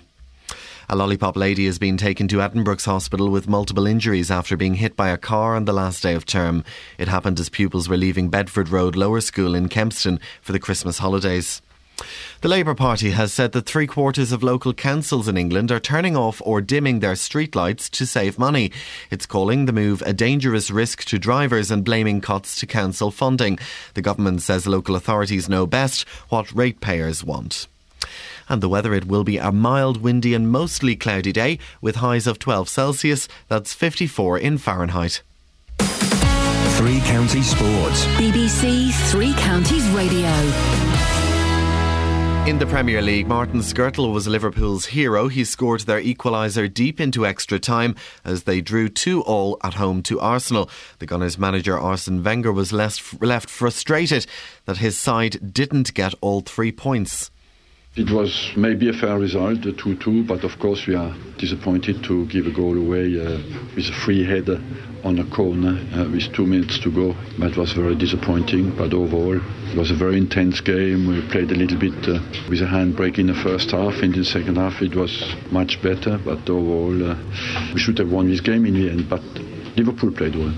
A 0.90 0.96
lollipop 0.96 1.36
lady 1.36 1.66
has 1.66 1.78
been 1.78 1.98
taken 1.98 2.28
to 2.28 2.40
Addenbrooke's 2.40 2.86
hospital 2.86 3.28
with 3.28 3.46
multiple 3.46 3.86
injuries 3.86 4.30
after 4.30 4.56
being 4.56 4.76
hit 4.76 4.96
by 4.96 5.10
a 5.10 5.18
car 5.18 5.54
on 5.54 5.66
the 5.66 5.72
last 5.74 6.02
day 6.02 6.14
of 6.14 6.24
term. 6.24 6.64
It 6.96 7.08
happened 7.08 7.38
as 7.38 7.50
pupils 7.50 7.90
were 7.90 7.98
leaving 7.98 8.30
Bedford 8.30 8.70
Road 8.70 8.96
Lower 8.96 9.20
School 9.20 9.54
in 9.54 9.68
Kempston 9.68 10.18
for 10.40 10.52
the 10.52 10.58
Christmas 10.58 10.96
holidays. 10.96 11.60
The 12.40 12.48
Labour 12.48 12.74
Party 12.74 13.10
has 13.10 13.34
said 13.34 13.52
that 13.52 13.66
three 13.66 13.86
quarters 13.86 14.32
of 14.32 14.42
local 14.42 14.72
councils 14.72 15.28
in 15.28 15.36
England 15.36 15.70
are 15.70 15.78
turning 15.78 16.16
off 16.16 16.40
or 16.42 16.62
dimming 16.62 17.00
their 17.00 17.14
streetlights 17.14 17.90
to 17.90 18.06
save 18.06 18.38
money. 18.38 18.72
It's 19.10 19.26
calling 19.26 19.66
the 19.66 19.74
move 19.74 20.02
a 20.06 20.14
dangerous 20.14 20.70
risk 20.70 21.04
to 21.06 21.18
drivers 21.18 21.70
and 21.70 21.84
blaming 21.84 22.22
cuts 22.22 22.58
to 22.60 22.66
council 22.66 23.10
funding. 23.10 23.58
The 23.92 24.00
government 24.00 24.40
says 24.40 24.66
local 24.66 24.96
authorities 24.96 25.50
know 25.50 25.66
best 25.66 26.08
what 26.30 26.50
ratepayers 26.52 27.22
want. 27.22 27.66
And 28.48 28.62
the 28.62 28.68
weather, 28.68 28.94
it 28.94 29.06
will 29.06 29.24
be 29.24 29.38
a 29.38 29.52
mild, 29.52 30.00
windy, 30.00 30.34
and 30.34 30.50
mostly 30.50 30.96
cloudy 30.96 31.32
day 31.32 31.58
with 31.80 31.96
highs 31.96 32.26
of 32.26 32.38
12 32.38 32.68
Celsius. 32.68 33.28
That's 33.48 33.74
54 33.74 34.38
in 34.38 34.58
Fahrenheit. 34.58 35.22
Three 36.78 37.00
Counties 37.00 37.50
Sports. 37.50 38.04
BBC 38.16 38.92
Three 39.10 39.32
Counties 39.34 39.88
Radio. 39.90 40.28
In 42.48 42.58
the 42.58 42.66
Premier 42.66 43.02
League, 43.02 43.26
Martin 43.26 43.60
Skrtel 43.60 44.10
was 44.10 44.26
Liverpool's 44.26 44.86
hero. 44.86 45.28
He 45.28 45.44
scored 45.44 45.80
their 45.80 46.00
equaliser 46.00 46.72
deep 46.72 46.98
into 46.98 47.26
extra 47.26 47.58
time 47.58 47.94
as 48.24 48.44
they 48.44 48.62
drew 48.62 48.88
2 48.88 49.20
all 49.22 49.58
at 49.62 49.74
home 49.74 50.02
to 50.04 50.18
Arsenal. 50.18 50.70
The 50.98 51.04
Gunners 51.04 51.36
manager 51.36 51.78
Arsene 51.78 52.22
Wenger 52.22 52.50
was 52.50 52.72
left, 52.72 53.20
left 53.20 53.50
frustrated 53.50 54.26
that 54.64 54.78
his 54.78 54.96
side 54.96 55.52
didn't 55.52 55.92
get 55.92 56.14
all 56.22 56.40
three 56.40 56.72
points. 56.72 57.30
It 57.96 58.10
was 58.12 58.52
maybe 58.56 58.88
a 58.88 58.92
fair 58.92 59.18
result, 59.18 59.62
the 59.62 59.72
2 59.72 59.96
2, 59.96 60.24
but 60.24 60.44
of 60.44 60.58
course 60.60 60.86
we 60.86 60.94
are 60.94 61.12
disappointed 61.38 62.04
to 62.04 62.26
give 62.26 62.46
a 62.46 62.50
goal 62.50 62.76
away 62.76 63.18
uh, 63.20 63.38
with 63.74 63.88
a 63.88 63.92
free 63.92 64.24
header 64.24 64.60
on 65.04 65.18
a 65.18 65.24
corner 65.24 65.78
uh, 65.94 66.08
with 66.10 66.32
two 66.32 66.46
minutes 66.46 66.78
to 66.80 66.90
go. 66.90 67.16
That 67.38 67.56
was 67.56 67.72
very 67.72 67.94
disappointing, 67.94 68.76
but 68.76 68.94
overall 68.94 69.36
it 69.36 69.76
was 69.76 69.90
a 69.90 69.94
very 69.94 70.16
intense 70.16 70.60
game. 70.60 71.08
We 71.08 71.26
played 71.28 71.50
a 71.50 71.54
little 71.54 71.78
bit 71.78 72.08
uh, 72.08 72.20
with 72.48 72.60
a 72.62 72.66
handbrake 72.66 73.18
in 73.18 73.26
the 73.26 73.34
first 73.34 73.70
half. 73.70 74.02
In 74.02 74.12
the 74.12 74.24
second 74.24 74.56
half 74.56 74.80
it 74.82 74.94
was 74.94 75.34
much 75.50 75.82
better, 75.82 76.18
but 76.18 76.48
overall 76.48 77.12
uh, 77.12 77.16
we 77.74 77.80
should 77.80 77.98
have 77.98 78.12
won 78.12 78.28
this 78.28 78.40
game 78.40 78.66
in 78.66 78.74
the 78.74 78.90
end, 78.90 79.08
but 79.08 79.22
Liverpool 79.76 80.12
played 80.12 80.36
well. 80.36 80.54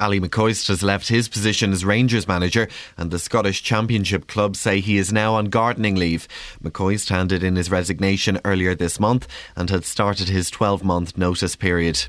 Ally 0.00 0.18
McCoist 0.18 0.68
has 0.68 0.82
left 0.82 1.08
his 1.08 1.28
position 1.28 1.72
as 1.72 1.84
Rangers 1.84 2.26
manager, 2.26 2.68
and 2.96 3.10
the 3.10 3.18
Scottish 3.18 3.62
Championship 3.62 4.26
club 4.26 4.56
say 4.56 4.80
he 4.80 4.96
is 4.96 5.12
now 5.12 5.34
on 5.34 5.50
gardening 5.50 5.94
leave. 5.94 6.26
McCoist 6.64 7.10
handed 7.10 7.44
in 7.44 7.56
his 7.56 7.70
resignation 7.70 8.40
earlier 8.42 8.74
this 8.74 8.98
month 8.98 9.28
and 9.54 9.68
had 9.68 9.84
started 9.84 10.30
his 10.30 10.50
12 10.50 10.82
month 10.82 11.18
notice 11.18 11.54
period. 11.54 12.08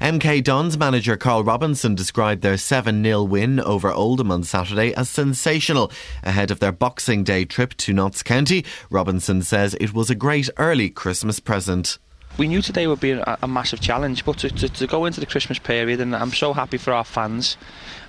MK 0.00 0.44
Dons 0.44 0.76
manager 0.76 1.16
Karl 1.16 1.42
Robinson 1.42 1.94
described 1.94 2.42
their 2.42 2.58
7 2.58 3.02
0 3.02 3.22
win 3.22 3.58
over 3.58 3.90
Oldham 3.90 4.30
on 4.30 4.44
Saturday 4.44 4.94
as 4.94 5.08
sensational. 5.08 5.90
Ahead 6.22 6.50
of 6.50 6.60
their 6.60 6.72
Boxing 6.72 7.24
Day 7.24 7.46
trip 7.46 7.74
to 7.78 7.94
Notts 7.94 8.22
County, 8.22 8.64
Robinson 8.90 9.42
says 9.42 9.74
it 9.80 9.94
was 9.94 10.10
a 10.10 10.14
great 10.14 10.50
early 10.58 10.90
Christmas 10.90 11.40
present. 11.40 11.98
We 12.38 12.46
knew 12.46 12.62
today 12.62 12.86
would 12.86 13.00
be 13.00 13.10
a, 13.10 13.38
a 13.42 13.48
massive 13.48 13.80
challenge, 13.80 14.24
but 14.24 14.38
to, 14.38 14.48
to, 14.48 14.68
to, 14.68 14.86
go 14.86 15.06
into 15.06 15.18
the 15.18 15.26
Christmas 15.26 15.58
period, 15.58 16.00
and 16.00 16.14
I'm 16.14 16.32
so 16.32 16.52
happy 16.52 16.78
for 16.78 16.92
our 16.92 17.02
fans. 17.02 17.56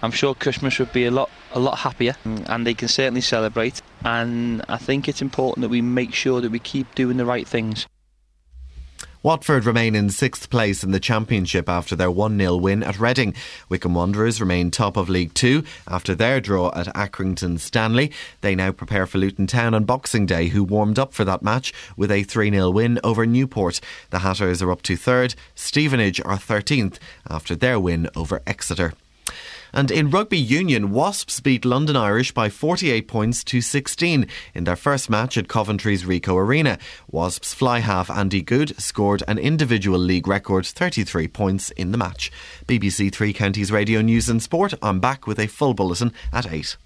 I'm 0.04 0.12
sure 0.12 0.36
Christmas 0.36 0.78
would 0.78 0.94
be 0.94 1.06
a 1.06 1.12
lot 1.12 1.32
a 1.52 1.60
lot 1.60 1.80
happier, 1.80 2.16
and 2.24 2.68
they 2.68 2.76
can 2.76 2.90
certainly 2.90 3.22
celebrate. 3.22 3.82
And 4.06 4.64
I 4.70 4.78
think 4.78 5.10
it's 5.10 5.24
important 5.24 5.64
that 5.64 5.70
we 5.70 5.82
make 5.82 6.14
sure 6.14 6.42
that 6.42 6.52
we 6.52 6.60
keep 6.60 6.94
doing 6.94 7.18
the 7.18 7.26
right 7.26 7.48
things. 7.48 7.88
Watford 9.22 9.66
remain 9.66 9.96
in 9.96 10.10
sixth 10.10 10.50
place 10.50 10.82
in 10.82 10.92
the 10.92 11.00
Championship 11.00 11.68
after 11.68 11.94
their 11.94 12.10
1 12.10 12.38
0 12.38 12.56
win 12.56 12.82
at 12.82 13.02
Reading. 13.02 13.34
Wycombe 13.68 13.94
Wanderers 13.94 14.40
remain 14.40 14.72
top 14.72 14.96
of 14.96 15.10
League 15.10 15.34
Two 15.34 15.66
after 15.90 16.16
their 16.16 16.40
draw 16.40 16.72
at 16.74 16.88
Accrington 16.96 17.60
Stanley. 17.60 18.14
They 18.40 18.56
now 18.56 18.72
prepare 18.72 19.06
for 19.06 19.18
Luton 19.18 19.46
Town 19.46 19.74
on 19.74 19.84
Boxing 19.84 20.26
Day, 20.26 20.48
who 20.48 20.64
warmed 20.64 20.98
up 20.98 21.14
for 21.14 21.26
that 21.26 21.44
match 21.44 21.74
with 21.98 22.12
a 22.12 22.24
3 22.24 22.50
0 22.50 22.70
win 22.70 22.98
over 23.04 23.26
Newport. 23.26 23.82
The 24.10 24.20
Hatters 24.20 24.62
are 24.62 24.72
up 24.72 24.84
to 24.84 24.96
third, 24.96 25.36
Stevenage 25.54 26.22
are 26.22 26.38
13th 26.38 26.98
after 27.30 27.58
their 27.58 27.78
win 27.78 28.08
over 28.16 28.42
Exeter. 28.48 28.94
And 29.74 29.92
in 29.92 30.10
rugby 30.10 30.38
union, 30.38 30.92
Wasps 30.92 31.40
beat 31.40 31.66
London 31.66 31.96
Irish 31.96 32.34
by 32.34 32.50
48 32.50 33.08
points 33.08 33.44
to 33.46 33.62
16 33.62 34.28
in 34.54 34.64
their 34.64 34.76
first 34.76 35.10
match 35.10 35.38
at 35.38 35.48
Coventry's 35.48 36.04
Ricoh 36.04 36.38
Arena. 36.38 36.78
Wasps 37.10 37.54
fly 37.54 37.80
half 37.80 38.10
Andy 38.10 38.42
Goode 38.42 38.80
scored 38.80 39.24
an 39.28 39.38
individual 39.38 40.00
league 40.00 40.28
record 40.28 40.66
33 40.66 41.28
points 41.28 41.72
in 41.72 41.92
the 41.92 41.98
match. 41.98 42.32
BBC 42.68 43.12
Three 43.12 43.34
Counties 43.34 43.72
Radio 43.72 44.02
News 44.02 44.30
and 44.30 44.42
Sport. 44.42 44.74
I'm 44.82 45.00
back 45.00 45.28
with 45.28 45.40
a 45.40 45.48
full 45.48 45.74
bulletin 45.74 46.14
at 46.34 46.52
8. 46.52 46.78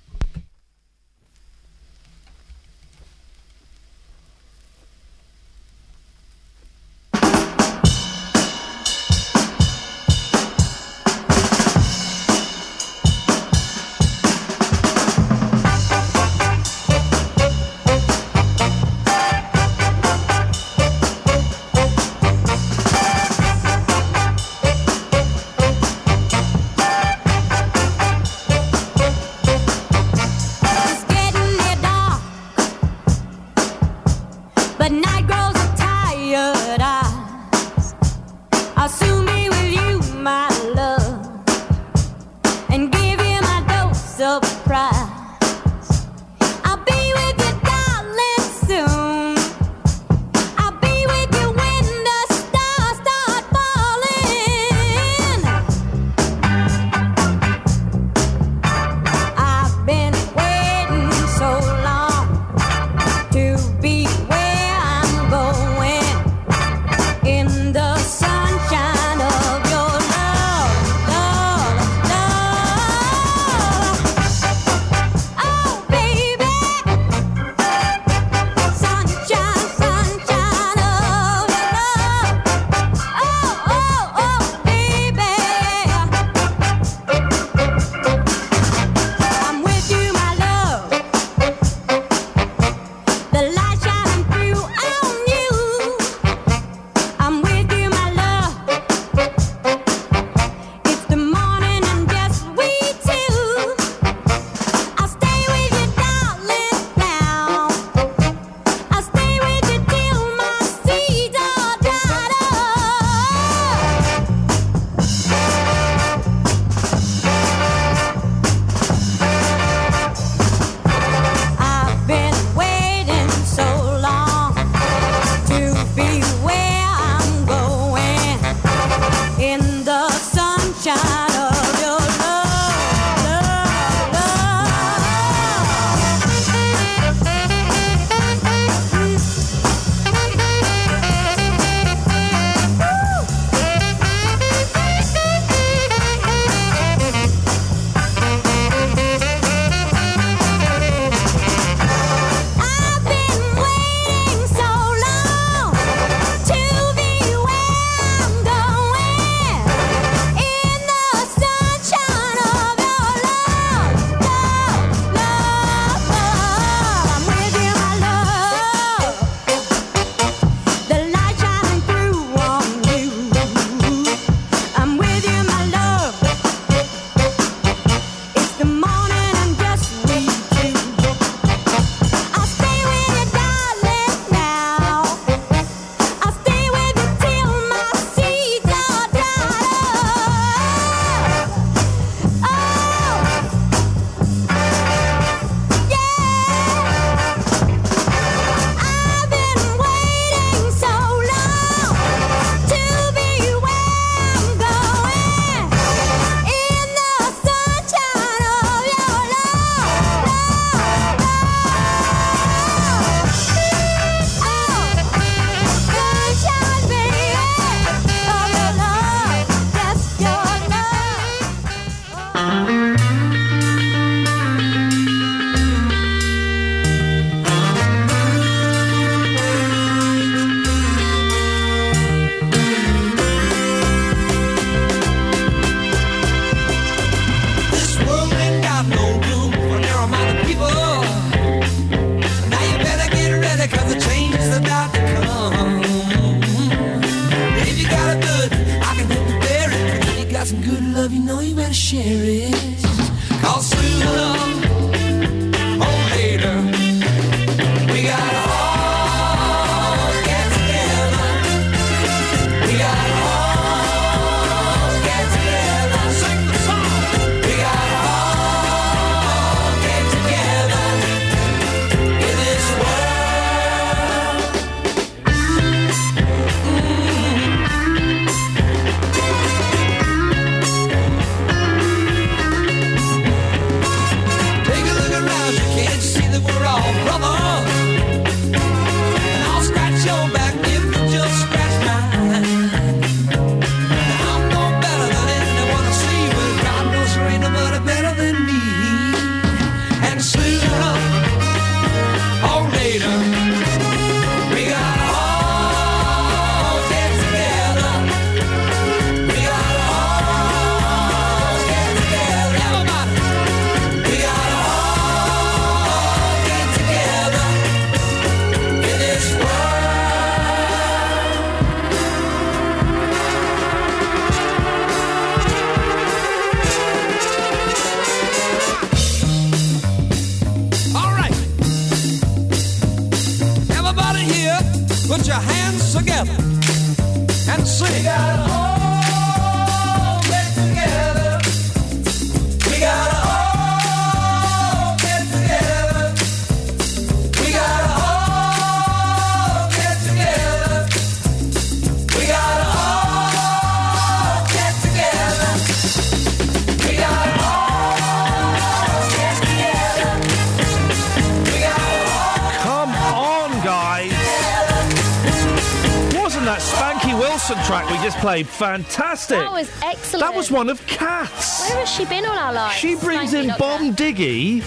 Played. 368.33 368.47
Fantastic. 368.47 369.37
That 369.37 369.51
was 369.51 369.69
excellent. 369.83 370.25
That 370.25 370.35
was 370.35 370.49
one 370.49 370.69
of 370.69 370.85
Kath's. 370.87 371.69
Where 371.69 371.79
has 371.79 371.89
she 371.89 372.05
been 372.05 372.25
all 372.25 372.37
our 372.37 372.53
lives? 372.53 372.75
She 372.75 372.95
brings 372.95 373.33
in 373.33 373.51
Bomb 373.59 373.95
Diggy, 373.95 374.61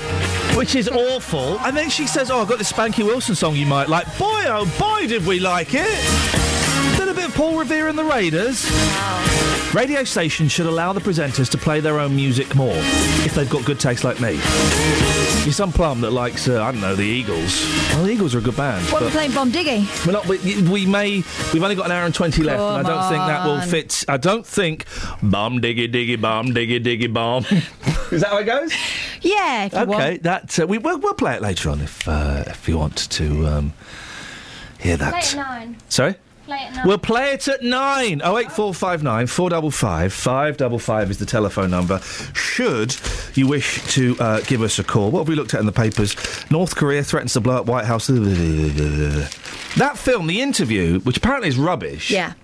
which 0.56 0.74
is 0.74 0.88
awful, 0.88 1.58
and 1.60 1.76
then 1.76 1.90
she 1.90 2.06
says, 2.06 2.30
"Oh, 2.30 2.40
I've 2.40 2.48
got 2.48 2.58
this 2.58 2.72
Spanky 2.72 3.04
Wilson 3.04 3.34
song 3.34 3.56
you 3.56 3.66
might 3.66 3.88
like." 3.88 4.06
Boy, 4.18 4.44
oh 4.46 4.72
boy, 4.78 5.06
did 5.08 5.26
we 5.26 5.40
like 5.40 5.74
it! 5.74 6.98
Then 6.98 7.08
a 7.08 7.14
bit 7.14 7.26
of 7.26 7.34
Paul 7.34 7.58
Revere 7.58 7.88
and 7.88 7.98
the 7.98 8.04
Raiders. 8.04 8.64
Radio 9.74 10.04
stations 10.04 10.52
should 10.52 10.64
allow 10.66 10.92
the 10.94 11.00
presenters 11.00 11.50
to 11.50 11.58
play 11.58 11.80
their 11.80 11.98
own 11.98 12.16
music 12.16 12.54
more 12.54 12.72
if 13.26 13.34
they've 13.34 13.50
got 13.50 13.64
good 13.66 13.78
taste 13.78 14.04
like 14.04 14.20
me. 14.20 14.32
You're 15.44 15.52
some 15.52 15.70
plum 15.70 16.00
that 16.00 16.12
likes, 16.12 16.48
uh, 16.48 16.62
I 16.62 16.72
don't 16.72 16.80
know, 16.80 16.94
the 16.94 17.02
Eagles. 17.04 17.62
Well, 17.90 18.04
the 18.04 18.10
Eagles 18.12 18.34
are 18.34 18.38
a 18.38 18.42
good 18.42 18.56
band. 18.56 18.86
What, 18.90 19.02
we're 19.02 19.10
playing 19.10 19.32
Bomb 19.32 19.52
Diggy? 19.52 20.06
we're 20.06 20.12
not. 20.12 20.26
We, 20.26 20.62
we 20.62 20.86
may. 20.86 21.22
We've 21.52 21.62
only 21.62 21.74
got 21.74 21.86
an 21.86 21.92
hour 21.92 22.06
and 22.06 22.14
twenty 22.14 22.42
left, 22.42 22.60
and 22.60 22.86
I 22.86 22.90
don't 22.90 23.10
think 23.10 23.26
that 23.26 23.44
will 23.46 23.60
fit. 23.60 24.04
I 24.08 24.16
don't 24.16 24.46
think. 24.46 24.86
Bomb 25.22 25.60
diggy 25.60 25.92
diggy 25.92 26.18
bomb 26.20 26.48
diggy 26.48 26.82
diggy 26.82 27.12
bomb. 27.12 27.44
Is 28.12 28.22
that 28.22 28.28
how 28.30 28.38
it 28.38 28.44
goes? 28.44 28.72
Yeah, 29.20 29.64
if 29.66 29.72
you 29.72 29.78
Okay, 29.80 29.88
want. 30.10 30.22
that 30.22 30.58
uh, 30.60 30.66
we 30.66 30.78
we'll, 30.78 30.98
we'll 30.98 31.14
play 31.14 31.34
it 31.34 31.42
later 31.42 31.68
on 31.70 31.80
if 31.80 32.08
uh, 32.08 32.44
if 32.46 32.66
you 32.68 32.78
want 32.78 32.96
to 33.10 33.46
um, 33.46 33.72
hear 34.78 34.96
that. 34.96 35.10
Play 35.10 35.20
at 35.40 35.46
nine. 35.48 35.76
Sorry. 35.88 36.14
Play 36.46 36.58
at 36.58 36.74
nine. 36.76 36.86
We'll 36.86 36.98
play 36.98 37.32
it 37.32 37.48
at 37.48 37.62
nine. 37.62 38.22
Oh 38.24 38.38
eight 38.38 38.52
four 38.52 38.72
five 38.72 39.02
nine 39.02 39.26
four 39.26 39.50
double 39.50 39.72
five 39.72 40.12
five 40.12 40.56
double 40.56 40.78
five 40.78 41.10
is 41.10 41.18
the 41.18 41.26
telephone 41.26 41.70
number. 41.70 41.98
Should 42.34 42.96
you 43.34 43.48
wish 43.48 43.82
to 43.94 44.16
uh, 44.20 44.40
give 44.42 44.62
us 44.62 44.78
a 44.78 44.84
call? 44.84 45.10
What 45.10 45.20
have 45.20 45.28
we 45.28 45.34
looked 45.34 45.54
at 45.54 45.60
in 45.60 45.66
the 45.66 45.72
papers? 45.72 46.14
North 46.50 46.76
Korea 46.76 47.02
threatens 47.02 47.32
to 47.32 47.40
blow 47.40 47.56
up 47.56 47.66
White 47.66 47.84
House. 47.84 48.06
That 48.06 49.98
film, 49.98 50.26
The 50.28 50.40
Interview, 50.40 51.00
which 51.00 51.16
apparently 51.16 51.48
is 51.48 51.58
rubbish. 51.58 52.10
Yeah. 52.12 52.34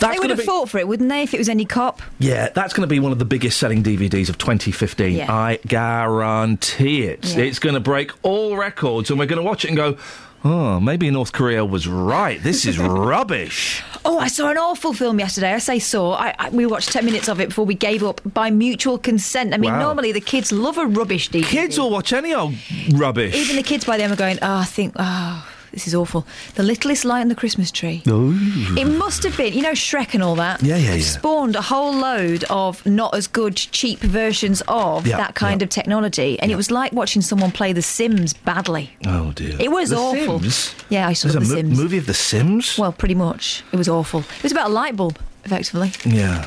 That's 0.00 0.14
they 0.14 0.18
would 0.18 0.30
have 0.30 0.40
be- 0.40 0.44
fought 0.44 0.68
for 0.68 0.78
it, 0.78 0.88
wouldn't 0.88 1.08
they, 1.08 1.22
if 1.22 1.32
it 1.32 1.38
was 1.38 1.48
any 1.48 1.64
cop? 1.64 2.02
Yeah, 2.18 2.48
that's 2.48 2.72
going 2.74 2.82
to 2.82 2.92
be 2.92 2.98
one 2.98 3.12
of 3.12 3.20
the 3.20 3.24
biggest 3.24 3.58
selling 3.58 3.84
DVDs 3.84 4.28
of 4.28 4.36
2015. 4.36 5.14
Yeah. 5.14 5.32
I 5.32 5.60
guarantee 5.66 7.02
it. 7.04 7.24
Yeah. 7.36 7.44
It's 7.44 7.60
going 7.60 7.74
to 7.74 7.80
break 7.80 8.10
all 8.24 8.56
records, 8.56 9.10
and 9.10 9.18
we're 9.20 9.26
going 9.26 9.40
to 9.40 9.44
watch 9.48 9.64
it 9.64 9.68
and 9.68 9.76
go, 9.76 9.96
oh, 10.44 10.80
maybe 10.80 11.10
North 11.10 11.32
Korea 11.32 11.64
was 11.64 11.86
right. 11.86 12.42
This 12.42 12.66
is 12.66 12.78
rubbish. 13.12 13.82
Oh, 14.04 14.18
I 14.18 14.28
saw 14.28 14.50
an 14.50 14.58
awful 14.58 14.92
film 14.92 15.18
yesterday. 15.20 15.52
I 15.52 15.58
say 15.58 15.78
saw. 15.78 16.14
I, 16.14 16.34
I, 16.38 16.50
we 16.50 16.66
watched 16.66 16.90
10 16.92 17.04
minutes 17.04 17.28
of 17.28 17.40
it 17.40 17.48
before 17.50 17.64
we 17.64 17.74
gave 17.74 18.02
up 18.02 18.20
by 18.34 18.50
mutual 18.50 18.98
consent. 18.98 19.54
I 19.54 19.58
mean, 19.58 19.72
Wow. 19.72 19.80
normally 19.80 20.10
the 20.12 20.20
kids 20.20 20.50
love 20.52 20.76
a 20.78 20.86
rubbish 20.86 21.30
DVD. 21.30 21.44
Kids 21.44 21.78
will 21.78 21.90
watch 21.90 22.12
any 22.12 22.34
old 22.34 22.54
rubbish. 22.94 23.34
Even 23.34 23.56
the 23.56 23.62
kids 23.62 23.84
by 23.84 23.96
them 23.96 24.10
are 24.10 24.16
going, 24.16 24.38
oh, 24.42 24.56
I 24.58 24.64
think, 24.64 24.94
oh, 24.98 25.48
this 25.72 25.86
is 25.86 25.94
awful. 25.94 26.26
The 26.54 26.62
littlest 26.62 27.04
light 27.04 27.20
on 27.22 27.28
the 27.28 27.34
Christmas 27.34 27.70
tree. 27.70 28.02
Ooh. 28.08 28.34
It 28.78 28.84
must 28.84 29.22
have 29.24 29.36
been, 29.36 29.52
you 29.54 29.62
know, 29.62 29.72
Shrek 29.72 30.14
and 30.14 30.22
all 30.22 30.34
that. 30.36 30.62
Yeah, 30.62 30.76
yeah, 30.76 30.94
yeah. 30.94 31.02
Spawned 31.02 31.56
a 31.56 31.62
whole 31.62 31.92
load 31.94 32.44
of 32.50 32.84
not 32.86 33.14
as 33.14 33.26
good, 33.26 33.56
cheap 33.56 33.98
versions 34.00 34.62
of 34.68 35.06
Yeah, 35.06 35.16
that 35.16 35.34
kind 35.34 35.60
yeah. 35.60 35.64
of 35.64 35.70
technology, 35.70 36.38
and 36.40 36.52
it 36.52 36.56
was 36.56 36.70
like 36.70 36.92
watching 36.92 37.22
someone 37.22 37.50
play 37.50 37.72
The 37.72 37.82
Sims 37.82 38.32
badly. 38.32 38.94
Oh, 39.06 39.32
dear. 39.32 39.56
It 39.58 39.70
was 39.70 39.90
The 39.90 39.96
awful. 39.96 40.40
Sims? 40.40 40.74
Yeah, 40.90 41.08
I 41.08 41.14
saw 41.14 41.28
There's 41.28 41.48
The 41.48 41.54
a 41.54 41.62
mo- 41.62 41.68
Sims. 41.70 41.78
movie 41.78 41.98
of 41.98 42.06
The 42.06 42.14
Sims? 42.14 42.76
Well, 42.78 42.92
pretty 42.92 43.14
much. 43.14 43.64
It 43.72 43.76
was 43.76 43.88
awful. 43.88 44.20
It 44.20 44.42
was 44.42 44.52
about 44.52 44.68
a 44.70 44.72
light 44.72 44.94
bulb, 44.96 45.18
effectively, 45.44 45.92
Yeah. 46.04 46.46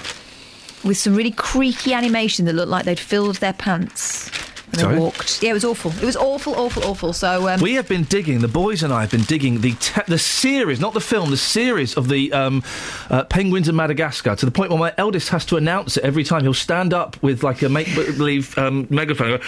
with 0.84 0.98
some 0.98 1.16
really 1.16 1.32
creaky 1.32 1.94
animation 1.94 2.46
that 2.46 2.54
looked 2.54 2.70
like 2.70 2.86
they'd 2.86 3.00
filled 3.00 3.38
their 3.38 3.54
pants 3.54 4.30
when 4.76 4.86
Sorry? 4.86 5.00
walked. 5.00 5.42
Yeah, 5.44 5.52
it 5.52 5.54
was 5.54 5.66
awful. 5.66 5.92
It 5.92 6.04
was 6.06 6.16
awful, 6.16 6.56
awful, 6.56 6.84
awful. 6.84 7.14
So 7.14 7.48
um, 7.50 7.62
We 7.62 7.74
have 7.76 7.88
been 7.88 8.04
digging, 8.04 8.40
the 8.40 8.48
boys 8.48 8.84
and 8.84 8.94
I 8.94 9.02
have 9.02 9.12
been 9.12 9.24
digging 9.24 9.62
the 9.62 9.74
te- 9.74 10.02
the 10.08 10.18
series, 10.20 10.80
not 10.80 10.94
the 10.94 11.02
film, 11.02 11.30
the 11.32 11.38
series 11.38 11.96
of 11.98 12.08
the 12.10 12.32
um, 12.34 12.64
uh, 13.10 13.24
Penguins 13.26 13.68
of 13.68 13.76
Madagascar 13.76 14.36
to 14.36 14.46
the 14.46 14.52
point 14.52 14.70
where 14.70 14.80
my 14.80 14.94
eldest 14.98 15.30
has 15.30 15.46
to 15.48 15.58
announce 15.58 15.98
it 15.98 16.04
every 16.04 16.24
time. 16.24 16.44
He'll 16.44 16.54
stand 16.54 16.94
up 16.94 17.22
with 17.24 17.44
like 17.44 17.62
a 17.62 17.70
make 17.70 17.94
believe 17.96 18.58
um, 18.58 18.88
megaphone 18.90 19.32
and 19.34 19.42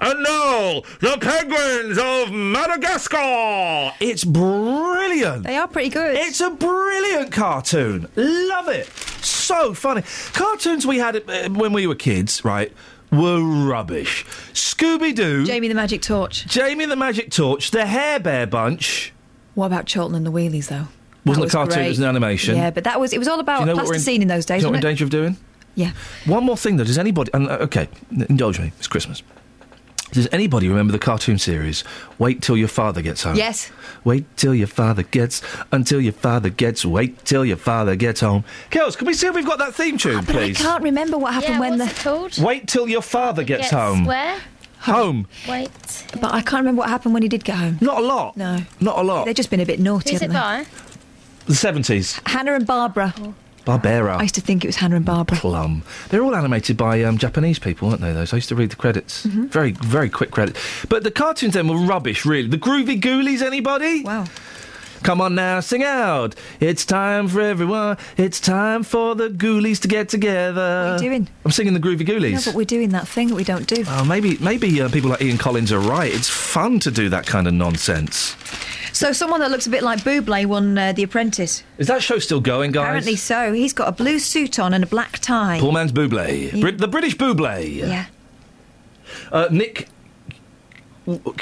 And 0.00 0.22
now, 0.22 0.82
the 1.00 1.18
Penguins 1.20 1.98
of 1.98 2.32
Madagascar! 2.32 3.92
It's 4.00 4.24
brilliant! 4.24 5.44
they 5.44 5.56
are 5.56 5.68
pretty 5.68 5.88
good. 5.90 6.16
It's 6.16 6.40
a 6.40 6.50
brilliant 6.50 7.32
cartoon. 7.32 8.08
Love 8.16 8.68
it. 8.68 8.86
So 9.24 9.74
funny. 9.74 10.02
Cartoons 10.32 10.86
we 10.86 10.98
had 10.98 11.16
uh, 11.28 11.48
when 11.50 11.72
we 11.72 11.86
were 11.86 11.94
kids, 11.94 12.44
right, 12.44 12.72
were 13.16 13.40
rubbish. 13.40 14.24
Scooby 14.52 15.14
Doo. 15.14 15.44
Jamie 15.44 15.68
the 15.68 15.74
Magic 15.74 16.02
Torch. 16.02 16.46
Jamie 16.46 16.86
the 16.86 16.96
Magic 16.96 17.30
Torch, 17.30 17.70
the 17.70 17.86
Hair 17.86 18.20
Bear 18.20 18.46
Bunch. 18.46 19.12
What 19.54 19.66
about 19.66 19.86
Charlton 19.86 20.16
and 20.16 20.26
the 20.26 20.32
Wheelies, 20.32 20.68
though? 20.68 20.88
Wasn't 21.24 21.36
That 21.36 21.40
a 21.40 21.40
was 21.44 21.52
cartoon, 21.52 21.74
great. 21.74 21.86
it 21.86 21.88
was 21.90 21.98
an 22.00 22.04
animation. 22.04 22.56
Yeah, 22.56 22.70
but 22.70 22.84
that 22.84 23.00
was 23.00 23.12
it 23.12 23.18
was 23.18 23.28
all 23.28 23.36
Do 23.36 23.40
about 23.42 23.60
you 23.60 23.66
know 23.66 23.74
plasticine 23.74 24.20
in, 24.22 24.28
those 24.28 24.44
days, 24.44 24.60
Do 24.62 24.66
you 24.66 24.72
know 24.72 24.76
what 24.76 24.82
we're 24.82 24.88
in 24.88 24.92
danger 24.92 25.04
of 25.04 25.10
doing? 25.10 25.36
Yeah. 25.74 25.92
One 26.26 26.44
more 26.44 26.56
thing, 26.56 26.76
though. 26.76 26.84
Does 26.84 26.98
anybody. 26.98 27.30
And, 27.34 27.48
uh, 27.48 27.58
okay, 27.62 27.88
indulge 28.28 28.60
me. 28.60 28.72
It's 28.78 28.86
Christmas. 28.86 29.22
Does 30.14 30.28
anybody 30.30 30.68
remember 30.68 30.92
the 30.92 30.98
cartoon 31.00 31.38
series 31.38 31.82
Wait 32.18 32.40
Till 32.40 32.56
Your 32.56 32.68
Father 32.68 33.02
Gets 33.02 33.24
Home? 33.24 33.34
Yes. 33.36 33.72
Wait 34.04 34.24
till 34.36 34.54
your 34.54 34.68
father 34.68 35.02
gets, 35.02 35.42
until 35.72 36.00
your 36.00 36.12
father 36.12 36.50
gets, 36.50 36.84
wait 36.84 37.24
till 37.24 37.44
your 37.44 37.56
father 37.56 37.96
gets 37.96 38.20
home. 38.20 38.44
Girls, 38.70 38.94
can 38.96 39.06
we 39.08 39.14
see 39.14 39.26
if 39.26 39.34
we've 39.34 39.44
got 39.46 39.58
that 39.58 39.74
theme 39.74 39.98
tune, 39.98 40.18
Ah, 40.18 40.22
But 40.24 40.34
please? 40.36 40.60
I 40.60 40.62
can't 40.62 40.82
remember 40.84 41.18
what 41.18 41.34
happened 41.34 41.54
Yeah, 41.54 41.60
when 41.60 41.78
what's 41.80 41.94
the 41.94 42.00
it 42.00 42.02
called? 42.04 42.38
Wait 42.38 42.68
till 42.68 42.88
your 42.88 43.02
father 43.02 43.42
gets, 43.42 43.62
Gets 43.62 43.72
home. 43.72 44.04
Where? 44.04 44.38
Home. 44.80 45.26
Wait. 45.48 45.70
But 46.20 46.32
I 46.32 46.42
can't 46.42 46.60
remember 46.60 46.80
what 46.80 46.90
happened 46.90 47.14
when 47.14 47.22
he 47.24 47.28
did 47.28 47.42
get 47.42 47.56
home. 47.56 47.78
Not 47.80 47.98
a 47.98 48.06
lot. 48.06 48.36
No. 48.36 48.58
Not 48.80 48.98
a 48.98 49.02
lot. 49.02 49.24
They've 49.24 49.34
just 49.34 49.50
been 49.50 49.60
a 49.60 49.66
bit 49.66 49.80
naughty, 49.80 50.12
Who's 50.12 50.22
it 50.22 50.30
haven't 50.30 50.64
they? 50.64 50.70
by? 50.70 51.46
The 51.46 51.54
70s. 51.54 52.20
Hannah 52.28 52.52
and 52.54 52.66
Barbara. 52.66 53.14
Barbera. 53.64 54.16
I 54.16 54.22
used 54.22 54.34
to 54.34 54.40
think 54.40 54.64
it 54.64 54.68
was 54.68 54.76
Hannah 54.76 54.96
and 54.96 55.04
Barbara. 55.04 55.38
Plum. 55.38 55.82
They're 56.10 56.22
all 56.22 56.36
animated 56.36 56.76
by 56.76 57.02
um, 57.02 57.18
Japanese 57.18 57.58
people, 57.58 57.88
aren't 57.88 58.00
they? 58.00 58.12
Those 58.12 58.32
I 58.32 58.36
used 58.36 58.48
to 58.50 58.54
read 58.54 58.70
the 58.70 58.76
credits. 58.76 59.26
Mm-hmm. 59.26 59.46
Very, 59.46 59.72
very 59.72 60.10
quick 60.10 60.30
credits. 60.30 60.60
But 60.88 61.02
the 61.02 61.10
cartoons 61.10 61.54
then 61.54 61.68
were 61.68 61.76
rubbish, 61.76 62.24
really. 62.26 62.48
The 62.48 62.58
Groovy 62.58 63.00
Ghoulies, 63.00 63.42
anybody? 63.42 64.02
Wow. 64.02 64.26
Come 65.04 65.20
on 65.20 65.34
now, 65.34 65.60
sing 65.60 65.82
out. 65.82 66.34
It's 66.60 66.86
time 66.86 67.28
for 67.28 67.42
everyone. 67.42 67.98
It's 68.16 68.40
time 68.40 68.82
for 68.82 69.14
the 69.14 69.28
Ghoulies 69.28 69.78
to 69.80 69.88
get 69.88 70.08
together. 70.08 70.92
What 70.92 71.00
are 71.00 71.04
you 71.04 71.10
doing? 71.10 71.28
I'm 71.44 71.50
singing 71.50 71.74
the 71.74 71.80
Groovy 71.80 72.32
No, 72.32 72.40
but 72.42 72.54
we're 72.54 72.64
doing 72.64 72.88
that 72.90 73.06
thing 73.06 73.28
that 73.28 73.34
we 73.34 73.44
don't 73.44 73.66
do. 73.66 73.84
Oh, 73.86 74.04
maybe 74.06 74.38
maybe 74.38 74.80
uh, 74.80 74.88
people 74.88 75.10
like 75.10 75.20
Ian 75.20 75.36
Collins 75.36 75.72
are 75.72 75.78
right. 75.78 76.10
It's 76.12 76.30
fun 76.30 76.80
to 76.80 76.90
do 76.90 77.10
that 77.10 77.26
kind 77.26 77.46
of 77.46 77.52
nonsense. 77.52 78.34
So 78.94 79.12
someone 79.12 79.40
that 79.40 79.50
looks 79.50 79.66
a 79.66 79.70
bit 79.70 79.82
like 79.82 79.98
Buble 80.04 80.46
won 80.46 80.78
uh, 80.78 80.92
The 80.92 81.02
Apprentice. 81.02 81.64
Is 81.78 81.88
that 81.88 82.00
show 82.02 82.20
still 82.20 82.40
going, 82.40 82.70
guys? 82.70 82.84
Apparently 82.84 83.16
so. 83.16 83.52
He's 83.52 83.72
got 83.72 83.88
a 83.88 83.92
blue 83.92 84.20
suit 84.20 84.58
on 84.60 84.72
and 84.72 84.84
a 84.84 84.86
black 84.86 85.18
tie. 85.18 85.58
Poor 85.60 85.72
man's 85.72 85.90
Buble. 85.92 86.52
Yeah. 86.54 86.60
Brit- 86.60 86.78
the 86.78 86.86
British 86.88 87.16
Buble. 87.16 87.74
Yeah. 87.76 88.06
Uh, 89.32 89.48
Nick 89.50 89.88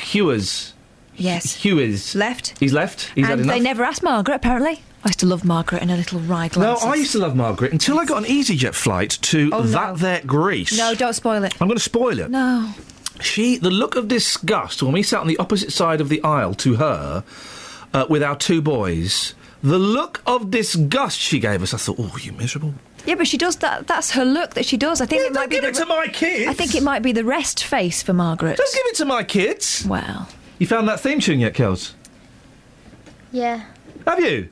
Hewers. 0.00 0.72
Yes. 1.14 1.56
Hewers. 1.56 2.14
Left. 2.14 2.58
He's 2.58 2.72
left. 2.72 3.12
He's 3.14 3.28
and 3.28 3.44
they 3.44 3.60
never 3.60 3.84
asked 3.84 4.02
Margaret, 4.02 4.34
apparently. 4.36 4.82
I 5.04 5.08
used 5.08 5.20
to 5.20 5.26
love 5.26 5.44
Margaret 5.44 5.82
and 5.82 5.90
her 5.90 5.96
little 5.96 6.20
wry 6.20 6.48
no. 6.56 6.76
I 6.76 6.94
used 6.94 7.12
to 7.12 7.18
love 7.18 7.36
Margaret 7.36 7.72
until 7.72 7.98
I 7.98 8.04
got 8.04 8.18
an 8.18 8.24
EasyJet 8.24 8.72
flight 8.74 9.10
to 9.22 9.50
Oh, 9.52 9.62
that 9.62 9.90
no. 9.90 9.96
there 9.96 10.22
Greece. 10.24 10.78
No, 10.78 10.94
don't 10.94 11.12
spoil 11.12 11.42
it. 11.44 11.60
I'm 11.60 11.66
going 11.68 11.76
to 11.76 11.82
spoil 11.82 12.18
it. 12.18 12.30
No. 12.30 12.72
She, 13.22 13.56
the 13.56 13.70
look 13.70 13.96
of 13.96 14.08
disgust 14.08 14.82
when 14.82 14.92
we 14.92 15.02
sat 15.02 15.20
on 15.20 15.26
the 15.28 15.36
opposite 15.38 15.72
side 15.72 16.00
of 16.00 16.08
the 16.08 16.22
aisle 16.22 16.54
to 16.54 16.74
her 16.76 17.24
uh, 17.94 18.06
with 18.08 18.22
our 18.22 18.36
two 18.36 18.60
boys, 18.62 19.34
the 19.62 19.78
look 19.78 20.22
of 20.26 20.50
disgust 20.50 21.18
she 21.18 21.38
gave 21.38 21.62
us, 21.62 21.72
I 21.72 21.76
thought, 21.78 21.96
oh, 21.98 22.16
you 22.20 22.32
miserable. 22.32 22.74
Yeah, 23.06 23.16
but 23.16 23.26
she 23.26 23.36
does 23.38 23.56
that. 23.56 23.86
That's 23.88 24.12
her 24.12 24.24
look 24.24 24.54
that 24.54 24.64
she 24.64 24.76
does. 24.76 25.00
I 25.00 25.06
think 25.06 25.22
it 25.26 25.32
might 25.32 25.48
be 25.50 25.56
give 25.56 25.62
the 25.64 25.70
it 25.70 25.74
to 25.76 25.86
my 25.86 26.06
kids. 26.06 26.48
I 26.48 26.52
think 26.54 26.74
it 26.74 26.82
might 26.84 27.02
be 27.02 27.12
the 27.12 27.24
rest 27.24 27.64
face 27.64 28.02
for 28.02 28.12
Margaret. 28.12 28.56
Don't 28.56 28.72
give 28.74 28.86
it 28.86 28.96
to 28.96 29.04
my 29.04 29.24
kids. 29.24 29.84
Well, 29.88 30.28
You 30.58 30.66
found 30.68 30.86
that 30.88 31.00
theme 31.00 31.18
tune 31.18 31.40
yet, 31.40 31.54
Kels? 31.54 31.94
Yeah. 33.32 33.64
Have 34.06 34.20
you? 34.20 34.48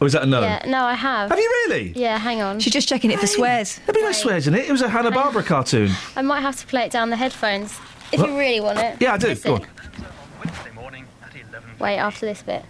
Or 0.00 0.06
is 0.06 0.12
that 0.12 0.22
a 0.22 0.26
no? 0.26 0.40
Yeah. 0.42 0.62
No, 0.66 0.84
I 0.84 0.94
have. 0.94 1.30
Have 1.30 1.38
you 1.38 1.48
really? 1.66 1.92
Yeah. 1.96 2.18
Hang 2.18 2.40
on. 2.40 2.60
she's 2.60 2.72
just 2.72 2.88
checking 2.88 3.10
it 3.10 3.18
for 3.18 3.26
swears. 3.26 3.80
There'd 3.84 3.96
be 3.96 4.02
no 4.02 4.12
swears 4.12 4.46
in 4.46 4.54
it. 4.54 4.66
It 4.68 4.72
was 4.72 4.82
a 4.82 4.88
Hanna 4.88 5.10
Barbera 5.10 5.44
cartoon. 5.44 5.90
I 6.14 6.22
might 6.22 6.40
have 6.40 6.56
to 6.56 6.66
play 6.66 6.84
it 6.84 6.92
down 6.92 7.10
the 7.10 7.16
headphones 7.16 7.72
if 8.12 8.20
What? 8.20 8.30
you 8.30 8.38
really 8.38 8.60
want 8.60 8.78
it. 8.78 8.96
Yeah, 9.00 9.14
I 9.14 9.18
do. 9.18 9.28
Listen. 9.28 9.50
Go 9.50 9.54
on. 9.56 9.66
Wednesday 10.44 10.70
morning 10.74 11.04
at 11.24 11.34
11. 11.34 11.68
Wait 11.80 11.96
after 11.98 12.26
this 12.26 12.42
bit. 12.42 12.64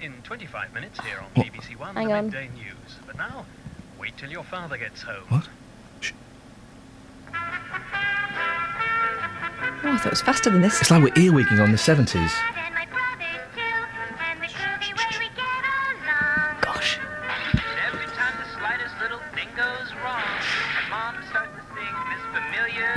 In 0.00 0.14
25 0.24 0.74
minutes 0.74 0.98
here 1.04 1.18
on 1.18 1.26
What? 1.34 1.46
BBC 1.46 1.78
One, 1.78 1.94
Hang 1.94 2.08
the 2.08 2.14
on. 2.14 2.24
midday 2.26 2.48
news. 2.56 2.96
But 3.06 3.16
now, 3.16 3.46
wait 4.00 4.16
till 4.16 4.30
your 4.30 4.44
father 4.44 4.76
gets 4.78 5.02
home. 5.02 5.24
What? 5.28 5.48
Oh, 9.84 9.92
I 9.92 9.96
thought 9.98 10.06
it 10.06 10.10
was 10.10 10.20
faster 10.22 10.50
than 10.50 10.62
this. 10.62 10.80
It's 10.80 10.90
like 10.90 11.02
we're 11.02 11.10
earwigging 11.14 11.60
on 11.62 11.70
the 11.70 11.78
70s. 11.78 12.32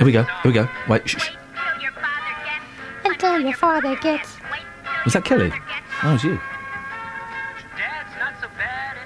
Here 0.00 0.06
we 0.06 0.12
go. 0.12 0.22
Here 0.22 0.32
we 0.46 0.52
go. 0.52 0.66
Wait. 0.88 1.06
Shh, 1.06 1.18
shh. 1.18 1.30
Until 3.04 3.38
your 3.38 3.52
father 3.52 3.94
gets. 3.96 4.34
Was 5.04 5.12
that 5.12 5.26
Kelly? 5.26 5.52
Oh, 6.02 6.08
it 6.08 6.12
was 6.14 6.24
you. 6.24 6.40
Dad's 7.76 8.08
not 8.18 8.32
so 8.40 8.48
bad 8.56 8.96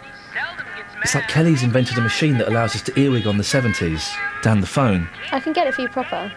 It's 1.03 1.17
like 1.17 1.27
Kelly's 1.27 1.65
invented 1.65 1.99
a 1.99 2.01
machine 2.01 2.39
that 2.39 2.47
allows 2.47 2.77
us 2.77 2.83
to 2.83 2.97
earwig 2.97 3.27
on 3.27 3.39
the 3.39 3.43
70s 3.43 4.09
down 4.45 4.61
the 4.61 4.69
phone. 4.69 5.09
I 5.33 5.41
can 5.41 5.53
get 5.53 5.67
it 5.67 5.75
for 5.75 5.83
you 5.83 5.89
proper. 5.89 6.33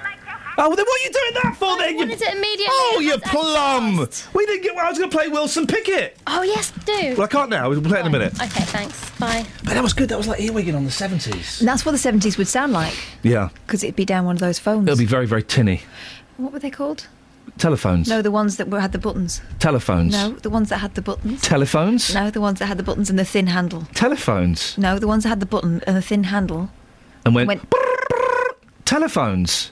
Oh, 0.60 0.70
well, 0.70 0.76
then 0.76 0.86
what 0.86 1.00
are 1.00 1.04
you 1.04 1.12
doing 1.12 1.34
that 1.44 1.56
for 1.58 1.78
then? 1.78 1.92
You... 1.92 1.98
Wanted 2.00 2.22
it 2.22 2.34
immediately. 2.36 2.66
Oh, 2.70 3.00
you 3.00 3.14
It 3.14 3.24
has 3.24 3.32
plum! 3.32 4.08
We 4.34 4.46
didn't 4.48 4.64
get. 4.64 4.76
I 4.76 4.90
was 4.90 4.98
going 4.98 5.10
to 5.10 5.16
play 5.16 5.28
Wilson 5.28 5.68
Pickett. 5.68 6.18
Oh 6.26 6.42
yes, 6.42 6.72
do. 6.86 7.14
Well, 7.16 7.24
I 7.24 7.28
can't 7.28 7.50
now. 7.50 7.70
We'll 7.70 7.82
play 7.82 8.00
it 8.00 8.02
in 8.02 8.08
a 8.08 8.10
minute. 8.10 8.34
Okay, 8.36 8.64
thanks. 8.64 9.12
Bye. 9.20 9.46
But 9.64 9.76
that 9.76 9.84
was 9.84 9.94
good. 9.94 10.10
That 10.10 10.18
was 10.18 10.28
like 10.28 10.40
earwigging 10.40 10.76
on 10.76 10.84
the 10.84 10.90
70s. 10.90 11.60
And 11.60 11.68
that's 11.68 11.86
what 11.86 11.92
the 11.92 11.98
70s 11.98 12.38
would 12.38 12.48
sound 12.48 12.74
like 12.74 12.94
Yeah. 13.24 13.50
because 13.66 13.84
it'd 13.84 13.96
be 13.96 14.06
down 14.06 14.26
one 14.26 14.36
of 14.36 14.40
those 14.40 14.58
phones. 14.58 14.88
It'll 14.88 14.98
be 14.98 15.06
very, 15.06 15.28
very 15.28 15.44
tinny. 15.44 15.82
What 16.38 16.54
were 16.54 16.60
they 16.60 16.72
called? 16.72 17.08
Telephones. 17.58 18.08
No, 18.08 18.22
the 18.22 18.30
ones 18.32 18.58
that 18.58 18.68
were, 18.70 18.80
had 18.80 18.92
the 18.92 19.00
buttons. 19.00 19.42
Telephones. 19.60 20.12
No, 20.14 20.32
the 20.32 20.50
ones 20.50 20.70
that 20.70 20.78
had 20.80 20.96
the 20.96 21.02
buttons. 21.02 21.42
Telephones. 21.42 22.14
No, 22.14 22.30
the 22.30 22.42
ones 22.42 22.60
that 22.60 22.66
had 22.68 22.78
the 22.78 22.84
buttons 22.84 23.10
and 23.10 23.18
the 23.18 23.26
thin 23.26 23.48
handle. 23.48 23.88
Telephones. 23.96 24.78
No, 24.78 25.00
the 25.00 25.08
ones 25.08 25.24
that 25.24 25.30
had 25.30 25.40
the 25.40 25.46
button 25.48 25.82
and 25.88 25.96
the 25.98 26.02
thin 26.02 26.26
handle. 26.26 26.70
And 27.26 27.34
went. 27.34 27.48
Went- 27.48 27.74
Telephones. 28.86 29.72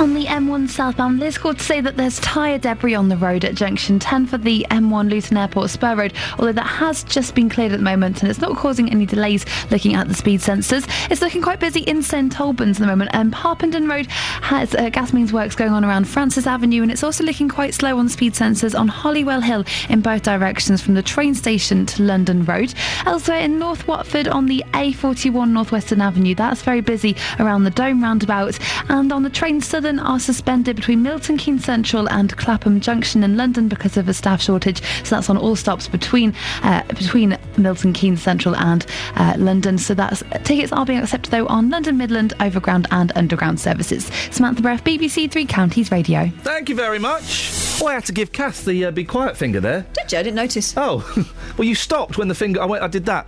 On 0.00 0.14
the 0.14 0.24
M1 0.24 0.70
southbound, 0.70 1.20
Liz 1.20 1.36
called 1.36 1.58
to 1.58 1.64
say 1.64 1.82
that 1.82 1.98
there's 1.98 2.18
tyre 2.20 2.56
debris 2.56 2.94
on 2.94 3.10
the 3.10 3.18
road 3.18 3.44
at 3.44 3.54
junction 3.54 3.98
10 3.98 4.28
for 4.28 4.38
the 4.38 4.66
M1 4.70 5.10
Luton 5.10 5.36
Airport 5.36 5.68
Spur 5.68 5.94
Road, 5.94 6.14
although 6.38 6.52
that 6.52 6.62
has 6.62 7.04
just 7.04 7.34
been 7.34 7.50
cleared 7.50 7.72
at 7.72 7.80
the 7.80 7.84
moment 7.84 8.22
and 8.22 8.30
it's 8.30 8.40
not 8.40 8.56
causing 8.56 8.90
any 8.90 9.04
delays 9.04 9.44
looking 9.70 9.94
at 9.94 10.08
the 10.08 10.14
speed 10.14 10.40
sensors. 10.40 10.88
It's 11.10 11.20
looking 11.20 11.42
quite 11.42 11.60
busy 11.60 11.80
in 11.80 12.02
St 12.02 12.40
Albans 12.40 12.78
at 12.78 12.80
the 12.80 12.86
moment. 12.86 13.10
Um, 13.12 13.30
Harpenden 13.30 13.88
Road 13.88 14.06
has 14.06 14.74
uh, 14.74 14.88
gas 14.88 15.12
means 15.12 15.34
works 15.34 15.54
going 15.54 15.72
on 15.72 15.84
around 15.84 16.08
Francis 16.08 16.46
Avenue 16.46 16.80
and 16.80 16.90
it's 16.90 17.04
also 17.04 17.22
looking 17.22 17.50
quite 17.50 17.74
slow 17.74 17.98
on 17.98 18.08
speed 18.08 18.32
sensors 18.32 18.78
on 18.78 18.88
Holywell 18.88 19.42
Hill 19.42 19.64
in 19.90 20.00
both 20.00 20.22
directions 20.22 20.80
from 20.80 20.94
the 20.94 21.02
train 21.02 21.34
station 21.34 21.84
to 21.84 22.02
London 22.02 22.46
Road. 22.46 22.72
Elsewhere 23.04 23.40
in 23.40 23.58
North 23.58 23.86
Watford 23.86 24.28
on 24.28 24.46
the 24.46 24.64
A41 24.72 25.50
Northwestern 25.50 26.00
Avenue, 26.00 26.34
that's 26.34 26.62
very 26.62 26.80
busy 26.80 27.14
around 27.38 27.64
the 27.64 27.70
Dome 27.70 28.02
roundabout 28.02 28.58
and 28.88 29.12
on 29.12 29.24
the 29.24 29.28
train 29.28 29.60
Southern 29.60 29.89
are 29.98 30.20
suspended 30.20 30.76
between 30.76 31.02
Milton 31.02 31.36
Keynes 31.36 31.64
Central 31.64 32.08
and 32.10 32.36
Clapham 32.36 32.80
Junction 32.80 33.22
in 33.24 33.36
London 33.36 33.68
because 33.68 33.96
of 33.96 34.08
a 34.08 34.14
staff 34.14 34.40
shortage. 34.40 34.82
So 35.04 35.16
that's 35.16 35.30
on 35.30 35.36
all 35.36 35.56
stops 35.56 35.88
between 35.88 36.34
uh, 36.62 36.84
between 36.88 37.36
Milton 37.56 37.92
Keynes 37.92 38.22
Central 38.22 38.54
and 38.56 38.86
uh, 39.16 39.34
London. 39.38 39.78
So 39.78 39.94
that's 39.94 40.22
tickets 40.44 40.72
are 40.72 40.86
being 40.86 41.00
accepted 41.00 41.30
though 41.30 41.46
on 41.46 41.70
London 41.70 41.96
Midland 41.96 42.34
Overground 42.40 42.86
and 42.90 43.10
Underground 43.16 43.58
services. 43.58 44.10
Samantha 44.30 44.62
Breath, 44.62 44.84
BBC 44.84 45.30
Three 45.30 45.46
Counties 45.46 45.90
Radio. 45.90 46.30
Thank 46.42 46.68
you 46.68 46.76
very 46.76 46.98
much. 46.98 47.80
Oh, 47.82 47.86
I 47.86 47.94
had 47.94 48.04
to 48.06 48.12
give 48.12 48.32
Kath 48.32 48.64
the 48.64 48.86
uh, 48.86 48.90
be 48.90 49.04
quiet 49.04 49.36
finger 49.36 49.60
there. 49.60 49.86
Did 49.94 50.12
you? 50.12 50.18
I 50.18 50.22
didn't 50.22 50.36
notice. 50.36 50.74
Oh, 50.76 50.98
well, 51.56 51.66
you 51.66 51.74
stopped 51.74 52.18
when 52.18 52.28
the 52.28 52.34
finger. 52.34 52.60
I 52.60 52.66
went. 52.66 52.82
I 52.82 52.88
did 52.88 53.06
that. 53.06 53.26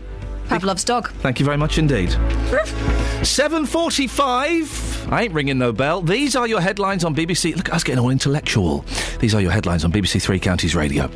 Pavlov's 0.49 0.85
dog. 0.85 1.11
Thank 1.21 1.39
you 1.41 1.47
very 1.47 1.57
much 1.57 1.79
indeed. 1.79 2.11
7.45. 2.11 5.11
I 5.13 5.23
ain't 5.23 5.33
ringing 5.35 5.59
no 5.59 5.73
bell. 5.73 6.03
These 6.03 6.37
are 6.37 6.47
your 6.47 6.61
headlines 6.61 7.05
on 7.05 7.15
BBC. 7.15 7.57
Look, 7.57 7.71
I 7.71 7.75
was 7.75 7.85
getting 7.85 7.99
all 8.01 8.11
intellectual. 8.11 8.85
These 9.21 9.35
are 9.35 9.41
your 9.41 9.51
headlines 9.51 9.85
on 9.85 9.93
BBC 9.93 10.21
Three 10.23 10.39
Counties 10.39 10.75
Radio. 10.75 11.09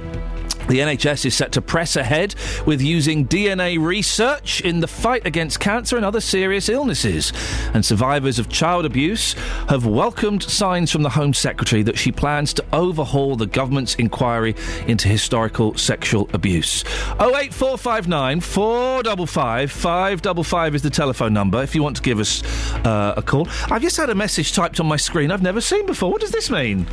The 0.69 0.81
NHS 0.81 1.27
is 1.27 1.35
set 1.35 1.53
to 1.53 1.63
press 1.63 1.95
ahead 1.95 2.35
with 2.67 2.83
using 2.83 3.27
DNA 3.27 3.79
research 3.81 4.61
in 4.61 4.81
the 4.81 4.89
fight 4.89 5.25
against 5.25 5.61
cancer 5.61 5.97
and 5.97 6.05
other 6.05 6.21
serious 6.21 6.69
illnesses. 6.69 7.33
And 7.73 7.85
survivors 7.85 8.41
of 8.41 8.49
child 8.49 8.85
abuse 8.85 9.35
have 9.69 9.87
welcomed 9.87 10.43
signs 10.43 10.91
from 10.91 11.03
the 11.03 11.11
Home 11.11 11.33
Secretary 11.35 11.83
that 11.83 11.97
she 11.97 12.11
plans 12.11 12.53
to 12.55 12.65
overhaul 12.73 13.37
the 13.37 13.47
government's 13.47 13.95
inquiry 13.95 14.57
into 14.89 15.09
historical 15.09 15.77
sexual 15.77 16.29
abuse. 16.33 16.85
08459 17.21 18.41
455 18.41 19.71
555 19.71 20.75
is 20.75 20.83
the 20.83 20.91
telephone 20.91 21.33
number 21.33 21.63
if 21.63 21.75
you 21.75 21.83
want 21.83 21.97
to 21.97 22.03
give 22.03 22.19
us 22.19 22.43
uh, 22.85 23.15
a 23.17 23.23
call. 23.23 23.47
I've 23.71 23.83
just 23.83 23.97
had 23.97 24.11
a 24.11 24.15
message 24.15 24.53
typed 24.53 24.81
on 24.81 24.87
my 24.87 24.97
screen 24.97 25.31
I've 25.31 25.43
never 25.43 25.61
seen 25.61 25.87
before. 25.87 26.11
What 26.11 26.21
does 26.21 26.33
this 26.33 26.51
mean? 26.51 26.87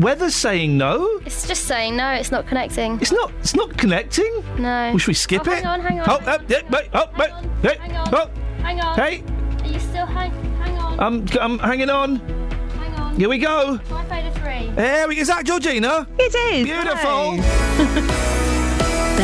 Weather's 0.00 0.36
saying 0.36 0.78
no? 0.78 1.20
It's 1.26 1.46
just 1.46 1.64
saying 1.64 1.96
no. 1.96 2.10
It's 2.12 2.30
not 2.30 2.46
connecting. 2.46 3.00
It's 3.00 3.10
not. 3.10 3.32
It's 3.40 3.56
not 3.56 3.76
connecting. 3.76 4.32
No. 4.56 4.90
Well, 4.90 4.98
should 4.98 5.08
we 5.08 5.14
skip 5.14 5.46
oh, 5.46 5.52
it? 5.52 5.64
Hang 5.64 5.66
on. 5.66 5.80
Hang 5.80 6.00
on. 6.00 6.06
Oh, 6.08 6.18
oh 6.24 6.38
yeah, 6.48 6.62
wait, 6.70 6.88
oh, 6.92 7.06
wait, 7.18 7.30
hey, 7.62 7.76
Hang 7.80 7.96
on. 7.96 8.14
oh, 8.14 8.30
Hang 8.62 8.80
on. 8.80 8.96
hey, 8.96 9.24
Are 9.64 9.66
you 9.66 9.80
still 9.80 10.06
hang? 10.06 10.30
Hang 10.58 10.78
on. 10.78 11.00
I'm, 11.00 11.26
I'm 11.40 11.58
hanging 11.58 11.90
on. 11.90 12.16
hang 12.16 12.94
on. 12.94 13.16
Here 13.16 13.28
we 13.28 13.38
go. 13.38 13.78
Try 13.88 14.04
fader 14.04 14.30
three. 14.38 14.70
There 14.76 15.08
we, 15.08 15.18
is 15.18 15.28
that 15.28 15.44
Georgina? 15.44 16.06
It 16.18 16.34
is. 16.34 16.64
Beautiful. 16.64 18.54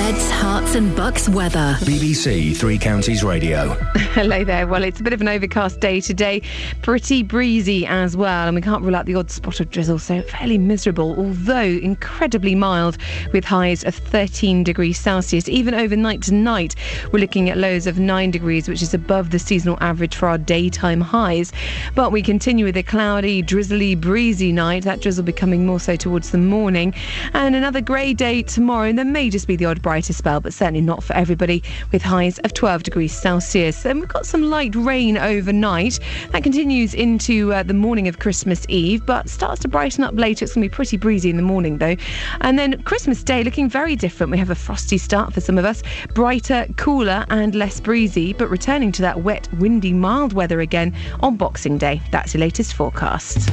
Beds, 0.05 0.31
Herts, 0.33 0.75
and 0.75 0.95
bucks 0.95 1.31
weather. 1.31 1.79
BBC 1.81 2.55
Three 2.55 2.77
Counties 2.77 3.25
Radio. 3.25 3.69
Hello 4.13 4.45
there. 4.45 4.67
Well, 4.67 4.85
it's 4.85 5.01
a 5.01 5.03
bit 5.03 5.15
of 5.15 5.23
an 5.23 5.29
overcast 5.29 5.81
day 5.81 5.99
today, 5.99 6.43
pretty 6.83 7.23
breezy 7.23 7.87
as 7.87 8.15
well, 8.15 8.47
and 8.47 8.55
we 8.55 8.61
can't 8.61 8.83
rule 8.83 8.95
out 8.95 9.07
the 9.07 9.15
odd 9.15 9.31
spot 9.31 9.61
of 9.61 9.71
drizzle, 9.71 9.99
so 9.99 10.21
fairly 10.21 10.59
miserable, 10.59 11.17
although 11.19 11.63
incredibly 11.63 12.55
mild 12.55 12.99
with 13.33 13.47
highs 13.47 13.83
of 13.83 13.95
13 13.95 14.63
degrees 14.63 15.01
Celsius. 15.01 15.49
Even 15.49 15.73
overnight 15.73 16.21
tonight, 16.21 16.77
we're 17.11 17.19
looking 17.19 17.49
at 17.49 17.57
lows 17.57 17.87
of 17.87 17.99
9 17.99 18.31
degrees, 18.31 18.69
which 18.69 18.83
is 18.83 18.93
above 18.93 19.31
the 19.31 19.39
seasonal 19.39 19.79
average 19.81 20.15
for 20.15 20.29
our 20.29 20.37
daytime 20.37 21.01
highs. 21.01 21.51
But 21.95 22.13
we 22.13 22.21
continue 22.21 22.67
with 22.67 22.77
a 22.77 22.83
cloudy, 22.83 23.41
drizzly, 23.41 23.95
breezy 23.95 24.53
night, 24.53 24.85
that 24.85 25.01
drizzle 25.01 25.25
becoming 25.25 25.65
more 25.65 25.81
so 25.81 25.97
towards 25.97 26.31
the 26.31 26.39
morning, 26.39 26.95
and 27.33 27.57
another 27.57 27.81
grey 27.81 28.13
day 28.13 28.43
tomorrow, 28.43 28.87
and 28.87 28.99
there 28.99 29.07
may 29.07 29.31
just 29.31 29.49
be 29.49 29.57
the 29.57 29.65
odd 29.65 29.83
brighter 29.95 30.13
spell, 30.13 30.41
but 30.41 30.53
certainly 30.53 30.81
not 30.81 31.05
for 31.05 31.13
everybody, 31.13 31.63
with 31.93 32.03
highs 32.03 32.41
of 32.41 32.53
12 32.53 32.83
degrees 32.83 33.13
Celsius. 33.13 33.85
And 33.85 34.01
we've 34.01 34.09
got 34.09 34.27
some 34.27 34.43
light 34.43 34.75
rain 34.75 35.17
overnight. 35.17 36.01
That 36.33 36.43
continues 36.43 36.95
into 36.95 37.53
uh, 37.53 37.63
the 37.63 37.75
morning 37.75 38.09
of 38.09 38.19
Christmas 38.19 38.67
Eve, 38.69 39.07
but 39.07 39.29
starts 39.29 39.61
to 39.61 39.69
brighten 39.69 40.03
up 40.03 40.13
later. 40.17 40.45
It's 40.45 40.55
going 40.55 40.65
to 40.65 40.69
be 40.69 40.75
pretty 40.75 40.97
breezy 40.97 41.31
in 41.31 41.37
the 41.37 41.45
morning, 41.45 41.79
though. 41.79 41.95
And 42.41 42.59
then 42.59 42.83
Christmas 42.83 43.23
Day 43.23 43.45
looking 43.45 43.69
very 43.69 43.95
different. 43.95 44.33
We 44.33 44.39
have 44.39 44.51
a 44.51 44.57
frosty 44.57 44.99
start 44.99 45.33
for 45.33 45.41
some 45.41 45.59
of 45.59 45.65
us, 45.65 45.81
brighter, 46.13 46.67
cooler, 46.77 47.25
and 47.31 47.55
less 47.55 47.79
breezy, 47.79 48.33
but 48.33 48.49
returning 48.49 48.91
to 48.93 49.03
that 49.03 49.21
wet, 49.21 49.49
windy, 49.61 49.93
mild 49.93 50.33
weather 50.33 50.59
again 50.59 50.93
on 51.21 51.37
Boxing 51.37 51.79
Day. 51.79 52.03
That's 52.11 52.35
your 52.35 52.41
latest 52.41 52.75
forecast. 52.75 53.49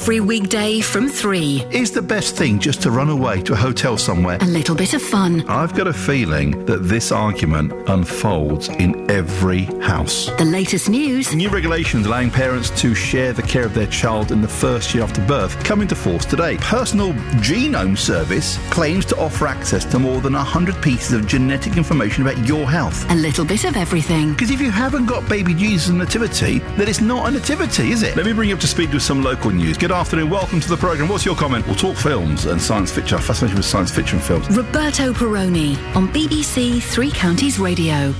Every 0.00 0.20
weekday 0.20 0.80
from 0.80 1.08
3. 1.08 1.64
Is 1.72 1.90
the 1.90 2.00
best 2.00 2.36
thing 2.36 2.60
just 2.60 2.80
to 2.82 2.92
run 2.92 3.08
away 3.08 3.42
to 3.42 3.52
a 3.52 3.56
hotel 3.56 3.98
somewhere? 3.98 4.38
A 4.40 4.44
little 4.44 4.76
bit 4.76 4.94
of 4.94 5.02
fun. 5.02 5.44
I've 5.48 5.74
got 5.74 5.88
a 5.88 5.92
feeling 5.92 6.64
that 6.66 6.84
this 6.84 7.10
argument 7.10 7.72
unfolds 7.88 8.68
in 8.68 9.10
every 9.10 9.64
house. 9.82 10.30
The 10.38 10.44
latest 10.44 10.88
news. 10.88 11.34
New 11.34 11.48
regulations 11.48 12.06
allowing 12.06 12.30
parents 12.30 12.70
to 12.80 12.94
share 12.94 13.32
the 13.32 13.42
care 13.42 13.64
of 13.64 13.74
their 13.74 13.88
child 13.88 14.30
in 14.30 14.40
the 14.40 14.46
first 14.46 14.94
year 14.94 15.02
after 15.02 15.20
birth 15.26 15.58
come 15.64 15.80
into 15.80 15.96
force 15.96 16.24
today. 16.24 16.58
Personal 16.58 17.12
Genome 17.42 17.98
Service 17.98 18.56
claims 18.70 19.04
to 19.06 19.18
offer 19.18 19.48
access 19.48 19.84
to 19.86 19.98
more 19.98 20.20
than 20.20 20.34
100 20.34 20.80
pieces 20.80 21.12
of 21.12 21.26
genetic 21.26 21.76
information 21.76 22.24
about 22.24 22.38
your 22.46 22.70
health. 22.70 23.04
A 23.10 23.16
little 23.16 23.44
bit 23.44 23.64
of 23.64 23.76
everything. 23.76 24.30
Because 24.30 24.52
if 24.52 24.60
you 24.60 24.70
haven't 24.70 25.06
got 25.06 25.28
baby 25.28 25.54
Jesus' 25.54 25.90
nativity, 25.90 26.60
then 26.76 26.86
it's 26.86 27.00
not 27.00 27.26
a 27.26 27.32
nativity, 27.32 27.90
is 27.90 28.04
it? 28.04 28.16
Let 28.16 28.26
me 28.26 28.32
bring 28.32 28.50
you 28.50 28.54
up 28.54 28.60
to 28.60 28.68
speed 28.68 28.94
with 28.94 29.02
some 29.02 29.24
local 29.24 29.50
news. 29.50 29.76
Good 29.88 29.96
afternoon, 29.96 30.28
welcome 30.28 30.60
to 30.60 30.68
the 30.68 30.76
programme. 30.76 31.08
What's 31.08 31.24
your 31.24 31.34
comment? 31.34 31.66
We'll 31.66 31.74
talk 31.74 31.96
films 31.96 32.44
and 32.44 32.60
science 32.60 32.92
fiction. 32.92 33.16
I'm 33.16 33.24
with 33.56 33.64
science 33.64 33.90
fiction 33.90 34.18
films. 34.18 34.54
Roberto 34.54 35.14
Perrone 35.14 35.78
on 35.96 36.08
BBC 36.08 36.82
Three 36.82 37.10
Counties 37.10 37.58
Radio. 37.58 38.12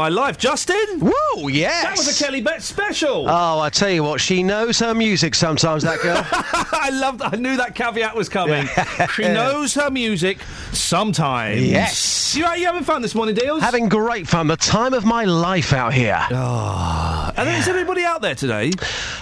My 0.00 0.08
life. 0.08 0.38
Justin? 0.38 0.98
Woo, 0.98 1.48
yes. 1.50 1.82
That 1.82 1.96
was 1.98 2.20
a 2.20 2.24
Kelly 2.24 2.40
Bet 2.40 2.62
special. 2.62 3.28
Oh, 3.28 3.60
I 3.60 3.68
tell 3.68 3.90
you 3.90 4.02
what, 4.02 4.18
she 4.18 4.42
knows 4.42 4.78
her 4.78 4.94
music 4.94 5.34
sometimes, 5.34 5.82
that 5.82 6.00
girl. 6.00 6.26
I 6.32 6.88
loved 6.90 7.20
I 7.20 7.36
knew 7.36 7.58
that 7.58 7.74
caveat 7.74 8.16
was 8.16 8.30
coming. 8.30 8.66
she 9.14 9.24
knows 9.24 9.74
her 9.74 9.90
music 9.90 10.38
sometimes. 10.72 11.62
Yes. 11.62 12.34
You, 12.34 12.50
you 12.54 12.64
having 12.64 12.82
fun 12.82 13.02
this 13.02 13.14
morning, 13.14 13.34
Deals? 13.34 13.60
Having 13.60 13.90
great 13.90 14.26
fun. 14.26 14.46
The 14.46 14.56
time 14.56 14.94
of 14.94 15.04
my 15.04 15.26
life 15.26 15.74
out 15.74 15.92
here. 15.92 16.18
Oh. 16.30 17.30
And 17.36 17.48
is 17.50 17.68
everybody 17.68 18.02
out 18.02 18.22
there 18.22 18.34
today? 18.34 18.72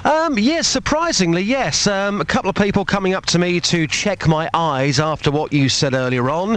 Um, 0.05 0.39
yes, 0.39 0.77
surprisingly, 0.89 1.43
yes. 1.43 1.87
Um, 1.87 2.19
a 2.23 2.25
couple 2.25 2.49
of 2.49 2.57
people 2.57 2.83
coming 2.83 3.13
up 3.13 3.27
to 3.27 3.39
me 3.39 3.61
to 3.61 3.87
check 3.87 4.27
my 4.27 4.49
eyes 4.55 4.99
after 4.99 5.31
what 5.31 5.53
you 5.53 5.69
said 5.69 5.93
earlier 5.93 6.31
on. 6.31 6.57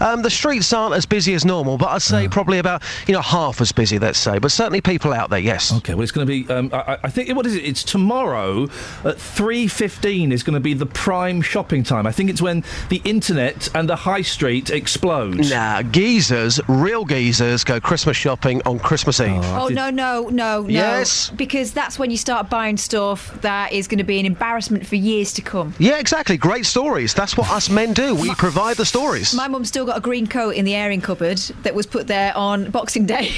Um, 0.00 0.20
the 0.22 0.30
streets 0.30 0.72
aren't 0.72 0.96
as 0.96 1.06
busy 1.06 1.32
as 1.34 1.44
normal, 1.44 1.78
but 1.78 1.86
I'd 1.90 2.02
say 2.02 2.26
probably 2.26 2.58
about, 2.58 2.82
you 3.06 3.14
know, 3.14 3.20
half 3.22 3.60
as 3.60 3.70
busy, 3.70 4.00
let's 4.00 4.18
say. 4.18 4.40
But 4.40 4.50
certainly 4.50 4.80
people 4.80 5.12
out 5.12 5.30
there, 5.30 5.38
yes. 5.38 5.72
Okay, 5.72 5.94
well, 5.94 6.02
it's 6.02 6.10
going 6.10 6.26
to 6.26 6.44
be. 6.44 6.52
Um, 6.52 6.70
I, 6.72 6.94
I- 6.94 6.98
I 7.04 7.10
think 7.10 7.34
what 7.36 7.46
is 7.46 7.54
it? 7.54 7.64
It's 7.64 7.84
tomorrow 7.84 8.64
at 9.04 9.18
three 9.18 9.68
fifteen. 9.68 10.32
Is 10.32 10.42
going 10.42 10.54
to 10.54 10.60
be 10.60 10.74
the 10.74 10.84
prime 10.86 11.40
shopping 11.40 11.84
time. 11.84 12.06
I 12.06 12.12
think 12.12 12.28
it's 12.28 12.42
when 12.42 12.64
the 12.88 13.00
internet 13.04 13.68
and 13.74 13.88
the 13.88 13.94
high 13.96 14.22
street 14.22 14.70
explode. 14.70 15.48
Nah, 15.48 15.82
geezers, 15.82 16.60
real 16.68 17.04
geezers, 17.04 17.62
go 17.64 17.80
Christmas 17.80 18.16
shopping 18.16 18.60
on 18.66 18.78
Christmas 18.80 19.20
Eve. 19.20 19.30
Oh 19.44 19.68
no 19.68 19.90
no 19.90 20.22
no 20.28 20.28
no! 20.28 20.68
Yes. 20.68 21.30
because 21.30 21.72
that's 21.72 21.98
when 21.98 22.10
you 22.10 22.16
start 22.16 22.50
buying 22.50 22.76
stuff 22.76 23.40
that 23.42 23.67
is 23.72 23.88
going 23.88 23.98
to 23.98 24.04
be 24.04 24.18
an 24.20 24.26
embarrassment 24.26 24.86
for 24.86 24.96
years 24.96 25.32
to 25.34 25.42
come. 25.42 25.74
Yeah, 25.78 25.98
exactly. 25.98 26.36
Great 26.36 26.66
stories. 26.66 27.14
That's 27.14 27.36
what 27.36 27.50
us 27.50 27.68
men 27.70 27.92
do. 27.92 28.14
We 28.14 28.34
provide 28.34 28.76
the 28.76 28.84
stories. 28.84 29.34
My 29.34 29.48
mum's 29.48 29.68
still 29.68 29.86
got 29.86 29.96
a 29.98 30.00
green 30.00 30.26
coat 30.26 30.54
in 30.54 30.64
the 30.64 30.74
airing 30.74 31.00
cupboard 31.00 31.38
that 31.62 31.74
was 31.74 31.86
put 31.86 32.06
there 32.06 32.36
on 32.36 32.70
Boxing 32.70 33.06
Day, 33.06 33.30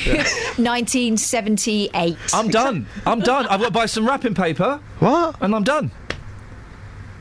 1978. 0.56 2.16
I'm 2.34 2.48
done. 2.48 2.86
I'm 3.06 3.20
done. 3.20 3.46
I've 3.46 3.60
got 3.60 3.66
to 3.66 3.72
buy 3.72 3.86
some 3.86 4.06
wrapping 4.06 4.34
paper. 4.34 4.80
What? 4.98 5.36
And 5.40 5.54
I'm 5.54 5.64
done. 5.64 5.90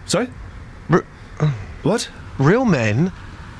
Sorry. 0.06 0.27
what? 1.84 2.10
Real 2.38 2.65
men, 2.65 3.11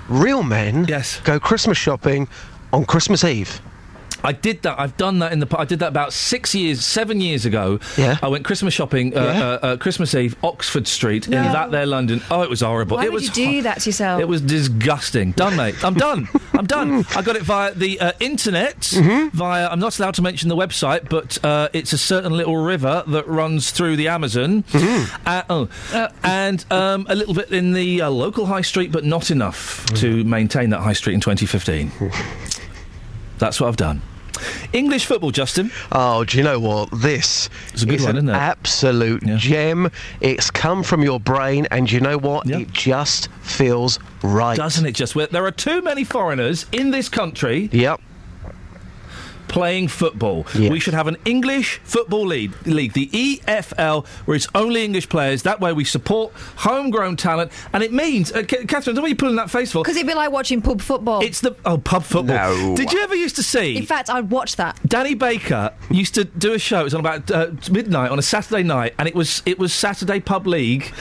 real 0.08 0.44
men. 0.44 0.86
Yes. 0.86 1.20
Go 1.22 1.40
Christmas 1.40 1.78
shopping 1.78 2.28
on 2.74 2.86
Christmas 2.86 3.24
Eve. 3.24 3.62
I 4.24 4.32
did 4.34 4.62
that. 4.64 4.80
I've 4.80 4.96
done 4.98 5.20
that 5.20 5.32
in 5.32 5.40
the. 5.40 5.46
pa- 5.46 5.60
I 5.62 5.66
did 5.66 5.80
that 5.80 5.88
about 5.90 6.14
six 6.14 6.54
years, 6.56 6.86
seven 6.86 7.22
years 7.22 7.46
ago. 7.46 7.80
Yeah. 7.98 8.18
I 8.22 8.28
went 8.28 8.46
Christmas 8.46 8.74
shopping, 8.74 9.16
uh, 9.18 9.22
Yeah. 9.22 9.44
uh, 9.44 9.60
uh, 9.74 9.78
Christmas 9.78 10.14
Eve, 10.16 10.36
Oxford 10.44 10.88
Street 10.88 11.28
No. 11.28 11.38
in 11.38 11.44
that 11.54 11.72
there 11.72 11.86
London. 11.86 12.22
Oh, 12.30 12.42
it 12.42 12.50
was 12.50 12.62
horrible. 12.62 12.98
Why 12.98 13.06
it 13.06 13.12
would 13.12 13.22
was 13.22 13.38
you 13.38 13.46
do 13.52 13.62
that 13.64 13.80
to 13.82 13.90
yourself? 13.90 14.22
It 14.22 14.28
was 14.28 14.42
disgusting. 14.42 15.32
Done, 15.32 15.56
mate. 15.56 15.76
I'm 15.84 15.94
done. 15.94 16.28
I'm 16.54 16.66
done. 16.66 17.06
I 17.16 17.22
got 17.22 17.36
it 17.36 17.44
via 17.44 17.74
the 17.74 18.00
uh, 18.00 18.12
internet. 18.20 18.78
Mm-hmm. 18.80 19.30
Via. 19.38 19.68
I'm 19.70 19.80
not 19.80 19.98
allowed 20.00 20.16
to 20.16 20.22
mention 20.22 20.50
the 20.50 20.56
website, 20.58 21.10
but 21.10 21.44
uh, 21.44 21.70
it's 21.74 21.94
a 21.94 21.98
certain 21.98 22.34
little 22.34 22.58
river 22.58 23.04
that 23.08 23.28
runs 23.28 23.72
through 23.72 23.96
the 23.96 24.08
Amazon. 24.10 24.64
Mm-hmm. 24.64 25.16
Uh, 25.26 25.44
oh, 25.50 25.70
and 26.24 26.66
um, 26.72 27.06
a 27.10 27.16
little 27.16 27.34
bit 27.34 27.52
in 27.52 27.74
the 27.74 28.02
uh, 28.02 28.10
local 28.10 28.46
high 28.46 28.62
street, 28.62 28.92
but 28.92 29.04
not 29.04 29.32
enough 29.32 29.86
to 29.96 30.24
maintain 30.24 30.70
that 30.72 30.80
high 30.82 30.94
street 30.94 31.14
in 31.14 31.22
2015. 31.22 31.92
That's 33.40 33.60
what 33.60 33.68
I've 33.68 33.78
done. 33.78 34.02
English 34.72 35.06
football, 35.06 35.32
Justin. 35.32 35.72
Oh, 35.92 36.24
do 36.24 36.38
you 36.38 36.44
know 36.44 36.60
what? 36.60 36.90
This 37.02 37.50
It's 37.74 37.84
a 37.84 37.86
good 37.86 37.96
is 37.96 38.02
one, 38.04 38.12
an 38.12 38.18
isn't 38.18 38.30
it? 38.30 38.34
absolute 38.38 39.24
gem. 39.38 39.92
It's 40.22 40.50
come 40.50 40.84
from 40.84 41.02
your 41.02 41.20
brain, 41.20 41.68
and 41.72 41.92
you 41.92 42.00
know 42.00 42.18
what? 42.18 42.50
It 42.50 42.72
just 42.72 43.28
feels 43.42 44.00
right. 44.24 44.56
Doesn't 44.56 44.86
it 44.86 44.94
just? 44.94 45.14
There 45.16 45.46
are 45.46 45.52
too 45.52 45.82
many 45.82 46.04
foreigners 46.04 46.66
in 46.72 46.92
this 46.92 47.10
country. 47.10 47.70
Yep. 47.74 48.02
Playing 49.50 49.88
football. 49.88 50.46
We 50.56 50.80
should 50.80 50.94
have 50.94 51.08
an 51.08 51.18
English 51.26 51.80
football 51.84 52.26
league, 52.26 52.54
league, 52.66 52.94
the 52.94 53.08
EFL, 53.08 54.06
where 54.26 54.36
it's 54.36 54.48
only 54.56 54.84
English 54.86 55.10
players. 55.10 55.44
That 55.44 55.60
way 55.60 55.74
we 55.74 55.84
support 55.84 56.32
homegrown 56.58 57.18
talent. 57.18 57.52
And 57.74 57.84
it 57.84 57.92
means, 57.92 58.32
uh, 58.32 58.44
Ca- 58.44 58.66
Catherine, 58.66 58.96
what 58.96 59.06
are 59.06 59.08
you 59.10 59.16
pulling 59.16 59.36
that 59.38 59.50
face 59.50 59.72
for? 59.72 59.82
Because 59.84 59.96
it'd 59.98 60.08
be 60.08 60.14
like 60.14 60.32
watching 60.32 60.62
pub 60.62 60.82
football. 60.82 61.22
It's 61.22 61.42
the. 61.42 61.56
Oh, 61.66 61.78
pub 61.78 62.04
football. 62.04 62.36
No. 62.56 62.76
Did 62.76 62.94
you 62.94 63.00
ever 63.02 63.16
used 63.16 63.36
to 63.38 63.44
see. 63.44 63.76
In 63.76 63.86
fact, 63.86 64.10
I'd 64.10 64.30
watch 64.30 64.56
that. 64.58 64.80
Danny 64.88 65.16
Baker 65.16 65.74
used 65.90 66.14
to 66.16 66.26
do 66.26 66.54
a 66.54 66.60
show. 66.60 66.82
It 66.82 66.84
was 66.86 66.94
on 66.94 67.00
about 67.00 67.30
uh, 67.32 67.48
midnight 67.72 68.12
on 68.12 68.20
a 68.20 68.24
Saturday 68.24 68.64
night, 68.64 68.94
and 69.00 69.08
it 69.08 69.16
was 69.16 69.42
it 69.48 69.58
was 69.58 69.74
Saturday 69.74 70.20
Pub 70.20 70.46
League, 70.46 70.94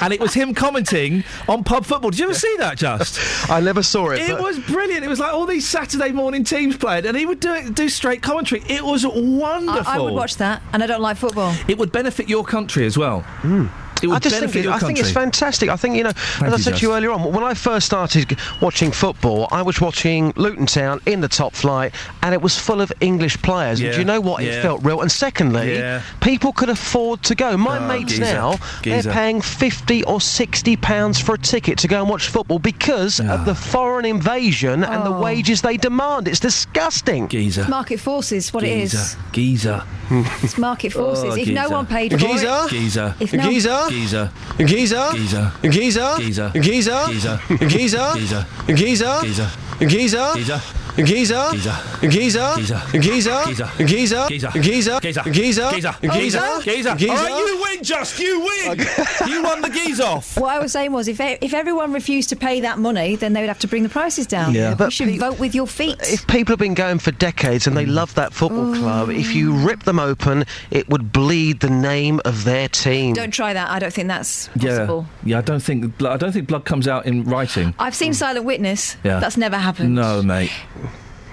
and 0.00 0.12
it 0.12 0.20
was 0.20 0.32
him 0.32 0.54
commenting 0.54 1.22
on 1.48 1.64
pub 1.64 1.84
football. 1.84 2.10
Did 2.10 2.20
you 2.20 2.24
ever 2.26 2.34
see 2.34 2.54
that? 2.58 2.78
Just 2.78 3.20
I 3.50 3.60
never 3.60 3.82
saw 3.82 4.10
it. 4.10 4.20
it 4.22 4.30
but- 4.30 4.42
was 4.42 4.58
brilliant. 4.60 5.04
It 5.04 5.08
was 5.08 5.20
like 5.20 5.34
all 5.34 5.44
these 5.46 5.68
Saturday 5.68 6.12
morning 6.12 6.44
teams 6.44 6.76
played, 6.78 7.04
and 7.04 7.14
he 7.16 7.26
would 7.26 7.40
do 7.40 7.52
it 7.52 7.74
do 7.74 7.88
straight 7.90 8.22
commentary. 8.22 8.62
It 8.68 8.82
was 8.82 9.06
wonderful. 9.06 9.82
I, 9.86 9.96
I 9.96 9.98
would 9.98 10.14
watch 10.14 10.36
that, 10.36 10.62
and 10.72 10.82
I 10.82 10.86
don't 10.86 11.02
like 11.02 11.16
football. 11.16 11.54
It 11.68 11.78
would 11.78 11.92
benefit 11.92 12.28
your 12.28 12.44
country 12.44 12.86
as 12.86 12.96
well. 12.96 13.20
Hmm. 13.42 13.66
It 14.02 14.06
would 14.08 14.16
I 14.16 14.18
just 14.18 14.36
benefit 14.36 14.52
think, 14.52 14.64
it, 14.64 14.68
your 14.68 14.74
I 14.74 14.78
think 14.78 14.98
it's 14.98 15.10
fantastic. 15.10 15.68
I 15.68 15.76
think, 15.76 15.96
you 15.96 16.04
know, 16.04 16.10
as 16.10 16.42
I 16.42 16.56
you, 16.56 16.58
said 16.58 16.76
to 16.76 16.82
you 16.82 16.94
earlier 16.94 17.10
on, 17.10 17.32
when 17.32 17.44
I 17.44 17.54
first 17.54 17.86
started 17.86 18.36
watching 18.60 18.90
football, 18.92 19.48
I 19.50 19.62
was 19.62 19.80
watching 19.80 20.32
Luton 20.36 20.66
Town 20.66 21.00
in 21.06 21.20
the 21.20 21.28
top 21.28 21.54
flight, 21.54 21.94
and 22.22 22.34
it 22.34 22.40
was 22.42 22.58
full 22.58 22.80
of 22.80 22.92
English 23.00 23.40
players. 23.42 23.80
And 23.80 23.86
Yeah, 23.88 23.92
do 23.92 23.98
you 23.98 24.04
know 24.04 24.20
what? 24.20 24.42
It 24.42 24.62
felt 24.62 24.84
real. 24.84 25.00
And 25.02 25.10
secondly, 25.10 25.76
Yeah. 25.76 26.02
people 26.20 26.52
could 26.52 26.68
afford 26.68 27.22
to 27.24 27.34
go. 27.34 27.56
My 27.56 27.78
Oh, 27.78 27.88
mates 27.88 28.12
geezer. 28.12 28.24
now, 28.24 28.58
Geezer. 28.82 29.02
they're 29.02 29.12
paying 29.12 29.40
50 29.40 30.04
or 30.04 30.20
60 30.20 30.76
pounds 30.76 31.18
for 31.20 31.34
a 31.34 31.38
ticket 31.38 31.78
to 31.78 31.88
go 31.88 32.00
and 32.00 32.08
watch 32.08 32.28
football 32.28 32.58
because 32.58 33.20
Ah. 33.20 33.34
of 33.34 33.44
the 33.44 33.54
foreign 33.54 34.04
invasion 34.04 34.84
and 34.84 35.04
the 35.04 35.10
Oh. 35.14 35.20
wages 35.20 35.60
they 35.62 35.76
demand. 35.76 36.28
It's 36.28 36.40
disgusting. 36.40 37.28
Geezer. 37.28 37.66
Market 37.68 38.00
forces, 38.00 38.52
what 38.52 38.64
it 38.64 38.70
is. 38.76 38.92
Geezer. 38.92 39.16
Geezer. 39.32 39.82
It's 40.42 40.58
market 40.58 40.92
forces. 40.92 41.24
Oh, 41.34 41.36
if 41.36 41.48
no 41.48 41.68
one 41.68 41.86
paid 41.86 42.10
for 42.12 42.18
Geezer? 42.18 42.62
it, 42.64 42.70
Geezer. 42.70 43.14
if 43.20 43.32
no, 43.32 43.44
Geezer? 43.48 43.86
Geezer. 43.90 44.30
Geezer? 44.58 45.10
Geezer. 45.12 45.52
Geezer? 45.62 46.14
Geezer. 46.16 46.50
Geezer? 46.52 47.00
Geezer. 47.08 47.38
Geezer? 47.66 48.06
Geezer. 48.06 48.46
Geezer? 48.66 49.20
Geezer. 49.26 49.50
Geezer? 49.80 50.30
Geezer. 50.30 50.60
Geezer? 50.96 51.50
Geezer. 51.50 51.50
Geezer? 51.50 52.10
Geezer. 52.10 52.40
Geezer? 52.60 53.40
Geezer. 53.40 53.70
Geezer? 53.86 54.20
Geezer. 54.26 54.50
Geezer? 54.50 54.50
Geezer. 54.50 54.50
Geezer? 54.52 55.00
Geezer. 55.00 55.32
Geezer? 55.32 55.70
Geezer. 55.72 56.10
Geezer? 56.10 56.62
Geezer. 56.62 56.96
Geezer? 56.96 57.10
All 57.10 57.16
right, 57.16 57.46
you 57.46 57.62
win, 57.62 57.82
Just. 57.82 58.18
You 58.18 58.40
win. 58.40 58.78
you 59.26 59.42
won 59.42 59.62
the 59.62 59.70
geese 59.70 60.00
off. 60.00 60.36
What 60.36 60.50
I 60.50 60.58
was 60.58 60.72
saying 60.72 60.92
was, 60.92 61.08
if 61.08 61.18
e- 61.20 61.38
if 61.40 61.54
everyone 61.54 61.92
refused 61.94 62.28
to 62.30 62.36
pay 62.36 62.60
that 62.60 62.78
money, 62.78 63.16
then 63.16 63.32
they 63.32 63.40
would 63.40 63.48
have 63.48 63.58
to 63.60 63.68
bring 63.68 63.82
the 63.82 63.88
prices 63.88 64.26
down. 64.26 64.52
Yeah. 64.54 64.70
you 64.70 64.76
But 64.76 64.92
should 64.92 65.18
vote 65.18 65.38
with 65.38 65.54
your 65.54 65.66
feet. 65.66 65.96
If 66.02 66.26
people 66.26 66.52
have 66.52 66.58
been 66.58 66.74
going 66.74 66.98
for 66.98 67.12
decades 67.12 67.66
and 67.66 67.76
they 67.76 67.86
love 67.86 68.14
that 68.14 68.32
football 68.34 68.74
club, 68.74 69.08
if 69.10 69.34
you 69.34 69.52
rip 69.54 69.84
them 69.84 69.98
open, 69.98 70.44
it 70.70 70.88
would 70.90 71.12
bleed 71.12 71.60
the 71.60 71.70
name 71.70 72.20
of 72.24 72.44
their 72.44 72.68
team. 72.68 73.14
Don't 73.14 73.32
try 73.32 73.54
that. 73.54 73.70
I 73.70 73.78
don't 73.80 73.92
think 73.92 74.06
that's 74.06 74.48
Yeah. 74.54 74.70
possible. 74.78 75.06
Yeah. 75.24 75.38
I 75.38 75.40
don't 75.40 75.60
think. 75.60 76.00
I 76.02 76.16
don't 76.16 76.30
think 76.32 76.46
blood 76.46 76.64
comes 76.64 76.86
out 76.86 77.04
in 77.06 77.24
writing. 77.24 77.74
I've 77.80 77.94
seen 77.96 78.14
Silent 78.14 78.46
Witness. 78.46 78.96
Yeah. 79.02 79.18
That's 79.18 79.36
never 79.36 79.56
happened. 79.56 79.96
No, 79.96 80.22
mate. 80.22 80.52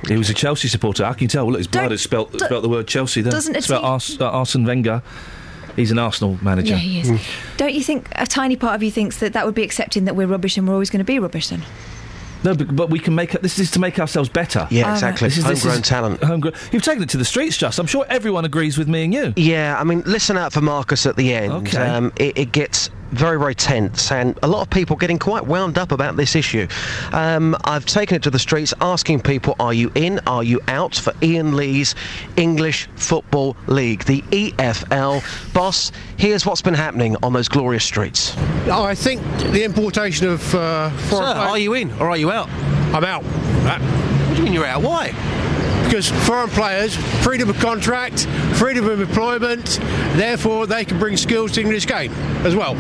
He 0.08 0.18
was 0.18 0.30
a 0.30 0.34
Chelsea 0.34 0.68
supporter. 0.68 1.06
I 1.06 1.14
can 1.14 1.28
tell. 1.28 1.46
Look, 1.48 1.58
his 1.58 1.68
blood 1.68 1.92
has 1.92 2.02
spelt, 2.02 2.32
do- 2.32 2.40
spelt 2.40 2.64
the 2.64 2.70
word 2.70 2.88
Chelsea 2.88 3.22
there. 3.22 3.32
Doesn't 3.32 3.56
a 3.56 3.62
spelt 3.62 3.84
Ars- 3.84 4.20
uh, 4.20 4.30
Arsene 4.30 4.64
Wenger. 4.66 5.02
He's 5.76 5.92
an 5.92 6.00
Arsenal 6.00 6.40
manager. 6.42 6.74
Yeah, 6.74 6.78
he 6.80 7.00
is. 7.02 7.10
Mm. 7.12 7.20
Don't 7.58 7.74
you 7.74 7.84
think 7.84 8.08
a 8.16 8.26
tiny 8.26 8.56
part 8.56 8.74
of 8.76 8.82
you 8.82 8.90
thinks 8.90 9.18
that 9.20 9.34
that 9.34 9.46
would 9.46 9.54
be 9.56 9.62
accepting 9.64 10.06
that 10.06 10.16
we're 10.16 10.26
rubbish 10.28 10.58
and 10.58 10.68
we're 10.68 10.74
always 10.74 10.90
going 10.90 11.00
to 11.00 11.04
be 11.06 11.20
rubbish 11.20 11.50
then? 11.50 11.62
No, 12.44 12.54
but, 12.56 12.76
but 12.76 12.90
we 12.90 13.00
can 13.00 13.16
make 13.16 13.34
it. 13.34 13.42
This 13.42 13.60
is 13.60 13.72
to 13.72 13.80
make 13.80 14.00
ourselves 14.00 14.30
better. 14.30 14.68
Yeah, 14.70 14.92
exactly. 14.94 15.28
This 15.28 15.38
is, 15.38 15.46
this 15.46 15.64
Homegrown 15.64 15.82
is 15.82 15.88
talent. 15.88 16.24
Homegrown. 16.24 16.54
You've 16.72 16.84
taken 16.84 17.04
it 17.04 17.10
to 17.10 17.18
the 17.18 17.26
streets, 17.26 17.58
just. 17.58 17.80
I'm 17.80 17.88
sure 17.88 18.06
everyone 18.10 18.46
agrees 18.46 18.78
with 18.78 18.88
me 18.88 19.04
and 19.04 19.14
you. 19.14 19.34
Yeah, 19.36 19.80
I 19.80 19.84
mean, 19.84 20.04
listen 20.06 20.38
out 20.38 20.54
for 20.54 20.62
Marcus 20.62 21.06
at 21.06 21.16
the 21.16 21.34
end. 21.34 21.52
Okay. 21.52 21.78
Um, 21.78 22.14
it, 22.18 22.38
it 22.38 22.52
gets 22.52 22.90
very, 23.12 23.40
very 23.40 23.56
tense, 23.56 24.12
and 24.12 24.38
a 24.44 24.48
lot 24.48 24.62
of 24.62 24.70
people 24.70 24.96
getting 24.96 25.20
quite 25.20 25.46
wound 25.46 25.78
up 25.78 25.92
about 25.92 26.16
this 26.16 26.36
issue. 26.36 26.68
Um, 27.14 27.56
I've 27.64 27.86
taken 27.86 28.16
it 28.16 28.24
to 28.24 28.30
the 28.30 28.40
streets 28.40 28.74
asking 28.82 29.22
people, 29.22 29.56
are 29.60 29.74
you 29.74 29.92
in, 29.96 30.20
are 30.28 30.44
you 30.44 30.60
out 30.68 30.96
for 30.96 31.14
Iain 31.24 31.56
Lee's 31.56 31.96
English 32.36 32.88
Football 32.96 33.56
League, 33.68 34.04
the 34.06 34.22
EFL? 34.24 35.54
Boss, 35.54 35.92
here's 36.18 36.46
what's 36.46 36.62
been 36.62 36.74
happening 36.74 37.16
on 37.24 37.34
those 37.34 37.48
glorious 37.48 37.84
streets. 37.84 38.36
I 38.68 38.96
think 38.96 39.22
the 39.52 39.64
importation 39.64 40.28
of 40.28 40.56
uh, 40.56 40.90
foreign 40.90 41.36
Sir, 41.36 41.42
are 41.42 41.58
you 41.58 41.74
in 41.74 41.92
or 41.94 42.10
are 42.10 42.18
you 42.18 42.32
out? 42.32 42.50
I'm 42.94 43.04
out. 43.04 43.24
What 43.24 44.36
do 44.36 44.38
you 44.38 44.44
mean 44.44 44.54
you're 44.54 44.66
out? 44.66 44.82
Why? 44.82 45.14
Because 45.88 46.10
foreign 46.28 46.50
players, 46.50 46.98
freedom 47.24 47.50
of 47.50 47.58
contract, 47.60 48.26
freedom 48.56 48.90
of 48.90 49.00
employment, 49.00 49.80
therefore 50.18 50.68
they 50.68 50.84
can 50.84 51.00
bring 51.00 51.16
skills 51.16 51.52
to 51.54 51.62
the 51.62 51.62
English 51.62 51.88
game 51.88 52.12
as 52.46 52.58
well. 52.58 52.76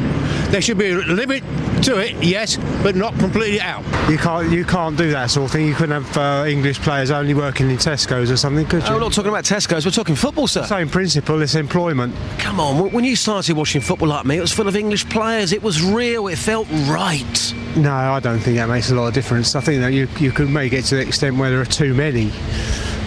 There 0.51 0.61
should 0.61 0.77
be 0.77 0.89
a 0.91 0.97
limit 0.97 1.41
to 1.83 1.99
it, 1.99 2.21
yes, 2.21 2.57
but 2.83 2.97
not 2.97 3.17
completely 3.17 3.61
out. 3.61 3.85
You 4.09 4.17
can't 4.17 4.51
you 4.51 4.65
can't 4.65 4.97
do 4.97 5.09
that 5.11 5.31
sort 5.31 5.45
of 5.45 5.51
thing. 5.53 5.67
You 5.67 5.73
couldn't 5.73 6.03
have 6.03 6.17
uh, 6.17 6.49
English 6.49 6.79
players 6.81 7.09
only 7.09 7.33
working 7.33 7.69
in 7.69 7.77
Tesco's 7.77 8.29
or 8.29 8.35
something, 8.35 8.65
could 8.65 8.83
you? 8.83 8.89
Oh, 8.89 8.95
we're 8.95 8.99
not 8.99 9.13
talking 9.13 9.29
about 9.29 9.45
Tesco's, 9.45 9.85
we're 9.85 9.91
talking 9.91 10.15
football, 10.15 10.47
sir. 10.47 10.65
Same 10.65 10.89
principle, 10.89 11.41
it's 11.41 11.55
employment. 11.55 12.13
Come 12.39 12.59
on, 12.59 12.91
when 12.91 13.05
you 13.05 13.15
started 13.15 13.55
watching 13.55 13.79
football 13.79 14.09
like 14.09 14.25
me, 14.25 14.37
it 14.37 14.41
was 14.41 14.51
full 14.51 14.67
of 14.67 14.75
English 14.75 15.07
players. 15.07 15.53
It 15.53 15.63
was 15.63 15.81
real, 15.81 16.27
it 16.27 16.37
felt 16.37 16.67
right. 16.87 17.53
No, 17.77 17.93
I 17.93 18.19
don't 18.19 18.39
think 18.39 18.57
that 18.57 18.67
makes 18.67 18.91
a 18.91 18.95
lot 18.95 19.07
of 19.07 19.13
difference. 19.13 19.55
I 19.55 19.61
think 19.61 19.79
that 19.79 19.93
you 19.93 20.09
you 20.19 20.33
could 20.33 20.49
make 20.49 20.73
it 20.73 20.83
to 20.85 20.95
the 20.95 21.01
extent 21.01 21.37
where 21.37 21.49
there 21.49 21.61
are 21.61 21.65
too 21.65 21.93
many 21.93 22.31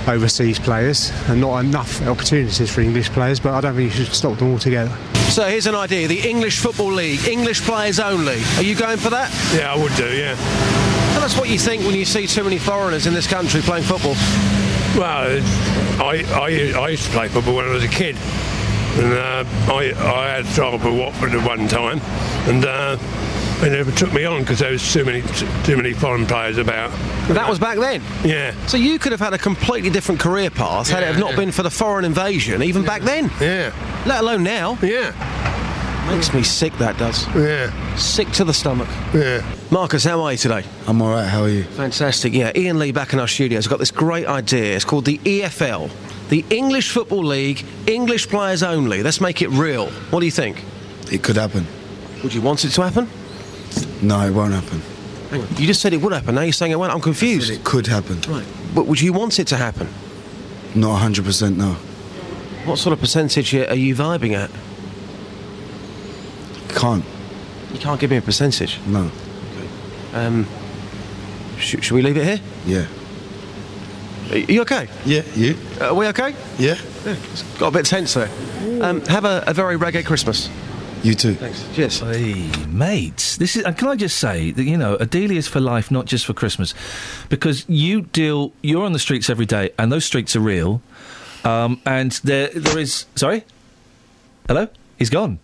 overseas 0.09 0.59
players 0.59 1.11
and 1.29 1.41
not 1.41 1.65
enough 1.65 2.07
opportunities 2.07 2.73
for 2.73 2.81
English 2.81 3.11
players, 3.11 3.41
but 3.41 3.53
I 3.55 3.61
don't 3.61 3.75
think 3.75 3.95
you 3.95 4.05
should 4.05 4.15
stop 4.15 4.39
them 4.39 4.53
altogether. 4.53 4.97
So 5.31 5.45
here's 5.49 5.67
an 5.67 5.75
idea 5.75 6.09
the 6.09 6.29
English 6.29 6.59
Football 6.59 6.93
League, 6.93 7.27
English 7.27 7.63
players 7.63 8.01
only. 8.01 8.43
Are 8.57 8.63
you 8.63 8.75
going 8.75 8.99
for 8.99 9.11
that? 9.11 9.31
Yeah, 9.55 9.73
I 9.73 9.77
would 9.77 9.95
do, 9.95 10.09
yeah. 10.17 10.35
Tell 11.15 11.23
us 11.23 11.37
what 11.39 11.49
you 11.49 11.59
think 11.59 11.85
when 11.85 11.95
you 11.95 12.05
see 12.05 12.27
too 12.27 12.45
many 12.45 12.59
foreigners 12.59 13.07
in 13.07 13.15
this 13.15 13.27
country 13.27 13.61
playing 13.61 13.85
football. 13.85 14.15
Well, 14.97 15.43
I, 16.03 16.25
I, 16.35 16.81
I 16.81 16.89
used 16.89 17.05
to 17.05 17.11
play 17.11 17.29
football 17.29 17.57
when 17.57 17.67
I 17.67 17.71
was 17.71 17.85
a 17.85 17.89
kid. 17.89 18.17
And 18.97 19.13
uh, 19.13 19.45
I, 19.73 19.93
I 19.99 20.29
had 20.29 20.47
trouble 20.47 20.79
with 20.79 20.99
Watford 20.99 21.33
at 21.33 21.47
one 21.47 21.69
time. 21.69 22.01
And 22.49 22.65
uh, 22.65 22.97
they 23.61 23.70
never 23.70 23.93
took 23.93 24.12
me 24.12 24.24
on 24.24 24.41
because 24.41 24.59
there 24.59 24.73
was 24.73 24.93
too 24.93 25.05
many, 25.05 25.23
too 25.65 25.77
many 25.77 25.93
foreign 25.93 26.27
players 26.27 26.57
about. 26.57 26.91
That 27.28 27.49
was 27.49 27.59
back 27.59 27.78
then? 27.78 28.03
Yeah. 28.24 28.55
So 28.66 28.77
you 28.77 28.99
could 28.99 29.12
have 29.12 29.20
had 29.20 29.35
a 29.35 29.39
completely 29.39 29.91
different 29.91 30.20
career 30.20 30.51
path 30.51 30.89
had 30.89 31.03
it 31.03 31.07
have 31.07 31.19
not 31.19 31.31
yeah. 31.31 31.37
been 31.37 31.53
for 31.53 31.62
the 31.62 31.70
foreign 31.70 32.05
invasion, 32.05 32.62
even 32.62 32.85
back 32.85 33.03
then. 33.03 33.31
Yeah. 33.41 33.73
Let 34.07 34.20
alone 34.20 34.43
now. 34.43 34.78
Yeah. 34.82 35.12
Makes 36.11 36.32
me 36.32 36.43
sick, 36.43 36.73
that 36.78 36.99
does. 36.99 37.27
Yeah. 37.37 37.97
Sick 37.97 38.31
to 38.32 38.45
the 38.45 38.55
stomach. 38.55 38.89
Yeah. 39.15 39.45
Marcus, 39.70 40.05
how 40.05 40.23
are 40.23 40.32
you 40.32 40.39
today? 40.39 40.65
I'm 40.89 41.01
all 41.03 41.11
right. 41.11 41.27
How 41.27 41.43
are 41.43 41.49
you? 41.49 41.65
Fantastic. 41.65 42.32
Yeah, 42.32 42.53
Iain 42.57 42.78
Lee 42.78 42.93
back 42.93 43.12
in 43.12 43.20
our 43.20 43.28
studios 43.28 43.69
got 43.69 43.78
this 43.78 43.91
great 43.91 44.27
idea. 44.27 44.74
It's 44.74 44.85
called 44.85 45.05
the 45.05 45.19
EFL, 45.19 45.91
the 46.31 46.45
English 46.51 46.91
Football 46.91 47.24
League, 47.24 47.65
English 47.87 48.28
players 48.28 48.62
only. 48.62 49.03
Let's 49.03 49.20
make 49.20 49.43
it 49.43 49.51
real. 49.51 49.91
What 50.11 50.20
do 50.20 50.27
you 50.27 50.32
think? 50.32 50.65
It 51.12 51.23
could 51.23 51.37
happen. 51.37 51.66
Would 52.23 52.35
you 52.35 52.41
want 52.41 52.65
it 52.65 52.70
to 52.70 52.82
happen? 52.82 53.09
No, 54.03 54.21
it 54.27 54.31
won't 54.33 54.53
happen. 54.53 54.81
Hang 55.31 55.43
on. 55.43 55.49
You 55.57 55.67
just 55.67 55.81
said 55.81 55.93
it 55.93 56.01
would 56.01 56.13
happen. 56.13 56.35
Now 56.35 56.41
you're 56.43 56.53
saying 56.53 56.73
it 56.73 56.79
won't. 56.79 56.93
I'm 56.93 57.01
confused. 57.01 57.51
It 57.51 57.63
could 57.65 57.87
happen. 57.87 58.21
Right. 58.29 58.47
But 58.75 58.87
would 58.87 59.01
you 59.01 59.13
want 59.13 59.39
it 59.39 59.47
to 59.49 59.57
happen? 59.57 59.89
Not 60.75 61.01
100%, 61.03 61.57
no. 61.57 61.73
What 62.65 62.79
sort 62.79 62.93
of 62.93 63.01
percentage 63.01 63.55
are 63.55 63.75
you 63.75 63.95
vibing 63.95 64.33
at? 64.35 64.51
Can't. 66.77 67.05
You 67.73 67.79
can't 67.81 68.01
give 68.01 68.11
me 68.11 68.17
a 68.17 68.23
percentage. 68.23 68.79
No. 68.87 69.11
Um, 70.13 70.47
sh- 71.59 71.77
should 71.81 71.93
we 71.93 72.03
leave 72.03 72.17
it 72.17 72.25
here? 72.25 72.41
Yeah. 72.67 72.87
Are 74.33 74.39
you 74.39 74.63
okay? 74.63 74.89
Yeah, 75.05 75.23
you? 75.35 75.57
Are 75.81 75.95
we 75.95 76.07
okay? 76.09 76.35
Yeah. 76.59 76.77
It's 77.05 77.43
got 77.59 77.69
a 77.69 77.71
bit 77.71 77.87
tense 77.87 78.15
there. 78.15 78.29
Um, 78.81 79.01
have 79.07 79.25
a, 79.25 79.43
a 79.47 79.55
very 79.55 79.77
reggae 79.77 80.05
Christmas. 80.05 80.49
You 81.03 81.15
too. 81.15 81.35
Thanks. 81.35 81.65
Cheers. 81.75 82.01
Hey, 82.01 82.51
mates. 82.69 83.39
This 83.39 83.57
is. 83.57 83.65
And 83.65 83.77
can 83.77 83.89
I 83.89 83.97
just 83.97 84.19
say 84.19 84.51
that 84.51 84.65
you 84.65 84.77
know, 84.77 84.97
Adelia 85.01 85.39
is 85.39 85.49
for 85.49 85.59
life, 85.61 85.91
not 85.91 86.05
just 86.05 86.27
for 86.27 86.35
Christmas, 86.35 86.75
because 87.31 87.67
you 87.69 88.03
deal. 88.03 88.53
You're 88.63 88.85
on 88.85 88.93
the 88.93 88.99
streets 88.99 89.31
every 89.31 89.47
day, 89.47 89.71
and 89.79 89.91
those 89.91 90.05
streets 90.05 90.37
are 90.37 90.41
real. 90.41 90.83
Um, 91.45 91.81
and 91.87 92.13
there, 92.25 92.49
there 92.49 92.79
is. 92.79 93.07
Sorry. 93.15 93.45
Hello. 94.47 94.69
He's 94.99 95.09
gone. 95.11 95.39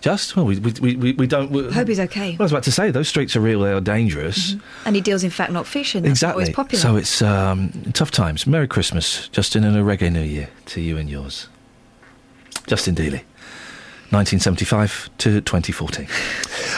Just 0.00 0.34
well, 0.36 0.46
we 0.46 0.58
we 0.60 0.72
we, 0.80 0.96
we, 0.96 1.12
we 1.12 1.26
don't. 1.26 1.50
We, 1.50 1.70
Hope 1.70 1.88
he's 1.88 2.00
okay. 2.00 2.34
I 2.38 2.42
was 2.42 2.52
about 2.52 2.62
to 2.64 2.72
say 2.72 2.90
those 2.90 3.08
streets 3.08 3.36
are 3.36 3.40
real. 3.40 3.60
They 3.60 3.72
are 3.72 3.80
dangerous. 3.82 4.54
And 4.86 4.96
he 4.96 5.02
deals 5.02 5.24
in 5.24 5.30
fact 5.30 5.52
not 5.52 5.66
fish, 5.66 5.94
and 5.94 6.04
that's 6.04 6.12
Exactly. 6.12 6.44
always 6.44 6.54
popular. 6.54 6.80
So 6.80 6.96
it's 6.96 7.20
um, 7.20 7.70
tough 7.92 8.10
times. 8.12 8.46
Merry 8.46 8.68
Christmas, 8.68 9.28
Justin, 9.28 9.62
and 9.64 9.76
a 9.76 9.80
reggae 9.80 10.10
New 10.10 10.22
Year 10.22 10.48
to 10.66 10.80
you 10.80 10.96
and 10.96 11.10
yours. 11.10 11.48
Justin 12.66 12.94
Dealey, 12.94 13.22
1975 14.10 15.10
to 15.18 15.40
2014. 15.40 16.04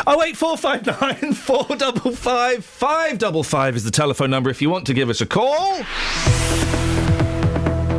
08459 0.06 1.32
555 2.62 3.76
is 3.76 3.84
the 3.84 3.90
telephone 3.90 4.30
number 4.30 4.50
if 4.50 4.62
you 4.62 4.70
want 4.70 4.86
to 4.86 4.94
give 4.94 5.10
us 5.10 5.20
a 5.20 5.26
call. 5.26 5.78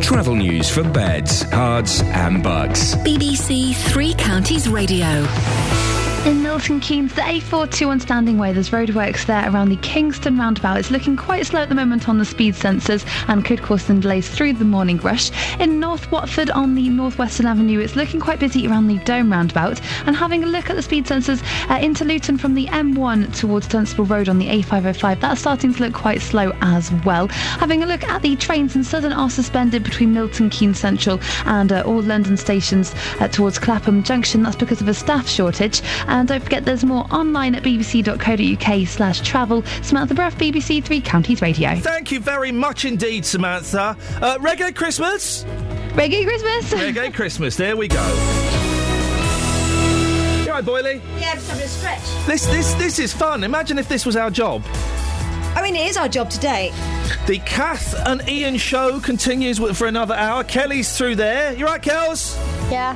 Travel 0.10 0.34
news 0.34 0.68
for 0.72 0.82
beds, 0.82 1.44
Herts, 1.44 2.04
and 2.04 2.42
Bucks. 2.42 2.96
BBC 2.96 3.76
Three 3.76 4.16
Counties 4.16 4.68
Radio. 4.68 5.24
In 6.26 6.44
Milton 6.44 6.82
Keynes, 6.82 7.14
the 7.14 7.22
A421 7.22 8.02
Standing 8.02 8.38
Way, 8.38 8.52
there's 8.52 8.72
roadworks 8.72 9.26
there 9.26 9.50
around 9.50 9.70
the 9.70 9.78
Kingston 9.78 10.38
roundabout. 10.38 10.78
It's 10.78 10.92
looking 10.92 11.16
quite 11.16 11.46
slow 11.46 11.62
at 11.62 11.70
the 11.70 11.76
moment 11.76 12.10
on 12.10 12.18
the 12.18 12.26
speed 12.26 12.56
sensors 12.56 13.06
and 13.30 13.46
could 13.46 13.62
cause 13.62 13.84
some 13.84 14.02
delays 14.02 14.30
through 14.30 14.54
the 14.54 14.66
morning 14.66 14.98
rush. 14.98 15.32
In 15.60 15.80
North 15.80 16.12
Watford 16.12 16.50
on 16.52 16.76
the 16.76 16.90
Northwestern 16.90 17.46
Avenue, 17.46 17.80
it's 17.80 17.96
looking 17.96 18.20
quite 18.20 18.40
busy 18.40 18.68
around 18.68 18.88
the 18.88 18.98
Dome 19.00 19.32
roundabout. 19.32 19.80
And 20.06 20.16
having 20.16 20.44
a 20.44 20.48
look 20.48 20.70
at 20.70 20.76
the 20.76 20.82
speed 20.82 21.06
sensors 21.06 21.42
uh, 21.70 21.80
into 21.82 22.04
Luton 22.04 22.38
from 22.38 22.54
the 22.54 22.68
M1 22.68 23.36
towards 23.36 23.68
Dunstable 23.68 24.06
Road 24.06 24.28
on 24.28 24.40
the 24.40 24.48
A505, 24.48 25.22
that's 25.22 25.40
starting 25.42 25.74
to 25.74 25.84
look 25.84 25.94
quite 25.94 26.22
slow 26.22 26.52
as 26.62 26.92
well. 27.06 27.28
Having 27.30 27.84
a 27.84 27.88
look 27.88 28.04
at 28.04 28.22
the 28.22 28.36
trains 28.36 28.76
in 28.76 28.84
Southern 28.84 29.14
are 29.14 29.30
suspended 29.30 29.84
between 29.84 29.99
Milton 30.06 30.50
Keynes 30.50 30.80
Central 30.80 31.20
and 31.46 31.72
uh, 31.72 31.84
all 31.86 32.02
London 32.02 32.38
stations 32.38 32.94
uh, 33.20 33.28
towards 33.28 33.60
Clapham 33.60 34.04
Junction. 34.04 34.44
That's 34.44 34.56
because 34.56 34.82
of 34.82 34.88
a 34.88 34.94
staff 34.94 35.28
shortage. 35.28 35.82
And 36.08 36.28
don't 36.28 36.44
forget 36.44 36.66
there's 36.66 36.84
more 36.84 37.06
online 37.12 37.56
at 37.56 37.64
bbc.co.uk 37.64 38.88
slash 38.88 39.22
travel. 39.22 39.64
Samantha 39.82 40.14
Bruff, 40.14 40.38
BBC 40.38 40.84
Three 40.84 41.02
Counties 41.02 41.42
Radio. 41.42 41.76
Thank 41.76 42.12
you 42.12 42.20
very 42.20 42.52
much 42.52 42.86
indeed, 42.86 43.26
Samantha. 43.26 43.98
Uh, 44.22 44.38
reggae 44.40 44.76
Christmas? 44.76 45.44
Reggae 45.94 46.24
Christmas? 46.26 46.74
Reggae 46.74 47.14
Christmas, 47.14 47.56
there 47.56 47.76
we 47.76 47.88
go. 47.88 48.04
You 50.46 50.52
right, 50.52 50.66
Boyley? 50.66 51.02
Yeah, 51.20 51.36
just 51.36 51.50
having 51.50 51.64
a 51.64 51.68
stretch. 51.68 52.26
This, 52.26 52.46
this, 52.48 52.74
this 52.76 53.00
is 53.00 53.14
fun. 53.14 53.44
Imagine 53.44 53.78
if 53.78 53.88
this 53.88 54.06
was 54.06 54.16
our 54.16 54.30
job. 54.32 54.64
I 55.56 55.62
mean, 55.62 55.76
it 55.76 55.88
is 55.88 55.98
our 55.98 56.08
job 56.08 56.30
today. 56.30 56.72
The 57.28 57.40
Kath 57.40 57.94
and 58.08 58.28
Ian 58.28 58.58
show 58.58 59.00
continues 59.00 59.60
for 59.78 59.88
another 59.88 60.14
hour. 60.16 60.44
Kelly's 60.44 60.96
through 60.98 61.16
there. 61.16 61.54
You 61.54 61.66
right, 61.66 61.82
Kels? 61.82 62.36
Yeah. 62.72 62.96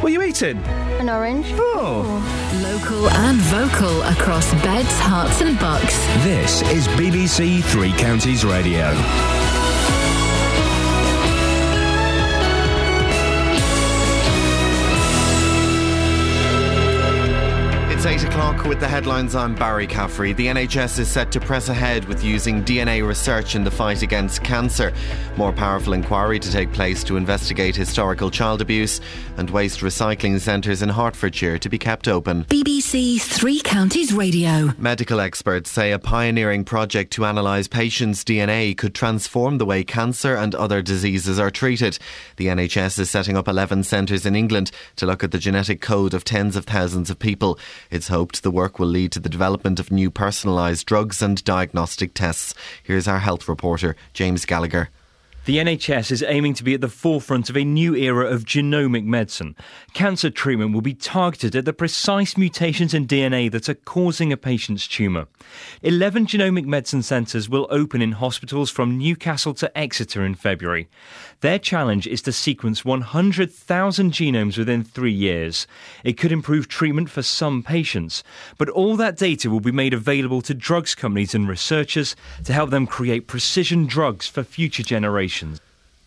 What 0.00 0.10
are 0.10 0.12
you 0.12 0.22
eating? 0.22 0.58
An 0.98 1.08
orange. 1.08 1.46
Oh. 1.52 2.02
Local 2.62 3.08
and 3.10 3.38
vocal 3.38 4.02
across 4.02 4.50
beds, 4.62 4.88
Herts, 5.00 5.40
and 5.46 5.58
bucks. 5.58 5.96
This 6.24 6.62
is 6.70 6.88
BBC 6.88 7.62
Three 7.64 7.92
Counties 7.92 8.44
Radio. 8.44 8.92
8 18.08 18.24
o'clock 18.24 18.64
with 18.64 18.80
the 18.80 18.88
headlines. 18.88 19.34
I'm 19.34 19.54
Barry 19.54 19.86
Caffrey. 19.86 20.32
The 20.32 20.46
NHS 20.46 20.98
is 20.98 21.08
set 21.08 21.30
to 21.32 21.40
press 21.40 21.68
ahead 21.68 22.06
with 22.06 22.24
using 22.24 22.64
DNA 22.64 23.06
research 23.06 23.54
in 23.54 23.64
the 23.64 23.70
fight 23.70 24.00
against 24.00 24.42
cancer. 24.42 24.94
More 25.36 25.52
powerful 25.52 25.92
inquiry 25.92 26.40
to 26.40 26.50
take 26.50 26.72
place 26.72 27.04
to 27.04 27.18
investigate 27.18 27.76
historical 27.76 28.30
child 28.30 28.62
abuse 28.62 29.02
and 29.36 29.50
waste 29.50 29.80
recycling 29.80 30.40
centres 30.40 30.80
in 30.80 30.88
Hertfordshire 30.88 31.58
to 31.58 31.68
be 31.68 31.76
kept 31.76 32.08
open. 32.08 32.44
BBC 32.44 33.20
Three 33.20 33.60
Counties 33.60 34.14
Radio. 34.14 34.72
Medical 34.78 35.20
experts 35.20 35.70
say 35.70 35.92
a 35.92 35.98
pioneering 35.98 36.64
project 36.64 37.12
to 37.12 37.24
analyse 37.24 37.68
patients' 37.68 38.24
DNA 38.24 38.74
could 38.74 38.94
transform 38.94 39.58
the 39.58 39.66
way 39.66 39.84
cancer 39.84 40.34
and 40.34 40.54
other 40.54 40.80
diseases 40.80 41.38
are 41.38 41.50
treated. 41.50 41.98
The 42.36 42.46
NHS 42.46 42.98
is 43.00 43.10
setting 43.10 43.36
up 43.36 43.48
11 43.48 43.84
centres 43.84 44.24
in 44.24 44.34
England 44.34 44.70
to 44.96 45.04
look 45.04 45.22
at 45.22 45.30
the 45.30 45.38
genetic 45.38 45.82
code 45.82 46.14
of 46.14 46.24
tens 46.24 46.56
of 46.56 46.64
thousands 46.64 47.10
of 47.10 47.18
people. 47.18 47.58
It's 47.97 47.97
hoped 48.06 48.44
the 48.44 48.52
work 48.52 48.78
will 48.78 48.86
lead 48.86 49.10
to 49.10 49.18
the 49.18 49.28
development 49.28 49.80
of 49.80 49.90
new 49.90 50.12
personalised 50.12 50.84
drugs 50.84 51.20
and 51.20 51.42
diagnostic 51.42 52.14
tests. 52.14 52.54
Here's 52.84 53.08
our 53.08 53.18
health 53.18 53.48
reporter, 53.48 53.96
James 54.12 54.44
Gallagher. 54.44 54.90
The 55.48 55.56
NHS 55.56 56.12
is 56.12 56.22
aiming 56.28 56.52
to 56.54 56.62
be 56.62 56.74
at 56.74 56.82
the 56.82 56.90
forefront 56.90 57.48
of 57.48 57.56
a 57.56 57.64
new 57.64 57.96
era 57.96 58.26
of 58.26 58.44
genomic 58.44 59.06
medicine. 59.06 59.56
Cancer 59.94 60.28
treatment 60.28 60.74
will 60.74 60.82
be 60.82 60.92
targeted 60.92 61.56
at 61.56 61.64
the 61.64 61.72
precise 61.72 62.36
mutations 62.36 62.92
in 62.92 63.06
DNA 63.06 63.50
that 63.52 63.66
are 63.70 63.74
causing 63.74 64.30
a 64.30 64.36
patient's 64.36 64.86
tumour. 64.86 65.26
11 65.82 66.26
genomic 66.26 66.66
medicine 66.66 67.02
centres 67.02 67.48
will 67.48 67.66
open 67.70 68.02
in 68.02 68.12
hospitals 68.12 68.70
from 68.70 68.98
Newcastle 68.98 69.54
to 69.54 69.78
Exeter 69.78 70.22
in 70.22 70.34
February. 70.34 70.86
Their 71.40 71.60
challenge 71.60 72.08
is 72.08 72.20
to 72.22 72.32
sequence 72.32 72.84
100,000 72.84 74.12
genomes 74.12 74.58
within 74.58 74.82
three 74.82 75.12
years. 75.12 75.68
It 76.02 76.14
could 76.14 76.32
improve 76.32 76.66
treatment 76.66 77.10
for 77.10 77.22
some 77.22 77.62
patients, 77.62 78.24
but 78.56 78.68
all 78.68 78.96
that 78.96 79.16
data 79.16 79.48
will 79.48 79.60
be 79.60 79.70
made 79.70 79.94
available 79.94 80.42
to 80.42 80.52
drugs 80.52 80.96
companies 80.96 81.36
and 81.36 81.48
researchers 81.48 82.16
to 82.42 82.52
help 82.52 82.70
them 82.70 82.88
create 82.88 83.28
precision 83.28 83.86
drugs 83.86 84.26
for 84.26 84.42
future 84.42 84.82
generations. 84.82 85.60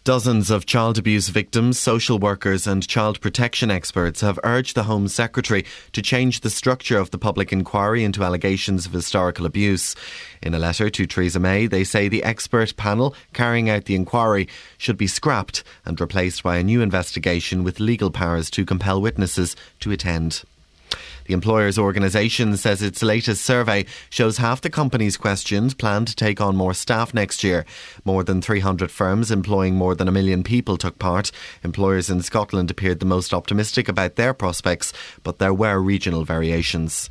Dozens 0.04 0.50
of 0.50 0.66
child 0.66 0.98
abuse 0.98 1.30
victims, 1.30 1.78
social 1.78 2.18
workers, 2.18 2.66
and 2.66 2.88
child 2.88 3.22
protection 3.22 3.70
experts 3.70 4.22
have 4.22 4.40
urged 4.44 4.76
the 4.76 4.86
Home 4.86 5.08
Secretary 5.08 5.64
to 5.92 6.02
change 6.02 6.40
the 6.40 6.50
structure 6.50 6.98
of 6.98 7.12
the 7.12 7.20
public 7.20 7.54
inquiry 7.54 8.04
into 8.04 8.24
allegations 8.24 8.88
of 8.88 8.94
historical 8.94 9.46
abuse. 9.46 9.96
In 10.42 10.56
a 10.56 10.60
letter 10.60 10.90
to 10.90 11.06
Theresa 11.06 11.40
May, 11.40 11.68
they 11.68 11.84
say 11.84 12.08
the 12.08 12.24
expert 12.24 12.76
panel 12.78 13.14
carrying 13.34 13.70
out 13.70 13.86
the 13.86 13.94
inquiry 13.94 14.48
should 14.80 14.98
be 14.98 15.06
scrapped 15.06 15.64
and 15.86 16.02
replaced 16.02 16.42
by 16.42 16.58
a 16.58 16.64
new 16.64 16.82
investigation 16.82 17.64
with 17.64 17.80
legal 17.80 18.10
powers 18.10 18.50
to 18.50 18.66
compel 18.66 19.04
witnesses 19.04 19.56
to 19.82 19.92
attend. 19.92 20.44
The 21.32 21.36
employers' 21.36 21.80
organisation 21.80 22.58
says 22.58 22.82
its 22.82 23.02
latest 23.02 23.46
survey 23.46 23.86
shows 24.10 24.40
half 24.40 24.60
the 24.60 24.70
companies 24.70 25.16
questioned 25.16 25.78
plan 25.78 26.04
to 26.04 26.14
take 26.14 26.42
on 26.42 26.58
more 26.58 26.74
staff 26.74 27.14
next 27.14 27.42
year. 27.42 27.66
More 28.04 28.26
than 28.26 28.42
300 28.42 28.92
firms 28.92 29.32
employing 29.32 29.76
more 29.76 29.96
than 29.96 30.10
a 30.10 30.12
million 30.12 30.44
people 30.44 30.76
took 30.76 31.00
part. 31.00 31.32
Employers 31.64 32.10
in 32.10 32.22
Scotland 32.22 32.70
appeared 32.70 33.00
the 33.00 33.06
most 33.06 33.34
optimistic 33.34 33.88
about 33.88 34.18
their 34.18 34.34
prospects, 34.34 34.92
but 35.24 35.40
there 35.40 35.54
were 35.54 35.80
regional 35.80 36.26
variations. 36.26 37.10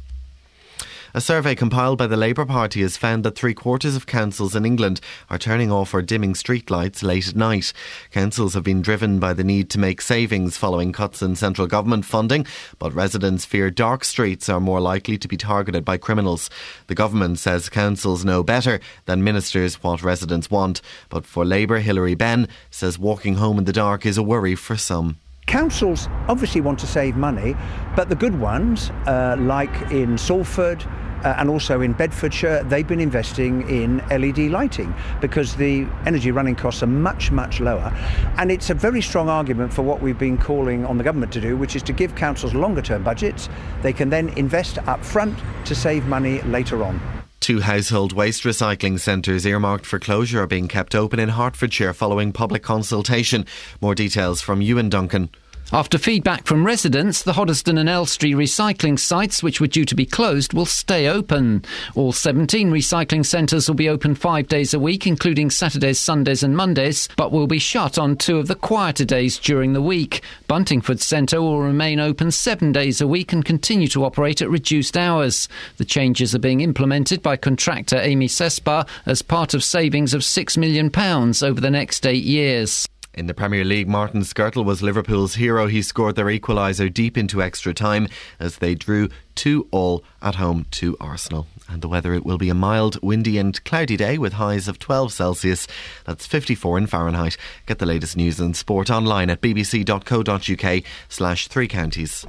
A 1.12 1.20
survey 1.20 1.56
compiled 1.56 1.98
by 1.98 2.06
the 2.06 2.16
Labour 2.16 2.46
Party 2.46 2.82
has 2.82 2.96
found 2.96 3.24
that 3.24 3.34
three 3.34 3.52
quarters 3.52 3.96
of 3.96 4.06
councils 4.06 4.54
in 4.54 4.64
England 4.64 5.00
are 5.28 5.38
turning 5.38 5.72
off 5.72 5.92
or 5.92 6.02
dimming 6.02 6.34
streetlights 6.34 7.02
late 7.02 7.26
at 7.26 7.34
night. 7.34 7.72
Councils 8.12 8.54
have 8.54 8.62
been 8.62 8.80
driven 8.80 9.18
by 9.18 9.32
the 9.32 9.42
need 9.42 9.70
to 9.70 9.80
make 9.80 10.00
savings 10.00 10.56
following 10.56 10.92
cuts 10.92 11.20
in 11.20 11.34
central 11.34 11.66
government 11.66 12.04
funding, 12.04 12.46
but 12.78 12.94
residents 12.94 13.44
fear 13.44 13.72
dark 13.72 14.04
streets 14.04 14.48
are 14.48 14.60
more 14.60 14.80
likely 14.80 15.18
to 15.18 15.26
be 15.26 15.36
targeted 15.36 15.84
by 15.84 15.96
criminals. 15.96 16.48
The 16.86 16.94
government 16.94 17.40
says 17.40 17.68
councils 17.68 18.24
know 18.24 18.44
better 18.44 18.78
than 19.06 19.24
ministers 19.24 19.82
what 19.82 20.04
residents 20.04 20.48
want, 20.48 20.80
but 21.08 21.26
for 21.26 21.44
Labour, 21.44 21.80
Hilary 21.80 22.14
Benn 22.14 22.46
says 22.70 23.00
walking 23.00 23.34
home 23.34 23.58
in 23.58 23.64
the 23.64 23.72
dark 23.72 24.06
is 24.06 24.16
a 24.16 24.22
worry 24.22 24.54
for 24.54 24.76
some. 24.76 25.16
Councils 25.50 26.08
obviously 26.28 26.60
want 26.60 26.78
to 26.78 26.86
save 26.86 27.16
money, 27.16 27.56
but 27.96 28.08
the 28.08 28.14
good 28.14 28.38
ones, 28.38 28.90
uh, 29.08 29.34
like 29.36 29.90
in 29.90 30.16
Salford, 30.16 30.84
uh, 31.24 31.34
and 31.38 31.50
also 31.50 31.80
in 31.80 31.92
Bedfordshire, 31.92 32.62
they've 32.62 32.86
been 32.86 33.00
investing 33.00 33.68
in 33.68 33.98
LED 34.10 34.38
lighting 34.52 34.94
because 35.20 35.56
the 35.56 35.88
energy 36.06 36.30
running 36.30 36.54
costs 36.54 36.84
are 36.84 36.86
much, 36.86 37.32
much 37.32 37.58
lower. 37.58 37.92
And 38.38 38.52
it's 38.52 38.70
a 38.70 38.74
very 38.74 39.02
strong 39.02 39.28
argument 39.28 39.72
for 39.72 39.82
what 39.82 40.00
we've 40.00 40.16
been 40.16 40.38
calling 40.38 40.86
on 40.86 40.98
the 40.98 41.04
government 41.04 41.32
to 41.32 41.40
do, 41.40 41.56
which 41.56 41.74
is 41.74 41.82
to 41.82 41.92
give 41.92 42.14
councils 42.14 42.54
longer 42.54 42.80
term 42.80 43.02
budgets. 43.02 43.48
They 43.82 43.92
can 43.92 44.08
then 44.08 44.28
invest 44.38 44.78
up 44.78 45.04
front 45.04 45.36
to 45.64 45.74
save 45.74 46.06
money 46.06 46.40
later 46.42 46.84
on. 46.84 47.00
Two 47.40 47.58
household 47.60 48.12
waste 48.12 48.44
recycling 48.44 49.00
centres 49.00 49.44
earmarked 49.44 49.84
for 49.84 49.98
closure 49.98 50.42
are 50.42 50.46
being 50.46 50.68
kept 50.68 50.94
open 50.94 51.18
in 51.18 51.30
Hertfordshire 51.30 51.92
following 51.92 52.32
public 52.32 52.62
consultation. 52.62 53.46
More 53.80 53.96
details 53.96 54.40
from 54.40 54.62
Ewan 54.62 54.90
Duncan. 54.90 55.30
After 55.72 55.98
feedback 55.98 56.46
from 56.46 56.66
residents, 56.66 57.22
the 57.22 57.34
Hoddesdon 57.34 57.78
and 57.78 57.88
Elstree 57.88 58.32
recycling 58.32 58.98
sites, 58.98 59.40
which 59.40 59.60
were 59.60 59.68
due 59.68 59.84
to 59.84 59.94
be 59.94 60.04
closed, 60.04 60.52
will 60.52 60.66
stay 60.66 61.06
open. 61.06 61.64
All 61.94 62.10
17 62.10 62.72
recycling 62.72 63.24
centres 63.24 63.68
will 63.68 63.76
be 63.76 63.88
open 63.88 64.16
five 64.16 64.48
days 64.48 64.74
a 64.74 64.80
week, 64.80 65.06
including 65.06 65.48
Saturdays, 65.48 66.00
Sundays, 66.00 66.42
and 66.42 66.56
Mondays, 66.56 67.08
but 67.16 67.30
will 67.30 67.46
be 67.46 67.60
shut 67.60 67.98
on 67.98 68.16
two 68.16 68.38
of 68.38 68.48
the 68.48 68.56
quieter 68.56 69.04
days 69.04 69.38
during 69.38 69.72
the 69.72 69.80
week. 69.80 70.22
Buntingford 70.48 70.98
Centre 70.98 71.40
will 71.40 71.60
remain 71.60 72.00
open 72.00 72.32
seven 72.32 72.72
days 72.72 73.00
a 73.00 73.06
week 73.06 73.32
and 73.32 73.44
continue 73.44 73.86
to 73.88 74.04
operate 74.04 74.42
at 74.42 74.50
reduced 74.50 74.96
hours. 74.96 75.48
The 75.76 75.84
changes 75.84 76.34
are 76.34 76.40
being 76.40 76.62
implemented 76.62 77.22
by 77.22 77.36
contractor 77.36 77.96
Amey 77.96 78.26
Cespa 78.26 78.88
as 79.06 79.22
part 79.22 79.54
of 79.54 79.62
savings 79.62 80.14
of 80.14 80.22
£6 80.22 80.56
million 80.56 80.90
over 80.96 81.60
the 81.60 81.70
next 81.70 82.08
eight 82.08 82.24
years. 82.24 82.88
In 83.12 83.26
the 83.26 83.34
Premier 83.34 83.64
League, 83.64 83.88
Martin 83.88 84.20
Skrtel 84.20 84.64
was 84.64 84.82
Liverpool's 84.82 85.34
hero. 85.34 85.66
He 85.66 85.82
scored 85.82 86.14
their 86.14 86.26
equaliser 86.26 86.92
deep 86.92 87.18
into 87.18 87.42
extra 87.42 87.74
time 87.74 88.06
as 88.38 88.58
they 88.58 88.76
drew 88.76 89.08
2 89.34 89.66
all 89.72 90.04
at 90.22 90.36
home 90.36 90.66
to 90.70 90.96
Arsenal. 91.00 91.48
And 91.68 91.82
the 91.82 91.88
weather, 91.88 92.14
it 92.14 92.24
will 92.24 92.38
be 92.38 92.50
a 92.50 92.54
mild, 92.54 93.02
windy, 93.02 93.36
and 93.36 93.62
cloudy 93.64 93.96
day 93.96 94.16
with 94.16 94.34
highs 94.34 94.68
of 94.68 94.78
12 94.78 95.12
Celsius. 95.12 95.66
That's 96.04 96.24
54 96.24 96.78
in 96.78 96.86
Fahrenheit. 96.86 97.36
Get 97.66 97.80
the 97.80 97.86
latest 97.86 98.16
news 98.16 98.38
and 98.38 98.56
sport 98.56 98.90
online 98.90 99.28
at 99.28 99.40
bbc.co.uk 99.40 100.84
slash 101.08 101.48
three 101.48 101.68
counties. 101.68 102.24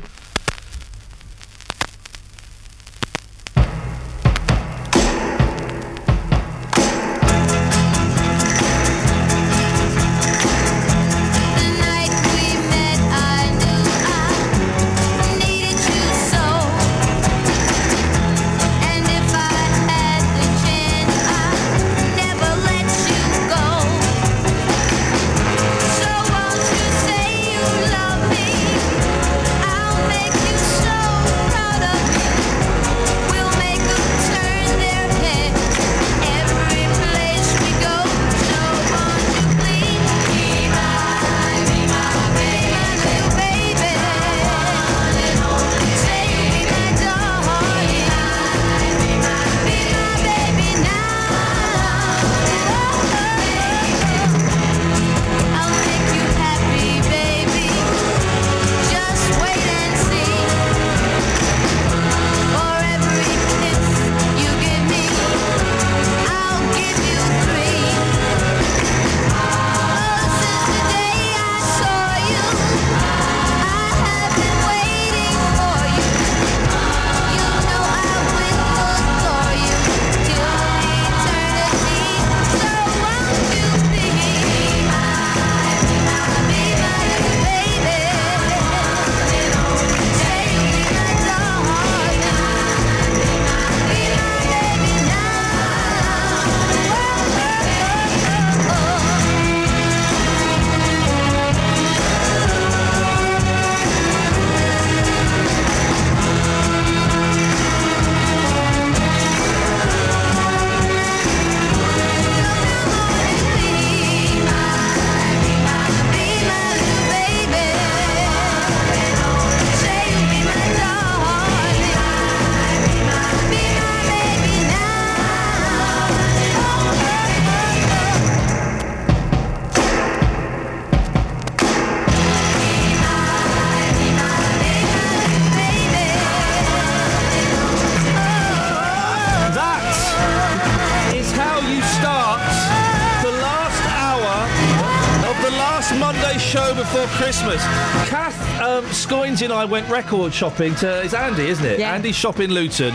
Went 149.82 149.91
record 149.94 150.34
shopping 150.34 150.76
to. 150.76 151.02
It's 151.03 151.14
Andy, 151.14 151.48
isn't 151.48 151.66
it? 151.66 151.80
Yeah. 151.80 151.94
Andy's 151.94 152.16
shop 152.16 152.40
in 152.40 152.52
Luton. 152.52 152.91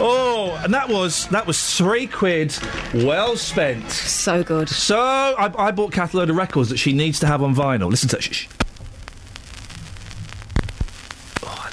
Oh, 0.00 0.58
and 0.62 0.72
that 0.74 0.88
was 0.88 1.26
that 1.28 1.46
was 1.46 1.76
three 1.76 2.06
quid, 2.06 2.56
well 2.94 3.36
spent. 3.36 3.90
So 3.90 4.42
good. 4.42 4.68
So 4.68 4.98
I, 4.98 5.52
I 5.58 5.70
bought 5.70 5.92
Kath 5.92 6.14
a 6.14 6.16
load 6.16 6.30
of 6.30 6.36
records 6.36 6.70
that 6.70 6.78
she 6.78 6.92
needs 6.92 7.20
to 7.20 7.26
have 7.26 7.42
on 7.42 7.54
vinyl. 7.54 7.90
Listen 7.90 8.08
to. 8.10 8.20
Shh, 8.20 8.32
shh. 8.32 8.48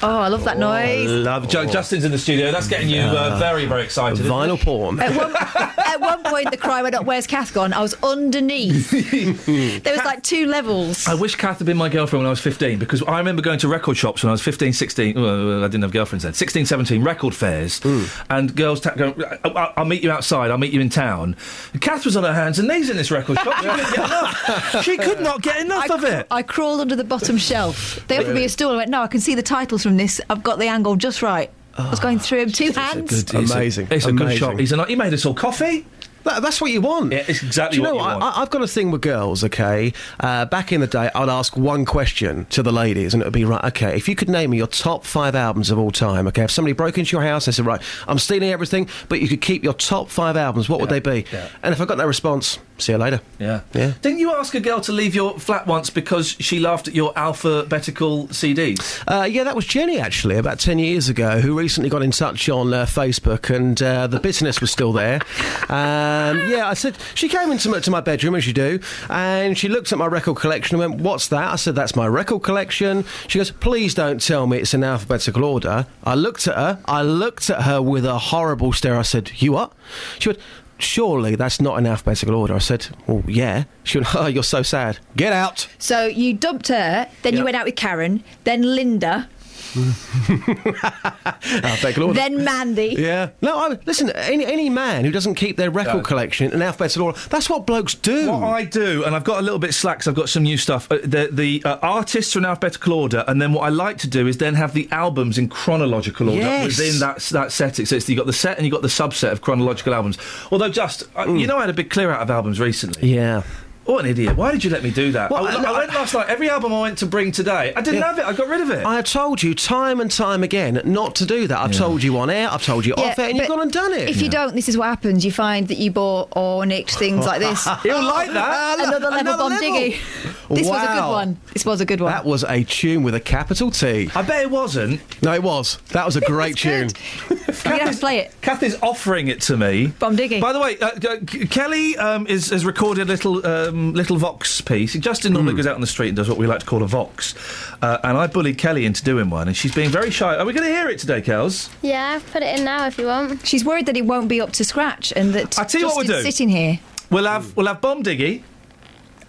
Oh, 0.04 0.18
I 0.18 0.28
love 0.28 0.42
that 0.44 0.58
noise. 0.58 1.08
Love. 1.08 1.48
Ju- 1.48 1.66
Justin's 1.66 2.04
in 2.04 2.10
the 2.10 2.18
studio. 2.18 2.50
That's 2.50 2.66
getting 2.68 2.88
you 2.88 3.02
uh, 3.02 3.38
very, 3.38 3.66
very 3.66 3.84
excited. 3.84 4.18
Vinyl 4.26 4.60
porn. 4.60 4.98
At 4.98 5.16
one, 5.16 5.30
at 5.92 6.00
one 6.00 6.22
point, 6.24 6.50
the 6.50 6.56
cry 6.56 6.82
went 6.82 6.94
up, 6.94 7.04
Where's 7.04 7.26
Kath 7.26 7.52
gone? 7.54 7.72
I 7.72 7.80
was 7.80 7.94
underneath. 8.02 8.90
there 9.84 9.94
was 9.94 10.04
like 10.04 10.22
two 10.22 10.46
levels. 10.46 11.06
I 11.06 11.14
wish 11.14 11.34
Kath 11.36 11.58
had 11.58 11.66
been 11.66 11.76
my 11.76 11.88
girlfriend 11.88 12.20
when 12.22 12.26
I 12.26 12.30
was 12.30 12.40
15 12.40 12.78
because 12.78 13.02
I 13.02 13.18
remember 13.18 13.42
going 13.42 13.58
to 13.60 13.68
record 13.68 13.96
shops 13.96 14.22
when 14.22 14.28
I 14.28 14.32
was 14.32 14.42
15, 14.42 14.72
16. 14.72 15.14
Well, 15.20 15.64
I 15.64 15.68
didn't 15.68 15.82
have 15.82 15.92
girlfriends 15.92 16.24
then. 16.24 16.32
16, 16.34 16.66
17, 16.66 17.02
record 17.02 17.34
fairs. 17.34 17.80
Hmm. 17.82 18.04
And 18.30 18.54
girls 18.56 18.80
ta- 18.80 18.94
going, 18.94 19.14
"I- 19.44 19.72
I'll 19.76 19.84
meet 19.84 20.02
you 20.02 20.10
outside, 20.10 20.50
I'll 20.50 20.58
meet 20.58 20.72
you 20.72 20.80
in 20.80 20.88
town. 20.88 21.36
And 21.72 21.82
Kath 21.82 22.04
was 22.04 22.16
on 22.16 22.24
her 22.24 22.34
hands 22.34 22.58
and 22.58 22.68
knees 22.68 22.90
in 22.90 22.96
this 22.96 23.10
record 23.10 23.38
shop. 23.38 23.56
She 23.62 23.66
couldn't 23.68 23.94
get 23.94 23.98
enough. 23.98 24.82
She 24.82 24.96
could 24.96 25.20
not 25.20 25.42
get 25.42 25.60
enough 25.60 25.90
I, 25.90 25.94
of 25.94 26.04
it. 26.04 26.26
I 26.30 26.42
crawled 26.42 26.80
under 26.80 26.96
the 26.96 27.04
bottom 27.04 27.36
shelf. 27.36 28.04
They 28.08 28.18
offered 28.18 28.34
me 28.34 28.44
a 28.44 28.48
stool. 28.48 28.72
I 28.72 28.76
went, 28.76 28.90
No, 28.90 29.02
I 29.02 29.06
can 29.06 29.20
see 29.20 29.34
the 29.34 29.42
titles 29.42 29.82
from 29.82 29.96
this. 29.96 30.20
I've 30.30 30.42
got 30.42 30.58
the 30.58 30.66
angle 30.66 30.96
just 30.96 31.22
right. 31.22 31.50
I 31.76 31.90
was 31.90 32.00
going 32.00 32.18
through 32.18 32.40
him 32.42 32.50
two 32.52 32.72
hands. 32.72 33.22
It's 33.22 33.32
a- 33.34 33.38
Amazing. 33.38 33.88
It's 33.90 34.04
a 34.06 34.12
good 34.12 34.22
Amazing. 34.22 34.38
shop. 34.38 34.58
He's 34.58 34.72
a, 34.72 34.84
he 34.86 34.96
made 34.96 35.12
us 35.14 35.24
all 35.26 35.34
coffee. 35.34 35.86
That, 36.24 36.40
that's 36.40 36.60
what 36.60 36.70
you 36.70 36.80
want. 36.80 37.10
Yeah, 37.12 37.24
it's 37.26 37.42
exactly 37.42 37.78
Do 37.78 37.82
you 37.82 37.88
know 37.88 37.96
what 37.96 38.14
you 38.14 38.20
want. 38.20 38.36
I, 38.36 38.42
I've 38.42 38.50
got 38.50 38.62
a 38.62 38.68
thing 38.68 38.92
with 38.92 39.00
girls, 39.00 39.42
okay? 39.42 39.92
Uh, 40.20 40.44
back 40.44 40.70
in 40.70 40.80
the 40.80 40.86
day, 40.86 41.10
I'd 41.12 41.28
ask 41.28 41.56
one 41.56 41.84
question 41.84 42.44
to 42.50 42.62
the 42.62 42.70
ladies, 42.72 43.12
and 43.12 43.22
it 43.22 43.26
would 43.26 43.32
be, 43.32 43.44
right, 43.44 43.64
okay, 43.64 43.96
if 43.96 44.08
you 44.08 44.14
could 44.14 44.28
name 44.28 44.50
me 44.50 44.58
your 44.58 44.68
top 44.68 45.04
five 45.04 45.34
albums 45.34 45.72
of 45.72 45.80
all 45.80 45.90
time, 45.90 46.28
okay? 46.28 46.44
If 46.44 46.52
somebody 46.52 46.74
broke 46.74 46.96
into 46.96 47.10
your 47.16 47.22
house, 47.24 47.46
they 47.46 47.52
said, 47.52 47.66
right, 47.66 47.82
I'm 48.06 48.20
stealing 48.20 48.50
everything, 48.50 48.88
but 49.08 49.20
you 49.20 49.26
could 49.26 49.40
keep 49.40 49.64
your 49.64 49.74
top 49.74 50.10
five 50.10 50.36
albums, 50.36 50.68
what 50.68 50.80
would 50.80 50.90
they 50.90 51.00
be? 51.00 51.24
yeah. 51.32 51.48
And 51.64 51.72
if 51.74 51.80
I 51.80 51.86
got 51.86 51.98
no 51.98 52.06
response, 52.06 52.60
see 52.78 52.92
you 52.92 52.98
later. 52.98 53.20
Yeah. 53.38 53.60
Yeah. 53.74 53.92
Didn't 54.02 54.18
you 54.18 54.32
ask 54.34 54.54
a 54.54 54.60
girl 54.60 54.80
to 54.82 54.92
leave 54.92 55.14
your 55.14 55.38
flat 55.38 55.66
once 55.66 55.90
because 55.90 56.30
she 56.40 56.58
laughed 56.58 56.88
at 56.88 56.94
your 56.94 57.12
alphabetical 57.16 58.28
CDs? 58.28 59.02
Uh, 59.06 59.24
yeah, 59.24 59.44
that 59.44 59.56
was 59.56 59.66
Jenny 59.66 59.98
actually 59.98 60.36
about 60.36 60.58
ten 60.58 60.78
years 60.78 61.08
ago, 61.08 61.40
who 61.40 61.58
recently 61.58 61.90
got 61.90 62.02
in 62.02 62.10
touch 62.10 62.48
on 62.48 62.72
uh, 62.72 62.84
Facebook, 62.86 63.54
and 63.54 63.80
uh, 63.82 64.06
the 64.06 64.20
bitterness 64.20 64.60
was 64.60 64.70
still 64.70 64.92
there. 64.92 65.20
Um, 65.68 66.48
yeah, 66.50 66.68
I 66.68 66.74
said 66.74 66.96
she 67.14 67.28
came 67.28 67.50
into 67.50 67.68
my, 67.68 67.80
to 67.80 67.90
my 67.90 68.00
bedroom 68.00 68.34
as 68.34 68.46
you 68.46 68.52
do, 68.52 68.80
and 69.08 69.56
she 69.56 69.68
looked 69.68 69.92
at 69.92 69.98
my 69.98 70.06
record 70.06 70.36
collection 70.36 70.80
and 70.80 70.92
went, 70.92 71.02
"What's 71.02 71.28
that?" 71.28 71.52
I 71.52 71.56
said, 71.56 71.74
"That's 71.74 71.96
my 71.96 72.06
record 72.06 72.42
collection." 72.42 73.04
She 73.28 73.38
goes, 73.38 73.50
"Please 73.50 73.94
don't 73.94 74.20
tell 74.20 74.46
me 74.46 74.58
it's 74.58 74.74
in 74.74 74.84
alphabetical 74.84 75.44
order." 75.44 75.86
I 76.04 76.14
looked 76.14 76.46
at 76.46 76.56
her. 76.56 76.78
I 76.86 77.02
looked 77.02 77.50
at 77.50 77.62
her 77.62 77.80
with 77.80 78.04
a 78.04 78.18
horrible 78.18 78.72
stare. 78.72 78.96
I 78.96 79.02
said, 79.02 79.30
"You 79.36 79.52
what?" 79.52 79.72
She 80.18 80.28
went. 80.30 80.40
Surely 80.78 81.36
that's 81.36 81.60
not 81.60 81.78
in 81.78 81.86
alphabetical 81.86 82.34
order. 82.34 82.54
I 82.54 82.58
said, 82.58 82.88
"Well, 83.06 83.22
yeah." 83.26 83.64
She 83.84 83.98
went, 83.98 84.14
"Oh, 84.14 84.26
you're 84.26 84.42
so 84.42 84.62
sad. 84.62 84.98
Get 85.16 85.32
out." 85.32 85.68
So 85.78 86.06
you 86.06 86.34
dumped 86.34 86.68
her, 86.68 87.08
then 87.22 87.36
you 87.36 87.44
went 87.44 87.56
out 87.56 87.64
with 87.66 87.76
Karen, 87.76 88.24
then 88.44 88.62
Linda, 88.62 89.28
alphabetical 90.94 92.04
order. 92.04 92.14
then 92.14 92.44
Mandy. 92.44 92.94
Yeah. 92.98 93.30
No, 93.40 93.58
I, 93.58 93.78
listen, 93.86 94.10
any, 94.10 94.44
any 94.44 94.68
man 94.70 95.04
who 95.04 95.10
doesn't 95.10 95.34
keep 95.34 95.56
their 95.56 95.70
record 95.70 95.96
No. 95.98 96.02
collection 96.02 96.52
in 96.52 96.62
alphabetical 96.62 97.06
order, 97.06 97.18
that's 97.30 97.48
what 97.50 97.66
blokes 97.66 97.94
do. 97.94 98.30
What 98.30 98.42
I 98.44 98.64
do, 98.64 99.04
and 99.04 99.14
I've 99.14 99.24
got 99.24 99.38
a 99.40 99.42
little 99.42 99.58
bit 99.58 99.74
slack 99.74 99.98
'cause 100.00 100.08
I've 100.08 100.14
got 100.14 100.28
some 100.28 100.42
new 100.42 100.56
stuff. 100.56 100.90
Uh, 100.90 100.98
the 101.04 101.28
the 101.30 101.62
uh, 101.64 101.78
artists 101.82 102.34
are 102.36 102.38
in 102.40 102.44
alphabetical 102.44 102.92
order, 102.92 103.24
and 103.28 103.40
then 103.40 103.52
what 103.52 103.62
I 103.62 103.68
like 103.68 103.98
to 103.98 104.08
do 104.08 104.26
is 104.26 104.38
then 104.38 104.54
have 104.54 104.72
the 104.74 104.88
albums 104.90 105.38
in 105.38 105.48
chronological 105.48 106.28
order 106.28 106.40
Yes. 106.42 106.78
within 106.78 106.98
that 107.00 107.18
that 107.32 107.52
setting. 107.52 107.86
So 107.86 107.96
it's, 107.96 108.08
you've 108.08 108.18
got 108.18 108.26
the 108.26 108.32
set 108.32 108.56
and 108.58 108.66
you've 108.66 108.72
got 108.72 108.82
the 108.82 108.88
subset 108.88 109.32
of 109.32 109.40
chronological 109.40 109.94
albums. 109.94 110.18
Although, 110.50 110.68
just 110.68 111.04
uh, 111.16 111.32
you 111.32 111.46
know, 111.46 111.56
I 111.58 111.62
had 111.62 111.70
a 111.70 111.74
big 111.74 111.90
clear 111.90 112.10
out 112.10 112.20
of 112.20 112.30
albums 112.30 112.60
recently. 112.60 113.08
Yeah. 113.14 113.42
What 113.84 114.04
an 114.04 114.10
idiot! 114.10 114.36
Why 114.36 114.52
did 114.52 114.62
you 114.64 114.70
let 114.70 114.82
me 114.82 114.90
do 114.90 115.12
that? 115.12 115.30
Well, 115.30 115.46
I, 115.46 115.52
I- 115.54 115.62
I 115.62 115.78
went 115.78 115.92
last 115.94 116.14
night. 116.14 116.28
Every 116.28 116.48
album 116.48 116.72
I 116.72 116.80
went 116.80 116.98
to 116.98 117.06
bring 117.06 117.32
today, 117.32 117.72
I 117.74 117.80
didn't 117.80 118.00
Yeah. 118.00 118.06
have 118.06 118.18
it. 118.18 118.24
I 118.24 118.32
got 118.32 118.48
rid 118.48 118.60
of 118.60 118.70
it. 118.70 118.84
I 118.86 118.96
have 118.96 119.04
told 119.06 119.42
you 119.42 119.54
time 119.54 120.00
and 120.00 120.10
time 120.10 120.42
again 120.42 120.80
not 120.84 121.14
to 121.16 121.26
do 121.26 121.46
that. 121.48 121.58
I've 121.58 121.72
told 121.72 122.02
you 122.02 122.16
on 122.18 122.30
air, 122.30 122.48
I've 122.50 122.64
told 122.64 122.86
you 122.86 122.94
off 122.94 123.18
air, 123.18 123.28
and 123.28 123.36
you've 123.38 123.48
gone 123.48 123.60
and 123.60 123.72
done 123.72 123.92
it. 123.92 124.08
If 124.08 124.22
you 124.22 124.28
don't, 124.28 124.54
this 124.54 124.68
is 124.68 124.76
what 124.78 124.86
happens. 124.86 125.24
You 125.24 125.32
find 125.32 125.66
that 125.68 125.78
you 125.78 125.90
bought 125.90 126.28
or 126.36 126.64
nicked 126.64 126.94
things 126.96 127.26
like 127.26 127.40
this. 127.40 127.64
He'll 127.82 128.02
like 128.04 128.30
that. 128.32 128.78
Another 128.78 129.00
level 129.00 129.18
Another 129.18 129.38
bomb 129.38 129.52
level. 129.52 129.68
diggy. 129.68 129.98
This 130.52 130.68
was 130.68 130.82
a 130.82 130.92
good 131.00 131.08
one. 131.08 131.36
This 131.54 131.64
was 131.64 131.80
a 131.80 131.86
good 131.86 132.00
one. 132.02 132.12
That 132.12 132.26
was 132.26 132.44
a 132.44 132.62
tune 132.64 133.02
with 133.04 133.14
a 133.14 133.20
capital 133.20 133.70
T. 133.70 134.10
I 134.14 134.20
bet 134.20 134.42
it 134.42 134.50
wasn't. 134.50 135.00
No, 135.22 135.32
it 135.32 135.42
was. 135.42 135.78
That 135.92 136.04
was 136.04 136.16
a 136.16 136.20
great 136.20 136.58
tune. 136.58 136.90
you 137.30 137.36
have 137.64 137.92
to 137.92 137.96
play 137.98 138.18
it. 138.18 138.34
Kath 138.42 138.62
is 138.62 138.76
offering 138.82 139.28
it 139.28 139.40
to 139.42 139.56
me. 139.56 139.86
Bomb 139.98 140.14
diggy. 140.14 140.42
By 140.42 140.52
the 140.52 140.60
way, 140.60 140.78
uh, 140.78 140.88
uh, 141.08 141.16
Kelly 141.48 141.96
um, 141.96 142.26
is, 142.26 142.50
has 142.50 142.66
recorded 142.66 143.08
a 143.08 143.12
little 143.12 143.46
um, 143.72 143.92
little 143.94 144.16
Vox 144.16 144.60
piece. 144.60 144.94
Justin 144.94 145.32
Hmm. 145.32 145.34
normally 145.38 145.54
goes 145.56 145.66
out 145.66 145.74
on 145.74 145.80
the 145.80 145.86
street 145.86 146.08
and 146.08 146.16
does 146.16 146.28
what 146.28 146.38
we 146.38 146.46
like 146.46 146.60
to 146.60 146.66
call 146.66 146.82
a 146.82 146.86
Vox, 146.86 147.34
uh, 147.82 147.98
and 148.04 148.16
I 148.16 148.26
bullied 148.26 148.58
Kelly 148.58 148.84
into 148.86 149.02
doing 149.02 149.30
one, 149.30 149.48
and 149.48 149.56
she's 149.56 149.74
being 149.74 149.90
very 149.90 150.10
shy. 150.10 150.36
Are 150.36 150.44
we 150.44 150.52
going 150.52 150.66
to 150.66 150.72
hear 150.74 150.88
it 150.88 150.98
today, 150.98 151.20
Kels? 151.22 151.68
Yeah, 151.82 152.10
I've 152.16 152.26
put 152.32 152.42
it 152.42 152.58
in 152.58 152.64
now 152.64 152.86
if 152.86 152.98
you 152.98 153.06
want. 153.06 153.46
She's 153.46 153.64
worried 153.64 153.86
that 153.86 153.96
it 153.96 154.04
won't 154.06 154.28
be 154.28 154.40
up 154.40 154.52
to 154.52 154.64
scratch 154.64 155.12
and 155.16 155.34
that 155.34 155.58
I 155.58 155.64
tell 155.64 155.80
you 155.80 155.86
what 155.88 155.96
we'll 155.96 156.04
Justin's 156.06 156.24
do. 156.24 156.30
sitting 156.30 156.48
here. 156.48 156.78
We'll 157.10 157.26
have 157.26 157.56
we'll 157.56 157.66
have 157.66 157.80
Bomb 157.80 158.02
Diggy. 158.02 158.42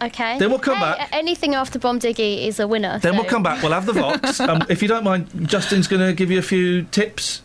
Okay. 0.02 0.38
Then 0.38 0.50
we'll 0.50 0.60
come 0.60 0.76
Hey, 0.78 0.82
back. 0.82 1.10
Anything 1.14 1.56
after 1.56 1.80
Bomb 1.80 2.00
Diggy 2.00 2.46
is 2.48 2.60
a 2.60 2.68
winner. 2.68 3.00
Then 3.00 3.14
so- 3.14 3.20
we'll 3.20 3.30
come 3.30 3.44
back. 3.44 3.64
We'll 3.64 3.72
have 3.72 3.86
the 3.86 3.94
Vox. 3.94 4.40
um, 4.42 4.64
if 4.70 4.82
you 4.82 4.88
don't 4.90 5.04
mind, 5.04 5.28
Justin's 5.48 5.88
going 5.88 6.02
to 6.02 6.14
give 6.14 6.30
you 6.30 6.40
a 6.40 6.44
few 6.44 6.84
tips. 6.84 7.42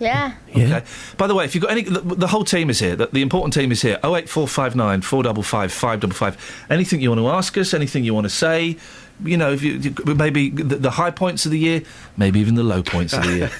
Yeah. 0.00 0.34
Okay. 0.50 0.82
By 1.16 1.26
the 1.28 1.34
way, 1.34 1.44
if 1.44 1.54
you've 1.54 1.62
got 1.62 1.70
any, 1.70 1.82
the, 1.82 2.00
the 2.00 2.26
whole 2.26 2.44
team 2.44 2.68
is 2.68 2.80
here. 2.80 2.96
The, 2.96 3.06
the 3.06 3.22
important 3.22 3.54
team 3.54 3.70
is 3.72 3.80
here. 3.82 3.98
Oh 4.02 4.16
eight 4.16 4.28
four 4.28 4.48
five 4.48 4.74
nine 4.74 5.02
four 5.02 5.22
double 5.22 5.42
five 5.42 5.72
five 5.72 6.00
double 6.00 6.14
five. 6.14 6.36
Anything 6.68 7.00
you 7.00 7.10
want 7.10 7.20
to 7.20 7.28
ask 7.28 7.56
us? 7.58 7.74
Anything 7.74 8.04
you 8.04 8.12
want 8.14 8.24
to 8.24 8.30
say? 8.30 8.76
You 9.24 9.36
know, 9.36 9.52
if 9.52 9.62
you, 9.62 9.74
you- 9.74 9.94
maybe 10.16 10.50
the, 10.50 10.74
the 10.74 10.90
high 10.90 11.12
points 11.12 11.46
of 11.46 11.52
the 11.52 11.58
year, 11.58 11.82
maybe 12.16 12.40
even 12.40 12.56
the 12.56 12.64
low 12.64 12.82
points 12.82 13.12
of 13.12 13.22
the 13.22 13.36
year. 13.36 13.50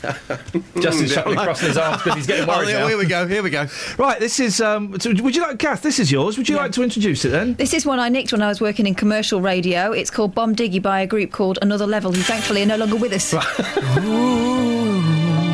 Justin's 0.82 1.12
shuffling 1.12 1.38
crossing 1.38 1.68
his 1.68 1.76
arms 1.78 2.02
because 2.02 2.16
he's 2.16 2.26
getting 2.26 2.48
worried 2.48 2.74
Oh, 2.74 2.80
now. 2.80 2.88
here 2.88 2.98
we 2.98 3.06
go, 3.06 3.28
here 3.28 3.42
we 3.44 3.50
go. 3.50 3.68
Right, 3.96 4.18
this 4.18 4.40
is. 4.40 4.60
Um, 4.60 4.98
so 4.98 5.10
would 5.10 5.36
you 5.36 5.42
like, 5.42 5.60
Kath? 5.60 5.82
This 5.82 6.00
is 6.00 6.10
yours. 6.10 6.36
Would 6.36 6.48
you 6.48 6.56
like 6.56 6.72
to 6.72 6.82
introduce 6.82 7.24
it 7.24 7.28
then? 7.28 7.54
This 7.54 7.72
is 7.72 7.86
one 7.86 8.00
I 8.00 8.08
nicked 8.08 8.32
when 8.32 8.42
I 8.42 8.48
was 8.48 8.60
working 8.60 8.88
in 8.88 8.96
commercial 8.96 9.40
radio. 9.40 9.92
It's 9.92 10.10
called 10.10 10.34
Bomb 10.34 10.56
Diggy 10.56 10.82
by 10.82 11.02
a 11.02 11.06
group 11.06 11.30
called 11.30 11.60
Another 11.62 11.86
Level, 11.86 12.12
who 12.12 12.22
thankfully 12.22 12.64
are 12.64 12.66
no 12.66 12.76
longer 12.76 12.96
with 12.96 13.12
us. 13.12 13.32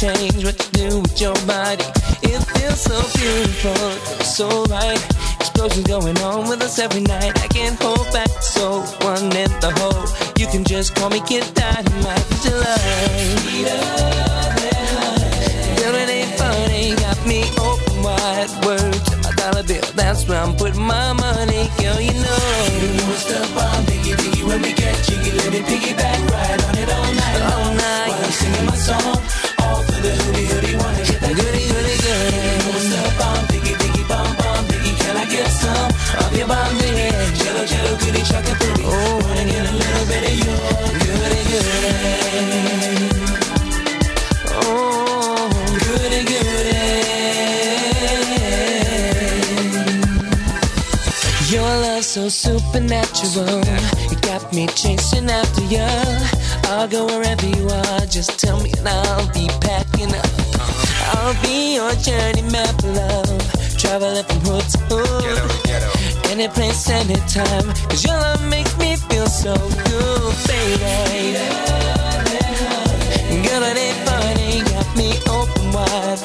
change 0.00 0.44
what 0.46 0.58
you 0.58 0.88
do 0.88 1.00
with 1.00 1.20
your 1.20 1.34
body. 1.46 1.84
It 2.22 2.40
feels 2.40 2.80
so 2.80 2.96
beautiful, 3.18 3.90
so 4.24 4.64
right. 4.64 5.19
Explosions 5.60 5.88
going 5.88 6.18
on 6.20 6.48
with 6.48 6.62
us 6.62 6.78
every 6.78 7.02
night. 7.02 7.38
I 7.38 7.46
can't 7.48 7.78
hold 7.82 8.10
back, 8.14 8.30
so 8.40 8.80
one 9.04 9.24
in 9.36 9.52
the 9.60 9.70
hole. 9.76 10.08
You 10.38 10.46
can 10.46 10.64
just 10.64 10.94
call 10.94 11.10
me 11.10 11.20
Kid 11.20 11.44
Dynamite, 11.52 12.24
cause 12.32 12.44
you 12.46 12.56
love. 12.56 12.80
Girl, 15.76 15.94
it 16.00 16.08
ain't 16.08 16.32
funny, 16.40 16.96
got 16.96 17.20
me 17.26 17.44
open 17.60 18.02
wide. 18.02 18.48
Word 18.64 18.94
to 19.04 19.16
my 19.18 19.32
dollar 19.36 19.62
bill, 19.62 19.84
that's 19.94 20.26
where 20.26 20.40
I'm 20.40 20.56
putting 20.56 20.80
my 20.80 21.12
money, 21.12 21.68
girl, 21.76 22.00
you 22.00 22.14
know. 22.14 22.40
You 22.80 22.96
know 22.96 23.12
it's 23.12 23.28
the 23.28 23.44
bomb, 23.52 23.84
biggie, 23.84 24.16
biggie, 24.16 24.44
when 24.48 24.62
we 24.62 24.72
get 24.72 24.96
jiggy, 25.04 25.30
let 25.36 25.52
me 25.52 25.60
piggyback 25.60 26.29
supernatural. 52.30 53.60
You 54.10 54.16
got 54.22 54.52
me 54.52 54.66
chasing 54.68 55.28
after 55.28 55.64
you. 55.64 55.84
I'll 56.70 56.88
go 56.88 57.06
wherever 57.06 57.46
you 57.46 57.68
are. 57.68 58.06
Just 58.06 58.38
tell 58.38 58.60
me 58.62 58.72
and 58.78 58.88
I'll 58.88 59.26
be 59.32 59.48
packing 59.60 60.14
up. 60.14 60.26
I'll 61.14 61.34
be 61.42 61.74
your 61.74 61.92
journey 61.94 62.42
map, 62.42 62.74
love. 62.84 63.76
Traveling 63.76 64.24
from 64.24 64.40
hood 64.46 64.64
to 64.72 64.78
hood. 64.88 66.30
Any 66.30 66.48
place, 66.48 66.88
anytime. 66.88 67.66
Cause 67.88 68.04
your 68.04 68.14
love 68.14 68.48
makes 68.48 68.76
me 68.78 68.94
feel 68.96 69.26
so 69.26 69.54
good, 69.54 70.34
baby. 70.46 71.34
Girl, 73.42 73.62
it 73.64 73.76
ain't 73.76 74.00
funny. 74.06 74.62
Got 74.70 74.96
me 74.96 75.10
open 75.28 75.72
wide. 75.72 76.20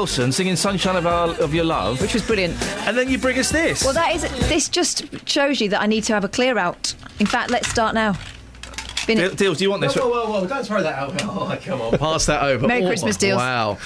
Wilson 0.00 0.32
singing 0.32 0.56
"Sunshine 0.56 0.96
of 0.96 1.06
Our, 1.06 1.28
of 1.42 1.52
Your 1.52 1.64
Love," 1.64 2.00
which 2.00 2.14
was 2.14 2.22
brilliant. 2.22 2.54
And 2.88 2.96
then 2.96 3.10
you 3.10 3.18
bring 3.18 3.38
us 3.38 3.50
this. 3.50 3.84
Well, 3.84 3.92
that 3.92 4.14
is. 4.14 4.22
This 4.48 4.66
just 4.66 5.04
shows 5.28 5.60
you 5.60 5.68
that 5.68 5.82
I 5.82 5.86
need 5.86 6.04
to 6.04 6.14
have 6.14 6.24
a 6.24 6.28
clear 6.28 6.56
out. 6.56 6.94
In 7.18 7.26
fact, 7.26 7.50
let's 7.50 7.68
start 7.68 7.94
now. 7.94 8.14
Bin 9.06 9.18
it. 9.18 9.20
Deal- 9.20 9.34
Deals, 9.34 9.58
do 9.58 9.64
you 9.64 9.70
want 9.70 9.82
this? 9.82 9.94
Whoa, 9.94 10.08
whoa, 10.08 10.30
whoa, 10.40 10.46
don't 10.46 10.64
throw 10.66 10.82
that 10.82 10.98
out. 10.98 11.20
Oh, 11.22 11.58
come 11.62 11.82
on, 11.82 11.98
pass 11.98 12.24
that 12.26 12.42
over. 12.42 12.66
Merry 12.66 12.82
Oh, 12.84 12.86
Christmas, 12.88 13.18
Deals. 13.18 13.36
Wow. 13.36 13.76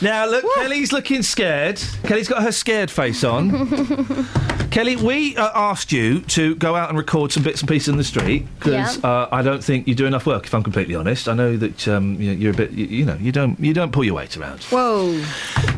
Now 0.00 0.24
look, 0.24 0.46
Kelly's 0.54 0.92
looking 0.92 1.22
scared. 1.22 1.78
Kelly's 2.04 2.26
got 2.28 2.42
her 2.42 2.50
scared 2.52 2.90
face 2.90 3.22
on. 3.22 3.50
Kelly, 4.74 4.96
we 4.96 5.36
uh, 5.36 5.50
asked 5.54 5.92
you 5.92 6.22
to 6.22 6.56
go 6.56 6.74
out 6.74 6.88
and 6.88 6.98
record 6.98 7.30
some 7.30 7.44
bits 7.44 7.60
and 7.60 7.68
pieces 7.68 7.86
in 7.90 7.96
the 7.96 8.02
street 8.02 8.44
because 8.58 8.96
Yeah. 8.98 9.08
uh, 9.08 9.28
I 9.30 9.40
don't 9.40 9.62
think 9.62 9.86
you 9.86 9.94
do 9.94 10.04
enough 10.04 10.26
work. 10.26 10.46
If 10.46 10.52
I'm 10.52 10.64
completely 10.64 10.96
honest, 10.96 11.28
I 11.28 11.34
know 11.34 11.56
that 11.56 11.86
um, 11.86 12.20
you- 12.20 12.32
you're 12.32 12.50
a 12.52 12.56
bit, 12.56 12.72
you, 12.72 12.86
you 12.86 13.04
know, 13.04 13.14
you 13.20 13.30
don't, 13.30 13.56
you 13.60 13.72
don't 13.72 13.92
pull 13.92 14.02
your 14.02 14.14
weight 14.14 14.36
around. 14.36 14.64
Whoa. 14.64 15.22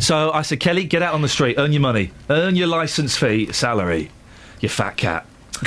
So 0.01 0.33
I 0.33 0.41
said, 0.41 0.61
Kelly, 0.61 0.85
get 0.85 1.03
out 1.03 1.13
on 1.13 1.21
the 1.21 1.29
street, 1.29 1.57
earn 1.59 1.75
your 1.75 1.83
money, 1.83 2.11
earn 2.31 2.57
your 2.57 2.69
license 2.69 3.19
fee, 3.19 3.53
salary, 3.53 4.11
you 4.61 4.71
fat 4.71 4.97
cat. 4.97 5.27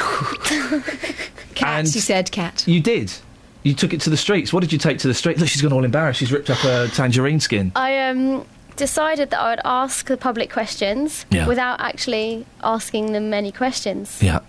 Cat, 1.53 1.79
And- 1.81 1.87
she 1.87 1.99
said 1.99 2.31
cat. 2.31 2.63
You 2.67 2.79
did. 2.81 3.13
You 3.61 3.75
took 3.75 3.93
it 3.93 4.01
to 4.01 4.09
the 4.09 4.17
streets. 4.17 4.51
What 4.51 4.61
did 4.61 4.73
you 4.73 4.79
take 4.79 4.97
to 4.99 5.07
the 5.07 5.13
street? 5.13 5.37
Look, 5.37 5.49
she's 5.49 5.61
gone 5.61 5.73
all 5.73 5.83
embarrassed. 5.83 6.19
She's 6.19 6.31
ripped 6.31 6.49
up 6.49 6.57
her 6.59 6.87
tangerine 6.87 7.41
skin. 7.41 7.73
I 7.75 8.09
um, 8.09 8.45
decided 8.79 9.29
that 9.29 9.39
I 9.39 9.49
would 9.51 9.61
ask 9.65 10.07
the 10.07 10.17
public 10.17 10.49
questions 10.51 11.25
Yeah. 11.29 11.45
without 11.47 11.79
actually 11.79 12.45
asking 12.63 13.11
them 13.13 13.29
many 13.29 13.51
questions. 13.51 14.17
Yeah. 14.21 14.39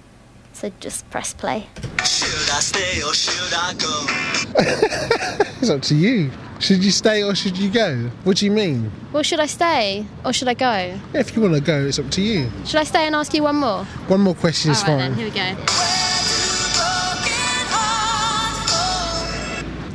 So 0.52 0.70
just 0.81 1.09
press 1.11 1.32
play. 1.35 1.66
Should 2.05 2.51
I 2.59 2.61
stay 2.61 3.02
or 3.02 3.12
should 3.15 3.52
I 3.55 3.74
go? 3.74 5.47
It's 5.61 5.69
up 5.69 5.82
to 5.82 5.94
you. 5.94 6.31
Should 6.59 6.82
you 6.82 6.90
stay 6.90 7.23
or 7.23 7.35
should 7.35 7.57
you 7.59 7.69
go? 7.70 8.11
What 8.24 8.39
do 8.39 8.47
you 8.47 8.51
mean? 8.52 8.90
Well, 9.12 9.23
should 9.23 9.40
I 9.40 9.47
stay 9.47 10.07
or 10.24 10.32
should 10.32 10.48
I 10.48 10.55
go? 10.55 10.98
If 11.12 11.35
you 11.36 11.43
want 11.43 11.55
to 11.55 11.61
go, 11.61 11.85
it's 11.86 11.98
up 11.98 12.11
to 12.12 12.23
you. 12.23 12.48
Should 12.65 12.81
I 12.81 12.85
stay 12.85 13.07
and 13.07 13.15
ask 13.15 13.35
you 13.35 13.43
one 13.43 13.57
more? 13.57 13.85
One 14.09 14.20
more 14.23 14.35
question 14.35 14.70
is 14.70 14.82
All 14.82 14.89
right 14.89 14.98
then, 14.98 15.11
fine. 15.15 15.19
here 15.19 15.28
we 15.28 15.35
go. 15.35 15.65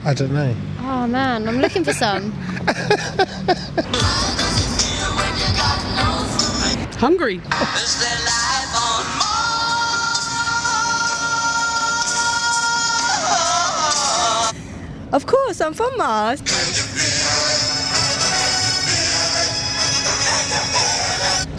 I 0.07 0.13
don't 0.15 0.31
know. 0.33 0.55
Oh 0.87 1.07
man, 1.07 1.47
I'm 1.47 1.57
looking 1.57 1.83
for 1.83 1.93
some. 1.93 2.31
Hungry. 6.99 7.41
Of 15.11 15.25
course, 15.25 15.59
I'm 15.59 15.73
from 15.73 15.97
Mars. 15.97 16.41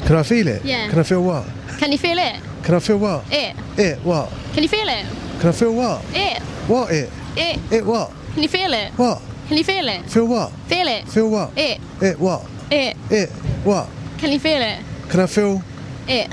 Can 0.07 0.15
I 0.15 0.23
feel 0.23 0.47
it? 0.47 0.65
Yeah. 0.65 0.89
Can 0.89 1.01
I 1.01 1.03
feel 1.03 1.25
what? 1.25 1.49
Can 1.79 1.91
you 1.91 1.99
feel 1.99 2.17
it? 2.17 2.41
Can 2.63 2.77
I 2.77 2.79
feel 2.79 2.99
what? 2.99 3.25
It. 3.33 3.57
It 3.77 3.99
what? 4.05 4.33
Can 4.53 4.63
you 4.63 4.69
feel 4.69 4.87
it? 4.87 5.05
Can 5.41 5.49
I 5.49 5.53
feel 5.53 5.75
what? 5.75 6.05
It. 6.15 6.41
What 6.69 6.93
it? 6.93 7.11
It. 7.37 7.59
It 7.73 7.85
what? 7.85 8.13
Can 8.37 8.43
you 8.43 8.51
feel 8.51 8.75
it? 8.75 8.93
What? 8.99 9.23
Can 9.49 9.57
you 9.57 9.65
feel 9.65 9.89
it? 9.89 10.11
Feel 10.11 10.27
what? 10.27 10.53
Feel 10.67 10.87
it. 10.89 11.09
Feel 11.09 11.31
what? 11.31 11.57
It. 11.57 11.81
It 12.03 12.21
what? 12.21 12.45
It. 12.71 12.95
It 13.11 13.31
what? 13.65 13.89
Can 14.19 14.31
you 14.31 14.39
feel 14.39 14.61
it? 14.61 14.85
Can 15.09 15.21
I 15.21 15.27
feel 15.27 15.63
It. 16.07 16.31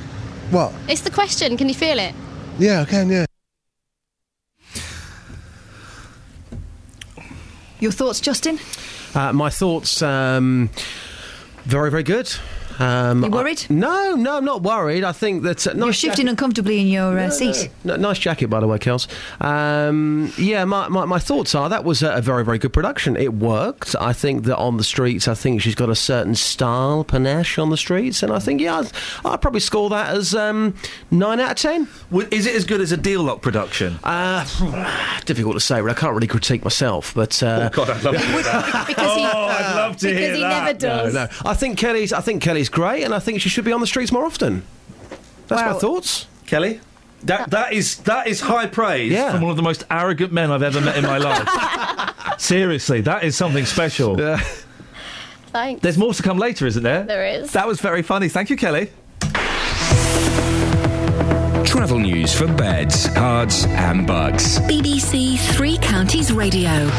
what? 0.52 0.74
It's 0.90 1.00
the 1.00 1.10
question. 1.12 1.56
Can 1.56 1.70
you 1.70 1.74
feel 1.74 1.98
it? 1.98 2.14
Yeah, 2.60 2.82
I 2.82 2.86
can. 2.86 3.10
Yeah. 3.10 3.26
Your 7.80 7.94
thoughts, 7.94 8.20
Justin? 8.20 8.60
Uh, 9.16 9.32
my 9.32 9.50
thoughts, 9.50 10.02
um, 10.02 10.72
very, 11.64 11.90
very 11.90 12.04
good. 12.04 12.30
Um, 12.80 13.24
You 13.24 13.30
worried? 13.30 13.66
I- 13.70 13.74
no, 13.74 14.16
no, 14.16 14.38
I'm 14.38 14.45
not 14.45 14.62
worried. 14.64 15.04
I 15.04 15.12
think 15.12 15.44
that 15.44 15.66
uh, 15.68 15.74
nice 15.74 15.78
You're 15.86 15.94
shifting 16.12 16.28
uncomfortably 16.28 16.80
in 16.80 16.88
your 16.88 17.18
uh, 17.20 17.30
seat. 17.30 17.70
No, 17.84 17.95
nice 17.95 18.20
jacket, 18.20 18.48
by 18.48 18.60
the 18.60 18.68
way, 18.68 18.78
Kels. 18.78 19.08
Um, 19.41 20.32
yeah, 20.38 20.66
my, 20.66 20.88
my, 20.88 21.06
my 21.06 21.20
thoughts 21.20 21.56
are 21.56 21.70
that 21.70 21.84
was 21.84 22.02
a, 22.04 22.12
a 22.16 22.22
very, 22.22 22.44
very 22.45 22.58
good 22.58 22.74
production. 22.74 23.16
It 23.18 23.34
worked. 23.34 23.95
I 24.00 24.14
think 24.14 24.45
that 24.45 24.58
on 24.58 24.78
the 24.78 24.84
streets, 24.84 25.28
I 25.28 25.34
think 25.34 25.62
she's 25.62 25.76
got 25.76 25.90
a 25.90 25.95
certain 25.95 26.36
style, 26.36 27.04
panache 27.04 27.58
on 27.60 27.70
the 27.70 27.78
streets, 27.78 28.24
and 28.24 28.32
I 28.32 28.40
think, 28.40 28.62
yeah, 28.62 28.80
I'd, 28.80 28.91
I'd 29.26 29.41
probably 29.41 29.60
score 29.60 29.90
that 29.90 30.16
as 30.16 30.34
um, 30.34 30.76
9 31.12 31.40
out 31.40 31.52
of 31.52 31.58
10. 31.58 31.88
Is 32.32 32.45
it 32.45 32.56
as 32.56 32.66
good 32.66 32.82
as 32.82 32.91
a 32.91 32.98
Deal 32.98 33.24
Lock 33.24 33.41
production? 33.41 34.00
Uh, 34.04 34.45
difficult 35.26 35.56
to 35.56 35.60
say, 35.60 35.82
but 35.82 35.90
I 35.91 35.94
can't 35.94 36.14
really 36.14 36.28
critique 36.28 36.64
myself. 36.64 37.14
But 37.14 37.41
uh, 37.44 37.70
Oh, 37.74 37.76
God, 37.76 37.90
I'd 37.90 38.04
love 38.04 38.16
to 38.16 38.20
hear 38.26 38.44
that. 38.44 38.88
Because 38.88 39.16
he, 39.16 39.24
Oh, 39.26 39.45
I'd 39.45 39.76
love 39.76 39.98
to 39.98 40.08
because 40.08 40.20
hear 40.20 40.36
he 40.36 40.41
that. 40.41 40.64
never 40.66 40.78
does. 40.80 41.14
No, 41.14 41.24
no. 41.26 41.30
I 41.45 41.54
think 41.54 41.78
Kelly's. 41.78 42.14
I 42.14 42.22
think 42.22 42.41
Kelly's 42.41 42.62
great, 42.69 43.03
and 43.03 43.14
I 43.14 43.19
think 43.19 43.41
she 43.41 43.49
should 43.49 43.65
be 43.65 43.72
on 43.72 43.81
the 43.81 43.88
streets 43.88 44.11
more 44.11 44.26
often. 44.26 44.64
That's 45.48 45.61
my 45.61 45.73
thoughts. 45.80 46.27
Kelly? 46.45 46.80
That, 47.23 47.52
that 47.52 47.72
is 47.73 47.98
that 47.99 48.27
is 48.27 48.41
high 48.41 48.68
praise 48.68 49.11
Yeah. 49.11 49.31
from 49.31 49.41
one 49.41 49.52
of 49.52 49.56
the 49.57 49.64
most 49.64 49.85
arrogant 49.90 50.34
men 50.34 50.52
I've 50.52 50.61
ever 50.64 50.81
met 50.81 50.98
in 50.98 51.03
my 51.03 51.18
life. 51.18 51.48
Seriously, 52.40 52.99
that 53.02 53.23
is 53.23 53.35
something 53.38 53.65
special. 53.65 54.19
Yeah. 54.19 54.38
Thanks. 55.48 55.81
There's 55.81 55.98
more 55.98 56.14
to 56.14 56.23
come 56.23 56.38
later, 56.38 56.65
isn't 56.68 56.84
there? 56.84 57.03
There 57.03 57.26
is. 57.26 57.52
That 57.53 57.68
was 57.68 57.80
very 57.80 58.02
funny. 58.02 58.27
Thank 58.27 58.49
you, 58.49 58.57
Kelly. 58.57 58.90
Travel 61.65 61.99
news 61.99 62.34
for 62.35 62.45
beds, 62.48 63.07
cards, 63.10 63.65
and 63.65 64.06
Bucks. 64.06 64.60
BBC 64.60 65.38
Three 65.56 65.77
Counties 65.77 66.31
Radio. 66.31 66.90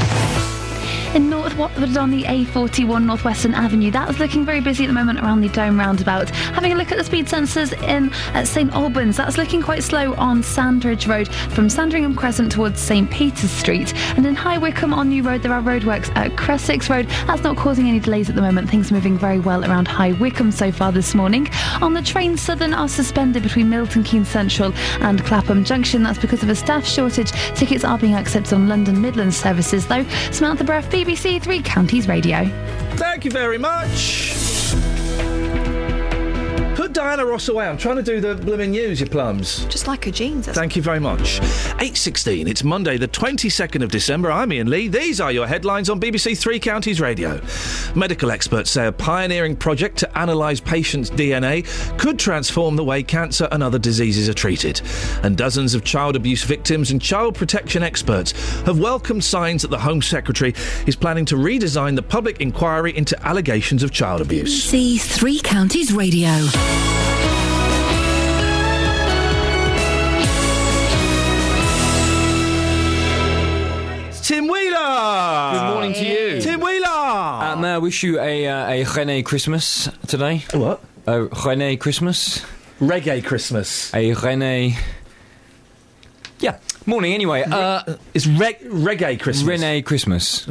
In 1.15 1.31
North 1.31 1.57
Watford 1.57 1.97
on 1.97 2.11
the 2.11 2.25
A41 2.25 3.05
Northwestern 3.05 3.55
Avenue. 3.55 3.93
That's 3.93 4.19
looking 4.19 4.45
very 4.45 4.61
busy 4.61 4.83
at 4.83 4.89
the 4.89 4.93
moment 4.93 5.21
around 5.21 5.43
the 5.43 5.49
Dome 5.49 5.79
roundabout. 5.79 6.29
Having 6.31 6.73
a 6.73 6.75
look 6.75 6.91
at 6.91 6.99
the 6.99 7.05
speed 7.05 7.27
sensors 7.27 7.73
in 7.85 8.13
at 8.35 8.49
St 8.49 8.73
Albans, 8.73 9.17
that's 9.17 9.39
looking 9.39 9.63
quite 9.63 9.85
slow 9.85 10.15
on 10.15 10.43
Sandridge 10.43 11.07
Road 11.07 11.29
from 11.29 11.71
Sandringham 11.71 12.17
Crescent 12.17 12.51
towards 12.51 12.81
St 12.81 13.09
Peter's 13.13 13.53
Street. 13.53 13.95
And 14.17 14.27
in 14.27 14.35
High 14.35 14.59
Wycombe 14.59 14.93
on 14.93 15.09
New 15.09 15.23
Road, 15.23 15.43
there 15.43 15.53
are 15.53 15.63
roadworks 15.63 16.11
at 16.17 16.33
Cressex 16.33 16.91
Road. 16.91 17.07
That's 17.29 17.45
not 17.45 17.57
causing 17.57 17.89
any 17.89 18.01
delays 18.01 18.29
at 18.29 18.35
the 18.35 18.43
moment. 18.43 18.69
Things 18.69 18.91
are 18.91 18.95
moving 18.95 19.17
very 19.17 19.39
well 19.39 19.65
around 19.65 19.87
High 19.87 20.13
Wycombe 20.15 20.51
so 20.51 20.73
far 20.73 20.91
this 20.91 21.15
morning. 21.15 21.49
On 21.81 21.95
the 21.95 22.03
train, 22.03 22.37
Southern 22.37 22.75
are 22.75 22.89
suspended 22.89 23.45
between 23.45 23.71
Milton 23.71 24.03
Keynes 24.03 24.29
Central 24.29 24.73
and 25.01 25.25
Clapham 25.25 25.63
Junction. 25.63 26.03
That's 26.03 26.19
because 26.19 26.43
of 26.43 26.49
a 26.49 26.57
staff 26.57 26.85
shortage. 26.85 27.31
Tickets 27.55 27.85
are 27.85 27.99
being 27.99 28.15
accepted 28.15 28.53
on 28.53 28.69
London 28.69 29.01
Midland 29.01 29.33
services, 29.33 29.87
though. 29.87 30.05
Samantha 30.33 30.65
Breath, 30.65 30.91
BBC 31.05 31.43
Three 31.43 31.61
Counties 31.61 32.09
Radio. 32.09 32.47
Thank 32.97 33.27
you 33.27 33.31
very 33.31 33.59
much. 33.59 34.34
Put 36.95 37.03
Diana 37.03 37.27
Ross 37.27 37.49
away. 37.49 37.67
I'm 37.67 37.77
trying 37.77 37.97
to 37.97 38.05
do 38.05 38.21
the 38.21 38.37
blooming 38.37 38.71
news, 38.71 39.01
you 39.01 39.07
plums. 39.07 39.65
Just 39.65 39.89
like 39.89 40.05
her 40.05 40.13
jeans. 40.13 40.47
Thank 40.47 40.77
you 40.77 40.83
very 40.83 41.01
much. 41.01 41.41
8.16, 41.81 42.47
it's 42.47 42.63
Monday, 42.63 42.99
the 42.99 43.09
22nd 43.09 43.83
of 43.83 43.91
December. 43.91 44.31
I'm 44.31 44.53
Iain 44.53 44.71
Lee. 44.71 44.87
These 44.87 45.21
are 45.21 45.33
your 45.33 45.49
headlines 45.49 45.91
on 45.91 45.99
BBC 45.99 46.39
Three 46.39 46.61
Counties 46.61 47.01
Radio. 47.01 47.41
Medical 47.97 48.31
experts 48.31 48.71
say 48.71 48.87
a 48.87 48.93
pioneering 48.93 49.57
project 49.57 49.99
to 49.99 50.23
analyse 50.23 50.61
patients' 50.61 51.11
DNA 51.11 51.67
could 51.99 52.17
transform 52.17 52.77
the 52.77 52.85
way 52.85 53.03
cancer 53.03 53.49
and 53.51 53.61
other 53.61 53.79
diseases 53.81 54.29
are 54.29 54.35
treated. 54.35 54.81
And 55.25 55.37
dozens 55.37 55.75
of 55.75 55.83
child 55.83 56.15
abuse 56.15 56.45
victims 56.45 56.93
and 56.93 57.03
child 57.03 57.35
protection 57.35 57.83
experts 57.83 58.33
have 58.67 58.79
welcomed 58.79 59.25
signs 59.25 59.63
that 59.63 59.73
the 59.73 59.81
Home 59.81 60.01
Secretary 60.01 60.55
is 60.87 60.95
planning 60.95 61.25
to 61.25 61.35
redesign 61.35 61.97
the 61.97 62.03
public 62.03 62.41
inquiry 62.41 62.97
into 62.97 63.21
allegations 63.27 63.83
of 63.83 63.91
child 63.91 64.21
abuse. 64.21 64.71
BBC 64.71 65.01
Three 65.01 65.41
Counties 65.41 65.93
Radio. 65.93 66.31
Uh, 77.75 77.77
I 77.77 77.79
wish 77.79 78.05
you 78.05 78.21
a, 78.21 78.47
uh, 78.47 78.69
a 78.71 78.85
René 78.85 79.25
Christmas 79.25 79.89
today? 80.07 80.45
What? 80.53 80.81
A 81.09 81.27
René 81.27 81.79
Christmas? 81.79 82.39
Reggae 82.81 83.25
Christmas. 83.25 83.93
A 83.93 84.15
René. 84.15 84.77
Yeah. 86.39 86.59
Morning, 86.87 87.13
anyway. 87.15 87.43
Uh, 87.43 87.97
it's 88.15 88.29
reg- 88.29 88.61
reggae 88.61 89.19
Christmas. 89.19 89.61
René 89.61 89.85
Christmas. 89.85 90.47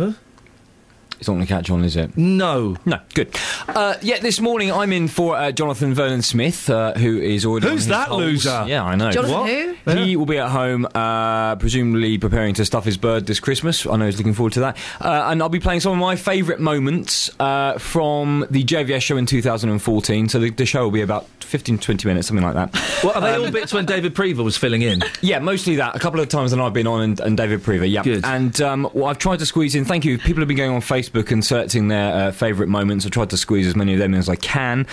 It's 1.20 1.28
not 1.28 1.36
going 1.36 1.46
to 1.46 1.54
catch 1.54 1.70
on, 1.70 1.84
is 1.84 1.96
it? 1.96 2.18
No. 2.18 2.76
No, 2.86 3.00
good. 3.14 3.34
Uh, 3.68 3.96
yeah, 4.02 4.20
this 4.20 4.40
morning 4.42 4.72
I'm 4.72 4.92
in 4.92 5.08
for 5.08 5.36
uh, 5.38 5.52
Jonathan 5.52 5.94
Vernon 5.94 6.22
Smith, 6.22 6.70
uh, 6.70 6.94
who 6.96 7.20
is 7.20 7.46
already. 7.46 7.68
Who's 7.68 7.82
his 7.82 7.88
that 7.88 8.10
holes. 8.10 8.22
loser? 8.22 8.66
Yeah, 8.68 8.84
I 8.84 8.96
know. 8.96 9.12
Jonathan 9.12 9.34
What? 9.36 9.50
who? 9.96 10.04
He 10.04 10.16
will 10.16 10.26
be 10.26 10.38
at 10.38 10.50
home, 10.50 10.86
uh, 10.94 11.56
presumably 11.56 12.18
preparing 12.18 12.54
to 12.56 12.66
stuff 12.66 12.84
his 12.86 12.98
bird 12.98 13.26
this 13.26 13.40
Christmas. 13.40 13.86
I 13.88 13.96
know 13.96 14.06
he's 14.06 14.18
looking 14.18 14.34
forward 14.34 14.54
to 14.54 14.60
that. 14.62 14.78
Uh, 15.00 15.28
and 15.28 15.42
I'll 15.42 15.50
be 15.50 15.60
playing 15.60 15.80
some 15.80 15.94
of 15.94 15.98
my 15.98 16.16
favourite 16.16 16.60
moments 16.60 17.30
uh, 17.40 17.78
from 17.78 18.46
the 18.50 18.64
JVS 18.64 19.02
show 19.02 19.18
in 19.18 19.26
2014. 19.26 20.30
So 20.30 20.40
the, 20.40 20.50
the 20.50 20.66
show 20.66 20.84
will 20.84 20.92
be 20.92 21.02
about 21.02 21.26
15 21.42 21.78
20 21.78 22.08
minutes, 22.08 22.28
something 22.28 22.44
like 22.46 22.56
that. 22.56 22.74
Well, 23.04 23.14
are 23.14 23.22
they 23.22 23.36
all 23.36 23.52
bits 23.52 23.74
when 23.74 23.86
David 23.86 24.16
Prever 24.16 24.44
was 24.44 24.58
filling 24.58 24.82
in? 24.82 25.02
Yeah, 25.22 25.40
mostly 25.40 25.76
that. 25.78 25.96
A 25.96 26.00
couple 26.00 26.20
of 26.20 26.28
times 26.30 26.52
that 26.52 26.60
I've 26.60 26.74
been 26.74 26.88
on, 26.88 27.02
and, 27.02 27.20
and 27.20 27.38
David 27.38 27.64
Prever, 27.64 27.86
yeah. 27.86 28.04
Good. 28.04 28.26
And 28.26 28.60
um, 28.62 28.90
well, 28.94 29.06
I've 29.06 29.20
tried 29.20 29.40
to 29.40 29.46
squeeze 29.46 29.76
in. 29.76 29.86
Thank 29.86 30.04
you. 30.06 30.18
People 30.18 30.42
have 30.42 30.48
been 30.48 30.58
going 30.58 30.72
on 30.72 30.82
Facebook 30.82 31.03
and 31.14 31.44
searching 31.44 31.88
their 31.88 32.14
uh, 32.14 32.32
favourite 32.32 32.70
moments. 32.70 33.06
I've 33.06 33.12
tried 33.12 33.30
to 33.32 33.38
squeeze 33.38 33.68
as 33.68 33.76
many 33.76 33.94
of 33.94 34.00
them 34.00 34.14
in 34.14 34.20
as 34.20 34.30
I 34.30 34.36
can. 34.36 34.88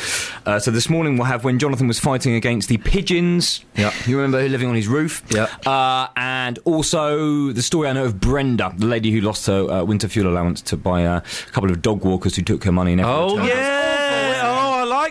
Uh, 0.46 0.58
so 0.58 0.70
this 0.70 0.88
morning 0.88 1.16
we'll 1.16 1.26
have 1.26 1.44
when 1.44 1.58
Jonathan 1.58 1.86
was 1.88 1.98
fighting 2.00 2.34
against 2.34 2.68
the 2.68 2.78
pigeons. 2.78 3.64
Yeah. 3.76 3.92
You 4.06 4.16
remember 4.16 4.46
living 4.48 4.68
on 4.68 4.74
his 4.74 4.88
roof. 4.88 5.22
Yeah. 5.30 5.46
Uh, 5.66 6.08
and 6.16 6.58
also 6.64 7.52
the 7.52 7.62
story 7.62 7.88
I 7.88 7.92
know 7.92 8.04
of 8.04 8.20
Brenda, 8.20 8.72
the 8.76 8.86
lady 8.86 9.10
who 9.10 9.20
lost 9.20 9.46
her 9.46 9.70
uh, 9.70 9.84
winter 9.84 10.08
fuel 10.08 10.28
allowance 10.28 10.60
to 10.62 10.76
buy 10.76 11.02
a 11.02 11.20
couple 11.52 11.70
of 11.70 11.82
dog 11.82 12.04
walkers 12.04 12.36
who 12.36 12.42
took 12.42 12.64
her 12.64 12.72
money. 12.72 12.92
And 12.92 13.00
Oh, 13.02 13.42
yeah. 13.44 13.89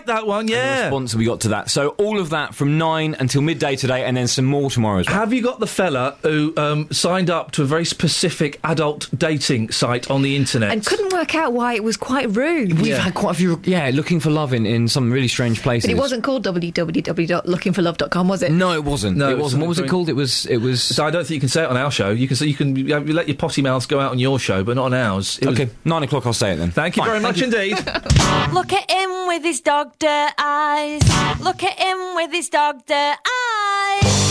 I 0.00 0.02
like 0.02 0.06
that 0.20 0.26
one, 0.26 0.46
The 0.46 0.52
yeah. 0.52 0.82
response 0.84 1.14
we 1.14 1.24
got 1.26 1.40
to 1.42 1.48
that. 1.50 1.68
So 1.70 1.90
all 1.90 2.18
of 2.18 2.30
that 2.30 2.54
from 2.54 2.78
nine 2.78 3.14
until 3.18 3.42
midday 3.42 3.76
today, 3.76 4.04
and 4.04 4.16
then 4.16 4.26
some 4.28 4.44
more 4.46 4.70
tomorrow 4.70 5.00
as 5.00 5.06
well. 5.06 5.16
Have 5.16 5.32
you 5.34 5.42
got 5.42 5.60
the 5.60 5.66
fella 5.66 6.16
who 6.22 6.54
um, 6.56 6.90
signed 6.90 7.28
up 7.28 7.50
to 7.52 7.62
a 7.62 7.66
very 7.66 7.84
specific 7.84 8.58
adult 8.64 9.08
dating 9.16 9.70
site 9.72 10.10
on 10.10 10.22
the 10.22 10.36
internet? 10.36 10.72
And 10.72 10.84
couldn't 10.86 11.12
work 11.12 11.34
out 11.34 11.52
why 11.52 11.74
it 11.74 11.84
was 11.84 11.96
quite 11.98 12.34
rude. 12.34 12.74
We've 12.78 12.86
Yeah. 12.88 12.96
had 12.98 13.14
quite 13.14 13.32
a 13.32 13.34
few, 13.34 13.60
yeah, 13.64 13.90
looking 13.92 14.20
for 14.20 14.30
love 14.30 14.54
in, 14.54 14.64
in 14.64 14.88
some 14.88 15.12
really 15.12 15.28
strange 15.28 15.60
places. 15.62 15.88
But 15.88 15.96
it 15.96 15.98
wasn't 16.00 16.24
called 16.24 16.44
www.lookingforlove.com, 16.46 18.28
was 18.28 18.42
it? 18.42 18.52
No, 18.52 18.72
it 18.72 18.84
wasn't. 18.84 19.16
No, 19.18 19.28
it 19.28 19.32
it's 19.34 19.42
wasn't. 19.42 19.60
What 19.62 19.68
was 19.68 19.78
it 19.80 19.88
called? 19.88 20.08
It 20.08 20.14
was. 20.14 20.46
It 20.46 20.58
was. 20.58 20.82
So 20.82 21.04
I 21.04 21.10
don't 21.10 21.22
think 21.26 21.34
you 21.34 21.40
can 21.40 21.48
say 21.50 21.62
it 21.64 21.68
on 21.70 21.76
our 21.76 21.90
show. 21.90 22.10
You 22.10 22.26
can 22.26 22.36
say 22.36 22.46
you 22.46 22.54
can 22.54 22.74
you 22.76 22.96
let 23.12 23.28
your 23.28 23.36
potty 23.36 23.60
mouths 23.62 23.86
go 23.86 24.00
out 24.00 24.12
on 24.12 24.18
your 24.18 24.38
show, 24.38 24.64
but 24.64 24.76
not 24.76 24.86
on 24.86 24.94
ours. 24.94 25.38
It 25.42 25.46
was- 25.48 25.60
Okay, 25.60 25.70
nine 25.84 26.02
o'clock. 26.04 26.24
I'll 26.26 26.32
say 26.32 26.52
it 26.52 26.56
then. 26.56 26.70
Thank 26.70 26.96
you 26.96 27.02
Fine, 27.02 27.10
very 27.10 27.20
much 27.20 27.38
you. 27.38 27.44
indeed. 27.44 27.76
Look 28.52 28.72
at 28.72 28.90
him 28.90 29.26
with 29.26 29.42
his 29.42 29.60
dog 29.60 29.89
eyes. 30.38 31.02
Look 31.40 31.62
at 31.62 31.78
him 31.78 32.14
with 32.14 32.32
his 32.32 32.48
dog 32.48 32.84
dirt 32.86 33.16
eyes. 33.26 34.29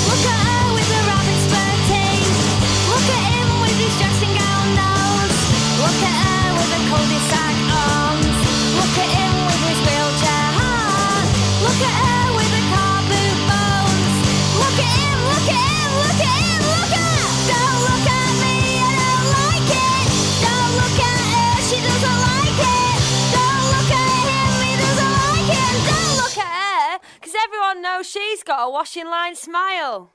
Everyone 27.50 27.82
knows 27.82 28.08
she's 28.08 28.44
got 28.44 28.68
a 28.68 28.70
washing 28.70 29.08
line 29.08 29.36
smile. 29.36 30.12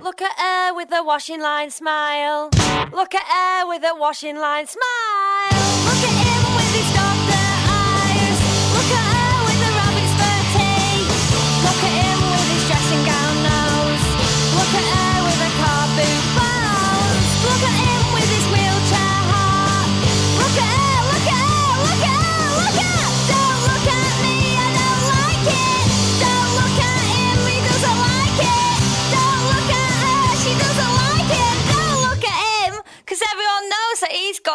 Look 0.00 0.22
at 0.22 0.38
her 0.38 0.72
with 0.72 0.92
a 0.92 1.02
washing 1.02 1.40
line 1.40 1.70
smile. 1.70 2.50
Look 2.92 3.12
at 3.12 3.26
her 3.26 3.66
with 3.66 3.82
a 3.82 3.94
washing 3.98 4.36
line 4.38 4.68
smile. 4.68 5.64
Look 5.84 6.02
at 6.08 6.14
him 6.14 6.54
with 6.54 6.74
his 6.76 6.94
doctor 6.94 7.17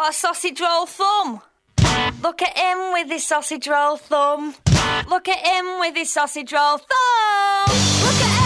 a 0.09 0.11
sausage 0.11 0.59
roll 0.59 0.85
thumb. 0.85 1.41
Look 2.21 2.41
at 2.41 2.57
him 2.57 2.93
with 2.93 3.09
his 3.09 3.25
sausage 3.25 3.67
roll 3.67 3.97
thumb. 3.97 4.55
Look 5.07 5.29
at 5.29 5.39
him 5.47 5.79
with 5.79 5.95
his 5.95 6.11
sausage 6.11 6.51
roll 6.51 6.77
thumb. 6.77 7.69
Look 8.05 8.19
at 8.21 8.37
her 8.37 8.42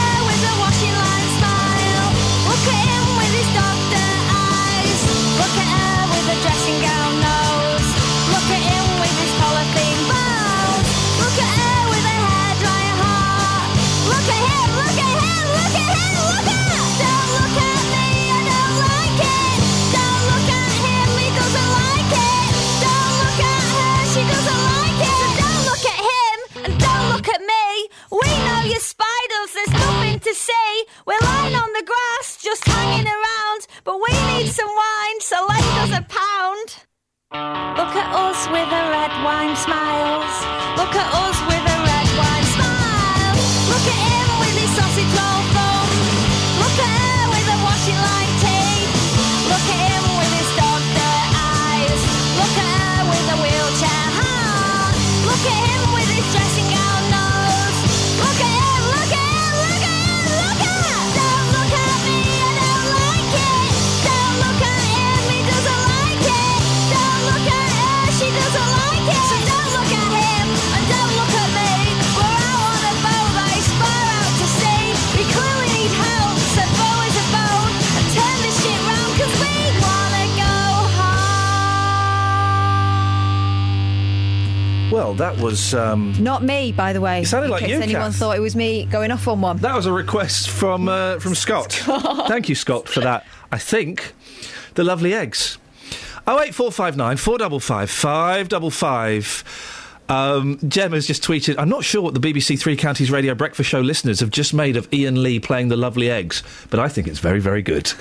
nothing 30.18 30.34
to 30.34 30.40
see. 30.40 30.86
We're 31.06 31.20
lying 31.22 31.56
on 31.56 31.72
the 31.74 31.84
grass, 31.86 32.38
just 32.42 32.66
hanging 32.66 33.08
around. 33.08 33.68
But 33.84 33.98
we 33.98 34.14
need 34.34 34.50
some 34.50 34.68
wine, 34.68 35.20
so 35.20 35.46
lend 35.48 35.64
us 35.84 36.00
a 36.00 36.04
pound. 36.08 36.70
Look 37.78 37.96
at 37.96 38.10
us 38.14 38.48
with 38.48 38.68
a 38.68 38.84
red 38.90 39.12
wine 39.24 39.56
smiles. 39.56 40.34
Look 40.78 40.96
at 40.96 41.10
us 41.14 41.38
with 41.48 41.67
Well, 84.98 85.14
that 85.14 85.38
was. 85.38 85.76
Um, 85.76 86.16
Not 86.20 86.42
me, 86.42 86.72
by 86.72 86.92
the 86.92 87.00
way. 87.00 87.22
It 87.22 87.28
sounded 87.28 87.46
in 87.46 87.52
like 87.52 87.62
case 87.62 87.70
you, 87.70 87.76
anyone 87.76 88.10
Kath. 88.10 88.16
thought 88.16 88.36
it 88.36 88.40
was 88.40 88.56
me 88.56 88.86
going 88.86 89.12
off 89.12 89.28
on 89.28 89.42
one. 89.42 89.58
That 89.58 89.76
was 89.76 89.86
a 89.86 89.94
request 89.94 90.50
from 90.50 90.90
uh, 90.90 91.20
from 91.20 91.36
Scott. 91.36 91.72
Thank 92.28 92.50
you, 92.50 92.56
Scott, 92.56 92.90
for 92.90 93.02
that. 93.02 93.24
I 93.52 93.60
think 93.60 94.16
the 94.74 94.84
lovely 94.84 95.14
eggs. 95.14 95.60
Oh 96.26 96.42
eight 96.42 96.56
four 96.56 96.72
five 96.72 96.98
nine 96.98 97.18
four 97.18 97.38
double 97.38 97.60
five 97.60 97.92
five 97.92 98.50
double 98.50 98.72
five. 98.72 99.44
Um, 100.10 100.58
Gemma's 100.68 101.06
just 101.06 101.22
tweeted. 101.22 101.60
I'm 101.60 101.70
not 101.70 101.84
sure 101.84 102.02
what 102.02 102.16
the 102.16 102.20
BBC 102.20 102.60
Three 102.60 102.76
Counties 102.76 103.12
Radio 103.12 103.36
Breakfast 103.36 103.70
Show 103.70 103.82
listeners 103.82 104.20
have 104.22 104.32
just 104.32 104.52
made 104.52 104.78
of 104.78 104.88
Iain 104.92 105.22
Lee 105.22 105.40
playing 105.40 105.68
the 105.68 105.78
lovely 105.78 106.10
eggs, 106.10 106.42
but 106.72 106.80
I 106.80 106.88
think 106.88 107.08
it's 107.08 107.20
very, 107.20 107.40
very 107.40 107.62
good. 107.62 107.94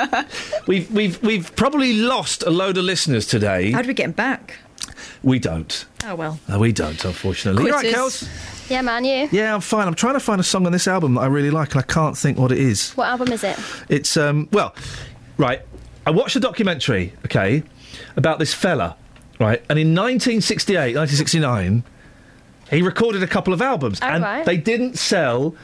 we've 0.66 0.90
we've 0.90 1.22
we've 1.22 1.54
probably 1.56 1.92
lost 1.92 2.42
a 2.42 2.50
load 2.50 2.78
of 2.78 2.84
listeners 2.84 3.26
today. 3.26 3.70
How 3.72 3.82
do 3.82 3.88
we 3.88 3.92
get 3.92 4.06
him 4.06 4.12
back? 4.12 4.56
We 5.22 5.38
don't. 5.38 5.84
Oh 6.04 6.14
well. 6.14 6.38
No, 6.48 6.58
we 6.58 6.72
don't, 6.72 7.02
unfortunately. 7.04 7.64
You 7.64 7.72
all 7.74 7.82
right, 7.82 7.94
Kels? 7.94 8.70
Yeah, 8.70 8.82
man, 8.82 9.04
you. 9.04 9.28
Yeah, 9.32 9.54
I'm 9.54 9.60
fine. 9.60 9.86
I'm 9.88 9.94
trying 9.94 10.14
to 10.14 10.20
find 10.20 10.40
a 10.40 10.44
song 10.44 10.66
on 10.66 10.72
this 10.72 10.86
album 10.86 11.14
that 11.14 11.20
I 11.22 11.26
really 11.26 11.50
like, 11.50 11.72
and 11.72 11.80
I 11.80 11.86
can't 11.86 12.16
think 12.16 12.38
what 12.38 12.52
it 12.52 12.58
is. 12.58 12.92
What 12.92 13.08
album 13.08 13.32
is 13.32 13.42
it? 13.44 13.58
It's 13.88 14.16
um 14.16 14.48
well, 14.52 14.74
right. 15.36 15.62
I 16.06 16.10
watched 16.10 16.36
a 16.36 16.40
documentary, 16.40 17.12
okay, 17.26 17.62
about 18.16 18.38
this 18.38 18.54
fella, 18.54 18.96
right, 19.38 19.62
and 19.68 19.78
in 19.78 19.88
1968, 19.94 20.96
1969, 20.96 21.82
he 22.70 22.82
recorded 22.82 23.22
a 23.22 23.26
couple 23.26 23.52
of 23.52 23.60
albums, 23.60 23.98
Oh, 24.02 24.06
and 24.06 24.22
right. 24.22 24.44
they 24.46 24.56
didn't 24.56 24.98
sell. 24.98 25.54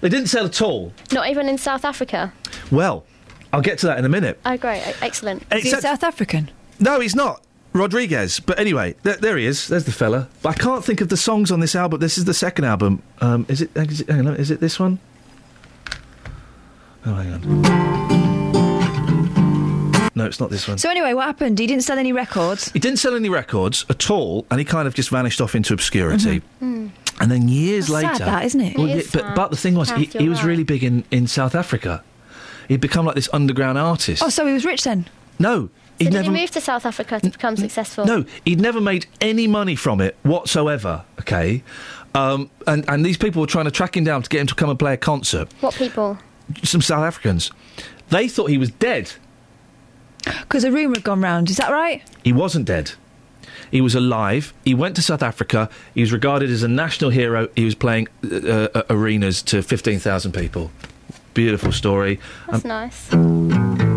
They 0.00 0.08
didn't 0.10 0.26
sell 0.26 0.44
at 0.44 0.60
all. 0.60 0.92
Not 1.12 1.28
even 1.30 1.48
in 1.48 1.56
South 1.56 1.84
Africa. 1.86 2.32
Well, 2.70 3.06
I'll 3.52 3.62
get 3.62 3.78
to 3.78 3.86
that 3.86 3.98
in 3.98 4.04
a 4.04 4.08
minute. 4.10 4.38
Oh, 4.44 4.56
great. 4.58 4.82
Excellent. 5.00 5.44
Is 5.52 5.62
he 5.62 5.70
South 5.70 6.02
African? 6.04 6.50
No, 6.78 7.00
he's 7.00 7.14
not. 7.14 7.42
Rodriguez. 7.74 8.40
But 8.40 8.58
anyway, 8.58 8.94
there, 9.02 9.16
there 9.16 9.36
he 9.36 9.44
is. 9.46 9.68
There's 9.68 9.84
the 9.84 9.92
fella. 9.92 10.28
I 10.44 10.52
can't 10.54 10.84
think 10.84 11.00
of 11.00 11.08
the 11.08 11.16
songs 11.16 11.50
on 11.50 11.60
this 11.60 11.74
album. 11.74 12.00
This 12.00 12.16
is 12.16 12.24
the 12.24 12.34
second 12.34 12.64
album. 12.64 13.02
Um, 13.20 13.44
is 13.48 13.60
it? 13.60 13.70
Is 13.76 14.00
it, 14.02 14.08
hang 14.08 14.26
on, 14.26 14.36
is 14.36 14.50
it 14.50 14.60
this 14.60 14.78
one? 14.80 14.98
Oh, 17.04 17.14
hang 17.14 17.32
on. 17.34 17.62
No, 20.16 20.26
it's 20.26 20.38
not 20.38 20.48
this 20.48 20.68
one. 20.68 20.78
So 20.78 20.88
anyway, 20.88 21.12
what 21.12 21.24
happened? 21.26 21.58
He 21.58 21.66
didn't 21.66 21.82
sell 21.82 21.98
any 21.98 22.12
records. 22.12 22.70
He 22.70 22.78
didn't 22.78 23.00
sell 23.00 23.16
any 23.16 23.28
records 23.28 23.84
at 23.90 24.08
all, 24.10 24.46
and 24.48 24.60
he 24.60 24.64
kind 24.64 24.86
of 24.86 24.94
just 24.94 25.10
vanished 25.10 25.40
off 25.40 25.56
into 25.56 25.74
obscurity. 25.74 26.40
And 26.60 26.92
then 27.30 27.48
years 27.48 27.88
That's 27.88 28.02
later, 28.04 28.14
sad, 28.16 28.28
that, 28.28 28.44
isn't 28.44 28.60
it? 28.60 28.78
Well, 28.78 28.88
It 28.88 28.96
is 28.98 29.10
but 29.10 29.34
but 29.34 29.50
the 29.50 29.56
thing 29.56 29.74
was, 29.74 29.90
he, 29.90 30.04
he 30.06 30.28
was 30.28 30.38
right. 30.40 30.48
really 30.48 30.62
big 30.64 30.82
in, 30.84 31.04
in 31.10 31.26
South 31.26 31.54
Africa. 31.54 32.02
He'd 32.68 32.80
become 32.80 33.06
like 33.06 33.14
this 33.16 33.28
underground 33.32 33.76
artist. 33.78 34.22
Oh, 34.22 34.28
so 34.30 34.46
he 34.46 34.52
was 34.52 34.64
rich 34.64 34.84
then? 34.84 35.06
No, 35.38 35.68
So 35.98 35.98
he'd 35.98 36.04
did 36.06 36.12
never. 36.14 36.32
he 36.32 36.40
move 36.40 36.50
to 36.50 36.60
South 36.60 36.86
Africa 36.86 37.20
to 37.20 37.30
become 37.30 37.56
successful? 37.56 38.04
No, 38.04 38.24
he'd 38.44 38.60
never 38.60 38.80
made 38.80 39.06
any 39.20 39.46
money 39.46 39.76
from 39.76 40.00
it 40.00 40.16
whatsoever. 40.22 41.04
Okay, 41.20 41.62
um, 42.14 42.50
and 42.66 42.84
and 42.88 43.04
these 43.04 43.16
people 43.16 43.40
were 43.40 43.46
trying 43.46 43.66
to 43.66 43.70
track 43.70 43.96
him 43.96 44.04
down 44.04 44.22
to 44.22 44.28
get 44.28 44.40
him 44.40 44.46
to 44.48 44.54
come 44.54 44.70
and 44.70 44.78
play 44.78 44.94
a 44.94 44.96
concert. 44.96 45.48
What 45.60 45.74
people? 45.74 46.18
Some 46.62 46.82
South 46.82 47.04
Africans. 47.04 47.50
They 48.10 48.28
thought 48.28 48.50
he 48.50 48.58
was 48.58 48.70
dead. 48.70 49.12
Because 50.24 50.64
a 50.64 50.72
rumour 50.72 50.96
had 50.96 51.04
gone 51.04 51.20
round. 51.20 51.50
Is 51.50 51.58
that 51.58 51.70
right? 51.70 52.02
He 52.22 52.32
wasn't 52.32 52.66
dead. 52.66 52.92
He 53.70 53.80
was 53.80 53.94
alive. 53.94 54.54
He 54.64 54.74
went 54.74 54.96
to 54.96 55.02
South 55.02 55.22
Africa. 55.22 55.68
He 55.94 56.00
was 56.00 56.12
regarded 56.12 56.50
as 56.50 56.62
a 56.62 56.68
national 56.68 57.10
hero. 57.10 57.48
He 57.56 57.64
was 57.64 57.74
playing 57.74 58.08
uh, 58.24 58.68
uh, 58.74 58.82
arenas 58.90 59.42
to 59.42 59.62
15,000 59.62 60.32
people. 60.32 60.70
Beautiful 61.34 61.72
story. 61.72 62.20
That's 62.50 62.64
I'm, 62.64 62.68
nice. 62.68 63.93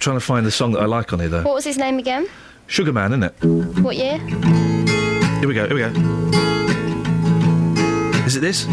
I'm 0.00 0.02
trying 0.02 0.16
to 0.16 0.24
find 0.24 0.46
the 0.46 0.50
song 0.50 0.72
that 0.72 0.80
I 0.80 0.86
like 0.86 1.12
on 1.12 1.20
here, 1.20 1.28
though. 1.28 1.42
What 1.42 1.56
was 1.56 1.64
his 1.66 1.76
name 1.76 1.98
again? 1.98 2.26
Sugar 2.68 2.90
Man, 2.90 3.12
isn't 3.12 3.22
it? 3.22 3.34
What 3.82 3.96
year? 3.96 4.16
Here 4.16 5.46
we 5.46 5.52
go, 5.52 5.66
here 5.66 5.74
we 5.74 5.80
go. 5.80 5.90
Is 8.24 8.34
it 8.34 8.40
this? 8.40 8.66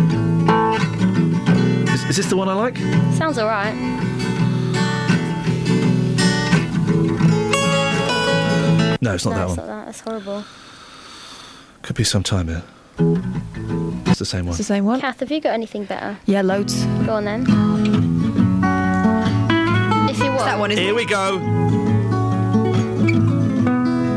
Is, 1.92 2.04
is 2.12 2.16
this 2.16 2.28
the 2.28 2.38
one 2.38 2.48
I 2.48 2.54
like? 2.54 2.78
Sounds 3.18 3.38
alright. 3.38 3.76
No, 9.02 9.14
it's 9.14 9.26
not 9.26 9.32
no, 9.32 9.38
that 9.38 9.50
it's 9.50 9.58
one. 9.58 9.58
not 9.58 9.68
that. 9.68 9.86
That's 9.88 10.00
horrible. 10.00 10.46
Could 11.82 11.98
be 11.98 12.06
some 12.06 12.24
time 12.24 12.48
here. 12.48 12.64
It's 14.08 14.20
the 14.20 14.26
same 14.26 14.46
one. 14.46 14.52
It's 14.52 14.60
the 14.60 14.64
same 14.64 14.86
one. 14.86 15.02
Kath, 15.02 15.20
have 15.20 15.30
you 15.30 15.42
got 15.42 15.54
anything 15.54 15.84
better? 15.84 16.18
Yeah, 16.26 16.42
loads. 16.42 16.86
Go 17.06 17.16
on 17.16 17.26
then. 17.26 18.27
If 20.18 20.24
you 20.24 20.32
want. 20.32 20.46
That 20.46 20.58
one 20.58 20.72
is. 20.72 20.80
Here 20.80 20.96
we 20.96 21.06
go. 21.06 21.38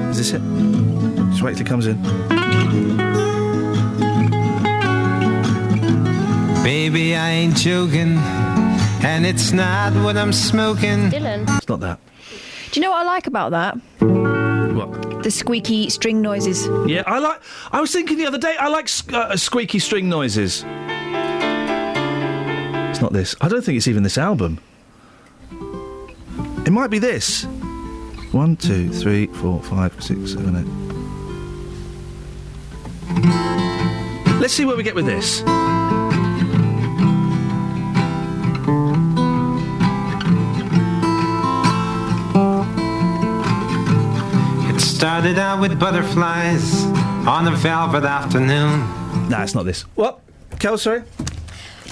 Is 0.08 0.16
this 0.16 0.32
it? 0.32 0.40
Just 1.30 1.42
wait 1.42 1.58
till 1.58 1.66
it 1.66 1.68
comes 1.68 1.86
in. 1.86 2.00
Baby, 6.62 7.16
I 7.16 7.30
ain't 7.30 7.54
joking, 7.56 8.16
and 9.04 9.26
it's 9.26 9.52
not 9.52 9.92
what 10.02 10.16
I'm 10.16 10.32
smoking. 10.32 11.10
Dylan. 11.10 11.44
It's 11.58 11.68
not 11.68 11.80
that. 11.80 11.98
Do 12.70 12.80
you 12.80 12.86
know 12.86 12.92
what 12.92 13.00
I 13.00 13.04
like 13.04 13.26
about 13.26 13.50
that? 13.50 13.74
What? 14.00 15.22
The 15.22 15.30
squeaky 15.30 15.90
string 15.90 16.22
noises. 16.22 16.66
Yeah, 16.86 17.02
I 17.06 17.18
like. 17.18 17.42
I 17.72 17.80
was 17.82 17.92
thinking 17.92 18.16
the 18.16 18.26
other 18.26 18.38
day. 18.38 18.56
I 18.58 18.68
like 18.68 18.88
uh, 19.12 19.36
squeaky 19.36 19.80
string 19.80 20.08
noises. 20.08 20.64
It's 22.88 23.02
not 23.02 23.12
this. 23.12 23.36
I 23.42 23.48
don't 23.48 23.62
think 23.62 23.76
it's 23.76 23.88
even 23.88 24.02
this 24.02 24.16
album. 24.16 24.60
It 26.70 26.72
might 26.72 26.86
be 26.88 27.00
this. 27.00 27.46
One, 28.30 28.54
two, 28.54 28.92
three, 28.92 29.26
four, 29.26 29.60
five, 29.60 30.00
six, 30.00 30.34
seven, 30.34 30.54
eight. 30.54 30.66
Let's 34.40 34.54
see 34.54 34.64
where 34.64 34.76
we 34.76 34.84
get 34.84 34.94
with 34.94 35.04
this. 35.04 35.40
It 44.72 44.80
started 44.80 45.40
out 45.40 45.60
with 45.60 45.76
butterflies 45.80 46.84
on 47.26 47.48
a 47.48 47.56
velvet 47.56 48.04
afternoon. 48.04 49.28
Nah, 49.28 49.42
it's 49.42 49.56
not 49.56 49.64
this. 49.64 49.82
What? 49.96 50.20
Kel, 50.60 50.78
sorry? 50.78 51.02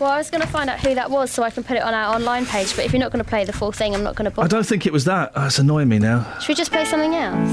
Well, 0.01 0.13
I 0.13 0.19
was 0.19 0.31
going 0.31 0.43
to 0.43 0.47
find 0.47 0.71
out 0.71 0.79
who 0.79 0.95
that 0.95 1.11
was 1.11 1.33
so 1.33 1.43
I 1.43 1.51
can 1.51 1.65
put 1.65 1.77
it 1.77 1.83
on 1.83 1.93
our 1.93 2.15
online 2.15 2.47
page, 2.47 2.77
but 2.77 2.85
if 2.85 2.93
you're 2.93 3.01
not 3.01 3.11
going 3.11 3.25
to 3.25 3.29
play 3.29 3.45
the 3.45 3.53
full 3.53 3.73
thing, 3.73 3.97
I'm 3.97 4.05
not 4.05 4.15
going 4.15 4.27
to 4.27 4.31
bother. 4.31 4.45
I 4.45 4.49
don't 4.49 4.65
think 4.65 4.87
it 4.87 4.93
was 4.93 5.05
that. 5.07 5.33
Oh, 5.35 5.47
it's 5.47 5.59
annoying 5.59 5.89
me 5.89 5.99
now. 5.99 6.39
Should 6.39 6.51
we 6.51 6.55
just 6.55 6.71
play 6.71 6.85
something 6.85 7.17
else? 7.17 7.51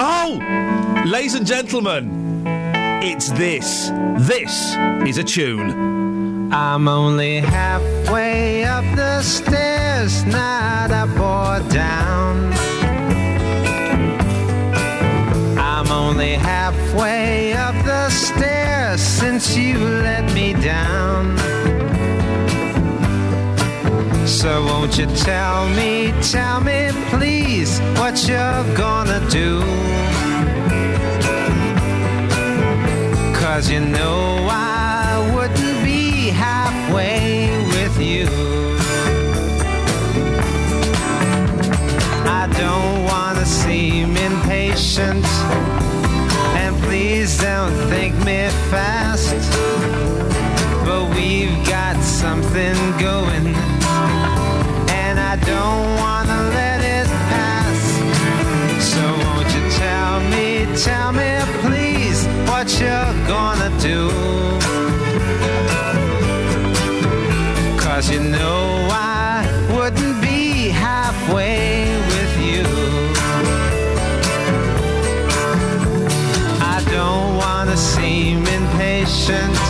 Oh! 0.00 1.04
Ladies 1.06 1.36
and 1.36 1.46
gentlemen, 1.46 2.44
it's 3.04 3.30
this. 3.30 3.88
This 4.18 4.74
is 5.06 5.18
a 5.18 5.22
tune. 5.22 6.52
I'm 6.52 6.88
only 6.88 7.36
halfway 7.38 8.64
up 8.64 8.84
the 8.96 9.22
stairs, 9.22 10.24
not 10.24 10.90
up 10.90 11.10
or 11.10 11.68
down. 11.68 12.52
I'm 15.56 15.88
only 15.92 16.32
halfway 16.32 17.52
up 17.52 17.76
the 17.84 18.10
stairs 18.10 18.77
since 18.98 19.56
you 19.56 19.78
let 19.78 20.24
me 20.34 20.54
down. 20.54 21.38
So 24.26 24.64
won't 24.66 24.98
you 24.98 25.06
tell 25.06 25.68
me, 25.70 26.12
tell 26.20 26.60
me 26.60 26.90
please 27.10 27.80
what 27.98 28.26
you're 28.28 28.64
gonna 28.76 29.20
do? 29.30 29.60
Cause 33.40 33.70
you 33.70 33.80
know 33.80 34.48
I 34.50 35.32
wouldn't 35.34 35.84
be 35.84 36.28
halfway 36.28 37.50
with 37.74 38.00
you. 38.00 38.26
I 42.40 42.46
don't 42.62 43.04
wanna 43.04 43.46
seem 43.46 44.16
impatient, 44.16 45.24
please 47.28 47.42
don't 47.42 47.72
think 47.90 48.14
me 48.24 48.48
fast. 48.70 49.34
But 50.84 51.14
we've 51.14 51.58
got 51.66 51.96
something 52.02 52.76
going, 52.98 53.46
and 55.04 55.16
I 55.20 55.36
don't 55.44 55.86
wanna 56.02 56.40
let 56.58 56.80
it 56.96 57.06
pass. 57.32 57.80
So 58.92 59.02
won't 59.24 59.50
you 59.56 59.64
tell 59.84 60.20
me, 60.32 60.46
tell 60.86 61.12
me 61.12 61.30
please 61.64 62.26
what 62.48 62.66
you're 62.80 63.14
gonna 63.34 63.70
do? 63.90 64.00
Cause 67.78 68.10
you 68.10 68.20
know 68.20 68.88
I 68.90 69.44
wouldn't 69.74 70.22
be 70.22 70.68
halfway 70.68 71.57
impatient, 79.30 79.67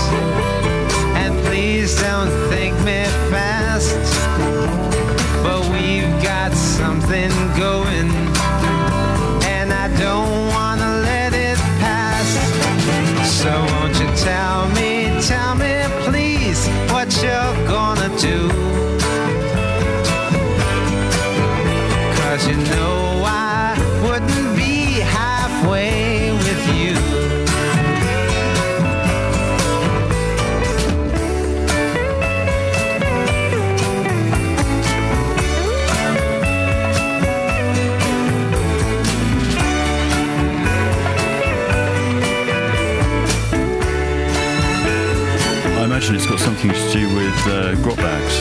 imagine 45.99 46.15
it's 46.15 46.27
got 46.27 46.39
something 46.39 46.71
to 46.71 46.93
do 46.93 47.13
with 47.17 47.47
uh, 47.49 47.75
grot 47.83 47.97
bags. 47.97 48.39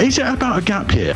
Is 0.00 0.18
it 0.18 0.26
about 0.26 0.58
a 0.58 0.62
gap 0.62 0.92
year? 0.92 1.14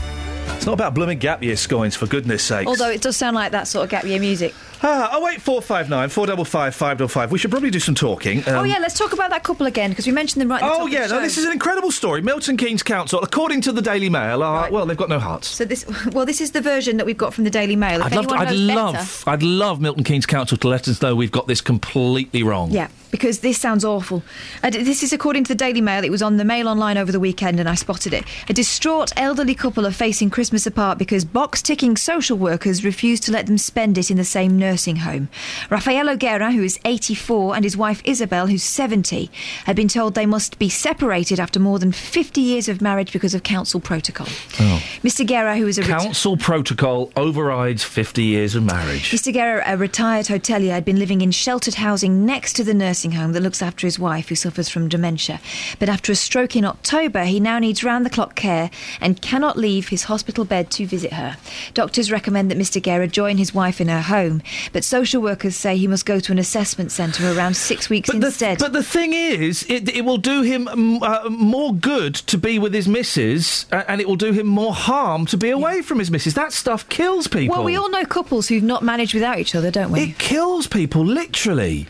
It's 0.55 0.65
not 0.67 0.75
about 0.75 0.95
blooming 0.95 1.19
gap 1.19 1.43
year 1.43 1.57
Scoynes, 1.57 1.97
for 1.97 2.07
goodness 2.07 2.45
sake. 2.45 2.69
Although 2.69 2.91
it 2.91 3.01
does 3.03 3.17
sound 3.17 3.35
like 3.35 3.51
that 3.51 3.67
sort 3.67 3.83
of 3.83 3.91
gap 3.91 4.05
year 4.05 4.21
music. 4.21 4.55
Ah, 4.87 5.11
oh 5.15 5.25
wait, 5.25 5.41
four 5.41 5.61
five 5.61 5.89
nine 5.91 6.09
four 6.09 6.25
double 6.27 6.45
five 6.45 6.73
five 6.75 6.99
double 6.99 7.09
five. 7.09 7.33
We 7.33 7.39
should 7.39 7.51
probably 7.51 7.71
do 7.71 7.81
some 7.81 7.97
talking. 7.97 8.45
oh 8.47 8.61
Um, 8.61 8.67
yeah, 8.67 8.79
let's 8.79 8.97
talk 8.97 9.13
about 9.13 9.31
that 9.31 9.43
couple 9.43 9.67
again 9.67 9.91
because 9.91 10.07
we 10.07 10.13
mentioned 10.13 10.41
them 10.43 10.51
right. 10.51 10.63
At 10.63 10.69
the 10.69 10.73
Oh 10.75 10.79
top 10.81 10.91
yeah, 10.91 11.03
of 11.05 11.09
the 11.09 11.15
no, 11.17 11.21
show. 11.21 11.25
this 11.25 11.39
is 11.39 11.45
an 11.47 11.53
incredible 11.53 11.91
story. 11.91 12.23
Milton 12.23 12.57
Keynes 12.57 12.83
Council, 12.85 13.21
according 13.23 13.63
to 13.63 13.73
the 13.73 13.83
Daily 13.83 14.09
Mail, 14.09 14.43
are 14.45 14.71
well, 14.71 14.87
they've 14.87 14.97
got 14.97 15.09
no 15.09 15.19
hearts. 15.19 15.49
So 15.49 15.65
this, 15.65 15.85
well, 16.13 16.25
this 16.27 16.41
is 16.41 16.53
the 16.53 16.61
version 16.61 16.99
that 16.99 17.07
we've 17.07 17.19
got 17.19 17.35
from 17.35 17.43
the 17.45 17.51
Daily 17.51 17.75
Mail. 17.77 18.01
If 18.03 18.07
I'd 18.07 18.15
love, 18.15 18.27
to, 18.29 18.35
I'd 18.35 18.53
love, 18.55 18.93
better- 18.95 19.31
I'd 19.31 19.43
love 19.43 19.81
Milton 19.81 20.05
Keynes 20.05 20.27
Council 20.27 20.57
to 20.59 20.69
let 20.69 20.87
us 20.87 21.03
know 21.03 21.17
we've 21.17 21.33
got 21.33 21.49
this 21.49 21.61
completely 21.61 22.43
wrong. 22.45 22.71
Yeah, 22.71 22.89
because 23.15 23.39
this 23.39 23.61
sounds 23.61 23.85
awful. 23.85 24.25
Uh, 24.61 24.71
d- 24.71 24.83
this 24.83 25.05
is 25.05 25.13
according 25.13 25.45
to 25.45 25.49
the 25.49 25.55
Daily 25.55 25.81
Mail. 25.81 26.03
It 26.03 26.11
was 26.11 26.21
on 26.21 26.37
the 26.37 26.45
Mail 26.45 26.67
Online 26.67 26.99
over 26.99 27.13
the 27.13 27.21
weekend 27.21 27.61
and 27.61 27.69
I 27.69 27.77
spotted 27.77 28.13
it. 28.13 28.25
A 28.49 28.53
distraught 28.53 29.13
elderly 29.17 29.55
couple 29.55 29.87
are 29.87 29.93
facing 29.93 30.31
Christmas 30.31 30.67
apart 30.67 30.99
because 30.99 31.25
box 31.25 31.63
ticking 31.63 31.97
social 31.97 32.37
workers 32.37 32.85
refuse 32.85 33.21
to 33.21 33.31
let 33.31 33.47
them 33.47 33.57
spend 33.57 33.99
it 33.99 34.11
in 34.11 34.17
the 34.17 34.25
same 34.25 34.59
nursing 34.59 34.97
home. 34.97 35.29
Rafael 35.71 36.17
Guerra, 36.17 36.51
who 36.51 36.65
is 36.65 36.81
84, 36.85 37.55
and 37.55 37.63
his 37.63 37.77
wife 37.77 38.03
Isabel, 38.05 38.49
who's 38.49 38.65
70, 38.65 39.31
had 39.67 39.77
been 39.77 39.87
told 39.87 40.17
they 40.17 40.27
must 40.27 40.59
be 40.59 40.69
separated 40.69 41.39
after 41.39 41.61
more 41.61 41.79
than 41.79 41.93
50 41.93 42.41
years 42.41 42.69
of 42.69 42.81
marriage 42.83 43.13
because 43.13 43.33
of 43.33 43.45
council 43.45 43.79
protocol. 43.79 44.27
Oh. 44.59 44.83
Mr. 45.05 45.25
Guerra, 45.25 45.57
who 45.57 45.69
is 45.69 45.79
a 45.79 45.83
ret- 45.83 46.01
Council 46.01 46.37
protocol 46.37 47.13
overrides 47.15 47.85
50 47.85 48.25
years 48.25 48.57
of 48.57 48.65
marriage. 48.65 49.13
Mr. 49.13 49.33
Guerra, 49.33 49.63
a 49.67 49.77
retired 49.77 50.27
hotelier, 50.27 50.73
had 50.73 50.85
been 50.85 50.99
living 50.99 51.21
in 51.21 51.31
sheltered 51.31 51.75
housing 51.75 52.27
next 52.27 52.55
to 52.55 52.65
the 52.65 52.75
nursing 52.75 53.04
home 53.13 53.33
that 53.33 53.43
looks 53.43 53.63
after 53.63 53.87
his 53.87 53.99
wife, 53.99 54.29
who 54.29 54.35
suffers 54.35 54.69
from 54.69 54.89
dementia. 54.89 55.41
But 55.79 55.89
after 55.89 56.13
a 56.13 56.15
stroke 56.15 56.57
in 56.57 56.65
October, 56.65 57.25
he 57.25 57.41
now 57.41 57.59
needs 57.59 57.85
round 57.85 58.05
the 58.05 58.11
clock 58.11 58.35
care 58.35 58.71
and 59.01 59.21
cannot 59.21 59.57
leave 59.57 59.89
his 59.89 60.05
hospital 60.05 60.45
bed 60.45 60.71
to 60.73 60.87
visit 60.87 61.13
her. 61.13 61.37
Doctors 61.75 62.11
recommend 62.11 62.51
that 62.51 62.59
Mr. 62.59 62.83
Guerra 62.83 63.07
join 63.09 63.39
his 63.39 63.55
wife 63.55 63.81
in 63.81 63.89
her 63.89 64.03
home, 64.03 64.43
but 64.73 64.85
social 64.85 65.23
workers 65.23 65.57
say 65.57 65.77
he 65.77 65.87
must 65.87 66.07
go 66.07 66.21
to 66.21 66.33
an 66.33 66.39
assessment 66.39 66.93
centre 66.93 67.33
around 67.37 67.57
six 67.57 67.89
weeks 67.89 68.09
instead. 68.09 68.59
But 68.59 68.73
the 68.73 68.83
thing 68.83 69.13
is, 69.13 69.65
it, 69.69 69.89
it 69.89 70.05
will 70.05 70.19
do 70.19 70.43
him 70.43 70.69
uh, 70.69 71.29
more 71.31 71.75
good 71.75 72.15
to 72.15 72.39
be 72.39 72.59
with 72.59 72.75
his 72.75 72.89
missus, 72.89 73.67
uh, 73.73 73.85
and 73.89 74.01
it 74.01 74.09
will 74.09 74.17
do 74.17 74.33
him 74.33 74.47
more 74.47 74.75
harm 74.75 75.27
to 75.27 75.37
be 75.37 75.51
away 75.51 75.83
from 75.83 75.99
his 75.99 76.11
missus. 76.11 76.35
That 76.35 76.53
stuff 76.53 76.89
kills 76.89 77.27
people. 77.27 77.57
well, 77.57 77.65
we 77.65 77.77
all 77.77 77.91
know 77.91 78.05
couples 78.05 78.49
who've 78.49 78.63
not 78.63 78.83
managed 78.83 79.15
without 79.15 79.39
each 79.39 79.55
other, 79.55 79.71
don't 79.71 79.91
we? 79.91 80.03
It 80.03 80.19
kills 80.19 80.67
people, 80.67 81.05
literally. 81.05 81.89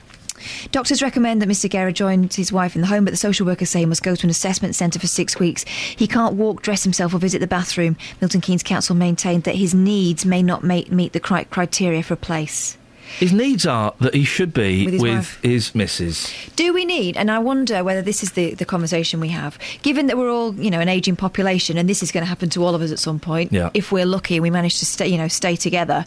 Doctors 0.73 1.03
recommend 1.03 1.41
that 1.43 1.49
Mr. 1.49 1.69
Guerra 1.71 1.93
joins 1.93 2.37
his 2.37 2.53
wife 2.53 2.75
in 2.75 2.81
the 2.81 2.87
home, 2.89 3.05
but 3.05 3.11
the 3.11 3.17
social 3.17 3.47
workers 3.47 3.71
say 3.71 3.81
he 3.81 3.87
must 3.87 4.03
go 4.03 4.15
to 4.15 4.27
an 4.27 4.31
assessment 4.31 4.75
centre 4.75 4.99
for 4.99 5.07
six 5.07 5.39
weeks. 5.39 5.65
He 5.65 6.07
can't 6.07 6.35
walk, 6.35 6.63
dress 6.63 6.83
himself, 6.85 7.15
or 7.15 7.19
visit 7.19 7.39
the 7.41 7.47
bathroom. 7.47 7.97
Milton 8.21 8.41
Keynes 8.41 8.63
Council 8.63 8.95
maintained 8.97 9.45
that 9.45 9.55
his 9.57 9.75
needs 9.75 10.25
may 10.25 10.43
not 10.43 10.63
ma- 10.65 10.83
meet 10.91 11.13
the 11.13 11.21
cri- 11.21 11.45
criteria 11.45 12.03
for 12.03 12.15
a 12.15 12.17
place. 12.19 12.77
His 13.19 13.33
needs 13.33 13.65
are 13.67 13.95
that 14.01 14.15
he 14.15 14.25
should 14.25 14.53
be 14.55 14.87
With 14.87 15.01
with 15.01 15.39
his 15.43 15.67
his, 15.69 15.75
missus. 15.75 16.33
Do 16.57 16.73
we 16.73 16.85
need, 16.85 17.17
and 17.17 17.31
I 17.31 17.39
wonder 17.39 17.85
whether 17.85 18.01
this 18.03 18.23
is 18.23 18.33
the, 18.33 18.55
the 18.55 18.65
conversation 18.65 19.21
we 19.21 19.29
have, 19.29 19.59
given 19.83 20.07
that 20.07 20.17
we're 20.17 20.31
all, 20.33 20.55
you 20.55 20.71
know, 20.71 20.81
an 20.81 20.89
ageing 20.89 21.15
population, 21.15 21.77
and 21.79 21.89
this 21.89 22.03
is 22.03 22.11
going 22.11 22.23
to 22.25 22.29
happen 22.29 22.49
to 22.51 22.65
all 22.65 22.75
of 22.75 22.81
us 22.83 22.91
at 22.91 22.99
some 22.99 23.21
point, 23.21 23.53
Yeah. 23.53 23.71
if 23.75 23.93
we're 23.93 24.07
lucky 24.07 24.37
and 24.37 24.43
we 24.43 24.51
manage 24.51 24.79
to 24.81 24.87
stay, 24.87 25.07
you 25.07 25.19
know, 25.19 25.29
stay 25.29 25.55
together, 25.55 26.07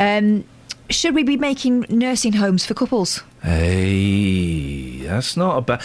um, 0.00 0.42
should 0.90 1.14
we 1.14 1.22
be 1.22 1.36
making 1.36 1.84
nursing 1.90 2.32
homes 2.32 2.64
for 2.64 2.72
couples? 2.74 3.22
Hey, 3.42 4.98
that's 5.06 5.36
not 5.36 5.58
a 5.58 5.60
bad. 5.60 5.82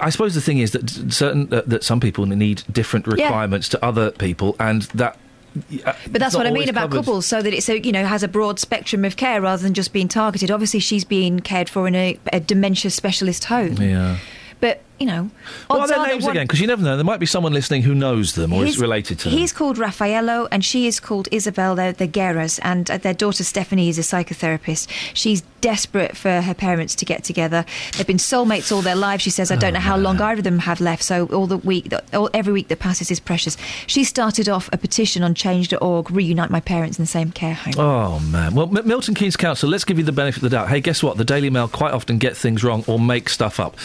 I 0.00 0.10
suppose 0.10 0.34
the 0.34 0.40
thing 0.40 0.58
is 0.58 0.72
that 0.72 0.88
certain 1.12 1.52
uh, 1.52 1.62
that 1.66 1.84
some 1.84 2.00
people 2.00 2.26
need 2.26 2.62
different 2.72 3.06
Yeah. 3.06 3.24
requirements 3.26 3.68
to 3.70 3.84
other 3.84 4.10
people, 4.10 4.56
and 4.60 4.82
that. 4.94 5.16
uh, 5.84 5.92
But 6.10 6.20
that's 6.20 6.34
what 6.34 6.46
I 6.46 6.50
mean 6.50 6.68
about 6.68 6.90
covered. 6.90 7.04
couples, 7.04 7.26
so 7.26 7.42
that 7.42 7.52
it's 7.54 7.66
so 7.66 7.74
you 7.74 7.92
know 7.92 8.04
has 8.04 8.22
a 8.22 8.28
broad 8.28 8.58
spectrum 8.58 9.04
of 9.04 9.16
care 9.16 9.40
rather 9.40 9.62
than 9.62 9.74
just 9.74 9.92
being 9.92 10.08
targeted. 10.08 10.50
Obviously, 10.50 10.80
she's 10.80 11.04
being 11.04 11.40
cared 11.40 11.68
for 11.68 11.86
in 11.88 11.94
a, 11.94 12.18
a 12.32 12.40
dementia 12.40 12.90
specialist 12.90 13.44
home, 13.44 13.74
Yeah. 13.80 14.16
but 14.60 14.82
you 14.98 15.06
know, 15.06 15.30
What 15.68 15.80
are 15.80 15.88
their 15.88 16.06
names 16.06 16.24
one- 16.24 16.32
again? 16.32 16.44
Because 16.46 16.60
you 16.60 16.66
never 16.66 16.82
know. 16.82 16.96
There 16.96 17.04
might 17.04 17.20
be 17.20 17.26
someone 17.26 17.52
listening 17.52 17.82
who 17.82 17.94
knows 17.94 18.34
them 18.34 18.52
or 18.52 18.64
is 18.64 18.78
related 18.78 19.18
to 19.20 19.28
them. 19.28 19.38
He's 19.38 19.52
called 19.52 19.78
Raffaello 19.78 20.48
and 20.50 20.64
she 20.64 20.86
is 20.86 21.00
called 21.00 21.28
Isabel. 21.30 21.74
They're 21.74 21.92
the 21.92 22.06
Guerras, 22.06 22.58
and 22.60 22.90
uh, 22.90 22.98
their 22.98 23.14
daughter 23.14 23.44
Stephanie 23.44 23.88
is 23.88 23.98
a 23.98 24.02
psychotherapist. 24.02 24.88
She's 25.14 25.42
desperate 25.60 26.16
for 26.16 26.40
her 26.42 26.54
parents 26.54 26.94
to 26.94 27.04
get 27.04 27.24
together. 27.24 27.64
They've 27.96 28.06
been 28.06 28.18
soulmates 28.18 28.70
all 28.70 28.82
their 28.82 28.94
lives. 28.96 29.22
She 29.22 29.30
says, 29.30 29.50
"I 29.50 29.56
don't 29.56 29.72
know 29.74 29.80
how 29.80 29.96
long 29.96 30.20
either 30.20 30.38
of 30.40 30.44
them 30.44 30.60
have 30.60 30.80
left, 30.80 31.02
so 31.02 31.26
all 31.26 31.46
the 31.46 31.56
week, 31.58 31.92
all, 32.12 32.30
every 32.32 32.52
week 32.52 32.68
that 32.68 32.78
passes 32.78 33.10
is 33.10 33.20
precious." 33.20 33.56
She 33.86 34.04
started 34.04 34.48
off 34.48 34.68
a 34.72 34.76
petition 34.78 35.22
on 35.22 35.34
Change.org, 35.34 36.10
reunite 36.10 36.50
my 36.50 36.60
parents 36.60 36.98
in 36.98 37.02
the 37.02 37.06
same 37.08 37.32
care 37.32 37.54
home. 37.54 37.74
Oh 37.78 38.18
man! 38.20 38.54
Well, 38.54 38.70
M- 38.76 38.86
Milton 38.86 39.14
Keynes 39.14 39.36
Council. 39.36 39.68
Let's 39.68 39.84
give 39.84 39.98
you 39.98 40.04
the 40.04 40.12
benefit 40.12 40.38
of 40.42 40.50
the 40.50 40.56
doubt. 40.56 40.68
Hey, 40.68 40.80
guess 40.80 41.02
what? 41.02 41.16
The 41.16 41.24
Daily 41.24 41.50
Mail 41.50 41.68
quite 41.68 41.92
often 41.92 42.18
get 42.18 42.36
things 42.36 42.62
wrong 42.62 42.84
or 42.86 42.98
make 43.00 43.28
stuff 43.28 43.58
up. 43.58 43.76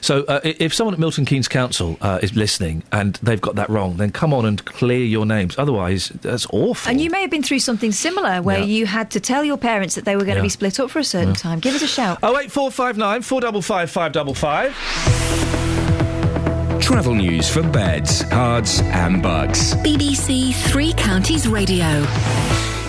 So, 0.00 0.22
uh, 0.24 0.40
i- 0.44 0.56
if 0.58 0.74
someone 0.74 0.94
at 0.94 1.00
Milton 1.00 1.24
Keynes 1.24 1.48
Council 1.48 1.96
uh, 2.00 2.18
is 2.22 2.34
listening 2.36 2.82
and 2.92 3.14
they've 3.22 3.40
got 3.40 3.54
that 3.56 3.68
wrong, 3.70 3.96
then 3.96 4.10
come 4.10 4.32
on 4.34 4.44
and 4.44 4.64
clear 4.64 5.04
your 5.04 5.24
names. 5.26 5.56
Otherwise, 5.58 6.08
that's 6.22 6.46
awful. 6.52 6.90
And 6.90 7.00
you 7.00 7.10
may 7.10 7.20
have 7.22 7.30
been 7.30 7.42
through 7.42 7.60
something 7.60 7.92
similar 7.92 8.42
where 8.42 8.58
Yeah. 8.58 8.64
you 8.64 8.86
had 8.86 9.10
to 9.12 9.20
tell 9.20 9.44
your 9.44 9.56
parents 9.58 9.94
that 9.94 10.04
they 10.04 10.16
were 10.16 10.24
going 10.24 10.36
to 10.36 10.42
be 10.42 10.48
split 10.48 10.78
up 10.80 10.90
for 10.90 10.98
a 10.98 11.04
certain 11.04 11.34
time. 11.34 11.60
Give 11.60 11.74
us 11.74 11.82
a 11.82 11.86
shout. 11.86 12.18
Oh 12.22 12.38
eight 12.38 12.50
four 12.52 12.70
five 12.70 12.96
nine 12.96 13.22
four 13.22 13.40
double 13.40 13.62
five 13.62 13.90
five 13.90 14.12
double 14.12 14.34
five. 14.34 14.74
Travel 16.80 17.14
news 17.14 17.48
for 17.50 17.62
beds, 17.62 18.22
cards, 18.24 18.80
and 18.80 19.22
Bucks. 19.22 19.74
BBC 19.74 20.54
Three 20.70 20.92
Counties 20.94 21.46
Radio. 21.46 21.86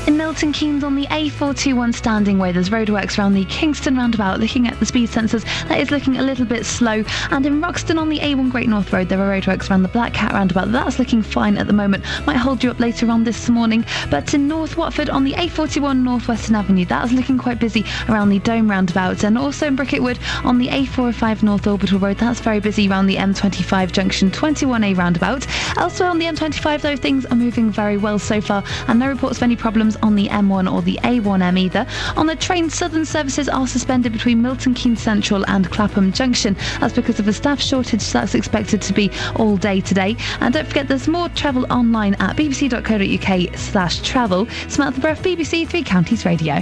In 0.07 0.17
Milton 0.29 0.53
Keynes 0.53 0.83
on 0.83 0.93
the 0.93 1.07
A421 1.07 1.91
Standing 1.91 2.37
Way, 2.37 2.51
there's 2.51 2.69
roadworks 2.69 3.17
around 3.17 3.33
the 3.33 3.45
Kingston 3.45 3.97
roundabout. 3.97 4.39
Looking 4.39 4.67
at 4.67 4.79
the 4.79 4.85
speed 4.85 5.09
sensors, 5.09 5.43
that 5.67 5.79
is 5.79 5.89
looking 5.89 6.17
a 6.17 6.21
little 6.21 6.45
bit 6.45 6.67
slow. 6.67 7.03
And 7.31 7.43
in 7.47 7.59
Roxton 7.59 7.97
on 7.97 8.09
the 8.09 8.19
A1 8.19 8.51
Great 8.51 8.69
North 8.69 8.93
Road, 8.93 9.09
there 9.09 9.19
are 9.19 9.41
roadworks 9.41 9.71
around 9.71 9.81
the 9.81 9.89
Black 9.89 10.13
Cat 10.13 10.33
roundabout. 10.33 10.71
That's 10.71 10.99
looking 10.99 11.23
fine 11.23 11.57
at 11.57 11.65
the 11.65 11.73
moment. 11.73 12.03
Might 12.27 12.37
hold 12.37 12.63
you 12.63 12.69
up 12.69 12.79
later 12.79 13.09
on 13.09 13.23
this 13.23 13.49
morning. 13.49 13.83
But 14.11 14.31
in 14.35 14.47
North 14.47 14.77
Watford 14.77 15.09
on 15.09 15.23
the 15.23 15.33
A41 15.33 16.03
Northwestern 16.03 16.53
Avenue, 16.53 16.85
that's 16.85 17.11
looking 17.11 17.39
quite 17.39 17.59
busy 17.59 17.83
around 18.07 18.29
the 18.29 18.37
Dome 18.37 18.69
roundabout. 18.69 19.23
And 19.23 19.35
also 19.35 19.65
in 19.65 19.75
Bricketwood 19.75 20.19
on 20.43 20.59
the 20.59 20.67
A405 20.67 21.41
North 21.41 21.65
Orbital 21.65 21.97
Road, 21.97 22.19
that's 22.19 22.39
very 22.39 22.59
busy 22.59 22.87
around 22.87 23.07
the 23.07 23.15
M25 23.15 23.91
junction 23.91 24.29
21A 24.29 24.95
roundabout. 24.95 25.47
Elsewhere 25.75 26.09
on 26.09 26.19
the 26.19 26.25
M25, 26.25 26.81
though, 26.81 26.95
things 26.95 27.25
are 27.25 27.35
moving 27.35 27.71
very 27.71 27.97
well 27.97 28.19
so 28.19 28.39
far, 28.39 28.63
and 28.87 28.99
no 28.99 29.07
reports 29.07 29.37
of 29.37 29.43
any 29.43 29.55
problems 29.55 29.95
on 30.03 30.18
the 30.18 30.18
M1 30.27 30.71
or 30.71 30.81
the 30.81 30.99
A1M 31.03 31.57
either. 31.57 31.87
On 32.15 32.27
the 32.27 32.35
train, 32.35 32.69
southern 32.69 33.05
services 33.05 33.47
are 33.49 33.67
suspended 33.67 34.11
between 34.11 34.41
Milton 34.41 34.73
Keynes 34.73 35.01
Central 35.01 35.45
and 35.49 35.69
Clapham 35.71 36.11
Junction. 36.11 36.55
That's 36.79 36.93
because 36.93 37.19
of 37.19 37.27
a 37.27 37.33
staff 37.33 37.59
shortage 37.61 38.11
that's 38.11 38.35
expected 38.35 38.81
to 38.83 38.93
be 38.93 39.11
all 39.35 39.57
day 39.57 39.81
today. 39.81 40.17
And 40.41 40.53
don't 40.53 40.67
forget, 40.67 40.87
there's 40.87 41.07
more 41.07 41.29
travel 41.29 41.71
online 41.71 42.15
at 42.15 42.35
bbc.co.uk 42.35 43.57
slash 43.57 44.01
travel. 44.01 44.47
Samantha 44.67 44.99
Breath, 44.99 45.23
BBC 45.23 45.67
Three 45.67 45.83
Counties 45.83 46.25
Radio. 46.25 46.55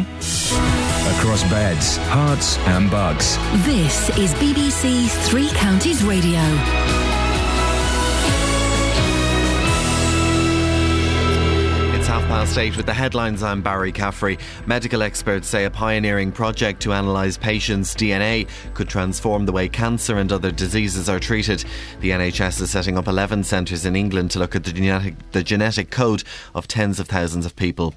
Across 1.17 1.43
beds, 1.49 1.97
Herts, 1.97 2.57
and 2.59 2.91
Bucks. 2.91 3.37
This 3.65 4.09
is 4.17 4.33
BBC 4.35 5.09
Three 5.27 5.49
Counties 5.49 6.03
Radio. 6.03 7.06
Past 12.27 12.57
eight 12.57 12.75
with 12.75 12.85
the 12.85 12.93
headlines. 12.93 13.41
I'm 13.41 13.61
Barry 13.61 13.93
Caffrey. 13.93 14.37
Medical 14.65 15.01
experts 15.01 15.47
say 15.47 15.63
a 15.63 15.69
pioneering 15.69 16.33
project 16.33 16.81
to 16.81 16.91
analyse 16.91 17.37
patients' 17.37 17.95
DNA 17.95 18.49
could 18.73 18.89
transform 18.89 19.45
the 19.45 19.53
way 19.53 19.69
cancer 19.69 20.17
and 20.17 20.29
other 20.33 20.51
diseases 20.51 21.07
are 21.07 21.21
treated. 21.21 21.63
The 22.01 22.09
NHS 22.09 22.59
is 22.59 22.69
setting 22.69 22.97
up 22.97 23.07
11 23.07 23.45
centres 23.45 23.85
in 23.85 23.95
England 23.95 24.31
to 24.31 24.39
look 24.39 24.57
at 24.57 24.65
the 24.65 24.73
genetic, 24.73 25.15
the 25.31 25.41
genetic 25.41 25.89
code 25.89 26.25
of 26.53 26.67
tens 26.67 26.99
of 26.99 27.07
thousands 27.07 27.45
of 27.45 27.55
people. 27.55 27.95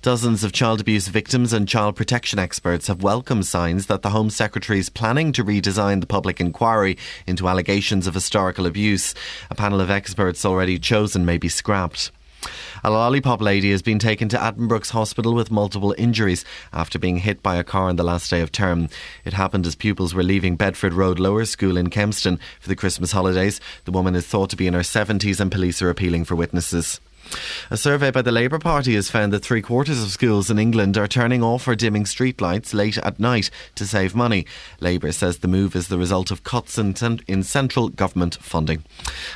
Dozens 0.00 0.44
of 0.44 0.52
child 0.52 0.80
abuse 0.80 1.08
victims 1.08 1.52
and 1.52 1.68
child 1.68 1.94
protection 1.94 2.38
experts 2.38 2.86
have 2.86 3.02
welcomed 3.02 3.46
signs 3.46 3.86
that 3.88 4.00
the 4.00 4.10
Home 4.10 4.30
Secretary 4.30 4.78
is 4.78 4.88
planning 4.88 5.30
to 5.32 5.44
redesign 5.44 6.00
the 6.00 6.06
public 6.06 6.40
inquiry 6.40 6.96
into 7.26 7.48
allegations 7.48 8.06
of 8.06 8.14
historical 8.14 8.64
abuse. 8.64 9.14
A 9.50 9.54
panel 9.54 9.82
of 9.82 9.90
experts 9.90 10.46
already 10.46 10.78
chosen 10.78 11.26
may 11.26 11.36
be 11.36 11.50
scrapped. 11.50 12.12
A 12.84 12.90
lollipop 12.90 13.40
lady 13.40 13.72
has 13.72 13.82
been 13.82 13.98
taken 13.98 14.28
to 14.28 14.38
Addenbrooke's 14.38 14.90
Hospital 14.90 15.34
with 15.34 15.50
multiple 15.50 15.94
injuries 15.98 16.44
after 16.72 16.98
being 16.98 17.18
hit 17.18 17.42
by 17.42 17.56
a 17.56 17.64
car 17.64 17.88
on 17.88 17.96
the 17.96 18.04
last 18.04 18.30
day 18.30 18.40
of 18.40 18.52
term. 18.52 18.88
It 19.24 19.32
happened 19.32 19.66
as 19.66 19.74
pupils 19.74 20.14
were 20.14 20.22
leaving 20.22 20.54
Bedford 20.54 20.92
Road 20.92 21.18
Lower 21.18 21.44
School 21.44 21.76
in 21.76 21.90
Kempston 21.90 22.38
for 22.60 22.68
the 22.68 22.76
Christmas 22.76 23.12
holidays. 23.12 23.60
The 23.84 23.90
woman 23.90 24.14
is 24.14 24.26
thought 24.26 24.50
to 24.50 24.56
be 24.56 24.68
in 24.68 24.74
her 24.74 24.80
70s 24.80 25.40
and 25.40 25.50
police 25.50 25.82
are 25.82 25.90
appealing 25.90 26.24
for 26.24 26.36
witnesses. 26.36 27.00
A 27.70 27.76
survey 27.76 28.10
by 28.10 28.22
the 28.22 28.32
Labour 28.32 28.58
Party 28.58 28.94
has 28.94 29.10
found 29.10 29.32
that 29.32 29.44
three 29.44 29.62
quarters 29.62 30.02
of 30.02 30.10
schools 30.10 30.50
in 30.50 30.58
England 30.58 30.96
are 30.96 31.06
turning 31.06 31.42
off 31.42 31.68
or 31.68 31.74
dimming 31.74 32.04
streetlights 32.04 32.72
late 32.72 32.98
at 32.98 33.20
night 33.20 33.50
to 33.74 33.86
save 33.86 34.14
money. 34.14 34.46
Labour 34.80 35.12
says 35.12 35.38
the 35.38 35.48
move 35.48 35.76
is 35.76 35.88
the 35.88 35.98
result 35.98 36.30
of 36.30 36.44
cuts 36.44 36.78
in, 36.78 36.94
in 37.26 37.42
central 37.42 37.88
government 37.88 38.36
funding. 38.40 38.84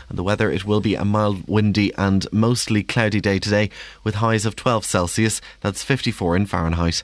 And 0.08 0.18
the 0.18 0.22
weather, 0.22 0.50
it 0.50 0.64
will 0.64 0.80
be 0.80 0.94
a 0.94 1.04
mild, 1.04 1.46
windy 1.48 1.92
and 1.94 2.26
mostly 2.32 2.82
cloudy 2.82 3.20
day 3.20 3.38
today 3.38 3.70
with 4.04 4.16
highs 4.16 4.46
of 4.46 4.56
12 4.56 4.84
Celsius. 4.84 5.40
That's 5.60 5.82
54 5.82 6.36
in 6.36 6.46
Fahrenheit. 6.46 7.02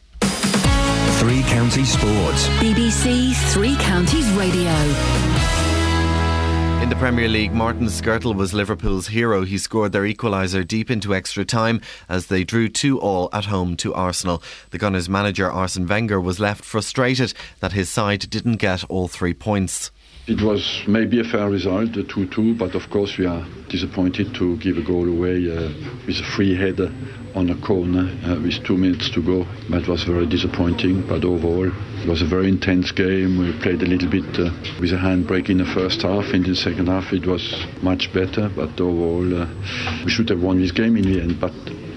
Three 1.19 1.43
Counties 1.43 1.93
Sports. 1.93 2.49
BBC 2.61 3.35
Three 3.53 3.77
Counties 3.77 4.31
Radio. 4.33 5.38
In 6.81 6.89
the 6.89 6.97
Premier 6.97 7.29
League, 7.29 7.53
Martin 7.53 7.87
Skrtel 7.87 8.37
was 8.37 8.55
Liverpool's 8.55 9.09
hero. 9.09 9.43
He 9.45 9.59
scored 9.59 9.93
their 9.93 10.05
equaliser 10.05 10.67
deep 10.67 10.91
into 10.91 11.15
extra 11.15 11.45
time 11.45 11.81
as 12.09 12.27
they 12.27 12.45
drew 12.45 12.69
2 12.69 13.01
all 13.01 13.29
at 13.33 13.47
home 13.47 13.77
to 13.79 13.93
Arsenal. 13.93 14.43
The 14.71 14.79
Gunners' 14.79 15.09
manager 15.09 15.51
Arsene 15.51 15.89
Wenger 15.89 16.21
was 16.21 16.39
left 16.39 16.65
frustrated 16.65 17.35
that 17.61 17.73
his 17.73 17.89
side 17.91 18.31
didn't 18.31 18.57
get 18.57 18.85
all 18.85 19.09
three 19.09 19.35
points. 19.35 19.91
It 20.29 20.43
was 20.43 20.83
maybe 20.87 21.21
a 21.21 21.25
fair 21.25 21.49
result, 21.49 21.95
the 21.95 22.03
2 22.03 22.27
2, 22.27 22.55
but 22.57 22.75
of 22.75 22.91
course 22.91 23.17
we 23.17 23.25
are 23.25 23.47
disappointed 23.71 24.35
to 24.35 24.59
give 24.59 24.77
a 24.77 24.83
goal 24.83 25.09
away 25.09 25.51
uh, 25.51 25.71
with 26.07 26.21
a 26.21 26.23
free 26.23 26.55
header 26.55 26.93
on 27.35 27.49
a 27.49 27.57
corner 27.57 28.11
uh, 28.27 28.39
with 28.39 28.63
two 28.63 28.77
minutes 28.77 29.09
to 29.11 29.23
go. 29.23 29.47
That 29.71 29.89
was 29.89 30.05
very 30.05 30.27
disappointing, 30.27 31.07
but 31.07 31.25
overall 31.25 31.73
it 32.03 32.07
was 32.07 32.21
a 32.21 32.27
very 32.27 32.49
intense 32.49 32.93
game. 32.93 33.39
We 33.39 33.59
played 33.63 33.81
a 33.81 33.87
little 33.87 34.11
bit 34.11 34.39
uh, 34.39 34.51
with 34.79 34.93
a 34.93 34.99
handbrake 34.99 35.49
in 35.49 35.59
the 35.59 35.65
first 35.65 36.03
half. 36.03 36.27
and 36.27 36.45
In 36.45 36.53
the 36.53 36.57
second 36.57 36.89
half 36.89 37.11
it 37.15 37.27
was 37.27 37.65
much 37.81 38.13
better, 38.13 38.51
but 38.51 38.79
overall 38.79 39.45
uh, 39.45 39.49
we 40.05 40.11
should 40.11 40.29
have 40.29 40.43
won 40.43 40.61
this 40.61 40.73
game 40.73 40.99
in 40.99 41.11
the 41.11 41.23
end, 41.23 41.41
but 41.41 41.55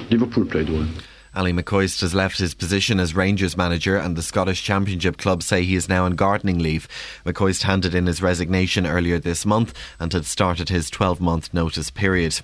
Liverpool 0.10 0.46
played 0.46 0.70
well. 0.70 0.88
Ally 1.34 1.54
McCoist 1.54 2.02
has 2.02 2.14
left 2.14 2.40
his 2.40 2.54
position 2.54 3.00
as 3.00 3.16
Rangers 3.16 3.56
manager, 3.56 3.96
and 3.96 4.18
the 4.18 4.22
Scottish 4.22 4.64
Championship 4.64 5.18
club 5.18 5.42
say 5.42 5.64
he 5.64 5.76
is 5.76 5.88
now 5.88 6.04
on 6.04 6.16
gardening 6.16 6.60
leave. 6.60 6.90
McCoist 7.26 7.64
handed 7.64 7.96
in 7.96 8.06
his 8.06 8.22
resignation 8.22 8.86
earlier 8.86 9.18
this 9.18 9.46
month 9.46 9.74
and 9.98 10.12
had 10.12 10.26
started 10.26 10.68
his 10.68 10.90
12 10.90 11.22
month 11.22 11.54
notice 11.54 11.90
period. 11.90 12.42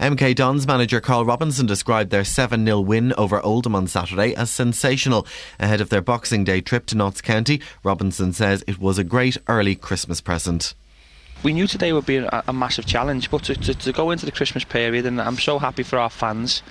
MK 0.00 0.34
Dons 0.34 0.66
manager 0.66 1.02
Karl 1.02 1.26
Robinson 1.26 1.66
described 1.66 2.10
their 2.10 2.24
7 2.24 2.64
0 2.64 2.80
win 2.80 3.12
over 3.18 3.42
Oldham 3.42 3.74
on 3.74 3.86
Saturday 3.86 4.34
as 4.34 4.50
sensational. 4.50 5.26
Ahead 5.60 5.82
of 5.82 5.90
their 5.90 6.02
Boxing 6.02 6.44
Day 6.44 6.62
trip 6.62 6.86
to 6.86 6.96
Notts 6.96 7.20
County, 7.20 7.60
Robinson 7.82 8.32
says 8.32 8.64
it 8.66 8.78
was 8.78 8.96
a 8.96 9.04
great 9.04 9.36
early 9.48 9.74
Christmas 9.74 10.22
present. 10.22 10.74
We 11.44 11.52
knew 11.52 11.66
today 11.66 11.92
would 11.92 12.06
be 12.06 12.16
a, 12.16 12.42
a 12.48 12.54
massive 12.54 12.86
challenge, 12.86 13.30
but 13.30 13.44
to, 13.44 13.54
to, 13.54 13.74
to 13.74 13.92
go 13.92 14.10
into 14.10 14.24
the 14.24 14.32
Christmas 14.32 14.64
period, 14.64 15.04
and 15.04 15.20
I'm 15.20 15.36
so 15.36 15.58
happy 15.58 15.82
for 15.82 15.98
our 15.98 16.08
fans. 16.08 16.62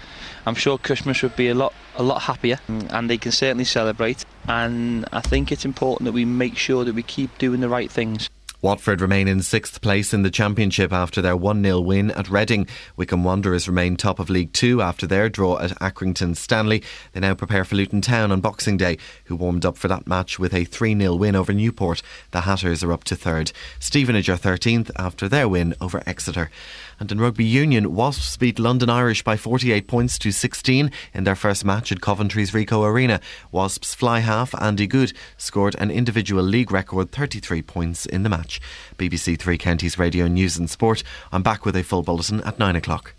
I'm 0.48 0.56
sure 0.56 0.80
Christmas 0.80 1.22
would 1.22 1.36
be 1.36 1.50
a 1.50 1.54
lot 1.54 1.76
a 1.96 2.02
lot 2.02 2.24
happier, 2.24 2.60
and 2.68 3.08
they 3.08 3.20
can 3.20 3.32
certainly 3.32 3.66
celebrate. 3.66 4.26
And 4.48 5.06
I 5.14 5.22
think 5.22 5.52
it's 5.52 5.64
important 5.64 6.06
that 6.06 6.12
we 6.12 6.26
make 6.26 6.58
sure 6.58 6.84
that 6.86 6.96
we 6.96 7.04
keep 7.04 7.38
doing 7.38 7.60
the 7.60 7.70
right 7.70 7.92
things. 7.92 8.32
Watford 8.64 9.02
remain 9.02 9.28
in 9.28 9.42
sixth 9.42 9.82
place 9.82 10.14
in 10.14 10.24
the 10.24 10.32
Championship 10.32 10.94
after 10.94 11.22
their 11.22 11.36
1 11.36 11.62
0 11.62 11.82
win 11.82 12.12
at 12.12 12.30
Reading. 12.30 12.66
Wycombe 12.96 13.26
Wanderers 13.26 13.68
remain 13.68 13.98
top 13.98 14.20
of 14.20 14.30
League 14.30 14.54
Two 14.54 14.82
after 14.82 15.06
their 15.06 15.28
draw 15.28 15.60
at 15.60 15.72
Accrington 15.82 16.38
Stanley. 16.38 16.82
They 17.12 17.20
now 17.20 17.34
prepare 17.34 17.66
for 17.66 17.76
Luton 17.76 18.00
Town 18.00 18.32
on 18.32 18.40
Boxing 18.40 18.78
Day, 18.78 19.00
who 19.26 19.36
warmed 19.36 19.66
up 19.66 19.76
for 19.76 19.90
that 19.90 20.08
match 20.08 20.40
with 20.40 20.54
a 20.54 20.64
3 20.64 20.98
0 20.98 21.16
win 21.16 21.36
over 21.36 21.52
Newport. 21.52 22.02
The 22.32 22.42
Hatters 22.42 22.86
are 22.86 22.94
up 22.94 23.04
to 23.04 23.18
third. 23.18 23.52
Stevenage 23.80 24.30
are 24.30 24.38
13th 24.38 24.92
after 24.96 25.28
their 25.28 25.50
win 25.50 25.76
over 25.82 26.02
Exeter. 26.06 26.50
And 27.00 27.12
in 27.12 27.20
rugby 27.20 27.46
union, 27.46 27.96
Wasps 27.96 28.38
beat 28.38 28.60
London 28.60 28.90
Irish 28.90 29.24
by 29.24 29.38
48 29.38 29.88
points 29.88 30.20
to 30.20 30.32
16 30.32 30.92
in 31.14 31.24
their 31.24 31.36
first 31.36 31.66
match 31.66 31.92
at 31.92 32.02
Coventry's 32.02 32.52
Ricoh 32.52 32.86
Arena. 32.86 33.20
Wasps 33.52 33.94
fly 33.94 34.20
half 34.20 34.54
Andy 34.62 34.88
Goode 34.88 35.14
scored 35.38 35.76
an 35.80 35.92
individual 35.92 36.44
league 36.44 36.72
record 36.72 37.12
33 37.12 37.62
points 37.62 38.06
in 38.06 38.24
the 38.24 38.30
match. 38.30 38.62
BBC 38.98 39.40
Three 39.40 39.58
Counties 39.58 39.98
Radio 39.98 40.28
News 40.28 40.58
and 40.58 40.70
Sport. 40.70 41.04
I'm 41.32 41.44
back 41.44 41.66
with 41.66 41.76
a 41.76 41.84
full 41.84 42.04
bulletin 42.04 42.42
at 42.42 42.60
9 42.60 42.76
o'clock. 42.76 43.14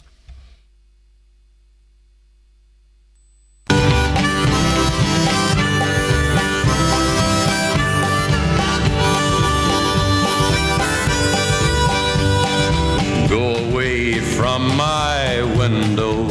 Window. 15.68 16.25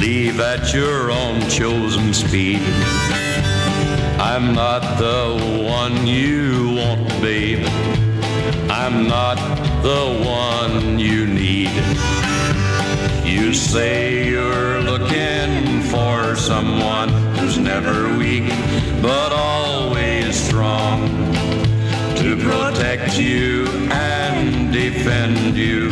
Leave 0.00 0.38
at 0.38 0.74
your 0.74 1.10
own 1.10 1.40
chosen 1.48 2.12
speed. 2.12 2.60
I'm 4.18 4.54
not 4.54 4.82
the 4.98 5.22
one 5.64 6.06
you 6.06 6.74
want, 6.76 7.08
babe. 7.22 7.66
I'm 8.82 9.08
not 9.08 9.38
the 9.82 10.04
one 10.22 10.98
you 10.98 11.26
need. 11.26 11.72
You 13.24 13.54
say 13.54 14.28
you're 14.28 14.82
looking 14.82 15.80
for 15.92 16.36
someone 16.36 17.08
who's 17.36 17.56
never 17.56 18.14
weak, 18.18 18.48
but 19.00 19.32
always 19.32 20.36
strong 20.48 21.08
to 22.20 22.36
protect 22.36 23.18
you 23.18 23.66
and 23.90 24.70
defend 24.70 25.56
you, 25.56 25.90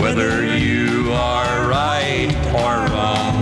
whether 0.00 0.44
you 0.56 0.81
are 1.22 1.68
right 1.68 2.30
or 2.62 2.74
wrong. 2.92 3.34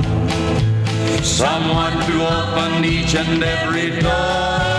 Someone 1.23 1.97
to 2.07 2.15
open 2.39 2.84
each 2.84 3.15
and 3.15 3.42
every 3.42 3.89
door, 4.00 4.69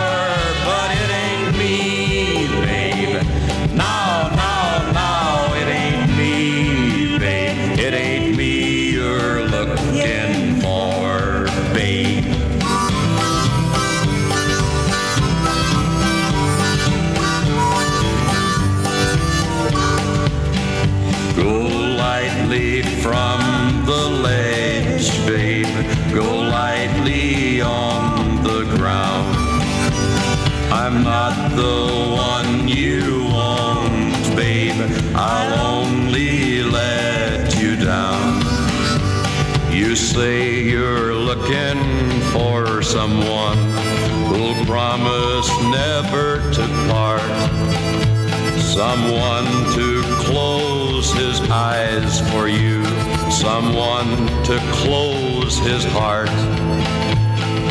the 31.62 31.80
one 32.34 32.68
you 32.68 33.26
want, 33.26 34.36
babe. 34.36 34.80
I'll 35.14 35.54
only 35.78 36.64
let 36.64 37.56
you 37.62 37.76
down. 37.76 38.42
You 39.72 39.96
say 39.96 40.64
you're 40.64 41.14
looking 41.14 41.80
for 42.34 42.82
someone 42.82 43.60
who'll 44.28 44.66
promise 44.66 45.50
never 45.80 46.28
to 46.58 46.64
part. 46.90 47.32
Someone 48.80 49.50
to 49.78 49.88
close 50.26 51.14
his 51.14 51.38
eyes 51.50 52.22
for 52.32 52.48
you. 52.48 52.84
Someone 53.30 54.10
to 54.50 54.58
close 54.82 55.60
his 55.60 55.84
heart. 55.98 56.36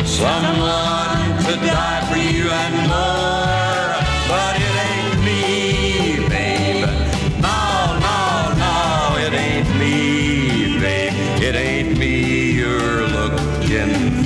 Someone 0.05 1.21
to 1.45 1.53
die 1.65 2.01
for 2.09 2.17
you 2.17 2.49
and 2.49 2.75
more. 2.89 3.60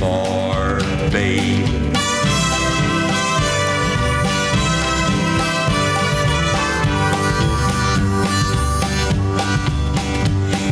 For, 0.06 0.80
babe. 1.10 1.66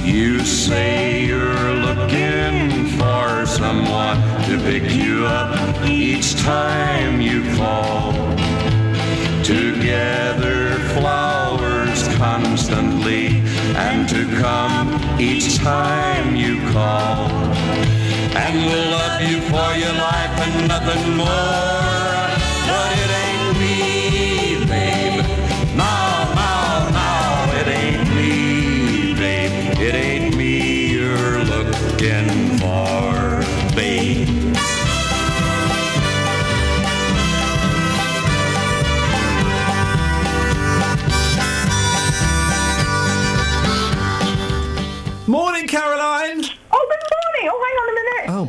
You 0.06 0.45
say 0.45 1.26
you're 1.26 1.74
looking 1.88 2.90
for 3.00 3.45
someone 3.48 4.18
to 4.48 4.58
pick 4.70 4.92
you 4.92 5.26
up 5.26 5.53
each 5.88 6.36
time 6.36 7.20
you 7.20 7.40
fall. 7.56 8.14
To 9.50 9.60
gather 9.82 10.76
flowers 10.95 12.02
constantly 12.18 13.42
and 13.88 14.08
to 14.10 14.24
come 14.40 14.88
each 15.20 15.58
time 15.58 16.36
you 16.36 16.56
call. 16.72 18.02
And 18.36 18.66
we'll 18.66 18.90
love 18.92 19.22
you 19.22 19.42
for 19.42 19.70
your 19.78 19.94
life 19.94 20.40
and 20.45 20.68
nothing 20.68 21.18
more. 21.18 21.93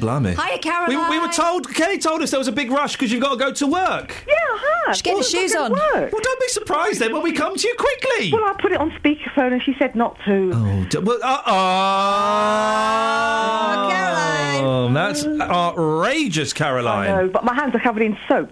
Blimey. 0.05 0.35
Hiya, 0.35 0.45
We, 0.53 0.59
Caroline. 0.59 1.11
we 1.11 1.19
were 1.19 1.29
told, 1.33 1.73
Kelly 1.75 1.99
told 1.99 2.23
us 2.23 2.31
there 2.31 2.39
was 2.39 2.49
a 2.49 2.53
big 2.53 2.71
rush 2.71 2.93
because 2.93 3.11
you've 3.11 3.23
got 3.23 3.31
to 3.33 3.37
go 3.37 3.53
to 3.53 3.67
work. 3.67 4.25
Yeah, 4.29 4.35
I 4.35 4.83
have. 4.87 4.95
Just 4.95 5.05
get 5.05 5.15
Well, 5.15 5.23
the 5.23 5.29
shoes 5.29 5.55
on. 5.55 5.73
work. 5.73 6.13
Well, 6.13 6.21
don't 6.23 6.41
be 6.41 6.49
surprised 6.49 7.01
then 7.01 7.13
when 7.13 7.23
we 7.23 7.33
come 7.33 7.57
to 7.57 7.67
you 7.69 7.75
quickly. 7.79 8.33
Well, 8.33 8.45
I 8.45 8.53
put 8.61 8.73
it 8.73 8.81
on 8.81 8.91
speakerphone 8.93 9.53
and 9.53 9.63
she 9.63 9.75
said 9.79 9.95
not 9.95 10.17
to. 10.27 10.51
Oh, 10.55 10.85
d- 10.91 10.99
well, 10.99 11.19
uh 11.23 11.43
oh. 11.47 11.55
Caroline. 13.91 14.65
Oh, 14.65 14.93
that's 14.93 15.25
outrageous, 15.27 16.53
Caroline. 16.53 17.11
I 17.11 17.23
know, 17.23 17.29
but 17.29 17.45
my 17.45 17.55
hands 17.55 17.75
are 17.75 17.81
covered 17.81 18.03
in 18.03 18.17
soap. 18.29 18.51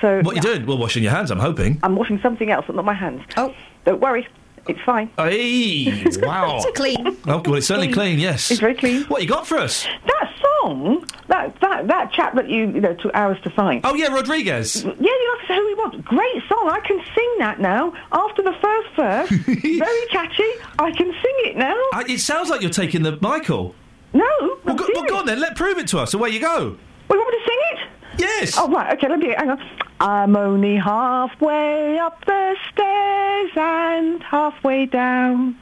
So 0.00 0.20
What 0.22 0.36
you 0.36 0.42
doing? 0.42 0.64
Well, 0.66 0.78
washing 0.78 1.02
your 1.02 1.12
hands, 1.12 1.30
I'm 1.30 1.38
hoping. 1.40 1.80
I'm 1.82 1.96
washing 1.96 2.20
something 2.20 2.50
else, 2.50 2.64
but 2.66 2.76
not 2.76 2.84
my 2.84 2.94
hands. 2.94 3.22
Oh. 3.36 3.54
Don't 3.84 4.00
worry. 4.00 4.26
It's 4.68 4.80
fine. 4.84 5.10
Hey, 5.16 6.04
wow. 6.18 6.58
It's 6.58 6.76
clean. 6.76 7.16
Oh, 7.26 7.42
well, 7.44 7.54
it's 7.54 7.66
certainly 7.66 7.92
clean, 7.92 8.18
yes. 8.18 8.50
It's 8.50 8.60
very 8.60 8.74
clean. 8.74 9.04
What 9.04 9.22
you 9.22 9.28
got 9.28 9.46
for 9.46 9.56
us? 9.58 9.86
That 10.06 10.34
song, 10.62 11.06
that 11.28 11.58
that 11.60 11.88
that 11.88 12.12
chap 12.12 12.34
that 12.34 12.48
you 12.50 12.66
you 12.70 12.80
know 12.80 12.94
took 12.94 13.14
hours 13.14 13.38
to 13.44 13.50
find. 13.50 13.80
Oh, 13.84 13.94
yeah, 13.94 14.08
Rodriguez. 14.08 14.84
Yeah, 14.84 14.90
you 15.00 15.38
say 15.48 15.56
who 15.56 15.66
he 15.68 15.74
was. 15.74 16.00
Great 16.04 16.42
song. 16.48 16.68
I 16.70 16.80
can 16.86 17.00
sing 17.14 17.34
that 17.38 17.60
now. 17.60 17.92
After 18.12 18.42
the 18.42 18.52
first 18.60 18.88
verse, 18.94 19.30
very 19.78 20.06
catchy. 20.10 20.50
I 20.78 20.90
can 20.92 21.06
sing 21.12 21.34
it 21.46 21.56
now. 21.56 21.74
Uh, 21.94 22.04
it 22.06 22.20
sounds 22.20 22.50
like 22.50 22.60
you're 22.60 22.70
taking 22.70 23.02
the 23.02 23.18
Michael. 23.20 23.74
No. 24.12 24.26
Well, 24.64 24.76
go, 24.76 24.86
well, 24.94 25.04
go 25.04 25.16
on 25.16 25.26
then. 25.26 25.40
Let 25.40 25.56
prove 25.56 25.78
it 25.78 25.88
to 25.88 25.98
us. 25.98 26.14
Away 26.14 26.30
you 26.30 26.40
go. 26.40 26.76
Well, 27.08 27.18
you 27.18 27.24
want 27.24 27.32
me 27.32 27.38
to 27.38 27.44
sing 27.46 27.58
it? 27.72 27.78
Yes. 28.18 28.56
Oh, 28.58 28.68
right. 28.70 28.92
Okay, 28.96 29.08
let 29.08 29.18
me 29.18 29.34
hang 29.36 29.50
on. 29.50 29.60
I'm 30.00 30.36
only 30.36 30.76
halfway 30.76 31.98
up 31.98 32.24
the 32.24 32.56
stairs 32.72 33.50
and 33.56 34.22
halfway 34.22 34.86
down. 34.86 35.56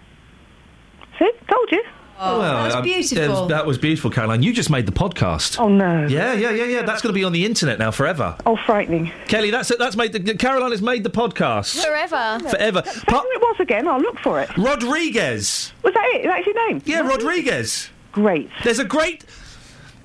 See? 1.19 1.31
Told 1.49 1.71
you. 1.73 1.83
Oh, 2.19 2.39
Well, 2.39 2.63
that's 2.63 2.75
um, 2.77 2.83
beautiful. 2.83 3.17
that 3.19 3.29
was- 3.31 3.49
That 3.51 3.67
was 3.67 3.79
beautiful, 3.79 4.11
Caroline. 4.11 4.43
You 4.43 4.53
just 4.55 4.71
made 4.71 4.87
the 4.87 4.93
podcast. 4.93 5.61
Oh, 5.61 5.69
no. 5.69 6.07
Yeah, 6.07 6.33
yeah, 6.33 6.51
yeah, 6.51 6.65
yeah. 6.65 6.83
That's 6.83 7.03
going 7.03 7.13
to 7.13 7.19
be 7.19 7.25
on 7.25 7.33
the 7.33 7.45
internet 7.45 7.79
now 7.79 7.91
forever. 7.91 8.37
Oh, 8.47 8.57
frightening. 8.57 9.13
Kelly, 9.29 9.51
that's 9.51 9.71
it. 9.71 9.79
That's 9.79 9.97
made. 9.97 10.13
The, 10.13 10.35
Caroline 10.35 10.71
has 10.71 10.81
made 10.81 11.05
the 11.05 11.11
podcast 11.11 11.83
Forever. 11.85 12.39
forever. 12.49 12.81
Tell 12.83 13.23
me 13.23 13.29
it 13.31 13.41
was 13.43 13.57
again. 13.61 13.87
I'll 13.87 14.01
look 14.01 14.19
for 14.21 14.41
it. 14.41 14.49
Rodriguez. 14.57 15.73
Was 15.83 15.93
that 15.93 16.07
it? 16.15 16.25
That's 16.27 16.47
your 16.47 16.69
name? 16.69 16.81
Yeah, 16.87 17.01
Rodriguez. 17.01 17.91
Great. 18.13 18.49
There's 18.65 18.79
a 18.79 18.85
great. 18.85 19.25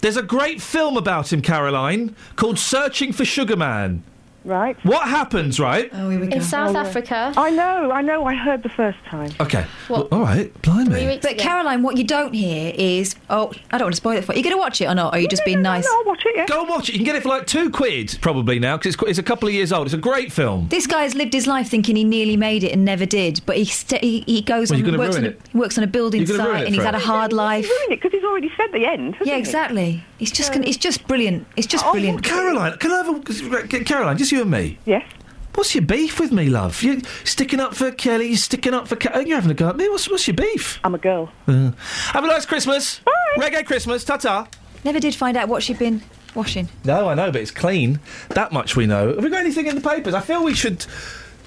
There's 0.02 0.18
a 0.18 0.24
great 0.24 0.62
film 0.62 0.98
about 0.98 1.32
him, 1.32 1.44
Caroline, 1.44 2.16
called 2.36 2.58
Searching 2.58 3.14
for 3.14 3.24
Sugar 3.24 3.56
Man. 3.56 4.04
Right. 4.44 4.76
What 4.84 5.08
happens, 5.08 5.60
right? 5.60 5.90
Oh, 5.94 6.10
here 6.10 6.20
we 6.20 6.32
In 6.32 6.42
South 6.42 6.76
oh, 6.76 6.80
Africa. 6.80 7.32
I 7.38 7.52
know, 7.52 7.92
I 7.92 8.02
know. 8.02 8.26
I 8.26 8.34
heard 8.34 8.64
the 8.64 8.70
first 8.70 8.98
time. 9.06 9.32
Okay. 9.40 9.66
What? 9.88 10.10
Well, 10.12 10.20
all 10.20 10.26
right. 10.26 10.52
Blimey. 10.64 11.20
But 11.22 11.38
Caroline, 11.38 11.84
what 11.84 11.96
you 11.98 12.04
don't 12.04 12.34
hear 12.34 12.74
is 12.76 13.16
oh, 13.30 13.52
I 13.72 13.78
don't 13.78 13.86
want 13.86 13.94
to 13.94 13.98
spoil 13.98 14.18
it 14.18 14.26
for 14.26 14.34
you. 14.34 14.38
You 14.38 14.44
going 14.44 14.56
to 14.56 14.60
watch 14.60 14.82
it 14.82 14.86
or 14.86 14.96
not? 14.96 15.14
Or 15.14 15.18
are 15.18 15.20
you 15.20 15.28
just 15.28 15.46
being 15.46 15.62
nice? 15.62 15.88
I'll 15.88 16.06
watch 16.06 16.24
it. 16.26 16.34
Yeah. 16.36 16.48
Go 16.48 16.62
and 16.62 16.70
watch 16.70 16.90
it. 16.90 16.94
You 16.94 17.00
can 17.00 17.06
get 17.06 17.16
it 17.16 17.22
for 17.24 17.30
like 17.30 17.46
two 17.46 17.70
quid 17.70 18.18
probably 18.22 18.58
now 18.58 18.78
because 18.78 18.96
it's, 18.96 19.00
qu- 19.00 19.06
it's 19.08 19.20
a 19.20 19.24
couple 19.24 19.48
of 19.48 19.54
years 19.54 19.72
old. 19.72 19.86
It's 19.86 19.94
a 19.94 19.98
great 19.98 20.32
film. 20.32 20.68
This 20.70 20.88
guy 20.88 21.04
has 21.04 21.14
lived 21.14 21.34
his 21.34 21.46
life 21.46 21.70
thinking 21.70 21.96
he 21.96 22.04
nearly 22.04 22.36
made 22.38 22.64
it 22.64 22.72
and 22.72 22.84
never 22.84 23.06
did, 23.06 23.42
but 23.46 23.58
he 23.58 23.66
st- 23.66 24.04
he, 24.04 24.22
he 24.22 24.42
goes 24.42 24.72
Well, 24.72 24.80
on 24.80 24.84
you're 24.86 24.92
gonna 24.92 25.04
works 25.04 25.16
on, 25.18 25.22
ruin 25.24 25.34
a, 25.34 25.38
it. 25.38 25.54
works 25.56 25.78
on 25.78 25.84
a 25.84 25.88
building 25.88 26.22
You're 26.26 26.38
gonna 26.38 26.50
ruin 26.50 26.56
site 26.58 26.64
it 26.64 26.66
and 26.68 26.76
he's 26.76 26.82
for 26.82 26.86
had 26.86 26.96
a 26.96 27.00
him. 27.00 27.04
hard 27.06 27.32
life. 27.34 27.66
ruined 27.70 27.92
it 27.94 28.02
because 28.02 28.12
he's 28.12 28.24
already 28.24 28.52
said 28.58 28.72
the 28.72 28.86
end. 28.88 29.14
hasn't 29.16 29.28
Yeah, 29.28 29.36
he? 29.36 29.40
exactly. 29.40 30.04
It's 30.22 30.32
just 30.32 30.54
gonna, 30.54 30.68
it's 30.68 30.78
just 30.78 31.06
brilliant. 31.08 31.48
It's 31.58 31.68
just 31.68 31.86
Oh, 31.86 31.92
brilliant. 31.92 32.24
Caroline, 32.24 32.78
can 32.78 32.92
I 32.92 33.04
have 33.04 33.64
a 33.64 33.84
Caroline? 33.84 34.18
Just 34.18 34.32
you 34.32 34.42
and 34.42 34.52
me. 34.52 34.78
Yes. 34.86 35.04
What's 35.56 35.76
your 35.76 35.82
beef 35.84 36.18
with 36.20 36.32
me, 36.32 36.46
love? 36.48 36.82
You're 36.82 37.00
sticking 37.26 37.60
up 37.60 37.76
for 37.76 37.92
Kelly? 37.92 38.28
You're 38.28 38.38
sticking 38.38 38.74
up 38.74 38.88
for? 38.88 38.96
Ca- 38.96 39.20
you're 39.20 39.36
having 39.36 39.52
a 39.52 39.54
go 39.54 39.68
at 39.68 39.76
me. 39.76 39.90
What's 39.90 40.10
what's 40.10 40.26
your 40.28 40.36
beef? 40.36 40.80
I'm 40.84 40.96
a 40.96 40.98
girl. 40.98 41.30
Uh, 41.48 41.72
have 42.14 42.24
a 42.24 42.28
nice 42.28 42.46
Christmas. 42.46 43.00
Bye. 43.00 43.12
Reggae 43.38 43.66
Christmas. 43.66 44.06
Ta 44.06 44.16
ta. 44.18 44.48
Never 44.86 45.00
did 45.00 45.14
find 45.14 45.36
out 45.36 45.50
what 45.50 45.62
she'd 45.64 45.78
been 45.80 46.02
washing. 46.36 46.70
No, 46.86 47.10
I 47.10 47.16
know, 47.16 47.32
but 47.32 47.42
it's 47.42 47.52
clean. 47.52 48.00
That 48.30 48.54
much 48.54 48.76
we 48.78 48.86
know. 48.86 49.14
Have 49.16 49.24
we 49.24 49.30
got 49.30 49.42
anything 49.42 49.66
in 49.68 49.76
the 49.76 49.82
papers? 49.82 50.14
I 50.14 50.22
feel 50.22 50.44
we 50.44 50.54
should 50.54 50.86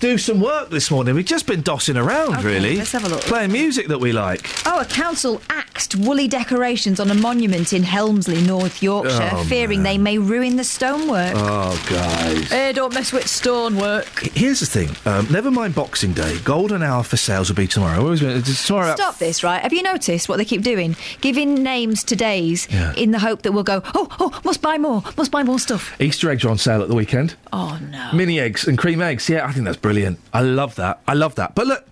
do 0.01 0.19
some 0.19 0.41
work 0.41 0.71
this 0.71 0.91
morning. 0.91 1.15
We've 1.15 1.25
just 1.25 1.47
been 1.47 1.63
dossing 1.63 1.97
around, 1.97 2.35
Okay, 2.39 2.45
really. 2.47 2.77
let's 2.77 2.93
have 2.93 3.05
a 3.05 3.09
look. 3.09 3.23
Playing 3.23 3.53
music 3.53 3.89
that 3.89 3.99
we 3.99 4.13
like. 4.13 4.49
Oh, 4.67 4.81
a 4.81 4.85
council 4.85 5.41
axed 5.49 5.97
woolly 5.97 6.29
decorations 6.29 7.01
on 7.01 7.11
a 7.11 7.15
monument 7.15 7.73
in 7.73 7.83
Helmsley, 7.83 8.43
North 8.43 8.83
Yorkshire, 8.83 9.31
Oh, 9.33 9.45
fearing 9.45 9.83
they 9.83 9.97
may 9.99 10.19
ruin 10.19 10.57
the 10.57 10.65
stonework. 10.65 11.33
Oh, 11.37 11.83
guys. 11.89 12.51
Hey, 12.51 12.73
don't 12.73 12.93
mess 12.93 13.13
with 13.13 13.27
stonework. 13.27 14.07
Here's 14.35 14.61
the 14.61 14.67
thing. 14.67 14.91
Um, 15.07 15.27
never 15.31 15.51
mind 15.51 15.75
Boxing 15.75 16.13
Day. 16.13 16.39
Golden 16.45 16.83
hour 16.83 17.03
for 17.03 17.17
sales 17.17 17.49
will 17.49 17.57
be 17.57 17.67
tomorrow. 17.67 18.03
What 18.03 18.11
was 18.11 18.23
it? 18.23 18.37
It's 18.49 18.67
tomorrow. 18.67 18.95
Stop 18.95 19.19
this, 19.19 19.43
right? 19.43 19.63
Have 19.63 19.73
you 19.73 19.83
noticed 19.83 20.29
what 20.29 20.37
they 20.37 20.45
keep 20.45 20.63
doing? 20.63 20.97
Giving 21.21 21.63
names 21.63 22.05
to 22.05 22.17
days 22.17 22.69
Yeah. 22.71 22.93
in 22.97 23.11
the 23.13 23.21
hope 23.21 23.43
that 23.43 23.53
we'll 23.53 23.63
go, 23.65 23.83
oh, 23.95 24.09
oh, 24.21 24.41
must 24.45 24.61
buy 24.61 24.77
more, 24.77 25.03
must 25.17 25.31
buy 25.31 25.43
more 25.43 25.59
stuff. 25.59 25.99
Easter 26.01 26.31
eggs 26.31 26.45
are 26.45 26.51
on 26.51 26.59
sale 26.59 26.83
at 26.83 26.89
the 26.89 26.95
weekend. 26.95 27.35
Oh, 27.53 27.79
no. 27.91 28.11
Mini 28.13 28.39
eggs 28.41 28.67
and 28.67 28.77
cream 28.77 29.01
eggs. 29.01 29.29
Yeah, 29.29 29.47
I 29.47 29.53
think 29.53 29.65
that's 29.65 29.77
brilliant. 29.85 30.19
I 30.33 30.41
love 30.41 30.77
that. 30.77 31.01
I 31.07 31.13
love 31.15 31.35
that. 31.35 31.55
But 31.55 31.67
look, 31.67 31.87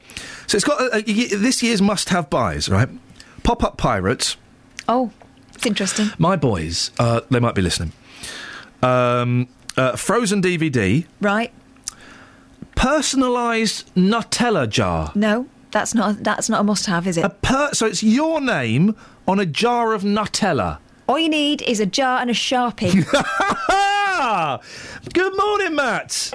so 0.47 0.57
it's 0.57 0.65
got 0.65 0.81
a, 0.81 0.97
a, 0.97 1.05
y- 1.07 1.29
this 1.31 1.62
year's 1.62 1.83
must-have 1.83 2.31
buys, 2.31 2.69
right? 2.71 2.89
Pop-up 3.43 3.77
pirates. 3.77 4.37
Oh, 4.89 5.11
it's 5.55 5.67
interesting. 5.67 6.09
My 6.19 6.37
boys, 6.37 6.91
uh, 6.99 7.21
they 7.31 7.39
might 7.39 7.55
be 7.55 7.61
listening. 7.62 7.93
Um, 8.83 9.49
uh, 9.77 9.97
frozen 9.97 10.41
DVD, 10.41 11.05
Right? 11.21 11.53
personalised 12.77 13.85
Nutella 13.95 14.69
jar. 14.69 15.12
No, 15.15 15.47
that's 15.71 15.95
not 15.95 16.23
that's 16.25 16.49
not 16.49 16.61
a 16.61 16.65
must-have, 16.65 17.07
is 17.07 17.19
it? 17.19 17.25
A 17.25 17.29
per- 17.29 17.75
so 17.75 17.87
it's 17.87 18.03
your 18.03 18.41
name 18.41 18.97
on 19.29 19.39
a 19.39 19.47
jar 19.47 19.93
of 19.93 20.03
Nutella. 20.03 20.79
All 21.07 21.19
you 21.19 21.29
need 21.29 21.61
is 21.62 21.79
a 21.81 21.87
jar 21.87 22.21
and 22.21 22.31
a 22.31 22.35
sharpie. 22.35 22.95
Good 25.12 25.37
morning, 25.37 25.75
Matt. 25.75 26.33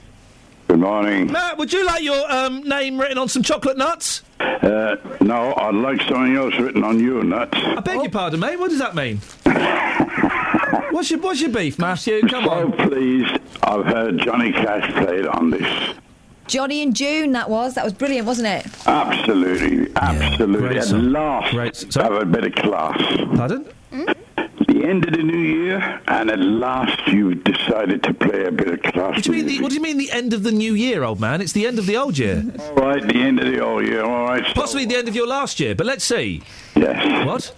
Good 0.67 0.79
morning. 0.79 1.31
Matt, 1.31 1.57
would 1.57 1.71
you 1.71 1.85
like 1.85 2.03
your 2.03 2.29
um, 2.31 2.61
name 2.67 2.99
written 2.99 3.17
on 3.17 3.29
some 3.29 3.41
chocolate 3.41 3.77
nuts? 3.77 4.21
Uh, 4.39 4.97
no, 5.21 5.53
I'd 5.55 5.75
like 5.75 6.01
something 6.01 6.35
else 6.35 6.55
written 6.59 6.83
on 6.83 6.99
your 6.99 7.23
nuts. 7.23 7.57
I 7.57 7.79
beg 7.79 8.01
your 8.01 8.09
pardon, 8.09 8.39
mate. 8.39 8.59
What 8.59 8.69
does 8.69 8.79
that 8.79 8.93
mean? 8.93 9.17
what's 10.91 11.09
your 11.09 11.19
What's 11.21 11.39
your 11.39 11.51
beef, 11.51 11.79
Matthew? 11.79 12.21
Come 12.27 12.49
on. 12.49 12.73
so 12.73 12.79
on. 12.79 12.89
pleased 12.89 13.39
I've 13.63 13.85
heard 13.85 14.19
Johnny 14.19 14.51
Cash 14.51 14.91
played 14.93 15.25
on 15.25 15.51
this. 15.51 15.95
Johnny 16.47 16.81
and 16.81 16.95
June, 16.95 17.31
that 17.33 17.49
was 17.49 17.73
that 17.75 17.83
was 17.83 17.93
brilliant, 17.93 18.25
wasn't 18.27 18.47
it? 18.47 18.65
Absolutely, 18.87 19.91
absolutely. 19.95 20.67
great 20.69 20.77
At 20.77 20.83
song. 20.85 21.11
last, 21.11 21.93
have 21.95 22.13
a 22.13 22.25
bit 22.25 22.45
of 22.45 22.55
class. 22.55 22.97
Pardon? 23.35 23.65
The 24.69 24.83
end 24.85 25.05
of 25.05 25.13
the 25.13 25.23
new 25.23 25.37
year, 25.37 26.01
and 26.07 26.29
at 26.29 26.39
last 26.39 27.07
you've 27.07 27.43
decided 27.43 28.03
to 28.03 28.13
play 28.13 28.45
a 28.45 28.51
bit 28.51 28.67
of 28.69 28.81
class. 28.93 29.15
What 29.15 29.23
do 29.23 29.31
you 29.33 29.43
mean? 29.43 29.47
The, 29.57 29.61
what 29.61 29.69
do 29.69 29.75
you 29.75 29.81
mean? 29.81 29.97
The 29.97 30.11
end 30.11 30.33
of 30.33 30.43
the 30.43 30.51
new 30.51 30.73
year, 30.73 31.03
old 31.03 31.19
man? 31.19 31.41
It's 31.41 31.51
the 31.53 31.65
end 31.67 31.79
of 31.79 31.85
the 31.85 31.97
old 31.97 32.17
year. 32.17 32.43
All 32.59 32.75
right, 32.75 33.01
the 33.05 33.15
end 33.19 33.39
of 33.39 33.47
the 33.47 33.59
old 33.59 33.85
year. 33.85 34.03
All 34.03 34.25
right. 34.25 34.45
so- 34.45 34.53
Possibly 34.53 34.85
the 34.85 34.95
end 34.95 35.07
of 35.07 35.15
your 35.15 35.27
last 35.27 35.59
year, 35.59 35.75
but 35.75 35.85
let's 35.85 36.03
see. 36.03 36.41
Yes. 36.75 37.25
What? 37.25 37.53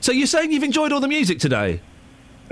So 0.00 0.10
you're 0.12 0.26
saying 0.26 0.52
you've 0.52 0.62
enjoyed 0.64 0.92
all 0.92 0.98
the 1.00 1.06
music 1.08 1.38
today? 1.38 1.80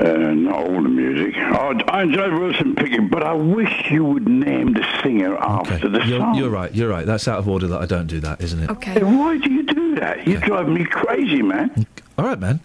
Uh, 0.01 0.33
not 0.33 0.55
all 0.55 0.83
the 0.83 0.89
music. 0.89 1.35
Oh, 1.37 1.79
I 1.89 2.03
enjoyed 2.03 2.33
Wilson 2.33 2.75
Pickett, 2.75 3.11
but 3.11 3.23
I 3.23 3.35
wish 3.35 3.91
you 3.91 4.05
would 4.05 4.27
name 4.29 4.73
the 4.73 4.87
singer 5.03 5.37
after 5.37 5.89
the 5.91 5.99
You're, 6.07 6.21
song. 6.21 6.35
you're 6.37 6.49
right. 6.49 6.75
You're 6.75 6.89
right. 6.89 7.05
That's 7.05 7.29
out 7.29 7.39
of 7.39 7.49
order 7.49 7.67
that 7.69 7.81
I 7.83 7.87
don't 7.87 8.07
do 8.07 8.19
that, 8.21 8.41
isn't 8.41 8.61
it? 8.63 8.71
Okay. 8.71 9.03
Why 9.03 9.37
do 9.37 9.53
you 9.53 9.63
do 9.65 9.97
that? 9.97 10.27
You 10.27 10.39
drive 10.39 10.69
me 10.69 10.85
crazy, 10.87 11.43
man. 11.43 11.87
All 12.17 12.25
right, 12.25 12.39
man. 12.39 12.61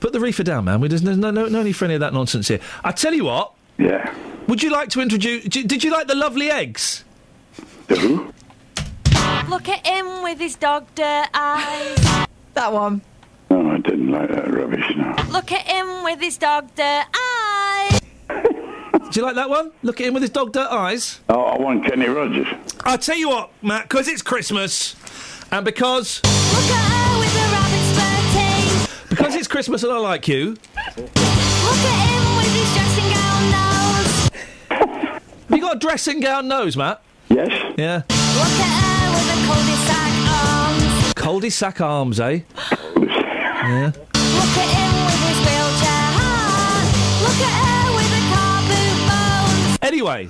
Put 0.00 0.12
the 0.12 0.18
reefer 0.20 0.42
down, 0.42 0.64
man. 0.64 0.80
We- 0.80 0.88
There's 0.88 1.02
no, 1.02 1.14
no, 1.14 1.30
no, 1.30 1.46
no 1.46 1.62
need 1.62 1.74
for 1.74 1.84
any 1.84 1.94
of 1.94 2.00
that 2.00 2.12
nonsense 2.12 2.48
here. 2.48 2.58
I 2.82 2.90
tell 2.90 3.14
you 3.14 3.26
what. 3.26 3.52
Yeah. 3.78 4.12
Would 4.48 4.62
you 4.62 4.70
like 4.70 4.88
to 4.90 5.00
introduce? 5.00 5.44
Did 5.44 5.84
you 5.84 5.92
like 5.92 6.08
the 6.08 6.16
lovely 6.16 6.50
eggs? 6.50 7.04
Who? 7.88 8.32
Look 9.48 9.68
at 9.68 9.86
him 9.86 10.22
with 10.24 10.40
his 10.40 10.56
dog 10.56 10.86
dirt 10.96 11.28
eyes. 11.32 12.26
That 12.54 12.72
one. 12.72 13.02
No, 13.52 13.70
I 13.70 13.76
didn't 13.76 14.10
like 14.10 14.30
that 14.30 14.50
rubbish, 14.50 14.96
no. 14.96 15.14
Look 15.30 15.52
at 15.52 15.66
him 15.66 16.04
with 16.04 16.20
his 16.22 16.38
dog 16.38 16.74
dirt 16.74 17.04
eyes. 17.14 18.00
Do 18.30 19.10
you 19.20 19.22
like 19.26 19.34
that 19.34 19.50
one? 19.50 19.72
Look 19.82 20.00
at 20.00 20.06
him 20.06 20.14
with 20.14 20.22
his 20.22 20.30
dog 20.30 20.54
dirt 20.54 20.70
eyes. 20.70 21.20
Oh, 21.28 21.42
I 21.42 21.58
want 21.58 21.84
Kenny 21.84 22.08
Rogers. 22.08 22.46
I'll 22.84 22.96
tell 22.96 23.18
you 23.18 23.28
what, 23.28 23.50
Matt, 23.60 23.90
because 23.90 24.08
it's 24.08 24.22
Christmas 24.22 24.96
and 25.52 25.66
because. 25.66 26.22
Look 26.24 26.32
at 26.32 26.92
her 26.92 27.18
with 27.20 27.34
rabbit's 27.52 28.88
fur. 28.88 29.08
Because 29.10 29.34
it's 29.34 29.48
Christmas 29.48 29.82
and 29.82 29.92
I 29.92 29.98
like 29.98 30.28
you. 30.28 30.56
Look 30.96 30.96
at 30.96 32.08
him 32.08 32.36
with 32.38 32.54
his 32.54 32.72
dressing 32.72 33.10
gown 33.12 33.50
nose. 33.50 34.30
Have 35.50 35.50
you 35.50 35.60
got 35.60 35.76
a 35.76 35.78
dressing 35.78 36.20
gown 36.20 36.48
nose, 36.48 36.74
Matt? 36.74 37.02
Yes. 37.28 37.50
Yeah. 37.76 37.96
Look 38.08 38.08
at 38.08 38.72
her 38.80 39.12
with 39.12 39.28
cul-de-sac 39.46 40.12
arms. 40.40 41.12
Cul-de-sac 41.12 41.80
arms, 41.82 42.18
eh? 42.18 42.40
Yeah. 43.62 43.86
Look 43.86 44.56
at 44.58 44.70
him 44.74 44.92
with 45.06 45.22
his 45.22 45.38
wheelchair. 45.46 46.06
Look 47.22 47.40
at 47.46 47.54
her 47.62 47.94
with 47.94 48.12
a 48.18 48.22
car 48.34 49.86
Anyway, 49.86 50.28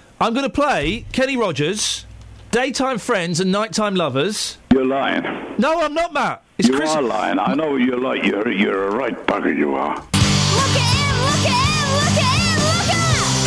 I'm 0.20 0.32
going 0.34 0.44
to 0.44 0.50
play 0.52 1.04
Kenny 1.12 1.36
Rogers, 1.36 2.06
Daytime 2.52 2.98
Friends 2.98 3.40
and 3.40 3.50
Nighttime 3.50 3.96
Lovers. 3.96 4.58
You're 4.72 4.84
lying. 4.84 5.24
No, 5.58 5.80
I'm 5.80 5.92
not, 5.94 6.12
Matt. 6.12 6.44
It's 6.58 6.68
you 6.68 6.76
Chris- 6.76 6.90
are 6.94 7.02
lying. 7.02 7.38
I 7.40 7.54
know 7.54 7.72
what 7.72 7.80
you're 7.80 7.98
like. 7.98 8.22
You're, 8.24 8.48
you're 8.52 8.88
a 8.88 8.94
right 8.94 9.26
bugger, 9.26 9.56
you 9.56 9.74
are. 9.74 9.96
Look 9.96 10.06
at 10.12 10.94
him, 10.94 11.16
look 11.24 11.46
at 11.50 11.66
him, 11.68 11.94
look 11.96 12.16
at 12.22 12.38
him, 12.38 12.58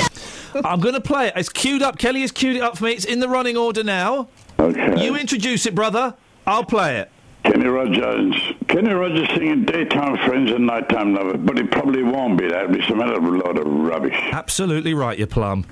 look 0.01 0.55
at 0.55 0.55
him. 0.55 0.65
I'm 0.65 0.79
going 0.81 0.95
to 0.95 1.01
play 1.01 1.27
it. 1.27 1.33
It's 1.37 1.47
queued 1.49 1.81
up. 1.81 1.97
Kelly 1.97 2.19
has 2.21 2.31
queued 2.33 2.57
it 2.57 2.61
up 2.61 2.77
for 2.77 2.83
me. 2.85 2.91
It's 2.91 3.05
in 3.05 3.19
the 3.19 3.29
running 3.29 3.55
order 3.55 3.83
now. 3.83 4.27
Okay. 4.59 5.05
You 5.05 5.15
introduce 5.15 5.65
it, 5.65 5.73
brother. 5.73 6.15
I'll 6.45 6.65
play 6.65 6.97
it. 6.99 7.11
Kenny 7.45 7.67
Rogers. 7.67 8.35
Kenny 8.67 8.91
Rogers 8.93 9.27
singing 9.29 9.65
daytime 9.65 10.17
friends 10.25 10.51
and 10.51 10.65
nighttime 10.65 11.13
lovers, 11.13 11.39
but 11.39 11.57
it 11.59 11.71
probably 11.71 12.03
won't 12.03 12.37
be 12.39 12.47
that. 12.47 12.75
It's 12.75 12.89
a 12.89 12.93
lot 12.93 13.13
of 13.15 13.63
rubbish. 13.65 14.17
Absolutely 14.31 14.93
right, 14.93 15.17
you 15.17 15.27
plum. 15.27 15.65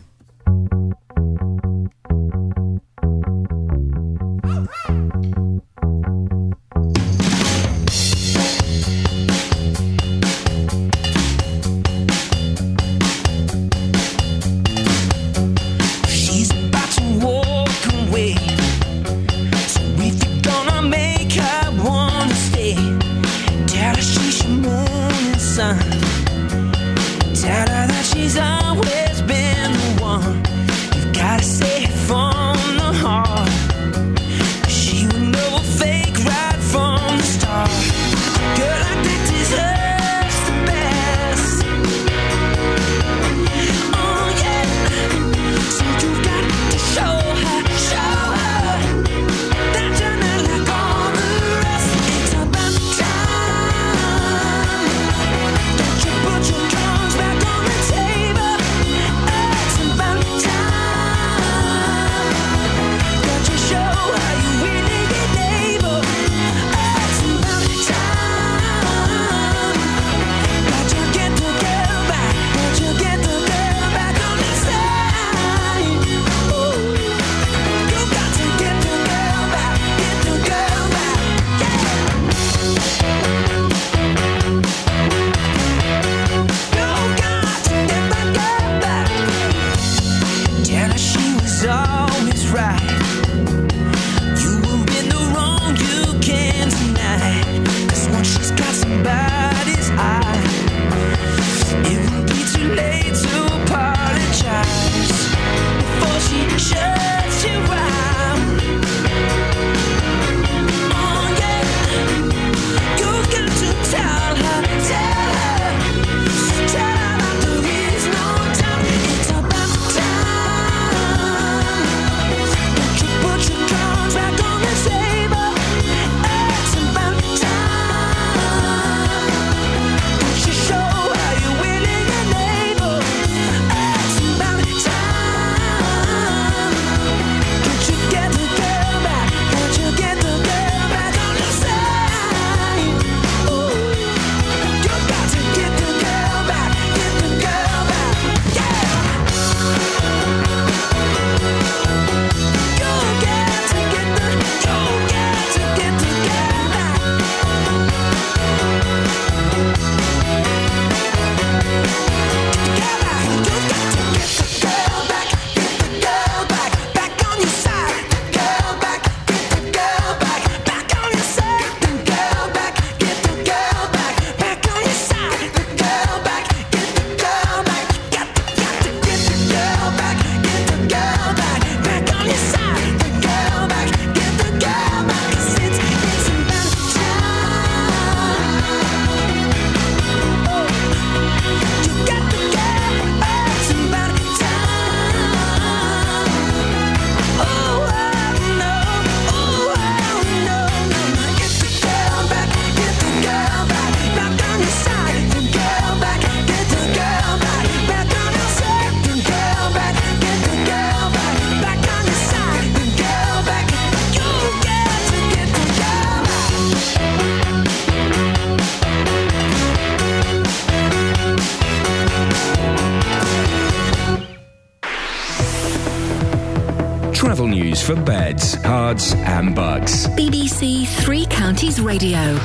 for 227.86 227.96
beds, 227.96 228.56
cards, 228.60 229.14
and 229.14 229.54
bugs. 229.54 230.08
BBC 230.10 230.88
Three 231.04 231.26
Counties 231.26 231.82
Radio. 231.82 232.40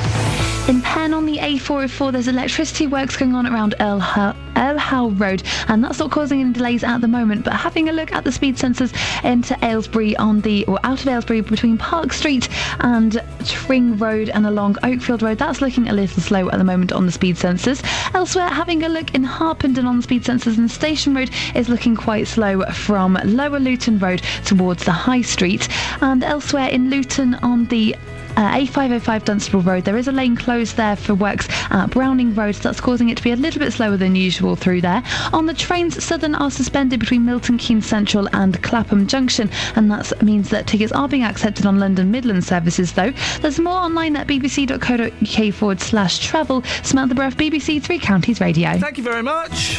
In 0.67 0.81
Penn 0.81 1.13
on 1.13 1.25
the 1.25 1.37
A404, 1.37 2.11
there's 2.11 2.27
electricity 2.27 2.85
works 2.87 3.15
going 3.17 3.33
on 3.33 3.47
around 3.47 3.73
Earl, 3.79 3.99
Hur- 3.99 4.35
Howe 4.55 5.09
Road, 5.11 5.41
and 5.67 5.83
that's 5.83 5.97
not 5.99 6.11
causing 6.11 6.41
any 6.41 6.51
delays 6.53 6.83
at 6.83 6.99
the 7.01 7.07
moment. 7.07 7.45
But 7.45 7.53
having 7.53 7.89
a 7.89 7.91
look 7.91 8.11
at 8.11 8.23
the 8.23 8.31
speed 8.31 8.57
sensors 8.57 8.93
into 9.23 9.57
Aylesbury 9.65 10.15
on 10.17 10.41
the, 10.41 10.65
or 10.65 10.77
out 10.83 11.01
of 11.01 11.07
Aylesbury 11.07 11.41
between 11.41 11.77
Park 11.77 12.11
Street 12.13 12.49
and 12.81 13.19
Tring 13.45 13.97
Road 13.97 14.29
and 14.29 14.45
along 14.45 14.75
Oakfield 14.83 15.21
Road, 15.21 15.37
that's 15.39 15.61
looking 15.61 15.87
a 15.89 15.93
little 15.93 16.21
slow 16.21 16.49
at 16.49 16.57
the 16.57 16.63
moment 16.63 16.91
on 16.91 17.05
the 17.05 17.11
speed 17.11 17.37
sensors. 17.37 17.81
Elsewhere, 18.13 18.49
having 18.49 18.83
a 18.83 18.89
look 18.89 19.13
in 19.13 19.23
Harpenden 19.23 19.85
on 19.85 20.01
speed 20.01 20.23
sensors, 20.23 20.57
and 20.57 20.69
Station 20.69 21.13
Road 21.13 21.29
is 21.53 21.69
looking 21.69 21.95
quite 21.95 22.27
slow 22.27 22.63
from 22.65 23.19
Lower 23.23 23.59
Luton 23.59 23.99
Road 23.99 24.21
towards 24.45 24.83
the 24.85 24.91
High 24.91 25.21
Street, 25.21 25.67
and 26.01 26.23
elsewhere 26.23 26.69
in 26.69 26.89
Luton 26.89 27.35
on 27.35 27.65
the 27.65 27.95
uh, 28.35 28.55
A505 28.55 29.25
Dunstable 29.25 29.61
Road. 29.61 29.85
There 29.85 29.97
is 29.97 30.07
a 30.07 30.11
lane 30.11 30.35
closed 30.35 30.77
there 30.77 30.95
for 30.95 31.13
works 31.13 31.47
at 31.71 31.89
Browning 31.91 32.33
Road, 32.35 32.55
so 32.55 32.63
that's 32.63 32.81
causing 32.81 33.09
it 33.09 33.17
to 33.17 33.23
be 33.23 33.31
a 33.31 33.35
little 33.35 33.59
bit 33.59 33.73
slower 33.73 33.97
than 33.97 34.15
usual 34.15 34.55
through 34.55 34.81
there. 34.81 35.03
On 35.33 35.45
the 35.45 35.53
trains, 35.53 36.03
Southern 36.03 36.35
are 36.35 36.51
suspended 36.51 36.99
between 36.99 37.25
Milton 37.25 37.57
Keynes 37.57 37.85
Central 37.85 38.27
and 38.33 38.61
Clapham 38.63 39.07
Junction, 39.07 39.49
and 39.75 39.89
that 39.91 40.21
means 40.23 40.49
that 40.49 40.67
tickets 40.67 40.91
are 40.91 41.07
being 41.07 41.23
accepted 41.23 41.65
on 41.65 41.79
London 41.79 42.11
Midland 42.11 42.43
services, 42.43 42.93
though. 42.93 43.11
There's 43.41 43.59
more 43.59 43.77
online 43.77 44.15
at 44.15 44.27
bbc.co.uk 44.27 45.53
forward 45.53 45.81
slash 45.81 46.19
travel. 46.19 46.63
Samantha 46.83 47.15
Bruff, 47.15 47.35
BBC 47.35 47.81
Three 47.81 47.99
Counties 47.99 48.41
Radio. 48.41 48.77
Thank 48.77 48.97
you 48.97 49.03
very 49.03 49.23
much. 49.23 49.77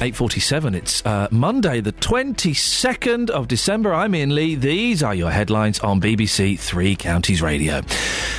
8.47, 0.00 0.74
it's 0.74 1.04
uh, 1.04 1.28
Monday, 1.30 1.82
the 1.82 1.92
22nd 1.92 3.28
of 3.28 3.48
December. 3.48 3.92
I'm 3.92 4.14
Iain 4.14 4.34
Lee. 4.34 4.54
These 4.54 5.02
are 5.02 5.14
your 5.14 5.30
headlines 5.30 5.78
on 5.80 6.00
BBC 6.00 6.58
Three 6.58 6.96
Counties 6.96 7.42
Radio. 7.42 7.82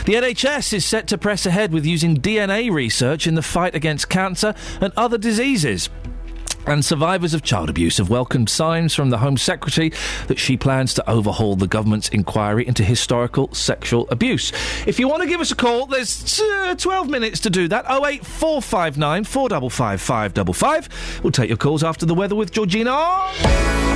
The 0.05 0.13
NHS 0.15 0.73
is 0.73 0.83
set 0.83 1.07
to 1.07 1.17
press 1.17 1.45
ahead 1.45 1.71
with 1.71 1.85
using 1.85 2.17
DNA 2.17 2.71
research 2.71 3.27
in 3.27 3.35
the 3.35 3.43
fight 3.43 3.75
against 3.75 4.09
cancer 4.09 4.55
and 4.81 4.91
other 4.97 5.17
diseases. 5.17 5.89
And 6.65 6.83
survivors 6.83 7.33
of 7.33 7.43
child 7.43 7.69
abuse 7.69 7.97
have 7.97 8.09
welcomed 8.09 8.49
signs 8.49 8.95
from 8.95 9.09
the 9.09 9.17
Home 9.19 9.37
Secretary 9.37 9.91
that 10.27 10.39
she 10.39 10.57
plans 10.57 10.93
to 10.95 11.09
overhaul 11.09 11.55
the 11.55 11.67
government's 11.67 12.09
inquiry 12.09 12.67
into 12.67 12.83
historical 12.83 13.53
sexual 13.53 14.07
abuse. 14.09 14.51
If 14.87 14.99
you 14.99 15.07
want 15.07 15.23
to 15.23 15.29
give 15.29 15.41
us 15.41 15.51
a 15.51 15.55
call, 15.55 15.85
there's 15.85 16.39
uh, 16.39 16.75
12 16.75 17.09
minutes 17.09 17.39
to 17.41 17.49
do 17.49 17.67
that. 17.67 17.85
08459 17.85 19.23
455 19.23 20.01
555. 20.01 21.19
We'll 21.23 21.31
take 21.31 21.49
your 21.49 21.57
calls 21.57 21.83
after 21.83 22.05
the 22.05 22.15
weather 22.15 22.35
with 22.35 22.51
Georgina. 22.51 23.90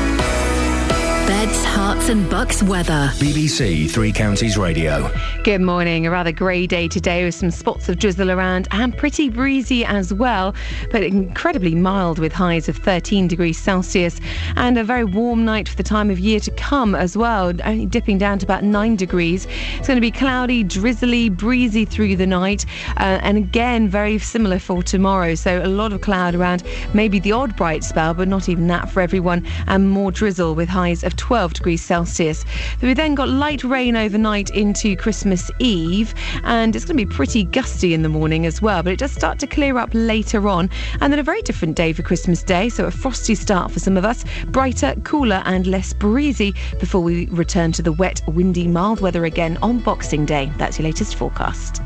Beds, 1.27 1.65
Herts 1.65 2.09
and 2.09 2.29
Bucks 2.29 2.61
weather. 2.61 3.09
BBC 3.15 3.89
Three 3.89 4.11
Counties 4.11 4.59
Radio. 4.59 5.11
Good 5.43 5.61
morning. 5.61 6.05
A 6.05 6.11
rather 6.11 6.31
grey 6.31 6.67
day 6.67 6.87
today 6.87 7.25
with 7.25 7.33
some 7.33 7.49
spots 7.49 7.89
of 7.89 7.97
drizzle 7.97 8.29
around 8.29 8.67
and 8.69 8.95
pretty 8.95 9.29
breezy 9.29 9.83
as 9.83 10.13
well, 10.13 10.53
but 10.91 11.01
incredibly 11.01 11.73
mild 11.73 12.19
with 12.19 12.31
highs 12.31 12.69
of 12.69 12.77
13 12.77 13.27
degrees 13.27 13.57
Celsius 13.57 14.19
and 14.55 14.77
a 14.77 14.83
very 14.83 15.03
warm 15.03 15.43
night 15.45 15.67
for 15.67 15.75
the 15.75 15.83
time 15.83 16.11
of 16.11 16.19
year 16.19 16.39
to 16.41 16.51
come 16.51 16.93
as 16.93 17.17
well, 17.17 17.51
only 17.63 17.87
dipping 17.87 18.19
down 18.19 18.37
to 18.37 18.45
about 18.45 18.63
9 18.63 18.95
degrees. 18.95 19.47
It's 19.77 19.87
going 19.87 19.97
to 19.97 20.01
be 20.01 20.11
cloudy, 20.11 20.63
drizzly, 20.63 21.29
breezy 21.29 21.85
through 21.85 22.17
the 22.17 22.27
night, 22.27 22.67
uh, 22.97 23.19
and 23.23 23.35
again 23.35 23.89
very 23.89 24.19
similar 24.19 24.59
for 24.59 24.83
tomorrow. 24.83 25.33
So 25.33 25.63
a 25.63 25.65
lot 25.65 25.91
of 25.91 26.01
cloud 26.01 26.35
around, 26.35 26.61
maybe 26.93 27.17
the 27.17 27.31
odd 27.31 27.55
bright 27.55 27.83
spell, 27.83 28.13
but 28.13 28.27
not 28.27 28.47
even 28.47 28.67
that 28.67 28.91
for 28.91 29.01
everyone, 29.01 29.43
and 29.65 29.89
more 29.89 30.11
drizzle 30.11 30.53
with 30.53 30.69
highs 30.69 31.03
of 31.03 31.14
12 31.15 31.53
degrees 31.53 31.81
Celsius. 31.81 32.45
We 32.81 32.93
then 32.93 33.15
got 33.15 33.29
light 33.29 33.63
rain 33.63 33.95
overnight 33.95 34.49
into 34.51 34.95
Christmas 34.95 35.49
Eve, 35.59 36.13
and 36.43 36.75
it's 36.75 36.85
going 36.85 36.97
to 36.97 37.05
be 37.05 37.11
pretty 37.11 37.43
gusty 37.43 37.93
in 37.93 38.01
the 38.01 38.09
morning 38.09 38.45
as 38.45 38.61
well, 38.61 38.83
but 38.83 38.93
it 38.93 38.99
does 38.99 39.11
start 39.11 39.39
to 39.39 39.47
clear 39.47 39.77
up 39.77 39.89
later 39.93 40.47
on. 40.47 40.69
And 41.01 41.11
then 41.11 41.19
a 41.19 41.23
very 41.23 41.41
different 41.41 41.75
day 41.75 41.93
for 41.93 42.03
Christmas 42.03 42.43
Day, 42.43 42.69
so 42.69 42.85
a 42.85 42.91
frosty 42.91 43.35
start 43.35 43.71
for 43.71 43.79
some 43.79 43.97
of 43.97 44.05
us, 44.05 44.25
brighter, 44.47 44.95
cooler, 45.03 45.41
and 45.45 45.67
less 45.67 45.93
breezy 45.93 46.53
before 46.79 47.01
we 47.01 47.27
return 47.27 47.71
to 47.73 47.81
the 47.81 47.93
wet, 47.93 48.21
windy, 48.27 48.67
mild 48.67 49.01
weather 49.01 49.25
again 49.25 49.57
on 49.61 49.79
Boxing 49.79 50.25
Day. 50.25 50.51
That's 50.57 50.77
your 50.77 50.85
latest 50.85 51.15
forecast. 51.15 51.81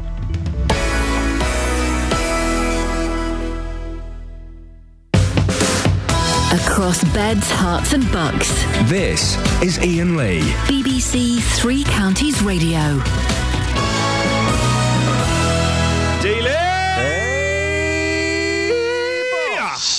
Across 6.51 7.03
beds, 7.13 7.47
Herts 7.51 7.93
and 7.93 8.11
bucks. 8.11 8.49
This 8.89 9.37
is 9.61 9.77
Iain 9.77 10.17
Lee. 10.17 10.41
BBC 10.65 11.39
Three 11.59 11.83
Counties 11.83 12.41
Radio. 12.41 12.79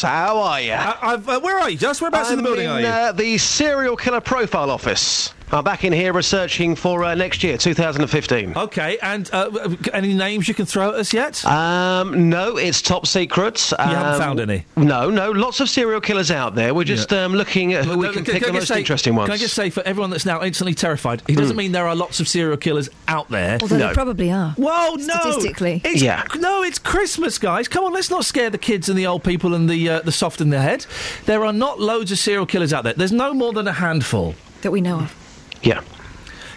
How 0.03 0.39
are 0.41 0.61
you? 0.61 0.73
I've, 0.73 1.29
uh, 1.29 1.41
where 1.41 1.59
are 1.59 1.69
you, 1.71 1.77
Just 1.77 2.01
Whereabouts 2.01 2.31
in 2.31 2.39
the 2.39 2.43
building 2.43 2.65
in, 2.65 2.71
are 2.71 2.81
you? 2.81 2.87
Uh, 2.87 3.13
the 3.13 3.37
serial 3.39 3.97
killer 3.97 4.21
profile 4.21 4.71
office. 4.71 5.35
I'm 5.53 5.65
back 5.65 5.83
in 5.85 5.93
here 5.93 6.13
researching 6.13 6.77
for 6.77 7.03
uh, 7.03 7.17
next 7.17 7.43
year, 7.43 7.59
2015. 7.59 8.57
Okay, 8.57 8.99
and 9.03 9.29
uh, 9.33 9.75
any 9.93 10.15
names 10.15 10.47
you 10.47 10.55
can 10.55 10.65
throw 10.65 10.91
at 10.91 10.95
us 10.95 11.13
yet? 11.13 11.45
Um, 11.45 12.29
no, 12.31 12.57
it's 12.57 12.81
top 12.81 13.05
secret. 13.05 13.73
Um, 13.77 13.91
You 13.91 13.97
haven't 13.97 14.21
found 14.21 14.39
any? 14.39 14.65
No, 14.77 15.11
no, 15.11 15.33
lots 15.33 15.59
of 15.59 15.69
serial 15.69 16.01
killers 16.01 16.31
out 16.31 16.55
there. 16.55 16.73
We're 16.73 16.85
just 16.85 17.13
um, 17.13 17.33
looking 17.35 17.73
at 17.73 17.85
who 17.85 17.99
we 17.99 18.07
can 18.13 18.25
can- 18.25 18.35
pick 18.35 18.43
can 18.45 18.53
the 18.55 18.61
most 18.61 18.69
say- 18.69 18.79
interesting 18.79 19.17
ones. 19.17 19.27
Can 19.27 19.35
I 19.35 19.39
just 19.39 19.55
say, 19.55 19.71
for 19.71 19.83
everyone 19.83 20.11
that's 20.11 20.25
now 20.25 20.41
instantly 20.43 20.73
terrified, 20.75 21.23
it 21.27 21.35
doesn't 21.37 21.55
Hmm. 21.55 21.59
mean 21.59 21.73
there 21.73 21.89
are 21.89 21.97
lots 21.97 22.21
of 22.21 22.29
serial 22.29 22.57
killers 22.57 22.89
out 23.09 23.29
there. 23.29 23.59
Although 23.61 23.77
there 23.79 23.93
probably 23.93 24.31
are. 24.31 24.51
Whoa, 24.57 24.95
no! 24.95 25.15
Statistically. 25.15 25.81
It's, 25.85 26.01
Yeah. 26.01 26.23
No, 26.37 26.63
it's 26.63 26.79
Christmas, 26.79 27.39
guys. 27.39 27.67
Come 27.67 27.83
on, 27.85 27.93
let's 27.93 28.09
not 28.11 28.25
scare 28.25 28.51
the 28.51 28.59
kids 28.59 28.89
and 28.89 28.97
the 28.97 29.07
old 29.09 29.25
people 29.25 29.55
and 29.55 29.69
the 29.69 29.89
uh, 29.89 30.01
the 30.03 30.13
soft 30.13 30.41
in 30.41 30.51
the 30.51 30.61
head. 30.61 30.87
There 31.27 31.45
are 31.45 31.53
not 31.53 31.81
loads 31.81 32.13
of 32.13 32.19
serial 32.19 32.47
killers 32.47 32.73
out 32.73 32.85
there. 32.85 32.93
There's 32.95 33.11
no 33.11 33.35
more 33.35 33.53
than 33.53 33.67
a 33.67 33.73
handful. 33.73 34.37
That 34.63 34.71
we 34.71 34.81
know 34.81 35.01
of. 35.01 35.17
Yeah. 35.63 35.81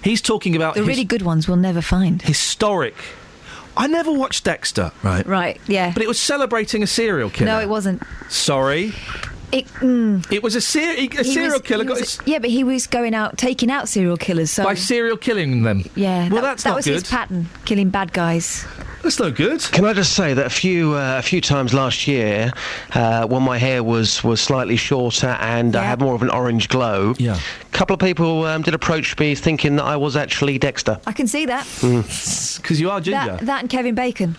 He's 0.03 0.21
talking 0.21 0.55
about 0.55 0.73
The 0.73 0.81
his- 0.81 0.87
really 0.87 1.03
good 1.05 1.21
ones 1.21 1.47
we'll 1.47 1.57
never 1.57 1.81
find. 1.81 2.21
historic. 2.21 2.95
I 3.75 3.87
never 3.87 4.11
watched 4.11 4.43
Dexter, 4.43 4.91
right? 5.01 5.25
Right, 5.25 5.59
yeah. 5.67 5.91
But 5.93 6.03
it 6.03 6.07
was 6.07 6.19
celebrating 6.19 6.83
a 6.83 6.87
serial 6.87 7.29
killer. 7.31 7.47
No, 7.51 7.59
it 7.59 7.69
wasn't. 7.69 8.03
Sorry. 8.29 8.93
It, 9.53 9.67
mm, 9.67 10.31
It 10.31 10.41
was 10.41 10.55
a, 10.55 10.61
ser- 10.61 10.95
a 10.97 11.23
serial 11.23 11.51
was- 11.53 11.61
killer 11.61 11.83
he 11.83 11.87
got 11.87 11.99
was- 11.99 12.15
his, 12.17 12.27
yeah, 12.27 12.39
but 12.39 12.49
he 12.49 12.63
was 12.63 12.87
going 12.87 13.13
out 13.13 13.37
taking 13.37 13.69
out 13.71 13.87
serial 13.87 14.17
killers. 14.17 14.49
So 14.51 14.63
by 14.63 14.73
serial 14.73 15.15
killing 15.15 15.61
them. 15.63 15.83
yeah, 15.95 16.27
Well, 16.29 16.41
that, 16.41 16.41
that's 16.41 16.63
that 16.63 16.69
not 16.71 16.75
was 16.77 16.85
good. 16.85 16.93
his 16.95 17.03
pattern, 17.03 17.47
killing 17.65 17.89
bad 17.89 18.13
guys. 18.13 18.65
That's 19.03 19.19
no 19.19 19.31
good. 19.31 19.59
Can 19.71 19.83
I 19.83 19.91
just 19.93 20.13
say 20.13 20.33
that 20.33 20.45
a 20.45 20.49
few 20.49 20.93
uh, 20.93 21.17
a 21.19 21.21
few 21.21 21.41
times 21.41 21.73
last 21.73 22.07
year, 22.07 22.53
uh, 22.95 23.27
when 23.27 23.43
my 23.43 23.57
hair 23.57 23.83
was, 23.83 24.23
was 24.23 24.39
slightly 24.39 24.77
shorter 24.77 25.27
and 25.41 25.75
I 25.75 25.83
had 25.83 25.99
more 25.99 26.15
of 26.15 26.21
an 26.23 26.29
orange 26.29 26.69
glow, 26.69 27.13
yeah. 27.19 27.37
a 27.37 27.65
couple 27.77 27.93
of 27.93 27.99
people 27.99 28.45
um, 28.45 28.61
did 28.61 28.73
approach 28.73 29.19
me 29.19 29.35
thinking 29.35 29.75
that 29.75 29.83
I 29.83 29.97
was 29.97 30.15
actually 30.15 30.57
Dexter. 30.57 30.99
I 31.05 31.11
can 31.11 31.27
see 31.27 31.45
that. 31.47 31.67
Because 31.81 32.79
you 32.79 32.89
are 32.91 33.01
That, 33.01 33.41
that 33.41 33.59
and 33.61 33.69
Kevin 33.69 33.93
Bacon. 33.93 34.35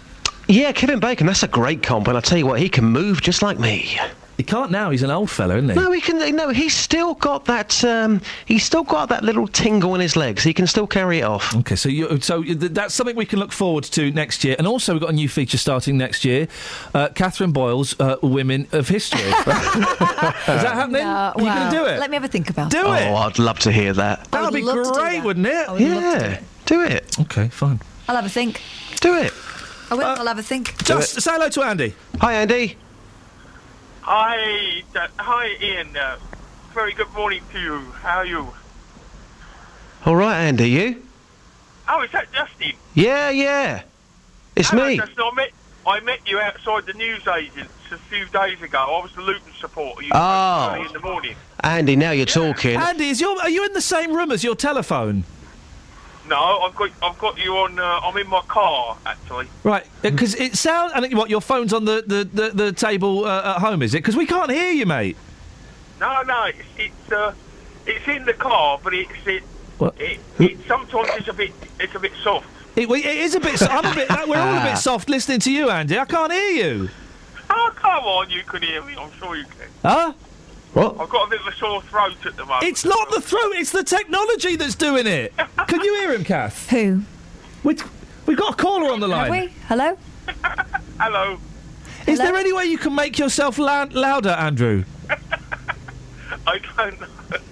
Yeah, 0.49 0.73
Kevin 0.73 0.99
Bacon, 0.99 1.27
that's 1.27 1.43
a 1.43 1.49
great 1.49 1.83
comp, 1.83 2.09
and 2.09 2.17
I 2.17 2.21
tell 2.21 2.39
you 2.39 2.47
what, 2.47 2.59
he 2.59 2.69
can 2.71 2.85
move 2.87 3.21
just 3.21 3.43
like 3.43 3.59
me. 3.59 3.99
He 4.37 4.43
can't 4.43 4.71
now. 4.71 4.91
He's 4.91 5.03
an 5.05 5.11
old 5.11 5.31
fellow, 5.31 5.57
isn't 5.57 5.69
he? 5.71 5.75
No, 5.77 5.93
he 5.93 6.01
can. 6.01 6.35
No, 6.35 6.49
he's 6.51 6.75
still 6.75 7.15
got 7.15 7.45
that. 7.45 7.85
Um, 7.85 8.21
he's 8.47 8.65
still 8.65 8.83
got 8.83 9.09
that 9.11 9.23
little 9.23 9.47
tingle 9.47 9.95
in 9.95 10.01
his 10.01 10.17
legs. 10.17 10.43
He 10.43 10.53
can 10.53 10.67
still 10.67 10.87
carry 10.89 11.21
it 11.21 11.23
off. 11.23 11.55
Okay, 11.57 11.77
so 11.77 11.89
you, 11.89 12.21
so 12.21 12.43
that's 12.43 12.95
something 12.95 13.15
we 13.15 13.27
can 13.27 13.39
look 13.39 13.53
forward 13.53 13.85
to 13.85 14.11
next 14.11 14.43
year, 14.43 14.57
and 14.59 14.67
also 14.67 14.93
we've 14.93 15.01
got 15.01 15.11
a 15.11 15.15
new 15.15 15.29
feature 15.29 15.59
starting 15.59 15.97
next 15.97 16.25
year: 16.25 16.49
uh, 16.95 17.09
Catherine 17.15 17.53
Boyle's 17.53 17.99
uh, 18.01 18.17
Women 18.23 18.67
of 18.73 18.89
History. 18.89 19.21
Is 19.21 19.45
that 19.45 20.73
happening? 20.75 21.03
No, 21.03 21.09
Are 21.09 21.35
you 21.39 21.45
well, 21.45 21.71
going 21.71 21.71
to 21.73 21.77
do 21.79 21.95
it? 21.95 21.99
Let 22.01 22.11
me 22.11 22.17
have 22.17 22.25
a 22.25 22.29
think 22.29 22.51
about 22.51 22.71
Do 22.71 22.79
it. 22.79 22.83
Do 22.83 22.93
it. 22.93 23.07
Oh, 23.09 23.15
I'd 23.17 23.39
love 23.39 23.59
to 23.61 23.73
hear 23.73 23.93
that. 23.93 24.31
That 24.33 24.43
would 24.43 24.55
be 24.55 24.63
love 24.63 24.79
to 24.79 24.83
do 24.85 24.99
great, 24.99 25.17
that. 25.19 25.25
wouldn't 25.25 25.47
it? 25.47 25.69
I 25.69 25.73
would 25.73 25.81
love 25.83 26.03
to 26.03 26.19
do 26.19 26.25
Yeah, 26.25 26.31
it. 26.33 26.45
do 26.67 26.81
it. 26.83 27.19
Okay, 27.21 27.49
fine. 27.49 27.81
I'll 28.09 28.17
have 28.17 28.25
a 28.25 28.29
think. 28.29 28.61
Do 29.01 29.15
it. 29.17 29.33
I 29.91 29.95
will. 29.95 30.05
I'll 30.05 30.27
have 30.27 30.39
a 30.39 30.43
think. 30.43 30.83
Just 30.85 31.21
say 31.21 31.31
hello 31.33 31.49
to 31.51 31.63
Andy. 31.63 31.95
Hi, 32.21 32.35
Andy. 32.35 32.77
Hi, 34.07 34.83
Da- 34.93 35.09
hi, 35.17 35.57
Iain. 35.63 35.97
Uh, 35.97 36.19
very 36.75 36.93
good 36.93 37.11
morning 37.15 37.43
to 37.53 37.59
you. 37.59 37.79
How 38.03 38.19
are 38.19 38.27
you? 38.27 38.53
All 40.05 40.15
right, 40.15 40.37
Andy. 40.43 40.69
You? 40.69 41.03
Oh, 41.89 42.03
is 42.03 42.11
that 42.13 42.31
Justin? 42.31 42.73
Yeah, 42.93 43.31
yeah. 43.31 43.85
It's 44.57 44.69
Hello, 44.69 44.87
me. 44.89 44.99
Justin. 44.99 45.23
I 45.25 45.35
met, 45.35 45.51
I 45.87 46.01
met 46.01 46.21
you 46.29 46.39
outside 46.39 46.85
the 46.85 46.93
newsagents 46.93 47.73
a 47.93 47.97
few 47.97 48.27
days 48.27 48.61
ago. 48.61 48.79
I 48.79 49.03
was 49.03 49.13
the 49.15 49.23
Luton 49.23 49.53
supporter. 49.59 50.03
You 50.03 50.11
Oh. 50.15 50.73
early 50.75 50.85
in 50.87 50.93
the 50.93 51.01
morning. 51.01 51.37
Andy, 51.61 51.97
now 51.97 52.11
you're 52.11 52.27
talking. 52.27 52.77
Andy, 52.77 53.09
is 53.09 53.23
your, 53.23 53.41
are 53.41 53.49
you 53.49 53.65
in 53.65 53.73
the 53.73 53.81
same 53.81 54.15
room 54.15 54.31
as 54.31 54.45
your 54.45 54.55
telephone? 54.55 55.25
No, 56.29 56.61
I've 56.61 56.75
got, 56.75 56.91
I've 57.03 57.19
got 57.19 57.39
you 57.39 57.53
on. 57.57 57.79
Uh, 57.79 58.01
I'm 58.03 58.17
in 58.17 58.29
my 58.29 58.41
car 58.43 58.97
actually. 59.05 59.47
Right, 59.63 59.85
because 60.03 60.35
it 60.35 60.57
sounds. 60.57 60.93
I 60.95 61.01
think 61.01 61.15
what 61.15 61.29
your 61.31 61.41
phone's 61.41 61.73
on 61.73 61.85
the 61.85 62.03
the, 62.07 62.25
the, 62.25 62.51
the 62.51 62.73
table 62.73 63.25
uh, 63.27 63.55
at 63.57 63.59
home, 63.61 63.83
is 63.83 63.95
it? 63.95 63.99
Because 63.99 64.17
we 64.17 64.27
can't 64.27 64.51
hear 64.51 64.73
you, 64.73 64.87
mate. 64.87 65.17
No, 66.01 66.23
no, 66.23 66.45
it's, 66.45 66.59
it's, 66.77 67.13
uh, 67.13 67.33
it's 67.87 68.09
in 68.09 68.25
the 68.25 68.33
car, 68.33 68.81
but 68.83 68.95
it's 68.95 69.11
it, 69.27 69.43
What? 69.79 69.95
it, 70.01 70.19
it. 70.39 70.59
Sometimes 70.67 71.09
it's 71.17 71.29
a 71.29 71.33
bit, 71.33 71.53
it's 71.79 71.95
a 71.95 72.01
bit 72.01 72.13
soft. 72.23 72.49
It, 72.77 72.91
it 72.91 73.05
is 73.05 73.35
a 73.35 73.41
bit. 73.41 73.63
I'm 73.63 73.85
a 73.85 73.95
bit. 73.95 74.09
We're 74.27 74.39
all 74.39 74.59
a 74.59 74.65
bit 74.65 74.79
soft 74.89 75.09
listening 75.09 75.41
to 75.41 75.53
you, 75.53 75.71
Andy. 75.71 75.99
I 75.99 76.05
can't 76.05 76.33
hear 76.33 76.51
you. 76.51 76.91
I 77.51 77.71
can't 77.77 77.95
come 77.95 78.05
on, 78.05 78.31
you 78.31 78.43
can 78.43 78.63
hear 78.63 78.83
me. 78.83 78.95
I'm 78.99 79.13
sure 79.13 79.37
you 79.37 79.45
can. 79.45 79.69
Huh? 79.83 80.13
What? 80.75 81.01
I've 81.01 81.09
got 81.09 81.29
a 81.29 81.31
bit 81.31 81.41
of 81.41 81.47
a 81.47 81.55
sore 81.55 81.83
throat 81.83 82.17
at 82.27 82.37
the 82.37 82.45
moment. 82.45 82.65
It's 82.65 82.85
not 82.85 83.11
the 83.13 83.21
throat, 83.21 83.53
it's 83.55 83.71
the 83.71 83.85
technology 83.85 84.57
that's 84.57 84.75
doing 84.75 85.07
it. 85.07 85.33
Can 85.69 85.81
you 85.83 85.95
hear 86.01 86.13
him, 86.13 86.25
Kath? 86.25 86.69
Who? 86.71 87.03
We, 87.63 87.77
we've 88.27 88.37
got 88.37 88.55
a 88.55 88.57
caller 88.57 88.93
on 88.93 88.99
the 88.99 89.07
line. 89.07 89.33
Have 89.33 89.43
we? 89.43 89.53
Hello? 89.69 89.97
Hello. 91.01 91.39
Is 92.09 92.19
there 92.19 92.35
any 92.37 92.53
way 92.53 92.65
you 92.67 92.77
can 92.77 92.95
make 92.95 93.19
yourself 93.19 93.57
la- 93.59 93.87
louder, 93.91 94.31
Andrew? 94.31 94.85
I 96.47 96.59
don't 96.59 97.01
know. 97.01 97.07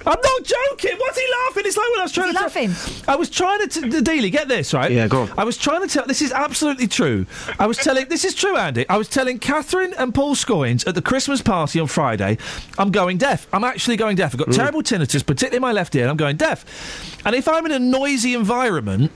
I'm 0.07 0.19
not 0.20 0.44
joking. 0.44 0.99
What's 0.99 1.19
he 1.19 1.27
laughing? 1.47 1.62
It's 1.67 1.77
like 1.77 1.91
when 1.91 2.01
I 2.01 2.02
was 2.02 2.12
trying 2.12 2.28
he 2.28 2.35
to. 2.35 2.41
laughing? 2.41 3.05
I 3.09 3.17
was 3.17 3.31
trying 3.31 3.61
to. 3.61 3.69
T- 3.69 3.89
the 3.89 4.01
Dealey, 4.01 4.31
get 4.31 4.49
this 4.49 4.75
right. 4.75 4.91
Yeah, 4.91 5.09
go 5.09 5.23
on. 5.23 5.33
I 5.39 5.44
was 5.44 5.57
trying 5.57 5.83
to 5.83 5.89
tell. 5.89 6.07
This 6.07 6.23
is 6.23 6.33
absolutely 6.33 6.86
true. 6.86 7.27
I 7.59 7.67
was 7.67 7.78
telling. 7.78 8.09
This 8.09 8.25
is 8.25 8.35
true, 8.35 8.57
Andy. 8.57 8.89
I 8.89 8.97
was 8.97 9.09
telling 9.09 9.39
Catherine 9.39 9.94
and 9.99 10.15
Paul 10.15 10.35
Scoynes 10.35 10.86
at 10.86 10.94
the 10.94 11.02
Christmas 11.02 11.43
party 11.43 11.81
on 11.81 11.86
Friday. 11.86 12.39
I'm 12.78 12.91
going 12.91 13.19
deaf. 13.19 13.47
I'm 13.52 13.65
actually 13.65 13.97
going 13.97 14.17
deaf. 14.17 14.35
I've 14.35 14.39
got 14.39 14.49
mm. 14.49 14.57
terrible 14.57 14.83
tinnitus, 14.83 15.25
particularly 15.25 15.57
in 15.57 15.62
my 15.62 15.73
left 15.73 15.94
ear. 15.94 16.02
and 16.02 16.11
I'm 16.11 16.17
going 16.17 16.36
deaf. 16.36 16.65
And 17.25 17.35
if 17.35 17.49
I'm 17.49 17.67
in 17.67 17.73
a 17.73 17.78
noisy 17.78 18.35
environment. 18.35 19.11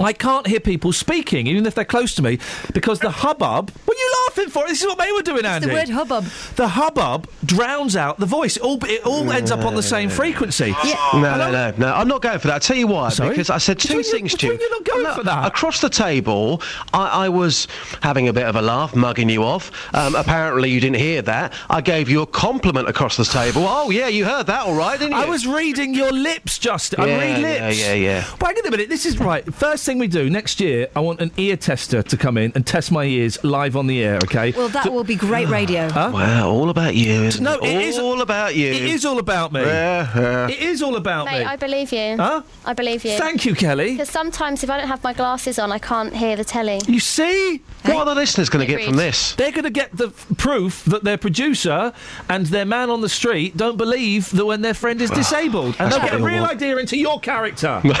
I 0.00 0.12
can't 0.12 0.46
hear 0.46 0.60
people 0.60 0.92
speaking, 0.92 1.46
even 1.46 1.66
if 1.66 1.74
they're 1.74 1.84
close 1.84 2.14
to 2.16 2.22
me, 2.22 2.38
because 2.72 2.98
the 3.00 3.10
hubbub. 3.10 3.70
What 3.84 3.96
are 3.96 4.00
you 4.00 4.12
laughing 4.28 4.48
for? 4.50 4.66
This 4.66 4.80
is 4.82 4.86
what 4.86 4.98
they 4.98 5.12
were 5.12 5.22
doing, 5.22 5.44
Andy. 5.44 5.68
the 5.68 5.72
word 5.72 5.88
hubbub. 5.88 6.24
The 6.56 6.68
hubbub 6.68 7.28
drowns 7.44 7.96
out 7.96 8.18
the 8.18 8.26
voice. 8.26 8.56
It 8.56 8.62
all, 8.62 8.84
it 8.84 9.04
all 9.06 9.30
ends 9.30 9.50
up 9.50 9.64
on 9.64 9.74
the 9.74 9.82
same 9.82 10.08
frequency. 10.10 10.74
No, 11.14 11.20
no, 11.36 11.50
no, 11.50 11.72
no. 11.76 11.92
I'm 11.94 12.08
not 12.08 12.22
going 12.22 12.38
for 12.38 12.48
that. 12.48 12.54
I'll 12.54 12.60
tell 12.60 12.76
you 12.76 12.86
why. 12.88 13.08
Sorry? 13.10 13.30
Because 13.30 13.50
I 13.50 13.58
said 13.58 13.78
two 13.78 14.02
things 14.02 14.34
to 14.36 14.46
you. 14.46 14.52
between 14.52 14.60
you 14.70 14.70
not 14.78 14.84
going 14.84 15.02
No, 15.04 15.14
for 15.14 15.22
that? 15.24 15.46
Across 15.46 15.80
the 15.80 15.90
table, 15.90 16.60
I, 16.92 17.26
I 17.26 17.28
was 17.28 17.68
having 18.02 18.28
a 18.28 18.32
bit 18.32 18.46
of 18.46 18.56
a 18.56 18.62
laugh, 18.62 18.94
mugging 18.96 19.28
you 19.28 19.42
off. 19.44 19.70
Um, 19.94 20.14
apparently, 20.14 20.70
you 20.70 20.80
didn't 20.80 20.96
hear 20.98 21.22
that. 21.22 21.52
I 21.70 21.80
gave 21.80 22.08
you 22.08 22.22
a 22.22 22.26
compliment 22.26 22.88
across 22.88 23.16
the 23.16 23.24
table. 23.24 23.64
Oh, 23.66 23.90
yeah, 23.90 24.08
you 24.08 24.24
heard 24.24 24.46
that 24.46 24.62
all 24.66 24.74
right, 24.74 24.98
didn't 24.98 25.12
you? 25.16 25.22
I 25.22 25.26
was 25.28 25.46
reading 25.46 25.94
your 25.94 26.10
lips, 26.12 26.58
Justin. 26.58 27.00
I 27.00 27.06
Yeah, 27.06 27.18
read 27.18 27.40
yeah, 27.40 27.66
lips. 27.66 27.80
yeah, 27.80 27.92
yeah. 27.94 28.24
Wait 28.40 28.58
a 28.66 28.70
minute. 28.70 28.88
This 28.88 29.06
is 29.06 29.18
right. 29.18 29.44
First 29.54 29.83
thing 29.84 29.98
we 29.98 30.06
do 30.08 30.28
next 30.30 30.60
year, 30.60 30.88
I 30.96 31.00
want 31.00 31.20
an 31.20 31.30
ear 31.36 31.56
tester 31.56 32.02
to 32.02 32.16
come 32.16 32.36
in 32.38 32.52
and 32.54 32.66
test 32.66 32.90
my 32.90 33.04
ears 33.04 33.42
live 33.44 33.76
on 33.76 33.86
the 33.86 34.02
air. 34.02 34.16
Okay. 34.24 34.52
Well, 34.52 34.68
that 34.70 34.92
will 34.92 35.04
be 35.04 35.16
great 35.16 35.48
radio. 35.48 35.88
Huh? 35.94 36.10
Wow, 36.12 36.50
all 36.50 36.70
about 36.70 36.94
you. 36.96 37.22
isn't 37.24 37.42
No, 37.44 37.54
it? 37.58 37.64
it 37.64 37.80
is 37.82 37.98
all 37.98 38.20
about 38.20 38.56
you. 38.56 38.66
It 38.72 38.82
is 38.82 39.04
all 39.04 39.18
about 39.18 39.52
me. 39.52 39.60
Yeah, 39.60 40.10
yeah. 40.16 40.48
It 40.48 40.60
is 40.60 40.82
all 40.82 40.96
about 40.96 41.26
Mate, 41.26 41.40
me. 41.40 41.44
I 41.44 41.56
believe 41.56 41.92
you. 41.92 42.16
Huh? 42.16 42.42
I 42.64 42.72
believe 42.72 43.04
you. 43.04 43.16
Thank 43.16 43.44
you, 43.44 43.54
Kelly. 43.54 43.92
Because 43.92 44.10
sometimes 44.10 44.64
if 44.64 44.70
I 44.70 44.78
don't 44.78 44.88
have 44.88 45.04
my 45.04 45.12
glasses 45.12 45.58
on, 45.58 45.70
I 45.70 45.78
can't 45.78 46.14
hear 46.14 46.34
the 46.36 46.44
telly. 46.44 46.80
You 46.88 46.98
see? 47.00 47.60
What 47.84 47.96
are 47.96 48.04
the 48.06 48.14
listeners 48.14 48.48
going 48.48 48.66
to 48.66 48.72
get 48.72 48.84
from 48.84 48.96
this? 48.96 49.34
They're 49.34 49.52
going 49.52 49.64
to 49.64 49.70
get 49.70 49.96
the 49.96 50.08
f- 50.08 50.26
proof 50.36 50.84
that 50.86 51.04
their 51.04 51.18
producer 51.18 51.92
and 52.28 52.46
their 52.46 52.64
man 52.64 52.90
on 52.90 53.00
the 53.02 53.08
street 53.08 53.56
don't 53.56 53.76
believe 53.76 54.30
that 54.30 54.44
when 54.46 54.62
their 54.62 54.74
friend 54.74 55.00
is 55.00 55.10
ah, 55.10 55.14
disabled, 55.14 55.76
and 55.78 55.92
they'll 55.92 56.00
get 56.00 56.14
a 56.14 56.18
real 56.18 56.40
want. 56.40 56.52
idea 56.52 56.76
into 56.78 56.96
your 56.96 57.20
character. 57.20 57.80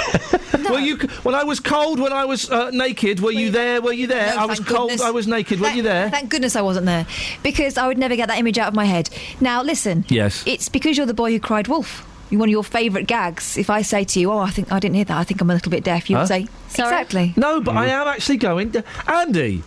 Well, 0.64 0.80
you 0.80 0.98
c- 0.98 1.08
when 1.24 1.34
I 1.34 1.44
was 1.44 1.60
cold, 1.74 1.98
when 2.00 2.12
I 2.12 2.24
was 2.24 2.50
uh, 2.50 2.70
naked, 2.70 3.20
were 3.20 3.32
you 3.32 3.50
there? 3.50 3.80
Were 3.82 3.92
you 3.92 4.06
there? 4.06 4.34
No, 4.34 4.42
I 4.42 4.46
was 4.46 4.60
cold. 4.60 4.90
goodness. 4.90 5.00
I 5.02 5.10
was 5.10 5.26
naked. 5.26 5.60
Were 5.60 5.70
you 5.70 5.82
there? 5.82 6.10
Thank 6.10 6.30
goodness 6.30 6.56
I 6.56 6.62
wasn't 6.62 6.86
there, 6.86 7.06
because 7.42 7.76
I 7.78 7.86
would 7.86 7.98
never 7.98 8.16
get 8.16 8.28
that 8.28 8.38
image 8.38 8.58
out 8.58 8.68
of 8.68 8.74
my 8.74 8.84
head. 8.84 9.10
Now, 9.40 9.62
listen. 9.62 10.04
Yes. 10.08 10.42
It's 10.46 10.68
because 10.68 10.96
you're 10.96 11.06
the 11.06 11.14
boy 11.14 11.32
who 11.32 11.40
cried 11.40 11.68
wolf. 11.68 12.08
One 12.30 12.48
of 12.48 12.52
your 12.52 12.64
favourite 12.64 13.06
gags. 13.06 13.56
If 13.56 13.70
I 13.70 13.82
say 13.82 14.02
to 14.02 14.18
you, 14.18 14.32
"Oh, 14.32 14.38
I 14.38 14.50
think 14.50 14.72
I 14.72 14.80
didn't 14.80 14.96
hear 14.96 15.04
that. 15.04 15.16
I 15.16 15.22
think 15.22 15.40
I'm 15.40 15.48
a 15.50 15.54
little 15.54 15.70
bit 15.70 15.84
deaf," 15.84 16.10
you 16.10 16.16
Huh? 16.16 16.22
would 16.22 16.28
say, 16.28 16.48
"Exactly." 16.70 17.32
No, 17.36 17.60
but 17.60 17.76
I 17.76 17.86
am 17.86 18.08
actually 18.08 18.38
going. 18.38 18.72
To, 18.72 18.82
Andy. 19.06 19.62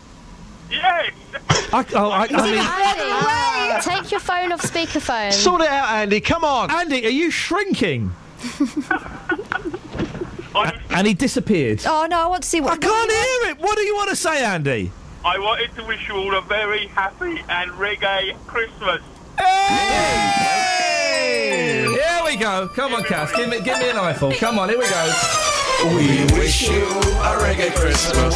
Yes. 0.69 1.11
I, 1.71 1.85
oh, 1.95 2.09
I, 2.09 2.27
I 2.29 2.41
mean, 2.43 3.79
Andy, 3.79 3.89
take 3.89 4.11
your 4.11 4.19
phone 4.19 4.51
off 4.51 4.61
speakerphone. 4.63 5.31
Sort 5.31 5.61
it 5.61 5.69
out, 5.69 5.87
Andy. 5.91 6.19
Come 6.19 6.43
on. 6.43 6.69
Andy, 6.79 7.05
are 7.05 7.09
you 7.09 7.31
shrinking? 7.31 8.11
and 10.89 11.07
he 11.07 11.13
disappeared. 11.13 11.81
Oh 11.85 12.07
no, 12.09 12.19
I 12.19 12.27
want 12.27 12.43
to 12.43 12.49
see 12.49 12.61
what. 12.61 12.73
I 12.73 12.77
can't 12.77 13.11
hear 13.11 13.51
it. 13.51 13.59
What 13.59 13.77
do 13.77 13.83
you 13.83 13.95
want 13.95 14.09
to 14.09 14.15
say, 14.15 14.43
Andy? 14.43 14.91
I 15.25 15.37
wanted 15.39 15.75
to 15.75 15.83
wish 15.85 16.07
you 16.07 16.15
all 16.15 16.35
a 16.35 16.41
very 16.41 16.87
happy 16.87 17.43
and 17.49 17.71
reggae 17.71 18.35
Christmas. 18.47 19.01
Hey! 19.37 20.47
Here 21.89 22.21
we 22.23 22.35
go. 22.37 22.69
Come 22.69 22.93
on, 22.93 23.03
Cass. 23.03 23.31
Give 23.35 23.49
me, 23.49 23.59
give 23.61 23.77
me 23.79 23.89
an 23.89 23.97
eyeful. 23.97 24.31
Come 24.33 24.57
on, 24.59 24.69
here 24.69 24.77
we 24.79 24.87
go. 24.87 25.11
We 25.95 26.25
wish 26.37 26.69
you 26.69 26.83
a 26.83 27.37
reggae 27.43 27.73
Christmas. 27.75 28.35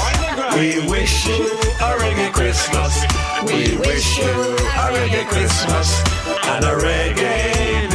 We 0.55 0.85
wish 0.89 1.25
you 1.27 1.45
a 1.45 1.95
reggae 1.97 2.31
Christmas. 2.33 3.05
We 3.43 3.77
wish 3.77 4.17
you 4.17 4.25
a 4.25 4.91
reggae 4.91 5.25
Christmas 5.27 6.01
and 6.45 6.65
a 6.65 6.75
reggae 6.75 7.89
New 7.89 7.89
Year. 7.89 7.90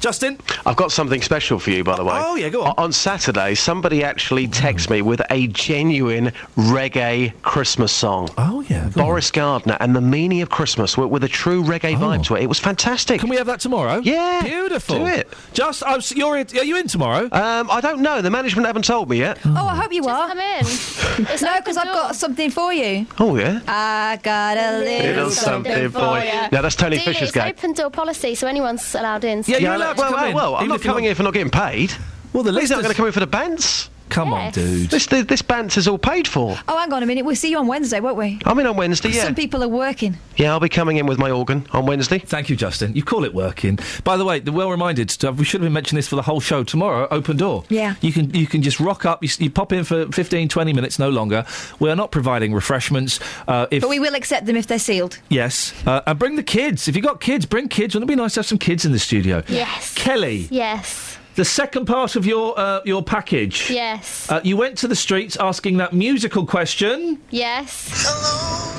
Justin? 0.00 0.38
I've 0.64 0.76
got 0.76 0.92
something 0.92 1.20
special 1.22 1.58
for 1.58 1.70
you, 1.70 1.84
by 1.84 1.94
the 1.96 2.04
way. 2.04 2.14
Oh, 2.14 2.34
yeah, 2.34 2.48
go 2.48 2.62
on. 2.62 2.74
On 2.78 2.92
Saturday, 2.92 3.54
somebody 3.54 4.02
actually 4.02 4.48
texted 4.48 4.90
me 4.90 5.02
with 5.02 5.20
a 5.30 5.46
genuine 5.48 6.32
reggae 6.56 7.32
Christmas 7.42 7.92
song. 7.92 8.28
Oh, 8.38 8.62
yeah. 8.68 8.88
Boris 8.88 9.30
Gardiner 9.30 9.76
and 9.78 9.94
the 9.94 10.00
meaning 10.00 10.40
of 10.40 10.48
Christmas 10.48 10.96
with, 10.96 11.10
with 11.10 11.24
a 11.24 11.28
true 11.28 11.62
reggae 11.62 11.96
vibe 11.96 12.24
to 12.24 12.34
it. 12.36 12.42
It 12.42 12.46
was 12.48 12.58
fantastic. 12.58 13.18
Oh. 13.18 13.20
Can 13.20 13.28
we 13.28 13.36
have 13.36 13.46
that 13.46 13.60
tomorrow? 13.60 13.98
Yeah. 14.02 14.42
Beautiful. 14.42 14.98
Do 15.00 15.06
it. 15.06 15.28
Just, 15.52 15.82
I 15.82 15.96
was, 15.96 16.12
you're, 16.12 16.38
in- 16.38 16.46
are 16.58 16.64
you 16.64 16.78
in 16.78 16.86
tomorrow? 16.88 17.24
Um, 17.30 17.70
I 17.70 17.80
don't 17.82 18.00
know. 18.00 18.22
The 18.22 18.30
management 18.30 18.66
haven't 18.66 18.86
told 18.86 19.10
me 19.10 19.18
yet. 19.18 19.38
Oh, 19.44 19.66
I 19.66 19.76
hope 19.76 19.92
you 19.92 20.04
are. 20.06 20.28
Come 20.28 20.40
in. 20.40 20.64
It's 21.20 21.42
no, 21.42 21.54
because 21.58 21.76
I've 21.76 21.86
got 21.86 22.16
something 22.16 22.50
for 22.50 22.72
you. 22.72 23.06
Oh, 23.18 23.36
yeah. 23.36 23.60
I 23.68 24.18
got 24.22 24.56
a 24.56 24.78
little, 24.78 25.06
Little 25.06 25.30
something 25.30 25.90
for 25.90 26.18
you. 26.18 26.32
Now, 26.50 26.62
that's 26.62 26.74
Tony 26.76 26.96
Dealey, 26.96 27.04
Fisher's 27.04 27.28
it's 27.28 27.36
open 27.36 27.72
door 27.74 27.90
policy, 27.90 28.34
so 28.34 28.46
anyone's 28.46 28.94
allowed 28.94 29.24
in. 29.24 29.44
Yeah, 29.46 29.58
you're 29.58 29.74
allowed 29.74 29.89
to 29.96 30.00
well, 30.02 30.10
come 30.10 30.20
well, 30.20 30.28
in, 30.30 30.34
well, 30.34 30.56
I'm 30.56 30.68
not 30.68 30.80
coming 30.82 31.04
not- 31.04 31.08
here 31.08 31.14
for 31.14 31.22
not 31.22 31.32
getting 31.34 31.50
paid. 31.50 31.92
Well, 32.32 32.42
the 32.42 32.52
He's 32.58 32.70
not 32.70 32.82
going 32.82 32.90
to 32.90 32.96
come 32.96 33.06
in 33.06 33.12
for 33.12 33.20
the 33.20 33.26
bants. 33.26 33.88
Come 34.10 34.32
on, 34.32 34.52
dude. 34.52 34.90
This, 34.90 35.06
this, 35.06 35.24
this 35.26 35.42
bants 35.42 35.76
is 35.76 35.88
all 35.88 35.98
paid 35.98 36.26
for. 36.28 36.58
Oh, 36.68 36.78
hang 36.78 36.92
on 36.92 37.02
a 37.02 37.06
minute. 37.06 37.24
We'll 37.24 37.36
see 37.36 37.50
you 37.50 37.58
on 37.58 37.66
Wednesday, 37.66 38.00
won't 38.00 38.16
we? 38.16 38.38
I'm 38.44 38.58
in 38.58 38.66
on 38.66 38.76
Wednesday, 38.76 39.10
yeah. 39.10 39.24
Some 39.24 39.34
people 39.34 39.62
are 39.62 39.68
working. 39.68 40.16
Yeah, 40.36 40.50
I'll 40.52 40.60
be 40.60 40.68
coming 40.68 40.96
in 40.96 41.06
with 41.06 41.18
my 41.18 41.30
organ 41.30 41.66
on 41.72 41.86
Wednesday. 41.86 42.18
Thank 42.18 42.48
you, 42.50 42.56
Justin. 42.56 42.94
You 42.94 43.02
call 43.02 43.24
it 43.24 43.34
working. 43.34 43.78
By 44.04 44.16
the 44.16 44.24
way, 44.24 44.40
the 44.40 44.52
well 44.52 44.70
reminded 44.70 45.10
stuff. 45.10 45.36
We 45.36 45.44
should 45.44 45.60
have 45.60 45.66
been 45.66 45.72
mentioning 45.72 45.98
this 45.98 46.08
for 46.08 46.16
the 46.16 46.22
whole 46.22 46.40
show 46.40 46.64
tomorrow. 46.64 47.08
Open 47.10 47.36
door. 47.36 47.64
Yeah. 47.68 47.94
You 48.00 48.12
can 48.12 48.32
you 48.34 48.46
can 48.46 48.62
just 48.62 48.80
rock 48.80 49.04
up. 49.04 49.22
You, 49.22 49.28
you 49.38 49.50
pop 49.50 49.72
in 49.72 49.84
for 49.84 50.06
15, 50.10 50.48
20 50.48 50.72
minutes, 50.72 50.98
no 50.98 51.08
longer. 51.10 51.44
We 51.78 51.90
are 51.90 51.96
not 51.96 52.10
providing 52.10 52.52
refreshments. 52.54 53.20
Uh, 53.46 53.66
if 53.70 53.82
But 53.82 53.90
we 53.90 53.98
will 54.00 54.14
accept 54.14 54.46
them 54.46 54.56
if 54.56 54.66
they're 54.66 54.78
sealed. 54.78 55.18
yes, 55.28 55.72
uh, 55.86 56.00
and 56.06 56.18
bring 56.18 56.36
the 56.36 56.42
kids. 56.42 56.88
If 56.88 56.96
you 56.96 57.02
have 57.02 57.10
got 57.12 57.20
kids, 57.20 57.46
bring 57.46 57.68
kids. 57.68 57.94
Wouldn't 57.94 58.10
it 58.10 58.12
be 58.16 58.20
nice 58.20 58.34
to 58.34 58.40
have 58.40 58.46
some 58.46 58.58
kids 58.58 58.84
in 58.84 58.92
the 58.92 58.98
studio? 58.98 59.42
Yes. 59.48 59.94
Kelly, 59.94 60.48
Yes. 60.50 61.09
The 61.36 61.44
second 61.44 61.86
part 61.86 62.16
of 62.16 62.26
your 62.26 62.58
uh, 62.58 62.80
your 62.84 63.02
package. 63.02 63.70
Yes. 63.70 64.28
Uh, 64.30 64.40
you 64.44 64.56
went 64.56 64.76
to 64.78 64.88
the 64.88 64.96
streets 64.96 65.36
asking 65.36 65.76
that 65.78 65.92
musical 65.92 66.44
question. 66.46 67.20
yes. 67.30 67.88
Hello. 67.92 68.76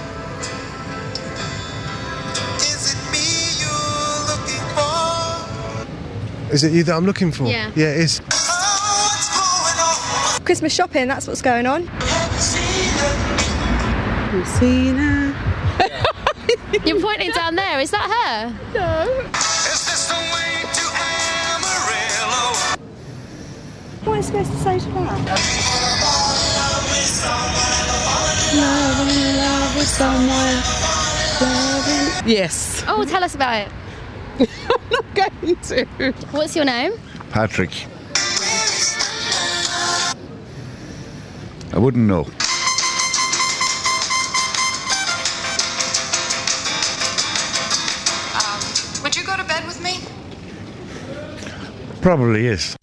Is 2.57 2.93
it 2.93 2.99
me 3.11 3.25
you're 3.61 4.25
looking 4.31 4.63
for? 4.75 6.53
Is 6.53 6.63
it 6.63 6.71
you 6.73 6.83
that 6.83 6.95
I'm 6.95 7.05
looking 7.05 7.31
for? 7.31 7.45
Yeah. 7.45 7.71
Yeah, 7.75 7.91
it 7.91 7.99
is. 7.99 8.21
Christmas 10.45 10.73
shopping, 10.73 11.07
that's 11.07 11.27
what's 11.27 11.41
going 11.41 11.65
on. 11.65 11.83
You're 16.85 16.99
pointing 17.01 17.31
down 17.31 17.55
there. 17.55 17.79
Is 17.79 17.91
that 17.91 18.09
her? 18.09 18.49
No. 18.73 19.60
What 24.21 24.35
is 24.35 24.47
supposed 24.47 24.51
to 24.51 24.57
say 24.59 24.77
to 24.77 24.85
that? 24.85 25.17
Love 28.55 28.99
and 29.09 29.37
love 29.37 29.75
with 29.75 29.87
someone. 29.87 30.57
Love 31.41 31.87
and... 31.87 32.29
Yes. 32.29 32.83
Oh, 32.87 33.03
tell 33.03 33.23
us 33.23 33.33
about 33.33 33.65
it. 33.65 33.71
I'm 34.69 34.89
not 34.91 35.15
going 35.15 35.55
to. 35.55 36.11
What's 36.29 36.55
your 36.55 36.65
name? 36.65 36.93
Patrick. 37.31 37.71
I 41.73 41.79
wouldn't 41.79 42.05
know. 42.05 42.25
Um, 48.37 48.61
would 49.01 49.15
you 49.15 49.23
go 49.23 49.35
to 49.35 49.43
bed 49.45 49.65
with 49.65 49.81
me? 49.81 49.97
Probably 52.03 52.45
is. 52.45 52.77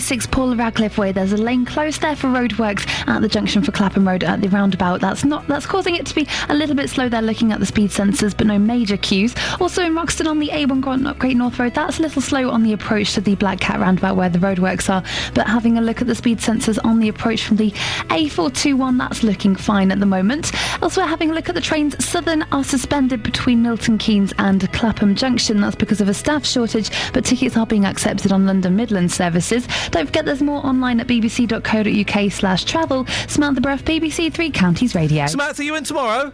A6 0.00 0.30
Paula 0.30 0.56
Radcliffe 0.56 0.96
Way, 0.96 1.12
there's 1.12 1.34
a 1.34 1.36
lane 1.36 1.66
closed 1.66 2.00
there 2.00 2.16
for 2.16 2.28
roadworks 2.28 2.88
at 3.06 3.20
the 3.20 3.28
junction 3.28 3.62
for 3.62 3.70
Clapham 3.70 4.08
Road 4.08 4.24
at 4.24 4.40
the 4.40 4.48
roundabout. 4.48 5.02
That's 5.02 5.26
not 5.26 5.46
that's 5.46 5.66
causing 5.66 5.94
it 5.94 6.06
to 6.06 6.14
be 6.14 6.26
a 6.48 6.54
little 6.54 6.74
bit 6.74 6.88
slow 6.88 7.10
there 7.10 7.20
looking 7.20 7.52
at 7.52 7.60
the 7.60 7.66
speed 7.66 7.90
sensors, 7.90 8.34
but 8.34 8.46
no 8.46 8.58
major 8.58 8.96
queues. 8.96 9.34
Also 9.60 9.84
in 9.84 9.94
Roxton 9.94 10.26
on 10.26 10.38
the 10.38 10.48
A1 10.48 10.80
Great- 10.80 11.18
Great 11.18 11.36
North 11.36 11.58
Road, 11.58 11.74
that's 11.74 11.98
a 11.98 12.02
little 12.02 12.22
slow 12.22 12.48
on 12.48 12.62
the 12.62 12.72
approach 12.72 13.12
to 13.12 13.20
the 13.20 13.34
Black 13.34 13.60
Cat 13.60 13.78
roundabout 13.78 14.16
where 14.16 14.30
the 14.30 14.38
roadworks 14.38 14.88
are. 14.88 15.02
But 15.34 15.46
having 15.46 15.76
a 15.76 15.82
look 15.82 16.00
at 16.00 16.06
the 16.06 16.14
speed 16.14 16.38
sensors 16.38 16.78
on 16.82 16.98
the 16.98 17.10
approach 17.10 17.44
from 17.44 17.58
the 17.58 17.70
A421, 18.08 18.96
that's 18.96 19.22
looking 19.22 19.54
fine 19.54 19.92
at 19.92 20.00
the 20.00 20.06
moment. 20.06 20.50
Elsewhere, 20.82 21.06
having 21.06 21.30
a 21.30 21.34
look 21.34 21.48
at 21.48 21.54
the 21.54 21.60
trains, 21.60 22.02
Southern 22.04 22.42
are 22.52 22.64
suspended 22.64 23.22
between 23.22 23.62
Milton 23.62 23.98
Keynes 23.98 24.32
and 24.38 24.72
Clapham 24.72 25.14
Junction. 25.14 25.60
That's 25.60 25.76
because 25.76 26.00
of 26.00 26.08
a 26.08 26.14
staff 26.14 26.46
shortage, 26.46 26.90
but 27.12 27.24
tickets 27.24 27.56
are 27.56 27.66
being 27.66 27.84
accepted 27.84 28.32
on 28.32 28.46
London 28.46 28.76
Midland 28.76 29.12
services. 29.12 29.68
Don't 29.90 30.06
forget 30.06 30.24
there's 30.24 30.42
more 30.42 30.64
online 30.64 31.00
at 31.00 31.06
bbc.co.uk 31.06 32.32
slash 32.32 32.64
travel. 32.64 33.06
Samantha 33.28 33.60
Bruff, 33.60 33.84
BBC 33.84 34.32
Three 34.32 34.50
Counties 34.50 34.94
Radio. 34.94 35.26
Samantha, 35.26 35.60
are 35.62 35.64
you 35.64 35.74
in 35.74 35.84
tomorrow? 35.84 36.32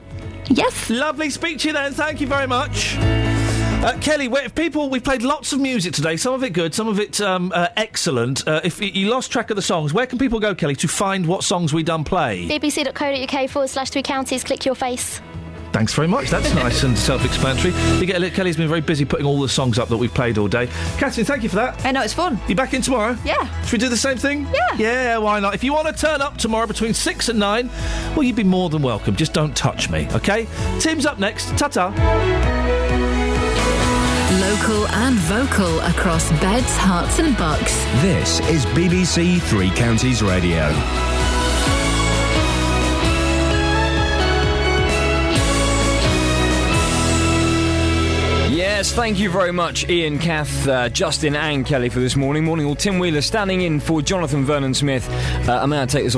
Yes. 0.49 0.91
Lovely. 0.91 1.31
Speak 1.31 1.59
to 1.61 1.69
you 1.69 1.75
then. 1.75 1.93
Thank 1.93 2.21
you 2.21 2.27
very 2.29 2.47
much. 2.47 2.97
Uh, 3.85 3.97
Kelly, 4.01 4.27
if 4.27 4.55
people, 4.55 4.91
we've 4.91 5.05
played 5.05 5.23
lots 5.23 5.53
of 5.53 5.61
music 5.61 5.93
today, 5.93 6.17
some 6.17 6.35
of 6.35 6.43
it 6.43 6.51
good, 6.51 6.75
some 6.75 6.89
of 6.89 6.99
it 6.99 7.21
um, 7.21 7.53
uh, 7.55 7.69
excellent. 7.77 8.47
Uh, 8.49 8.61
if 8.65 8.81
you 8.81 9.09
lost 9.09 9.31
track 9.31 9.51
of 9.51 9.57
the 9.57 9.63
songs, 9.63 9.93
where 9.93 10.07
can 10.07 10.19
people 10.19 10.41
go, 10.41 10.55
Kelly, 10.57 10.75
to 10.77 10.89
find 10.89 11.25
what 11.25 11.45
songs 11.45 11.73
we 11.73 11.85
done 11.85 12.03
play? 12.03 12.49
bbc.co.uk 12.49 13.51
forward 13.51 13.69
slash 13.69 13.91
three 13.91 14.03
counties, 14.03 14.43
click 14.43 14.65
your 14.65 14.75
face. 14.75 15.21
Thanks 15.73 15.93
very 15.95 16.09
much. 16.09 16.31
That's 16.31 16.53
nice 16.55 16.83
and 16.83 16.99
self-explanatory. 16.99 17.75
You 18.01 18.07
get, 18.07 18.33
Kelly's 18.35 18.57
been 18.57 18.67
very 18.69 18.81
busy 18.81 19.05
putting 19.05 19.27
all 19.27 19.41
the 19.41 19.49
songs 19.49 19.79
up 19.79 19.89
that 19.91 19.97
we've 19.99 20.13
played 20.13 20.39
all 20.39 20.49
day. 20.49 20.67
Catherine, 20.97 21.27
thank 21.27 21.45
you 21.45 21.49
for 21.49 21.57
that. 21.57 21.85
I 21.85 21.93
know 21.93 22.03
it's 22.03 22.15
fun. 22.15 22.41
You 22.49 22.57
back 22.57 22.75
in 22.75 22.83
tomorrow? 22.83 23.17
Yeah. 23.25 23.47
Should 23.63 23.73
we 23.73 23.79
do 23.79 23.89
the 23.89 23.97
same 23.97 24.17
thing? 24.17 24.49
Yeah. 24.53 24.77
Yeah, 24.79 25.19
why 25.19 25.39
not? 25.39 25.55
If 25.55 25.63
you 25.63 25.73
want 25.73 25.87
to 25.87 25.93
turn 25.93 26.23
up 26.23 26.39
tomorrow 26.39 26.67
between 26.67 26.93
six 26.95 27.29
and 27.29 27.39
nine, 27.39 27.69
well, 28.17 28.25
you'd 28.25 28.37
be 28.37 28.43
more 28.45 28.69
than 28.69 28.83
welcome. 28.83 29.15
Just 29.15 29.33
don't 29.33 29.55
touch 29.57 29.91
me, 29.91 30.09
okay? 30.13 30.49
Tim's 30.81 31.07
up 31.07 31.19
next. 31.21 31.57
Ta-ta. 31.59 31.93
Local 34.67 34.89
and 34.89 35.15
vocal 35.15 35.79
across 35.83 36.29
beds, 36.41 36.77
Herts, 36.77 37.25
and 37.25 37.37
bucks. 37.37 37.73
This 38.03 38.41
is 38.51 38.67
BBC 38.67 39.41
Three 39.43 39.71
Counties 39.71 40.25
Radio. 40.25 40.73
Yes, 48.77 48.93
thank 48.93 49.19
you 49.19 49.31
very 49.31 49.53
much, 49.53 49.89
Iain, 49.89 50.19
Kath, 50.19 50.69
uh, 50.69 50.89
Justin, 50.91 51.35
and 51.35 51.65
Kelly 51.65 51.89
for 51.89 51.99
this 51.99 52.15
morning. 52.15 52.45
Morning, 52.45 52.67
all. 52.67 52.75
Tim 52.75 52.99
Wheeler 52.99 53.23
standing 53.23 53.63
in 53.63 53.81
for 53.81 54.03
Jonathan 54.03 54.45
Vernon 54.45 54.75
Smith. 54.75 55.09
Uh, 55.49 55.61
I'm 55.63 55.71
going 55.71 55.87
to 55.87 55.91
take 55.91 56.05
this. 56.05 56.15